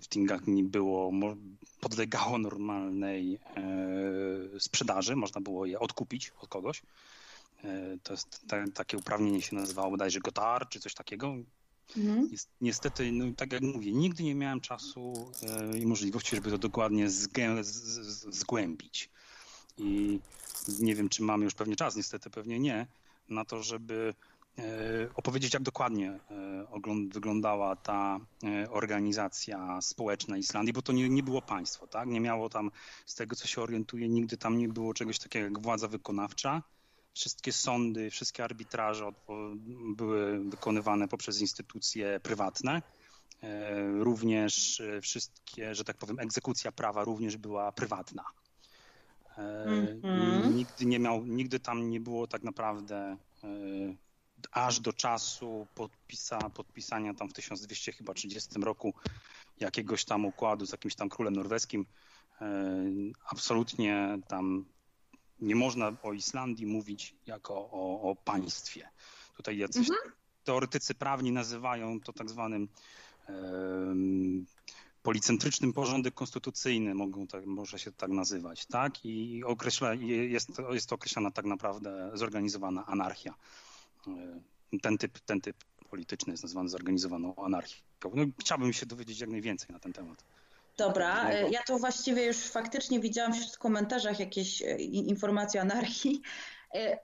w, 0.02 0.08
tingach 0.08 0.46
nie 0.46 0.64
było, 0.64 1.12
podlegało 1.80 2.38
normalnej 2.38 3.38
e, 3.56 4.60
sprzedaży, 4.60 5.16
można 5.16 5.40
było 5.40 5.66
je 5.66 5.78
odkupić 5.78 6.32
od 6.40 6.48
kogoś. 6.48 6.82
E, 7.64 7.98
to 8.02 8.12
jest 8.12 8.46
takie 8.74 8.96
uprawnienie 8.96 9.42
się 9.42 9.56
nazywało 9.56 9.90
bodajże 9.90 10.20
Gotar 10.20 10.68
czy 10.68 10.80
coś 10.80 10.94
takiego. 10.94 11.34
Mhm. 11.96 12.30
Niestety, 12.60 13.12
no, 13.12 13.24
tak 13.36 13.52
jak 13.52 13.62
mówię, 13.62 13.92
nigdy 13.92 14.22
nie 14.22 14.34
miałem 14.34 14.60
czasu 14.60 15.32
e, 15.42 15.78
i 15.78 15.86
możliwości, 15.86 16.36
żeby 16.36 16.50
to 16.50 16.58
dokładnie 16.58 17.10
zgę, 17.10 17.64
z, 17.64 18.34
zgłębić. 18.34 19.10
I 19.78 20.20
nie 20.78 20.94
wiem, 20.94 21.08
czy 21.08 21.22
mamy 21.22 21.44
już 21.44 21.54
pewnie 21.54 21.76
czas, 21.76 21.96
niestety 21.96 22.30
pewnie 22.30 22.58
nie, 22.58 22.86
na 23.28 23.44
to, 23.44 23.62
żeby 23.62 24.14
E, 24.58 25.08
opowiedzieć, 25.14 25.54
jak 25.54 25.62
dokładnie 25.62 26.10
e, 26.10 27.08
wyglądała 27.08 27.76
ta 27.76 28.20
organizacja 28.70 29.80
społeczna 29.80 30.36
Islandii, 30.36 30.72
bo 30.72 30.82
to 30.82 30.92
nie, 30.92 31.08
nie 31.08 31.22
było 31.22 31.42
państwo, 31.42 31.86
tak? 31.86 32.08
Nie 32.08 32.20
miało 32.20 32.48
tam, 32.48 32.70
z 33.06 33.14
tego 33.14 33.36
co 33.36 33.46
się 33.48 33.62
orientuję, 33.62 34.08
nigdy 34.08 34.36
tam 34.36 34.58
nie 34.58 34.68
było 34.68 34.94
czegoś 34.94 35.18
takiego 35.18 35.44
jak 35.44 35.62
władza 35.62 35.88
wykonawcza. 35.88 36.62
Wszystkie 37.16 37.52
sądy, 37.52 38.10
wszystkie 38.10 38.44
arbitraże 38.44 39.12
były 39.96 40.44
wykonywane 40.50 41.08
poprzez 41.08 41.40
instytucje 41.40 42.20
prywatne. 42.20 42.82
Również 43.98 44.82
wszystkie, 45.02 45.74
że 45.74 45.84
tak 45.84 45.96
powiem, 45.96 46.18
egzekucja 46.18 46.72
prawa 46.72 47.04
również 47.04 47.36
była 47.36 47.72
prywatna. 47.72 48.24
Mm 49.36 50.00
-hmm. 50.00 50.54
Nigdy 50.54 50.86
nie 50.86 50.98
miał, 50.98 51.24
nigdy 51.24 51.60
tam 51.60 51.90
nie 51.90 52.00
było 52.00 52.26
tak 52.26 52.42
naprawdę 52.42 53.16
aż 54.52 54.80
do 54.80 54.92
czasu 54.92 55.66
podpisa, 55.74 56.38
podpisania 56.50 57.14
tam 57.14 57.28
w 57.28 57.32
1230 57.32 58.60
roku 58.62 58.94
jakiegoś 59.60 60.04
tam 60.04 60.24
układu 60.24 60.66
z 60.66 60.72
jakimś 60.72 60.94
tam 60.94 61.08
królem 61.08 61.36
norweskim. 61.36 61.86
E, 62.40 62.84
absolutnie 63.30 64.18
tam 64.28 64.64
nie 65.40 65.56
można 65.56 65.92
o 66.02 66.12
Islandii 66.12 66.66
mówić 66.66 67.14
jako 67.26 67.54
o, 67.54 68.10
o 68.10 68.16
państwie. 68.16 68.88
Tutaj 69.36 69.58
jacyś 69.58 69.88
mhm. 69.90 70.12
teoretycy 70.44 70.94
prawni 70.94 71.32
nazywają 71.32 72.00
to 72.00 72.12
tak 72.12 72.30
zwanym 72.30 72.68
um, 73.28 74.46
policentrycznym 75.02 75.72
porządek 75.72 76.14
konstytucyjny, 76.14 76.94
mogą 76.94 77.26
tak, 77.26 77.46
może 77.46 77.78
się 77.78 77.92
tak 77.92 78.10
nazywać, 78.10 78.66
tak? 78.66 79.04
I 79.04 79.44
określa, 79.44 79.94
jest, 79.94 80.48
jest 80.72 80.88
to 80.88 80.94
określana 80.94 81.30
tak 81.30 81.44
naprawdę 81.44 82.10
zorganizowana 82.14 82.86
anarchia. 82.86 83.34
E, 84.06 84.78
ten 84.82 84.98
typ, 84.98 85.20
ten 85.20 85.40
typ 85.40 85.56
polityczny 85.90 86.32
jest 86.32 86.42
nazwany 86.42 86.68
zorganizowaną 86.68 87.36
anarchią. 87.36 87.82
No, 88.14 88.24
chciałbym 88.40 88.72
się 88.72 88.86
dowiedzieć 88.86 89.20
jak 89.20 89.30
najwięcej 89.30 89.68
na 89.72 89.78
ten 89.78 89.92
temat. 89.92 90.24
Dobra, 90.76 91.30
e, 91.30 91.50
ja 91.50 91.60
to 91.66 91.78
właściwie 91.78 92.26
już 92.26 92.36
faktycznie 92.36 93.00
widziałam 93.00 93.34
w 93.34 93.58
komentarzach 93.58 94.20
jakieś 94.20 94.62
e, 94.62 94.76
informacje 94.78 95.60
o 95.60 95.62
anarchii. 95.62 96.22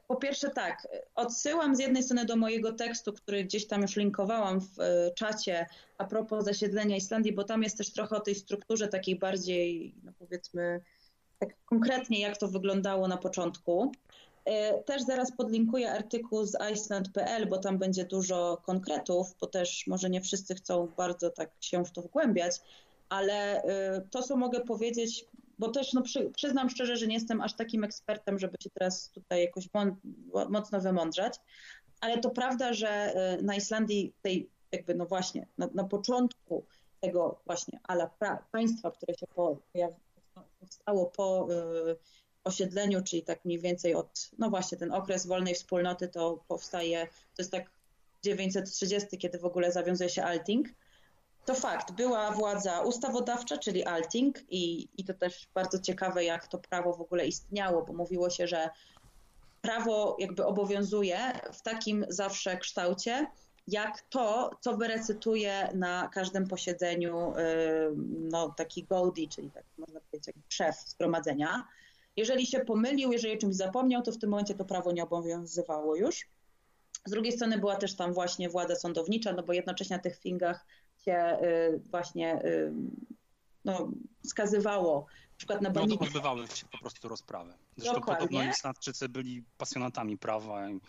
Po 0.09 0.16
pierwsze 0.16 0.51
tak, 0.51 0.89
odsyłam 1.15 1.77
z 1.77 1.78
jednej 1.78 2.03
strony 2.03 2.24
do 2.24 2.36
mojego 2.36 2.73
tekstu, 2.73 3.12
który 3.12 3.44
gdzieś 3.44 3.66
tam 3.66 3.82
już 3.82 3.97
linkowałam 3.97 4.61
w 4.61 4.77
czacie 5.15 5.66
a 5.99 6.05
propos 6.05 6.44
zasiedlenia 6.44 6.97
Islandii, 6.97 7.32
bo 7.32 7.44
tam 7.44 7.62
jest 7.62 7.78
też 7.78 7.93
trochę 7.93 8.16
o 8.16 8.20
tej 8.20 8.35
strukturze 8.35 8.89
takiej 8.89 9.16
bardziej, 9.16 9.94
no 10.05 10.12
powiedzmy, 10.19 10.81
tak 11.39 11.65
konkretnie 11.65 12.20
jak 12.20 12.39
to 12.39 12.49
wyglądało 12.49 13.09
na 13.09 13.16
początku. 13.16 13.93
E, 14.44 14.82
też 14.82 15.03
zaraz 15.03 15.32
podlinkuję 15.36 15.93
artykuł 15.93 16.44
z 16.44 16.57
Iceland.pl, 16.73 17.49
bo 17.49 17.59
tam 17.59 17.78
będzie 17.78 18.05
dużo 18.05 18.62
konkretów, 18.66 19.27
bo 19.40 19.47
też 19.47 19.86
może 19.86 20.11
nie 20.11 20.20
wszyscy 20.20 20.55
chcą 20.55 20.89
bardzo 20.97 21.31
tak 21.31 21.51
się 21.61 21.85
w 21.85 21.93
to 21.93 22.03
wgłębiać, 22.03 22.61
ale 23.12 23.62
e, 23.62 24.01
to, 24.10 24.22
co 24.22 24.36
mogę 24.36 24.60
powiedzieć, 24.60 25.26
bo 25.59 25.68
też 25.68 25.93
no, 25.93 26.02
przy, 26.02 26.30
przyznam 26.30 26.70
szczerze, 26.70 26.97
że 26.97 27.06
nie 27.06 27.14
jestem 27.14 27.40
aż 27.40 27.55
takim 27.55 27.84
ekspertem, 27.84 28.39
żeby 28.39 28.56
się 28.60 28.70
teraz 28.70 29.10
tutaj 29.10 29.40
jakoś 29.40 29.68
mocno 30.48 30.80
wymądrzać, 30.80 31.34
ale 32.01 32.18
to 32.18 32.30
prawda, 32.30 32.72
że 32.72 32.89
e, 32.89 33.43
na 33.43 33.56
Islandii 33.56 34.12
tej 34.22 34.51
jakby 34.72 34.94
no 34.94 35.06
właśnie 35.06 35.47
na, 35.59 35.68
na 35.74 35.84
początku 35.84 36.64
tego 37.01 37.40
właśnie 37.47 37.80
ala 37.82 38.06
pra, 38.06 38.44
państwa, 38.52 38.90
które 38.90 39.14
się 39.14 39.26
powstało 40.60 41.06
po 41.06 41.48
y, 41.51 41.97
osiedleniu, 42.44 43.02
czyli 43.02 43.22
tak 43.22 43.44
mniej 43.44 43.59
więcej 43.59 43.94
od, 43.94 44.30
no 44.39 44.51
właśnie 44.51 44.78
ten 44.78 44.93
okres 44.93 45.26
wolnej 45.26 45.55
wspólnoty 45.55 46.09
to 46.09 46.44
powstaje, 46.48 47.06
to 47.06 47.43
jest 47.43 47.52
tak 47.52 47.70
930, 48.22 49.18
kiedy 49.18 49.39
w 49.39 49.44
ogóle 49.44 49.72
zawiązuje 49.72 50.10
się 50.10 50.22
Alting. 50.22 50.68
To 51.44 51.55
fakt, 51.55 51.93
była 51.93 52.31
władza 52.31 52.81
ustawodawcza, 52.81 53.59
czyli 53.59 53.85
Alting 53.85 54.39
i, 54.48 54.89
i 54.97 55.05
to 55.05 55.14
też 55.14 55.48
bardzo 55.55 55.78
ciekawe, 55.78 56.24
jak 56.24 56.47
to 56.48 56.59
prawo 56.59 56.94
w 56.94 57.01
ogóle 57.01 57.27
istniało, 57.27 57.82
bo 57.82 57.93
mówiło 57.93 58.31
się, 58.31 58.47
że 58.47 58.70
prawo 59.62 60.16
jakby 60.19 60.47
obowiązuje 60.47 61.19
w 61.52 61.62
takim 61.62 62.06
zawsze 62.09 62.56
kształcie, 62.56 63.27
jak 63.69 64.01
to, 64.01 64.51
co 64.60 64.77
wyrecytuje 64.77 65.69
na 65.74 66.09
każdym 66.09 66.48
posiedzeniu 66.48 67.32
no, 68.09 68.55
taki 68.56 68.85
Goldie, 68.85 69.28
czyli 69.28 69.51
tak 69.51 69.64
można 69.78 70.01
powiedzieć 70.01 70.36
szef 70.48 70.77
zgromadzenia. 70.77 71.66
Jeżeli 72.16 72.47
się 72.47 72.60
pomylił, 72.60 73.12
jeżeli 73.12 73.39
czymś 73.39 73.55
zapomniał, 73.56 74.02
to 74.02 74.12
w 74.12 74.19
tym 74.19 74.31
momencie 74.31 74.55
to 74.55 74.64
prawo 74.64 74.93
nie 74.93 75.02
obowiązywało 75.02 75.97
już. 75.97 76.28
Z 77.05 77.10
drugiej 77.10 77.32
strony 77.32 77.59
była 77.59 77.77
też 77.77 77.97
tam 77.97 78.12
właśnie 78.14 78.48
władza 78.48 78.77
sądownicza, 78.77 79.32
no 79.32 79.43
bo 79.43 79.52
jednocześnie 79.52 79.97
na 79.97 80.02
tych 80.02 80.19
fingach 80.19 80.66
się 81.05 81.39
y, 81.43 81.81
właśnie 81.91 82.45
y, 82.45 82.73
no, 83.65 83.91
skazywało 84.27 85.07
na 85.31 85.37
przykład 85.37 85.62
na. 85.62 85.70
No 85.70 85.83
odbywały 86.01 86.47
się 86.47 86.66
po 86.66 86.79
prostu 86.79 87.09
rozprawy. 87.09 87.53
Zresztą 87.77 87.95
Dokładnie. 87.95 88.27
podobno 88.27 88.51
Islandczycy 88.51 89.09
byli 89.09 89.45
pasjonatami 89.59 90.19
prawa 90.19 90.70
i, 90.70 90.81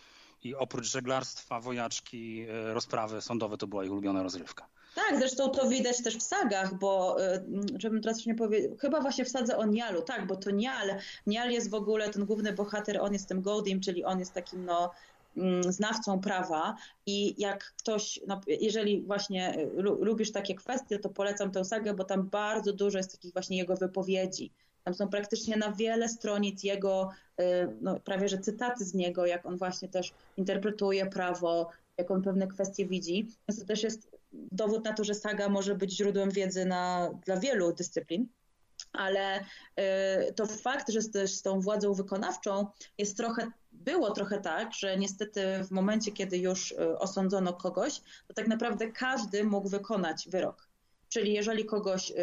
i 0.43 0.55
oprócz 0.55 0.85
żeglarstwa, 0.85 1.59
wojaczki, 1.59 2.41
y, 2.49 2.73
rozprawy 2.73 3.21
sądowe 3.21 3.57
to 3.57 3.67
była 3.67 3.85
ich 3.85 3.91
ulubiona 3.91 4.23
rozrywka. 4.23 4.67
Tak, 4.95 5.19
zresztą 5.19 5.49
to 5.49 5.69
widać 5.69 6.03
też 6.03 6.17
w 6.17 6.21
sagach, 6.21 6.79
bo 6.79 7.17
żebym 7.77 8.01
teraz 8.01 8.17
już 8.17 8.25
nie 8.25 8.35
powiedział, 8.35 8.77
chyba 8.77 9.01
właśnie 9.01 9.25
w 9.25 9.29
sadze 9.29 9.57
o 9.57 9.65
Nialu, 9.65 10.01
tak, 10.01 10.27
bo 10.27 10.35
to 10.35 10.51
Nial, 10.51 10.95
Nial 11.27 11.51
jest 11.51 11.69
w 11.69 11.73
ogóle 11.73 12.09
ten 12.09 12.25
główny 12.25 12.53
bohater, 12.53 13.01
on 13.01 13.13
jest 13.13 13.27
tym 13.27 13.41
Goldim, 13.41 13.81
czyli 13.81 14.03
on 14.03 14.19
jest 14.19 14.33
takim 14.33 14.65
no 14.65 14.91
znawcą 15.69 16.19
prawa 16.19 16.75
i 17.05 17.41
jak 17.41 17.73
ktoś, 17.77 18.19
no, 18.27 18.41
jeżeli 18.47 19.01
właśnie 19.01 19.57
y, 19.59 19.69
lubisz 19.81 20.31
takie 20.31 20.55
kwestie, 20.55 20.99
to 20.99 21.09
polecam 21.09 21.51
tę 21.51 21.65
sagę, 21.65 21.93
bo 21.93 22.03
tam 22.03 22.29
bardzo 22.29 22.73
dużo 22.73 22.97
jest 22.97 23.11
takich 23.11 23.33
właśnie 23.33 23.57
jego 23.57 23.75
wypowiedzi. 23.75 24.51
Tam 24.83 24.93
są 24.93 25.07
praktycznie 25.07 25.57
na 25.57 25.71
wiele 25.71 26.09
stronic 26.09 26.63
jego, 26.63 27.09
y, 27.39 27.43
no, 27.81 27.99
prawie 27.99 28.29
że 28.29 28.37
cytaty 28.37 28.85
z 28.85 28.93
niego, 28.93 29.25
jak 29.25 29.45
on 29.45 29.57
właśnie 29.57 29.89
też 29.89 30.13
interpretuje 30.37 31.05
prawo, 31.05 31.69
jak 31.97 32.11
on 32.11 32.21
pewne 32.21 32.47
kwestie 32.47 32.85
widzi. 32.85 33.27
Więc 33.47 33.59
to 33.59 33.65
też 33.65 33.83
jest 33.83 34.17
dowód 34.33 34.85
na 34.85 34.93
to, 34.93 35.03
że 35.03 35.13
saga 35.13 35.49
może 35.49 35.75
być 35.75 35.97
źródłem 35.97 36.31
wiedzy 36.31 36.65
na, 36.65 37.09
dla 37.25 37.37
wielu 37.37 37.73
dyscyplin 37.73 38.27
ale 38.93 39.39
y, 39.39 40.33
to 40.35 40.45
fakt, 40.45 40.89
że 40.89 41.01
z, 41.01 41.31
z 41.31 41.41
tą 41.41 41.59
władzą 41.59 41.93
wykonawczą 41.93 42.67
jest 42.97 43.17
trochę 43.17 43.51
było 43.85 44.11
trochę 44.11 44.41
tak, 44.41 44.73
że 44.73 44.97
niestety 44.97 45.63
w 45.63 45.71
momencie, 45.71 46.11
kiedy 46.11 46.37
już 46.37 46.71
y, 46.71 46.99
osądzono 46.99 47.53
kogoś, 47.53 48.01
to 48.27 48.33
tak 48.33 48.47
naprawdę 48.47 48.91
każdy 48.91 49.43
mógł 49.43 49.69
wykonać 49.69 50.29
wyrok. 50.29 50.67
Czyli 51.09 51.33
jeżeli 51.33 51.65
kogoś, 51.65 52.11
y, 52.11 52.15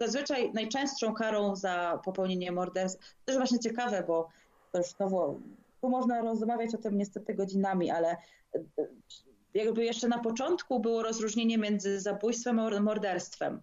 zazwyczaj 0.00 0.52
najczęstszą 0.52 1.14
karą 1.14 1.56
za 1.56 2.00
popełnienie 2.04 2.52
morderstwa, 2.52 3.02
to 3.02 3.24
też 3.24 3.36
właśnie 3.36 3.58
ciekawe, 3.58 4.04
bo 4.06 4.28
to 4.72 4.78
już 4.78 4.86
znowu, 4.86 5.40
tu 5.80 5.88
można 5.88 6.20
rozmawiać 6.20 6.74
o 6.74 6.78
tym 6.78 6.98
niestety 6.98 7.34
godzinami, 7.34 7.90
ale 7.90 8.16
y, 8.56 8.64
jakby 9.54 9.84
jeszcze 9.84 10.08
na 10.08 10.18
początku 10.18 10.80
było 10.80 11.02
rozróżnienie 11.02 11.58
między 11.58 12.00
zabójstwem 12.00 12.58
a 12.58 12.80
morderstwem. 12.80 13.60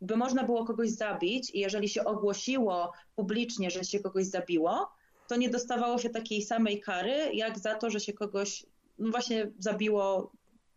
By 0.00 0.16
można 0.16 0.44
było 0.44 0.64
kogoś 0.64 0.90
zabić 0.90 1.50
i 1.50 1.58
jeżeli 1.58 1.88
się 1.88 2.04
ogłosiło 2.04 2.92
publicznie, 3.16 3.70
że 3.70 3.84
się 3.84 4.00
kogoś 4.00 4.26
zabiło, 4.26 4.88
to 5.28 5.36
nie 5.36 5.50
dostawało 5.50 5.98
się 5.98 6.10
takiej 6.10 6.42
samej 6.42 6.80
kary, 6.80 7.30
jak 7.34 7.58
za 7.58 7.74
to, 7.74 7.90
że 7.90 8.00
się 8.00 8.12
kogoś 8.12 8.66
no 8.98 9.10
właśnie 9.10 9.50
zabiło 9.58 10.32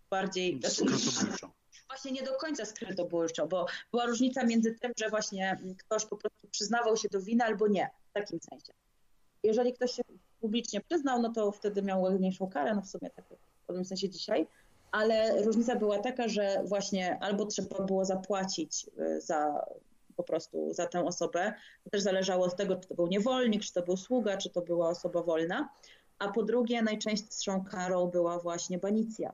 bardziej... 0.10 0.60
Skrytobójczo. 0.64 1.52
Właśnie 1.88 2.12
nie 2.12 2.24
do 2.24 2.34
końca 2.38 2.66
skrytobójczo, 2.66 3.48
bo 3.48 3.66
była 3.92 4.06
różnica 4.06 4.46
między 4.46 4.76
tym, 4.82 4.92
że 5.00 5.10
właśnie 5.10 5.60
ktoś 5.80 6.06
po 6.06 6.18
prostu 6.18 6.48
przyznawał 6.52 6.98
się 6.98 7.10
do 7.10 7.22
winy 7.22 7.44
albo 7.44 7.68
nie, 7.68 7.90
w 8.10 8.14
takim 8.14 8.40
sensie. 8.40 8.74
Jeżeli 9.44 9.74
ktoś 9.74 9.92
się 9.92 10.04
publicznie 10.42 10.82
przyznał, 10.82 11.22
no 11.22 11.34
to 11.34 11.52
wtedy 11.52 11.82
miał 11.82 12.02
ładniejszą 12.02 12.50
karę, 12.50 12.76
no 12.76 12.82
w 12.82 12.88
sumie 12.88 13.10
tak 13.10 13.26
w 13.64 13.68
pewnym 13.68 13.86
sensie 13.86 14.10
dzisiaj, 14.10 14.48
ale 14.92 15.44
różnica 15.44 15.76
była 15.76 16.00
taka, 16.00 16.28
że 16.28 16.64
właśnie 16.66 17.18
albo 17.22 17.46
trzeba 17.46 17.86
było 17.86 18.06
zapłacić 18.06 18.86
y, 19.00 19.22
za 19.22 19.66
po 20.16 20.24
prostu 20.24 20.74
za 20.74 20.88
tę 20.88 21.06
osobę. 21.06 21.54
To 21.84 21.90
też 21.90 22.02
zależało 22.02 22.46
od 22.46 22.56
tego, 22.56 22.76
czy 22.76 22.88
to 22.88 22.96
był 22.96 23.08
niewolnik, 23.08 23.64
czy 23.64 23.74
to 23.74 23.82
był 23.82 23.98
sługa, 23.98 24.38
czy 24.38 24.50
to 24.50 24.62
była 24.62 24.90
osoba 24.90 25.24
wolna. 25.24 25.70
A 26.20 26.32
po 26.32 26.44
drugie, 26.44 26.82
najczęstszą 26.82 27.66
karą 27.66 28.08
była 28.08 28.40
właśnie 28.40 28.78
banicja. 28.78 29.34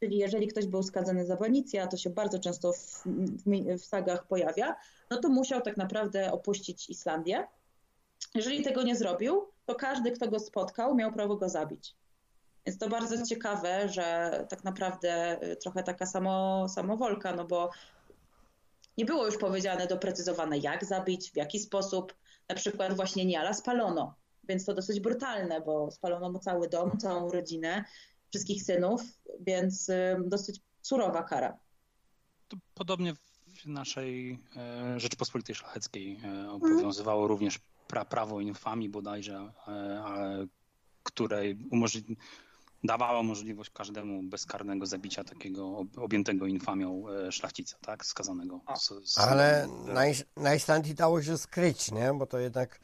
Czyli 0.00 0.18
jeżeli 0.18 0.46
ktoś 0.46 0.66
był 0.66 0.82
skazany 0.82 1.26
za 1.26 1.36
banicję, 1.36 1.82
a 1.82 1.86
to 1.86 1.96
się 1.96 2.10
bardzo 2.10 2.38
często 2.38 2.72
w, 2.72 3.02
w, 3.06 3.78
w 3.78 3.84
sagach 3.84 4.26
pojawia, 4.26 4.76
no 5.10 5.16
to 5.16 5.28
musiał 5.28 5.60
tak 5.60 5.76
naprawdę 5.76 6.32
opuścić 6.32 6.90
Islandię. 6.90 7.46
Jeżeli 8.34 8.62
tego 8.62 8.82
nie 8.82 8.96
zrobił, 8.96 9.48
to 9.66 9.74
każdy, 9.74 10.10
kto 10.10 10.28
go 10.28 10.40
spotkał, 10.40 10.94
miał 10.94 11.12
prawo 11.12 11.36
go 11.36 11.48
zabić. 11.48 11.94
Więc 12.66 12.78
to 12.78 12.88
bardzo 12.88 13.26
ciekawe, 13.26 13.88
że 13.88 14.30
tak 14.48 14.64
naprawdę 14.64 15.42
y, 15.52 15.56
trochę 15.56 15.82
taka 15.82 16.06
samo, 16.06 16.66
samowolka, 16.68 17.32
no 17.32 17.44
bo 17.44 17.70
nie 18.98 19.04
było 19.04 19.26
już 19.26 19.38
powiedziane, 19.38 19.86
doprecyzowane 19.86 20.58
jak 20.58 20.84
zabić, 20.84 21.30
w 21.30 21.36
jaki 21.36 21.58
sposób. 21.58 22.14
Na 22.48 22.54
przykład 22.54 22.96
właśnie 22.96 23.24
Niala 23.24 23.54
spalono, 23.54 24.14
więc 24.48 24.64
to 24.64 24.74
dosyć 24.74 25.00
brutalne, 25.00 25.60
bo 25.60 25.90
spalono 25.90 26.32
mu 26.32 26.38
cały 26.38 26.68
dom, 26.68 26.98
całą 26.98 27.30
rodzinę, 27.30 27.84
wszystkich 28.30 28.62
synów, 28.62 29.02
więc 29.40 29.90
dosyć 30.24 30.60
surowa 30.82 31.22
kara. 31.22 31.58
To 32.48 32.56
podobnie 32.74 33.14
w 33.46 33.66
naszej 33.66 34.38
e, 34.56 35.00
Rzeczypospolitej 35.00 35.54
Szlacheckiej 35.54 36.20
e, 36.24 36.50
obowiązywało 36.50 37.26
również 37.26 37.60
pra, 37.88 38.04
prawo 38.04 38.40
infamii 38.40 38.88
bodajże, 38.88 39.52
e, 39.68 40.46
które 41.02 41.42
umożliwi, 41.70 42.16
dawała 42.84 43.22
możliwość 43.22 43.70
każdemu 43.70 44.22
bezkarnego 44.22 44.86
zabicia 44.86 45.24
takiego 45.24 45.84
objętego 45.96 46.46
infamią 46.46 47.08
e, 47.08 47.32
szlachcica, 47.32 47.76
tak, 47.80 48.06
skazanego. 48.06 48.60
Z, 48.76 49.10
z... 49.10 49.18
Ale 49.18 49.68
na, 49.86 50.02
na 50.42 50.54
Islandii 50.54 50.94
dało 50.94 51.22
się 51.22 51.38
skryć, 51.38 51.92
nie? 51.92 52.14
Bo 52.14 52.26
to 52.26 52.38
jednak 52.38 52.80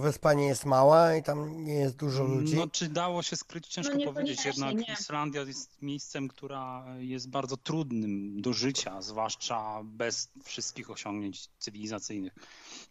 wyspa 0.00 0.34
nie 0.34 0.46
jest 0.46 0.64
mała 0.64 1.14
i 1.14 1.22
tam 1.22 1.64
nie 1.64 1.74
jest 1.74 1.96
dużo 1.96 2.24
ludzi. 2.24 2.56
No, 2.56 2.68
czy 2.68 2.88
dało 2.88 3.22
się 3.22 3.36
skryć? 3.36 3.66
Ciężko 3.66 3.94
no, 3.98 4.12
powiedzieć. 4.12 4.44
Jednak 4.44 4.74
nie. 4.74 4.92
Islandia 4.92 5.42
jest 5.42 5.82
miejscem, 5.82 6.28
która 6.28 6.84
jest 6.98 7.30
bardzo 7.30 7.56
trudnym 7.56 8.42
do 8.42 8.52
życia, 8.52 9.02
zwłaszcza 9.02 9.80
bez 9.84 10.30
wszystkich 10.44 10.90
osiągnięć 10.90 11.48
cywilizacyjnych. 11.58 12.34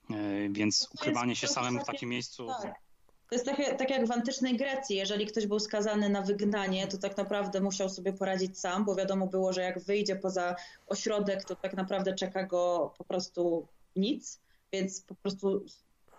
E, 0.09 0.13
więc 0.49 0.89
ukrywanie 0.93 1.35
się 1.35 1.47
samemu 1.47 1.79
w 1.79 1.85
takim 1.85 2.09
miejscu 2.09 2.47
tak. 2.47 2.86
To 3.29 3.35
jest 3.35 3.45
tak, 3.45 3.77
tak 3.77 3.89
jak 3.89 4.07
w 4.07 4.11
antycznej 4.11 4.57
Grecji. 4.57 4.95
Jeżeli 4.95 5.25
ktoś 5.25 5.47
był 5.47 5.59
skazany 5.59 6.09
na 6.09 6.21
wygnanie, 6.21 6.87
to 6.87 6.97
tak 6.97 7.17
naprawdę 7.17 7.61
musiał 7.61 7.89
sobie 7.89 8.13
poradzić 8.13 8.59
sam, 8.59 8.85
bo 8.85 8.95
wiadomo 8.95 9.27
było, 9.27 9.53
że 9.53 9.61
jak 9.61 9.79
wyjdzie 9.79 10.15
poza 10.15 10.55
ośrodek, 10.87 11.43
to 11.43 11.55
tak 11.55 11.73
naprawdę 11.73 12.13
czeka 12.13 12.43
go 12.43 12.93
po 12.97 13.03
prostu 13.03 13.67
nic, 13.95 14.39
więc 14.73 15.01
po 15.01 15.15
prostu 15.15 15.65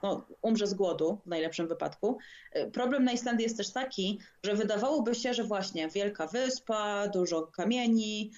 no, 0.02 0.26
umrze 0.42 0.66
z 0.66 0.74
głodu 0.74 1.18
w 1.24 1.28
najlepszym 1.28 1.68
wypadku. 1.68 2.18
Problem 2.72 3.04
na 3.04 3.12
Islandii 3.12 3.44
jest 3.44 3.56
też 3.56 3.70
taki, 3.70 4.18
że 4.42 4.54
wydawałoby 4.54 5.14
się, 5.14 5.34
że 5.34 5.44
właśnie 5.44 5.88
wielka 5.88 6.26
wyspa, 6.26 7.08
dużo 7.08 7.42
kamieni, 7.42 8.30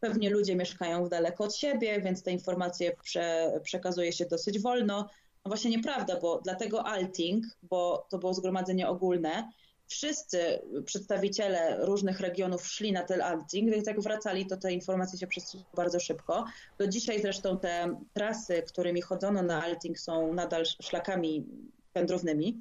pewnie 0.00 0.30
ludzie 0.30 0.56
mieszkają 0.56 1.08
daleko 1.08 1.44
od 1.44 1.56
siebie, 1.56 2.00
więc 2.00 2.22
te 2.22 2.32
informacje 2.32 2.96
prze, 3.02 3.60
przekazuje 3.62 4.12
się 4.12 4.26
dosyć 4.26 4.60
wolno. 4.60 5.08
No 5.44 5.48
właśnie 5.48 5.70
nieprawda, 5.70 6.20
bo 6.20 6.40
dlatego 6.44 6.86
Alting, 6.86 7.44
bo 7.62 8.06
to 8.10 8.18
było 8.18 8.34
zgromadzenie 8.34 8.88
ogólne, 8.88 9.48
wszyscy 9.86 10.62
przedstawiciele 10.84 11.86
różnych 11.86 12.20
regionów 12.20 12.66
szli 12.66 12.92
na 12.92 13.02
ten 13.02 13.20
Alting, 13.20 13.70
więc 13.70 13.86
jak 13.86 14.00
wracali, 14.00 14.46
to 14.46 14.56
te 14.56 14.72
informacje 14.72 15.18
się 15.18 15.26
przesuwały 15.26 15.66
bardzo 15.76 16.00
szybko. 16.00 16.44
Do 16.78 16.88
dzisiaj 16.88 17.20
zresztą 17.22 17.58
te 17.58 17.96
trasy, 18.14 18.62
którymi 18.62 19.00
chodzono 19.00 19.42
na 19.42 19.62
Alting 19.62 19.98
są 19.98 20.34
nadal 20.34 20.64
szlakami 20.82 21.46
wędrownymi, 21.94 22.60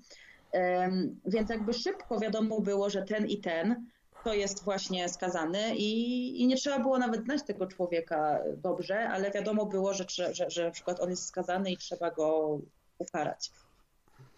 więc 1.26 1.50
jakby 1.50 1.74
szybko 1.74 2.20
wiadomo 2.20 2.62
było, 2.62 2.90
że 2.90 3.02
ten 3.02 3.28
i 3.28 3.38
ten 3.38 3.86
to 4.24 4.34
jest 4.34 4.64
właśnie 4.64 5.10
skazany 5.10 5.76
i, 5.76 6.42
i, 6.42 6.48
nie 6.48 6.56
trzeba 6.56 6.80
było 6.80 6.98
nawet 6.98 7.24
znać 7.24 7.44
tego 7.44 7.68
człowieka 7.68 8.40
dobrze, 8.58 9.10
ale 9.10 9.32
wiadomo 9.32 9.66
było, 9.66 9.94
że, 9.94 10.06
że, 10.10 10.50
że 10.50 10.66
na 10.66 10.72
przykład 10.72 11.00
on 11.00 11.10
jest 11.10 11.26
skazany 11.26 11.72
i 11.72 11.78
trzeba 11.78 12.12
go 12.12 12.60
ukarać. 12.98 13.52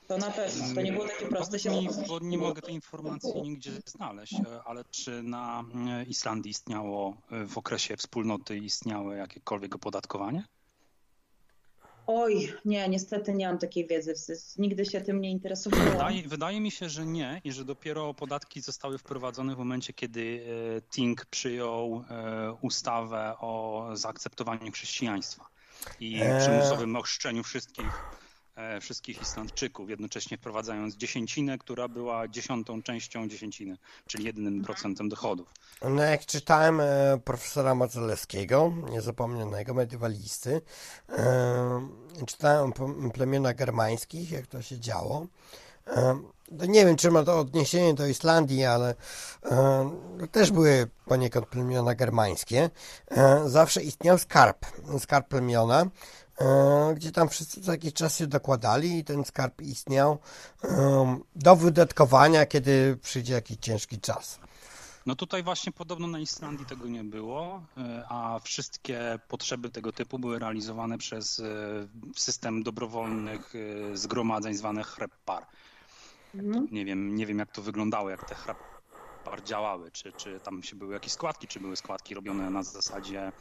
To 0.08 0.18
na 0.18 0.32
pewno, 0.32 0.76
to 0.76 0.82
nie 0.82 0.92
było 0.92 1.08
takie 1.08 1.28
proste 1.28 1.60
się 1.60 1.70
mi, 1.70 1.90
bo 2.08 2.20
nie 2.20 2.38
mogę 2.38 2.62
tej 2.62 2.74
informacji 2.74 3.42
nigdzie 3.42 3.72
znaleźć, 3.86 4.36
ale 4.66 4.84
czy 4.92 5.24
na 5.24 5.64
Islandii 6.08 6.52
istniało 6.52 7.18
w 7.48 7.58
okresie 7.58 7.98
wspólnoty 7.98 8.58
istniało 8.58 9.14
jakiekolwiek 9.14 9.76
opodatkowanie? 9.76 10.44
Oj, 12.08 12.54
nie, 12.66 12.90
niestety 12.90 13.34
nie 13.34 13.48
mam 13.48 13.58
takiej 13.58 13.88
wiedzy. 13.88 14.14
Nigdy 14.58 14.86
się 14.86 15.02
tym 15.02 15.22
nie 15.22 15.32
interesowałam. 15.32 15.92
Wydaje, 15.92 16.28
wydaje, 16.28 16.62
mi 16.62 16.72
się, 16.72 16.90
że 16.90 17.06
nie 17.06 17.42
i 17.44 17.52
że 17.52 17.66
dopiero 17.66 18.14
podatki 18.14 18.62
zostały 18.62 18.98
wprowadzone 18.98 19.56
w 19.56 19.58
momencie, 19.58 19.94
kiedy 19.94 20.46
e, 20.78 20.82
Tink 20.82 21.26
przyjął 21.26 22.04
e, 22.10 22.54
ustawę 22.62 23.36
o 23.40 23.90
zaakceptowaniu 23.94 24.72
chrześcijaństwa 24.72 25.46
i 26.00 26.22
eee. 26.22 26.40
przymusowym 26.40 26.96
ochrzczeniu 26.96 27.44
wszystkich 27.44 27.86
wszystkich 28.82 29.22
Islandczyków, 29.22 29.90
jednocześnie 29.90 30.38
wprowadzając 30.38 30.96
dziesięcinę, 30.96 31.58
która 31.58 31.88
była 31.88 32.28
dziesiątą 32.28 32.84
częścią 32.84 33.28
dziesięciny, 33.28 33.78
czyli 34.08 34.26
jednym 34.26 34.48
mhm. 34.48 34.66
procentem 34.66 35.10
dochodów. 35.10 35.48
No 35.82 36.04
jak 36.04 36.26
czytałem 36.26 36.80
e, 36.80 36.86
profesora 37.26 37.76
Macelewskiego, 37.76 38.74
niezapomnianego 38.90 39.74
mediewalisty, 39.74 40.62
e, 41.10 41.88
czytałem 42.28 42.74
plemiona 43.14 43.54
germańskich, 43.54 44.32
jak 44.32 44.48
to 44.48 44.62
się 44.62 44.80
działo. 44.80 45.28
E, 45.88 46.20
nie 46.68 46.86
wiem, 46.86 46.96
czy 46.96 47.12
ma 47.12 47.24
to 47.24 47.40
odniesienie 47.40 47.94
do 47.94 48.08
Islandii, 48.08 48.66
ale 48.66 48.96
e, 49.46 49.92
też 50.32 50.52
były 50.52 50.88
poniekąd 51.06 51.46
plemiona 51.46 51.96
germańskie. 51.96 52.70
E, 53.12 53.50
zawsze 53.50 53.84
istniał 53.84 54.18
skarb, 54.18 54.66
skarb 55.00 55.28
plemiona, 55.28 55.86
E, 55.86 56.23
gdzie 56.96 57.12
tam 57.12 57.30
wszyscy 57.30 57.62
co 57.62 57.72
jakiś 57.72 57.94
czas 57.94 58.18
się 58.18 58.28
dokładali 58.28 58.98
i 58.98 59.04
ten 59.04 59.26
skarb 59.26 59.62
istniał 59.62 60.18
do 61.36 61.56
wydatkowania, 61.56 62.46
kiedy 62.46 62.98
przyjdzie 63.02 63.34
jakiś 63.34 63.58
ciężki 63.58 64.00
czas. 64.00 64.40
No 65.06 65.16
tutaj 65.16 65.44
właśnie 65.44 65.72
podobno 65.72 66.08
na 66.08 66.20
Islandii 66.20 66.66
tego 66.66 66.88
nie 66.88 67.04
było, 67.04 67.64
e, 67.78 68.06
a 68.10 68.40
wszystkie 68.44 69.20
potrzeby 69.28 69.70
tego 69.70 69.92
typu 69.92 70.20
były 70.20 70.40
realizowane 70.40 70.98
przez 70.98 71.40
e, 71.40 71.44
system 72.16 72.64
dobrowolnych 72.64 73.54
zgromadzeń 73.94 74.54
zwanych 74.54 74.88
hreppar. 74.88 75.46
Mhm. 76.36 76.68
Nie, 76.72 76.86
wiem, 76.86 77.16
nie 77.16 77.26
wiem 77.26 77.40
jak 77.40 77.52
to 77.52 77.62
wyglądało, 77.62 78.10
jak 78.10 78.30
te 78.30 78.36
hreppar 78.36 79.44
działały, 79.44 79.92
czy, 79.92 80.14
czy 80.14 80.40
tam 80.40 80.64
się 80.64 80.76
były 80.76 80.94
jakieś 80.94 81.14
składki, 81.14 81.48
czy 81.48 81.60
były 81.60 81.76
składki 81.76 82.16
robione 82.16 82.50
na 82.50 82.64
zasadzie 82.64 83.32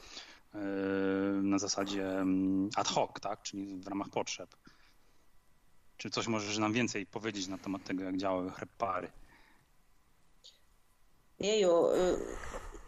na 1.42 1.58
zasadzie 1.58 2.08
mm, 2.08 2.70
ad 2.76 2.88
hoc, 2.88 3.10
tak? 3.20 3.42
czyli 3.42 3.76
w 3.76 3.88
ramach 3.88 4.08
potrzeb. 4.08 4.56
Czy 5.96 6.10
coś 6.10 6.26
możesz 6.26 6.58
nam 6.58 6.72
więcej 6.72 7.06
powiedzieć 7.06 7.48
na 7.48 7.58
temat 7.58 7.84
tego, 7.84 8.04
jak 8.04 8.16
działały 8.16 8.50
hreppary? 8.50 9.10
Jeju, 11.40 11.86
y, 11.86 12.18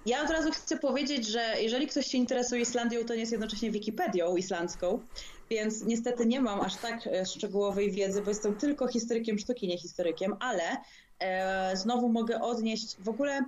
ja 0.06 0.22
od 0.24 0.30
razu 0.30 0.50
chcę 0.50 0.78
powiedzieć, 0.78 1.26
że 1.26 1.54
jeżeli 1.60 1.86
ktoś 1.86 2.06
się 2.06 2.18
interesuje 2.18 2.62
Islandią, 2.62 3.04
to 3.04 3.14
nie 3.14 3.20
jest 3.20 3.32
jednocześnie 3.32 3.70
Wikipedią 3.70 4.36
islandzką, 4.36 5.00
więc 5.50 5.84
niestety 5.84 6.26
nie 6.26 6.40
mam 6.40 6.60
aż 6.60 6.76
tak 6.76 7.06
e, 7.06 7.26
szczegółowej 7.26 7.90
wiedzy, 7.90 8.22
bo 8.22 8.28
jestem 8.28 8.56
tylko 8.56 8.88
historykiem 8.88 9.38
sztuki, 9.38 9.68
nie 9.68 9.78
historykiem, 9.78 10.36
ale 10.40 10.62
e, 11.18 11.76
znowu 11.76 12.08
mogę 12.08 12.40
odnieść 12.40 12.96
w 13.00 13.08
ogóle 13.08 13.44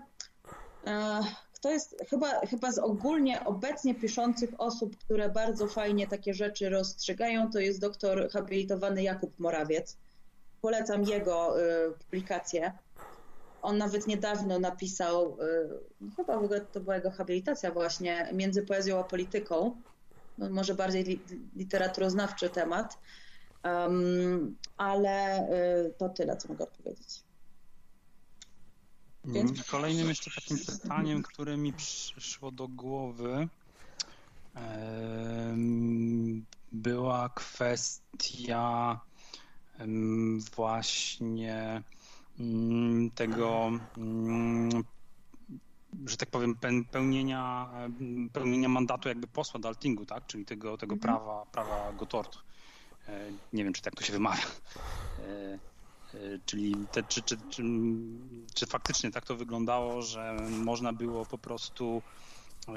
e, 0.86 1.22
to 1.66 1.72
jest 1.72 1.96
chyba, 2.10 2.40
chyba 2.40 2.72
z 2.72 2.78
ogólnie 2.78 3.44
obecnie 3.44 3.94
piszących 3.94 4.50
osób, 4.58 4.96
które 4.96 5.28
bardzo 5.28 5.66
fajnie 5.66 6.06
takie 6.06 6.34
rzeczy 6.34 6.68
rozstrzygają, 6.68 7.50
to 7.50 7.58
jest 7.58 7.80
doktor 7.80 8.30
habilitowany 8.30 9.02
Jakub 9.02 9.38
Morawiec. 9.38 9.96
Polecam 10.60 11.02
jego 11.04 11.60
y, 11.60 11.92
publikację. 11.98 12.72
On 13.62 13.78
nawet 13.78 14.06
niedawno 14.06 14.58
napisał, 14.58 15.36
y, 16.02 16.14
chyba 16.16 16.38
w 16.38 16.44
ogóle 16.44 16.60
to 16.60 16.80
była 16.80 16.96
jego 16.96 17.10
habilitacja 17.10 17.70
właśnie, 17.70 18.28
między 18.32 18.62
poezją 18.62 18.98
a 19.00 19.04
polityką. 19.04 19.76
No, 20.38 20.50
może 20.50 20.74
bardziej 20.74 21.04
li, 21.04 21.20
literaturoznawczy 21.56 22.50
temat. 22.50 22.98
Um, 23.64 24.56
ale 24.76 25.48
y, 25.86 25.92
to 25.98 26.08
tyle, 26.08 26.36
co 26.36 26.48
mogę 26.48 26.64
odpowiedzieć. 26.64 27.25
Więc... 29.26 29.64
Kolejnym 29.64 30.08
jeszcze 30.08 30.30
takim 30.30 30.58
pytaniem, 30.58 31.22
które 31.22 31.56
mi 31.56 31.72
przyszło 31.72 32.50
do 32.50 32.68
głowy, 32.68 33.48
była 36.72 37.28
kwestia 37.28 39.00
właśnie 40.56 41.82
mm, 42.40 43.10
tego, 43.10 43.70
mm, 43.96 44.84
że 46.06 46.16
tak 46.16 46.30
powiem, 46.30 46.56
pełnienia, 46.90 47.70
pełnienia 48.32 48.68
mandatu 48.68 49.08
jakby 49.08 49.26
posła 49.26 49.60
do 49.60 49.68
Altingu, 49.68 50.06
tak? 50.06 50.26
czyli 50.26 50.44
tego, 50.44 50.76
tego 50.78 50.94
mhm. 50.94 51.00
prawa, 51.14 51.46
prawa 51.46 51.92
Gotort. 51.92 52.38
E, 53.08 53.30
nie 53.52 53.64
wiem, 53.64 53.72
czy 53.72 53.82
tak 53.82 53.94
to 53.94 54.04
się 54.04 54.12
wymawia. 54.12 54.44
E, 56.16 56.38
czyli 56.46 56.76
te, 56.92 57.02
czy, 57.02 57.22
czy, 57.22 57.36
czy, 57.50 57.62
czy 58.54 58.66
faktycznie 58.66 59.10
tak 59.10 59.24
to 59.24 59.36
wyglądało, 59.36 60.02
że 60.02 60.36
można 60.50 60.92
było 60.92 61.26
po 61.26 61.38
prostu 61.38 62.02
e, 62.68 62.72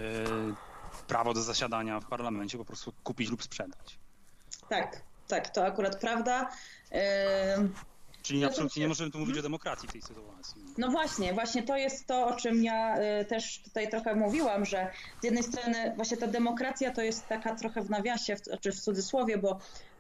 prawo 1.08 1.34
do 1.34 1.42
zasiadania 1.42 2.00
w 2.00 2.06
parlamencie 2.06 2.58
po 2.58 2.66
prostu 2.66 2.94
kupić 3.04 3.30
lub 3.30 3.44
sprzedać? 3.44 4.00
Tak, 4.70 5.02
tak, 5.28 5.50
to 5.50 5.66
akurat 5.66 6.00
prawda. 6.00 6.50
E, 6.92 7.70
czyli 8.24 8.46
absolutnie 8.46 8.82
nie 8.82 8.88
możemy 8.88 9.12
tu 9.12 9.20
mówić 9.20 9.38
o 9.38 9.42
demokracji 9.42 9.90
w 9.90 9.92
tej 9.92 10.02
sytuacji. 10.02 10.62
No 10.78 10.92
właśnie, 10.92 11.34
właśnie 11.34 11.64
to 11.64 11.78
jest 11.78 12.08
to, 12.08 12.28
o 12.28 12.36
czym 12.36 12.64
ja 12.64 12.98
też 13.28 13.62
tutaj 13.64 13.90
trochę 13.90 14.16
mówiłam, 14.16 14.66
że 14.66 14.92
z 15.22 15.24
jednej 15.24 15.44
strony 15.44 15.94
właśnie 15.96 16.18
ta 16.18 16.28
demokracja 16.28 16.92
to 16.92 17.02
jest 17.02 17.28
taka 17.28 17.56
trochę 17.56 17.82
w 17.82 17.90
nawiasie, 17.90 18.36
czy 18.62 18.72
w 18.72 18.80
cudzysłowie, 18.80 19.38
bo 19.38 19.60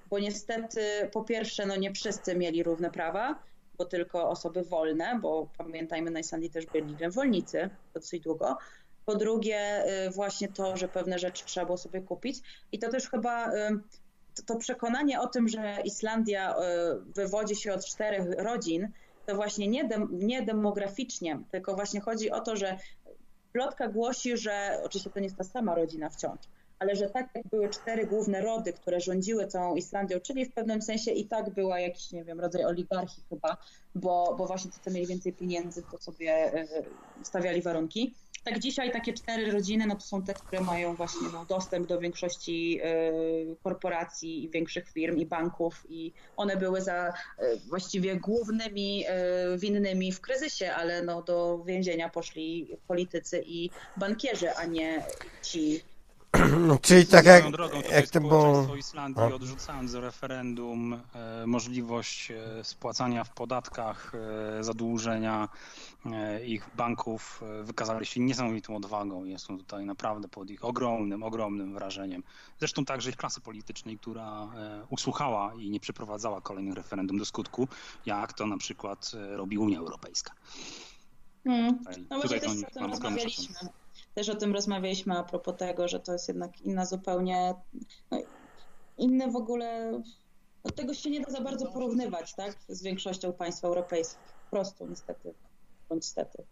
bo 0.10 0.20
niestety 0.20 0.82
po 1.12 1.24
pierwsze 1.24 1.66
no 1.66 1.76
nie 1.76 1.94
wszyscy 1.94 2.36
mieli 2.36 2.64
równe 2.64 2.92
prawa, 2.92 3.40
bo 3.78 3.86
tylko 3.86 4.30
osoby 4.30 4.64
wolne, 4.64 5.20
bo 5.22 5.50
pamiętajmy 5.58 6.12
na 6.12 6.20
Islandii 6.20 6.50
też 6.50 6.66
byli 6.66 6.96
niewolnicy 7.02 7.70
dosyć 7.94 8.24
długo. 8.24 8.58
Po 9.06 9.16
drugie 9.16 9.86
y, 10.08 10.10
właśnie 10.10 10.48
to, 10.48 10.78
że 10.78 10.88
pewne 10.88 11.20
rzeczy 11.20 11.46
trzeba 11.46 11.66
było 11.66 11.78
sobie 11.78 12.02
kupić 12.02 12.42
i 12.72 12.80
to 12.80 12.90
też 12.90 13.10
chyba 13.10 13.54
y, 13.54 13.80
to 14.46 14.56
przekonanie 14.56 15.22
o 15.22 15.28
tym, 15.28 15.48
że 15.48 15.78
Islandia 15.84 16.56
y, 16.56 16.58
wywodzi 17.16 17.56
się 17.56 17.74
od 17.74 17.86
czterech 17.86 18.24
rodzin, 18.38 18.88
to 19.26 19.36
właśnie 19.36 19.68
nie, 19.68 19.84
dem, 19.84 20.08
nie 20.12 20.42
demograficznie, 20.42 21.40
tylko 21.52 21.76
właśnie 21.76 22.02
chodzi 22.02 22.32
o 22.32 22.42
to, 22.42 22.56
że 22.56 22.78
plotka 23.54 23.88
głosi, 23.88 24.38
że 24.38 24.82
oczywiście 24.84 25.10
to 25.10 25.20
nie 25.20 25.26
jest 25.26 25.38
ta 25.38 25.44
sama 25.44 25.76
rodzina 25.76 26.10
wciąż, 26.10 26.40
ale 26.80 26.96
że 26.96 27.10
tak 27.10 27.30
jak 27.36 27.48
były 27.48 27.70
cztery 27.70 28.08
główne 28.08 28.42
rody, 28.42 28.74
które 28.74 29.00
rządziły 29.00 29.48
całą 29.48 29.76
Islandią, 29.76 30.20
czyli 30.20 30.46
w 30.46 30.54
pewnym 30.54 30.82
sensie 30.82 31.12
i 31.12 31.26
tak 31.26 31.50
była 31.50 31.80
jakiś, 31.80 32.12
nie 32.12 32.24
wiem, 32.24 32.40
rodzaj 32.40 32.66
oligarchii 32.66 33.24
chyba, 33.30 33.58
bo, 33.96 34.36
bo 34.38 34.48
właśnie 34.48 34.72
co 34.86 34.92
mieli 34.92 35.08
więcej 35.08 35.34
pieniędzy, 35.34 35.84
to 35.92 35.98
sobie 35.98 36.32
e, 36.32 36.68
stawiali 37.24 37.62
warunki. 37.62 38.14
Tak 38.44 38.60
dzisiaj 38.60 38.92
takie 38.92 39.14
cztery 39.14 39.52
rodziny, 39.52 39.88
no 39.88 39.96
to 39.96 40.02
są 40.02 40.24
te, 40.24 40.34
które 40.34 40.62
mają 40.62 40.96
właśnie 40.96 41.28
no, 41.34 41.46
dostęp 41.46 41.88
do 41.88 42.00
większości 42.00 42.82
y, 43.52 43.56
korporacji 43.64 44.44
i 44.44 44.50
większych 44.50 44.90
firm 44.90 45.18
i 45.18 45.26
banków 45.26 45.86
i 45.90 46.14
one 46.38 46.58
były 46.58 46.82
za 46.82 47.10
y, 47.10 47.60
właściwie 47.68 48.16
głównymi 48.16 49.06
winnymi 49.58 50.12
w 50.12 50.22
kryzysie, 50.22 50.74
ale 50.74 51.04
no, 51.04 51.22
do 51.22 51.64
więzienia 51.66 52.10
poszli 52.10 52.78
politycy 52.88 53.44
i 53.46 53.70
bankierzy, 53.98 54.56
a 54.56 54.66
nie 54.66 55.06
ci 55.42 55.82
Czyli 56.82 57.06
tak 57.06 57.26
jak, 57.26 57.52
drogą, 57.52 57.82
jak 57.92 58.08
to 58.08 58.22
było... 58.22 58.76
Islandii 58.76 59.24
A? 59.24 59.26
odrzucając 59.36 59.94
referendum 59.94 60.94
e, 60.94 61.48
możliwość 61.48 62.32
e, 62.32 62.64
spłacania 62.64 63.24
w 63.24 63.34
podatkach 63.34 64.14
e, 64.60 64.64
zadłużenia 64.64 65.50
e, 66.06 66.46
ich 66.46 66.70
banków 66.76 67.44
e, 67.60 67.64
wykazali 67.64 68.06
się 68.06 68.20
niesamowitą 68.20 68.76
odwagą. 68.76 69.26
Jestem 69.26 69.58
tutaj 69.58 69.86
naprawdę 69.86 70.28
pod 70.28 70.50
ich 70.50 70.66
ogromnym, 70.66 71.24
ogromnym 71.24 71.74
wrażeniem. 71.74 72.24
Zresztą 72.60 72.86
także 72.86 73.10
ich 73.10 73.18
klasy 73.18 73.42
politycznej, 73.42 73.98
która 73.98 74.44
e, 74.44 74.86
usłuchała 74.90 75.54
i 75.54 75.70
nie 75.70 75.80
przeprowadzała 75.80 76.42
kolejnych 76.42 76.76
referendum 76.76 77.18
do 77.18 77.26
skutku, 77.26 77.68
jak 78.06 78.34
to 78.34 78.48
na 78.48 78.58
przykład 78.58 79.12
robi 79.30 79.58
Unia 79.58 79.80
Europejska. 79.80 80.32
Hmm. 81.44 81.80
No 82.10 82.22
tutaj 82.22 82.42
to, 82.42 82.48
to 82.80 82.88
rozmawialiśmy 82.88 83.56
też 84.16 84.30
o 84.30 84.36
tym 84.36 84.54
rozmawialiśmy 84.54 85.18
a 85.18 85.24
propos 85.24 85.56
tego, 85.58 85.88
że 85.88 86.00
to 86.00 86.14
jest 86.14 86.28
jednak 86.28 86.62
inna 86.62 86.86
zupełnie, 86.86 87.54
no, 88.12 88.18
inne 88.98 89.32
w 89.32 89.36
ogóle, 89.36 89.92
no, 90.64 90.72
tego 90.72 90.94
się 90.94 91.10
nie 91.10 91.22
da 91.22 91.32
za 91.32 91.42
bardzo 91.42 91.72
porównywać, 91.72 92.34
tak, 92.34 92.56
z 92.68 92.84
większością 92.84 93.34
państw 93.34 93.64
europejskich. 93.64 94.34
Po 94.50 94.56
prostu, 94.56 94.88
niestety, 94.88 95.34
bądź 95.90 96.06
stety. 96.06 96.44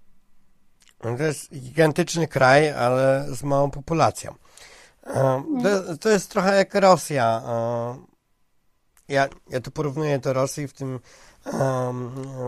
To 0.99 1.23
jest 1.23 1.53
gigantyczny 1.53 2.27
kraj, 2.27 2.71
ale 2.71 3.25
z 3.29 3.43
małą 3.43 3.71
populacją. 3.71 4.35
E, 5.07 5.43
to, 5.63 5.97
to 5.97 6.09
jest 6.09 6.31
trochę 6.31 6.55
jak 6.55 6.75
Rosja. 6.75 7.41
E, 7.47 7.97
ja, 9.07 9.29
ja 9.49 9.61
tu 9.61 9.71
porównuję 9.71 10.19
do 10.19 10.33
Rosji 10.33 10.67
w 10.67 10.73
tym, 10.73 10.99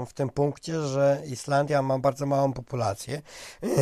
w 0.08 0.14
tym 0.14 0.30
punkcie, 0.30 0.82
że 0.82 1.22
Islandia 1.26 1.82
ma 1.82 2.00
bardzo 2.00 2.26
małą 2.26 2.54
populację. 2.54 3.22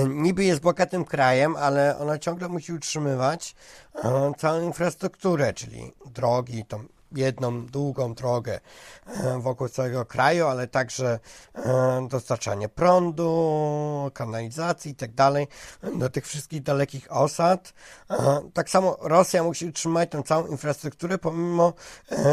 Niby 0.10 0.44
jest 0.44 0.62
bogatym 0.62 1.06
krajem, 1.06 1.56
ale 1.56 1.98
ona 1.98 2.20
ciągle 2.20 2.48
musi 2.50 2.74
utrzymywać 2.74 3.56
um, 4.04 4.34
całą 4.36 4.62
infrastrukturę, 4.62 5.54
czyli 5.54 5.94
drogi, 6.06 6.66
tą 6.66 6.86
jedną 7.12 7.66
długą 7.66 8.14
drogę 8.14 8.60
e, 9.08 9.40
wokół 9.40 9.70
całego 9.70 10.06
kraju, 10.06 10.48
ale 10.48 10.68
także 10.68 11.20
e, 11.56 12.08
dostarczanie 12.10 12.70
prądu, 12.70 14.12
kanalizacji 14.14 14.92
i 14.92 14.96
tak 14.96 15.12
do 15.98 16.10
tych 16.10 16.28
wszystkich 16.28 16.64
dalekich 16.64 17.12
osad. 17.12 17.74
E, 18.10 18.50
tak 18.54 18.70
samo 18.70 18.98
Rosja 19.02 19.44
musi 19.44 19.66
utrzymać 19.66 20.10
tę 20.10 20.24
całą 20.24 20.48
infrastrukturę, 20.48 21.18
pomimo, 21.18 21.74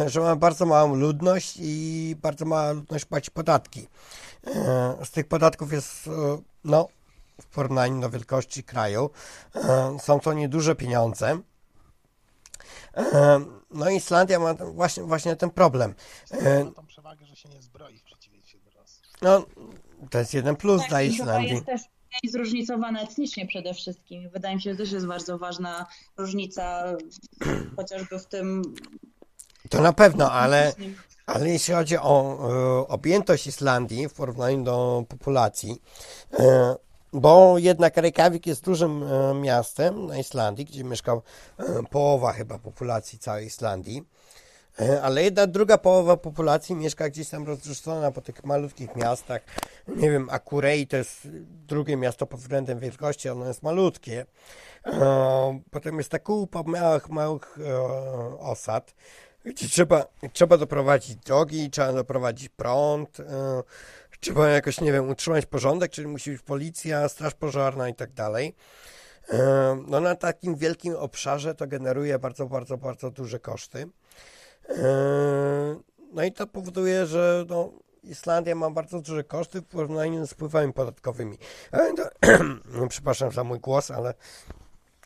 że 0.07 0.21
ma 0.21 0.37
bardzo 0.37 0.67
małą 0.67 0.95
ludność 0.95 1.55
i 1.61 2.17
bardzo 2.23 2.45
mała 2.45 2.73
ludność 2.73 3.05
płaci 3.05 3.31
podatki. 3.31 3.89
Z 5.05 5.11
tych 5.11 5.29
podatków 5.29 5.73
jest, 5.73 6.11
no, 6.65 6.89
w 7.41 7.47
porównaniu 7.47 8.01
do 8.01 8.11
wielkości 8.11 8.65
kraju, 8.65 9.11
są 9.99 10.21
to 10.21 10.33
nieduże 10.33 10.75
pieniądze. 10.75 11.39
No 13.71 13.91
Islandia 13.91 14.39
ma 14.39 14.55
właśnie, 14.55 15.03
właśnie 15.03 15.37
ten 15.37 15.51
problem. 15.51 15.95
Ma 16.65 16.71
tą 16.71 16.87
przewagę, 16.87 17.27
że 17.27 17.37
się 17.37 17.49
nie 17.49 17.63
zbroi 17.63 17.99
w 17.99 18.03
przeciwieństwie 18.03 18.59
do 18.59 18.71
Rosji. 18.71 19.03
No, 19.23 19.47
to 20.11 20.19
jest 20.19 20.35
jeden 20.35 20.57
plus 20.57 20.81
tak, 20.81 20.91
dla 20.91 21.03
Islandii. 21.03 21.53
jest 21.53 21.67
też 21.67 21.81
zróżnicowana 22.25 23.01
etnicznie 23.01 23.47
przede 23.47 23.75
wszystkim. 23.75 24.31
Wydaje 24.31 24.55
mi 24.57 24.63
się, 24.63 24.71
że 24.71 24.77
też 24.77 24.93
jest 24.93 25.07
bardzo 25.07 25.39
ważna 25.39 25.87
różnica, 26.17 26.85
chociażby 27.77 28.19
w 28.19 28.27
tym... 28.27 28.63
To 29.71 29.83
na 29.83 29.93
pewno, 29.93 30.33
ale, 30.33 30.73
ale 31.27 31.49
jeśli 31.49 31.75
chodzi 31.75 31.97
o 31.99 32.39
e, 32.83 32.89
objętość 32.89 33.47
Islandii 33.47 34.09
w 34.09 34.15
porównaniu 34.15 34.65
do 34.65 35.05
populacji, 35.09 35.83
e, 36.39 36.75
bo 37.15 37.59
jednak 37.59 37.97
Reykjavik 37.97 38.47
jest 38.47 38.65
dużym 38.65 39.03
e, 39.03 39.35
miastem 39.35 40.07
na 40.07 40.19
Islandii, 40.19 40.65
gdzie 40.65 40.85
mieszka 40.85 41.13
e, 41.13 41.83
połowa 41.91 42.33
chyba 42.33 42.59
populacji 42.59 43.19
całej 43.19 43.47
Islandii, 43.47 44.05
e, 44.81 45.03
ale 45.03 45.23
jedna 45.23 45.47
druga 45.47 45.79
połowa 45.79 46.17
populacji 46.17 46.75
mieszka 46.75 47.09
gdzieś 47.09 47.29
tam 47.29 47.47
rozrzucona 47.47 48.11
po 48.11 48.21
tych 48.21 48.45
malutkich 48.45 48.97
miastach. 48.97 49.43
Nie 49.89 50.11
wiem, 50.11 50.29
Akurei 50.31 50.87
to 50.87 50.97
jest 50.97 51.29
drugie 51.69 51.97
miasto 51.97 52.27
pod 52.27 52.41
względem 52.41 52.79
wielkości, 52.79 53.29
ono 53.29 53.49
jest 53.49 53.63
malutkie. 53.63 54.27
Potem 55.71 55.99
jest 55.99 56.11
ta 56.11 56.19
kupa 56.19 56.63
małych, 56.63 57.09
małych 57.09 57.59
osad, 58.39 58.95
gdzie 59.45 59.69
trzeba, 59.69 60.07
trzeba 60.33 60.57
doprowadzić 60.57 61.17
drogi, 61.17 61.71
trzeba 61.71 61.93
doprowadzić 61.93 62.49
prąd, 62.49 63.19
trzeba 64.25 64.49
jakoś, 64.49 64.81
nie 64.81 64.93
wiem, 64.93 65.11
utrzymać 65.11 65.47
porządek, 65.47 65.91
czyli 65.91 66.09
musi 66.09 66.31
być 66.31 66.43
policja, 66.43 67.09
straż 67.09 67.35
pożarna 67.35 67.89
i 67.89 67.95
tak 67.95 68.13
dalej. 68.13 68.55
No 69.87 70.01
na 70.01 70.15
takim 70.15 70.57
wielkim 70.57 70.97
obszarze 70.97 71.55
to 71.55 71.67
generuje 71.67 72.19
bardzo, 72.19 72.47
bardzo, 72.47 72.77
bardzo 72.77 73.11
duże 73.11 73.41
koszty. 73.41 73.87
No 76.13 76.25
i 76.25 76.33
to 76.33 76.47
powoduje, 76.47 77.07
że 77.07 77.45
no, 77.49 77.73
Islandia 78.03 78.55
ma 78.55 78.71
bardzo 78.71 79.01
duże 79.01 79.25
koszty 79.25 79.61
w 79.61 79.65
porównaniu 79.65 80.27
z 80.27 80.31
wpływami 80.31 80.73
podatkowymi. 80.73 81.39
To, 81.97 82.09
przepraszam 82.89 83.33
za 83.33 83.45
mój 83.45 83.61
głos, 83.61 83.91
ale 83.91 84.15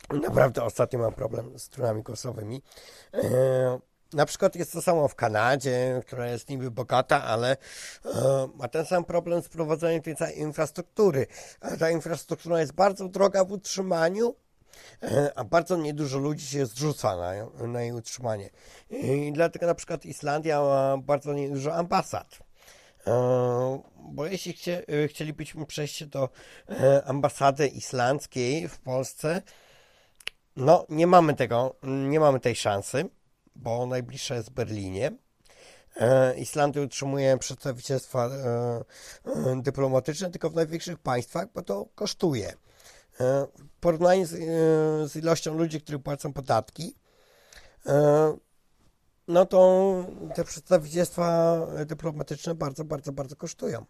naprawdę 0.09 0.63
ostatnio 0.63 0.99
mam 0.99 1.13
problem 1.13 1.59
z 1.59 1.63
strunami 1.63 2.03
głosowymi. 2.03 2.61
Na 4.13 4.25
przykład 4.25 4.55
jest 4.55 4.73
to 4.73 4.81
samo 4.81 5.07
w 5.07 5.15
Kanadzie, 5.15 6.01
która 6.05 6.27
jest 6.27 6.49
niby 6.49 6.71
bogata, 6.71 7.23
ale 7.23 7.57
e, 8.05 8.49
ma 8.55 8.67
ten 8.67 8.85
sam 8.85 9.05
problem 9.05 9.41
z 9.41 9.49
prowadzeniem 9.49 10.01
tej 10.01 10.15
całej 10.15 10.39
infrastruktury. 10.39 11.27
A 11.61 11.77
ta 11.77 11.89
infrastruktura 11.89 12.59
jest 12.59 12.73
bardzo 12.73 13.09
droga 13.09 13.45
w 13.45 13.51
utrzymaniu, 13.51 14.35
e, 15.03 15.31
a 15.35 15.43
bardzo 15.43 15.77
niedużo 15.77 16.19
ludzi 16.19 16.47
się 16.47 16.65
zrzuca 16.65 17.15
na, 17.17 17.67
na 17.67 17.81
jej 17.81 17.91
utrzymanie. 17.91 18.49
I 18.89 19.31
dlatego 19.33 19.65
na 19.65 19.75
przykład 19.75 20.05
Islandia 20.05 20.61
ma 20.61 20.97
bardzo 20.97 21.33
niedużo 21.33 21.75
ambasad. 21.75 22.39
E, 23.07 23.81
bo 23.97 24.25
jeśli 24.25 24.53
chcie, 24.53 24.85
chcielibyśmy 25.07 25.65
przejść 25.65 26.05
do 26.05 26.29
e, 26.69 27.03
ambasady 27.05 27.67
islandzkiej 27.67 28.67
w 28.67 28.79
Polsce, 28.79 29.41
no 30.55 30.85
nie 30.89 31.07
mamy 31.07 31.33
tego, 31.33 31.75
nie 31.83 32.19
mamy 32.19 32.39
tej 32.39 32.55
szansy 32.55 33.09
bo 33.61 33.85
najbliższa 33.85 34.35
jest 34.35 34.49
w 34.49 34.53
Berlinie. 34.53 35.11
E, 35.95 36.39
Islandia 36.39 36.81
utrzymuje 36.81 37.37
przedstawicielstwa 37.37 38.27
e, 38.27 38.83
e, 39.25 39.61
dyplomatyczne 39.61 40.31
tylko 40.31 40.49
w 40.49 40.55
największych 40.55 40.99
państwach, 40.99 41.47
bo 41.53 41.61
to 41.61 41.85
kosztuje. 41.95 42.53
W 43.19 43.79
porównaniu 43.79 44.25
z, 44.25 44.29
z 45.11 45.15
ilością 45.15 45.57
ludzi, 45.57 45.81
którzy 45.81 45.99
płacą 45.99 46.33
podatki, 46.33 46.95
no 49.27 49.45
to 49.45 49.93
te 50.35 50.43
przedstawicielstwa 50.43 51.57
dyplomatyczne 51.85 52.55
bardzo, 52.55 52.85
bardzo, 52.85 53.11
bardzo 53.11 53.35
kosztują. 53.35 53.85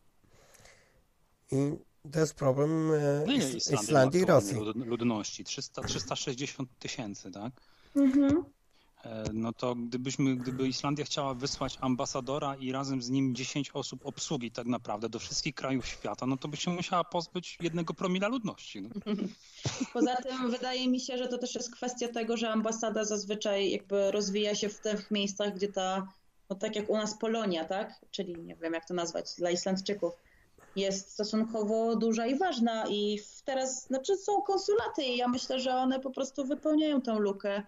I 1.52 1.78
to 2.12 2.20
jest 2.20 2.34
problem 2.34 2.92
no 3.28 3.34
Islandii 3.82 4.22
i 4.22 4.26
Rosji. 4.26 4.58
Ludności 4.76 5.44
300, 5.44 5.84
360 5.84 6.70
tysięcy, 6.80 7.32
tak? 7.32 7.54
Mhm. 7.96 8.46
E, 9.04 9.24
no 9.34 9.54
to 9.54 9.76
gdybyśmy, 9.76 10.36
gdyby 10.36 10.68
Islandia 10.68 11.06
chciała 11.06 11.34
wysłać 11.34 11.78
ambasadora 11.82 12.56
i 12.56 12.72
razem 12.72 13.02
z 13.02 13.10
nim 13.10 13.36
10 13.36 13.72
osób 13.74 14.06
obsługi 14.06 14.52
tak 14.52 14.68
naprawdę 14.68 15.10
do 15.10 15.20
wszystkich 15.20 15.56
krajów 15.56 15.88
świata, 15.88 16.26
no 16.26 16.38
to 16.38 16.48
by 16.48 16.58
się 16.58 16.72
musiała 16.72 17.04
pozbyć 17.04 17.58
jednego 17.62 17.94
promila 17.94 18.28
ludności. 18.28 18.82
No. 18.82 18.90
Poza 19.94 20.16
tym 20.16 20.52
wydaje 20.52 20.88
mi 20.88 21.00
się, 21.00 21.18
że 21.18 21.28
to 21.28 21.38
też 21.38 21.56
jest 21.56 21.76
kwestia 21.76 22.08
tego, 22.08 22.38
że 22.38 22.50
ambasada 22.50 23.04
zazwyczaj 23.04 23.72
jakby 23.72 24.12
rozwija 24.12 24.56
się 24.56 24.70
w 24.70 24.80
tych 24.80 25.12
miejscach, 25.12 25.56
gdzie 25.56 25.68
ta, 25.68 26.08
no 26.50 26.56
tak 26.56 26.76
jak 26.76 26.90
u 26.90 26.98
nas 26.98 27.18
Polonia, 27.18 27.66
tak? 27.66 28.06
Czyli 28.12 28.36
nie 28.40 28.56
wiem 28.56 28.74
jak 28.74 28.88
to 28.88 28.94
nazwać, 28.94 29.36
dla 29.38 29.52
Islandczyków 29.52 30.14
jest 30.76 31.12
stosunkowo 31.12 31.96
duża 31.96 32.26
i 32.26 32.38
ważna 32.38 32.88
i 32.90 33.20
teraz, 33.46 33.88
znaczy 33.88 34.18
są 34.18 34.42
konsulaty 34.42 35.04
i 35.04 35.18
ja 35.18 35.28
myślę, 35.28 35.60
że 35.60 35.76
one 35.76 36.00
po 36.00 36.10
prostu 36.10 36.46
wypełniają 36.46 37.02
tę 37.02 37.20
lukę 37.20 37.64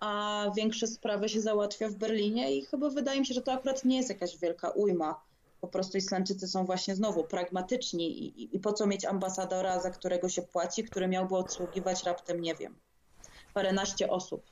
a 0.00 0.44
większe 0.56 0.86
sprawy 0.86 1.28
się 1.28 1.40
załatwia 1.40 1.88
w 1.88 1.94
Berlinie 1.94 2.56
i 2.56 2.64
chyba 2.64 2.90
wydaje 2.90 3.20
mi 3.20 3.26
się, 3.26 3.34
że 3.34 3.42
to 3.42 3.52
akurat 3.52 3.84
nie 3.84 3.96
jest 3.96 4.08
jakaś 4.08 4.38
wielka 4.38 4.70
ujma. 4.70 5.20
Po 5.60 5.68
prostu 5.68 5.98
Islandczycy 5.98 6.48
są 6.48 6.64
właśnie 6.64 6.96
znowu 6.96 7.24
pragmatyczni 7.24 8.22
i, 8.22 8.42
i, 8.42 8.56
i 8.56 8.60
po 8.60 8.72
co 8.72 8.86
mieć 8.86 9.04
ambasadora, 9.04 9.80
za 9.80 9.90
którego 9.90 10.28
się 10.28 10.42
płaci, 10.42 10.84
który 10.84 11.08
miałby 11.08 11.36
obsługiwać 11.36 12.04
raptem, 12.04 12.40
nie 12.40 12.54
wiem, 12.54 12.76
paręnaście 13.54 14.10
osób. 14.10 14.42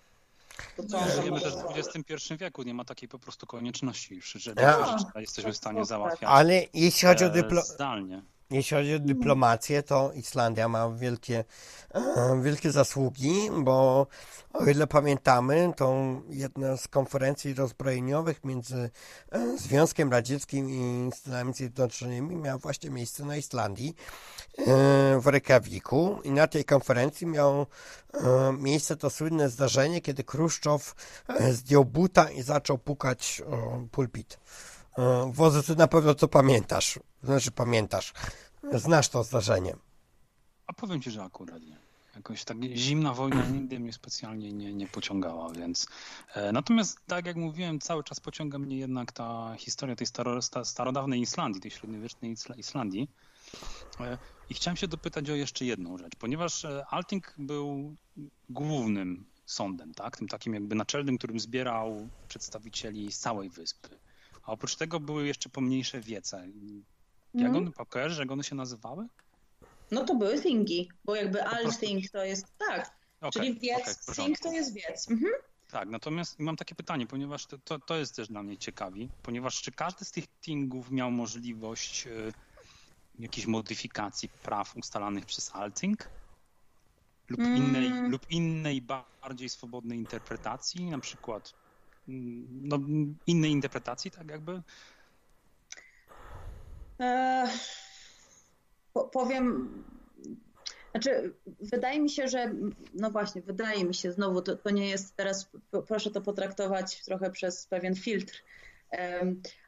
To 0.77 0.85
co 0.85 1.01
no, 1.01 1.07
Żyjemy 1.09 1.41
też 1.41 1.55
w 1.55 1.95
XXI 1.97 2.37
wieku, 2.37 2.63
nie 2.63 2.75
ma 2.75 2.85
takiej 2.85 3.09
po 3.09 3.19
prostu 3.19 3.47
konieczności, 3.47 4.21
że 4.23 4.53
ja. 4.57 4.97
jesteśmy 5.17 5.53
w 5.53 5.57
stanie 5.57 5.85
załatwiać. 5.85 6.31
Ale 6.33 6.63
jeśli 6.75 7.09
chodzi 7.09 7.25
o 7.25 7.31
dyplo... 7.31 7.63
zdalnie. 7.63 8.23
Jeśli 8.51 8.77
chodzi 8.77 8.95
o 8.95 8.99
dyplomację, 8.99 9.83
to 9.83 10.13
Islandia 10.13 10.69
ma 10.69 10.91
wielkie, 10.91 11.45
e, 11.95 12.41
wielkie 12.45 12.73
zasługi, 12.73 13.51
bo 13.59 14.07
o 14.53 14.65
ile 14.65 14.87
pamiętamy, 14.87 15.73
to 15.77 15.95
jedna 16.31 16.77
z 16.77 16.89
konferencji 16.89 17.55
rozbrojeniowych 17.55 18.45
między 18.45 18.91
e, 19.33 19.59
Związkiem 19.59 20.11
Radzieckim 20.11 20.71
i 20.71 21.11
Stanami 21.15 21.55
Zjednoczonymi 21.55 22.37
miała 22.37 22.59
właśnie 22.59 22.91
miejsce 22.91 23.25
na 23.25 23.37
Islandii, 23.37 23.95
e, 24.59 24.65
w 25.21 25.27
Reykjaviku 25.27 26.19
i 26.25 26.31
na 26.31 26.47
tej 26.47 26.65
konferencji 26.65 27.27
miało 27.27 27.67
miejsce 28.59 28.97
to 28.97 29.11
słynne 29.11 29.49
zdarzenie, 29.49 30.01
kiedy 30.01 30.25
Kruszczow 30.25 30.95
zdjął 31.51 31.85
buta 31.85 32.31
i 32.31 32.43
zaczął 32.43 32.79
pukać 32.79 33.43
pulpit. 33.91 34.39
Wozy, 35.33 35.63
ty 35.63 35.77
na 35.77 35.89
pewno 35.89 36.15
to 36.15 36.29
pamiętasz. 36.29 36.99
Znaczy 37.23 37.51
pamiętasz. 37.51 38.13
Znasz 38.73 39.09
to 39.09 39.25
zdarzenie. 39.25 39.77
A 40.67 40.73
powiem 40.73 41.03
ci, 41.03 41.11
że 41.11 41.23
akurat 41.23 41.63
nie. 41.63 41.77
Jakoś 42.17 42.45
tak 42.45 42.57
zimna 42.75 43.15
wojna 43.15 43.45
nigdy 43.45 43.81
mnie 43.81 43.93
specjalnie 43.93 44.53
nie, 44.53 44.75
nie 44.75 44.87
pociągała, 44.87 45.51
więc. 45.51 45.87
E, 46.35 46.53
natomiast, 46.53 46.99
tak 47.07 47.27
jak 47.27 47.37
mówiłem, 47.37 47.81
cały 47.81 48.05
czas 48.05 48.21
pociąga 48.21 48.59
mnie 48.59 48.77
jednak 48.77 49.13
ta 49.13 49.55
historia 49.59 49.97
tej 49.97 50.07
staro, 50.07 50.43
starodawnej 50.65 51.21
Islandii, 51.21 51.61
tej 51.61 51.71
średniowiecznej 51.71 52.35
Islandii. 52.57 53.11
E, 54.01 54.19
I 54.51 54.55
chciałem 54.55 54.77
się 54.77 54.89
dopytać 54.89 55.31
o 55.31 55.35
jeszcze 55.35 55.65
jedną 55.65 55.99
rzecz, 55.99 56.17
ponieważ 56.19 56.65
e, 56.65 56.87
Alting 56.91 57.35
był 57.39 57.97
głównym 58.49 59.25
sądem, 59.47 59.95
tak? 59.95 60.17
Tym 60.17 60.29
takim 60.29 60.55
jakby 60.55 60.75
naczelnym, 60.75 61.19
którym 61.19 61.41
zbierał 61.41 62.09
przedstawicieli 62.29 63.13
z 63.13 63.19
całej 63.19 63.51
wyspy. 63.51 63.89
A 64.47 64.53
oprócz 64.53 64.77
tego 64.77 65.01
były 65.01 65.27
jeszcze 65.27 65.49
pomniejsze 65.49 66.01
wiece. 66.01 66.49
Jak 67.35 67.51
mm. 67.51 67.57
one, 67.57 67.71
kojarzysz, 67.89 68.19
jak 68.19 68.31
one 68.31 68.45
się 68.45 68.55
nazywały? 68.55 69.07
No 69.91 70.05
to 70.05 70.15
były 70.15 70.41
thingi, 70.43 70.91
bo 71.05 71.15
jakby 71.15 71.45
Althing 71.45 72.11
to 72.11 72.25
jest, 72.25 72.47
tak, 72.59 72.91
okay, 73.21 73.33
czyli 73.33 73.61
wiec, 73.61 74.09
okay, 74.09 74.25
thing 74.25 74.39
to 74.39 74.53
jest 74.53 74.75
wiec. 74.75 75.11
Mhm. 75.11 75.33
Tak, 75.71 75.89
natomiast 75.89 76.39
mam 76.39 76.57
takie 76.57 76.75
pytanie, 76.75 77.07
ponieważ 77.07 77.47
to, 77.47 77.59
to, 77.59 77.79
to 77.79 77.97
jest 77.97 78.17
też 78.17 78.29
dla 78.29 78.43
mnie 78.43 78.59
ciekawi, 78.59 79.09
ponieważ 79.23 79.63
czy 79.63 79.73
każdy 79.73 80.05
z 80.05 80.11
tych 80.11 80.25
tingów 80.41 80.91
miał 80.91 81.11
możliwość 81.11 82.07
y, 82.07 82.33
jakiejś 83.19 83.47
modyfikacji 83.47 84.29
praw 84.29 84.77
ustalanych 84.77 85.27
przez 85.27 85.51
Alting? 85.55 86.09
Lub, 87.29 87.41
Mm. 87.41 87.57
innej, 87.57 88.11
lub 88.11 88.31
innej 88.31 88.83
bardziej 89.23 89.49
swobodnej 89.49 89.99
interpretacji, 89.99 90.85
na 90.85 90.99
przykład 90.99 91.55
no, 92.09 92.79
innej 93.27 93.51
interpretacji, 93.51 94.11
tak 94.11 94.31
jakby? 94.31 94.63
E, 97.01 97.49
po, 98.93 99.05
powiem, 99.05 99.69
znaczy, 100.91 101.35
wydaje 101.61 102.01
mi 102.01 102.11
się, 102.11 102.29
że, 102.29 102.55
no 102.95 103.11
właśnie, 103.11 103.43
wydaje 103.43 103.85
mi 103.85 103.95
się, 103.95 104.13
znowu 104.13 104.43
to, 104.43 104.57
to 104.57 104.71
nie 104.71 104.89
jest 104.89 105.17
teraz, 105.17 105.51
proszę 105.87 106.11
to 106.11 106.21
potraktować 106.21 107.05
trochę 107.05 107.31
przez 107.31 107.67
pewien 107.67 107.95
filtr, 107.95 108.43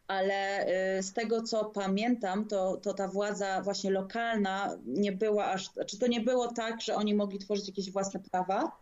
ale 0.09 0.67
y, 0.99 1.03
z 1.03 1.13
tego 1.13 1.43
co 1.43 1.65
pamiętam, 1.65 2.45
to, 2.45 2.77
to 2.77 2.95
ta 2.95 3.09
władza 3.09 3.63
właśnie 3.63 3.91
lokalna 3.91 4.79
nie 4.87 5.13
była 5.13 5.47
aż, 5.47 5.71
znaczy 5.73 5.99
to 5.99 6.07
nie 6.07 6.21
było 6.21 6.53
tak, 6.53 6.81
że 6.81 6.95
oni 6.95 7.15
mogli 7.15 7.39
tworzyć 7.39 7.69
jakieś 7.69 7.91
własne 7.91 8.21
prawa. 8.21 8.73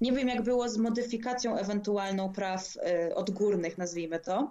Nie 0.00 0.12
wiem, 0.12 0.28
jak 0.28 0.42
było 0.42 0.68
z 0.68 0.76
modyfikacją 0.76 1.56
ewentualną 1.56 2.32
praw 2.32 2.76
y, 2.76 3.14
odgórnych, 3.14 3.78
nazwijmy 3.78 4.20
to. 4.20 4.50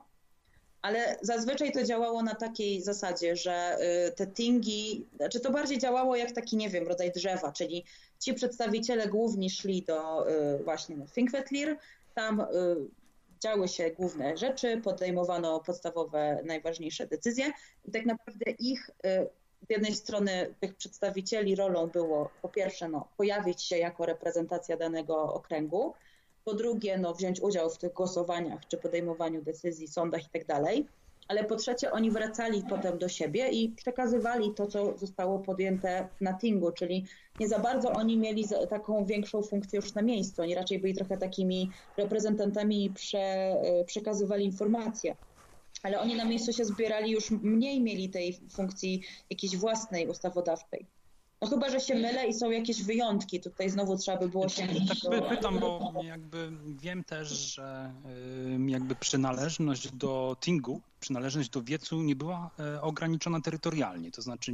Ale 0.81 1.17
zazwyczaj 1.21 1.71
to 1.71 1.83
działało 1.83 2.23
na 2.23 2.35
takiej 2.35 2.81
zasadzie, 2.81 3.35
że 3.35 3.77
y, 4.07 4.11
te 4.11 4.27
tingi, 4.27 5.05
znaczy 5.15 5.39
to 5.39 5.51
bardziej 5.51 5.77
działało 5.77 6.15
jak 6.15 6.31
taki, 6.31 6.57
nie 6.57 6.69
wiem, 6.69 6.87
rodzaj 6.87 7.11
drzewa, 7.11 7.51
czyli 7.51 7.83
ci 8.19 8.33
przedstawiciele 8.33 9.07
główni 9.07 9.49
szli 9.49 9.81
do 9.83 10.29
y, 10.29 10.63
właśnie 10.63 10.95
no, 10.95 11.07
Finkvetlir, 11.07 11.77
tam 12.13 12.45
działy 13.39 13.67
się 13.67 13.91
główne 13.91 14.37
rzeczy, 14.37 14.81
podejmowano 14.83 15.59
podstawowe, 15.59 16.41
najważniejsze 16.45 17.07
decyzje 17.07 17.51
i 17.85 17.91
tak 17.91 18.05
naprawdę 18.05 18.51
ich 18.59 18.89
z 19.61 19.69
jednej 19.69 19.95
strony 19.95 20.55
tych 20.59 20.75
przedstawicieli 20.75 21.55
rolą 21.55 21.87
było 21.87 22.29
po 22.41 22.49
pierwsze 22.49 22.89
no, 22.89 23.07
pojawić 23.17 23.61
się 23.61 23.77
jako 23.77 24.05
reprezentacja 24.05 24.77
danego 24.77 25.33
okręgu, 25.33 25.93
po 26.43 26.53
drugie 26.53 26.97
no, 26.97 27.13
wziąć 27.13 27.41
udział 27.41 27.69
w 27.69 27.77
tych 27.77 27.93
głosowaniach 27.93 28.67
czy 28.67 28.77
podejmowaniu 28.77 29.41
decyzji, 29.41 29.87
sądach 29.87 30.21
i 30.25 30.29
tak 30.29 30.45
ale 31.27 31.43
po 31.43 31.55
trzecie 31.55 31.91
oni 31.91 32.11
wracali 32.11 32.63
potem 32.69 32.97
do 32.97 33.09
siebie 33.09 33.49
i 33.49 33.69
przekazywali 33.69 34.53
to, 34.53 34.67
co 34.67 34.97
zostało 34.97 35.39
podjęte 35.39 36.07
na 36.21 36.33
Tingu, 36.33 36.71
czyli 36.71 37.05
nie 37.39 37.47
za 37.47 37.59
bardzo 37.59 37.91
oni 37.91 38.17
mieli 38.17 38.45
taką 38.69 39.05
większą 39.05 39.41
funkcję 39.41 39.77
już 39.77 39.93
na 39.93 40.01
miejscu, 40.01 40.41
oni 40.41 40.55
raczej 40.55 40.79
byli 40.79 40.93
trochę 40.93 41.17
takimi 41.17 41.71
reprezentantami 41.97 42.85
i 42.85 42.89
prze, 42.89 43.55
y, 43.81 43.85
przekazywali 43.85 44.45
informacje. 44.45 45.15
Ale 45.85 45.99
oni 45.99 46.15
na 46.15 46.25
miejscu 46.25 46.53
się 46.53 46.65
zbierali, 46.65 47.11
już 47.11 47.31
mniej 47.31 47.81
mieli 47.81 48.09
tej 48.09 48.39
funkcji 48.49 49.01
jakiejś 49.29 49.57
własnej 49.57 50.07
ustawodawczej. 50.07 50.85
No 51.41 51.47
chyba, 51.47 51.69
że 51.69 51.79
się 51.79 51.95
mylę 51.95 52.27
i 52.27 52.33
są 52.33 52.51
jakieś 52.51 52.83
wyjątki. 52.83 53.39
Tutaj 53.39 53.69
znowu 53.69 53.97
trzeba 53.97 54.17
by 54.17 54.29
było 54.29 54.49
się... 54.49 54.67
Tak 54.67 54.97
py- 55.11 55.29
pytam, 55.29 55.59
bo 55.59 55.93
jakby 56.03 56.51
wiem 56.67 57.03
też, 57.03 57.27
że 57.27 57.93
jakby 58.67 58.95
przynależność 58.95 59.91
do 59.91 60.37
Tingu, 60.41 60.81
przynależność 60.99 61.49
do 61.49 61.63
wiecu 61.63 62.01
nie 62.01 62.15
była 62.15 62.51
e, 62.59 62.81
ograniczona 62.81 63.41
terytorialnie. 63.41 64.11
To 64.11 64.21
znaczy 64.21 64.53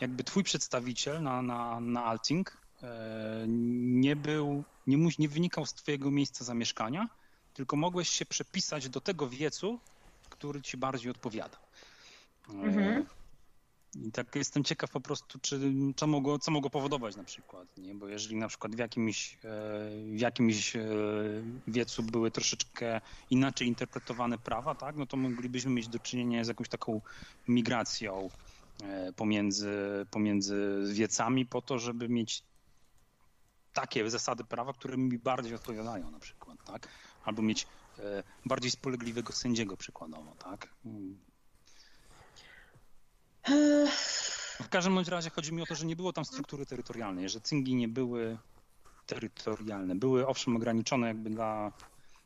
jakby 0.00 0.24
twój 0.24 0.44
przedstawiciel 0.44 1.22
na, 1.22 1.42
na, 1.42 1.80
na 1.80 2.04
Alting 2.04 2.56
e, 2.82 3.44
nie 3.78 4.16
był, 4.16 4.64
nie, 4.86 4.96
muś, 4.96 5.18
nie 5.18 5.28
wynikał 5.28 5.66
z 5.66 5.74
twojego 5.74 6.10
miejsca 6.10 6.44
zamieszkania, 6.44 7.08
tylko 7.54 7.76
mogłeś 7.76 8.08
się 8.08 8.26
przepisać 8.26 8.88
do 8.88 9.00
tego 9.00 9.28
wiecu, 9.28 9.80
który 10.38 10.62
ci 10.62 10.76
bardziej 10.76 11.10
odpowiada. 11.10 11.58
E, 12.48 12.52
Mhm. 12.52 13.06
I 13.94 14.12
tak 14.12 14.36
jestem 14.36 14.64
ciekaw 14.64 14.90
po 14.90 15.00
prostu, 15.00 15.38
czy, 15.38 15.60
co, 15.96 16.06
mogło, 16.06 16.38
co 16.38 16.50
mogło 16.50 16.70
powodować 16.70 17.16
na 17.16 17.24
przykład, 17.24 17.78
nie? 17.78 17.94
bo 17.94 18.08
jeżeli 18.08 18.36
na 18.36 18.48
przykład 18.48 18.76
w 18.76 18.78
jakimś, 18.78 19.34
e, 19.34 19.38
w 20.16 20.20
jakimś 20.20 20.76
e, 20.76 20.88
wiecu 21.68 22.02
były 22.02 22.30
troszeczkę 22.30 23.00
inaczej 23.30 23.68
interpretowane 23.68 24.38
prawa, 24.38 24.74
tak, 24.74 24.96
no 24.96 25.06
to 25.06 25.16
moglibyśmy 25.16 25.70
mieć 25.70 25.88
do 25.88 25.98
czynienia 25.98 26.44
z 26.44 26.48
jakąś 26.48 26.68
taką 26.68 27.00
migracją 27.48 28.30
e, 28.82 29.12
pomiędzy, 29.12 30.06
pomiędzy 30.10 30.82
wiecami 30.92 31.46
po 31.46 31.62
to, 31.62 31.78
żeby 31.78 32.08
mieć 32.08 32.42
takie 33.72 34.10
zasady 34.10 34.44
prawa, 34.44 34.72
które 34.72 34.96
mi 34.96 35.18
bardziej 35.18 35.54
odpowiadają 35.54 36.10
na 36.10 36.18
przykład, 36.18 36.58
tak, 36.64 36.88
albo 37.24 37.42
mieć 37.42 37.62
e, 37.62 37.66
bardziej 38.46 38.70
spolegliwego 38.70 39.32
sędziego 39.32 39.76
przykładowo, 39.76 40.34
tak. 40.34 40.68
Mm. 40.84 41.18
W 44.62 44.68
każdym 44.68 44.94
bądź 44.94 45.08
razie 45.08 45.30
chodzi 45.30 45.52
mi 45.52 45.62
o 45.62 45.66
to, 45.66 45.74
że 45.74 45.86
nie 45.86 45.96
było 45.96 46.12
tam 46.12 46.24
struktury 46.24 46.66
terytorialnej, 46.66 47.28
że 47.28 47.40
cyngi 47.40 47.74
nie 47.74 47.88
były 47.88 48.38
terytorialne. 49.06 49.94
Były 49.94 50.26
owszem 50.26 50.56
ograniczone 50.56 51.06
jakby 51.06 51.30
dla, 51.30 51.72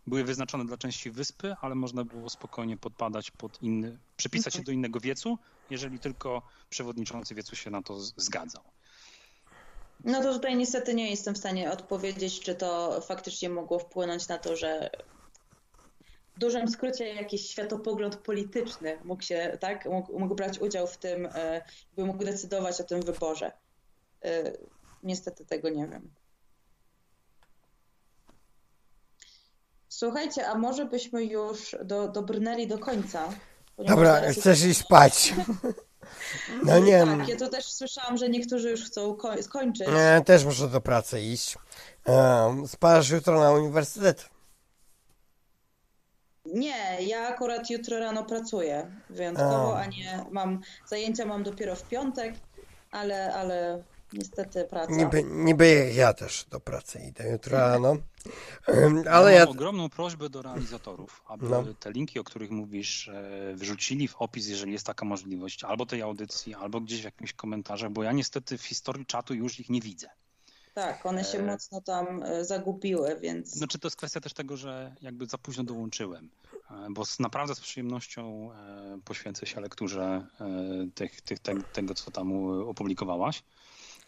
były 0.06 0.24
wyznaczone 0.24 0.64
dla 0.64 0.76
części 0.76 1.10
wyspy, 1.10 1.56
ale 1.60 1.74
można 1.74 2.04
było 2.04 2.30
spokojnie 2.30 2.76
podpadać 2.76 3.30
pod 3.30 3.62
inny, 3.62 3.98
przypisać 4.16 4.54
się 4.54 4.62
do 4.62 4.72
innego 4.72 5.00
wiecu, 5.00 5.38
jeżeli 5.70 5.98
tylko 5.98 6.42
przewodniczący 6.70 7.34
wiecu 7.34 7.56
się 7.56 7.70
na 7.70 7.82
to 7.82 8.00
zgadzał. 8.00 8.62
No 10.04 10.22
to 10.22 10.32
tutaj 10.32 10.56
niestety 10.56 10.94
nie 10.94 11.10
jestem 11.10 11.34
w 11.34 11.38
stanie 11.38 11.72
odpowiedzieć, 11.72 12.40
czy 12.40 12.54
to 12.54 13.00
faktycznie 13.00 13.48
mogło 13.48 13.78
wpłynąć 13.78 14.28
na 14.28 14.38
to, 14.38 14.56
że 14.56 14.90
w 16.34 16.38
dużym 16.38 16.68
skrócie 16.68 17.14
jakiś 17.14 17.50
światopogląd 17.50 18.16
polityczny 18.16 18.98
mógł 19.04 19.22
się, 19.22 19.58
tak, 19.60 19.86
mógł, 19.86 20.18
mógł 20.18 20.34
brać 20.34 20.58
udział 20.58 20.86
w 20.86 20.96
tym, 20.96 21.28
e, 21.34 21.62
by 21.96 22.04
mógł 22.04 22.24
decydować 22.24 22.80
o 22.80 22.84
tym 22.84 23.02
wyborze. 23.02 23.52
E, 24.24 24.52
Niestety 25.02 25.44
tego 25.44 25.68
nie 25.68 25.86
wiem. 25.88 26.10
Słuchajcie, 29.88 30.48
a 30.48 30.54
może 30.58 30.84
byśmy 30.84 31.24
już 31.24 31.76
do, 31.84 32.08
dobrnęli 32.08 32.66
do 32.66 32.78
końca? 32.78 33.28
Dobra, 33.78 34.32
chcesz 34.32 34.64
iść 34.64 34.80
spać. 34.80 35.34
No 36.64 36.78
nie 36.78 36.92
wiem. 36.92 37.18
Tak, 37.18 37.28
ja 37.28 37.36
to 37.36 37.48
też 37.48 37.64
słyszałam, 37.72 38.16
że 38.16 38.28
niektórzy 38.28 38.70
już 38.70 38.84
chcą 38.84 39.14
ko- 39.16 39.42
skończyć. 39.42 39.88
E, 39.90 40.22
też 40.26 40.44
muszę 40.44 40.68
do 40.68 40.80
pracy 40.80 41.20
iść. 41.20 41.56
E, 42.08 42.54
spasz 42.66 43.10
jutro 43.10 43.40
na 43.40 43.50
uniwersytet. 43.52 44.28
Nie, 46.46 46.98
ja 47.00 47.28
akurat 47.28 47.70
jutro 47.70 47.98
rano 47.98 48.24
pracuję 48.24 48.92
wyjątkowo, 49.10 49.78
A. 49.78 49.80
a 49.80 49.86
nie 49.86 50.24
mam 50.30 50.60
zajęcia 50.86 51.26
mam 51.26 51.42
dopiero 51.42 51.76
w 51.76 51.88
piątek, 51.88 52.34
ale, 52.90 53.34
ale 53.34 53.82
niestety 54.12 54.64
praca. 54.64 54.92
Niby, 54.92 55.22
niby 55.24 55.92
ja 55.94 56.12
też 56.12 56.44
do 56.50 56.60
pracy 56.60 57.00
idę 57.08 57.30
jutro 57.30 57.58
rano. 57.58 57.96
Ale 59.10 59.32
ja 59.32 59.38
ja... 59.38 59.44
mam 59.44 59.54
ogromną 59.54 59.88
prośbę 59.88 60.28
do 60.30 60.42
realizatorów, 60.42 61.22
aby 61.26 61.48
No. 61.48 61.64
te 61.80 61.92
linki, 61.92 62.18
o 62.18 62.24
których 62.24 62.50
mówisz, 62.50 63.08
e, 63.08 63.54
wrzucili 63.54 64.08
w 64.08 64.16
opis, 64.16 64.48
jeżeli 64.48 64.72
jest 64.72 64.86
taka 64.86 65.04
możliwość, 65.04 65.64
albo 65.64 65.86
tej 65.86 66.02
audycji, 66.02 66.54
albo 66.54 66.80
gdzieś 66.80 67.00
w 67.00 67.04
jakimś 67.04 67.32
komentarzach, 67.32 67.90
bo 67.90 68.02
ja 68.02 68.12
niestety 68.12 68.58
w 68.58 68.66
historii 68.66 69.06
czatu 69.06 69.34
już 69.34 69.60
ich 69.60 69.70
nie 69.70 69.80
widzę. 69.80 70.08
Tak, 70.74 71.06
one 71.06 71.24
się 71.24 71.38
E. 71.38 71.42
mocno 71.42 71.80
tam 71.80 72.22
e, 72.22 72.44
zagubiły, 72.44 73.16
więc 73.20 73.48
Znaczy 73.48 73.78
to 73.78 73.86
jest 73.86 73.96
kwestia 73.96 74.20
też 74.20 74.32
tego, 74.34 74.56
że 74.56 74.94
jakby 75.02 75.26
za 75.26 75.38
późno 75.38 75.64
dołączyłem, 75.64 76.30
e, 76.70 76.86
bo 76.90 77.04
z, 77.04 77.20
naprawdę 77.20 77.54
z 77.54 77.60
przyjemnością 77.60 78.50
poświęcę 79.04 79.46
się 79.46 79.60
lekturze 79.60 80.26
tych, 80.94 81.20
tych, 81.20 81.38
te, 81.38 81.62
tego, 81.62 81.94
co 81.94 82.10
tam 82.10 82.32
opublikowałaś. 82.68 83.42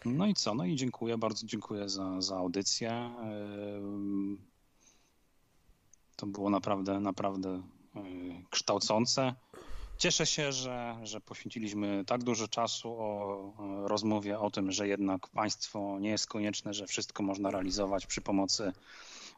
No 0.05 0.25
i 0.25 0.33
co? 0.33 0.53
No 0.53 0.65
i 0.65 0.75
dziękuję, 0.75 1.17
bardzo 1.17 1.47
dziękuję 1.47 1.89
za, 1.89 2.21
za 2.21 2.37
audycję. 2.37 3.11
To 6.15 6.27
było 6.27 6.49
naprawdę, 6.49 6.99
naprawdę 6.99 7.61
kształcące. 8.49 9.35
Cieszę 9.97 10.25
się, 10.25 10.51
że, 10.51 10.95
że 11.03 11.21
poświęciliśmy 11.21 12.05
tak 12.05 12.23
dużo 12.23 12.47
czasu 12.47 12.95
o 12.99 13.53
rozmowie 13.87 14.39
o 14.39 14.51
tym, 14.51 14.71
że 14.71 14.87
jednak 14.87 15.27
państwo 15.27 15.99
nie 15.99 16.09
jest 16.09 16.27
konieczne, 16.27 16.73
że 16.73 16.87
wszystko 16.87 17.23
można 17.23 17.51
realizować 17.51 18.05
przy 18.05 18.21
pomocy 18.21 18.71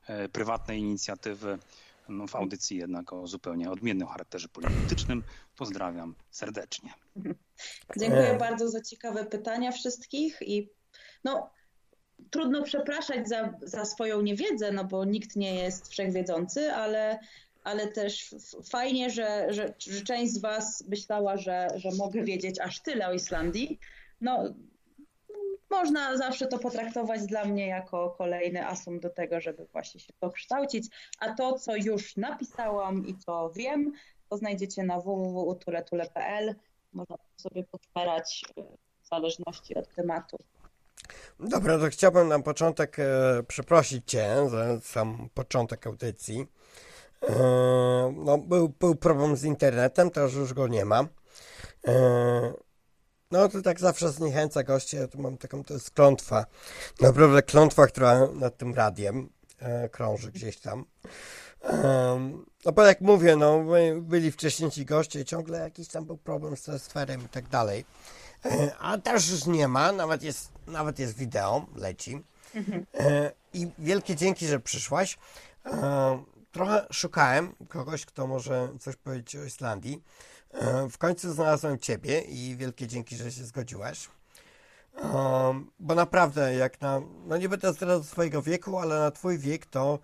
e, 0.08 0.30
prywatnej 0.30 0.80
inicjatywy. 0.80 1.58
No, 2.10 2.27
w 2.27 2.36
audycji 2.36 2.77
jednak 2.77 3.14
o 3.14 3.27
zupełnie 3.27 3.72
odmiennym 3.72 4.08
charakterze 4.08 4.48
politycznym. 4.48 5.24
Pozdrawiam 5.56 6.16
serdecznie. 6.32 6.94
dziękuję 8.00 8.32
E. 8.32 8.38
bardzo 8.38 8.69
za 8.69 8.82
ciekawe 8.82 9.26
pytania 9.26 9.72
wszystkich 9.72 10.42
i 10.42 10.69
no 11.24 11.50
trudno 12.30 12.64
przepraszać 12.64 13.30
za, 13.30 13.53
za 13.61 13.86
swoją 13.86 14.22
niewiedzę, 14.22 14.72
no 14.72 14.84
bo 14.84 15.06
nikt 15.06 15.36
nie 15.36 15.56
jest 15.56 15.90
wszechwiedzący, 15.90 16.74
ale, 16.74 17.19
ale 17.68 17.88
też 17.88 18.36
fajnie, 18.72 19.10
że, 19.10 19.48
że, 19.54 19.74
że 19.80 20.02
część 20.02 20.34
z 20.34 20.42
Was 20.42 20.84
myślała, 20.88 21.38
że, 21.38 21.68
że 21.76 21.90
mogę 21.98 22.24
wiedzieć 22.24 22.60
aż 22.60 22.80
tyle 22.80 23.08
o 23.08 23.14
Islandii. 23.14 23.80
No 24.22 24.44
można 25.70 26.18
zawsze 26.18 26.48
to 26.48 26.60
potraktować 26.60 27.26
dla 27.26 27.46
mnie 27.46 27.68
jako 27.68 28.16
kolejny 28.18 28.68
asum 28.68 29.00
do 29.00 29.10
tego, 29.10 29.42
żeby 29.42 29.66
właśnie 29.66 30.00
się 30.00 30.14
dokształcić. 30.22 30.88
A 31.20 31.34
to, 31.34 31.60
co 31.60 31.76
już 31.76 32.18
napisałam 32.18 33.08
i 33.08 33.18
co 33.18 33.52
wiem, 33.56 33.92
to 34.30 34.38
znajdziecie 34.38 34.84
na 34.84 35.00
www.utuletule.pl. 35.00 36.56
Można 36.94 37.18
sobie 37.38 37.64
podpierać 37.64 38.46
w 39.04 39.08
zależności 39.08 39.76
od 39.76 39.96
tematu. 39.96 40.38
Dobra, 41.40 41.80
to 41.80 41.88
chciałbym 41.88 42.28
na 42.28 42.40
początek 42.40 43.00
e, 43.00 43.44
przeprosić 43.48 44.12
Cię 44.12 44.50
za 44.50 44.80
sam 44.82 45.30
początek 45.34 45.88
audycji. 45.88 46.48
E, 47.24 48.14
no, 48.16 48.38
był, 48.38 48.70
był 48.70 48.96
problem 48.96 49.36
z 49.36 49.44
internetem, 49.44 50.12
teraz 50.12 50.34
już 50.34 50.54
go 50.54 50.68
nie 50.68 50.86
ma. 50.86 51.08
E, 51.88 52.54
no 53.32 53.50
to 53.50 53.62
tak 53.62 53.80
zawsze 53.80 54.12
zniechęca 54.12 54.64
gości, 54.64 54.98
ja 54.98 55.08
tu 55.08 55.22
mam 55.22 55.38
taką, 55.38 55.64
to 55.64 55.74
jest 55.74 55.92
klątwa, 55.92 56.46
naprawdę 57.02 57.42
klątwa, 57.42 57.88
która 57.88 58.28
nad 58.28 58.58
tym 58.58 58.76
radiem 58.76 59.30
e, 59.60 59.90
krąży 59.90 60.32
gdzieś 60.32 60.58
tam. 60.58 60.86
no 62.66 62.72
bo 62.72 62.84
jak 62.84 63.02
mówię, 63.02 63.36
no 63.36 63.64
byli 64.02 64.32
wcześniejsi 64.32 64.86
goście, 64.86 65.26
ciągle 65.26 65.60
jakiś 65.60 65.88
tam 65.88 66.06
był 66.06 66.18
problem 66.18 66.58
z 66.58 66.62
transferem 66.62 67.26
i 67.26 67.30
tak 67.30 67.48
dalej. 67.48 67.86
A 68.80 68.98
też 68.98 69.30
już 69.30 69.46
nie 69.46 69.68
ma, 69.68 69.92
nawet 69.92 70.24
jest, 70.24 70.52
nawet 70.68 71.00
jest 71.00 71.18
wideo, 71.18 71.66
leci. 71.76 72.24
Mhm. 72.56 72.86
I 73.54 73.68
wielkie 73.80 74.16
dzięki, 74.16 74.48
że 74.48 74.60
przyszłaś. 74.60 75.18
E, 76.58 76.60
trochę 76.60 76.88
szukałem 76.92 77.56
kogoś, 77.69 78.06
kto 78.06 78.27
może 78.27 78.69
coś 78.80 78.95
powiedzieć 78.95 79.36
o 79.36 79.44
Islandii. 79.44 80.03
W 80.90 80.98
końcu 80.98 81.34
znalazłem 81.34 81.80
Ciebie 81.80 82.22
i 82.22 82.56
wielkie 82.56 82.88
dzięki, 82.88 83.16
że 83.16 83.32
się 83.32 83.44
zgodziłaś. 83.44 84.10
Um, 85.14 85.72
bo 85.80 85.95
naprawdę, 85.95 86.56
jak 86.56 86.82
na, 86.82 87.02
no 87.26 87.38
nie 87.38 87.50
będę 87.50 87.74
teraz 87.74 88.10
swojego 88.10 88.42
wieku, 88.42 88.77
ale 88.77 89.00
na 89.00 89.11
Twój 89.11 89.38
wiek, 89.38 89.66
to 89.66 90.00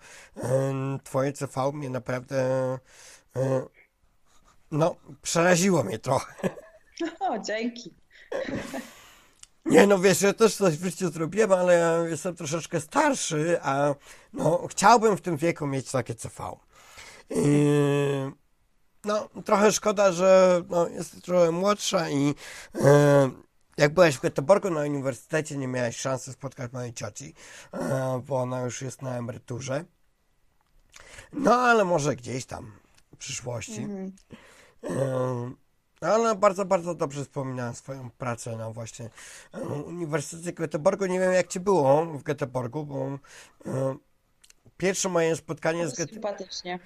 Twoje 1.04 1.32
CV 1.36 1.72
mnie 1.72 1.90
naprawdę, 1.90 2.78
no, 4.70 4.96
przeraziło 5.22 5.82
mnie 5.82 5.98
trochę. 5.98 6.34
O, 7.20 7.38
dzięki. 7.38 7.94
Nie, 9.64 9.86
no 9.86 9.98
wiesz, 9.98 10.22
ja 10.22 10.32
też 10.32 10.56
coś 10.56 10.76
w 10.78 10.84
życiu 10.84 11.10
zrobiłem, 11.10 11.52
ale 11.52 11.74
ja 11.74 11.98
jestem 11.98 12.36
troszeczkę 12.36 12.80
starszy, 12.80 13.58
a 13.62 13.94
no, 14.32 14.66
chciałbym 14.70 15.16
w 15.16 15.20
tym 15.20 15.36
wieku 15.36 15.66
mieć 15.66 15.90
takie 15.90 16.14
CV. 16.14 16.42
I, 17.30 17.66
no, 19.04 19.28
trochę 19.44 19.72
szkoda, 19.72 20.12
że 20.12 20.62
no, 20.68 20.88
jest 20.88 21.22
trochę 21.22 21.50
młodsza 21.50 22.10
i 22.10 22.34
e, 22.74 23.30
jak 23.76 23.94
byłaś 23.94 24.16
w 24.16 24.20
Göteborgu 24.20 24.70
na 24.70 24.80
uniwersytecie, 24.80 25.56
nie 25.56 25.68
miałaś 25.68 25.96
szansy 25.96 26.32
spotkać 26.32 26.72
mojej 26.72 26.94
cioci, 26.94 27.34
e, 27.72 28.22
bo 28.26 28.40
ona 28.40 28.60
już 28.60 28.82
jest 28.82 29.02
na 29.02 29.16
emeryturze. 29.16 29.84
No, 31.32 31.54
ale 31.54 31.84
może 31.84 32.16
gdzieś 32.16 32.44
tam 32.44 32.72
w 33.14 33.16
przyszłości. 33.16 33.86
-hmm. 33.86 34.10
e, 34.84 35.63
ale 36.08 36.34
bardzo, 36.34 36.64
bardzo 36.64 36.94
dobrze 36.94 37.24
wspominałem 37.24 37.74
swoją 37.74 38.10
pracę 38.10 38.56
na 38.56 38.70
właśnie 38.70 39.10
e, 39.52 39.60
Uniwersytecie 39.60 40.52
Göteborgu. 40.52 41.08
Nie 41.08 41.20
wiem, 41.20 41.32
jak 41.32 41.48
ci 41.48 41.60
było 41.60 42.06
w 42.06 42.22
Göteborgu, 42.22 42.84
bo 42.86 43.18
e, 43.66 43.96
pierwsze 44.76 45.08
moje 45.08 45.36
spotkanie 45.36 45.88
z 45.88 45.94
Göteborgiem. 45.98 46.78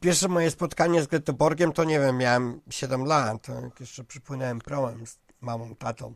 Pierwsze 0.00 0.28
moje 0.28 0.50
spotkanie 0.50 1.02
z 1.02 1.06
Göteborgiem 1.06 1.72
to 1.72 1.84
nie 1.84 2.00
wiem, 2.00 2.16
miałem 2.16 2.60
7 2.70 3.04
lat, 3.04 3.48
jak 3.48 3.80
jeszcze 3.80 4.04
przypłynąłem 4.04 4.58
prołem 4.58 5.06
z 5.06 5.18
mamą, 5.40 5.74
tatą. 5.74 6.14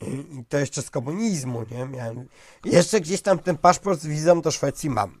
I, 0.00 0.44
to 0.48 0.58
jeszcze 0.58 0.82
z 0.82 0.90
komunizmu, 0.90 1.64
nie? 1.70 1.84
Miałem, 1.86 2.28
jeszcze 2.64 3.00
gdzieś 3.00 3.22
tam 3.22 3.38
ten 3.38 3.56
paszport 3.56 4.00
z 4.00 4.06
wizą 4.06 4.40
do 4.40 4.50
Szwecji 4.50 4.90
mam. 4.90 5.20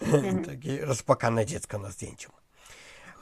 Mhm. 0.00 0.44
Takie 0.44 0.84
rozpłakane 0.84 1.46
dziecko 1.46 1.78
na 1.78 1.90
zdjęciu. 1.90 2.39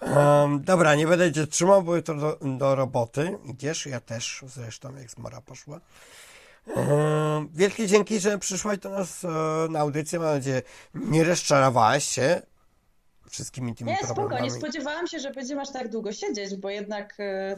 Um, 0.00 0.64
dobra, 0.64 0.94
nie 0.94 1.06
będę 1.06 1.32
cię 1.32 1.46
trzymał, 1.46 1.82
bo 1.82 2.02
to 2.02 2.14
do, 2.14 2.38
do 2.42 2.74
roboty. 2.74 3.38
Idziesz, 3.44 3.86
ja 3.86 4.00
też 4.00 4.44
zresztą, 4.46 4.96
jak 4.96 5.10
zmora 5.10 5.40
poszła. 5.40 5.80
Um, 6.76 7.48
wielkie 7.54 7.86
dzięki, 7.86 8.20
że 8.20 8.38
przyszłaś 8.38 8.78
do 8.78 8.90
nas 8.90 9.24
e, 9.24 9.28
na 9.70 9.80
audycję. 9.80 10.18
Mam 10.18 10.28
nadzieję, 10.28 10.62
nie 10.94 11.24
rozczarowałaś 11.24 12.04
się 12.04 12.42
wszystkimi 13.30 13.74
tymi 13.74 13.90
nie, 13.90 13.98
problemami. 13.98 14.30
Nie, 14.30 14.50
spoko, 14.50 14.54
nie 14.54 14.60
spodziewałam 14.60 15.06
się, 15.06 15.18
że 15.18 15.30
będziemy 15.30 15.60
aż 15.60 15.72
tak 15.72 15.88
długo 15.88 16.12
siedzieć, 16.12 16.56
bo 16.56 16.70
jednak... 16.70 17.20
E, 17.20 17.22
e, 17.22 17.56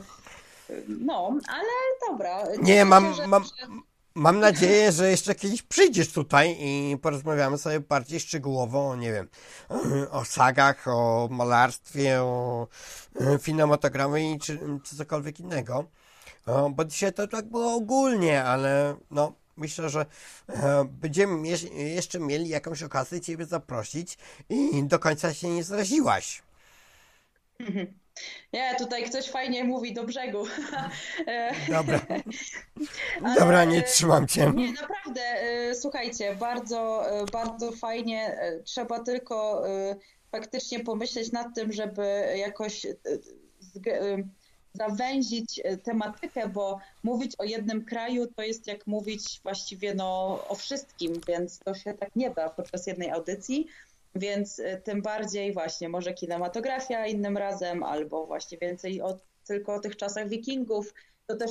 no, 0.88 1.38
ale 1.48 1.68
dobra. 2.08 2.42
Nie, 2.62 2.84
mam, 2.84 3.14
mam, 3.26 3.44
Mam 4.14 4.40
nadzieję, 4.40 4.92
że 4.92 5.10
jeszcze 5.10 5.34
kiedyś 5.34 5.62
przyjdziesz 5.62 6.12
tutaj 6.12 6.56
i 6.60 6.98
porozmawiamy 7.02 7.58
sobie 7.58 7.80
bardziej 7.80 8.20
szczegółowo, 8.20 8.96
nie 8.96 9.12
wiem, 9.12 9.28
o 10.10 10.24
sagach, 10.24 10.88
o 10.88 11.28
malarstwie, 11.30 12.22
o 12.22 12.68
kinematografii 13.44 14.38
czy, 14.38 14.58
czy 14.84 14.96
cokolwiek 14.96 15.40
innego. 15.40 15.84
Bo 16.70 16.84
dzisiaj 16.84 17.12
to 17.12 17.28
tak 17.28 17.46
było 17.46 17.74
ogólnie, 17.74 18.44
ale 18.44 18.96
no, 19.10 19.32
myślę, 19.56 19.90
że 19.90 20.06
e, 20.48 20.84
będziemy 20.84 21.48
jeszcze 21.74 22.20
mieli 22.20 22.48
jakąś 22.48 22.82
okazję 22.82 23.20
Ciebie 23.20 23.46
zaprosić 23.46 24.18
i 24.48 24.84
do 24.84 24.98
końca 24.98 25.34
się 25.34 25.48
nie 25.48 25.64
zraziłaś. 25.64 26.42
Nie, 28.52 28.74
tutaj 28.78 29.04
ktoś 29.04 29.30
fajnie 29.30 29.64
mówi 29.64 29.94
do 29.94 30.04
brzegu. 30.04 30.44
Dobra. 31.68 32.00
Ale, 33.24 33.40
Dobra, 33.40 33.64
nie 33.64 33.82
trzymam 33.82 34.26
cię. 34.26 34.52
Nie, 34.56 34.72
naprawdę, 34.72 35.20
e, 35.20 35.74
słuchajcie, 35.74 36.34
bardzo, 36.34 37.10
e, 37.10 37.24
bardzo 37.32 37.72
fajnie. 37.72 38.38
E, 38.40 38.62
trzeba 38.62 39.04
tylko 39.04 39.64
faktycznie 40.32 40.80
pomyśleć 40.80 41.32
nad 41.32 41.54
tym, 41.54 41.72
żeby 41.72 42.34
jakoś 42.36 42.86
zawęzić 44.72 45.60
tematykę, 45.82 46.48
bo 46.48 46.78
mówić 47.02 47.32
o 47.38 47.44
jednym 47.44 47.84
kraju 47.84 48.26
to 48.36 48.42
jest 48.42 48.66
jak 48.66 48.86
mówić 48.86 49.40
właściwie 49.42 49.94
no, 49.94 50.38
o 50.48 50.54
wszystkim, 50.54 51.20
więc 51.28 51.58
to 51.58 51.74
się 51.74 51.94
tak 51.94 52.16
nie 52.16 52.30
da 52.30 52.50
podczas 52.50 52.86
jednej 52.86 53.10
audycji. 53.10 53.66
Więc 54.14 54.58
y, 54.58 54.82
tym 54.84 55.02
bardziej 55.02 55.52
właśnie 55.52 55.88
może 55.88 56.14
kinematografia 56.14 57.06
innym 57.06 57.36
razem, 57.36 57.82
albo 57.82 58.26
właśnie 58.26 58.58
więcej 58.58 59.02
o, 59.02 59.18
tylko 59.44 59.74
o 59.74 59.80
tych 59.80 59.96
czasach 59.96 60.28
wikingów. 60.28 60.94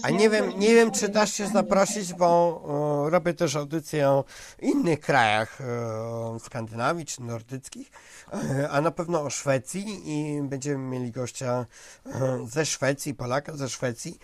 A 0.03 0.09
nie 0.09 0.29
wiem, 0.29 0.59
nie 0.59 0.75
wiem, 0.75 0.91
czy 0.91 1.09
dasz 1.09 1.33
się 1.33 1.47
zaprosić, 1.47 2.13
bo 2.13 2.27
o, 2.65 3.09
robię 3.09 3.33
też 3.33 3.55
audycję 3.55 4.09
o 4.09 4.23
innych 4.61 4.99
krajach 4.99 5.59
o, 5.61 6.39
Skandynawii 6.39 7.05
czy 7.05 7.21
nordyckich, 7.21 7.91
e, 8.33 8.69
a 8.69 8.81
na 8.81 8.91
pewno 8.91 9.21
o 9.21 9.29
Szwecji 9.29 10.01
i 10.05 10.41
będziemy 10.43 10.77
mieli 10.77 11.11
gościa 11.11 11.65
e, 12.05 12.11
ze 12.47 12.65
Szwecji, 12.65 13.13
Polaka 13.13 13.53
ze 13.57 13.69
Szwecji. 13.69 14.19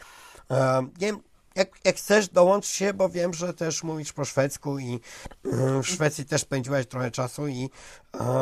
E, 0.52 0.82
nie 0.82 1.08
wiem, 1.08 1.22
jak, 1.56 1.70
jak 1.84 1.96
chcesz, 1.96 2.30
dołącz 2.30 2.66
się, 2.66 2.94
bo 2.94 3.10
wiem, 3.10 3.34
że 3.34 3.54
też 3.54 3.84
mówisz 3.84 4.14
po 4.14 4.26
szwedzku 4.26 4.80
i 4.80 5.00
y, 5.46 5.82
w 5.82 5.88
Szwecji 5.88 6.26
też 6.26 6.42
spędziłaś 6.42 6.88
trochę 6.88 7.12
czasu 7.12 7.48
i 7.48 7.70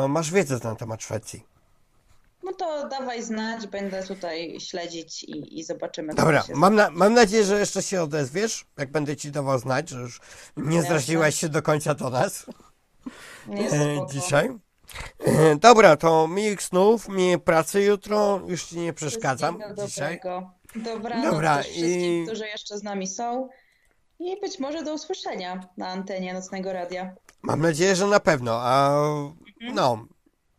y, 0.04 0.08
masz 0.08 0.30
wiedzę 0.30 0.58
na 0.64 0.74
temat 0.74 1.02
Szwecji. 1.02 1.54
No 2.42 2.52
to 2.52 2.88
dawaj 2.88 3.22
znać, 3.22 3.66
będę 3.66 4.02
tutaj 4.02 4.60
śledzić 4.60 5.24
i, 5.24 5.58
i 5.58 5.64
zobaczymy. 5.64 6.14
Dobra, 6.14 6.44
mam, 6.54 6.74
na, 6.74 6.90
mam 6.90 7.14
nadzieję, 7.14 7.44
że 7.44 7.58
jeszcze 7.58 7.82
się 7.82 8.02
odezwiesz, 8.02 8.66
jak 8.78 8.90
będę 8.90 9.16
ci 9.16 9.30
dawał 9.30 9.58
znać, 9.58 9.88
że 9.88 10.00
już 10.00 10.20
nie 10.56 10.82
zraziłaś 10.82 11.34
się 11.34 11.48
do 11.48 11.62
końca 11.62 11.94
do 11.94 12.10
nas 12.10 12.46
e, 13.48 14.06
dzisiaj. 14.12 14.50
E, 15.18 15.56
dobra, 15.56 15.96
to 15.96 16.28
miłych 16.28 16.62
snów, 16.62 17.08
miłej 17.08 17.38
pracy 17.38 17.82
jutro, 17.82 18.40
już 18.46 18.64
ci 18.64 18.78
nie 18.78 18.92
przeszkadzam 18.92 19.58
dzisiaj. 19.86 20.20
Dobrego. 20.22 20.53
Dobranoc 20.76 21.30
Dobra, 21.30 21.62
wszystkim, 21.62 22.22
i... 22.22 22.26
którzy 22.26 22.46
jeszcze 22.46 22.78
z 22.78 22.82
nami 22.82 23.06
są. 23.06 23.48
I 24.18 24.40
być 24.40 24.58
może 24.58 24.82
do 24.82 24.94
usłyszenia 24.94 25.68
na 25.76 25.88
antenie 25.88 26.34
Nocnego 26.34 26.72
Radia. 26.72 27.14
Mam 27.42 27.60
nadzieję, 27.60 27.96
że 27.96 28.06
na 28.06 28.20
pewno. 28.20 28.60
A 28.62 28.98
mhm. 28.98 29.74
no, 29.74 30.06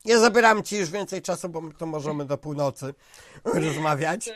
nie 0.05 0.19
zabieram 0.19 0.63
ci 0.63 0.77
już 0.77 0.91
więcej 0.91 1.21
czasu, 1.21 1.49
bo 1.49 1.61
to 1.77 1.85
możemy 1.85 2.25
do 2.25 2.37
północy 2.37 2.93
rozmawiać. 3.43 4.29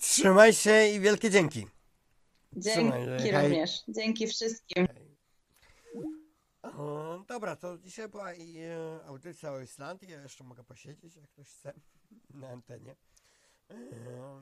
Trzymaj 0.00 0.52
się 0.52 0.88
i 0.88 1.00
wielkie 1.00 1.30
dzięki. 1.30 1.66
Dzięki 2.56 3.32
również. 3.32 3.82
Dzięki 3.88 4.26
wszystkim. 4.26 4.88
dobra, 7.28 7.56
to 7.56 7.78
dzisiaj 7.78 8.08
była 8.08 8.34
i 8.34 8.58
e, 8.58 9.00
audycja 9.06 9.52
o 9.52 9.60
Islandii. 9.60 10.10
Ja 10.10 10.22
jeszcze 10.22 10.44
mogę 10.44 10.64
posiedzieć, 10.64 11.16
jak 11.16 11.30
ktoś 11.30 11.48
chce, 11.48 11.72
na 12.30 12.48
antenie. 12.48 12.96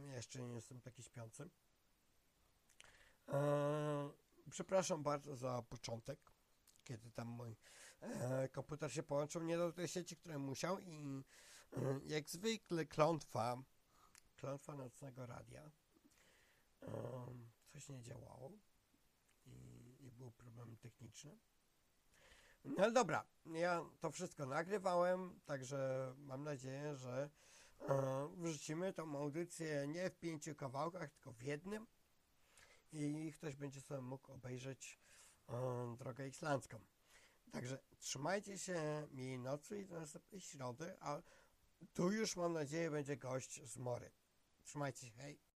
Ja 0.06 0.14
jeszcze 0.16 0.42
nie 0.42 0.54
jestem 0.54 0.80
taki 0.80 1.02
śpiący. 1.02 1.50
Przepraszam 4.50 5.02
bardzo 5.02 5.36
za 5.36 5.62
początek, 5.62 6.32
kiedy 6.84 7.10
tam 7.10 7.28
mój 7.28 7.56
e, 8.00 8.48
komputer 8.48 8.92
się 8.92 9.02
połączył 9.02 9.42
nie 9.42 9.56
do 9.56 9.72
tej 9.72 9.88
sieci, 9.88 10.16
której 10.16 10.38
musiał 10.38 10.78
i 10.78 11.22
e, 11.76 12.00
jak 12.06 12.30
zwykle 12.30 12.86
klątwa, 12.86 13.62
klątwa 14.36 14.74
nocnego 14.74 15.26
radia. 15.26 15.70
Coś 17.68 17.88
nie 17.88 18.02
działało 18.02 18.52
i, 19.46 19.96
i 20.00 20.10
były 20.10 20.32
problemy 20.32 20.76
techniczne. 20.76 21.36
No 22.64 22.84
ale 22.84 22.92
dobra, 22.92 23.24
ja 23.46 23.84
to 24.00 24.10
wszystko 24.10 24.46
nagrywałem, 24.46 25.40
także 25.44 26.12
mam 26.16 26.44
nadzieję, 26.44 26.96
że 26.96 27.30
wrzucimy 28.36 28.92
tą 28.92 29.18
audycję 29.18 29.86
nie 29.88 30.10
w 30.10 30.18
pięciu 30.18 30.54
kawałkach, 30.54 31.10
tylko 31.10 31.32
w 31.32 31.42
jednym 31.42 31.86
i 32.92 33.32
ktoś 33.32 33.56
będzie 33.56 33.80
sobie 33.80 34.00
mógł 34.00 34.32
obejrzeć 34.32 34.98
e, 35.48 35.96
drogę 35.98 36.28
islandzką. 36.28 36.80
Także 37.52 37.78
trzymajcie 37.98 38.58
się 38.58 39.08
miłej 39.10 39.38
nocy 39.38 39.80
i 39.80 39.86
do 39.86 40.00
następnej 40.00 40.40
środy, 40.40 40.96
a 41.00 41.22
tu 41.94 42.12
już 42.12 42.36
mam 42.36 42.52
nadzieję 42.52 42.90
będzie 42.90 43.16
gość 43.16 43.64
z 43.64 43.78
Mory. 43.78 44.10
Trzymajcie 44.64 45.06
się, 45.06 45.12
hej! 45.12 45.38